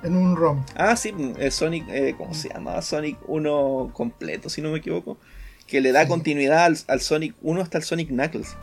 en 0.03 0.17
un 0.17 0.37
ROM. 0.37 0.65
Ah, 0.77 0.97
sí, 0.97 1.15
el 1.39 1.53
Sonic, 1.53 1.89
eh, 1.89 2.15
¿cómo 2.19 2.35
se 2.35 2.49
llama? 2.49 2.81
Sonic 2.83 3.19
1 3.27 3.91
completo, 3.93 4.49
si 4.49 4.61
no 4.63 4.71
me 4.71 4.79
equivoco. 4.79 5.17
Que 5.67 5.81
le 5.81 5.93
da 5.93 6.03
Sí. 6.03 6.09
continuidad 6.09 6.65
al, 6.65 6.77
al 6.89 7.01
Sonic 7.01 7.35
1 7.43 7.61
hasta 7.63 7.79
el 7.79 7.85
Sonic 7.85 8.09
Knuckles. 8.09 8.57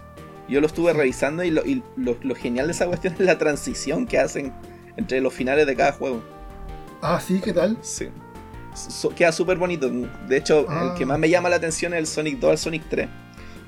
Yo 0.49 0.59
lo 0.61 0.67
estuve 0.67 0.93
revisando 0.93 1.43
y, 1.43 1.51
lo, 1.51 1.65
y 1.65 1.81
lo- 1.95 2.17
lo 2.21 2.35
genial 2.35 2.67
de 2.67 2.73
esa 2.73 2.85
cuestión 2.87 3.13
es 3.13 3.19
la 3.21 3.37
transición 3.37 4.05
que 4.05 4.19
hacen 4.19 4.51
entre 4.97 5.21
los 5.21 5.33
finales 5.33 5.65
de 5.67 5.75
cada 5.75 5.93
juego. 5.93 6.21
Ah, 7.01 7.19
sí, 7.25 7.39
¿qué 7.41 7.53
tal? 7.53 7.77
Sí. 7.81 8.09
So- 8.73 9.09
queda 9.09 9.31
súper 9.31 9.57
bonito. 9.57 9.89
De 9.89 10.37
hecho, 10.37 10.65
Ah. 10.69 10.89
el 10.91 10.97
que 10.97 11.05
más 11.05 11.17
me 11.19 11.29
llama 11.29 11.49
la 11.49 11.55
atención 11.55 11.93
es 11.93 11.99
el 11.99 12.07
Sonic 12.07 12.39
2 12.39 12.51
al 12.51 12.57
Sonic 12.57 12.83
3. 12.89 13.07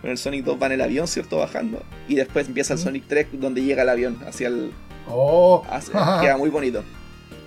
Con 0.01 0.09
el 0.11 0.17
Sonic 0.17 0.45
2 0.45 0.57
va 0.61 0.67
en 0.67 0.71
el 0.73 0.81
avión, 0.81 1.07
¿cierto? 1.07 1.37
Bajando. 1.37 1.83
Y 2.07 2.15
después 2.15 2.47
empieza 2.47 2.73
el 2.73 2.79
Mm. 2.79 2.83
Sonic 2.83 3.03
3 3.07 3.27
donde 3.33 3.61
llega 3.63 3.83
el 3.83 3.89
avión 3.89 4.17
hacia 4.27 4.47
el... 4.47 4.71
Oh, 5.07 5.63
hacia- 5.69 6.19
queda 6.21 6.37
muy 6.37 6.49
bonito. 6.49 6.83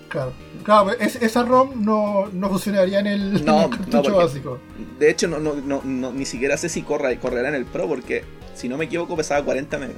claro. 0.08 0.32
Claro, 0.64 0.90
es- 0.92 1.16
esa 1.16 1.42
ROM 1.44 1.82
no, 1.82 2.26
no 2.32 2.48
funcionaría 2.50 3.00
en 3.00 3.06
el, 3.06 3.36
en 3.38 3.44
No, 3.46 3.64
el 3.64 3.70
no, 3.70 3.70
cartucho 3.70 4.02
porque- 4.02 4.10
básico. 4.18 4.58
De 4.98 5.10
hecho, 5.10 5.26
no, 5.28 5.38
no, 5.38 5.54
no, 5.54 5.80
no- 5.84 6.12
ni 6.12 6.24
siquiera 6.26 6.56
sé 6.58 6.68
si 6.68 6.82
corra, 6.82 7.14
correrá 7.18 7.48
en 7.48 7.54
el 7.54 7.64
Pro 7.64 7.88
porque, 7.88 8.24
si 8.54 8.68
no 8.68 8.76
me 8.76 8.84
equivoco, 8.84 9.16
pesaba 9.16 9.42
40 9.44 9.78
megas. 9.78 9.96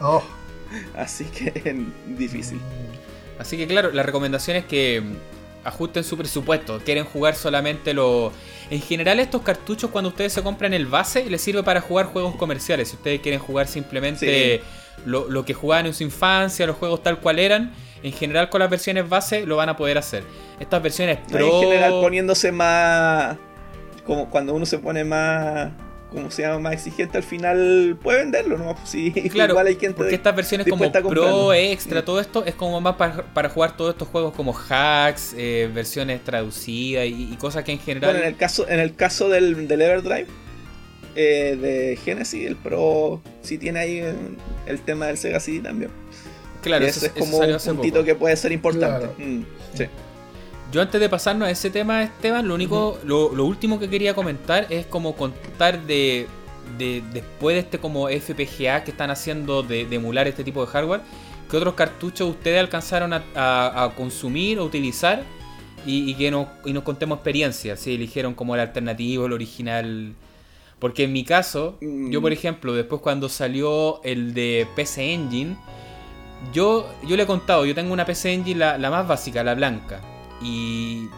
Oh. 0.00 0.22
Así 0.96 1.24
que 1.26 1.52
es 1.64 2.18
difícil. 2.18 2.60
Así 3.38 3.56
que 3.56 3.66
claro, 3.68 3.92
la 3.92 4.02
recomendación 4.02 4.56
es 4.56 4.64
que 4.64 5.00
mm, 5.00 5.14
ajusten 5.64 6.04
su 6.04 6.16
presupuesto. 6.16 6.80
Quieren 6.84 7.04
jugar 7.04 7.34
solamente 7.34 7.94
lo... 7.94 8.32
En 8.70 8.80
general 8.80 9.20
estos 9.20 9.42
cartuchos 9.42 9.90
cuando 9.90 10.08
ustedes 10.10 10.32
se 10.32 10.42
compran 10.42 10.72
el 10.74 10.86
base 10.86 11.28
les 11.28 11.40
sirve 11.40 11.62
para 11.62 11.80
jugar 11.80 12.06
juegos 12.06 12.36
comerciales. 12.36 12.88
Si 12.88 12.96
ustedes 12.96 13.20
quieren 13.20 13.40
jugar 13.40 13.68
simplemente 13.68 14.62
lo, 15.04 15.28
lo 15.28 15.44
que 15.44 15.54
jugaban 15.54 15.86
en 15.86 15.94
su 15.94 16.02
infancia, 16.02 16.66
los 16.66 16.76
juegos 16.76 17.02
tal 17.02 17.18
cual 17.18 17.38
eran, 17.38 17.72
en 18.02 18.12
general 18.12 18.48
con 18.48 18.60
las 18.60 18.70
versiones 18.70 19.08
base 19.08 19.46
lo 19.46 19.56
van 19.56 19.68
a 19.68 19.76
poder 19.76 19.98
hacer. 19.98 20.24
Estas 20.58 20.82
versiones 20.82 21.18
No, 21.28 21.38
pro... 21.38 21.46
En 21.46 21.60
general, 21.60 21.92
poniéndose 22.00 22.52
más. 22.52 23.36
Como 24.04 24.30
cuando 24.30 24.54
uno 24.54 24.66
se 24.66 24.78
pone 24.78 25.04
más. 25.04 25.70
¿Cómo 26.12 26.30
se 26.30 26.42
llama? 26.42 26.58
Más 26.58 26.72
exigente, 26.74 27.16
al 27.18 27.24
final 27.24 27.96
puede 28.02 28.18
venderlo, 28.20 28.58
¿no? 28.58 28.76
Sí, 28.84 29.10
Claro, 29.32 29.52
igual 29.52 29.66
hay 29.66 29.76
gente. 29.76 29.94
porque 29.94 30.14
estas 30.14 30.34
versiones 30.36 30.66
como 30.68 30.90
Pro. 30.90 31.52
Extra, 31.52 32.04
todo 32.04 32.20
esto 32.20 32.44
es 32.44 32.54
como 32.54 32.80
más 32.80 32.96
para, 32.96 33.22
para 33.34 33.48
jugar 33.48 33.76
todos 33.76 33.94
estos 33.94 34.08
juegos 34.08 34.34
como 34.34 34.52
hacks, 34.52 35.34
eh, 35.36 35.70
versiones 35.72 36.22
traducidas 36.22 37.06
y, 37.06 37.32
y 37.32 37.36
cosas 37.36 37.64
que 37.64 37.72
en 37.72 37.78
general... 37.78 38.10
Bueno, 38.12 38.24
en 38.26 38.32
el 38.32 38.36
caso, 38.36 38.68
en 38.68 38.80
el 38.80 38.94
caso 38.94 39.28
del, 39.28 39.66
del 39.68 39.80
Everdrive 39.82 40.26
eh, 41.14 41.58
de 41.60 41.96
Genesis, 42.04 42.46
el 42.46 42.56
Pro 42.56 43.20
sí 43.42 43.58
tiene 43.58 43.80
ahí 43.80 43.98
eh, 43.98 44.14
el 44.66 44.80
tema 44.80 45.06
del 45.06 45.18
Sega 45.18 45.40
CD 45.40 45.60
también. 45.60 45.90
claro, 46.62 46.84
Y 46.84 46.88
eso, 46.88 46.98
ese 46.98 47.06
es 47.08 47.12
eso 47.16 47.24
como 47.24 47.38
un 47.38 47.58
puntito 47.76 47.96
poco. 47.96 48.04
que 48.06 48.14
puede 48.14 48.36
ser 48.36 48.52
importante. 48.52 49.06
Claro. 49.06 49.14
Mm, 49.18 49.42
sí. 49.74 49.84
Yo 50.72 50.80
antes 50.80 50.98
de 51.00 51.08
pasarnos 51.08 51.48
a 51.48 51.50
ese 51.50 51.68
tema, 51.70 52.02
Esteban, 52.02 52.48
lo 52.48 52.54
único, 52.54 52.98
lo, 53.04 53.34
lo 53.34 53.44
último 53.44 53.78
que 53.78 53.90
quería 53.90 54.14
comentar 54.14 54.66
es 54.70 54.86
como 54.86 55.14
contar 55.14 55.82
de, 55.82 56.26
de 56.78 57.02
después 57.12 57.54
de 57.54 57.60
este 57.60 57.78
como 57.78 58.08
FPGA 58.08 58.82
que 58.82 58.90
están 58.92 59.10
haciendo 59.10 59.62
de, 59.62 59.84
de 59.84 59.96
emular 59.96 60.26
este 60.28 60.44
tipo 60.44 60.64
de 60.64 60.68
hardware, 60.72 61.02
que 61.50 61.56
otros 61.58 61.74
cartuchos 61.74 62.30
ustedes 62.30 62.58
alcanzaron 62.58 63.12
a, 63.12 63.22
a- 63.34 63.84
a 63.84 63.94
consumir 63.94 64.58
o 64.60 64.64
utilizar 64.64 65.22
y, 65.84 66.10
y 66.10 66.14
que 66.14 66.30
nos, 66.30 66.46
y 66.64 66.72
nos 66.72 66.84
contemos 66.84 67.16
experiencias, 67.16 67.78
si 67.78 67.94
eligieron 67.94 68.32
como 68.32 68.54
el 68.54 68.62
alternativo, 68.62 69.26
el 69.26 69.34
original. 69.34 70.14
Porque 70.78 71.04
en 71.04 71.12
mi 71.12 71.22
caso, 71.24 71.76
Mm. 71.82 72.10
yo 72.10 72.22
por 72.22 72.32
ejemplo, 72.32 72.72
después 72.72 73.02
cuando 73.02 73.28
salió 73.28 74.02
el 74.04 74.32
de 74.32 74.66
PC 74.74 75.12
Engine, 75.12 75.54
yo, 76.54 76.88
yo 77.06 77.14
le 77.16 77.24
he 77.24 77.26
contado, 77.26 77.66
yo 77.66 77.74
tengo 77.74 77.92
una 77.92 78.06
PC 78.06 78.32
Engine, 78.32 78.58
la, 78.58 78.78
la 78.78 78.90
más 78.90 79.06
básica, 79.06 79.44
la 79.44 79.54
blanca. 79.54 80.00
Y, 80.42 81.08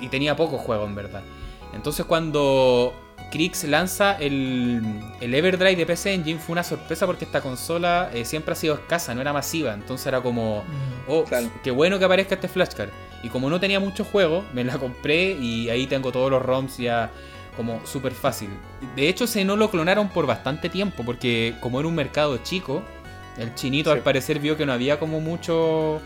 y 0.00 0.08
tenía 0.08 0.36
pocos 0.36 0.60
juegos, 0.60 0.88
en 0.88 0.94
verdad. 0.94 1.22
Entonces 1.72 2.06
cuando 2.06 2.94
Krix 3.30 3.64
lanza 3.64 4.16
el, 4.18 4.82
el 5.20 5.34
Everdrive 5.34 5.76
de 5.76 5.86
PC 5.86 6.14
Engine 6.14 6.38
fue 6.38 6.52
una 6.52 6.62
sorpresa 6.62 7.06
porque 7.06 7.24
esta 7.24 7.40
consola 7.40 8.10
eh, 8.14 8.24
siempre 8.24 8.52
ha 8.52 8.56
sido 8.56 8.74
escasa, 8.74 9.14
no 9.14 9.20
era 9.20 9.32
masiva. 9.32 9.74
Entonces 9.74 10.06
era 10.06 10.20
como, 10.20 10.64
oh, 11.08 11.24
Claro. 11.24 11.50
qué 11.62 11.70
bueno 11.70 11.98
que 11.98 12.04
aparezca 12.04 12.34
este 12.36 12.48
flashcard. 12.48 12.90
Y 13.22 13.28
como 13.28 13.50
no 13.50 13.58
tenía 13.58 13.80
muchos 13.80 14.06
juegos, 14.06 14.44
me 14.52 14.62
la 14.64 14.78
compré 14.78 15.32
y 15.32 15.68
ahí 15.70 15.86
tengo 15.86 16.12
todos 16.12 16.30
los 16.30 16.42
ROMs 16.42 16.76
ya 16.78 17.10
como 17.56 17.80
súper 17.86 18.12
fácil. 18.12 18.50
De 18.94 19.08
hecho, 19.08 19.26
se 19.26 19.44
no 19.44 19.56
lo 19.56 19.70
clonaron 19.70 20.08
por 20.10 20.26
bastante 20.26 20.68
tiempo 20.68 21.02
porque 21.04 21.54
como 21.60 21.80
era 21.80 21.88
un 21.88 21.94
mercado 21.94 22.36
chico, 22.38 22.82
el 23.38 23.54
chinito 23.54 23.90
Sí. 23.90 23.96
al 23.96 24.02
parecer 24.02 24.38
vio 24.38 24.56
que 24.56 24.66
no 24.66 24.72
había 24.72 24.98
como 24.98 25.20
mucho 25.20 26.00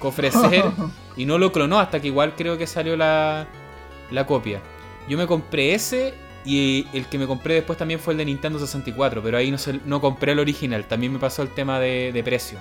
ofrecer 0.00 0.64
y 1.16 1.24
no 1.26 1.38
lo 1.38 1.52
clonó 1.52 1.78
hasta 1.78 2.00
que 2.00 2.08
igual 2.08 2.34
creo 2.36 2.58
que 2.58 2.66
salió 2.66 2.96
la, 2.96 3.46
la 4.10 4.26
copia. 4.26 4.60
Yo 5.08 5.16
me 5.18 5.26
compré 5.26 5.74
ese 5.74 6.14
y 6.44 6.86
el 6.92 7.06
que 7.06 7.18
me 7.18 7.26
compré 7.26 7.54
después 7.54 7.78
también 7.78 7.98
fue 8.00 8.14
el 8.14 8.18
de 8.18 8.24
Nintendo 8.24 8.58
64, 8.58 9.22
pero 9.22 9.36
ahí 9.38 9.50
no, 9.50 9.58
se- 9.58 9.80
no 9.84 10.00
compré 10.00 10.32
el 10.32 10.38
original, 10.38 10.84
también 10.86 11.12
me 11.12 11.18
pasó 11.18 11.42
el 11.42 11.48
tema 11.54 11.80
de, 11.80 12.12
de 12.12 12.22
precio. 12.24 12.58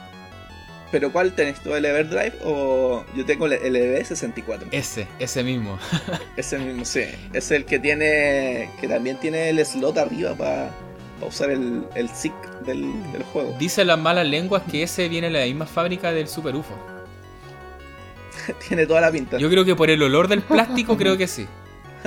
¿Pero 0.92 1.12
cuál 1.12 1.34
tenés 1.34 1.62
tú, 1.62 1.74
el 1.76 1.84
Everdrive 1.84 2.34
o 2.44 3.04
yo 3.16 3.26
tengo 3.26 3.48
el 3.48 3.54
el 3.54 3.76
ED64? 3.76 4.68
Ese, 4.72 5.08
ese 5.20 5.44
mismo. 5.44 5.78
Ese 6.38 6.58
mismo, 6.60 6.86
sí. 6.86 7.02
Es 7.34 7.52
el 7.52 7.66
que 7.66 7.80
tiene. 7.80 8.70
que 8.80 8.88
también 8.88 9.20
tiene 9.20 9.50
el 9.50 9.66
slot 9.66 9.98
arriba 9.98 10.36
para 10.36 10.70
usar 11.28 11.50
el, 11.50 11.84
el 11.96 12.08
SIC 12.10 12.34
del, 12.66 12.84
del 13.12 13.24
juego. 13.24 13.56
Dicen 13.60 13.88
las 13.88 14.00
malas 14.00 14.26
lenguas 14.28 14.62
que 14.72 14.84
ese 14.84 15.10
viene 15.10 15.28
de 15.30 15.40
la 15.40 15.46
misma 15.46 15.66
fábrica 15.66 16.14
del 16.14 16.28
Super 16.28 16.56
UFO. 16.56 16.76
tiene 18.68 18.86
toda 18.86 19.02
la 19.02 19.12
pinta. 19.12 19.38
Yo 19.38 19.50
creo 19.50 19.66
que 19.66 19.76
por 19.76 19.90
el 19.90 20.02
olor 20.02 20.28
del 20.28 20.42
plástico 20.42 20.98
creo 20.98 21.18
que 21.18 21.28
sí. 21.28 21.48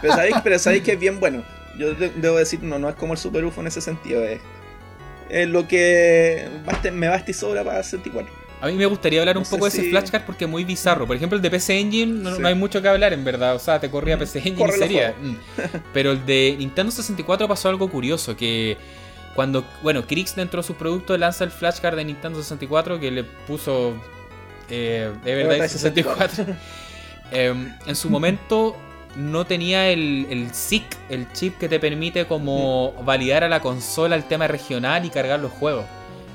Pero, 0.00 0.14
sabéis, 0.14 0.36
pero 0.44 0.58
sabéis 0.60 0.82
que 0.84 0.92
es 0.92 0.98
bien 1.00 1.18
bueno. 1.18 1.42
Yo 1.76 1.92
de- 1.94 2.10
debo 2.10 2.36
decir, 2.36 2.62
no, 2.62 2.78
no 2.78 2.88
es 2.88 2.94
como 2.94 3.14
el 3.14 3.18
Super 3.18 3.44
UFO 3.44 3.60
en 3.62 3.66
ese 3.66 3.80
sentido. 3.80 4.22
Es, 4.22 4.40
es 5.28 5.48
lo 5.48 5.66
que 5.66 6.48
me 6.92 7.08
basta 7.08 7.30
y 7.30 7.34
sobra 7.34 7.64
para 7.64 7.82
64. 7.82 8.32
A 8.60 8.68
mí 8.68 8.74
me 8.74 8.86
gustaría 8.86 9.20
hablar 9.20 9.36
un 9.36 9.42
No 9.42 9.48
poco 9.50 9.64
de 9.64 9.70
ese 9.70 9.82
si- 9.82 9.90
flashcard 9.90 10.22
porque 10.24 10.44
es 10.44 10.50
muy 10.50 10.64
bizarro. 10.64 11.06
Por 11.06 11.16
ejemplo, 11.16 11.36
el 11.36 11.42
de 11.42 11.50
PC 11.50 11.78
Engine 11.80 12.12
no, 12.22 12.36
Sí. 12.36 12.40
no 12.42 12.48
hay 12.48 12.54
mucho 12.54 12.80
que 12.80 12.88
hablar 12.88 13.12
en 13.12 13.24
verdad. 13.24 13.56
O 13.56 13.58
sea, 13.58 13.80
te 13.80 13.90
corría 13.90 14.16
PC 14.16 14.38
Engine 14.38 14.56
Corre 14.56 14.76
y 14.76 14.78
sería. 14.78 15.14
Mm. 15.20 15.36
Pero 15.92 16.12
el 16.12 16.24
de 16.24 16.54
Nintendo 16.58 16.92
64 16.92 17.48
pasó 17.48 17.68
algo 17.68 17.90
curioso. 17.90 18.36
Que 18.36 18.76
cuando, 19.34 19.64
bueno, 19.82 20.06
Krix 20.06 20.36
dentro 20.36 20.62
de 20.62 20.66
sus 20.66 20.76
productos 20.76 21.18
lanza 21.18 21.42
el 21.44 21.50
flashcard 21.50 21.96
de 21.96 22.04
Nintendo 22.04 22.40
64 22.40 23.00
que 23.00 23.10
le 23.10 23.24
puso 23.24 23.94
eh, 24.70 25.12
Everdrive 25.24 25.68
64. 25.68 26.44
Em, 27.32 27.74
en 27.84 27.96
su 27.96 28.08
momento 28.08 28.76
no 29.16 29.46
tenía 29.46 29.88
el, 29.88 30.28
el 30.30 30.54
SIC, 30.54 30.84
el 31.08 31.26
chip 31.32 31.58
que 31.58 31.68
te 31.68 31.80
permite 31.80 32.26
como 32.26 32.92
validar 33.04 33.42
a 33.42 33.48
la 33.48 33.58
consola 33.58 34.14
el 34.14 34.22
tema 34.22 34.46
regional 34.46 35.04
y 35.04 35.10
cargar 35.10 35.40
los 35.40 35.50
juegos. 35.50 35.86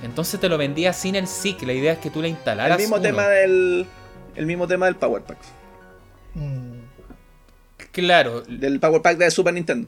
Entonces 0.04 0.40
te 0.40 0.50
lo 0.50 0.58
vendía 0.58 0.92
sin 0.92 1.16
el 1.16 1.28
SIC, 1.28 1.62
la 1.64 1.74
idea 1.74 1.94
es 1.94 2.00
que 2.00 2.10
tú 2.10 2.22
le 2.22 2.28
instalaras. 2.28 2.78
El 2.78 2.84
mismo 2.84 2.98
uno. 2.98 3.04
tema 3.04 3.28
del. 3.28 3.86
El 4.36 4.46
mismo 4.46 4.68
tema 4.68 4.88
del 4.88 4.96
Power 4.96 5.22
Pack. 5.22 5.38
Mm. 6.34 6.82
Claro, 7.92 8.42
Del 8.42 8.80
Power 8.80 9.02
Pack 9.02 9.18
de 9.18 9.32
Super 9.32 9.54
Nintendo. 9.54 9.88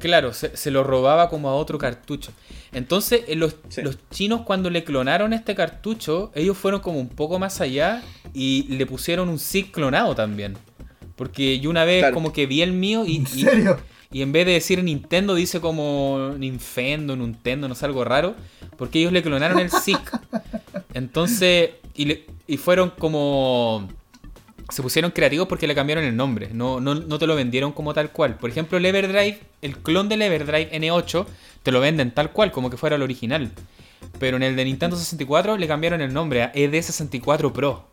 Claro, 0.00 0.32
se, 0.32 0.56
se 0.56 0.70
lo 0.70 0.82
robaba 0.82 1.28
como 1.28 1.48
a 1.48 1.54
otro 1.54 1.78
cartucho. 1.78 2.32
Entonces, 2.72 3.22
eh, 3.28 3.36
los, 3.36 3.56
Sí. 3.68 3.82
los 3.82 3.98
chinos 4.10 4.42
cuando 4.42 4.70
le 4.70 4.82
clonaron 4.84 5.32
este 5.32 5.54
cartucho, 5.54 6.32
ellos 6.34 6.56
fueron 6.58 6.80
como 6.80 6.98
un 6.98 7.08
poco 7.08 7.38
más 7.38 7.60
allá 7.60 8.02
y 8.34 8.64
le 8.68 8.86
pusieron 8.86 9.28
un 9.28 9.38
SIG 9.38 9.70
clonado 9.72 10.14
también. 10.14 10.56
Porque 11.16 11.60
yo 11.60 11.70
una 11.70 11.84
vez 11.84 12.00
Claro. 12.00 12.14
como 12.14 12.32
que 12.32 12.46
vi 12.46 12.62
el 12.62 12.72
mío 12.72 13.04
y, 13.06 13.16
¿En 13.16 13.22
y- 13.22 13.26
serio? 13.26 13.78
y 14.10 14.22
en 14.22 14.32
vez 14.32 14.46
de 14.46 14.52
decir 14.52 14.82
Nintendo 14.82 15.34
dice 15.34 15.60
como 15.60 16.32
Nintendo, 16.38 17.14
Nintendo, 17.16 17.68
no 17.68 17.74
sé, 17.74 17.84
algo 17.86 18.04
raro. 18.04 18.34
Porque 18.78 18.98
ellos 19.00 19.12
le 19.12 19.22
clonaron 19.22 19.58
el 19.58 19.70
SIG. 19.70 19.98
Entonces, 20.94 21.70
y, 21.94 22.04
le- 22.06 22.26
y 22.46 22.56
fueron 22.56 22.90
como... 22.90 23.88
Se 24.70 24.82
pusieron 24.82 25.10
creativos 25.10 25.48
porque 25.48 25.66
le 25.66 25.74
cambiaron 25.74 26.04
el 26.04 26.16
nombre. 26.16 26.50
No, 26.52 26.80
no, 26.80 26.94
no 26.94 27.18
te 27.18 27.26
lo 27.26 27.34
vendieron 27.34 27.72
como 27.72 27.92
tal 27.94 28.10
cual. 28.10 28.36
Por 28.36 28.50
ejemplo, 28.50 28.78
el 28.78 28.86
Everdrive, 28.86 29.40
el 29.62 29.76
clon 29.78 30.08
del 30.08 30.22
Everdrive 30.22 30.70
N8, 30.72 31.26
te 31.62 31.72
lo 31.72 31.80
venden 31.80 32.12
tal 32.12 32.32
cual, 32.32 32.52
como 32.52 32.70
que 32.70 32.76
fuera 32.76 32.96
el 32.96 33.02
original. 33.02 33.50
Pero 34.18 34.36
en 34.36 34.42
el 34.42 34.56
de 34.56 34.64
Nintendo 34.64 34.96
64 34.96 35.56
le 35.56 35.68
cambiaron 35.68 36.00
el 36.00 36.12
nombre 36.12 36.42
a 36.42 36.52
ED64 36.52 37.52
Pro. 37.52 37.88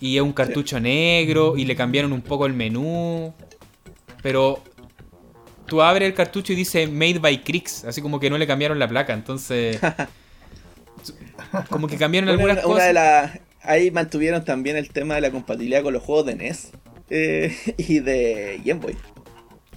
Y 0.00 0.16
es 0.16 0.22
un 0.22 0.32
cartucho 0.32 0.78
negro 0.78 1.56
y 1.56 1.64
le 1.64 1.74
cambiaron 1.74 2.12
un 2.12 2.22
poco 2.22 2.46
el 2.46 2.52
menú. 2.52 3.34
Pero 4.22 4.62
tú 5.66 5.82
abres 5.82 6.06
el 6.06 6.14
cartucho 6.14 6.52
y 6.52 6.56
dice 6.56 6.86
Made 6.86 7.18
by 7.18 7.42
Crix, 7.42 7.84
así 7.84 8.02
como 8.02 8.20
que 8.20 8.30
no 8.30 8.38
le 8.38 8.46
cambiaron 8.46 8.78
la 8.78 8.88
placa. 8.88 9.14
Entonces, 9.14 9.78
como 11.70 11.88
que 11.88 11.96
cambiaron 11.96 12.28
algunas 12.28 12.58
una, 12.58 12.66
una 12.66 12.74
cosas. 12.74 12.86
de 12.86 12.92
las. 12.92 13.38
Ahí 13.66 13.90
mantuvieron 13.90 14.44
también 14.44 14.76
el 14.76 14.90
tema 14.90 15.16
de 15.16 15.20
la 15.20 15.30
compatibilidad 15.30 15.82
con 15.82 15.92
los 15.92 16.02
juegos 16.02 16.26
de 16.26 16.36
NES 16.36 16.70
eh, 17.10 17.54
y 17.78 17.98
de 18.00 18.60
Game 18.64 18.80
Boy. 18.80 18.96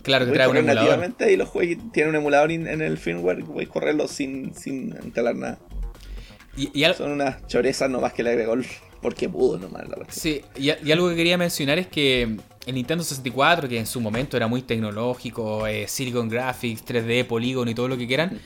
Claro, 0.02 0.26
que 0.26 0.32
trae 0.32 0.48
un 0.48 0.57
emulador. 0.57 1.14
y 1.30 1.36
los 1.36 1.49
juegos 1.49 1.78
tienen 1.91 2.11
un 2.11 2.16
emulador 2.16 2.52
in- 2.52 2.68
en 2.68 2.82
el 2.82 2.98
firmware 2.98 3.40
y 3.40 3.44
puedes 3.44 3.70
correrlo 3.70 4.07
sin, 4.07 4.56
sin 4.56 4.95
instalar 5.03 5.36
nada. 5.36 5.60
Y, 6.57 6.70
y 6.78 6.84
al- 6.84 6.95
Son 6.95 7.11
unas 7.11 7.45
chorezas 7.48 7.90
nomás 7.90 8.14
que 8.14 8.24
le 8.24 8.32
agregó 8.32 8.53
el- 8.53 8.66
porque 9.02 9.30
pudo 9.30 9.57
nomás 9.60 9.84
la 9.84 9.95
verdad. 9.98 10.07
Sí, 10.10 10.41
y, 10.57 10.72
y 10.72 10.91
algo 10.91 11.10
que 11.10 11.16
quería 11.16 11.38
mencionar 11.38 11.80
es 11.80 11.88
que 11.88 12.24
el 12.66 12.76
Nintendo 12.76 13.03
64, 13.03 13.68
que 13.70 13.78
en 13.80 13.86
su 13.86 13.99
momento 14.02 14.36
era 14.38 14.48
muy 14.48 14.61
tecnológico, 14.61 15.68
eh, 15.68 15.88
Silicon 15.88 16.28
Graphics, 16.30 16.86
3D, 16.86 17.26
polígono 17.26 17.70
y 17.72 17.76
todo 17.76 17.88
lo 17.88 17.98
que 17.98 18.07
quieran, 18.07 18.40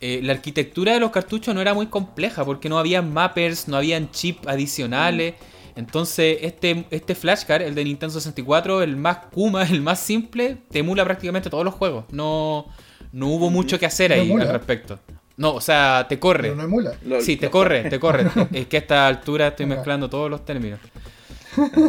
eh, 0.00 0.20
la 0.22 0.32
arquitectura 0.32 0.92
de 0.92 1.00
los 1.00 1.10
cartuchos 1.10 1.54
no 1.54 1.60
era 1.60 1.74
muy 1.74 1.86
compleja 1.86 2.44
porque 2.44 2.68
no 2.68 2.78
había 2.78 3.02
mappers, 3.02 3.68
no 3.68 3.76
habían 3.76 4.10
chips 4.10 4.46
adicionales. 4.46 5.34
Entonces, 5.74 6.38
este, 6.42 6.86
este 6.90 7.14
flashcard, 7.14 7.62
el 7.62 7.74
de 7.74 7.84
Nintendo 7.84 8.12
64, 8.14 8.82
el 8.82 8.96
más 8.96 9.18
Kuma, 9.32 9.62
el 9.68 9.82
más 9.82 10.00
simple, 10.00 10.56
te 10.70 10.80
emula 10.80 11.04
prácticamente 11.04 11.50
todos 11.50 11.64
los 11.64 11.74
juegos. 11.74 12.04
No, 12.10 12.66
no 13.12 13.28
hubo 13.28 13.50
mucho 13.50 13.78
que 13.78 13.86
hacer 13.86 14.10
No 14.10 14.16
ahí 14.16 14.30
emula. 14.30 14.44
al 14.44 14.52
respecto. 14.52 14.98
No, 15.36 15.54
o 15.54 15.60
sea, 15.60 16.06
te 16.08 16.18
corre. 16.18 16.44
Pero 16.44 16.56
no 16.56 16.62
emula. 16.62 16.92
Sí, 17.20 17.36
te 17.36 17.50
corre, 17.50 17.90
te 17.90 18.00
corre. 18.00 18.26
Es 18.52 18.66
que 18.68 18.78
a 18.78 18.80
esta 18.80 19.06
altura 19.06 19.48
estoy 19.48 19.66
mezclando 19.66 20.08
todos 20.08 20.30
los 20.30 20.44
términos. 20.44 20.80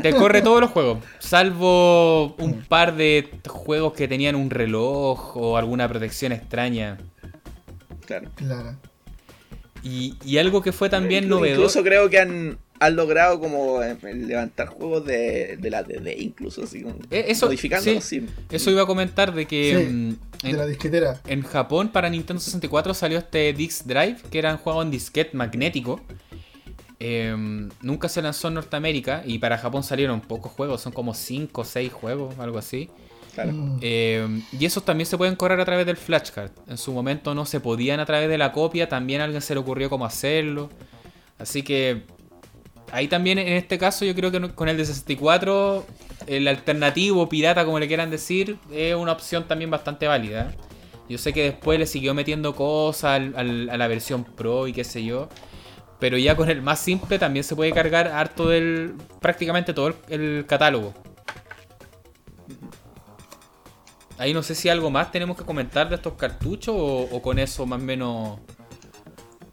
Te 0.01 0.13
corre 0.13 0.41
todos 0.41 0.61
los 0.61 0.71
juegos, 0.71 0.99
salvo 1.19 2.35
un 2.35 2.63
par 2.69 2.95
de 2.95 3.29
juegos 3.47 3.91
que 3.93 4.07
tenían 4.07 4.35
un 4.35 4.49
reloj 4.49 5.35
o 5.35 5.57
alguna 5.57 5.89
protección 5.89 6.31
extraña. 6.31 6.97
Claro. 8.07 8.29
Claro. 8.35 8.75
Y, 9.83 10.15
y 10.25 10.39
algo 10.39 10.61
que 10.63 10.71
fue 10.71 10.89
también 10.89 11.25
Incluso- 11.25 11.39
novedoso. 11.39 11.61
Incluso 11.61 11.83
creo 11.83 12.09
que 12.09 12.19
han, 12.19 12.57
han 12.79 12.95
logrado 12.95 13.39
como 13.39 13.81
eh, 13.83 13.95
levantar 14.15 14.67
juegos 14.69 15.05
de, 15.05 15.57
de 15.57 15.69
la 15.69 15.83
DD, 15.83 16.15
incluso 16.19 16.63
así 16.63 16.81
como 16.81 16.95
Eh, 17.11 17.25
eso, 17.29 17.49
sí, 17.51 18.01
sí. 18.01 18.25
Eso 18.49 18.71
iba 18.71 18.81
a 18.81 18.85
comentar 18.87 19.33
de 19.33 19.45
que 19.45 19.77
Sí, 19.77 19.93
mm, 19.93 20.47
De 20.47 20.53
la 20.57 20.63
en, 20.63 20.69
disquetera. 20.69 21.21
en 21.27 21.43
Japón 21.43 21.89
para 21.89 22.09
Nintendo 22.09 22.39
64 22.41 22.93
salió 22.95 23.19
este 23.19 23.53
Disc 23.53 23.85
Drive, 23.85 24.17
que 24.31 24.39
era 24.39 24.51
un 24.51 24.57
juego 24.57 24.81
en 24.81 24.89
disquete 24.91 25.37
magnético. 25.37 26.01
Em, 26.99 27.69
nunca 27.83 28.09
se 28.09 28.23
lanzó 28.23 28.47
en 28.47 28.55
Norteamérica 28.55 29.21
y 29.25 29.37
para 29.37 29.59
Japón 29.59 29.83
salieron 29.83 30.19
pocos 30.21 30.51
juegos, 30.51 30.81
son 30.81 30.91
como 30.91 31.13
5 31.13 31.61
o 31.61 31.63
6 31.63 31.93
juegos, 31.93 32.39
algo 32.39 32.57
así. 32.57 32.89
Claro. 33.37 33.51
Mm. 33.53 33.77
Eh, 33.81 34.41
y 34.59 34.65
esos 34.65 34.83
también 34.83 35.05
se 35.05 35.15
pueden 35.15 35.35
correr 35.35 35.59
a 35.59 35.65
través 35.65 35.85
del 35.85 35.95
flashcard. 35.95 36.49
En 36.67 36.77
su 36.77 36.91
momento 36.91 37.35
no 37.35 37.45
se 37.45 37.59
podían 37.59 37.99
a 37.99 38.05
través 38.07 38.29
de 38.29 38.37
la 38.39 38.51
copia, 38.51 38.89
también 38.89 39.21
a 39.21 39.25
alguien 39.25 39.43
se 39.43 39.53
le 39.53 39.59
ocurrió 39.59 39.91
cómo 39.91 40.05
hacerlo. 40.05 40.71
Así 41.37 41.61
que 41.61 42.01
ahí 42.91 43.07
también 43.07 43.37
en 43.37 43.49
este 43.53 43.77
caso 43.77 44.05
yo 44.05 44.15
creo 44.15 44.31
que 44.31 44.49
con 44.55 44.69
el 44.69 44.77
de 44.77 44.85
64 44.85 45.85
el 46.25 46.47
alternativo 46.47 47.29
pirata 47.29 47.63
como 47.63 47.79
le 47.79 47.87
quieran 47.87 48.09
decir 48.09 48.57
es 48.71 48.95
una 48.95 49.11
opción 49.11 49.47
también 49.47 49.69
bastante 49.69 50.07
válida. 50.07 50.53
Yo 51.07 51.19
sé 51.19 51.31
que 51.31 51.43
después 51.43 51.77
le 51.77 51.85
siguió 51.85 52.15
metiendo 52.15 52.55
cosas 52.55 53.11
al- 53.21 53.33
al- 53.37 53.69
a 53.69 53.77
la 53.77 53.87
versión 53.87 54.23
pro 54.23 54.67
y 54.67 54.73
qué 54.73 54.83
sé 54.83 55.03
yo. 55.03 55.29
Pero 55.99 56.17
ya 56.17 56.35
con 56.35 56.49
el 56.49 56.61
más 56.63 56.79
simple 56.79 57.19
también 57.19 57.43
se 57.43 57.55
puede 57.55 57.71
cargar 57.71 58.07
harto 58.07 58.49
del. 58.49 58.93
prácticamente 59.21 59.73
todo 59.73 59.89
el, 59.89 59.95
el 60.09 60.45
catálogo. 60.47 60.93
Ahí 64.17 64.33
no 64.33 64.41
sé 64.43 64.55
si 64.55 64.69
algo 64.69 64.89
más 64.89 65.11
tenemos 65.11 65.37
que 65.37 65.43
comentar 65.43 65.89
de 65.89 65.95
estos 65.95 66.13
cartuchos 66.13 66.75
o, 66.77 67.03
o 67.11 67.21
con 67.21 67.37
eso 67.39 67.65
más 67.65 67.81
o 67.81 67.85
menos 67.85 68.39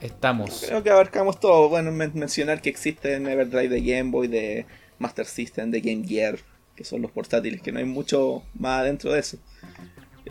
estamos. 0.01 0.65
Creo 0.67 0.83
que 0.83 0.91
abarcamos 0.91 1.39
todo. 1.41 1.69
Bueno, 1.69 1.91
men- 1.93 2.13
mencionar 2.15 2.61
que 2.63 2.71
existe 2.71 3.15
en 3.15 3.27
Everdrive 3.29 3.69
de 3.69 3.81
Game 3.81 4.11
Boy, 4.11 4.29
de 4.29 4.67
Master 4.99 5.27
System, 5.27 5.71
de 5.71 5.81
Game 5.81 6.07
Gear, 6.07 6.39
que 6.77 6.85
son 6.85 7.03
los 7.03 7.11
portátiles, 7.11 7.61
que 7.63 7.73
no 7.73 7.79
hay 7.79 7.85
mucho 7.85 8.43
más 8.55 8.85
dentro 8.85 9.13
de 9.13 9.21
eso. 9.21 9.39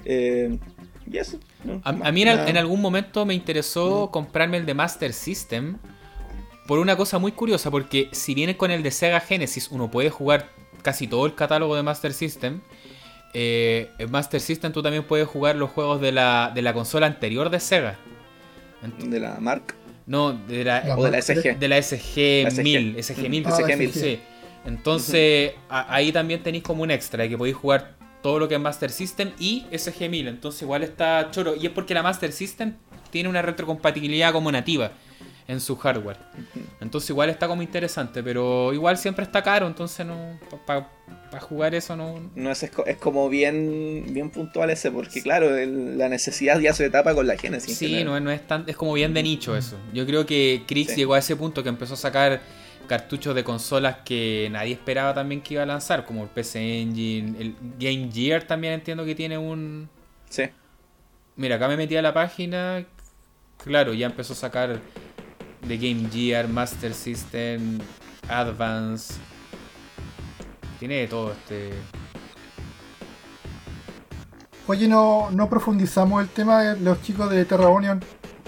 Eh, 0.06 0.58
y 1.10 1.18
eso. 1.18 1.40
¿no? 1.64 1.82
A, 1.84 1.90
a 1.90 2.12
mí 2.12 2.24
en, 2.24 2.58
algún 2.58 2.82
momento 2.82 3.26
me 3.26 3.34
interesó 3.34 4.10
comprarme 4.12 4.58
el 4.58 4.66
de 4.66 4.74
Master 4.74 5.14
System 5.14 5.78
por 6.68 6.80
una 6.80 6.96
cosa 6.96 7.20
muy 7.20 7.34
curiosa, 7.34 7.70
porque 7.70 8.10
si 8.12 8.34
viene 8.34 8.58
con 8.58 8.72
el 8.72 8.84
de 8.84 8.92
Sega 8.92 9.20
Genesis, 9.20 9.70
uno 9.70 9.92
puede 9.92 10.10
jugar 10.10 10.50
casi 10.82 11.08
todo 11.08 11.26
el 11.26 11.36
catálogo 11.36 11.76
de 11.76 11.84
Master 11.84 12.14
System. 12.14 12.62
Eh, 13.34 13.92
en 13.98 14.12
Master 14.12 14.40
System 14.40 14.72
tú 14.72 14.82
también 14.84 15.04
puedes 15.04 15.28
jugar 15.28 15.56
los 15.56 15.70
juegos 15.72 16.00
de 16.02 16.12
la, 16.12 16.52
de 16.54 16.62
la 16.62 16.74
consola 16.74 17.08
anterior 17.08 17.50
de 17.50 17.60
Sega. 17.60 17.98
De 19.00 19.20
la 19.20 19.38
Mark 19.40 19.76
No, 20.06 20.34
de 20.34 20.64
la, 20.66 20.84
La 20.84 20.98
o 20.98 21.04
de 21.06 21.12
la 21.12 21.22
SG. 21.22 21.58
de 21.58 21.68
la 21.68 21.78
SG 21.82 22.44
La 22.44 22.52
SG. 22.52 22.64
1000, 22.64 23.04
SG 23.04 23.30
1000, 23.30 23.46
Ah, 23.48 23.52
SG 23.52 23.78
1000, 23.78 23.90
SG. 23.92 24.00
sí. 24.02 24.20
Entonces, 24.66 25.54
a- 25.70 25.94
ahí 25.94 26.12
también 26.12 26.42
tenéis 26.44 26.64
como 26.64 26.84
un 26.84 26.92
extra, 26.92 27.28
que 27.28 27.38
podéis 27.38 27.56
jugar 27.56 27.96
todo 28.22 28.40
lo 28.40 28.48
que 28.48 28.56
es 28.56 28.62
Master 28.62 28.90
System 28.92 29.32
y 29.40 29.66
SG 29.72 30.10
1000. 30.10 30.28
Entonces, 30.28 30.62
igual 30.62 30.84
está 30.84 31.30
choro. 31.32 31.56
Y 31.56 31.66
es 31.66 31.72
porque 31.72 31.94
la 31.94 32.02
Master 32.04 32.32
System 32.32 32.74
tiene 33.12 33.30
una 33.30 33.42
retrocompatibilidad 33.42 34.32
como 34.32 34.52
nativa 34.52 34.92
en 35.48 35.60
su 35.60 35.76
hardware. 35.78 36.18
Entonces, 36.80 37.10
igual 37.10 37.30
está 37.30 37.48
como 37.48 37.62
interesante, 37.62 38.24
pero 38.24 38.74
igual 38.74 38.98
siempre 38.98 39.24
está 39.26 39.42
caro. 39.44 39.68
Entonces, 39.68 40.06
no 40.06 40.40
para 41.34 41.44
jugar 41.46 41.74
eso 41.74 41.96
no. 41.96 42.30
No 42.36 42.52
es, 42.52 42.62
es 42.62 42.70
co- 42.70 42.86
es 42.86 42.98
como 42.98 43.28
bien, 43.28 44.06
bien 44.10 44.30
puntual 44.30 44.70
ese, 44.70 44.92
porque 44.92 45.22
claro, 45.24 45.58
el- 45.58 45.98
la 45.98 46.08
necesidad 46.08 46.60
ya 46.60 46.74
se 46.74 46.90
tapa 46.92 47.16
con 47.16 47.26
la 47.26 47.36
Genesis. 47.38 47.82
en 47.82 47.88
Sí, 47.90 48.04
no, 48.04 48.16
es- 48.16 48.22
no 48.22 48.30
es 48.30 48.46
tan, 48.46 48.66
es 48.68 48.76
como 48.76 48.94
bien 48.94 49.14
de 49.16 49.24
nicho 49.24 49.58
eso. 49.58 49.76
Yo 49.94 50.06
creo 50.06 50.28
que 50.28 50.62
Krix 50.68 50.92
Sí. 50.92 50.98
llegó 50.98 51.16
a 51.16 51.20
ese 51.20 51.36
punto 51.36 51.64
que 51.64 51.70
empezó 51.70 51.96
a 51.96 51.98
sacar 51.98 52.40
cartuchos 52.88 53.34
de 53.34 53.44
consolas 53.44 53.98
que 54.06 54.48
nadie 54.52 54.74
esperaba 54.74 55.14
también 55.16 55.42
que 55.42 55.56
iba 55.56 55.64
a 55.64 55.66
lanzar, 55.66 56.06
como 56.06 56.22
el 56.24 56.30
PC 56.30 56.82
Engine, 56.82 57.36
el 57.40 57.56
Game 57.80 58.12
Gear 58.14 58.44
también 58.44 58.74
entiendo 58.74 59.04
que 59.06 59.16
tiene 59.16 59.38
un... 59.38 59.90
Sí. 60.30 60.44
Mira, 61.36 61.56
acá 61.56 61.68
me 61.68 61.78
metí 61.78 61.96
a 61.96 62.02
la 62.04 62.14
página, 62.14 62.86
claro, 63.64 63.94
ya 63.96 64.06
empezó 64.06 64.34
a 64.34 64.36
sacar 64.36 64.80
de 65.68 65.78
Game 65.78 66.10
Gear, 66.12 66.48
Master 66.48 66.94
System, 66.94 67.80
Advance. 68.30 69.16
Tiene 70.84 70.96
de 70.96 71.08
todo 71.08 71.32
este... 71.32 71.70
Oye, 74.68 74.90
no, 74.90 75.32
no 75.32 75.50
profundizamos 75.50 76.22
el 76.22 76.28
tema 76.28 76.62
de 76.62 76.82
los 76.82 77.02
chicos 77.02 77.32
de 77.32 77.46
Terra 77.46 77.70
Union. 77.70 78.04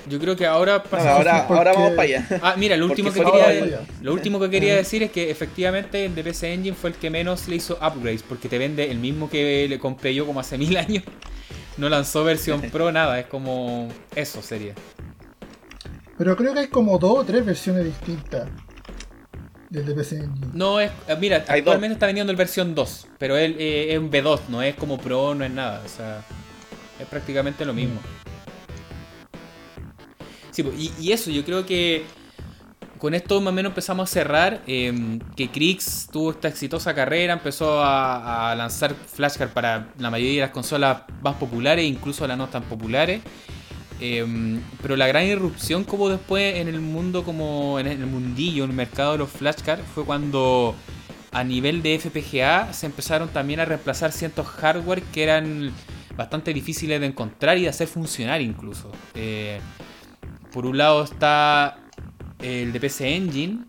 Yo 0.10 0.20
creo 0.20 0.36
que 0.36 0.46
ahora 0.46 0.80
No, 0.80 0.84
pasamos... 0.84 1.16
ahora, 1.20 1.48
porque- 1.48 1.58
ahora 1.60 1.72
vamos 1.72 1.90
para 1.92 2.02
allá. 2.04 2.28
Ah, 2.44 2.56
mira, 2.58 2.76
lo 2.76 2.88
último 2.88 3.14
que 3.14 3.22
Porque 3.22 3.40
quería, 3.42 3.78
todo- 3.78 3.86
lo 4.02 4.14
último 4.14 4.38
que 4.42 4.50
quería 4.50 4.76
decir 4.76 5.02
es 5.04 5.12
que 5.12 5.32
efectivamente 5.32 6.04
el 6.04 6.14
de 6.14 6.26
PC 6.26 6.54
Engine 6.54 6.76
fue 6.76 6.90
el 6.90 6.98
que 6.98 7.10
menos 7.10 7.48
le 7.48 7.56
hizo 7.56 7.76
upgrades, 7.76 8.22
porque 8.24 8.50
te 8.50 8.58
vende 8.58 8.92
el 8.92 9.00
mismo 9.00 9.30
que 9.30 9.68
le 9.70 9.80
compré 9.80 10.14
yo 10.14 10.26
como 10.26 10.42
hace 10.42 10.58
mil 10.58 10.76
años. 10.76 11.06
No 11.78 11.88
lanzó 11.88 12.26
versión 12.26 12.60
pro, 12.70 12.92
nada, 12.92 13.18
es 13.18 13.28
como 13.28 13.88
eso 14.14 14.42
sería. 14.42 14.74
Pero 16.18 16.36
creo 16.36 16.54
que 16.54 16.60
hay 16.60 16.68
como 16.68 16.98
dos 17.00 17.20
o 17.20 17.24
tres 17.24 17.46
versiones 17.46 17.86
distintas. 17.86 18.50
Del 19.70 19.86
de 19.86 19.94
PC 19.94 20.16
Engine. 20.18 20.48
No, 20.54 20.80
es, 20.80 20.92
eh, 21.08 21.18
mira, 21.20 21.44
Hay 21.48 21.60
actualmente 21.60 21.94
está 21.94 22.06
vendiendo 22.06 22.32
el 22.32 22.38
versión 22.38 22.76
2, 22.76 23.08
pero 23.18 23.38
él 23.38 23.56
eh, 23.60 23.94
es 23.94 24.00
un 24.00 24.12
B2, 24.12 24.42
no 24.50 24.62
es 24.62 24.76
como 24.76 24.98
Pro, 24.98 25.36
no 25.36 25.44
es 25.44 25.52
nada, 25.52 25.82
o 25.86 25.90
sea, 25.90 26.24
es 27.00 27.08
prácticamente 27.08 27.66
lo 27.66 27.74
mismo. 27.74 28.00
Sí, 30.52 30.64
pues, 30.64 30.76
y, 30.78 30.94
y 31.00 31.12
eso, 31.12 31.32
yo 31.32 31.44
creo 31.44 31.66
que 31.66 32.06
con 32.98 33.14
esto 33.14 33.42
más 33.42 33.52
o 33.52 33.56
menos 33.56 33.72
empezamos 33.72 34.10
a 34.10 34.14
cerrar, 34.14 34.62
eh, 34.68 35.20
que 35.36 35.50
Krix 35.50 36.08
tuvo 36.12 36.32
esta 36.32 36.48
exitosa 36.48 36.94
carrera, 36.96 37.34
empezó 37.34 37.84
a, 37.84 38.52
a 38.52 38.56
lanzar 38.56 38.96
flashcards 38.96 39.54
para 39.54 39.90
la 40.00 40.10
mayoría 40.10 40.36
de 40.36 40.42
las 40.48 40.52
consolas 40.52 41.04
más 41.22 41.36
populares, 41.36 41.86
incluso 41.86 42.26
las 42.26 42.38
no 42.38 42.48
tan 42.48 42.64
populares. 42.64 43.22
Eh, 44.02 44.60
pero 44.82 44.96
la 44.96 45.08
gran 45.08 45.26
irrupción 45.26 45.84
como 45.84 46.10
después 46.10 46.56
en 46.56 46.68
el 46.68 46.82
mundo, 46.82 47.24
como 47.24 47.80
en 47.80 47.88
el 47.88 48.06
mundillo, 48.06 48.64
en 48.64 48.72
el 48.72 48.76
mercado 48.76 49.14
de 49.14 49.18
los 49.20 49.30
flashcards, 49.30 49.84
fue 49.94 50.06
cuando 50.06 50.76
a 51.32 51.44
nivel 51.44 51.82
de 51.82 52.00
FPGA 52.00 52.74
se 52.74 52.86
empezaron 52.86 53.30
también 53.30 53.60
a 53.60 53.66
reemplazar 53.66 54.12
ciertos 54.12 54.48
hardware 54.48 55.04
que 55.04 55.24
eran 55.24 55.72
bastante 56.16 56.54
difíciles 56.54 57.00
de 57.00 57.08
encontrar 57.08 57.58
y 57.58 57.64
de 57.64 57.70
hacer 57.70 57.88
funcionar 57.88 58.42
incluso. 58.42 58.92
Eh, 59.14 59.60
por 60.54 60.66
un 60.66 60.78
lado 60.78 61.04
está 61.04 61.78
el 62.40 62.72
de 62.72 62.92
Engine 63.00 63.66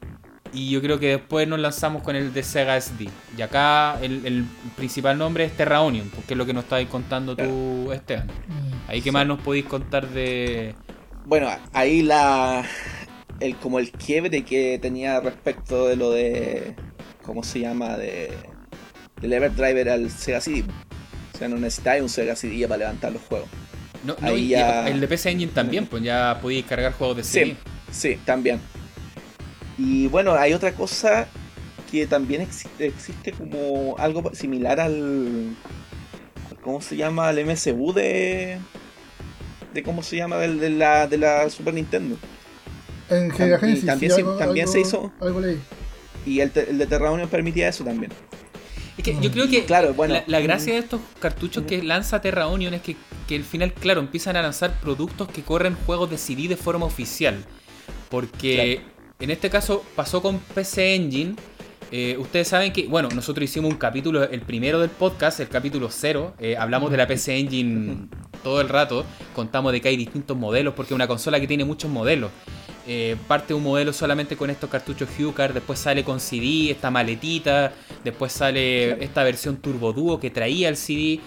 y 0.57 0.71
yo 0.71 0.81
creo 0.81 0.99
que 0.99 1.09
después 1.09 1.47
nos 1.47 1.59
lanzamos 1.61 2.03
con 2.03 2.17
el 2.17 2.33
de 2.33 2.43
Sega 2.43 2.81
SD. 2.81 3.09
Y 3.37 3.43
acá 3.43 3.99
el, 4.03 4.25
el 4.27 4.45
principal 4.77 5.19
nombre 5.19 5.45
es 5.45 5.53
Terra 5.57 5.83
Onion, 5.83 6.09
porque 6.15 6.35
es 6.35 6.39
lo 6.39 6.47
que 6.47 6.53
nos 6.55 6.65
estabas 6.65 6.87
contando 6.87 7.37
tú, 7.37 7.93
Esteban. 7.93 8.27
Mm. 8.27 8.91
Ahí 8.91 9.03
qué 9.03 9.13
más 9.13 9.27
nos 9.27 9.41
podéis 9.41 9.67
contar 9.67 10.09
de... 10.09 10.75
Bueno, 11.25 11.49
ahí 11.73 12.03
la. 12.03 12.65
El, 13.41 13.57
como 13.57 13.79
el 13.81 13.91
quiebre 13.91 14.45
que 14.45 14.79
tenía 14.81 15.19
respecto 15.21 15.87
de 15.89 15.97
lo 15.97 16.11
de. 16.13 16.75
¿Cómo 17.25 17.43
se 17.43 17.59
llama? 17.61 17.97
De. 17.97 18.33
Del 19.21 19.33
Everdriver 19.33 19.89
al 19.91 20.11
Sega 20.11 20.41
CD. 20.41 20.65
O 21.35 21.39
sea, 21.39 21.49
no 21.49 21.57
necesitáis 21.57 22.01
un 22.01 22.09
Sega 22.09 22.37
CD 22.37 22.67
para 22.69 22.79
levantar 22.79 23.13
los 23.13 23.23
juegos. 23.23 23.49
No, 24.05 24.15
no, 24.21 24.29
Ahí 24.29 24.45
y- 24.45 24.49
ya- 24.51 24.89
y 24.89 24.93
el 24.93 25.01
de 25.01 25.09
PC 25.09 25.31
Engine 25.33 25.51
también, 25.53 25.87
pues 25.87 26.03
ya 26.03 26.39
podéis 26.41 26.65
cargar 26.65 26.93
juegos 26.93 27.17
de 27.17 27.25
Sí. 27.25 27.33
CD. 27.41 27.57
Sí, 27.91 28.19
también. 28.25 28.61
Y 29.79 30.07
bueno, 30.09 30.35
hay 30.35 30.53
otra 30.55 30.73
cosa 30.73 31.29
que 31.91 32.07
también 32.07 32.41
existe, 32.43 32.87
existe 32.87 33.33
como 33.33 33.97
algo 33.99 34.35
similar 34.35 34.81
al. 34.81 35.55
¿Cómo 36.63 36.81
se 36.81 36.97
llama? 36.97 37.29
Al 37.29 37.45
MSU 37.45 37.93
de. 37.93 38.59
de 39.75 39.83
¿Cómo 39.83 40.03
se 40.03 40.17
llama? 40.17 40.37
Del- 40.39 40.59
de, 40.59 40.71
la, 40.71 41.07
de 41.07 41.19
la 41.19 41.49
Super 41.51 41.75
Nintendo. 41.75 42.17
En 43.09 43.29
Y 43.29 43.31
Genesis 43.31 43.87
también 43.87 44.11
sí, 44.11 44.17
se- 44.17 44.23
algo- 44.23 44.37
también 44.37 44.67
se 44.69 44.81
hizo- 44.81 45.13
Algo 45.21 45.41
leí. 45.41 45.61
Y 46.25 46.41
el, 46.41 46.51
el 46.57 46.79
de 46.79 46.87
Terra 46.87 47.13
Union 47.13 47.29
permitía 47.29 47.69
eso 47.69 47.85
también. 47.85 48.11
Es 48.99 49.05
que 49.05 49.17
yo 49.21 49.31
creo 49.31 49.47
que 49.49 49.65
Claro, 49.65 49.93
bueno. 49.95 50.15
la, 50.15 50.25
la 50.27 50.41
gracia 50.41 50.73
de 50.73 50.79
estos 50.81 51.01
cartuchos 51.21 51.59
Ujú. 51.59 51.69
que 51.69 51.83
lanza 51.83 52.21
Terra 52.23 52.49
Onion 52.49 52.73
es 52.75 52.81
que, 52.83 52.97
que 53.29 53.37
al 53.37 53.45
final, 53.45 53.73
claro, 53.75 54.01
empiezan 54.01 54.37
a 54.37 54.43
lanzar 54.43 54.81
productos 54.81 55.29
que 55.29 55.43
corren 55.43 55.77
juegos 55.87 56.11
de 56.11 56.17
CD 56.19 56.49
de 56.49 56.57
forma 56.57 56.87
oficial. 56.87 57.45
Porque 58.09 58.81
en 59.21 59.31
este 59.31 59.51
caso 59.51 59.85
pasó 59.95 60.23
con 60.23 60.39
PC 60.39 60.95
Engine. 60.95 61.37
Eh, 61.93 62.17
ustedes 62.19 62.49
saben 62.49 62.73
que, 62.73 62.87
bueno, 62.87 63.09
nosotros 63.15 63.45
hicimos 63.45 63.71
un 63.73 63.79
capítulo, 63.79 64.25
el 64.25 64.41
primero 64.41 64.81
del 64.81 64.91
podcast, 64.91 65.41
el 65.41 65.49
capítulo 65.49 65.89
0. 65.91 66.35
hablamos 66.59 66.91
de 66.91 66.97
la 66.97 67.07
PC 67.07 67.39
Engine 67.39 68.09
todo 68.43 68.61
el 68.61 68.69
rato. 68.69 69.05
Contamos 69.35 69.73
de 69.73 69.81
que 69.81 69.89
hay 69.89 69.97
distintos 69.97 70.37
modelos, 70.37 70.75
porque 70.75 70.93
es 70.93 70.97
una 70.97 71.07
consola 71.07 71.41
que 71.41 71.47
tiene 71.47 71.65
muchos 71.65 71.91
modelos. 71.91 72.31
Eh, 72.89 73.17
parte 73.27 73.53
un 73.53 73.65
modelo 73.65 73.93
solamente 73.93 74.37
con 74.37 74.49
estos 74.49 74.71
cartuchos 74.71 75.09
Hucard, 75.19 75.53
después 75.53 75.77
sale 75.77 76.05
con 76.05 76.21
CD, 76.21 76.71
esta 76.71 76.89
maletita, 76.89 77.73
después 78.05 78.33
sale 78.33 79.03
esta 79.03 79.25
versión 79.25 79.57
Turbo 79.57 79.93
Duo 79.93 80.21
que 80.21 80.31
traía 80.31 80.69
el 80.69 80.77
CD. 80.77 81.21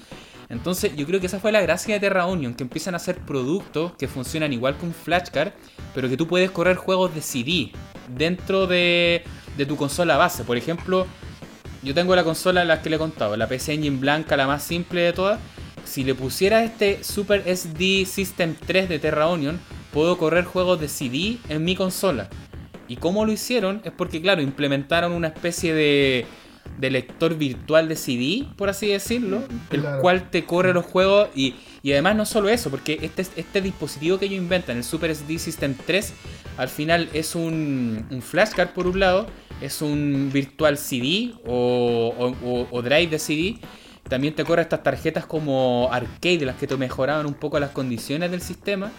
Entonces 0.49 0.95
yo 0.95 1.05
creo 1.05 1.19
que 1.19 1.27
esa 1.27 1.39
fue 1.39 1.51
la 1.51 1.61
gracia 1.61 1.93
de 1.93 1.99
Terra 1.99 2.25
Union, 2.25 2.55
que 2.55 2.63
empiezan 2.63 2.95
a 2.95 2.97
hacer 2.97 3.17
productos 3.19 3.93
que 3.93 4.07
funcionan 4.07 4.51
igual 4.51 4.75
que 4.77 4.85
un 4.85 4.93
flashcard, 4.93 5.51
pero 5.93 6.09
que 6.09 6.17
tú 6.17 6.27
puedes 6.27 6.49
correr 6.49 6.75
juegos 6.75 7.13
de 7.13 7.21
CD 7.21 7.71
dentro 8.17 8.65
de, 8.65 9.23
tu 9.67 9.77
consola 9.77 10.17
base. 10.17 10.43
Por 10.43 10.57
ejemplo, 10.57 11.05
yo 11.83 11.93
tengo 11.93 12.15
la 12.15 12.23
consola 12.23 12.63
en 12.63 12.67
la 12.67 12.81
que 12.81 12.89
le 12.89 12.95
he 12.95 12.99
contado, 12.99 13.37
la 13.37 13.47
PC 13.47 13.73
Engine 13.73 13.97
blanca, 13.97 14.35
la 14.35 14.47
más 14.47 14.63
simple 14.63 15.01
de 15.01 15.13
todas. 15.13 15.39
Si 15.85 16.03
le 16.03 16.15
pusiera 16.15 16.63
este 16.63 17.03
Super 17.03 17.43
SD 17.45 18.05
System 18.05 18.55
3 18.65 18.89
de 18.89 18.99
Terra 18.99 19.27
Onion, 19.27 19.59
puedo 19.93 20.17
correr 20.17 20.45
juegos 20.45 20.79
de 20.79 20.87
CD 20.87 21.37
en 21.47 21.63
mi 21.63 21.75
consola. 21.75 22.27
Y 22.87 22.95
cómo 22.95 23.23
lo 23.23 23.31
hicieron 23.31 23.81
es 23.85 23.91
porque, 23.91 24.19
claro, 24.19 24.41
implementaron 24.41 25.11
una 25.11 25.27
especie 25.27 25.75
de, 25.75 26.25
de 26.77 26.89
lector 26.89 27.35
virtual 27.37 27.87
de 27.89 27.95
CD, 27.95 28.45
por 28.55 28.69
así 28.69 28.87
decirlo, 28.87 29.43
el 29.71 29.81
Claro. 29.81 30.01
cual 30.01 30.29
te 30.29 30.45
corre 30.45 30.73
los 30.73 30.85
juegos 30.85 31.29
y, 31.35 31.55
y 31.83 31.91
además 31.91 32.15
no 32.15 32.25
solo 32.25 32.47
eso, 32.49 32.69
porque 32.69 32.99
este, 33.01 33.21
este 33.35 33.61
dispositivo 33.61 34.17
que 34.17 34.25
ellos 34.25 34.37
inventan, 34.37 34.77
el 34.77 34.83
Super 34.83 35.11
SD 35.13 35.39
System 35.39 35.75
3, 35.85 36.13
al 36.57 36.69
final 36.69 37.09
es 37.13 37.35
un, 37.35 38.05
un 38.09 38.21
flashcard 38.21 38.69
por 38.69 38.87
un 38.87 38.99
lado, 38.99 39.27
es 39.61 39.81
un 39.81 40.29
virtual 40.31 40.77
CD 40.77 41.33
o, 41.45 42.35
o- 42.71 42.81
drive 42.81 43.07
de 43.07 43.19
CD. 43.19 43.57
También 44.07 44.33
te 44.33 44.43
corre 44.43 44.61
estas 44.63 44.81
tarjetas 44.81 45.25
como 45.25 45.89
arcade, 45.91 46.45
las 46.45 46.55
que 46.55 46.65
te 46.65 46.75
mejoraban 46.77 47.25
un 47.25 47.33
poco 47.35 47.59
las 47.59 47.71
condiciones 47.71 48.31
del 48.31 48.41
sistema. 48.41 48.91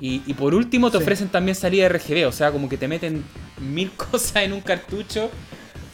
Y, 0.00 0.22
y 0.26 0.34
por 0.34 0.54
último 0.54 0.90
te 0.90 0.98
Sí. 0.98 1.02
ofrecen 1.04 1.28
también 1.28 1.54
salida 1.54 1.88
RGB, 1.88 2.26
o 2.26 2.32
sea, 2.32 2.50
como 2.52 2.68
que 2.68 2.76
te 2.76 2.86
meten 2.88 3.24
mil 3.60 3.90
cosas 4.10 4.42
en 4.42 4.52
un 4.52 4.60
cartucho. 4.60 5.30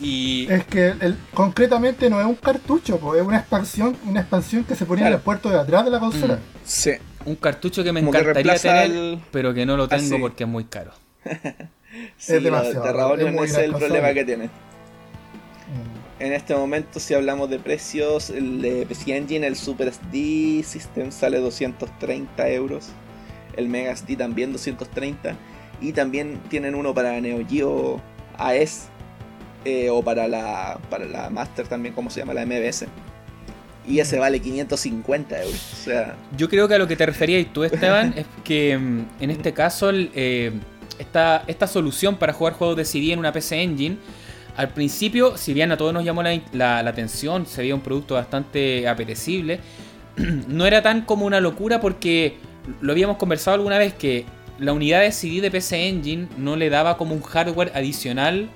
Y 0.04 0.46
Es 0.52 0.64
que 0.66 0.88
el- 1.00 1.16
concretamente 1.32 2.10
no 2.10 2.20
es 2.20 2.26
un 2.26 2.34
cartucho, 2.34 2.98
po, 2.98 3.14
es 3.14 3.22
una 3.22 3.38
expansión, 3.38 3.96
una 4.06 4.20
expansión 4.20 4.64
que 4.64 4.74
se 4.74 4.84
ponía 4.84 5.06
en 5.08 5.14
el 5.14 5.18
puerto 5.20 5.48
de 5.48 5.58
atrás 5.58 5.84
de 5.84 5.90
la 5.90 5.98
consola. 6.00 6.34
Mm. 6.36 6.38
Sí. 6.64 6.90
un 7.26 7.36
cartucho 7.36 7.82
que 7.82 7.90
me 7.90 8.00
Como 8.00 8.12
que 8.12 8.18
encantaría 8.18 8.52
reemplaza 8.52 8.82
tener, 8.84 8.96
el- 9.14 9.18
pero 9.30 9.54
que 9.54 9.64
no 9.64 9.78
lo 9.78 9.88
tengo 9.88 10.18
porque 10.20 10.44
es 10.44 10.50
muy 10.50 10.64
caro. 10.64 10.92
Sí, 12.18 12.34
demasiado, 12.40 13.12
Union 13.14 13.28
es 13.28 13.34
muy 13.34 13.46
ese 13.46 13.60
es 13.60 13.64
el 13.66 13.74
problema 13.76 14.12
que 14.12 14.24
tiene. 14.24 14.44
Mm. 14.46 16.20
En 16.22 16.32
este 16.32 16.54
momento, 16.54 17.00
si 17.00 17.14
hablamos 17.14 17.48
de 17.48 17.58
precios, 17.60 18.28
el 18.30 18.60
de 18.60 18.84
PC 18.84 19.16
Engine, 19.16 19.46
el 19.46 19.56
Super 19.56 19.88
SD 19.88 20.62
System 20.64 21.10
sale 21.12 21.38
230 21.38 22.48
euros. 22.50 22.88
El 23.56 23.68
Mega 23.68 23.92
SD 23.96 24.16
también 24.16 24.52
230. 24.52 25.36
Y 25.80 25.92
también 25.92 26.40
tienen 26.50 26.74
uno 26.74 26.92
para 26.92 27.18
Neo 27.20 27.44
Geo 27.48 28.02
AES. 28.38 28.88
Eh, 29.64 29.88
o 29.90 30.02
para 30.02 30.28
la, 30.28 30.78
para 30.90 31.04
la 31.06 31.30
Master 31.30 31.66
también, 31.68 31.94
como 31.94 32.10
se 32.10 32.20
llama? 32.20 32.34
La 32.34 32.44
MBS. 32.46 32.86
Y 33.86 33.98
ese 34.00 34.18
vale 34.18 34.40
550 34.40 35.42
euros. 35.42 35.72
O 35.72 35.76
sea, 35.84 36.16
Yo 36.36 36.48
creo 36.48 36.66
que 36.68 36.74
a 36.74 36.78
lo 36.78 36.86
que 36.88 36.96
te 36.96 37.04
referías 37.04 37.46
tú, 37.52 37.64
Esteban, 37.64 38.14
es 38.16 38.24
que 38.42 38.78
mm, 38.78 39.00
en 39.20 39.30
este 39.30 39.52
caso 39.52 39.90
eh, 39.92 40.52
esta, 40.98 41.44
esta 41.46 41.66
solución 41.66 42.16
para 42.16 42.32
jugar 42.32 42.54
juegos 42.54 42.76
de 42.76 42.84
CD 42.86 43.12
en 43.12 43.18
una 43.18 43.32
PC 43.32 43.60
Engine, 43.62 43.96
al 44.56 44.68
principio, 44.70 45.36
si 45.36 45.52
bien 45.52 45.70
a 45.72 45.76
todos 45.76 45.92
nos 45.92 46.04
llamó 46.04 46.22
la, 46.22 46.40
la- 46.52 46.82
la 46.82 46.90
atención, 46.90 47.44
se 47.46 47.60
veía 47.60 47.74
un 47.74 47.80
producto 47.82 48.14
bastante 48.14 48.88
apetecible, 48.88 49.60
no 50.48 50.64
era 50.64 50.80
tan 50.80 51.02
como 51.02 51.26
una 51.26 51.40
locura 51.40 51.80
porque 51.80 52.36
lo 52.80 52.92
habíamos 52.92 53.16
conversado 53.18 53.56
alguna 53.56 53.76
vez 53.78 53.92
que 53.92 54.24
la 54.58 54.72
unidad 54.72 55.00
de 55.02 55.10
CD 55.12 55.40
de 55.42 55.50
PC 55.50 55.88
Engine 55.88 56.28
no 56.38 56.56
le 56.56 56.70
daba 56.70 56.96
como 56.96 57.14
un 57.14 57.20
hardware 57.22 57.72
adicional 57.74 58.48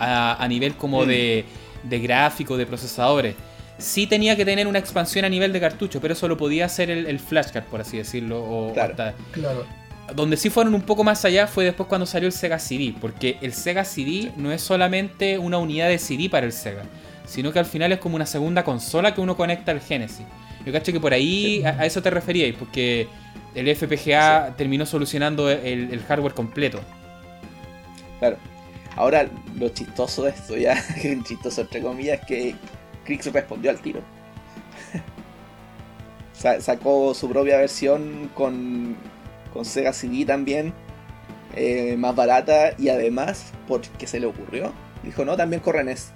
a, 0.00 0.42
a 0.42 0.48
nivel 0.48 0.74
como 0.74 1.04
Mm. 1.04 1.08
de, 1.08 1.44
de 1.84 1.98
gráfico, 2.00 2.56
de 2.56 2.66
procesadores. 2.66 3.34
Sí 3.78 4.06
tenía 4.06 4.36
que 4.36 4.44
tener 4.44 4.66
una 4.66 4.78
expansión 4.78 5.24
a 5.24 5.28
nivel 5.28 5.52
de 5.52 5.60
cartucho, 5.60 6.00
pero 6.00 6.12
eso 6.14 6.26
lo 6.28 6.36
podía 6.36 6.66
hacer 6.66 6.90
el, 6.90 7.06
el 7.06 7.18
flashcard, 7.18 7.64
por 7.64 7.80
así 7.80 7.96
decirlo. 7.96 8.42
O 8.42 8.72
Claro. 8.74 8.90
hasta- 8.90 9.14
Claro. 9.32 9.64
donde 10.14 10.36
sí 10.36 10.50
fueron 10.50 10.74
un 10.74 10.82
poco 10.82 11.04
más 11.04 11.24
allá 11.24 11.46
fue 11.46 11.64
después 11.64 11.88
cuando 11.88 12.04
salió 12.04 12.26
el 12.26 12.32
Sega 12.32 12.58
CD, 12.58 12.92
porque 13.00 13.38
el 13.40 13.52
Sega 13.52 13.84
CD 13.84 14.32
no 14.36 14.50
es 14.52 14.60
solamente 14.60 15.38
una 15.38 15.56
unidad 15.58 15.88
de 15.88 15.98
CD 15.98 16.28
para 16.28 16.44
el 16.46 16.52
Sega, 16.52 16.82
sino 17.26 17.52
que 17.52 17.60
al 17.60 17.64
final 17.66 17.92
es 17.92 17.98
como 18.00 18.16
una 18.16 18.26
segunda 18.26 18.64
consola 18.64 19.14
que 19.14 19.20
uno 19.20 19.36
conecta 19.36 19.70
al 19.70 19.80
Genesis. 19.80 20.26
Yo 20.66 20.72
cacho 20.72 20.92
que 20.92 20.98
por 21.00 21.12
ahí 21.14 21.60
Sí. 21.60 21.64
a, 21.64 21.70
a 21.80 21.86
eso 21.86 22.02
te 22.02 22.10
referíais, 22.10 22.54
porque 22.58 23.06
el 23.54 23.68
FPGA 23.68 24.54
terminó 24.58 24.84
solucionando 24.84 25.48
el, 25.48 25.90
el 25.92 26.00
hardware 26.02 26.34
completo. 26.34 26.80
Claro. 28.18 28.36
Ahora, 29.00 29.26
lo 29.58 29.70
chistoso 29.70 30.24
de 30.24 30.30
esto, 30.32 30.58
ya, 30.58 30.74
chistoso 31.24 31.62
entre 31.62 31.80
comillas, 31.80 32.20
es 32.20 32.26
que 32.26 32.54
Krix 33.04 33.32
respondió 33.32 33.70
al 33.70 33.80
tiro. 33.80 34.02
Sa- 36.34 36.60
sacó 36.60 37.14
su 37.14 37.28
propia 37.28 37.56
versión 37.56 38.30
con, 38.34 38.96
con 39.54 39.64
Sega 39.64 39.94
CD 39.94 40.26
también, 40.26 40.74
eh, 41.56 41.96
más 41.96 42.14
barata 42.14 42.72
y 42.78 42.90
además, 42.90 43.52
porque 43.66 44.06
se 44.06 44.20
le 44.20 44.26
ocurrió, 44.26 44.72
dijo, 45.02 45.24
no, 45.24 45.34
también 45.36 45.62
corre 45.62 45.82
NES. 45.82 46.12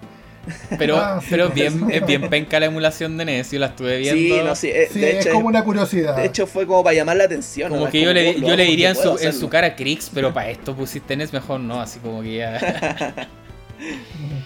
Pero, 0.78 0.96
Ah, 0.96 1.20
sí, 1.20 1.26
pero 1.30 1.44
pues. 1.46 1.54
bien, 1.54 1.90
es 1.90 2.06
bien 2.06 2.28
penca 2.28 2.60
la 2.60 2.66
emulación 2.66 3.16
de 3.16 3.24
NES, 3.24 3.50
yo 3.52 3.58
la 3.58 3.66
estuve 3.66 3.98
viendo. 3.98 4.36
Sí, 4.36 4.42
no, 4.44 4.54
sí, 4.54 4.68
eh, 4.68 4.88
Sí, 4.92 5.00
de, 5.00 5.18
es 5.18 5.26
hecho, 5.26 5.34
como 5.34 5.48
una 5.48 5.64
curiosidad. 5.64 6.16
de 6.16 6.26
hecho 6.26 6.46
fue 6.46 6.66
como 6.66 6.82
para 6.84 6.94
llamar 6.94 7.16
la 7.16 7.24
atención. 7.24 7.70
Como 7.70 7.86
¿no? 7.86 7.90
que 7.90 7.98
Es 8.00 8.04
yo 8.04 8.12
le, 8.12 8.40
yo 8.40 8.56
le 8.56 8.64
diría 8.64 8.90
en 8.90 8.96
su, 8.96 9.18
en 9.20 9.32
su 9.32 9.48
cara 9.48 9.74
Krix, 9.76 10.10
pero 10.12 10.32
para 10.34 10.50
esto 10.50 10.74
pusiste 10.74 11.16
NES 11.16 11.32
mejor 11.32 11.60
no, 11.60 11.80
así 11.80 11.98
como 12.00 12.22
que 12.22 12.36
ya. 12.36 13.28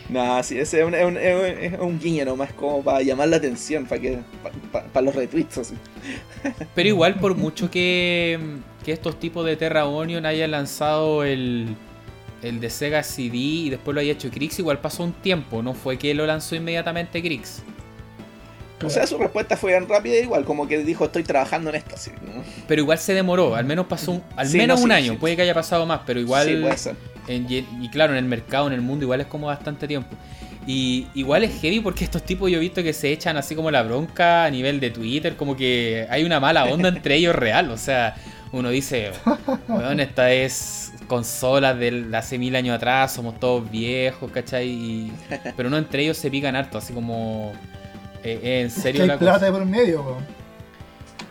no, 0.08 0.42
sí, 0.42 0.58
ese 0.58 0.80
es 0.80 0.86
un, 0.86 0.94
es 0.94 1.04
un, 1.04 1.16
es 1.16 1.78
un 1.78 1.98
guiño 1.98 2.24
nomás 2.24 2.52
como 2.52 2.82
para 2.82 3.02
llamar 3.02 3.28
la 3.28 3.36
atención, 3.36 3.86
para 3.86 4.00
que 4.00 4.18
para, 4.72 5.00
los 5.02 5.14
retweets. 5.14 5.58
Así. 5.58 5.74
Pero 6.74 6.88
igual, 6.88 7.16
por 7.16 7.34
mucho 7.34 7.70
que, 7.70 8.38
que 8.84 8.92
estos 8.92 9.18
tipos 9.20 9.44
de 9.44 9.56
Terra 9.56 9.86
Onion 9.86 10.24
hayan 10.26 10.50
lanzado 10.52 11.24
el, 11.24 11.76
el 12.42 12.60
de 12.60 12.70
Sega 12.70 13.02
CD 13.02 13.36
y 13.36 13.70
después 13.70 13.94
lo 13.94 14.00
haya 14.00 14.12
hecho 14.12 14.30
Krix, 14.30 14.58
igual 14.58 14.80
pasó 14.80 15.02
un 15.04 15.12
tiempo, 15.12 15.62
no 15.62 15.74
fue 15.74 15.98
que 15.98 16.14
lo 16.14 16.26
lanzó 16.26 16.54
inmediatamente 16.54 17.22
Krix. 17.22 17.62
O 18.84 18.90
sea, 18.90 19.06
su 19.08 19.18
respuesta 19.18 19.56
fue 19.56 19.72
tan 19.72 19.88
rápida 19.88 20.16
igual, 20.18 20.44
como 20.44 20.68
que 20.68 20.78
dijo 20.78 21.06
estoy 21.06 21.24
trabajando 21.24 21.70
en 21.70 21.76
esto. 21.76 21.96
Así, 21.96 22.12
Pero 22.68 22.82
igual 22.82 22.98
se 22.98 23.12
demoró, 23.12 23.56
al 23.56 23.64
menos 23.64 23.86
pasó 23.86 24.12
un, 24.12 24.22
al 24.36 24.48
menos 24.50 24.80
un 24.82 24.92
año, 24.92 25.18
puede 25.18 25.34
que 25.34 25.42
haya 25.42 25.54
pasado 25.54 25.84
más, 25.84 26.02
pero 26.06 26.20
igual... 26.20 26.46
Sí, 26.46 26.56
puede 26.60 26.78
ser. 26.78 26.96
y 27.28 27.88
claro, 27.90 28.12
en 28.12 28.18
el 28.18 28.26
mercado, 28.26 28.68
en 28.68 28.74
el 28.74 28.80
mundo, 28.80 29.04
igual 29.04 29.20
es 29.20 29.26
como 29.26 29.48
bastante 29.48 29.88
tiempo. 29.88 30.16
Y 30.68 31.06
igual 31.14 31.44
es 31.44 31.60
heavy 31.62 31.80
porque 31.80 32.04
estos 32.04 32.22
tipos 32.22 32.50
yo 32.50 32.58
he 32.58 32.60
visto 32.60 32.82
que 32.82 32.92
se 32.92 33.10
echan 33.10 33.38
así 33.38 33.54
como 33.54 33.70
la 33.70 33.82
bronca 33.82 34.44
a 34.44 34.50
nivel 34.50 34.80
de 34.80 34.90
Twitter, 34.90 35.34
como 35.34 35.56
que 35.56 36.06
hay 36.10 36.24
una 36.24 36.40
mala 36.40 36.66
onda 36.66 36.88
entre 36.94 37.14
ellos 37.14 37.34
real. 37.34 37.70
O 37.70 37.78
sea, 37.78 38.14
uno 38.52 38.68
dice, 38.68 39.12
weón, 39.66 39.98
esta 39.98 40.30
es 40.30 40.87
consola 41.08 41.74
de 41.74 42.06
hace 42.16 42.38
mil 42.38 42.54
años 42.54 42.76
atrás, 42.76 43.12
somos 43.12 43.40
todos 43.40 43.68
viejos, 43.68 44.30
¿cachai? 44.30 45.10
pero 45.56 45.68
no 45.68 45.76
entre 45.76 46.04
ellos 46.04 46.16
se 46.16 46.30
pican 46.30 46.54
harto, 46.54 46.78
así 46.78 46.92
como 46.92 47.52
eh, 48.22 48.38
eh, 48.42 48.60
en 48.62 48.70
serio 48.70 49.04
es 49.04 49.10
hay 49.10 49.18
plata 49.18 49.50
por 49.50 49.64
medio, 49.64 50.18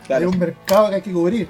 Hay 0.10 0.26
un 0.26 0.38
mercado 0.38 0.90
que 0.90 0.96
hay 0.96 1.02
que 1.02 1.12
cubrir. 1.12 1.48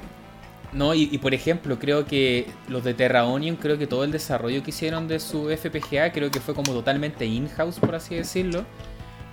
No, 0.73 0.93
y, 0.93 1.17
por 1.17 1.33
ejemplo, 1.33 1.79
creo 1.79 2.05
que 2.05 2.45
los 2.67 2.83
de 2.83 2.93
Terra 2.93 3.23
Onion, 3.25 3.55
creo 3.55 3.77
que 3.77 3.87
todo 3.87 4.03
el 4.03 4.11
desarrollo 4.11 4.61
que 4.63 4.71
hicieron 4.71 5.07
de 5.07 5.19
su 5.19 5.49
FPGA, 5.49 6.11
creo 6.11 6.29
que 6.29 6.41
fue 6.41 6.53
como 6.53 6.73
totalmente 6.73 7.25
in-house, 7.25 7.79
por 7.79 7.95
así 7.95 8.15
decirlo. 8.15 8.65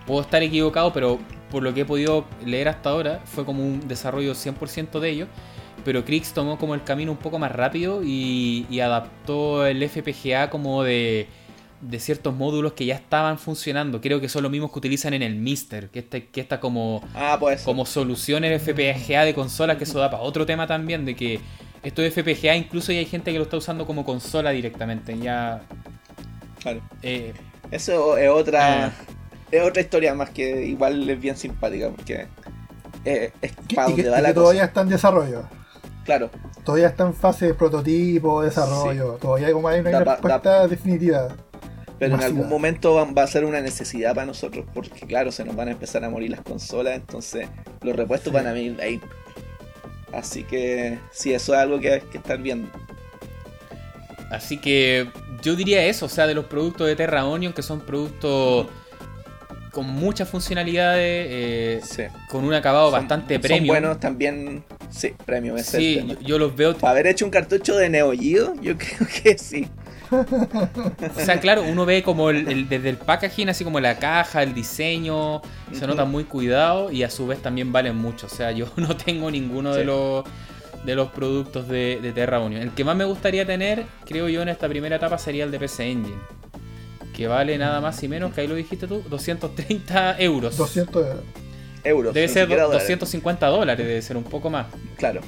Puedo 0.06 0.20
estar 0.20 0.42
equivocado, 0.42 0.92
pero 0.92 1.18
por 1.50 1.62
lo 1.62 1.74
que 1.74 1.80
he 1.80 1.84
podido 1.84 2.24
leer 2.46 2.68
hasta 2.68 2.90
ahora, 2.90 3.20
fue 3.24 3.44
como 3.44 3.64
un 3.64 3.86
desarrollo 3.88 4.32
100% 4.32 5.00
de 5.00 5.10
ellos. 5.10 5.28
Pero 5.84 6.04
Krix 6.04 6.32
tomó 6.32 6.58
como 6.58 6.74
el 6.74 6.82
camino 6.82 7.12
un 7.12 7.18
poco 7.18 7.38
más 7.38 7.52
rápido 7.52 8.02
y 8.02 8.80
adaptó 8.80 9.66
el 9.66 9.88
FPGA 9.88 10.50
como 10.50 10.82
de 10.82 11.28
de 11.88 12.00
ciertos 12.00 12.34
módulos 12.34 12.72
que 12.72 12.86
ya 12.86 12.94
estaban 12.94 13.38
funcionando. 13.38 14.00
Creo 14.00 14.20
que 14.20 14.28
son 14.28 14.42
los 14.42 14.50
mismos 14.50 14.72
que 14.72 14.78
utilizan 14.78 15.14
en 15.14 15.22
el 15.22 15.36
Mister, 15.36 15.90
que 15.90 16.00
está, 16.00 16.20
que 16.20 16.40
está 16.40 16.60
como, 16.60 17.02
ah, 17.14 17.36
pues. 17.38 17.62
como 17.62 17.84
solución 17.84 18.44
en 18.44 18.58
FPGA 18.58 19.24
de 19.24 19.34
consolas, 19.34 19.76
que 19.76 19.84
eso 19.84 19.98
da 19.98 20.10
para 20.10 20.22
otro 20.22 20.46
tema 20.46 20.66
también, 20.66 21.04
de 21.04 21.14
que 21.14 21.40
esto 21.82 22.02
de 22.02 22.10
FPGA 22.10 22.56
incluso 22.56 22.92
ya 22.92 22.98
hay 22.98 23.06
gente 23.06 23.32
que 23.32 23.38
lo 23.38 23.44
está 23.44 23.56
usando 23.56 23.86
como 23.86 24.04
consola 24.04 24.50
directamente. 24.50 25.18
Ya. 25.18 25.62
Claro. 26.60 26.80
Eh, 27.02 27.34
eso 27.70 28.16
es 28.16 28.30
otra. 28.30 28.86
Ah. 28.86 28.92
Es 29.50 29.62
otra 29.62 29.82
historia 29.82 30.14
más 30.14 30.30
que 30.30 30.66
igual 30.66 31.08
es 31.08 31.20
bien 31.20 31.36
simpática, 31.36 31.90
porque 31.90 32.26
es 33.04 33.32
para 33.72 33.88
donde 33.88 34.08
va 34.08 34.20
la 34.20 34.34
todavía 34.34 34.64
está 34.64 34.80
en 34.80 34.88
desarrollo. 34.88 35.44
Claro. 36.04 36.30
Todavía 36.64 36.88
está 36.88 37.04
en 37.04 37.14
fase 37.14 37.46
de 37.46 37.54
prototipo, 37.54 38.42
desarrollo. 38.42 39.14
Todavía 39.14 39.52
como 39.52 39.68
hay 39.68 39.80
una 39.80 40.00
respuesta 40.00 40.68
definitiva. 40.68 41.28
Pero 41.98 42.16
en 42.16 42.22
algún 42.22 42.48
momento 42.48 42.94
va, 42.94 43.22
a 43.22 43.26
ser 43.26 43.44
una 43.44 43.60
necesidad 43.60 44.14
para 44.14 44.26
nosotros, 44.26 44.66
porque 44.74 45.06
claro, 45.06 45.30
se 45.30 45.44
nos 45.44 45.54
van 45.54 45.68
a 45.68 45.70
empezar 45.72 46.04
a 46.04 46.10
morir 46.10 46.30
las 46.30 46.40
consolas, 46.40 46.96
entonces 46.96 47.48
los 47.82 47.94
repuestos 47.94 48.32
van 48.32 48.46
a 48.46 48.52
venir 48.52 48.76
ahí. 48.80 49.00
Así 50.12 50.44
que 50.44 50.98
sí, 51.12 51.32
eso 51.32 51.54
es 51.54 51.60
algo 51.60 51.78
que 51.80 51.92
hay 51.92 52.00
que 52.00 52.18
estar 52.18 52.38
viendo. 52.38 52.68
Así 54.30 54.58
que 54.58 55.08
yo 55.42 55.54
diría 55.54 55.84
eso, 55.86 56.06
o 56.06 56.08
sea, 56.08 56.26
de 56.26 56.34
los 56.34 56.46
productos 56.46 56.86
de 56.88 56.96
Terra 56.96 57.24
Onion, 57.24 57.52
que 57.52 57.62
son 57.62 57.80
productos 57.80 58.66
con 59.74 59.86
muchas 59.86 60.28
funcionalidades, 60.28 61.26
eh, 61.98 62.10
con 62.28 62.44
un 62.44 62.54
acabado 62.54 62.90
bastante 62.90 63.40
premium. 63.40 63.66
Son 63.66 63.66
buenos 63.66 64.00
también, 64.00 64.64
sí, 64.88 65.12
premium. 65.26 65.58
sí, 65.58 66.16
yo, 66.22 66.38
los 66.38 66.54
veo. 66.54 66.74
Para 66.76 66.92
haber 66.92 67.08
hecho 67.08 67.24
un 67.24 67.30
cartucho 67.30 67.76
de 67.76 67.90
Neo 67.90 68.12
Geo, 68.12 68.54
yo 68.62 68.78
creo 68.78 69.08
que 69.22 69.36
sí. 69.36 69.68
O 70.10 71.20
sea, 71.20 71.40
claro, 71.40 71.64
uno 71.64 71.84
ve 71.84 72.02
como 72.04 72.30
el, 72.30 72.68
desde 72.68 72.88
el 72.88 72.96
packaging, 72.96 73.48
así 73.48 73.64
como 73.64 73.80
la 73.80 73.98
caja, 73.98 74.44
el 74.44 74.54
diseño, 74.54 75.42
se 75.72 75.86
nota 75.86 76.04
muy 76.04 76.24
cuidado 76.24 76.92
y 76.92 77.02
a 77.02 77.10
su 77.10 77.26
vez 77.26 77.42
también 77.42 77.72
valen 77.72 77.96
mucho. 77.96 78.26
O 78.26 78.30
sea, 78.30 78.52
yo 78.52 78.66
no 78.76 78.96
tengo 78.96 79.30
ninguno 79.30 79.74
de 79.74 79.84
los 79.84 80.24
de 80.84 80.94
los 80.94 81.08
productos 81.10 81.66
de, 81.66 82.12
Terra 82.14 82.40
Union. 82.40 82.62
El 82.62 82.70
que 82.70 82.84
más 82.84 82.94
me 82.94 83.04
gustaría 83.04 83.46
tener, 83.46 83.84
creo 84.04 84.28
yo, 84.28 84.42
en 84.42 84.50
esta 84.50 84.68
primera 84.68 84.96
etapa 84.96 85.18
sería 85.18 85.44
el 85.44 85.50
de 85.50 85.58
PC 85.58 85.90
Engine. 85.90 86.18
Que 87.14 87.28
vale 87.28 87.56
nada 87.58 87.80
más 87.80 88.02
y 88.02 88.08
menos, 88.08 88.34
que 88.34 88.40
ahí 88.40 88.46
lo 88.48 88.56
dijiste 88.56 88.86
tú, 88.86 89.02
230 89.08 90.20
euros. 90.20 90.56
200 90.56 91.06
euros. 91.84 92.14
Debe 92.14 92.28
ser 92.28 92.48
250 92.48 93.46
dólares, 93.46 93.86
debe 93.86 94.02
ser 94.02 94.16
un 94.16 94.24
poco 94.24 94.50
más. 94.50 94.66
Claro. 94.96 95.20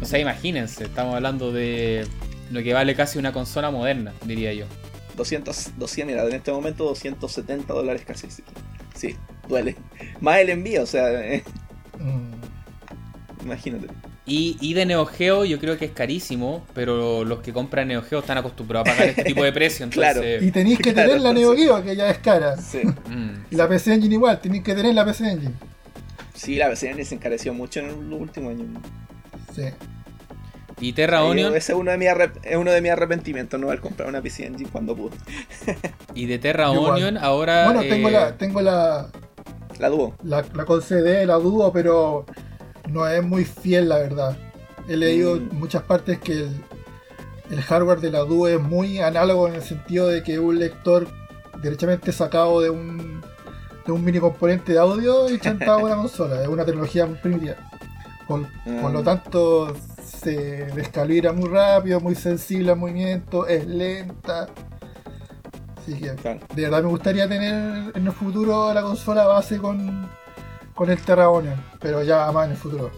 O 0.00 0.04
sea, 0.04 0.18
imagínense, 0.18 0.84
estamos 0.84 1.14
hablando 1.14 1.50
de 1.50 2.06
lo 2.52 2.62
que 2.62 2.72
vale 2.74 2.94
casi 2.94 3.18
una 3.18 3.32
consola 3.32 3.70
moderna, 3.70 4.12
diría 4.24 4.52
yo. 4.52 4.66
200, 5.16 5.78
200 5.78 6.06
mira, 6.06 6.28
en 6.28 6.34
este 6.34 6.52
momento 6.52 6.84
270 6.84 7.72
dólares 7.72 8.02
casi. 8.06 8.28
Sí, 8.94 9.16
duele. 9.48 9.76
Más 10.20 10.38
el 10.38 10.50
envío, 10.50 10.82
o 10.82 10.86
sea. 10.86 11.08
Eh. 11.24 11.42
Mm. 11.98 13.44
Imagínate. 13.44 13.88
Y, 14.28 14.74
de 14.74 14.86
Neo 14.86 15.06
Geo 15.06 15.44
yo 15.44 15.58
creo 15.58 15.78
que 15.78 15.86
es 15.86 15.92
carísimo, 15.92 16.64
pero 16.74 17.24
los 17.24 17.40
que 17.40 17.52
compran 17.52 17.88
Neo 17.88 18.02
Geo 18.02 18.18
están 18.18 18.38
acostumbrados 18.38 18.88
a 18.88 18.92
pagar 18.92 19.08
este 19.08 19.24
tipo 19.24 19.42
de 19.42 19.52
precio. 19.52 19.88
claro. 19.90 20.20
Y 20.40 20.50
tenéis 20.50 20.78
que 20.78 20.92
tener 20.92 21.20
la 21.20 21.32
Neo 21.32 21.56
Geo, 21.56 21.82
que 21.82 21.96
ya 21.96 22.10
es 22.10 22.18
cara. 22.18 22.56
Sí. 22.56 22.82
Mm. 22.84 23.46
y 23.50 23.56
la 23.56 23.68
PC 23.68 23.94
Engine 23.94 24.14
igual, 24.14 24.40
tenéis 24.40 24.62
que 24.62 24.74
tener 24.74 24.94
la 24.94 25.04
PC 25.04 25.30
Engine. 25.30 25.54
Sí, 26.34 26.56
la 26.56 26.68
PC 26.68 26.90
Engine 26.90 27.04
se 27.04 27.14
encareció 27.14 27.54
mucho 27.54 27.80
en 27.80 28.10
los 28.10 28.20
últimos 28.20 28.52
años. 28.52 28.66
Sí. 29.54 29.62
Y 30.80 30.92
Terra 30.92 31.24
Onion. 31.24 31.56
Ese 31.56 31.72
es 31.72 31.78
uno 31.78 31.90
de 31.90 31.98
mis, 31.98 32.08
es 32.42 32.56
uno 32.56 32.70
de 32.70 32.80
mis 32.80 32.92
arrepentimientos, 32.92 33.58
no 33.58 33.70
al 33.70 33.80
comprar 33.80 34.08
una 34.08 34.22
PC 34.22 34.46
Engine 34.46 34.68
cuando 34.70 34.94
pude. 34.94 35.16
y 36.14 36.26
de 36.26 36.38
Terra 36.38 36.70
Onion 36.70 37.16
ahora. 37.16 37.64
Bueno, 37.64 37.80
tengo 37.80 38.10
la. 38.10 38.36
Tengo 38.36 38.60
la. 38.60 39.08
La 39.78 39.88
Duo. 39.88 40.14
La, 40.24 40.44
la 40.54 40.64
con 40.64 40.82
CD, 40.82 41.24
la 41.24 41.36
Duo, 41.36 41.72
pero 41.72 42.26
no 42.92 43.06
es 43.06 43.22
muy 43.22 43.44
fiel, 43.44 43.88
la 43.88 43.98
verdad. 43.98 44.36
He 44.88 44.96
leído 44.96 45.36
mm. 45.36 45.58
muchas 45.58 45.82
partes 45.82 46.18
que 46.18 46.32
el, 46.32 46.64
el, 47.50 47.62
hardware 47.62 48.00
de 48.00 48.10
la 48.10 48.20
Duo 48.20 48.48
es 48.48 48.60
muy 48.60 48.98
análogo 49.00 49.48
en 49.48 49.54
el 49.54 49.62
sentido 49.62 50.08
de 50.08 50.22
que 50.22 50.38
un 50.38 50.58
lector 50.58 51.06
derechamente 51.62 52.12
sacado 52.12 52.60
de 52.60 52.70
un, 52.70 53.22
de 53.86 53.92
un 53.92 54.04
mini 54.04 54.18
componente 54.18 54.72
de 54.72 54.78
audio 54.78 55.28
y 55.30 55.38
chantado 55.40 55.78
a 55.78 55.84
una 55.84 55.96
consola. 55.96 56.42
Es 56.42 56.48
una 56.48 56.64
tecnología 56.64 57.06
muy 57.06 57.16
primitiva. 57.18 57.56
Por, 58.26 58.46
por 58.82 58.92
lo 58.92 59.00
mm. 59.00 59.04
tanto, 59.04 59.74
se 60.02 60.66
descalibra 60.74 61.32
muy 61.32 61.48
rápido, 61.48 62.00
muy 62.00 62.14
sensible 62.14 62.72
al 62.72 62.78
movimiento, 62.78 63.46
es 63.46 63.66
lenta. 63.66 64.48
Así 65.76 65.94
que 65.94 66.10
de 66.10 66.62
verdad 66.62 66.82
me 66.82 66.88
gustaría 66.88 67.28
tener 67.28 67.92
en 67.94 68.06
el 68.06 68.12
futuro 68.12 68.74
la 68.74 68.82
consola 68.82 69.24
base 69.26 69.58
con, 69.58 70.08
con 70.78 70.90
el 70.90 70.98
Terra 71.00 71.26
pero 71.80 72.04
ya 72.04 72.30
más 72.30 72.46
en 72.46 72.52
el 72.52 72.56
futuro. 72.56 72.92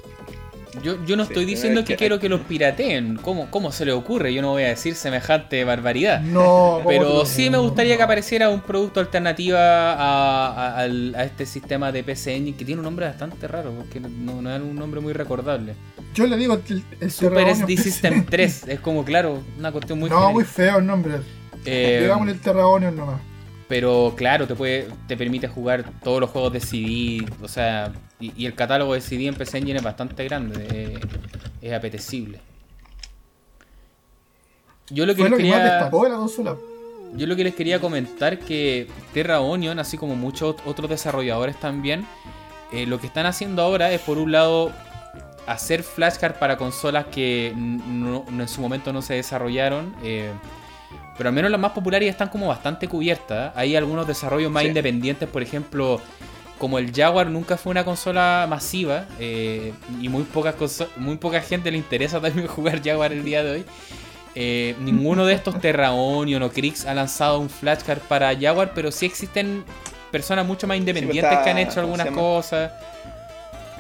Yo, 0.83 1.03
yo 1.07 1.17
no 1.17 1.23
estoy 1.23 1.47
diciendo 1.47 1.83
que, 1.83 1.97
quiero 1.97 2.21
que 2.21 2.29
los 2.29 2.43
pirateen. 2.43 3.17
¿Cómo, 3.17 3.51
¿Cómo 3.51 3.73
se 3.73 3.87
le 3.87 3.93
ocurre? 3.93 4.35
Yo 4.35 4.43
no 4.43 4.51
voy 4.51 4.65
a 4.65 4.69
decir 4.69 4.95
semejante 4.95 5.65
barbaridad. 5.65 6.21
No, 6.21 6.83
pero 6.87 7.25
sí 7.25 7.49
me 7.49 7.57
gustaría 7.57 7.97
que 7.97 8.03
apareciera 8.03 8.51
un 8.51 8.61
producto 8.61 9.01
alternativo 9.01 9.57
a, 9.59 10.79
a, 10.79 10.85
este 11.25 11.47
sistema 11.47 11.91
de 11.91 12.05
PC 12.05 12.37
Engine 12.37 12.57
que 12.59 12.67
tiene 12.67 12.81
un 12.81 12.85
nombre 12.85 13.07
bastante 13.07 13.49
raro, 13.49 13.73
porque 13.73 13.99
no, 13.99 14.43
no 14.43 14.55
es 14.55 14.61
un 14.61 14.77
nombre 14.77 15.01
muy 15.01 15.15
recordable. 15.15 15.75
Yo 16.15 16.27
le 16.27 16.37
digo 16.37 16.61
el, 16.69 16.85
el 17.01 17.11
Super 17.11 17.57
SD 17.57 17.79
System 17.79 18.27
3. 18.27 18.69
Es 18.69 18.81
como, 18.81 19.07
claro, 19.07 19.43
una 19.59 19.73
cuestión 19.73 19.99
muy 19.99 20.11
No, 20.11 20.31
muy 20.33 20.45
feo 20.45 20.81
el 20.81 20.87
nombre. 20.87 21.15
Eh, 21.65 22.01
Digamos 22.03 22.29
el 22.29 22.41
Terraonion 22.41 22.95
nomás. 22.95 23.30
Pero 23.71 24.15
claro, 24.17 24.49
te 24.49 24.57
puede 24.57 24.89
te 25.07 25.17
permite 25.17 25.47
jugar 25.47 25.85
todos 26.03 26.21
los 26.21 26.29
juegos 26.31 26.53
de 26.53 26.59
CD, 26.59 27.25
o 27.41 27.47
sea, 27.47 27.93
y, 28.19 28.45
el 28.45 28.57
catálogo 28.57 28.95
de 28.95 29.01
CD 29.01 29.29
en 29.29 29.37
PC 29.37 29.59
Engine 29.59 29.79
es 29.79 29.85
bastante 29.85 30.25
grande, 30.25 30.99
es, 31.63 31.73
apetecible. 31.73 32.41
Yo 34.89 35.07
lo 35.07 35.15
que 35.15 35.23
les 35.23 35.35
quería 35.35 35.89
Yo 37.15 37.27
lo 37.29 37.37
que 37.37 37.45
les 37.45 37.55
quería 37.55 37.81
comentar 37.81 38.41
que 38.41 38.89
Terra 39.15 39.41
Onion, 39.41 39.79
así 39.79 39.97
como 39.97 40.17
muchos 40.17 40.57
otros 40.67 40.91
desarrolladores 40.91 41.55
también, 41.61 42.05
eh, 42.73 42.87
lo 42.87 43.01
que 43.01 43.07
están 43.07 43.27
haciendo 43.27 43.63
ahora 43.63 43.93
es 43.93 44.01
por 44.01 44.19
un 44.19 44.33
lado 44.33 44.73
hacer 45.47 45.85
flashcards 45.85 46.39
para 46.39 46.57
consolas 46.57 47.07
que 47.07 47.51
en 47.51 48.49
su 48.49 48.61
momento 48.61 48.93
no 48.93 49.01
se 49.01 49.15
desarrollaron. 49.15 49.95
Eh, 50.03 50.33
pero 51.21 51.29
al 51.29 51.35
menos 51.35 51.51
las 51.51 51.61
más 51.61 51.73
populares 51.73 52.09
están 52.09 52.29
como 52.31 52.47
bastante 52.49 52.89
cubiertas. 52.89 53.53
Hay 53.55 53.77
algunos 53.77 54.07
desarrollos 54.07 54.51
más 54.51 54.65
independientes, 54.65 55.29
por 55.29 55.43
ejemplo, 55.43 56.01
como 56.59 56.79
el 56.79 56.95
Jaguar 56.95 57.27
nunca 57.29 57.59
fue 57.59 57.73
una 57.73 57.85
consola 57.85 58.47
masiva 58.49 59.05
eh, 59.19 59.75
y 60.01 60.09
muy, 60.09 60.23
pocas 60.23 60.55
muy 60.97 61.19
poca 61.19 61.43
gente 61.43 61.71
le 61.71 61.77
interesa 61.77 62.23
también 62.23 62.47
jugar 62.57 62.83
Jaguar 62.83 63.13
el 63.13 63.23
día 63.23 63.45
de 63.45 63.51
hoy. 63.51 63.65
Eh, 64.35 64.75
ninguno 64.81 65.27
de 65.27 65.35
estos 65.35 65.61
Terra 65.61 65.93
Onion 65.93 66.43
o 66.43 66.51
Krix 66.51 66.87
ha 66.87 66.95
lanzado 66.95 67.39
un 67.39 67.51
flashcard 67.51 67.99
para 67.99 68.35
Jaguar, 68.35 68.73
pero 68.75 68.91
sí 68.91 69.05
existen 69.05 69.63
personas 70.11 70.47
mucho 70.47 70.67
más 70.67 70.79
independientes 70.79 71.31
está- 71.31 71.45
que 71.45 71.51
han 71.51 71.59
hecho 71.59 71.83
¿cómo 71.83 71.97
algunas 71.97 72.07
cosas. 72.15 72.73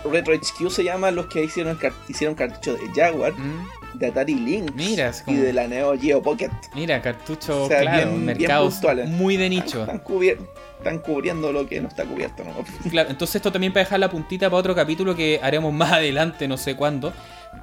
Retro 0.04 0.34
HQ 0.34 0.70
se 0.70 0.84
llama 0.84 1.10
los 1.10 1.26
que 1.26 1.42
hicieron, 1.44 1.78
hicieron 2.08 2.34
cartucho 2.34 2.74
de 2.74 2.80
Jaguar, 2.94 3.32
Mm, 3.32 3.68
de 3.94 4.06
Atari 4.06 4.34
Lynx 4.34 4.72
es 4.98 5.24
y 5.26 5.34
de 5.34 5.52
la 5.52 5.66
Neo 5.66 5.98
Geo 5.98 6.22
Pocket. 6.22 6.50
Mira, 6.74 7.00
cartucho, 7.02 7.64
O 7.64 7.68
sea, 7.68 7.80
claro, 7.80 8.10
bien- 8.10 8.24
mercados 8.24 8.80
muy 9.08 9.36
de 9.36 9.48
nicho. 9.50 9.80
Están, 9.82 10.02
cubier- 10.02 10.38
están 10.78 10.98
cubriendo 11.00 11.52
lo 11.52 11.66
que 11.66 11.80
no 11.80 11.88
está 11.88 12.04
cubierto, 12.04 12.42
¿no? 12.44 12.52
Claro, 12.90 13.10
entonces 13.10 13.36
esto 13.36 13.52
también 13.52 13.72
para 13.72 13.84
dejar 13.84 14.00
la 14.00 14.08
puntita 14.10 14.48
para 14.48 14.58
otro 14.60 14.74
capítulo 14.74 15.14
que 15.14 15.38
haremos 15.42 15.72
más 15.72 15.92
adelante, 15.92 16.48
no 16.48 16.56
sé 16.56 16.74
cuándo. 16.76 17.12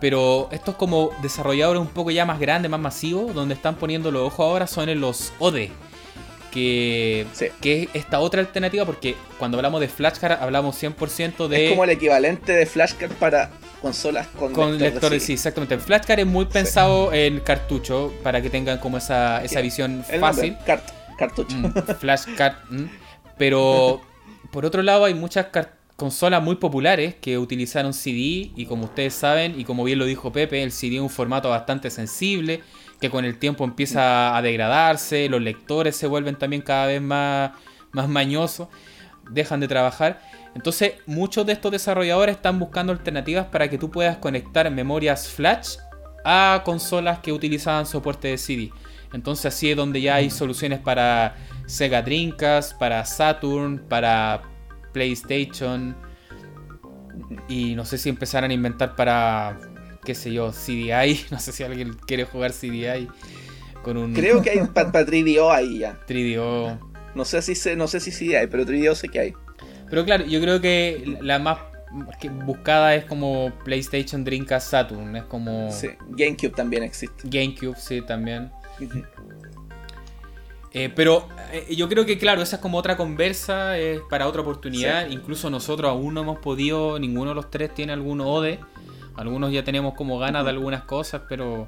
Pero 0.01 0.49
estos 0.51 0.75
como 0.75 1.09
desarrolladores 1.23 1.81
un 1.81 1.87
poco 1.87 2.11
ya 2.11 2.25
más 2.25 2.39
grandes, 2.39 2.69
más 2.69 2.79
masivos, 2.79 3.33
donde 3.33 3.55
están 3.55 3.75
poniendo 3.75 4.11
los 4.11 4.23
ojos 4.23 4.39
ahora 4.45 4.67
son 4.67 4.89
en 4.89 4.99
los 5.01 5.33
OD. 5.39 5.69
Que, 6.51 7.25
Sí. 7.33 7.47
que 7.61 7.83
es 7.83 7.89
esta 7.93 8.19
otra 8.19 8.39
alternativa, 8.41 8.85
porque 8.85 9.15
cuando 9.37 9.57
hablamos 9.57 9.81
de 9.81 9.87
flashcard 9.89 10.41
hablamos 10.41 10.75
100% 10.81 11.47
de... 11.47 11.65
Es 11.65 11.69
como 11.71 11.83
el 11.83 11.89
equivalente 11.91 12.51
de 12.53 12.65
flashcard 12.65 13.11
para 13.13 13.49
consolas 13.81 14.27
con, 14.27 14.53
Con 14.53 14.71
lector 14.71 14.93
lectores, 14.93 15.23
sí, 15.23 15.33
exactamente. 15.33 15.75
El 15.75 15.81
flashcard 15.81 16.19
es 16.19 16.25
muy 16.27 16.45
pensado 16.45 17.13
en 17.13 17.39
cartucho 17.39 18.13
para 18.23 18.41
que 18.41 18.49
tengan 18.49 18.77
como 18.79 18.97
esa, 18.97 19.43
esa 19.43 19.61
visión 19.61 20.03
El 20.09 20.19
fácil. 20.19 20.53
nombre, 20.53 20.65
cart- 20.65 20.93
cartucho. 21.17 21.55
Mm, 21.55 21.73
flashcard. 21.99 22.55
mm. 22.69 22.85
Pero 23.37 24.01
por 24.51 24.65
otro 24.65 24.81
lado 24.81 25.05
hay 25.05 25.13
muchas 25.13 25.47
consolas 25.95 26.41
muy 26.43 26.55
populares 26.55 27.15
que 27.15 27.37
utilizaron 27.37 27.93
CD 27.93 28.51
y 28.55 28.65
como 28.67 28.85
ustedes 28.85 29.13
saben 29.13 29.59
y 29.59 29.63
como 29.63 29.83
bien 29.83 29.99
lo 29.99 30.05
dijo 30.05 30.31
Pepe, 30.31 30.63
el 30.63 30.71
CD 30.71 30.95
es 30.95 31.01
un 31.01 31.09
formato 31.09 31.49
bastante 31.49 31.89
sensible 31.89 32.61
que 32.99 33.09
con 33.11 33.25
el 33.25 33.37
tiempo 33.37 33.63
empieza 33.63 34.35
a 34.35 34.41
degradarse, 34.41 35.29
los 35.29 35.41
lectores 35.41 35.95
se 35.95 36.07
vuelven 36.07 36.35
también 36.35 36.63
cada 36.63 36.87
vez 36.87 36.99
más, 37.01 37.51
más 37.91 38.07
mañosos, 38.09 38.69
dejan 39.29 39.59
de 39.59 39.67
trabajar. 39.67 40.19
Entonces 40.57 40.93
muchos 41.05 41.45
de 41.45 41.53
estos 41.53 41.71
desarrolladores 41.71 42.37
están 42.37 42.57
buscando 42.57 42.91
alternativas 42.91 43.45
para 43.45 43.69
que 43.69 43.77
tú 43.77 43.91
puedas 43.91 44.17
conectar 44.17 44.69
memorias 44.71 45.29
flash 45.29 45.75
a 46.25 46.63
consolas 46.65 47.19
que 47.19 47.31
utilizaban 47.31 47.85
soporte 47.85 48.29
de 48.29 48.39
CD. 48.39 48.71
Entonces 49.13 49.45
así 49.45 49.69
es 49.69 49.77
donde 49.77 50.01
ya 50.01 50.15
hay 50.15 50.31
soluciones 50.31 50.79
para 50.79 51.35
Sega 51.67 52.01
Dreamcast, 52.01 52.75
para 52.79 53.05
Saturn, 53.05 53.85
para 53.87 54.41
PlayStation. 54.93 55.95
Y 57.47 57.75
no 57.75 57.85
sé 57.85 57.99
si 57.99 58.09
empezarán 58.09 58.49
a 58.49 58.55
inventar 58.55 58.95
para, 58.95 59.59
qué 60.03 60.15
sé 60.15 60.33
yo, 60.33 60.51
CDI. 60.51 61.23
No 61.29 61.39
sé 61.39 61.51
si 61.51 61.63
alguien 61.65 61.93
quiere 61.93 62.23
jugar 62.23 62.51
CDI 62.51 63.07
con 63.83 63.97
un 63.97 64.15
Creo 64.15 64.41
que 64.41 64.49
hay 64.49 64.65
para 64.73 64.91
3DO 64.91 65.51
ahí 65.55 65.77
ya. 65.77 65.99
3DO. 66.07 66.79
No 67.13 67.25
sé 67.25 67.43
si 67.43 67.53
sé, 67.53 67.75
no 67.75 67.87
sé 67.87 67.99
si 67.99 68.33
hay, 68.33 68.47
pero 68.47 68.65
3DO 68.65 68.95
sé 68.95 69.07
que 69.09 69.19
hay. 69.19 69.33
Pero 69.89 70.05
claro, 70.05 70.25
yo 70.25 70.41
creo 70.41 70.61
que 70.61 71.17
la 71.21 71.39
más 71.39 71.59
que 72.19 72.29
buscada 72.29 72.95
es 72.95 73.05
como 73.05 73.51
PlayStation 73.63 74.23
Dreamcast 74.23 74.69
Saturn. 74.69 75.15
Es 75.15 75.23
como 75.23 75.71
Sí, 75.71 75.89
GameCube 76.09 76.53
también 76.53 76.83
existe. 76.83 77.27
GameCube, 77.27 77.75
sí, 77.77 78.01
también. 78.01 78.51
Eh, 80.73 80.91
pero 80.93 81.27
eh, 81.51 81.73
yo 81.75 81.87
creo 81.87 82.05
que, 82.05 82.17
claro, 82.17 82.41
esa 82.41 82.57
es 82.57 82.61
como 82.61 82.77
otra 82.77 82.97
conversa, 82.97 83.77
es 83.77 84.01
para 84.09 84.27
otra 84.27 84.41
oportunidad. 84.41 85.09
Incluso 85.09 85.49
nosotros 85.49 85.89
aún 85.89 86.13
no 86.13 86.21
hemos 86.21 86.39
podido, 86.39 86.99
ninguno 86.99 87.31
de 87.31 87.35
los 87.35 87.49
tres 87.49 87.73
tiene 87.73 87.93
algún 87.93 88.21
ODE. 88.21 88.59
Algunos 89.15 89.51
ya 89.51 89.63
tenemos 89.63 89.95
como 89.95 90.19
ganas 90.19 90.43
de 90.43 90.51
algunas 90.51 90.83
cosas, 90.83 91.23
pero 91.27 91.65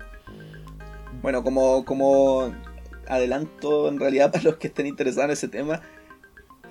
Bueno, 1.22 1.44
como, 1.44 1.84
como 1.86 2.54
adelanto 3.08 3.88
en 3.88 4.00
realidad 4.00 4.32
para 4.32 4.44
los 4.44 4.58
que 4.58 4.68
estén 4.68 4.86
interesados 4.86 5.30
en 5.30 5.34
ese 5.34 5.48
tema, 5.48 5.82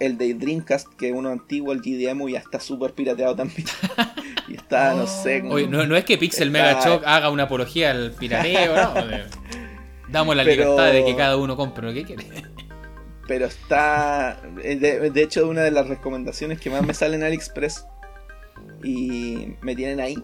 el 0.00 0.18
de 0.18 0.34
Dreamcast, 0.34 0.88
que 0.94 1.08
es 1.08 1.14
uno 1.14 1.30
antiguo, 1.30 1.72
el 1.72 1.80
GDM, 1.80 2.28
ya 2.28 2.38
está 2.38 2.60
súper 2.60 2.92
pirateado 2.92 3.34
también. 3.36 3.64
y 4.48 4.54
está, 4.54 4.94
no 4.94 5.06
sé. 5.06 5.40
como- 5.40 5.54
oye, 5.54 5.66
no, 5.66 5.86
no 5.86 5.96
es 5.96 6.04
que 6.04 6.18
Pixel 6.18 6.48
Está- 6.48 6.58
Mega 6.74 6.84
Shock 6.84 7.02
haga 7.06 7.30
una 7.30 7.44
apología 7.44 7.90
al 7.90 8.12
pirateo, 8.12 8.74
¿no? 8.76 8.94
Damos 10.08 10.34
la 10.36 10.44
Pero- 10.44 10.62
libertad 10.76 10.92
de 10.92 11.04
que 11.04 11.16
cada 11.16 11.36
uno 11.36 11.56
compre 11.56 11.86
lo 11.86 11.92
que 11.92 12.04
quiere. 12.04 12.24
Pero 13.26 13.44
está. 13.46 14.40
eh, 14.62 14.76
De, 14.76 15.10
de 15.10 15.22
hecho, 15.22 15.46
una 15.48 15.60
de 15.62 15.70
las 15.70 15.86
recomendaciones 15.88 16.58
que 16.60 16.70
más 16.70 16.82
me 16.86 16.94
sale 16.94 17.16
en 17.16 17.24
AliExpress. 17.24 17.84
Y 18.82 19.54
me 19.60 19.74
tienen 19.76 20.00
ahí. 20.00 20.16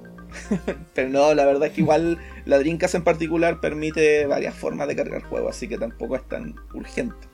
Pero 0.94 1.08
no, 1.10 1.34
la 1.34 1.44
verdad 1.44 1.68
es 1.68 1.74
que 1.74 1.80
igual 1.82 2.18
la 2.44 2.58
Dreamcast 2.58 2.94
en 2.94 3.04
particular 3.04 3.60
permite 3.60 4.26
varias 4.26 4.54
formas 4.54 4.88
de 4.88 4.96
cargar 4.96 5.22
juegos, 5.24 5.54
así 5.56 5.68
que 5.68 5.78
tampoco 5.78 6.16
es 6.16 6.26
tan 6.28 6.54
urgente. 6.74 7.28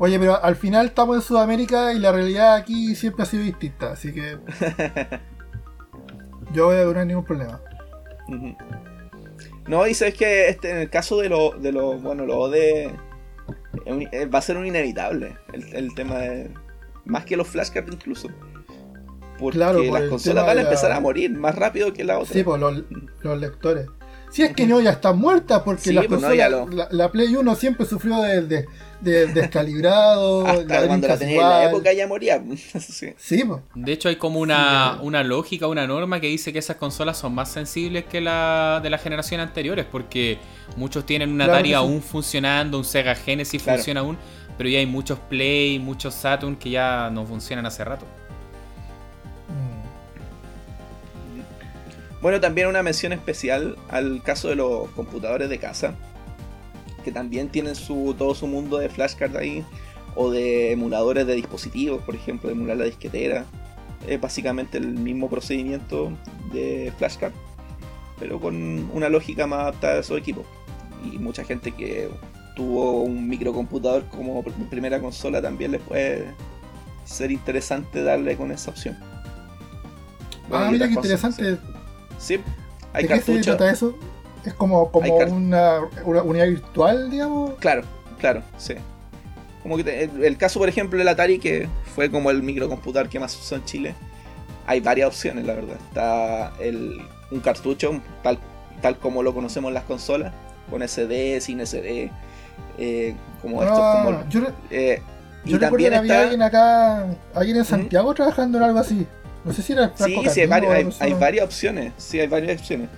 Oye, 0.00 0.18
pero 0.18 0.42
al 0.42 0.54
final 0.56 0.86
estamos 0.86 1.16
en 1.16 1.22
Sudamérica 1.22 1.92
y 1.92 1.98
la 1.98 2.12
realidad 2.12 2.54
aquí 2.54 2.94
siempre 2.94 3.24
ha 3.24 3.26
sido 3.26 3.42
distinta, 3.42 3.92
así 3.92 4.12
que. 4.12 4.38
Yo 6.52 6.66
voy 6.66 6.76
a 6.76 7.00
hay 7.00 7.06
ningún 7.06 7.24
problema. 7.24 7.60
No, 9.66 9.86
y 9.86 9.94
sabes 9.94 10.14
que 10.14 10.48
este, 10.48 10.70
en 10.70 10.78
el 10.78 10.90
caso 10.90 11.18
de 11.18 11.28
los, 11.28 11.60
de 11.60 11.72
los 11.72 12.00
bueno, 12.02 12.24
los 12.24 12.36
OD 12.36 12.54
eh, 12.54 12.92
va 14.32 14.38
a 14.38 14.42
ser 14.42 14.56
un 14.56 14.66
inevitable 14.66 15.36
el, 15.52 15.74
el 15.74 15.94
tema 15.94 16.16
de. 16.18 16.50
Más 17.04 17.24
que 17.24 17.36
los 17.36 17.48
flashcards 17.48 17.92
incluso. 17.92 18.28
Porque 19.38 19.56
Claro, 19.58 19.78
por 19.84 20.00
las 20.00 20.08
consolas 20.10 20.44
van 20.44 20.50
a 20.50 20.54
de 20.54 20.62
la- 20.64 20.68
empezar 20.70 20.92
a 20.92 21.00
morir 21.00 21.30
más 21.36 21.54
rápido 21.54 21.92
que 21.92 22.04
la 22.04 22.18
otra. 22.18 22.32
Sí, 22.34 22.42
pues 22.42 22.60
los, 22.60 22.82
los 23.22 23.38
lectores. 23.40 23.86
Si 24.30 24.42
es 24.42 24.54
que 24.54 24.66
no, 24.66 24.80
ya 24.80 24.90
están 24.90 25.18
muertas, 25.18 25.62
porque 25.64 25.82
Sí, 25.82 25.92
las 25.92 26.06
pues 26.06 26.20
no, 26.20 26.28
lo- 26.28 26.68
la, 26.68 26.88
la 26.90 27.10
Play 27.10 27.34
1 27.34 27.54
siempre 27.54 27.86
sufrió 27.86 28.20
de, 28.22 28.42
de, 28.42 28.66
de 29.00 29.26
descalibrado. 29.34 30.46
Hasta 30.46 30.86
cuando 30.86 31.08
la 31.08 31.18
tenía 31.18 31.36
en 31.36 31.48
la 31.48 31.64
época 31.70 31.92
ya 31.92 32.06
moría. 32.06 32.42
Sí. 32.78 33.14
Sí, 33.16 33.44
pues. 33.44 33.60
De 33.74 33.92
hecho, 33.92 34.08
hay 34.08 34.16
como 34.16 34.40
una, 34.40 34.98
una 35.02 35.22
lógica, 35.24 35.66
una 35.66 35.86
norma 35.86 36.20
que 36.20 36.26
dice 36.28 36.52
que 36.52 36.58
esas 36.58 36.76
consolas 36.76 37.16
son 37.18 37.34
más 37.34 37.50
sensibles 37.50 38.04
que 38.04 38.20
la 38.20 38.80
de 38.82 38.90
las 38.90 39.02
generaciones 39.02 39.46
anteriores, 39.46 39.86
porque 39.90 40.38
muchos 40.76 41.06
tienen 41.06 41.30
un 41.30 41.36
Claro 41.36 41.52
Atari 41.52 41.72
aún 41.74 42.02
funcionando, 42.02 42.78
un 42.78 42.84
Sega 42.84 43.14
Genesis 43.14 43.62
Claro. 43.62 43.78
funciona 43.78 44.00
aún, 44.00 44.18
pero 44.56 44.68
ya 44.68 44.78
hay 44.78 44.86
muchos 44.86 45.18
Play, 45.20 45.78
muchos 45.78 46.14
Saturn 46.14 46.56
que 46.56 46.70
ya 46.70 47.08
no 47.10 47.24
funcionan 47.24 47.64
hace 47.66 47.84
rato. 47.84 48.06
Bueno, 52.20 52.40
también 52.40 52.66
una 52.66 52.82
mención 52.82 53.12
especial 53.12 53.76
al 53.90 54.22
caso 54.22 54.48
de 54.48 54.56
los 54.56 54.88
computadores 54.90 55.48
de 55.48 55.58
casa, 55.58 55.94
que 57.04 57.12
también 57.12 57.48
tienen 57.48 57.74
su, 57.76 58.14
todo 58.18 58.34
su 58.34 58.46
mundo 58.46 58.78
de 58.78 58.88
flashcard 58.88 59.36
ahí, 59.36 59.64
o 60.16 60.30
de 60.30 60.72
emuladores 60.72 61.26
de 61.26 61.34
dispositivos, 61.34 62.02
por 62.02 62.16
ejemplo, 62.16 62.48
de 62.48 62.56
emular 62.56 62.76
la 62.76 62.84
disquetera. 62.84 63.44
Es 64.06 64.20
básicamente 64.20 64.78
el 64.78 64.88
mismo 64.88 65.28
procedimiento 65.30 66.12
de 66.52 66.92
flashcard, 66.98 67.32
pero 68.18 68.40
con 68.40 68.90
una 68.92 69.08
lógica 69.08 69.46
más 69.46 69.60
adaptada 69.60 70.00
a 70.00 70.02
su 70.02 70.16
equipo. 70.16 70.44
Y 71.04 71.18
mucha 71.18 71.44
gente 71.44 71.70
que 71.72 72.08
tuvo 72.56 73.02
un 73.02 73.28
microcomputador 73.28 74.04
como 74.06 74.42
pr- 74.42 74.68
primera 74.68 74.98
consola 75.00 75.40
también 75.40 75.70
les 75.72 75.80
puede 75.82 76.26
ser 77.04 77.30
interesante 77.30 78.02
darle 78.02 78.36
con 78.36 78.50
esa 78.50 78.70
opción. 78.70 78.96
Bueno, 80.48 80.64
Ah, 80.64 80.70
mira 80.72 80.88
qué 80.88 80.94
cosas, 80.96 81.10
interesante. 81.20 81.77
Sí, 82.18 82.40
hay 82.92 83.02
¿De 83.04 83.08
qué 83.08 83.14
se 83.16 83.20
cartuchos. 83.32 83.56
trata 83.56 83.70
eso? 83.72 83.94
Es 84.44 84.54
como, 84.54 84.90
como 84.90 85.14
una, 85.16 85.80
una 86.04 86.22
unidad 86.22 86.46
virtual, 86.46 87.10
digamos. 87.10 87.54
Claro, 87.58 87.82
claro, 88.18 88.42
sí. 88.56 88.74
Como 89.62 89.76
que 89.76 89.84
te- 89.84 90.04
el, 90.04 90.24
el 90.24 90.36
caso, 90.36 90.58
por 90.58 90.68
ejemplo, 90.68 90.98
del 90.98 91.08
Atari, 91.08 91.38
que 91.38 91.68
fue 91.94 92.10
como 92.10 92.30
el 92.30 92.42
microcomputador 92.42 93.08
que 93.08 93.18
más 93.20 93.36
usó 93.36 93.56
en 93.56 93.64
Chile, 93.64 93.94
hay 94.66 94.80
varias 94.80 95.08
opciones, 95.08 95.44
la 95.44 95.54
verdad. 95.54 95.76
Está 95.88 96.52
el, 96.60 97.00
un 97.30 97.40
cartucho, 97.40 98.00
tal, 98.22 98.38
tal 98.80 98.96
como 98.98 99.22
lo 99.22 99.34
conocemos 99.34 99.68
en 99.68 99.74
las 99.74 99.84
consolas, 99.84 100.32
con 100.70 100.82
SD, 100.86 101.40
sin 101.40 101.64
SD, 101.66 102.10
eh, 102.78 103.14
como 103.42 103.62
estos, 103.62 103.78
Ah, 103.80 104.02
como... 104.04 104.28
yo 104.28 104.40
eh, 104.70 105.02
y 105.44 105.50
yo 105.50 105.58
también 105.58 105.90
que 105.90 105.96
había 105.96 106.12
está... 106.14 106.22
alguien 106.22 106.42
acá, 106.42 107.06
alguien 107.34 107.56
en 107.58 107.64
Santiago 107.64 108.12
trabajando 108.14 108.58
en 108.58 108.64
algo 108.64 108.78
así. 108.78 109.06
No 109.44 109.52
sé 109.52 109.62
si 109.62 109.72
era 109.72 109.92
Sí, 109.96 110.16
sí, 110.30 110.40
hay, 110.40 110.46
varios- 110.46 111.00
hay, 111.00 111.12
hay 111.12 111.18
varias 111.18 111.44
opciones. 111.46 111.92
Sí, 111.96 112.20
hay 112.20 112.26
varias 112.26 112.60
opciones. 112.60 112.88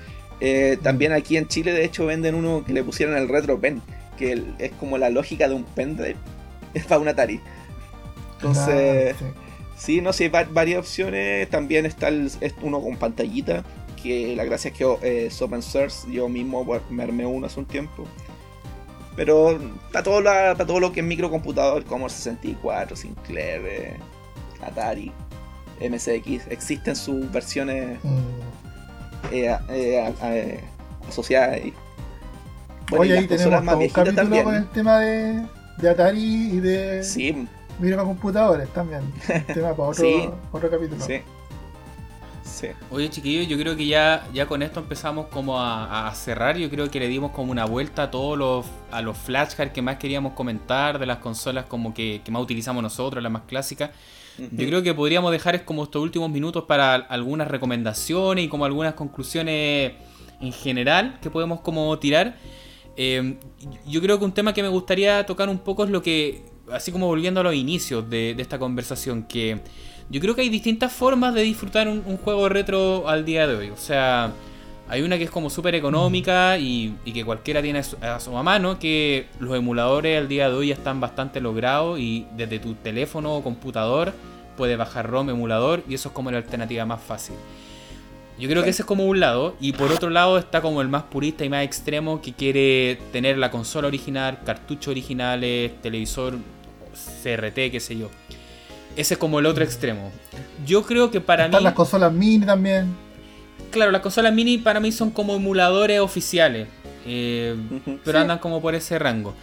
Eh, 0.41 0.79
también 0.83 1.13
aquí 1.13 1.37
en 1.37 1.47
Chile, 1.49 1.73
de 1.73 1.85
hecho, 1.85 2.07
venden 2.07 2.35
uno 2.35 2.65
que 2.65 2.73
le 2.73 2.83
pusieron 2.83 3.17
el 3.17 3.29
Retro 3.29 3.61
Pen, 3.61 3.83
que 4.17 4.43
es 4.59 4.73
como 4.73 4.97
la 4.99 5.11
lógica 5.11 5.49
de 5.49 5.55
un 5.55 5.65
pendrive 5.65 6.17
es 6.75 6.85
para 6.87 7.01
un 7.01 7.09
Atari. 7.09 7.41
Entonces, 8.37 9.17
sí. 9.19 9.25
sí, 9.77 10.01
no 10.01 10.13
sé, 10.13 10.25
hay 10.25 10.31
va- 10.31 10.49
varias 10.51 10.79
opciones. 10.79 11.49
También 11.51 11.85
está 11.87 12.09
el, 12.09 12.31
es 12.41 12.55
uno 12.63 12.81
con 12.81 12.97
pantallita, 12.97 13.65
que 14.03 14.35
la 14.35 14.45
gracia 14.45 14.71
es 14.71 14.77
que 14.79 14.85
eh, 15.03 15.27
es 15.27 15.43
open 15.43 15.63
source. 15.63 16.11
Yo 16.11 16.29
mismo 16.29 16.67
me 16.89 17.03
armé 17.03 17.27
uno 17.27 17.47
hace 17.47 17.61
un 17.61 17.67
tiempo. 17.67 18.07
Pero 19.17 19.59
para 19.93 20.03
todo, 20.03 20.21
la- 20.23 20.55
para 20.55 20.67
todo 20.67 20.81
lo 20.81 20.93
que 20.93 21.01
es 21.01 21.07
microcomputador, 21.07 21.85
como 21.85 22.07
el 22.07 22.11
64, 22.13 22.97
Sinclair, 22.97 23.61
eh, 23.67 23.97
Atari, 24.63 25.13
MSX, 25.81 26.47
existen 26.51 26.95
sus 26.97 27.31
versiones 27.33 27.99
Mm. 28.05 28.19
eh, 29.33 29.59
eh, 29.71 30.15
eh, 30.23 30.61
asociadas 31.09 31.55
ahí. 31.55 31.73
Bueno, 32.91 33.03
Oye, 33.03 33.15
y 33.15 33.19
ahí 33.19 33.29
las 33.29 33.39
tenemos 33.39 33.65
más 33.65 33.75
un 33.77 33.89
capítulo 33.89 34.15
también. 34.17 34.45
con 34.45 34.55
el 34.55 34.69
tema 34.71 34.99
de, 34.99 35.47
de 35.79 35.91
Atari 35.91 36.21
y 36.57 36.61
de 36.61 37.05
Sí, 37.05 37.47
microcomputadores 37.79 38.69
también. 38.71 39.03
tema 39.55 39.71
para 39.75 39.89
otro, 39.91 39.95
Sí. 40.05 40.29
otro 40.53 40.71
capítulo. 40.71 41.05
sí. 41.05 41.21
Sí. 42.43 42.67
Oye 42.91 43.09
chiquillos, 43.09 43.47
yo 43.49 43.57
creo 43.57 43.75
que 43.77 43.87
ya, 43.87 44.27
ya 44.35 44.45
con 44.47 44.61
esto 44.63 44.81
empezamos 44.81 45.27
como 45.29 45.61
a, 45.61 46.09
a 46.09 46.15
cerrar. 46.15 46.57
Yo 46.59 46.69
creo 46.69 46.91
que 46.91 46.99
le 46.99 47.07
dimos 47.09 47.31
como 47.31 47.53
una 47.53 47.65
vuelta 47.65 48.03
a 48.05 48.11
todos 48.11 48.37
los, 48.37 48.67
a 48.91 49.01
los 49.03 49.17
flashcards 49.17 49.73
que 49.73 49.81
más 49.83 49.97
queríamos 49.97 50.33
comentar, 50.33 50.99
de 50.99 51.07
las 51.07 51.19
consolas 51.19 51.67
como 51.67 51.95
que, 51.95 52.21
que 52.25 52.31
más 52.33 52.43
utilizamos 52.43 52.83
nosotros, 52.83 53.23
las 53.23 53.33
más 53.33 53.43
clásicas. 53.47 53.91
Yo 54.53 54.67
creo 54.67 54.83
que 54.83 54.95
podríamos 54.95 55.33
dejar 55.33 55.55
es 55.55 55.63
como 55.63 55.85
estos 55.85 56.03
últimos 56.03 56.31
minutos 56.31 56.65
para 56.65 56.95
algunas 56.95 57.49
recomendaciones 57.49 58.45
y 58.45 58.49
como 58.49 58.65
algunas 58.65 58.95
conclusiones 58.95 59.93
en 60.41 60.53
general 60.53 61.19
que 61.21 61.31
podemos 61.31 61.61
como 61.61 61.99
tirar. 61.99 62.37
Eh, 62.97 63.37
yo 63.87 64.01
creo 64.01 64.19
que 64.19 64.25
un 64.25 64.33
tema 64.33 64.53
que 64.53 64.63
me 64.63 64.69
gustaría 64.69 65.25
tocar 65.27 65.49
un 65.49 65.59
poco 65.59 65.85
es 65.85 65.91
lo 65.91 66.03
que, 66.03 66.43
así 66.73 66.93
como 66.93 67.07
volviendo 67.07 67.41
a 67.41 67.43
los 67.43 67.55
inicios 67.55 68.09
de, 68.09 68.33
esta 68.39 68.59
conversación, 68.59 69.25
que 69.25 69.61
yo 70.09 70.21
creo 70.21 70.35
que 70.35 70.43
hay 70.43 70.49
distintas 70.49 70.93
formas 70.93 71.35
de 71.35 71.43
disfrutar 71.43 71.89
un, 71.89 72.03
un 72.07 72.17
juego 72.17 72.49
retro 72.49 73.09
al 73.09 73.25
día 73.25 73.47
de 73.47 73.57
hoy. 73.57 73.71
O 73.71 73.77
sea, 73.77 74.33
hay 74.89 75.03
una 75.03 75.19
que 75.19 75.25
es 75.25 75.31
como 75.31 75.51
súper 75.51 75.77
económica 75.77 76.59
y, 76.59 76.97
y 77.05 77.13
que 77.13 77.25
cualquiera 77.25 77.63
tiene 77.63 77.79
a 77.79 77.85
su, 77.85 77.97
a 78.03 78.19
su 78.19 78.33
mano, 78.33 78.79
que 78.79 79.27
los 79.39 79.57
emuladores 79.57 80.19
al 80.19 80.27
día 80.27 80.51
de 80.51 80.57
hoy 80.57 80.69
ya 80.69 80.75
están 80.75 81.01
bastante 81.01 81.41
logrados 81.41 82.01
y 82.01 82.27
desde 82.37 82.59
tu 82.59 82.75
teléfono 82.75 83.37
o 83.37 83.43
computador 83.43 84.13
puedes 84.61 84.77
bajar 84.77 85.09
ROM 85.09 85.31
emulador 85.31 85.83
y 85.89 85.95
eso 85.95 86.11
es 86.11 86.15
como 86.15 86.31
la 86.31 86.37
alternativa 86.37 86.85
más 86.85 87.01
fácil. 87.01 87.35
Yo 88.39 88.47
creo 88.47 88.63
que 88.63 88.69
ese 88.69 88.83
es 88.83 88.87
como 88.87 89.07
un 89.07 89.19
lado, 89.21 89.57
y 89.59 89.73
por 89.73 89.91
otro 89.91 90.11
lado 90.11 90.37
está 90.39 90.61
como 90.61 90.83
el 90.83 90.89
más 90.89 91.05
purista 91.05 91.47
y 91.47 91.49
más 91.49 91.65
extremo 91.65 92.21
que 92.21 92.35
quiere 92.35 92.99
tener 93.11 93.39
la 93.39 93.51
consola 93.51 93.89
original, 93.89 94.39
cartuchos 94.45 94.89
originales, 94.89 95.73
televisor, 95.81 96.37
CRT, 97.23 97.71
qué 97.71 97.81
sé 97.81 97.97
yo. 97.97 98.11
Ese 98.97 99.15
es 99.15 99.19
como 99.19 99.39
el 99.39 99.47
otro 99.47 99.65
extremo. 99.65 100.11
Yo 100.67 100.83
creo 100.83 101.11
que 101.11 101.21
para 101.23 101.47
Están 101.47 101.61
mí. 101.61 101.65
las 101.65 101.75
consolas 101.75 102.13
mini 102.13 102.45
también. 102.45 102.95
Claro, 103.71 103.91
las 103.93 104.03
consolas 104.03 104.33
mini 104.35 104.59
para 104.59 104.79
mí 104.81 104.93
son 104.93 105.11
como 105.11 105.35
emuladores 105.35 106.01
oficiales. 106.01 106.69
eh, 107.07 107.57
pero 108.05 108.19
Sí. 108.19 108.23
andan 108.23 108.39
como 108.39 108.61
por 108.61 108.75
ese 108.75 108.99
rango. 108.99 109.35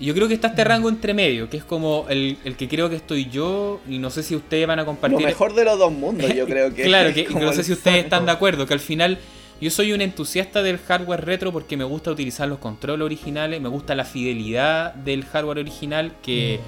Y 0.00 0.06
yo 0.06 0.14
creo 0.14 0.28
que 0.28 0.34
está 0.34 0.48
este 0.48 0.62
rango 0.62 0.88
entre 0.88 1.12
medio, 1.12 1.50
que 1.50 1.56
es 1.56 1.64
como 1.64 2.06
el, 2.08 2.36
el 2.44 2.56
que 2.56 2.68
creo 2.68 2.88
que 2.88 2.96
estoy 2.96 3.28
yo, 3.28 3.80
y 3.88 3.98
no 3.98 4.10
sé 4.10 4.22
si 4.22 4.36
ustedes 4.36 4.66
van 4.66 4.78
a 4.78 4.82
Lo 4.82 4.86
compartir. 4.86 5.26
mejor 5.26 5.54
de 5.54 5.64
los 5.64 5.78
dos 5.78 5.90
mundos, 5.92 6.32
yo 6.34 6.46
creo 6.46 6.72
que. 6.72 6.82
claro, 6.84 7.08
es 7.08 7.14
que 7.26 7.34
no 7.34 7.52
sé 7.52 7.64
si 7.64 7.72
ustedes 7.72 8.04
están 8.04 8.24
de 8.26 8.32
acuerdo, 8.32 8.66
que 8.66 8.74
al 8.74 8.80
final 8.80 9.18
yo 9.60 9.70
soy 9.70 9.92
un 9.92 10.00
entusiasta 10.00 10.62
del 10.62 10.78
hardware 10.78 11.24
retro 11.24 11.50
porque 11.52 11.76
me 11.76 11.82
gusta 11.84 12.12
utilizar 12.12 12.48
los 12.48 12.58
controles 12.58 13.04
originales, 13.04 13.60
me 13.60 13.68
gusta 13.68 13.96
la 13.96 14.04
fidelidad 14.04 14.94
del 14.94 15.24
hardware 15.24 15.58
original 15.58 16.12
que 16.22 16.60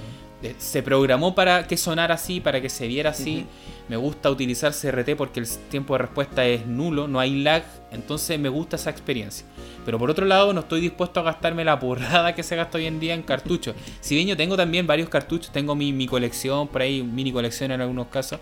eh, 0.42 0.54
se 0.58 0.82
programó 0.82 1.34
para 1.36 1.68
que 1.68 1.76
sonara 1.76 2.14
así, 2.14 2.40
para 2.40 2.60
que 2.60 2.68
se 2.68 2.88
viera 2.88 3.10
así. 3.10 3.46
Me 3.90 3.96
gusta 3.96 4.30
utilizar 4.30 4.72
CRT 4.72 5.16
porque 5.16 5.40
el 5.40 5.48
tiempo 5.68 5.94
de 5.94 5.98
respuesta 5.98 6.46
es 6.46 6.64
nulo, 6.64 7.08
no 7.08 7.18
hay 7.18 7.42
lag, 7.42 7.64
entonces 7.90 8.38
me 8.38 8.48
gusta 8.48 8.76
esa 8.76 8.88
experiencia. 8.88 9.44
Pero 9.84 9.98
por 9.98 10.08
otro 10.10 10.24
lado, 10.26 10.52
no 10.52 10.60
estoy 10.60 10.80
dispuesto 10.80 11.18
a 11.18 11.24
gastarme 11.24 11.64
la 11.64 11.78
porrada 11.80 12.32
que 12.34 12.44
se 12.44 12.54
gasta 12.54 12.78
hoy 12.78 12.86
en 12.86 13.00
día 13.00 13.14
en 13.14 13.22
cartuchos. 13.22 13.74
Si 14.00 14.14
bien 14.14 14.28
yo 14.28 14.36
tengo 14.36 14.56
también 14.56 14.86
varios 14.86 15.08
cartuchos, 15.08 15.50
tengo 15.52 15.74
mi, 15.74 15.92
mi 15.92 16.06
colección, 16.06 16.68
por 16.68 16.82
ahí 16.82 17.02
mini 17.02 17.32
colección 17.32 17.72
en 17.72 17.80
algunos 17.80 18.06
casos, 18.06 18.38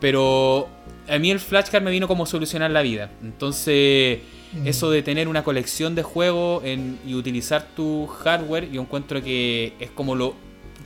pero 0.00 0.68
a 1.08 1.18
mí 1.18 1.30
el 1.30 1.40
flashcard 1.40 1.82
me 1.82 1.90
vino 1.90 2.08
como 2.08 2.24
solucionar 2.24 2.70
la 2.70 2.80
vida. 2.82 3.10
Entonces, 3.22 4.20
Mm. 4.52 4.66
eso 4.66 4.90
de 4.90 5.02
tener 5.02 5.28
una 5.28 5.44
colección 5.44 5.94
de 5.94 6.02
juegos 6.02 6.64
en- 6.64 6.98
y 7.06 7.14
utilizar 7.14 7.68
tu 7.76 8.06
hardware, 8.08 8.68
yo 8.72 8.80
encuentro 8.80 9.22
que 9.22 9.74
es 9.78 9.90
como 9.90 10.16
lo... 10.16 10.34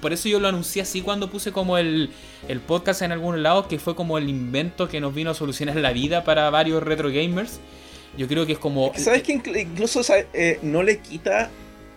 Por 0.05 0.13
eso 0.13 0.29
yo 0.29 0.39
lo 0.39 0.49
anuncié 0.49 0.83
así 0.83 1.01
cuando 1.01 1.31
puse 1.31 1.51
como 1.51 1.79
el, 1.79 2.11
el 2.47 2.61
podcast 2.61 3.01
en 3.01 3.11
algunos 3.11 3.41
lados, 3.41 3.69
que 3.69 3.79
fue 3.79 3.97
como 3.97 4.19
el 4.19 4.29
invento 4.29 4.87
que 4.87 5.01
nos 5.01 5.15
vino 5.15 5.31
a 5.31 5.35
solucionar 5.35 5.77
la 5.77 5.93
vida 5.93 6.25
para 6.25 6.51
varios 6.51 6.83
retro 6.83 7.09
gamers. 7.09 7.59
Yo 8.19 8.29
creo 8.29 8.45
que 8.45 8.53
es 8.53 8.59
como... 8.59 8.93
¿Sabes 8.97 9.23
que 9.23 9.33
inclu- 9.35 9.59
incluso 9.63 10.03
eh, 10.35 10.59
no 10.61 10.83
le 10.83 10.99
quita 10.99 11.49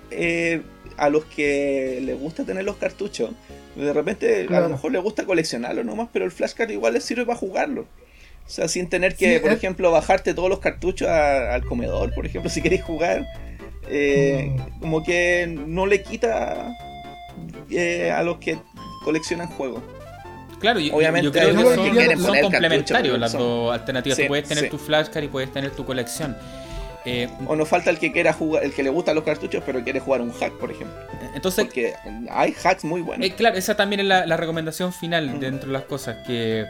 eh, 0.09 0.61
a 0.95 1.09
los 1.09 1.25
que 1.25 1.99
les 2.01 2.17
gusta 2.17 2.45
tener 2.45 2.63
los 2.63 2.77
cartuchos? 2.77 3.31
De 3.75 3.91
repente 3.91 4.47
a 4.49 4.59
lo 4.61 4.69
mejor 4.69 4.93
les 4.93 5.03
gusta 5.03 5.25
coleccionarlo 5.25 5.83
nomás, 5.83 6.07
pero 6.13 6.23
el 6.23 6.31
flashcard 6.31 6.69
igual 6.71 6.93
les 6.93 7.03
sirve 7.03 7.25
para 7.25 7.37
jugarlo. 7.37 7.81
O 7.81 8.49
sea, 8.49 8.69
sin 8.69 8.87
tener 8.87 9.17
que, 9.17 9.33
Sí, 9.35 9.39
por 9.41 9.51
es- 9.51 9.57
ejemplo, 9.57 9.91
bajarte 9.91 10.33
todos 10.33 10.49
los 10.49 10.59
cartuchos 10.59 11.09
a- 11.09 11.53
al 11.53 11.65
comedor, 11.65 12.13
por 12.15 12.25
ejemplo, 12.25 12.49
si 12.49 12.61
queréis 12.61 12.83
jugar. 12.83 13.27
Eh, 13.89 14.51
Mm. 14.55 14.79
Como 14.79 15.03
que 15.03 15.47
no 15.67 15.85
le 15.85 16.01
quita 16.03 16.69
eh, 17.71 18.11
a 18.11 18.21
los 18.23 18.37
que 18.37 18.57
coleccionan 19.03 19.47
juegos. 19.47 19.81
Claro, 20.59 20.79
yo, 20.79 20.95
Obviamente 20.95 21.25
yo 21.25 21.31
creo 21.31 21.55
que 21.55 21.63
son, 21.75 21.85
que 21.85 21.91
quieren 21.91 22.17
son 22.17 22.27
poner 22.27 22.43
complementarios 22.43 23.19
las 23.19 23.31
son- 23.31 23.41
dos 23.41 23.73
alternativas. 23.73 24.15
Sí, 24.17 24.23
tú 24.23 24.27
puedes 24.27 24.47
tener 24.47 24.63
sí. 24.65 24.69
tu 24.71 24.77
flashcard 24.79 25.23
y 25.23 25.27
puedes 25.27 25.51
tener 25.53 25.71
tu 25.71 25.85
colección. 25.85 26.35
Eh, 27.05 27.29
O 27.45 27.55
nos 27.55 27.69
falta 27.69 27.89
el 27.89 27.99
que 27.99 28.11
quiera 28.11 28.33
jugar, 28.33 28.63
el 28.65 28.73
que 28.73 28.83
le 28.83 28.89
gustan 28.89 29.15
los 29.15 29.23
cartuchos, 29.23 29.63
pero 29.65 29.81
quiere 29.83 29.99
jugar 29.99 30.19
un 30.21 30.31
hack, 30.33 30.53
por 30.53 30.71
ejemplo. 30.71 30.95
entonces, 31.35 31.65
Porque 31.65 31.93
hay 32.29 32.53
hacks 32.63 32.83
muy 32.83 33.01
buenos. 33.01 33.25
Eh, 33.25 33.33
claro, 33.33 33.55
esa 33.55 33.77
también 33.77 33.99
es 34.01 34.07
la, 34.07 34.25
la 34.25 34.35
recomendación 34.35 34.91
final 34.91 35.39
dentro 35.39 35.67
de 35.67 35.73
las 35.73 35.83
cosas. 35.83 36.17
Que, 36.27 36.65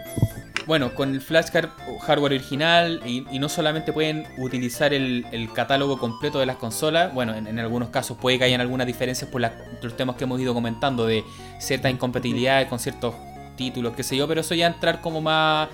bueno, 0.67 0.93
con 0.93 1.13
el 1.13 1.21
flashcard 1.21 1.69
o 1.89 1.97
hardware 1.97 2.33
original 2.33 3.01
y, 3.05 3.21
no 3.39 3.49
solamente 3.49 3.93
pueden 3.93 4.27
utilizar 4.37 4.93
el, 4.93 5.49
catálogo 5.55 5.97
completo 5.97 6.39
de 6.39 6.45
las 6.45 6.57
consolas, 6.57 7.13
bueno, 7.13 7.33
en, 7.33 7.57
algunos 7.57 7.89
casos 7.89 8.17
puede 8.17 8.37
que 8.37 8.43
hayan 8.43 8.61
algunas 8.61 8.85
diferencias 8.85 9.29
por 9.31 9.41
los 9.41 9.97
temas 9.97 10.17
que 10.17 10.25
hemos 10.25 10.39
ido 10.39 10.53
comentando 10.53 11.07
de 11.07 11.23
cierta 11.59 11.89
incompatibilidad 11.89 12.67
con 12.67 12.79
ciertos 12.79 13.15
títulos, 13.55 13.93
qué 13.95 14.03
sé 14.03 14.17
yo, 14.17 14.27
pero 14.27 14.41
eso 14.41 14.53
ya 14.53 14.67
entrar 14.67 15.01
como 15.01 15.21
más... 15.21 15.69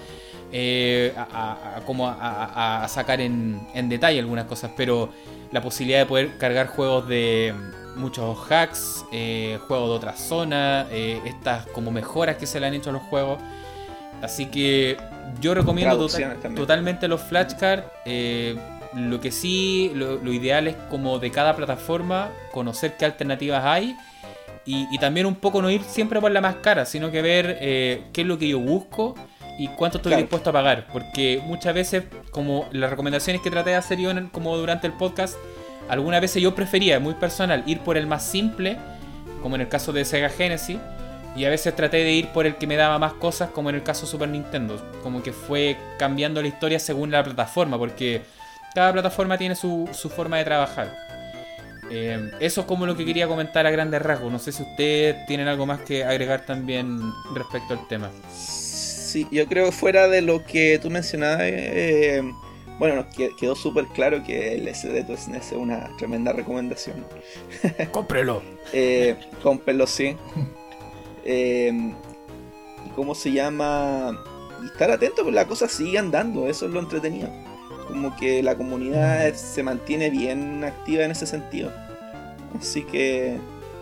eh, 0.51 1.13
a, 1.17 1.81
como 1.85 2.07
a, 2.07 2.85
sacar 2.88 3.19
en, 3.19 3.67
en 3.73 3.89
detalle 3.89 4.19
algunas 4.19 4.45
cosas, 4.45 4.72
pero 4.77 5.09
la 5.51 5.61
posibilidad 5.61 5.99
de 5.99 6.05
poder 6.05 6.38
cargar 6.38 6.67
juegos 6.67 7.07
de 7.07 7.53
muchos 7.95 8.38
hacks, 8.49 9.05
eh, 9.11 9.59
juegos 9.67 9.89
de 9.89 9.95
otras 9.95 10.19
zonas, 10.19 10.88
eh, 10.91 11.22
estas 11.25 11.67
como 11.67 11.91
mejoras 11.91 12.38
que 12.38 12.45
se 12.45 12.59
le 12.59 12.67
han 12.67 12.73
hecho 12.73 12.89
a 12.89 12.93
los 12.93 13.03
juegos. 13.03 13.39
Así 14.24 14.45
que 14.48 14.98
yo 15.42 15.53
recomiendo 15.53 15.98
tota- 15.98 16.35
totalmente 16.56 17.08
los 17.08 17.22
flashcards. 17.22 17.84
eh, 18.06 18.56
lo 18.95 19.19
que 19.19 19.32
sí, 19.32 19.92
lo, 19.95 20.18
lo 20.18 20.32
ideal 20.32 20.68
es 20.68 20.76
como 20.92 21.18
de 21.18 21.32
cada 21.32 21.56
plataforma 21.56 22.30
conocer 22.52 22.95
qué 22.95 23.06
alternativas 23.06 23.64
hay. 23.66 23.95
Y, 24.66 24.88
y 24.92 24.98
también 25.00 25.26
un 25.26 25.35
poco 25.35 25.61
no 25.61 25.69
ir 25.72 25.82
siempre 25.84 26.22
por 26.22 26.32
la 26.32 26.40
más 26.42 26.56
cara, 26.58 26.85
sino 26.85 27.10
que 27.11 27.22
ver 27.24 27.58
eh, 27.60 28.03
qué 28.14 28.22
es 28.22 28.27
lo 28.27 28.38
que 28.38 28.48
yo 28.48 28.60
busco 28.60 29.16
y 29.60 29.68
cuánto 29.69 29.98
estoy 29.98 30.11
Claro. 30.11 30.22
dispuesto 30.22 30.52
a 30.52 30.53
pagar. 30.53 30.88
Porque 30.93 31.42
muchas 31.43 31.74
veces, 31.74 32.03
como 32.32 32.68
las 32.72 32.90
recomendaciones 32.92 33.42
que 33.42 33.50
traté 33.50 33.72
de 33.72 33.76
hacer 33.77 33.98
yo 34.00 34.11
en- 34.11 34.27
como 34.30 34.56
durante 34.58 34.85
el 34.88 34.93
podcast, 34.93 35.35
algunas 35.90 36.22
veces 36.22 36.42
yo 36.42 36.53
prefería, 36.56 37.00
muy 37.00 37.16
personal, 37.16 37.64
ir 37.66 37.80
por 37.80 37.98
el 37.98 38.06
más 38.08 38.24
simple, 38.24 38.77
como 39.42 39.56
en 39.56 39.61
el 39.61 39.68
caso 39.69 39.92
de 39.92 40.06
Sega 40.06 40.30
Genesis, 40.30 40.77
y 41.36 41.45
a 41.45 41.50
veces 41.50 41.76
traté 41.76 41.98
de 41.98 42.12
ir 42.12 42.28
por 42.30 42.45
el 42.45 42.56
que 42.56 42.68
me 42.68 42.76
daba 42.76 43.00
más 43.00 43.14
cosas, 43.14 43.50
como 43.50 43.70
en 43.70 43.76
el 43.76 43.84
caso 43.84 44.06
de 44.06 44.12
Super 44.12 44.30
Nintendo. 44.30 44.82
Como 45.02 45.24
que 45.24 45.34
fue 45.34 45.78
cambiando 45.98 46.42
la 46.42 46.48
historia 46.48 46.80
según 46.80 47.12
la 47.12 47.24
plataforma, 47.24 47.78
porque 47.78 48.22
cada 48.76 48.92
plataforma 48.94 49.38
tiene 49.38 49.56
su, 49.56 49.90
su 49.94 50.10
forma 50.10 50.38
de 50.38 50.44
trabajar. 50.45 50.95
Eh, 51.92 52.32
eso 52.40 52.62
es 52.62 52.68
como 52.68 52.86
lo 52.86 52.95
que 52.95 53.06
quería 53.06 53.28
comentar 53.28 53.66
a 53.68 53.72
grandes 53.72 54.02
rasgos. 54.02 54.32
No 54.32 54.40
sé 54.40 54.52
si 54.52 54.64
ustedes 54.64 55.26
tienen 55.28 55.48
algo 55.48 55.66
más 55.66 55.82
que 55.82 56.03
agregar 56.03 56.45
también 56.45 57.00
respecto 57.36 57.74
al 57.74 57.88
tema. 57.88 58.10
Sí, 58.34 59.28
yo 59.32 59.45
creo 59.48 59.66
que 59.68 59.72
fuera 59.72 60.08
de 60.08 60.22
lo 60.22 60.44
que 60.44 60.80
tú 60.82 60.90
mencionabas, 60.90 61.42
eh, 61.44 62.24
bueno, 62.80 62.95
nos 62.95 63.06
que- 63.16 63.30
quedó 63.40 63.56
súper 63.56 63.86
claro 63.88 64.24
que 64.24 64.56
el 64.56 64.68
SD 64.68 65.03
to 65.03 65.16
SNES 65.16 65.48
es 65.48 65.58
una 65.58 65.90
tremenda 65.98 66.32
recomendación. 66.34 67.06
¡Cómprelo! 67.92 68.42
Eh, 68.72 69.16
cómprenlo, 69.44 69.86
sí. 69.88 70.16
Eh, 71.26 71.72
¿Y 72.85 72.90
cómo 72.95 73.16
se 73.16 73.32
llama? 73.32 74.18
Y 74.61 74.66
estar 74.68 74.92
atento, 74.92 75.18
porque 75.24 75.32
la 75.35 75.48
cosa 75.48 75.68
sigue 75.68 75.98
andando, 75.98 76.48
eso 76.48 76.66
es 76.66 76.72
lo 76.72 76.80
entretenido. 76.80 77.30
Como 77.88 78.16
que 78.16 78.42
la 78.43 78.56
comunidad 78.56 79.34
se 79.34 79.61
mantiene 79.64 80.10
bien 80.10 80.64
activa 80.64 81.03
en 81.03 81.11
ese 81.11 81.26
sentido. 81.27 81.72
Así 82.60 82.84
que 82.84 83.38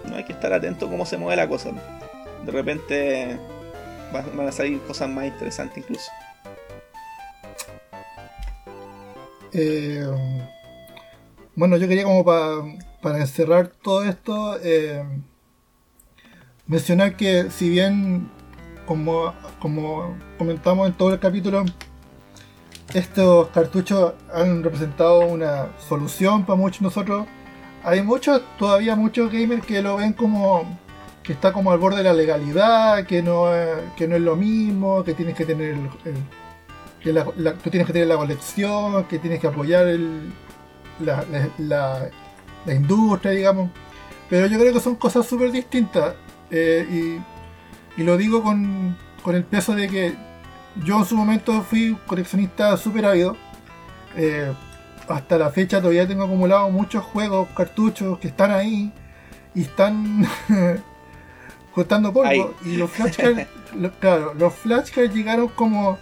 no 0.10 0.16
hay 0.16 0.24
que 0.24 0.34
estar 0.34 0.52
atento 0.53 0.90
cómo 0.90 1.06
se 1.06 1.18
mueve 1.18 1.36
la 1.36 1.48
cosa. 1.48 1.72
De 2.45 2.52
repente 2.52 3.38
va- 4.14 4.26
van 4.36 4.48
a 4.48 4.52
salir 4.52 4.80
cosas 4.82 5.08
más 5.10 5.26
interesantes 5.26 5.78
incluso. 5.78 6.10
Eh, 9.53 10.06
bueno, 11.56 11.78
yo 11.78 11.88
quería 11.88 12.03
como 12.03 12.24
pa- 12.24 12.64
para 13.02 13.20
encerrar 13.20 13.68
todo 13.68 14.03
esto, 14.03 14.58
eh, 14.64 15.03
mencionar 16.75 17.17
que 17.17 17.51
si 17.51 17.69
bien, 17.69 18.30
como, 18.85 19.33
comentamos 20.38 20.88
en 20.88 20.93
todo 20.93 21.11
el 21.14 21.19
capítulo, 21.19 21.66
estos 22.93 23.50
cartuchos 23.50 24.14
han 24.33 24.64
representado 24.64 25.19
una 25.19 25.67
solución 25.90 26.45
para 26.45 26.58
muchos 26.58 26.80
de 26.80 26.85
nosotros 26.85 27.27
hay 27.83 28.01
muchos, 28.03 28.41
todavía 28.59 28.95
muchos 28.95 29.32
gamers 29.32 29.66
que 29.66 29.82
lo 29.82 29.98
ven 29.98 30.14
como 30.14 30.77
que 31.24 31.33
está 31.33 31.51
como 31.51 31.72
al 31.72 31.80
borde 31.80 31.98
de 31.98 32.03
la 32.03 32.14
legalidad, 32.14 33.06
que 33.06 33.22
no, 33.24 33.53
es- 33.53 34.22
lo 34.22 34.35
mismo, 34.35 35.03
que 35.03 35.14
tienes 35.14 35.35
que 35.35 35.45
tener 35.45 35.72
el, 35.72 35.90
que 37.03 37.11
la, 37.11 37.25
tienes 37.69 37.88
que 37.88 37.93
tener 37.93 38.08
la 38.08 38.17
colección, 38.17 39.03
que 39.06 39.17
tienes 39.19 39.40
que 39.40 39.48
apoyar 39.48 39.88
el, 39.88 40.32
la- 41.58 42.09
la 42.66 42.74
industria, 42.74 43.32
digamos. 43.32 43.72
Pero 44.30 44.45
yo 44.48 44.59
creo 44.59 44.74
que 44.74 44.80
son 44.80 44.95
cosas 44.95 45.25
súper 45.27 45.51
distintas. 45.51 46.14
Eh, 46.52 46.86
y, 47.98 48.02
y 48.02 48.04
lo 48.04 48.18
digo 48.18 48.44
con, 48.44 48.98
con 49.24 49.36
el 49.36 49.44
peso 49.44 49.74
de 49.76 49.88
que 49.88 50.16
yo 50.84 51.00
en 51.00 51.06
su 51.06 51.16
momento 51.18 51.62
fui 51.64 51.98
coleccionista 52.08 52.76
súper 52.78 53.06
ávido. 53.06 53.36
Eh, 54.16 54.52
hasta 55.08 55.38
la 55.38 55.50
fecha 55.50 55.80
todavía 55.80 56.08
tengo 56.08 56.24
acumulado 56.24 56.70
muchos 56.70 57.04
juegos, 57.04 57.48
cartuchos 57.56 58.20
que 58.20 58.28
están 58.30 58.52
ahí 58.52 58.92
y 59.56 59.62
están 59.62 60.26
juntando 61.74 62.14
polvo. 62.14 62.28
Ahí. 62.30 62.46
Y 62.66 62.78
los 62.78 62.90
flashcards, 62.92 63.48
lo- 63.76 63.92
claro, 64.00 64.34
los 64.34 64.54
flashcards 64.54 65.14
llegaron 65.14 65.48
como. 65.50 65.98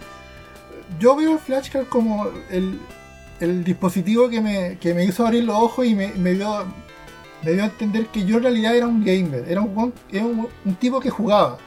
Yo 0.98 1.14
veo 1.16 1.32
el 1.34 1.38
flashcard 1.38 1.86
como 1.86 2.28
el, 2.50 2.80
el 3.38 3.62
dispositivo 3.62 4.28
que 4.28 4.40
me, 4.40 4.76
que 4.78 4.92
me 4.92 5.04
hizo 5.04 5.24
abrir 5.24 5.44
los 5.44 5.56
ojos 5.56 5.86
y 5.86 5.94
me, 5.94 6.08
me 6.14 6.32
dio 6.34 6.64
me 7.42 7.52
dio 7.52 7.62
a 7.62 7.66
entender 7.66 8.06
que 8.08 8.24
yo 8.24 8.36
en 8.38 8.42
realidad 8.44 8.74
era 8.76 8.86
un 8.86 9.04
gamer, 9.04 9.44
era 9.48 9.60
un, 9.60 9.74
guan- 9.74 9.94
era 10.10 10.24
un, 10.24 10.48
un 10.64 10.74
tipo 10.76 11.00
que 11.00 11.10
jugaba. 11.10 11.58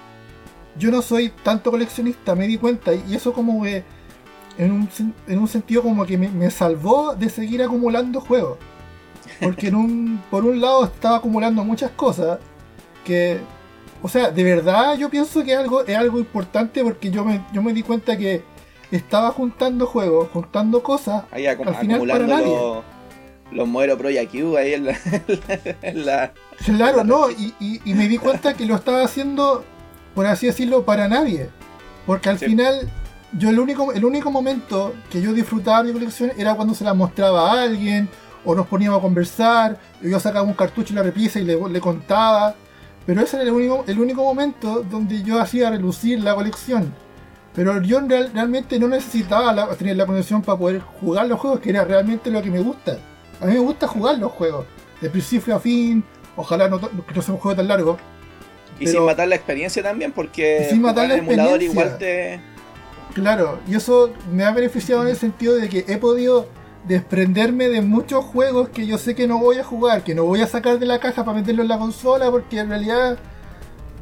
Yo 0.76 0.92
no 0.92 1.02
soy 1.02 1.30
tanto 1.44 1.72
coleccionista, 1.72 2.36
me 2.36 2.48
di 2.48 2.58
cuenta, 2.58 2.94
y 2.94 3.16
eso 3.16 3.34
como 3.34 3.64
que 3.64 3.84
en 4.58 4.72
un, 4.72 4.90
en 5.28 5.40
un 5.40 5.48
sentido 5.48 5.82
como 5.84 6.06
que 6.06 6.18
me, 6.18 6.30
me 6.30 6.52
salvó 6.52 7.16
de 7.16 7.30
seguir 7.30 7.64
acumulando 7.64 8.22
juegos. 8.22 8.60
Porque 9.40 9.68
en 9.68 9.76
un, 9.76 10.24
por 10.32 10.46
un 10.46 10.62
lado 10.62 10.86
estaba 10.86 11.18
acumulando 11.18 11.64
muchas 11.64 11.92
cosas 11.92 12.40
que, 13.04 13.40
o 14.02 14.10
sea, 14.10 14.32
de 14.32 14.44
verdad 14.44 14.98
yo 14.98 15.10
pienso 15.10 15.44
que 15.44 15.56
algo, 15.56 15.82
es 15.86 15.98
algo 15.98 16.20
importante 16.20 16.84
porque 16.84 17.12
yo 17.12 17.26
me, 17.26 17.42
yo 17.54 17.62
me 17.62 17.74
di 17.74 17.84
cuenta 17.84 18.18
que 18.18 18.44
estaba 18.92 19.32
juntando 19.32 19.88
juegos, 19.88 20.30
juntando 20.32 20.84
cosas, 20.84 21.24
Ahí 21.32 21.48
Al 21.70 21.76
final 21.82 22.00
para 22.14 22.28
nadie. 22.28 22.56
Los, 23.54 23.58
los 23.58 23.68
modelos 23.68 23.98
Pro 23.98 24.10
Q 24.32 24.58
ahí 24.58 24.74
en 24.74 24.86
la, 24.86 24.98
en 25.82 26.06
la- 26.06 26.34
Claro, 26.66 27.04
no, 27.04 27.30
y, 27.30 27.54
y- 27.60 27.82
y 27.86 27.94
me 27.94 28.08
di 28.08 28.18
cuenta 28.18 28.54
que 28.54 28.66
lo 28.66 28.76
estaba 28.76 29.04
haciendo, 29.04 29.64
por 30.16 30.26
así 30.26 30.46
decirlo, 30.48 30.84
para 30.86 31.08
nadie. 31.08 31.50
Porque 32.06 32.30
al 32.30 32.38
Sí. 32.40 32.46
final, 32.46 32.90
yo 33.38 33.50
el 33.50 33.60
único, 33.60 33.92
el 33.94 34.06
único 34.06 34.30
momento 34.32 34.94
que 35.10 35.22
yo 35.22 35.34
disfrutaba 35.34 35.82
de 35.84 35.88
mi 35.88 35.94
colección 35.94 36.32
era 36.38 36.56
cuando 36.56 36.74
se 36.76 36.84
la 36.84 36.94
mostraba 36.94 37.52
a 37.52 37.64
alguien, 37.64 38.10
o 38.46 38.54
nos 38.56 38.68
poníamos 38.68 39.00
a 39.00 39.02
conversar, 39.02 39.80
y 40.02 40.10
yo 40.12 40.20
sacaba 40.20 40.46
un 40.46 40.54
cartucho 40.54 40.90
en 40.92 40.98
la 40.98 41.04
repisa 41.04 41.40
y 41.40 41.44
le, 41.46 41.58
le 41.70 41.80
contaba. 41.80 42.56
Pero 43.06 43.22
ese 43.22 43.36
era 43.38 43.44
el 43.46 43.52
único, 43.52 43.84
el 43.88 44.00
único 44.00 44.24
momento 44.24 44.84
donde 44.90 45.24
yo 45.24 45.40
hacía 45.42 45.70
relucir 45.70 46.22
la 46.22 46.36
colección. 46.36 46.94
Pero 47.56 47.82
yo 47.82 48.00
en 48.00 48.10
real- 48.10 48.32
realmente 48.34 48.80
no 48.80 48.88
necesitaba 48.88 49.52
la- 49.54 49.68
tener 49.76 49.96
la 49.98 50.06
conexión 50.06 50.42
para 50.42 50.58
poder 50.58 50.80
jugar 50.80 51.28
los 51.28 51.40
juegos, 51.40 51.60
que 51.60 51.70
era 51.70 51.84
realmente 51.84 52.30
lo 52.32 52.42
que 52.42 52.50
me 52.50 52.60
gusta. 52.60 52.98
A 53.44 53.46
mí 53.48 53.54
me 53.54 53.60
gusta 53.60 53.88
jugar 53.88 54.18
los 54.18 54.32
juegos, 54.32 54.66
de 55.02 55.10
principio 55.10 55.54
a 55.56 55.60
fin. 55.60 56.02
Ojalá 56.38 56.70
no, 56.70 56.80
que 56.80 57.14
no 57.14 57.22
sea 57.22 57.34
un 57.34 57.40
juego 57.40 57.58
tan 57.58 57.68
largo. 57.68 57.98
y 58.80 58.88
sin 58.88 59.04
matar 59.04 59.28
la 59.28 59.36
experiencia 59.36 59.84
también, 59.84 60.14
porque 60.14 60.68
sin 60.70 60.82
matar 60.82 61.12
en 61.12 61.20
emulador 61.20 61.62
igual 61.62 61.98
te. 61.98 62.40
Claro, 63.14 63.60
y 63.68 63.76
eso 63.76 64.12
me 64.32 64.46
ha 64.46 64.52
beneficiado 64.52 65.04
en 65.04 65.10
el 65.10 65.18
sentido 65.18 65.56
de 65.56 65.68
que 65.68 65.86
he 65.88 65.98
podido 65.98 66.48
desprenderme 66.88 67.68
de 67.68 67.82
muchos 67.82 68.24
juegos 68.24 68.70
que 68.70 68.88
yo 68.88 68.98
sé 68.98 69.14
que 69.14 69.28
no 69.28 69.40
voy 69.40 69.58
a 69.58 69.64
jugar, 69.64 70.04
que 70.04 70.16
no 70.16 70.24
voy 70.24 70.42
a 70.42 70.48
sacar 70.48 70.80
de 70.80 70.86
la 70.86 71.00
caja 71.00 71.24
para 71.24 71.38
meterlo 71.38 71.62
en 71.62 71.68
la 71.68 71.78
consola, 71.78 72.32
porque 72.32 72.60
en 72.60 72.70
realidad 72.70 73.18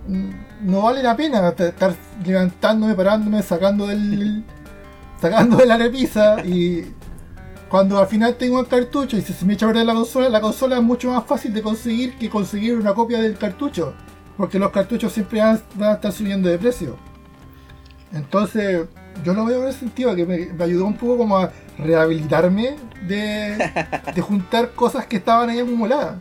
mm, 0.08 0.30
no 0.62 0.84
vale 0.84 1.02
la 1.02 1.16
pena 1.16 1.50
estar 1.50 1.96
levantándome, 2.24 2.94
parándome, 2.94 3.42
sacando 3.42 3.88
del. 3.88 4.44
sacando 5.22 5.58
de 5.58 5.66
la 5.66 5.78
repisa 5.78 6.46
y. 6.46 6.94
Cuando 7.72 7.98
al 7.98 8.08
final 8.08 8.36
tengo 8.36 8.60
el 8.60 8.68
cartucho 8.68 9.16
y 9.16 9.22
si 9.22 9.32
se 9.32 9.46
me 9.46 9.54
echa 9.54 9.66
a 9.66 9.70
perder 9.70 9.86
la 9.86 9.94
consola, 9.94 10.28
la 10.28 10.42
consola 10.42 10.76
es 10.76 10.84
mucho 10.84 11.10
más 11.10 11.24
fácil 11.26 11.54
de 11.54 11.62
conseguir 11.62 12.18
que 12.18 12.30
conseguir 12.30 12.78
una 12.78 12.94
copia 12.94 13.22
del 13.22 13.38
cartucho. 13.38 13.94
Porque 14.36 14.60
los 14.60 14.72
cartuchos 14.72 15.14
siempre 15.14 15.40
van, 15.40 15.62
van 15.76 15.92
a 15.92 15.94
estar 15.94 16.12
subiendo 16.12 16.50
de 16.50 16.58
precio. 16.58 16.98
Entonces, 18.12 18.88
yo 19.24 19.34
lo 19.34 19.46
veo 19.46 19.64
en 19.64 19.70
ese 19.70 19.80
sentido, 19.80 20.14
que 20.14 20.26
me, 20.26 20.48
me 20.48 20.64
ayudó 20.66 20.86
un 20.86 20.98
poco 20.98 21.20
como 21.20 21.38
a 21.38 21.54
rehabilitarme 21.78 22.76
de, 23.08 23.58
de 24.16 24.22
juntar 24.22 24.72
cosas 24.72 25.06
que 25.06 25.16
estaban 25.16 25.50
ahí 25.50 25.60
acumuladas. 25.60 26.20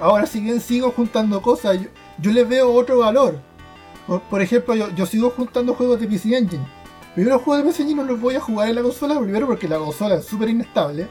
Ahora 0.00 0.26
si 0.26 0.40
bien 0.40 0.60
sigo 0.60 0.90
juntando 0.90 1.40
cosas, 1.40 1.80
yo, 1.80 1.88
yo 2.18 2.30
les 2.30 2.46
veo 2.46 2.70
otro 2.70 2.98
valor. 2.98 3.40
Por, 4.06 4.20
por 4.20 4.42
ejemplo, 4.42 4.74
yo, 4.74 4.90
yo 4.90 5.06
sigo 5.06 5.30
juntando 5.30 5.72
juegos 5.72 5.98
de 5.98 6.06
PC 6.06 6.36
Engine. 6.36 6.79
Yo 7.16 7.24
los 7.24 7.42
juegos 7.42 7.76
de 7.76 7.82
Engine 7.82 8.02
no 8.02 8.08
los 8.08 8.20
voy 8.20 8.36
a 8.36 8.40
jugar 8.40 8.68
en 8.68 8.76
la 8.76 8.82
consola, 8.82 9.18
primero 9.18 9.46
porque 9.46 9.68
la 9.68 9.78
consola 9.78 10.16
es 10.16 10.24
súper 10.24 10.48
inestable. 10.48 11.08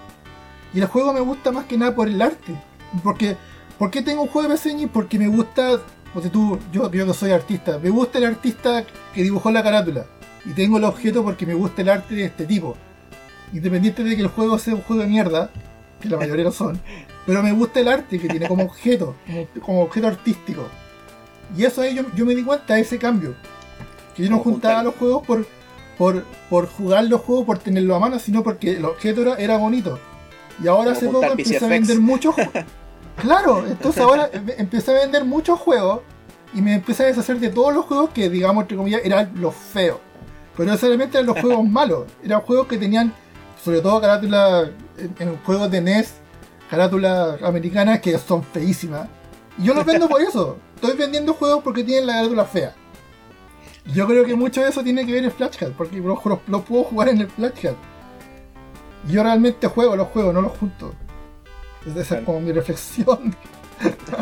Y 0.74 0.80
el 0.80 0.86
juego 0.86 1.14
me 1.14 1.20
gusta 1.20 1.52
más 1.52 1.66
que 1.66 1.78
nada 1.78 1.94
por 1.94 2.08
el 2.08 2.22
arte. 2.22 2.56
Porque, 3.04 3.36
¿Por 3.80 3.92
qué 3.92 4.02
tengo 4.02 4.24
un 4.24 4.28
juego 4.28 4.50
de 4.50 4.56
Engine? 4.56 4.90
Porque 4.92 5.18
me 5.18 5.30
gusta, 5.30 5.80
porque 6.14 6.30
tú, 6.30 6.60
yo, 6.72 6.92
yo 6.92 7.06
que 7.08 7.14
soy 7.14 7.32
artista, 7.32 7.80
me 7.80 7.90
gusta 7.90 8.18
el 8.18 8.26
artista 8.26 8.84
que 9.14 9.24
dibujó 9.24 9.52
la 9.52 9.64
carátula. 9.64 10.06
Y 10.46 10.52
tengo 10.52 10.78
el 10.78 10.84
objeto 10.84 11.24
porque 11.24 11.46
me 11.46 11.54
gusta 11.54 11.82
el 11.82 11.90
arte 11.90 12.16
de 12.16 12.26
este 12.26 12.46
tipo. 12.46 12.76
Independiente 13.54 14.04
de 14.04 14.16
que 14.18 14.22
el 14.22 14.28
juego 14.28 14.60
sea 14.60 14.76
un 14.76 14.82
juego 14.82 15.02
de 15.02 15.08
mierda, 15.08 15.50
que 16.02 16.10
la 16.10 16.18
mayoría 16.18 16.44
lo 16.44 16.52
son, 16.52 16.80
pero 17.26 17.42
me 17.42 17.54
gusta 17.54 17.80
el 17.80 17.88
arte 17.88 18.20
que 18.20 18.28
tiene 18.28 18.48
como 18.48 18.64
objeto, 18.64 19.16
como, 19.26 19.48
como 19.66 19.82
objeto 19.84 20.08
artístico. 20.08 20.68
Y 21.58 21.64
eso 21.64 21.82
ahí 21.82 21.96
yo, 21.96 22.04
yo 22.16 22.26
me 22.26 22.36
di 22.36 22.44
cuenta 22.44 22.76
de 22.76 22.82
ese 22.82 22.98
cambio. 22.98 23.36
Que 24.14 24.24
yo 24.24 24.30
no 24.30 24.40
juntaba 24.40 24.84
los 24.84 24.96
juegos 24.96 25.26
por, 25.26 25.48
por, 26.00 26.24
por 26.50 26.68
jugar 26.68 27.04
los 27.04 27.20
juegos, 27.22 27.46
por 27.46 27.60
tenerlo 27.60 27.94
a 27.94 28.00
mano, 28.00 28.18
sino 28.20 28.42
porque 28.42 28.78
el 28.78 28.86
objeto 28.86 29.22
era, 29.22 29.36
era 29.36 29.58
bonito. 29.58 30.00
Y 30.64 30.68
ahora 30.70 30.94
hace 30.94 31.08
poco 31.10 31.26
empecé 31.26 31.64
a 31.64 31.68
vender 31.68 32.00
muchos 32.00 32.34
juegos. 32.34 32.54
Claro, 33.18 33.68
entonces 33.68 34.02
ahora 34.02 34.30
em- 34.32 34.50
empecé 34.58 34.92
a 34.92 35.02
vender 35.02 35.26
muchos 35.26 35.60
juegos 35.60 36.00
y 36.54 36.62
me 36.62 36.76
empecé 36.76 37.04
a 37.04 37.08
deshacer 37.08 37.38
de 37.38 37.50
todos 37.50 37.74
los 37.74 37.84
juegos 37.84 38.12
que, 38.12 38.30
digamos, 38.30 38.62
entre 38.62 38.78
comillas, 38.78 39.02
eran 39.04 39.34
los 39.36 39.54
feos. 39.54 39.98
Pero 40.56 40.68
no 40.68 40.72
necesariamente 40.72 41.18
eran 41.18 41.28
los 41.28 41.38
juegos 41.42 41.68
malos, 41.68 42.06
eran 42.24 42.40
juegos 42.40 42.68
que 42.68 42.78
tenían, 42.78 43.14
sobre 43.62 43.82
todo 43.82 44.00
carátula, 44.00 44.72
en, 44.98 45.16
en 45.20 45.38
juegos 45.40 45.70
de 45.70 45.82
NES, 45.82 46.14
carátulas 46.70 47.44
americanas 47.44 48.00
que 48.00 48.18
son 48.18 48.42
feísimas. 48.42 49.10
Y 49.58 49.66
yo 49.66 49.74
los 49.74 49.86
vendo 49.86 50.08
por 50.08 50.22
eso. 50.22 50.58
Estoy 50.76 50.96
vendiendo 50.96 51.34
juegos 51.34 51.62
porque 51.62 51.84
tienen 51.84 52.08
la 52.08 52.14
carátula 52.14 52.46
fea. 52.46 52.74
Yo 53.94 54.06
creo 54.08 54.26
que 54.26 54.36
mucho 54.36 54.62
de 54.62 54.70
eso 54.70 54.84
tiene 54.84 55.06
que 55.06 55.12
ver 55.14 55.24
el 55.24 55.32
Flashcard, 55.32 55.72
porque 55.74 55.98
los, 55.98 56.24
los- 56.26 56.40
los 56.48 56.62
puedo 56.64 56.84
jugar 56.84 57.10
en 57.10 57.22
el 57.22 57.28
Flashcard. 57.28 57.76
Yo 59.08 59.24
realmente 59.24 59.68
juego 59.68 59.96
los 59.96 60.08
juegos, 60.10 60.34
no 60.34 60.42
los 60.42 60.52
junto. 60.58 60.94
Esa 61.90 62.00
es 62.02 62.08
Claro. 62.08 62.26
como 62.26 62.42
mi 62.42 62.52
reflexión. 62.52 63.36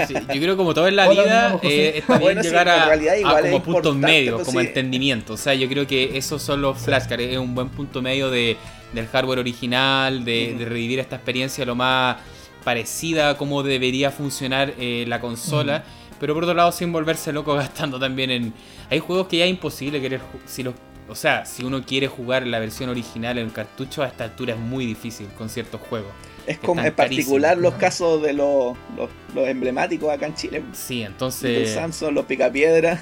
Sí, 0.07 0.13
yo 0.13 0.25
creo 0.27 0.53
que 0.53 0.55
como 0.57 0.71
todo 0.75 0.87
en 0.87 0.95
la 0.95 1.09
Hola, 1.09 1.23
vida, 1.23 1.59
eh, 1.63 1.93
está 1.95 2.19
bien 2.19 2.37
sí, 2.43 2.49
llegar 2.49 2.67
en 2.93 3.25
a, 3.25 3.41
como 3.41 3.63
puntos 3.63 3.95
medios, 3.95 4.35
pues, 4.35 4.45
como 4.45 4.59
sí. 4.59 4.67
entendimiento. 4.67 5.33
O 5.33 5.37
sea, 5.37 5.55
yo 5.55 5.67
creo 5.67 5.87
que 5.87 6.15
esos 6.15 6.43
son 6.43 6.61
los 6.61 6.77
flashcards, 6.77 7.23
es 7.23 7.37
un 7.39 7.55
buen 7.55 7.69
punto 7.69 7.99
medio 8.03 8.29
de, 8.29 8.55
del 8.93 9.07
hardware 9.07 9.39
original, 9.39 10.23
de 10.23 10.55
revivir 10.59 10.99
esta 10.99 11.15
experiencia 11.15 11.65
lo 11.65 11.73
más 11.73 12.17
parecida 12.63 13.31
a 13.31 13.37
cómo 13.37 13.63
debería 13.63 14.11
funcionar 14.11 14.75
eh, 14.77 15.05
la 15.07 15.19
consola. 15.19 15.83
Pero 16.19 16.33
por 16.33 16.43
otro 16.43 16.55
lado, 16.55 16.71
sin 16.71 16.91
volverse 16.91 17.31
loco 17.31 17.53
gastando 17.55 17.99
también 17.99 18.31
en... 18.31 18.53
Hay 18.89 18.99
juegos 18.99 19.27
que 19.27 19.37
ya 19.37 19.45
es 19.45 19.51
imposible 19.51 20.01
querer... 20.01 20.21
Si 20.45 20.63
los, 20.63 20.73
o 21.09 21.15
sea, 21.15 21.45
si 21.45 21.63
uno 21.63 21.83
quiere 21.83 22.07
jugar 22.07 22.45
la 22.45 22.59
versión 22.59 22.89
original 22.89 23.37
en 23.37 23.49
cartucho, 23.49 24.03
a 24.03 24.07
esta 24.07 24.25
altura 24.25 24.53
es 24.53 24.59
muy 24.59 24.85
difícil 24.85 25.27
con 25.37 25.49
ciertos 25.49 25.79
juegos. 25.81 26.11
Es 26.45 26.59
como 26.59 26.81
en 26.81 26.93
particular 26.93 27.51
carísimos. 27.51 27.73
los 27.73 27.73
casos 27.79 28.21
de 28.21 28.33
los, 28.33 28.77
los, 28.95 29.09
los 29.35 29.47
emblemáticos 29.47 30.09
acá 30.09 30.27
en 30.27 30.35
Chile. 30.35 30.63
Sí, 30.73 31.01
Los 31.01 31.09
entonces... 31.11 31.73
Samsung, 31.73 32.13
los 32.13 32.25
Picapiedra. 32.25 33.01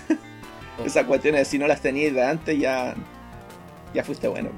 Oh. 0.77 0.85
Esas 0.85 1.05
cuestiones, 1.05 1.47
si 1.47 1.57
no 1.57 1.67
las 1.67 1.81
tenías 1.81 2.13
de 2.13 2.23
antes, 2.23 2.59
ya. 2.59 2.95
Ya 3.93 4.03
fuiste 4.03 4.27
bueno. 4.27 4.49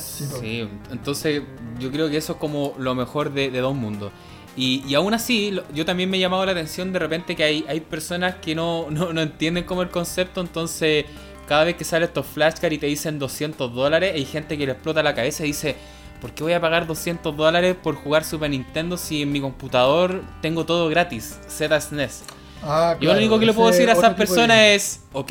Sí, 0.00 0.68
entonces 0.90 1.42
yo 1.78 1.92
creo 1.92 2.10
que 2.10 2.16
eso 2.16 2.32
es 2.32 2.38
como 2.38 2.74
lo 2.76 2.96
mejor 2.96 3.32
de, 3.32 3.50
de 3.50 3.60
dos 3.60 3.76
mundos. 3.76 4.10
Y, 4.58 4.82
y 4.88 4.94
aún 4.96 5.14
así, 5.14 5.56
yo 5.72 5.84
también 5.84 6.10
me 6.10 6.16
he 6.16 6.20
llamado 6.20 6.44
la 6.44 6.50
atención 6.52 6.92
de 6.92 6.98
repente 6.98 7.36
que 7.36 7.44
hay, 7.44 7.64
hay 7.68 7.80
personas 7.80 8.34
que 8.42 8.54
no, 8.56 8.86
no, 8.90 9.12
no 9.12 9.20
entienden 9.22 9.62
como 9.64 9.82
el 9.82 9.88
concepto, 9.90 10.40
entonces 10.40 11.04
cada 11.46 11.62
vez 11.64 11.76
que 11.76 11.84
sale 11.84 12.06
estos 12.06 12.26
flashcards 12.26 12.74
y 12.74 12.78
te 12.78 12.86
dicen 12.86 13.18
200 13.20 13.72
dólares, 13.72 14.12
hay 14.14 14.24
gente 14.24 14.58
que 14.58 14.66
le 14.66 14.72
explota 14.72 15.02
la 15.02 15.14
cabeza 15.14 15.44
y 15.44 15.48
dice, 15.48 15.76
¿por 16.20 16.32
qué 16.32 16.42
voy 16.42 16.52
a 16.54 16.60
pagar 16.60 16.86
200 16.88 17.36
dólares 17.36 17.76
por 17.80 17.94
jugar 17.94 18.24
Super 18.24 18.50
Nintendo 18.50 18.96
si 18.96 19.22
en 19.22 19.30
mi 19.32 19.40
computador 19.40 20.22
tengo 20.42 20.66
todo 20.66 20.88
gratis? 20.88 21.38
ZSNES. 21.48 22.24
Ah, 22.64 22.94
Yo 22.94 23.04
lo 23.06 23.12
claro, 23.12 23.18
único 23.20 23.38
que 23.38 23.46
le 23.46 23.52
puedo 23.54 23.68
decir 23.70 23.88
a 23.88 23.92
esas 23.92 24.10
de- 24.10 24.16
personas 24.16 24.58
es, 24.58 25.00
ok, 25.12 25.30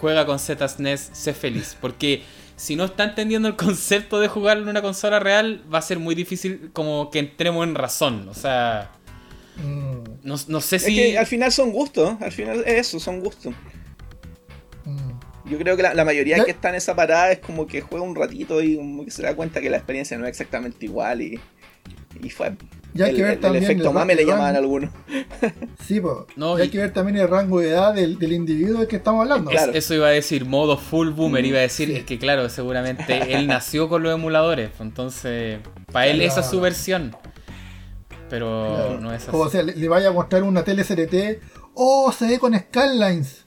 juega 0.00 0.24
con 0.24 0.38
ZSNES, 0.38 1.10
sé 1.12 1.34
feliz. 1.34 1.76
Porque 1.80 2.22
si 2.58 2.76
no 2.76 2.84
está 2.84 3.04
entendiendo 3.04 3.48
el 3.48 3.56
concepto 3.56 4.20
de 4.20 4.28
jugar 4.28 4.58
en 4.58 4.68
una 4.68 4.82
consola 4.82 5.18
real, 5.18 5.64
va 5.72 5.78
a 5.78 5.82
ser 5.82 5.98
muy 5.98 6.14
difícil 6.14 6.70
como 6.74 7.10
que 7.10 7.20
entremos 7.20 7.66
en 7.66 7.74
razón. 7.74 8.28
O 8.28 8.34
sea, 8.34 8.90
Mm. 9.62 10.04
No, 10.22 10.36
no, 10.46 10.60
sé 10.60 10.78
si. 10.78 10.98
Es 10.98 11.12
que 11.12 11.18
al 11.18 11.26
final 11.26 11.52
son 11.52 11.72
gustos, 11.72 12.16
al 12.20 12.32
final 12.32 12.62
es 12.66 12.88
eso, 12.88 13.00
son 13.00 13.20
gustos. 13.20 13.54
Mm. 14.84 15.50
Yo 15.50 15.58
creo 15.58 15.76
que 15.76 15.82
la, 15.82 16.04
mayoría 16.04 16.44
que 16.44 16.50
está 16.50 16.68
en 16.68 16.74
esa 16.74 16.94
parada 16.94 17.32
es 17.32 17.38
como 17.38 17.66
que 17.66 17.80
juega 17.80 18.04
un 18.04 18.14
ratito 18.14 18.62
y 18.62 18.76
como 18.76 19.04
que 19.04 19.10
se 19.10 19.22
da 19.22 19.34
cuenta 19.34 19.60
que 19.60 19.70
la 19.70 19.78
experiencia 19.78 20.18
no 20.18 20.26
es 20.26 20.30
exactamente 20.30 20.84
igual 20.84 21.22
y, 21.22 21.40
y 22.22 22.30
fue. 22.30 22.52
Ya 22.94 23.04
hay 23.04 23.10
el, 23.10 23.16
que 23.16 23.22
ver 23.22 23.40
también 23.40 23.64
efecto 23.64 23.92
mame 23.92 24.14
le 24.14 24.24
llamaban 24.24 24.56
algunos. 24.56 24.90
Sí, 25.86 26.00
pues. 26.00 26.16
No, 26.36 26.56
hay 26.56 26.68
que 26.68 26.78
ver 26.78 26.92
también 26.92 27.16
el 27.16 27.28
rango 27.28 27.60
de 27.60 27.70
edad 27.70 27.94
del, 27.94 28.32
individuo 28.32 28.80
del 28.80 28.88
que 28.88 28.96
estamos 28.96 29.22
hablando. 29.22 29.50
Claro. 29.50 29.72
Eso 29.72 29.94
iba 29.94 30.08
a 30.08 30.10
decir, 30.10 30.44
modo 30.44 30.76
full 30.76 31.10
boomer. 31.10 31.44
iba 31.44 31.58
a 31.58 31.62
decir, 31.62 31.90
es 31.90 32.04
que 32.04 32.18
claro, 32.18 32.48
seguramente 32.50 33.34
él 33.34 33.46
nació 33.46 33.88
con 33.88 34.02
los 34.02 34.12
emuladores. 34.12 34.68
Pues, 34.70 34.80
entonces, 34.80 35.60
para 35.92 36.08
él 36.08 36.20
esa 36.20 36.40
es 36.40 36.46
su 36.46 36.60
versión. 36.60 37.16
Pero 38.28 38.98
no 39.00 39.14
es 39.14 39.26
así. 39.28 39.30
O 39.32 39.48
sea, 39.48 39.62
le, 39.62 39.88
vaya 39.88 40.08
a 40.08 40.12
mostrar 40.12 40.42
una 40.42 40.62
tele 40.62 40.84
CRT. 40.84 41.42
Oh, 41.74 42.12
se 42.12 42.26
ve 42.26 42.38
con 42.38 42.54
Skylines. 42.58 43.46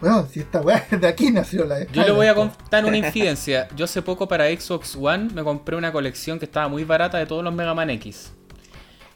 Bueno, 0.00 0.26
si 0.30 0.40
esta 0.40 0.60
weá 0.60 0.86
de 0.90 1.06
aquí 1.06 1.30
nació 1.30 1.64
la 1.64 1.84
Yo 1.86 2.04
le 2.04 2.10
voy 2.10 2.26
a 2.26 2.34
contar 2.34 2.84
una 2.84 2.96
infidencia. 2.96 3.68
Yo 3.76 3.86
hace 3.86 4.02
poco 4.02 4.28
para 4.28 4.46
Xbox 4.46 4.96
One 4.96 5.30
me 5.32 5.42
compré 5.42 5.76
una 5.76 5.92
colección 5.92 6.38
que 6.38 6.44
estaba 6.44 6.68
muy 6.68 6.84
barata 6.84 7.18
de 7.18 7.26
todos 7.26 7.42
los 7.42 7.54
Mega 7.54 7.74
Man 7.74 7.90
X. 7.90 8.32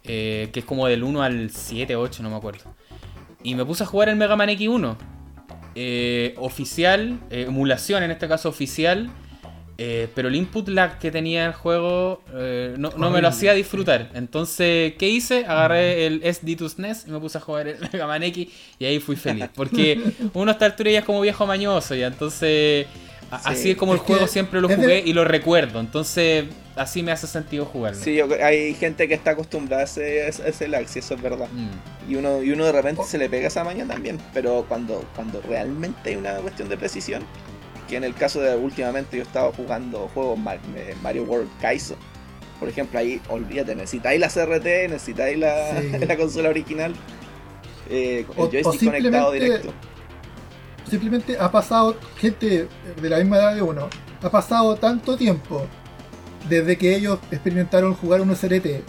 Eh, 0.05 0.49
que 0.53 0.61
es 0.61 0.67
como 0.67 0.87
del 0.87 1.05
1 1.05 1.23
al 1.23 1.51
7, 1.51 1.95
8, 1.97 2.23
no 2.23 2.31
me 2.31 2.37
acuerdo. 2.37 2.75
Y 3.43 3.55
me 3.55 3.65
puse 3.65 3.85
a 3.85 3.87
jugar 3.87 4.09
el 4.09 4.17
Mega 4.17 4.37
Man 4.37 4.49
X1. 4.49 4.97
Eh, 5.75 6.35
oficial, 6.39 7.21
eh, 7.31 7.45
emulación 7.47 8.03
en 8.03 8.11
este 8.11 8.27
caso 8.27 8.49
oficial. 8.49 9.11
Pero 10.15 10.29
el 10.29 10.37
input 10.37 10.69
lag 10.69 10.99
que 10.99 11.11
tenía 11.11 11.47
el 11.47 11.53
juego 11.53 12.23
no, 12.77 13.11
me 13.11 13.23
lo 13.23 13.29
hacía 13.29 13.55
disfrutar. 13.55 14.11
Entonces, 14.15 14.95
¿qué 14.99 15.09
hice? 15.09 15.47
Agarré 15.47 16.07
el 16.07 16.23
SD2 16.23 16.69
SNES 16.71 17.05
y 17.09 17.11
me 17.11 17.19
puse 17.19 17.39
a 17.39 17.41
jugar 17.41 17.69
el 17.69 17.79
Mega 17.93 18.07
Man 18.07 18.23
X 18.23 18.49
y 18.79 18.85
ahí 18.85 19.01
fui 19.01 19.17
feliz. 19.17 19.49
Porque 19.55 20.01
uno 20.35 20.51
a 20.51 20.53
esta 20.53 20.67
altura 20.67 20.91
ya 20.91 20.99
es 21.01 21.05
como 21.05 21.21
viejo 21.21 21.47
mañoso 21.47 21.95
y 21.95 22.03
entonces 22.03 22.87
Así 23.31 23.71
es 23.71 23.77
como 23.77 23.93
el 23.93 24.01
juego 24.01 24.27
siempre 24.27 24.61
lo 24.61 24.69
jugué 24.69 25.03
y 25.05 25.13
lo 25.13 25.25
recuerdo. 25.25 25.81
Entonces, 25.81 26.47
así 26.77 27.03
me 27.03 27.13
hace 27.13 27.27
sentido 27.27 27.65
jugarlo. 27.65 28.01
Sí, 28.01 28.21
hay 28.21 28.75
gente 28.75 29.07
que 29.07 29.15
está 29.15 29.33
acostumbrada 29.33 29.83
a 29.83 29.85
ese, 29.85 30.29
ese 30.29 30.69
lag, 30.69 30.89
si 30.89 30.99
eso 30.99 31.15
es 31.15 31.23
verdad. 31.23 31.49
Mm. 31.53 32.11
Y, 32.11 32.17
uno, 32.17 32.43
y 32.43 32.51
uno 32.51 32.65
de 32.65 32.73
repente 32.73 33.05
se 33.05 33.19
le 33.19 33.29
pega 33.29 33.47
esa 33.47 33.63
mañana 33.63 33.95
también. 33.95 34.19
Pero 34.35 34.65
cuando, 34.69 35.05
cuando 35.15 35.41
realmente 35.43 36.11
hay 36.11 36.17
una 36.17 36.35
cuestión 36.37 36.69
de 36.69 36.77
precisión, 36.77 37.23
que 37.91 37.97
en 37.97 38.05
el 38.05 38.15
caso 38.15 38.41
de 38.41 38.57
últimamente 38.57 39.17
yo 39.17 39.23
estaba 39.23 39.53
jugando 39.53 40.09
juegos 40.15 40.39
Mario 40.39 41.25
World 41.25 41.51
Kaizo. 41.61 41.97
Por 42.59 42.69
ejemplo, 42.69 42.99
ahí, 42.99 43.21
olvídate, 43.29 43.75
necesitáis 43.75 44.21
la 44.21 44.29
CRT, 44.29 44.91
necesitáis 44.91 45.39
la, 45.39 45.83
la 46.07 46.17
consola 46.17 46.51
original. 46.51 46.95
Eh, 47.89 48.25
el 48.37 48.63
joystick 48.63 48.93
conectado 48.93 49.33
directo 49.33 49.73
simplemente 50.91 51.37
ha 51.39 51.51
pasado, 51.51 51.97
gente 52.17 52.69
de 53.01 53.09
la 53.09 53.19
misma 53.19 53.39
edad 53.39 53.55
de 53.55 53.63
uno, 53.63 53.89
ha 54.21 54.31
pasado 54.31 54.77
tanto 54.77 55.17
tiempo 55.17 55.67
desde 56.49 56.77
que 56.77 56.97
ellos 56.97 57.21
experimentaron 57.31 57.95
jugar 57.95 58.21
un 58.21 58.35
CRT 58.35 58.85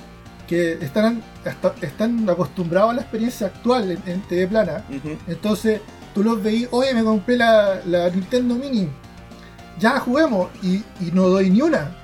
que 0.47 0.73
están, 0.81 1.23
están 1.81 2.29
acostumbrados 2.29 2.91
a 2.91 2.93
la 2.95 3.01
experiencia 3.01 3.47
actual 3.47 3.97
en, 4.05 4.21
TV 4.23 4.47
plana. 4.47 4.83
Entonces 5.27 5.79
tú 6.13 6.23
los 6.23 6.41
veís, 6.41 6.67
oye, 6.71 6.93
me 6.93 7.03
compré 7.03 7.37
la, 7.37 7.81
Nintendo 8.13 8.55
Mini, 8.55 8.89
ya 9.79 9.99
juguemos, 9.99 10.49
y, 10.61 10.83
no 11.13 11.27
doy 11.27 11.49
ni 11.49 11.61
una. 11.61 11.97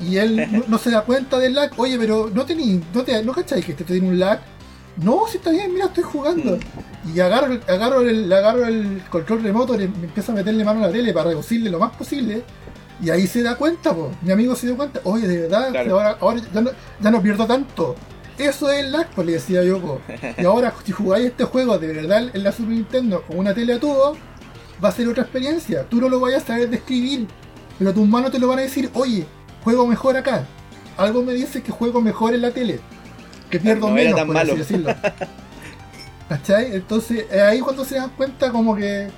Y 0.00 0.16
él 0.16 0.64
no, 0.68 0.78
se 0.78 0.90
da 0.90 1.02
cuenta 1.02 1.38
del 1.38 1.54
lag, 1.54 1.72
oye, 1.76 1.98
pero 1.98 2.30
no 2.32 2.44
tení, 2.44 2.82
no, 2.94 3.02
te, 3.02 3.22
no 3.22 3.32
cacháis 3.32 3.64
que 3.64 3.72
este 3.72 3.84
tiene 3.84 4.08
un 4.08 4.18
lag 4.18 4.40
no, 5.02 5.26
si 5.28 5.36
está 5.36 5.50
bien, 5.50 5.72
mira, 5.72 5.86
estoy 5.86 6.04
jugando. 6.04 6.56
Mm. 6.56 7.16
Y 7.16 7.20
agarro, 7.20 7.58
agarro, 7.68 8.00
el, 8.00 8.32
agarro 8.32 8.66
el 8.66 9.02
control 9.10 9.42
remoto, 9.42 9.74
y 9.74 9.88
me 9.88 10.06
empiezo 10.06 10.32
a 10.32 10.34
meterle 10.34 10.64
mano 10.64 10.80
a 10.82 10.88
la 10.88 10.92
tele 10.92 11.12
para 11.12 11.30
reducirle 11.30 11.70
lo 11.70 11.78
más 11.78 11.96
posible. 11.96 12.42
Y 13.00 13.10
ahí 13.10 13.26
se 13.28 13.42
da 13.42 13.54
cuenta, 13.54 13.94
po. 13.94 14.10
mi 14.22 14.32
amigo 14.32 14.56
se 14.56 14.66
dio 14.66 14.76
cuenta, 14.76 15.00
oye, 15.04 15.28
de 15.28 15.42
verdad, 15.42 16.16
ahora, 16.20 16.40
ya, 17.00 17.10
no, 17.10 17.22
pierdo 17.22 17.46
tanto. 17.46 17.94
Eso 18.38 18.70
es 18.70 18.84
el 18.84 18.92
lag, 18.92 19.08
pues 19.14 19.26
le 19.26 19.32
decía 19.34 19.64
yo, 19.64 19.80
po. 19.80 20.00
Y 20.36 20.44
ahora, 20.44 20.72
si 20.84 20.92
jugáis 20.92 21.26
este 21.26 21.44
juego 21.44 21.78
de 21.78 21.92
verdad 21.92 22.30
en 22.32 22.42
la 22.42 22.52
Super 22.52 22.70
Nintendo 22.70 23.22
con 23.22 23.38
una 23.38 23.52
tele 23.52 23.74
a 23.74 23.80
todo, 23.80 24.16
va 24.82 24.88
a 24.90 24.92
ser 24.92 25.08
otra 25.08 25.24
experiencia. 25.24 25.84
Tú 25.88 26.00
no 26.00 26.08
lo 26.08 26.20
vayas 26.20 26.44
a 26.44 26.46
saber 26.48 26.70
describir, 26.70 27.26
pero 27.78 27.92
tus 27.92 28.06
manos 28.06 28.30
te 28.30 28.38
lo 28.38 28.48
van 28.48 28.60
a 28.60 28.62
decir, 28.62 28.90
oye, 28.94 29.26
juego 29.64 29.86
mejor 29.86 30.16
acá. 30.16 30.46
Algo 30.96 31.22
me 31.22 31.32
dice 31.32 31.62
que 31.62 31.72
juego 31.72 32.00
mejor 32.00 32.34
en 32.34 32.42
la 32.42 32.50
tele 32.50 32.80
que 33.50 33.58
pierdo 33.58 33.88
menos, 33.88 34.20
por 34.24 34.36
así 34.36 34.56
decirlo. 34.56 34.94
¿Cachai? 36.28 36.74
Entonces, 36.74 37.30
ahí 37.32 37.60
cuando 37.60 37.84
se 37.84 37.96
dan 37.96 38.10
cuenta 38.10 38.50
como 38.50 38.76
que... 38.76 39.08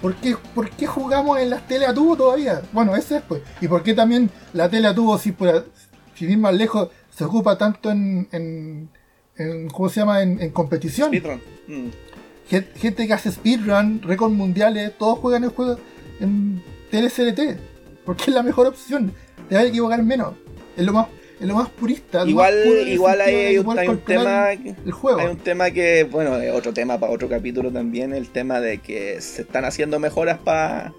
¿Por 0.00 0.14
qué, 0.16 0.36
¿Por 0.54 0.68
qué 0.70 0.86
jugamos 0.86 1.38
en 1.38 1.48
las 1.48 1.66
tele 1.66 1.86
a 1.86 1.94
tubo 1.94 2.14
todavía? 2.14 2.60
Bueno, 2.72 2.94
ese 2.94 3.16
es 3.16 3.22
pues. 3.22 3.40
¿Y 3.62 3.68
por 3.68 3.82
qué 3.82 3.94
también 3.94 4.30
la 4.52 4.68
tele 4.68 4.86
a 4.86 4.94
tubo, 4.94 5.16
si, 5.16 5.32
por, 5.32 5.66
si 6.14 6.26
ir 6.26 6.36
más 6.36 6.52
lejos, 6.52 6.90
se 7.16 7.24
ocupa 7.24 7.56
tanto 7.56 7.90
en, 7.90 8.28
en, 8.32 9.68
¿cómo 9.68 9.88
se 9.88 10.00
llama? 10.00 10.22
En, 10.22 10.50
competición. 10.50 11.08
Speedrun. 11.08 11.40
Mm. 11.66 11.88
Gente 12.76 13.06
que 13.06 13.12
hace 13.12 13.32
speedrun, 13.32 14.02
récords 14.02 14.34
mundiales, 14.34 14.96
todos 14.98 15.18
juegan 15.18 15.44
el 15.44 15.50
juego 15.50 15.78
en 16.20 16.62
tele 16.90 17.08
CRT. 17.08 17.58
Porque 18.04 18.24
es 18.28 18.34
la 18.34 18.42
mejor 18.42 18.66
opción. 18.66 19.12
Te 19.48 19.54
vas 19.54 19.64
a 19.64 19.68
equivocar 19.68 20.02
menos. 20.02 20.34
Es 20.76 20.84
lo 20.84 20.92
más 20.92 21.06
lo 21.40 21.54
más 21.54 21.68
purista. 21.68 22.24
Igual, 22.26 22.54
igual 22.86 23.20
hay, 23.20 23.58
un, 23.58 23.98
tema. 23.98 24.52
El 24.52 24.92
juego. 24.92 25.20
Hay 25.20 25.26
un 25.26 25.36
tema 25.36 25.70
que, 25.70 26.04
bueno, 26.04 26.32
otro 26.54 26.72
tema 26.72 26.98
para 26.98 27.12
otro 27.12 27.28
capítulo 27.28 27.70
también, 27.70 28.14
el 28.14 28.30
tema 28.30 28.60
de 28.60 28.78
que 28.78 29.20
se 29.20 29.42
están 29.42 29.64
haciendo 29.64 29.98
mejoras 29.98 30.38
para 30.38 30.92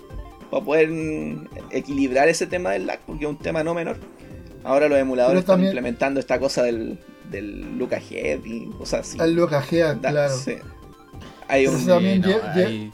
poder 0.49 0.89
equilibrar 1.71 2.29
ese 2.29 2.47
tema 2.47 2.71
del 2.71 2.85
lag, 2.85 2.99
porque 3.05 3.25
es 3.25 3.29
un 3.29 3.37
tema 3.37 3.63
no 3.63 3.73
menor. 3.73 3.97
Ahora 4.65 4.89
los 4.89 4.97
emuladores 4.97 5.41
están 5.41 5.63
implementando 5.63 6.19
esta 6.19 6.39
cosa 6.39 6.63
del, 6.63 6.97
del 7.29 7.77
Lucas 7.77 8.03
Head 8.09 8.43
y 8.43 8.65
cosas 8.71 9.01
así. 9.01 9.17
El 9.21 9.35
Lucas 9.35 9.71
Head, 9.71 9.99
claro. 9.99 10.33
Hay 11.47 11.67
un, 11.67 11.85
también 11.85 12.23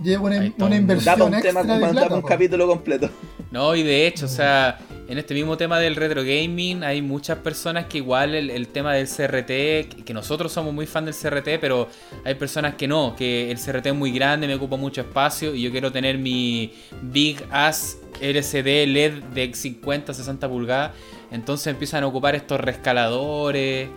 lleva 0.03 0.23
una, 0.23 0.53
una, 0.57 0.75
inversión 0.75 1.21
un 1.21 1.39
tema, 1.39 1.61
extra 1.61 2.13
un 2.13 2.21
capítulo 2.21 2.67
completo. 2.67 3.09
No, 3.49 3.73
y 3.75 3.83
de 3.83 4.07
hecho, 4.07 4.25
o 4.25 4.29
sea, 4.29 4.77
en 5.07 5.17
este 5.17 5.33
mismo 5.33 5.55
tema 5.55 5.79
del 5.79 5.95
retro 5.95 6.21
gaming 6.21 6.83
hay 6.83 7.01
muchas 7.01 7.37
personas 7.37 7.85
que 7.85 7.99
igual 7.99 8.35
el, 8.35 8.67
tema 8.67 8.93
del 8.93 9.07
CRT, 9.07 10.03
que 10.03 10.13
nosotros 10.13 10.51
somos 10.51 10.73
muy 10.73 10.85
fan 10.85 11.05
del 11.05 11.13
CRT, 11.13 11.59
pero 11.61 11.87
hay 12.25 12.35
personas 12.35 12.75
que 12.75 12.87
no, 12.87 13.15
que 13.15 13.51
el 13.51 13.57
CRT 13.57 13.87
es 13.87 13.95
muy 13.95 14.11
grande, 14.11 14.47
me 14.47 14.55
ocupa 14.55 14.75
mucho 14.75 15.01
espacio 15.01 15.55
y 15.55 15.61
yo 15.61 15.71
quiero 15.71 15.91
tener 15.91 16.17
mi 16.17 16.73
Big 17.01 17.41
Ass 17.51 17.97
LCD 18.21 18.87
LED 18.87 19.23
de 19.33 19.53
50, 19.53 20.13
60 20.13 20.47
pulgadas. 20.47 20.91
Entonces 21.31 21.67
empiezan 21.67 22.03
a 22.03 22.07
ocupar 22.07 22.35
estos 22.35 22.59
rescaladores, 22.59 23.89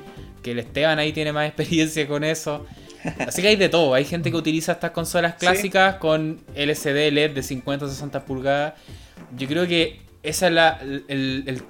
que 0.43 0.53
el 0.53 0.61
Esteban 0.61 0.99
ahí 0.99 1.13
tiene 1.13 1.33
más 1.33 1.47
experiencia 1.49 2.07
con 2.07 2.25
eso. 2.25 2.65
Así 3.19 3.43
que 3.43 3.49
hay 3.49 3.57
de 3.57 3.69
todo. 3.69 3.95
Hay 3.95 4.05
gente 4.05 4.31
que 4.31 4.37
utiliza 4.37 4.73
estas 4.73 4.93
consolas 4.93 5.35
clásicas 5.35 5.97
con 5.97 6.41
LCD 6.55 7.13
LED 7.13 7.33
de 7.33 7.43
50 7.43 7.89
60 7.89 8.25
pulgadas. 8.25 8.75
Yo 9.37 9.47
creo 9.47 9.67
que 9.67 10.01
ese 10.23 10.47
es 10.47 10.53
la, 10.53 10.81
el, 10.81 11.63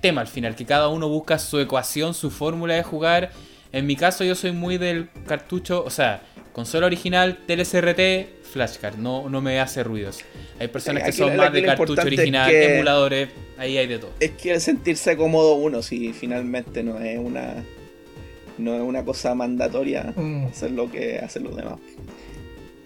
tema 0.00 0.20
al 0.20 0.28
final, 0.28 0.54
que 0.54 0.64
cada 0.64 0.88
uno 0.88 1.08
busca 1.08 1.38
su 1.40 1.58
ecuación, 1.58 2.14
su 2.14 2.30
fórmula 2.30 2.74
de 2.74 2.84
jugar. 2.84 3.30
En 3.72 3.86
mi 3.86 3.96
caso 3.96 4.22
yo 4.22 4.36
soy 4.36 4.52
muy 4.52 4.78
del 4.78 5.08
cartucho, 5.26 5.82
o 5.84 5.90
sea, 5.90 6.22
consola 6.52 6.86
original, 6.86 7.38
TLCRT, 7.46 8.42
flashcard, 8.42 8.96
no, 8.96 9.28
no 9.28 9.40
me 9.40 9.60
hace 9.60 9.84
ruidos. 9.84 10.20
Hay 10.58 10.68
personas 10.68 11.04
que 11.04 11.12
son 11.12 11.36
más 11.36 11.52
de 11.52 11.62
cartucho 11.62 12.02
original, 12.02 12.50
emuladores, 12.50 13.28
ahí 13.56 13.78
hay 13.78 13.86
de 13.86 13.98
todo. 13.98 14.10
Es 14.20 14.32
que 14.32 14.58
sentirse 14.60 15.16
cómodo 15.16 15.54
uno, 15.54 15.82
si 15.82 16.12
finalmente 16.12 16.82
no 16.82 16.98
es 16.98 17.18
una 17.18 17.64
no 18.58 18.74
es 18.74 18.82
una 18.82 19.04
cosa 19.04 19.34
mandatoria 19.34 20.12
mm. 20.14 20.46
hacer 20.46 20.72
lo 20.72 20.90
que 20.90 21.18
hacen 21.18 21.44
los 21.44 21.56
demás. 21.56 21.78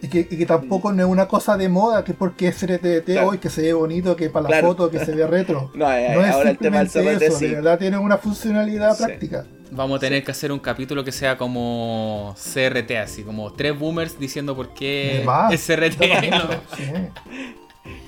Y 0.01 0.07
que, 0.07 0.45
tampoco 0.45 0.91
no 0.93 1.03
es 1.03 1.09
una 1.09 1.27
cosa 1.27 1.57
de 1.57 1.67
moda, 1.67 2.03
que 2.03 2.13
porque 2.13 2.49
es 2.49 2.63
RTT 2.63 3.09
hoy, 3.23 3.39
que 3.39 3.49
se 3.49 3.63
ve 3.63 3.73
bonito, 3.73 4.15
que 4.15 4.29
para 4.29 4.49
la 4.49 4.61
foto, 4.61 4.89
que 4.91 5.03
se 5.03 5.15
ve 5.15 5.25
retro. 5.25 5.71
no, 5.75 5.91
eh, 5.91 6.11
no 6.13 6.23
es 6.23 6.47
simplemente 6.47 6.99
el 6.99 7.21
eso, 7.23 7.39
de 7.39 7.55
verdad 7.55 7.79
tiene 7.79 7.97
una 7.97 8.17
funcionalidad 8.17 8.95
práctica. 8.97 9.47
Vamos 9.71 9.97
a 9.97 9.99
tener 9.99 10.23
que 10.23 10.31
hacer 10.31 10.51
un 10.51 10.59
capítulo 10.59 11.03
que 11.03 11.11
sea 11.11 11.37
como 11.37 12.35
CRT, 12.37 12.91
así 12.91 13.23
como 13.23 13.51
tres 13.53 13.77
boomers 13.77 14.19
diciendo 14.19 14.55
por 14.55 14.73
qué 14.73 15.25
es 15.51 15.65
CRT. 15.65 16.01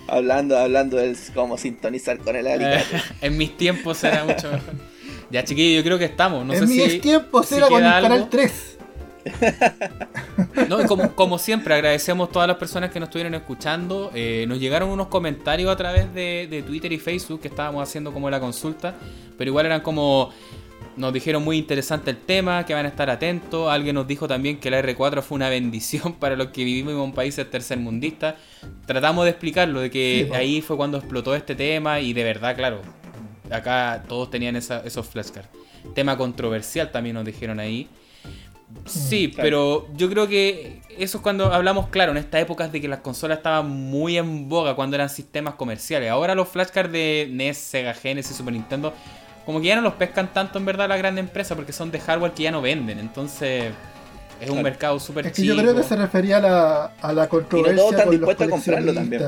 hablando, 0.07 0.57
hablando 0.57 0.97
de 0.97 1.15
cómo 1.33 1.57
sintonizar 1.57 2.17
con 2.19 2.35
el 2.35 2.47
alicate. 2.47 2.85
en 3.21 3.37
mis 3.37 3.57
tiempos 3.57 4.03
era 4.03 4.23
mucho 4.23 4.51
mejor. 4.51 4.73
Ya, 5.29 5.43
chiquillos, 5.43 5.83
yo 5.83 5.85
creo 5.85 5.97
que 5.97 6.05
estamos. 6.05 6.45
No 6.45 6.53
en 6.53 6.67
sé 6.67 6.67
mis 6.67 7.01
tiempos 7.01 7.51
era 7.51 7.67
con 7.67 7.83
el 7.83 8.01
canal 8.01 8.29
3. 8.29 8.77
No, 10.69 10.85
como, 10.85 11.13
como, 11.15 11.37
siempre, 11.37 11.73
agradecemos 11.73 12.29
a 12.29 12.31
todas 12.31 12.47
las 12.47 12.57
personas 12.57 12.91
que 12.91 12.99
nos 12.99 13.07
estuvieron 13.07 13.33
escuchando. 13.35 14.11
Eh, 14.13 14.45
nos 14.47 14.59
llegaron 14.59 14.89
unos 14.89 15.07
comentarios 15.07 15.71
a 15.71 15.75
través 15.75 16.13
de, 16.13 16.63
Twitter 16.65 16.91
y 16.93 16.97
Facebook 16.97 17.41
que 17.41 17.49
estábamos 17.49 17.83
haciendo 17.83 18.13
como 18.13 18.29
la 18.29 18.39
consulta, 18.39 18.95
pero 19.37 19.49
igual 19.49 19.65
eran 19.65 19.81
como 19.81 20.31
nos 20.97 21.13
dijeron 21.13 21.43
muy 21.43 21.57
interesante 21.57 22.11
el 22.11 22.17
tema, 22.17 22.65
que 22.65 22.73
van 22.73 22.85
a 22.85 22.89
estar 22.89 23.09
atentos. 23.09 23.69
Alguien 23.71 23.95
nos 23.95 24.07
dijo 24.07 24.27
también 24.27 24.59
que 24.59 24.69
la 24.71 24.81
R4 24.81 25.21
fue 25.21 25.35
una 25.35 25.49
bendición 25.57 26.13
para 26.13 26.35
los 26.35 26.47
que 26.47 26.63
vivimos 26.63 26.93
en 26.93 27.13
países 27.13 27.49
tercermundistas. 27.49 28.35
Tratamos 28.85 29.25
de 29.25 29.31
explicarlo, 29.31 29.79
de 29.81 29.89
que 29.91 30.27
Sí, 30.29 30.35
ahí 30.35 30.61
fue 30.61 30.75
cuando 30.75 30.97
explotó 30.97 31.35
este 31.35 31.55
tema 31.55 31.99
y 31.99 32.13
de 32.13 32.23
verdad, 32.23 32.55
claro, 32.55 32.81
acá 33.51 34.03
todos 34.07 34.29
tenían 34.29 34.55
esa- 34.55 34.81
esos 34.85 35.07
flashcards. 35.07 35.49
Tema 35.93 36.17
controversial 36.17 36.91
también 36.91 37.13
nos 37.13 37.25
dijeron 37.25 37.59
ahí. 37.59 37.87
Sí, 38.85 39.29
claro. 39.31 39.43
pero 39.43 39.87
yo 39.95 40.09
creo 40.09 40.27
que 40.27 40.81
eso 40.97 41.17
es 41.17 41.23
cuando 41.23 41.53
hablamos, 41.53 41.87
claro, 41.87 42.11
en 42.11 42.17
estas 42.17 42.41
épocas 42.41 42.69
de 42.71 42.81
que 42.81 42.87
las 42.89 42.99
consolas 42.99 43.37
estaban 43.37 43.69
muy 43.69 44.17
en 44.17 44.49
boga 44.49 44.75
cuando 44.75 44.95
eran 44.95 45.09
sistemas 45.09 45.53
comerciales. 45.55 46.09
Ahora 46.09 46.35
los 46.35 46.49
flashcards 46.49 46.91
de 46.91 47.29
NES, 47.31 47.57
Sega 47.57 47.93
Genesis, 47.93 48.35
Super 48.35 48.53
Nintendo, 48.53 48.93
como 49.47 49.61
que 49.61 49.67
ya 49.67 49.77
no 49.77 49.81
los 49.81 49.93
pescan 49.93 50.27
tanto 50.33 50.59
en 50.59 50.65
verdad 50.65 50.89
las 50.89 50.97
grandes 50.97 51.23
empresas 51.23 51.55
porque 51.55 51.71
son 51.71 51.89
de 51.89 52.01
hardware 52.01 52.33
que 52.33 52.43
ya 52.43 52.51
no 52.51 52.61
venden. 52.61 52.99
Entonces 52.99 53.71
es 54.41 54.49
un 54.49 54.61
mercado 54.61 54.99
súper 54.99 55.25
Es 55.27 55.31
que 55.33 55.41
chico. 55.41 55.55
yo 55.55 55.61
creo 55.61 55.73
que 55.73 55.83
se 55.83 55.95
refería 55.95 56.37
a 56.37 56.41
la, 56.41 56.85
a 57.01 57.13
la 57.13 57.29
controversia. 57.29 57.75
todos 57.77 57.91
están 57.93 58.05
con 58.07 58.11
los 58.11 58.19
dispuestos 58.19 58.47
a 58.47 58.49
comprarlo 58.51 58.93
también. 58.93 59.23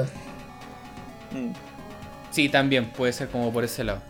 Mm. 1.31 1.51
Sí, 2.31 2.49
también 2.49 2.85
puede 2.91 3.13
ser 3.13 3.29
como 3.29 3.51
por 3.51 3.63
ese 3.63 3.83
lado. 3.83 4.01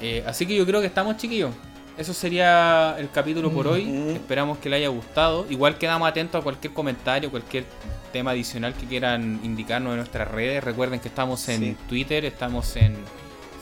Eh, 0.00 0.22
así 0.26 0.46
que 0.46 0.54
yo 0.56 0.64
creo 0.64 0.80
que 0.80 0.86
estamos 0.86 1.16
chiquillos. 1.16 1.50
Eso 1.98 2.12
sería 2.12 2.94
el 2.98 3.10
capítulo 3.10 3.50
por 3.50 3.66
Mm. 3.66 3.70
hoy. 3.70 3.84
Mm. 3.86 4.10
Esperamos 4.10 4.58
que 4.58 4.68
le 4.68 4.76
haya 4.76 4.88
gustado. 4.88 5.46
Igual 5.50 5.76
quedamos 5.78 6.08
atentos 6.08 6.40
a 6.40 6.44
cualquier 6.44 6.72
comentario, 6.72 7.30
cualquier 7.30 7.64
tema 8.12 8.30
adicional 8.30 8.74
que 8.74 8.86
quieran 8.86 9.40
indicarnos 9.42 9.90
en 9.90 9.96
nuestras 9.96 10.28
redes. 10.30 10.62
Recuerden 10.62 11.00
que 11.00 11.08
estamos 11.08 11.48
en 11.48 11.60
Sí. 11.60 11.76
Twitter, 11.88 12.24
estamos 12.24 12.76
en 12.76 12.96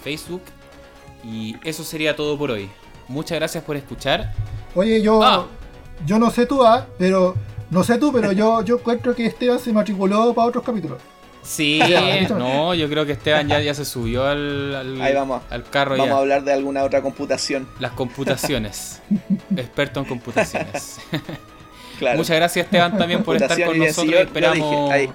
Facebook. 0.03 0.43
Y 1.25 1.57
eso 1.65 1.83
sería 1.85 2.15
todo 2.17 2.37
por 2.39 2.51
hoy. 2.51 2.69
Muchas 3.09 3.39
gracias 3.39 3.65
por 3.65 3.77
escuchar. 3.77 4.33
Oye, 4.75 5.01
yo, 5.03 5.23
Ah. 5.23 5.47
yo 6.07 6.19
no 6.19 6.31
sé 6.31 6.47
tú, 6.47 6.65
ah, 6.65 6.87
pero 6.99 7.35
no 7.71 7.83
sé 7.85 7.99
tú, 7.99 8.13
pero 8.13 8.33
yo, 8.33 8.63
yo 8.63 8.77
encuentro 8.77 9.15
que 9.15 9.27
Esteban 9.27 9.59
se 9.59 9.73
matriculó 9.73 10.33
para 10.35 10.49
otros 10.49 10.65
capítulos. 10.65 10.99
Sí, 11.43 11.79
no, 12.31 12.73
yo 12.75 12.89
creo 12.89 13.05
que 13.05 13.13
Esteban 13.13 13.47
ya, 13.49 13.61
ya 13.61 13.75
se 13.75 13.85
subió 13.85 14.25
al, 14.27 14.75
al, 14.75 15.01
Ahí 15.03 15.13
vamos. 15.15 15.43
al 15.51 15.63
carro 15.65 15.91
Vamos 15.93 16.07
ya. 16.09 16.15
a 16.15 16.19
hablar 16.19 16.43
de 16.45 16.53
alguna 16.55 16.83
otra 16.85 17.03
computación. 17.03 17.69
Las 17.81 17.93
computaciones. 17.93 19.03
Experto 19.57 20.01
en 20.01 20.07
computaciones. 20.07 20.99
Claro. 21.99 22.19
Muchas 22.19 22.35
gracias 22.35 22.65
Esteban 22.67 22.99
también 22.99 23.23
por 23.23 23.37
estar 23.37 23.51
con 23.65 23.79
nosotros. 23.79 24.07
yo- 24.07 24.13
yo 24.15 24.19
Esperamos, 24.19 24.93
dije, 24.95 25.13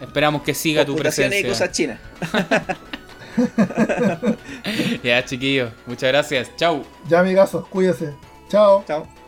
esperamos 0.00 0.40
que 0.42 0.54
siga 0.54 0.82
tu 0.86 0.92
Computación 0.92 1.26
y 1.26 1.42
presencia. 1.42 1.50
cosas 1.50 1.72
chinas. 1.76 1.98
Ya, 5.02 5.24
chiquillos. 5.24 5.72
Muchas 5.86 6.10
gracias. 6.10 6.50
Chau. 6.56 6.84
Ya, 7.08 7.20
amigazos, 7.20 7.66
cuídense. 7.68 8.14
Chao. 8.48 8.84
Chao. 8.86 9.21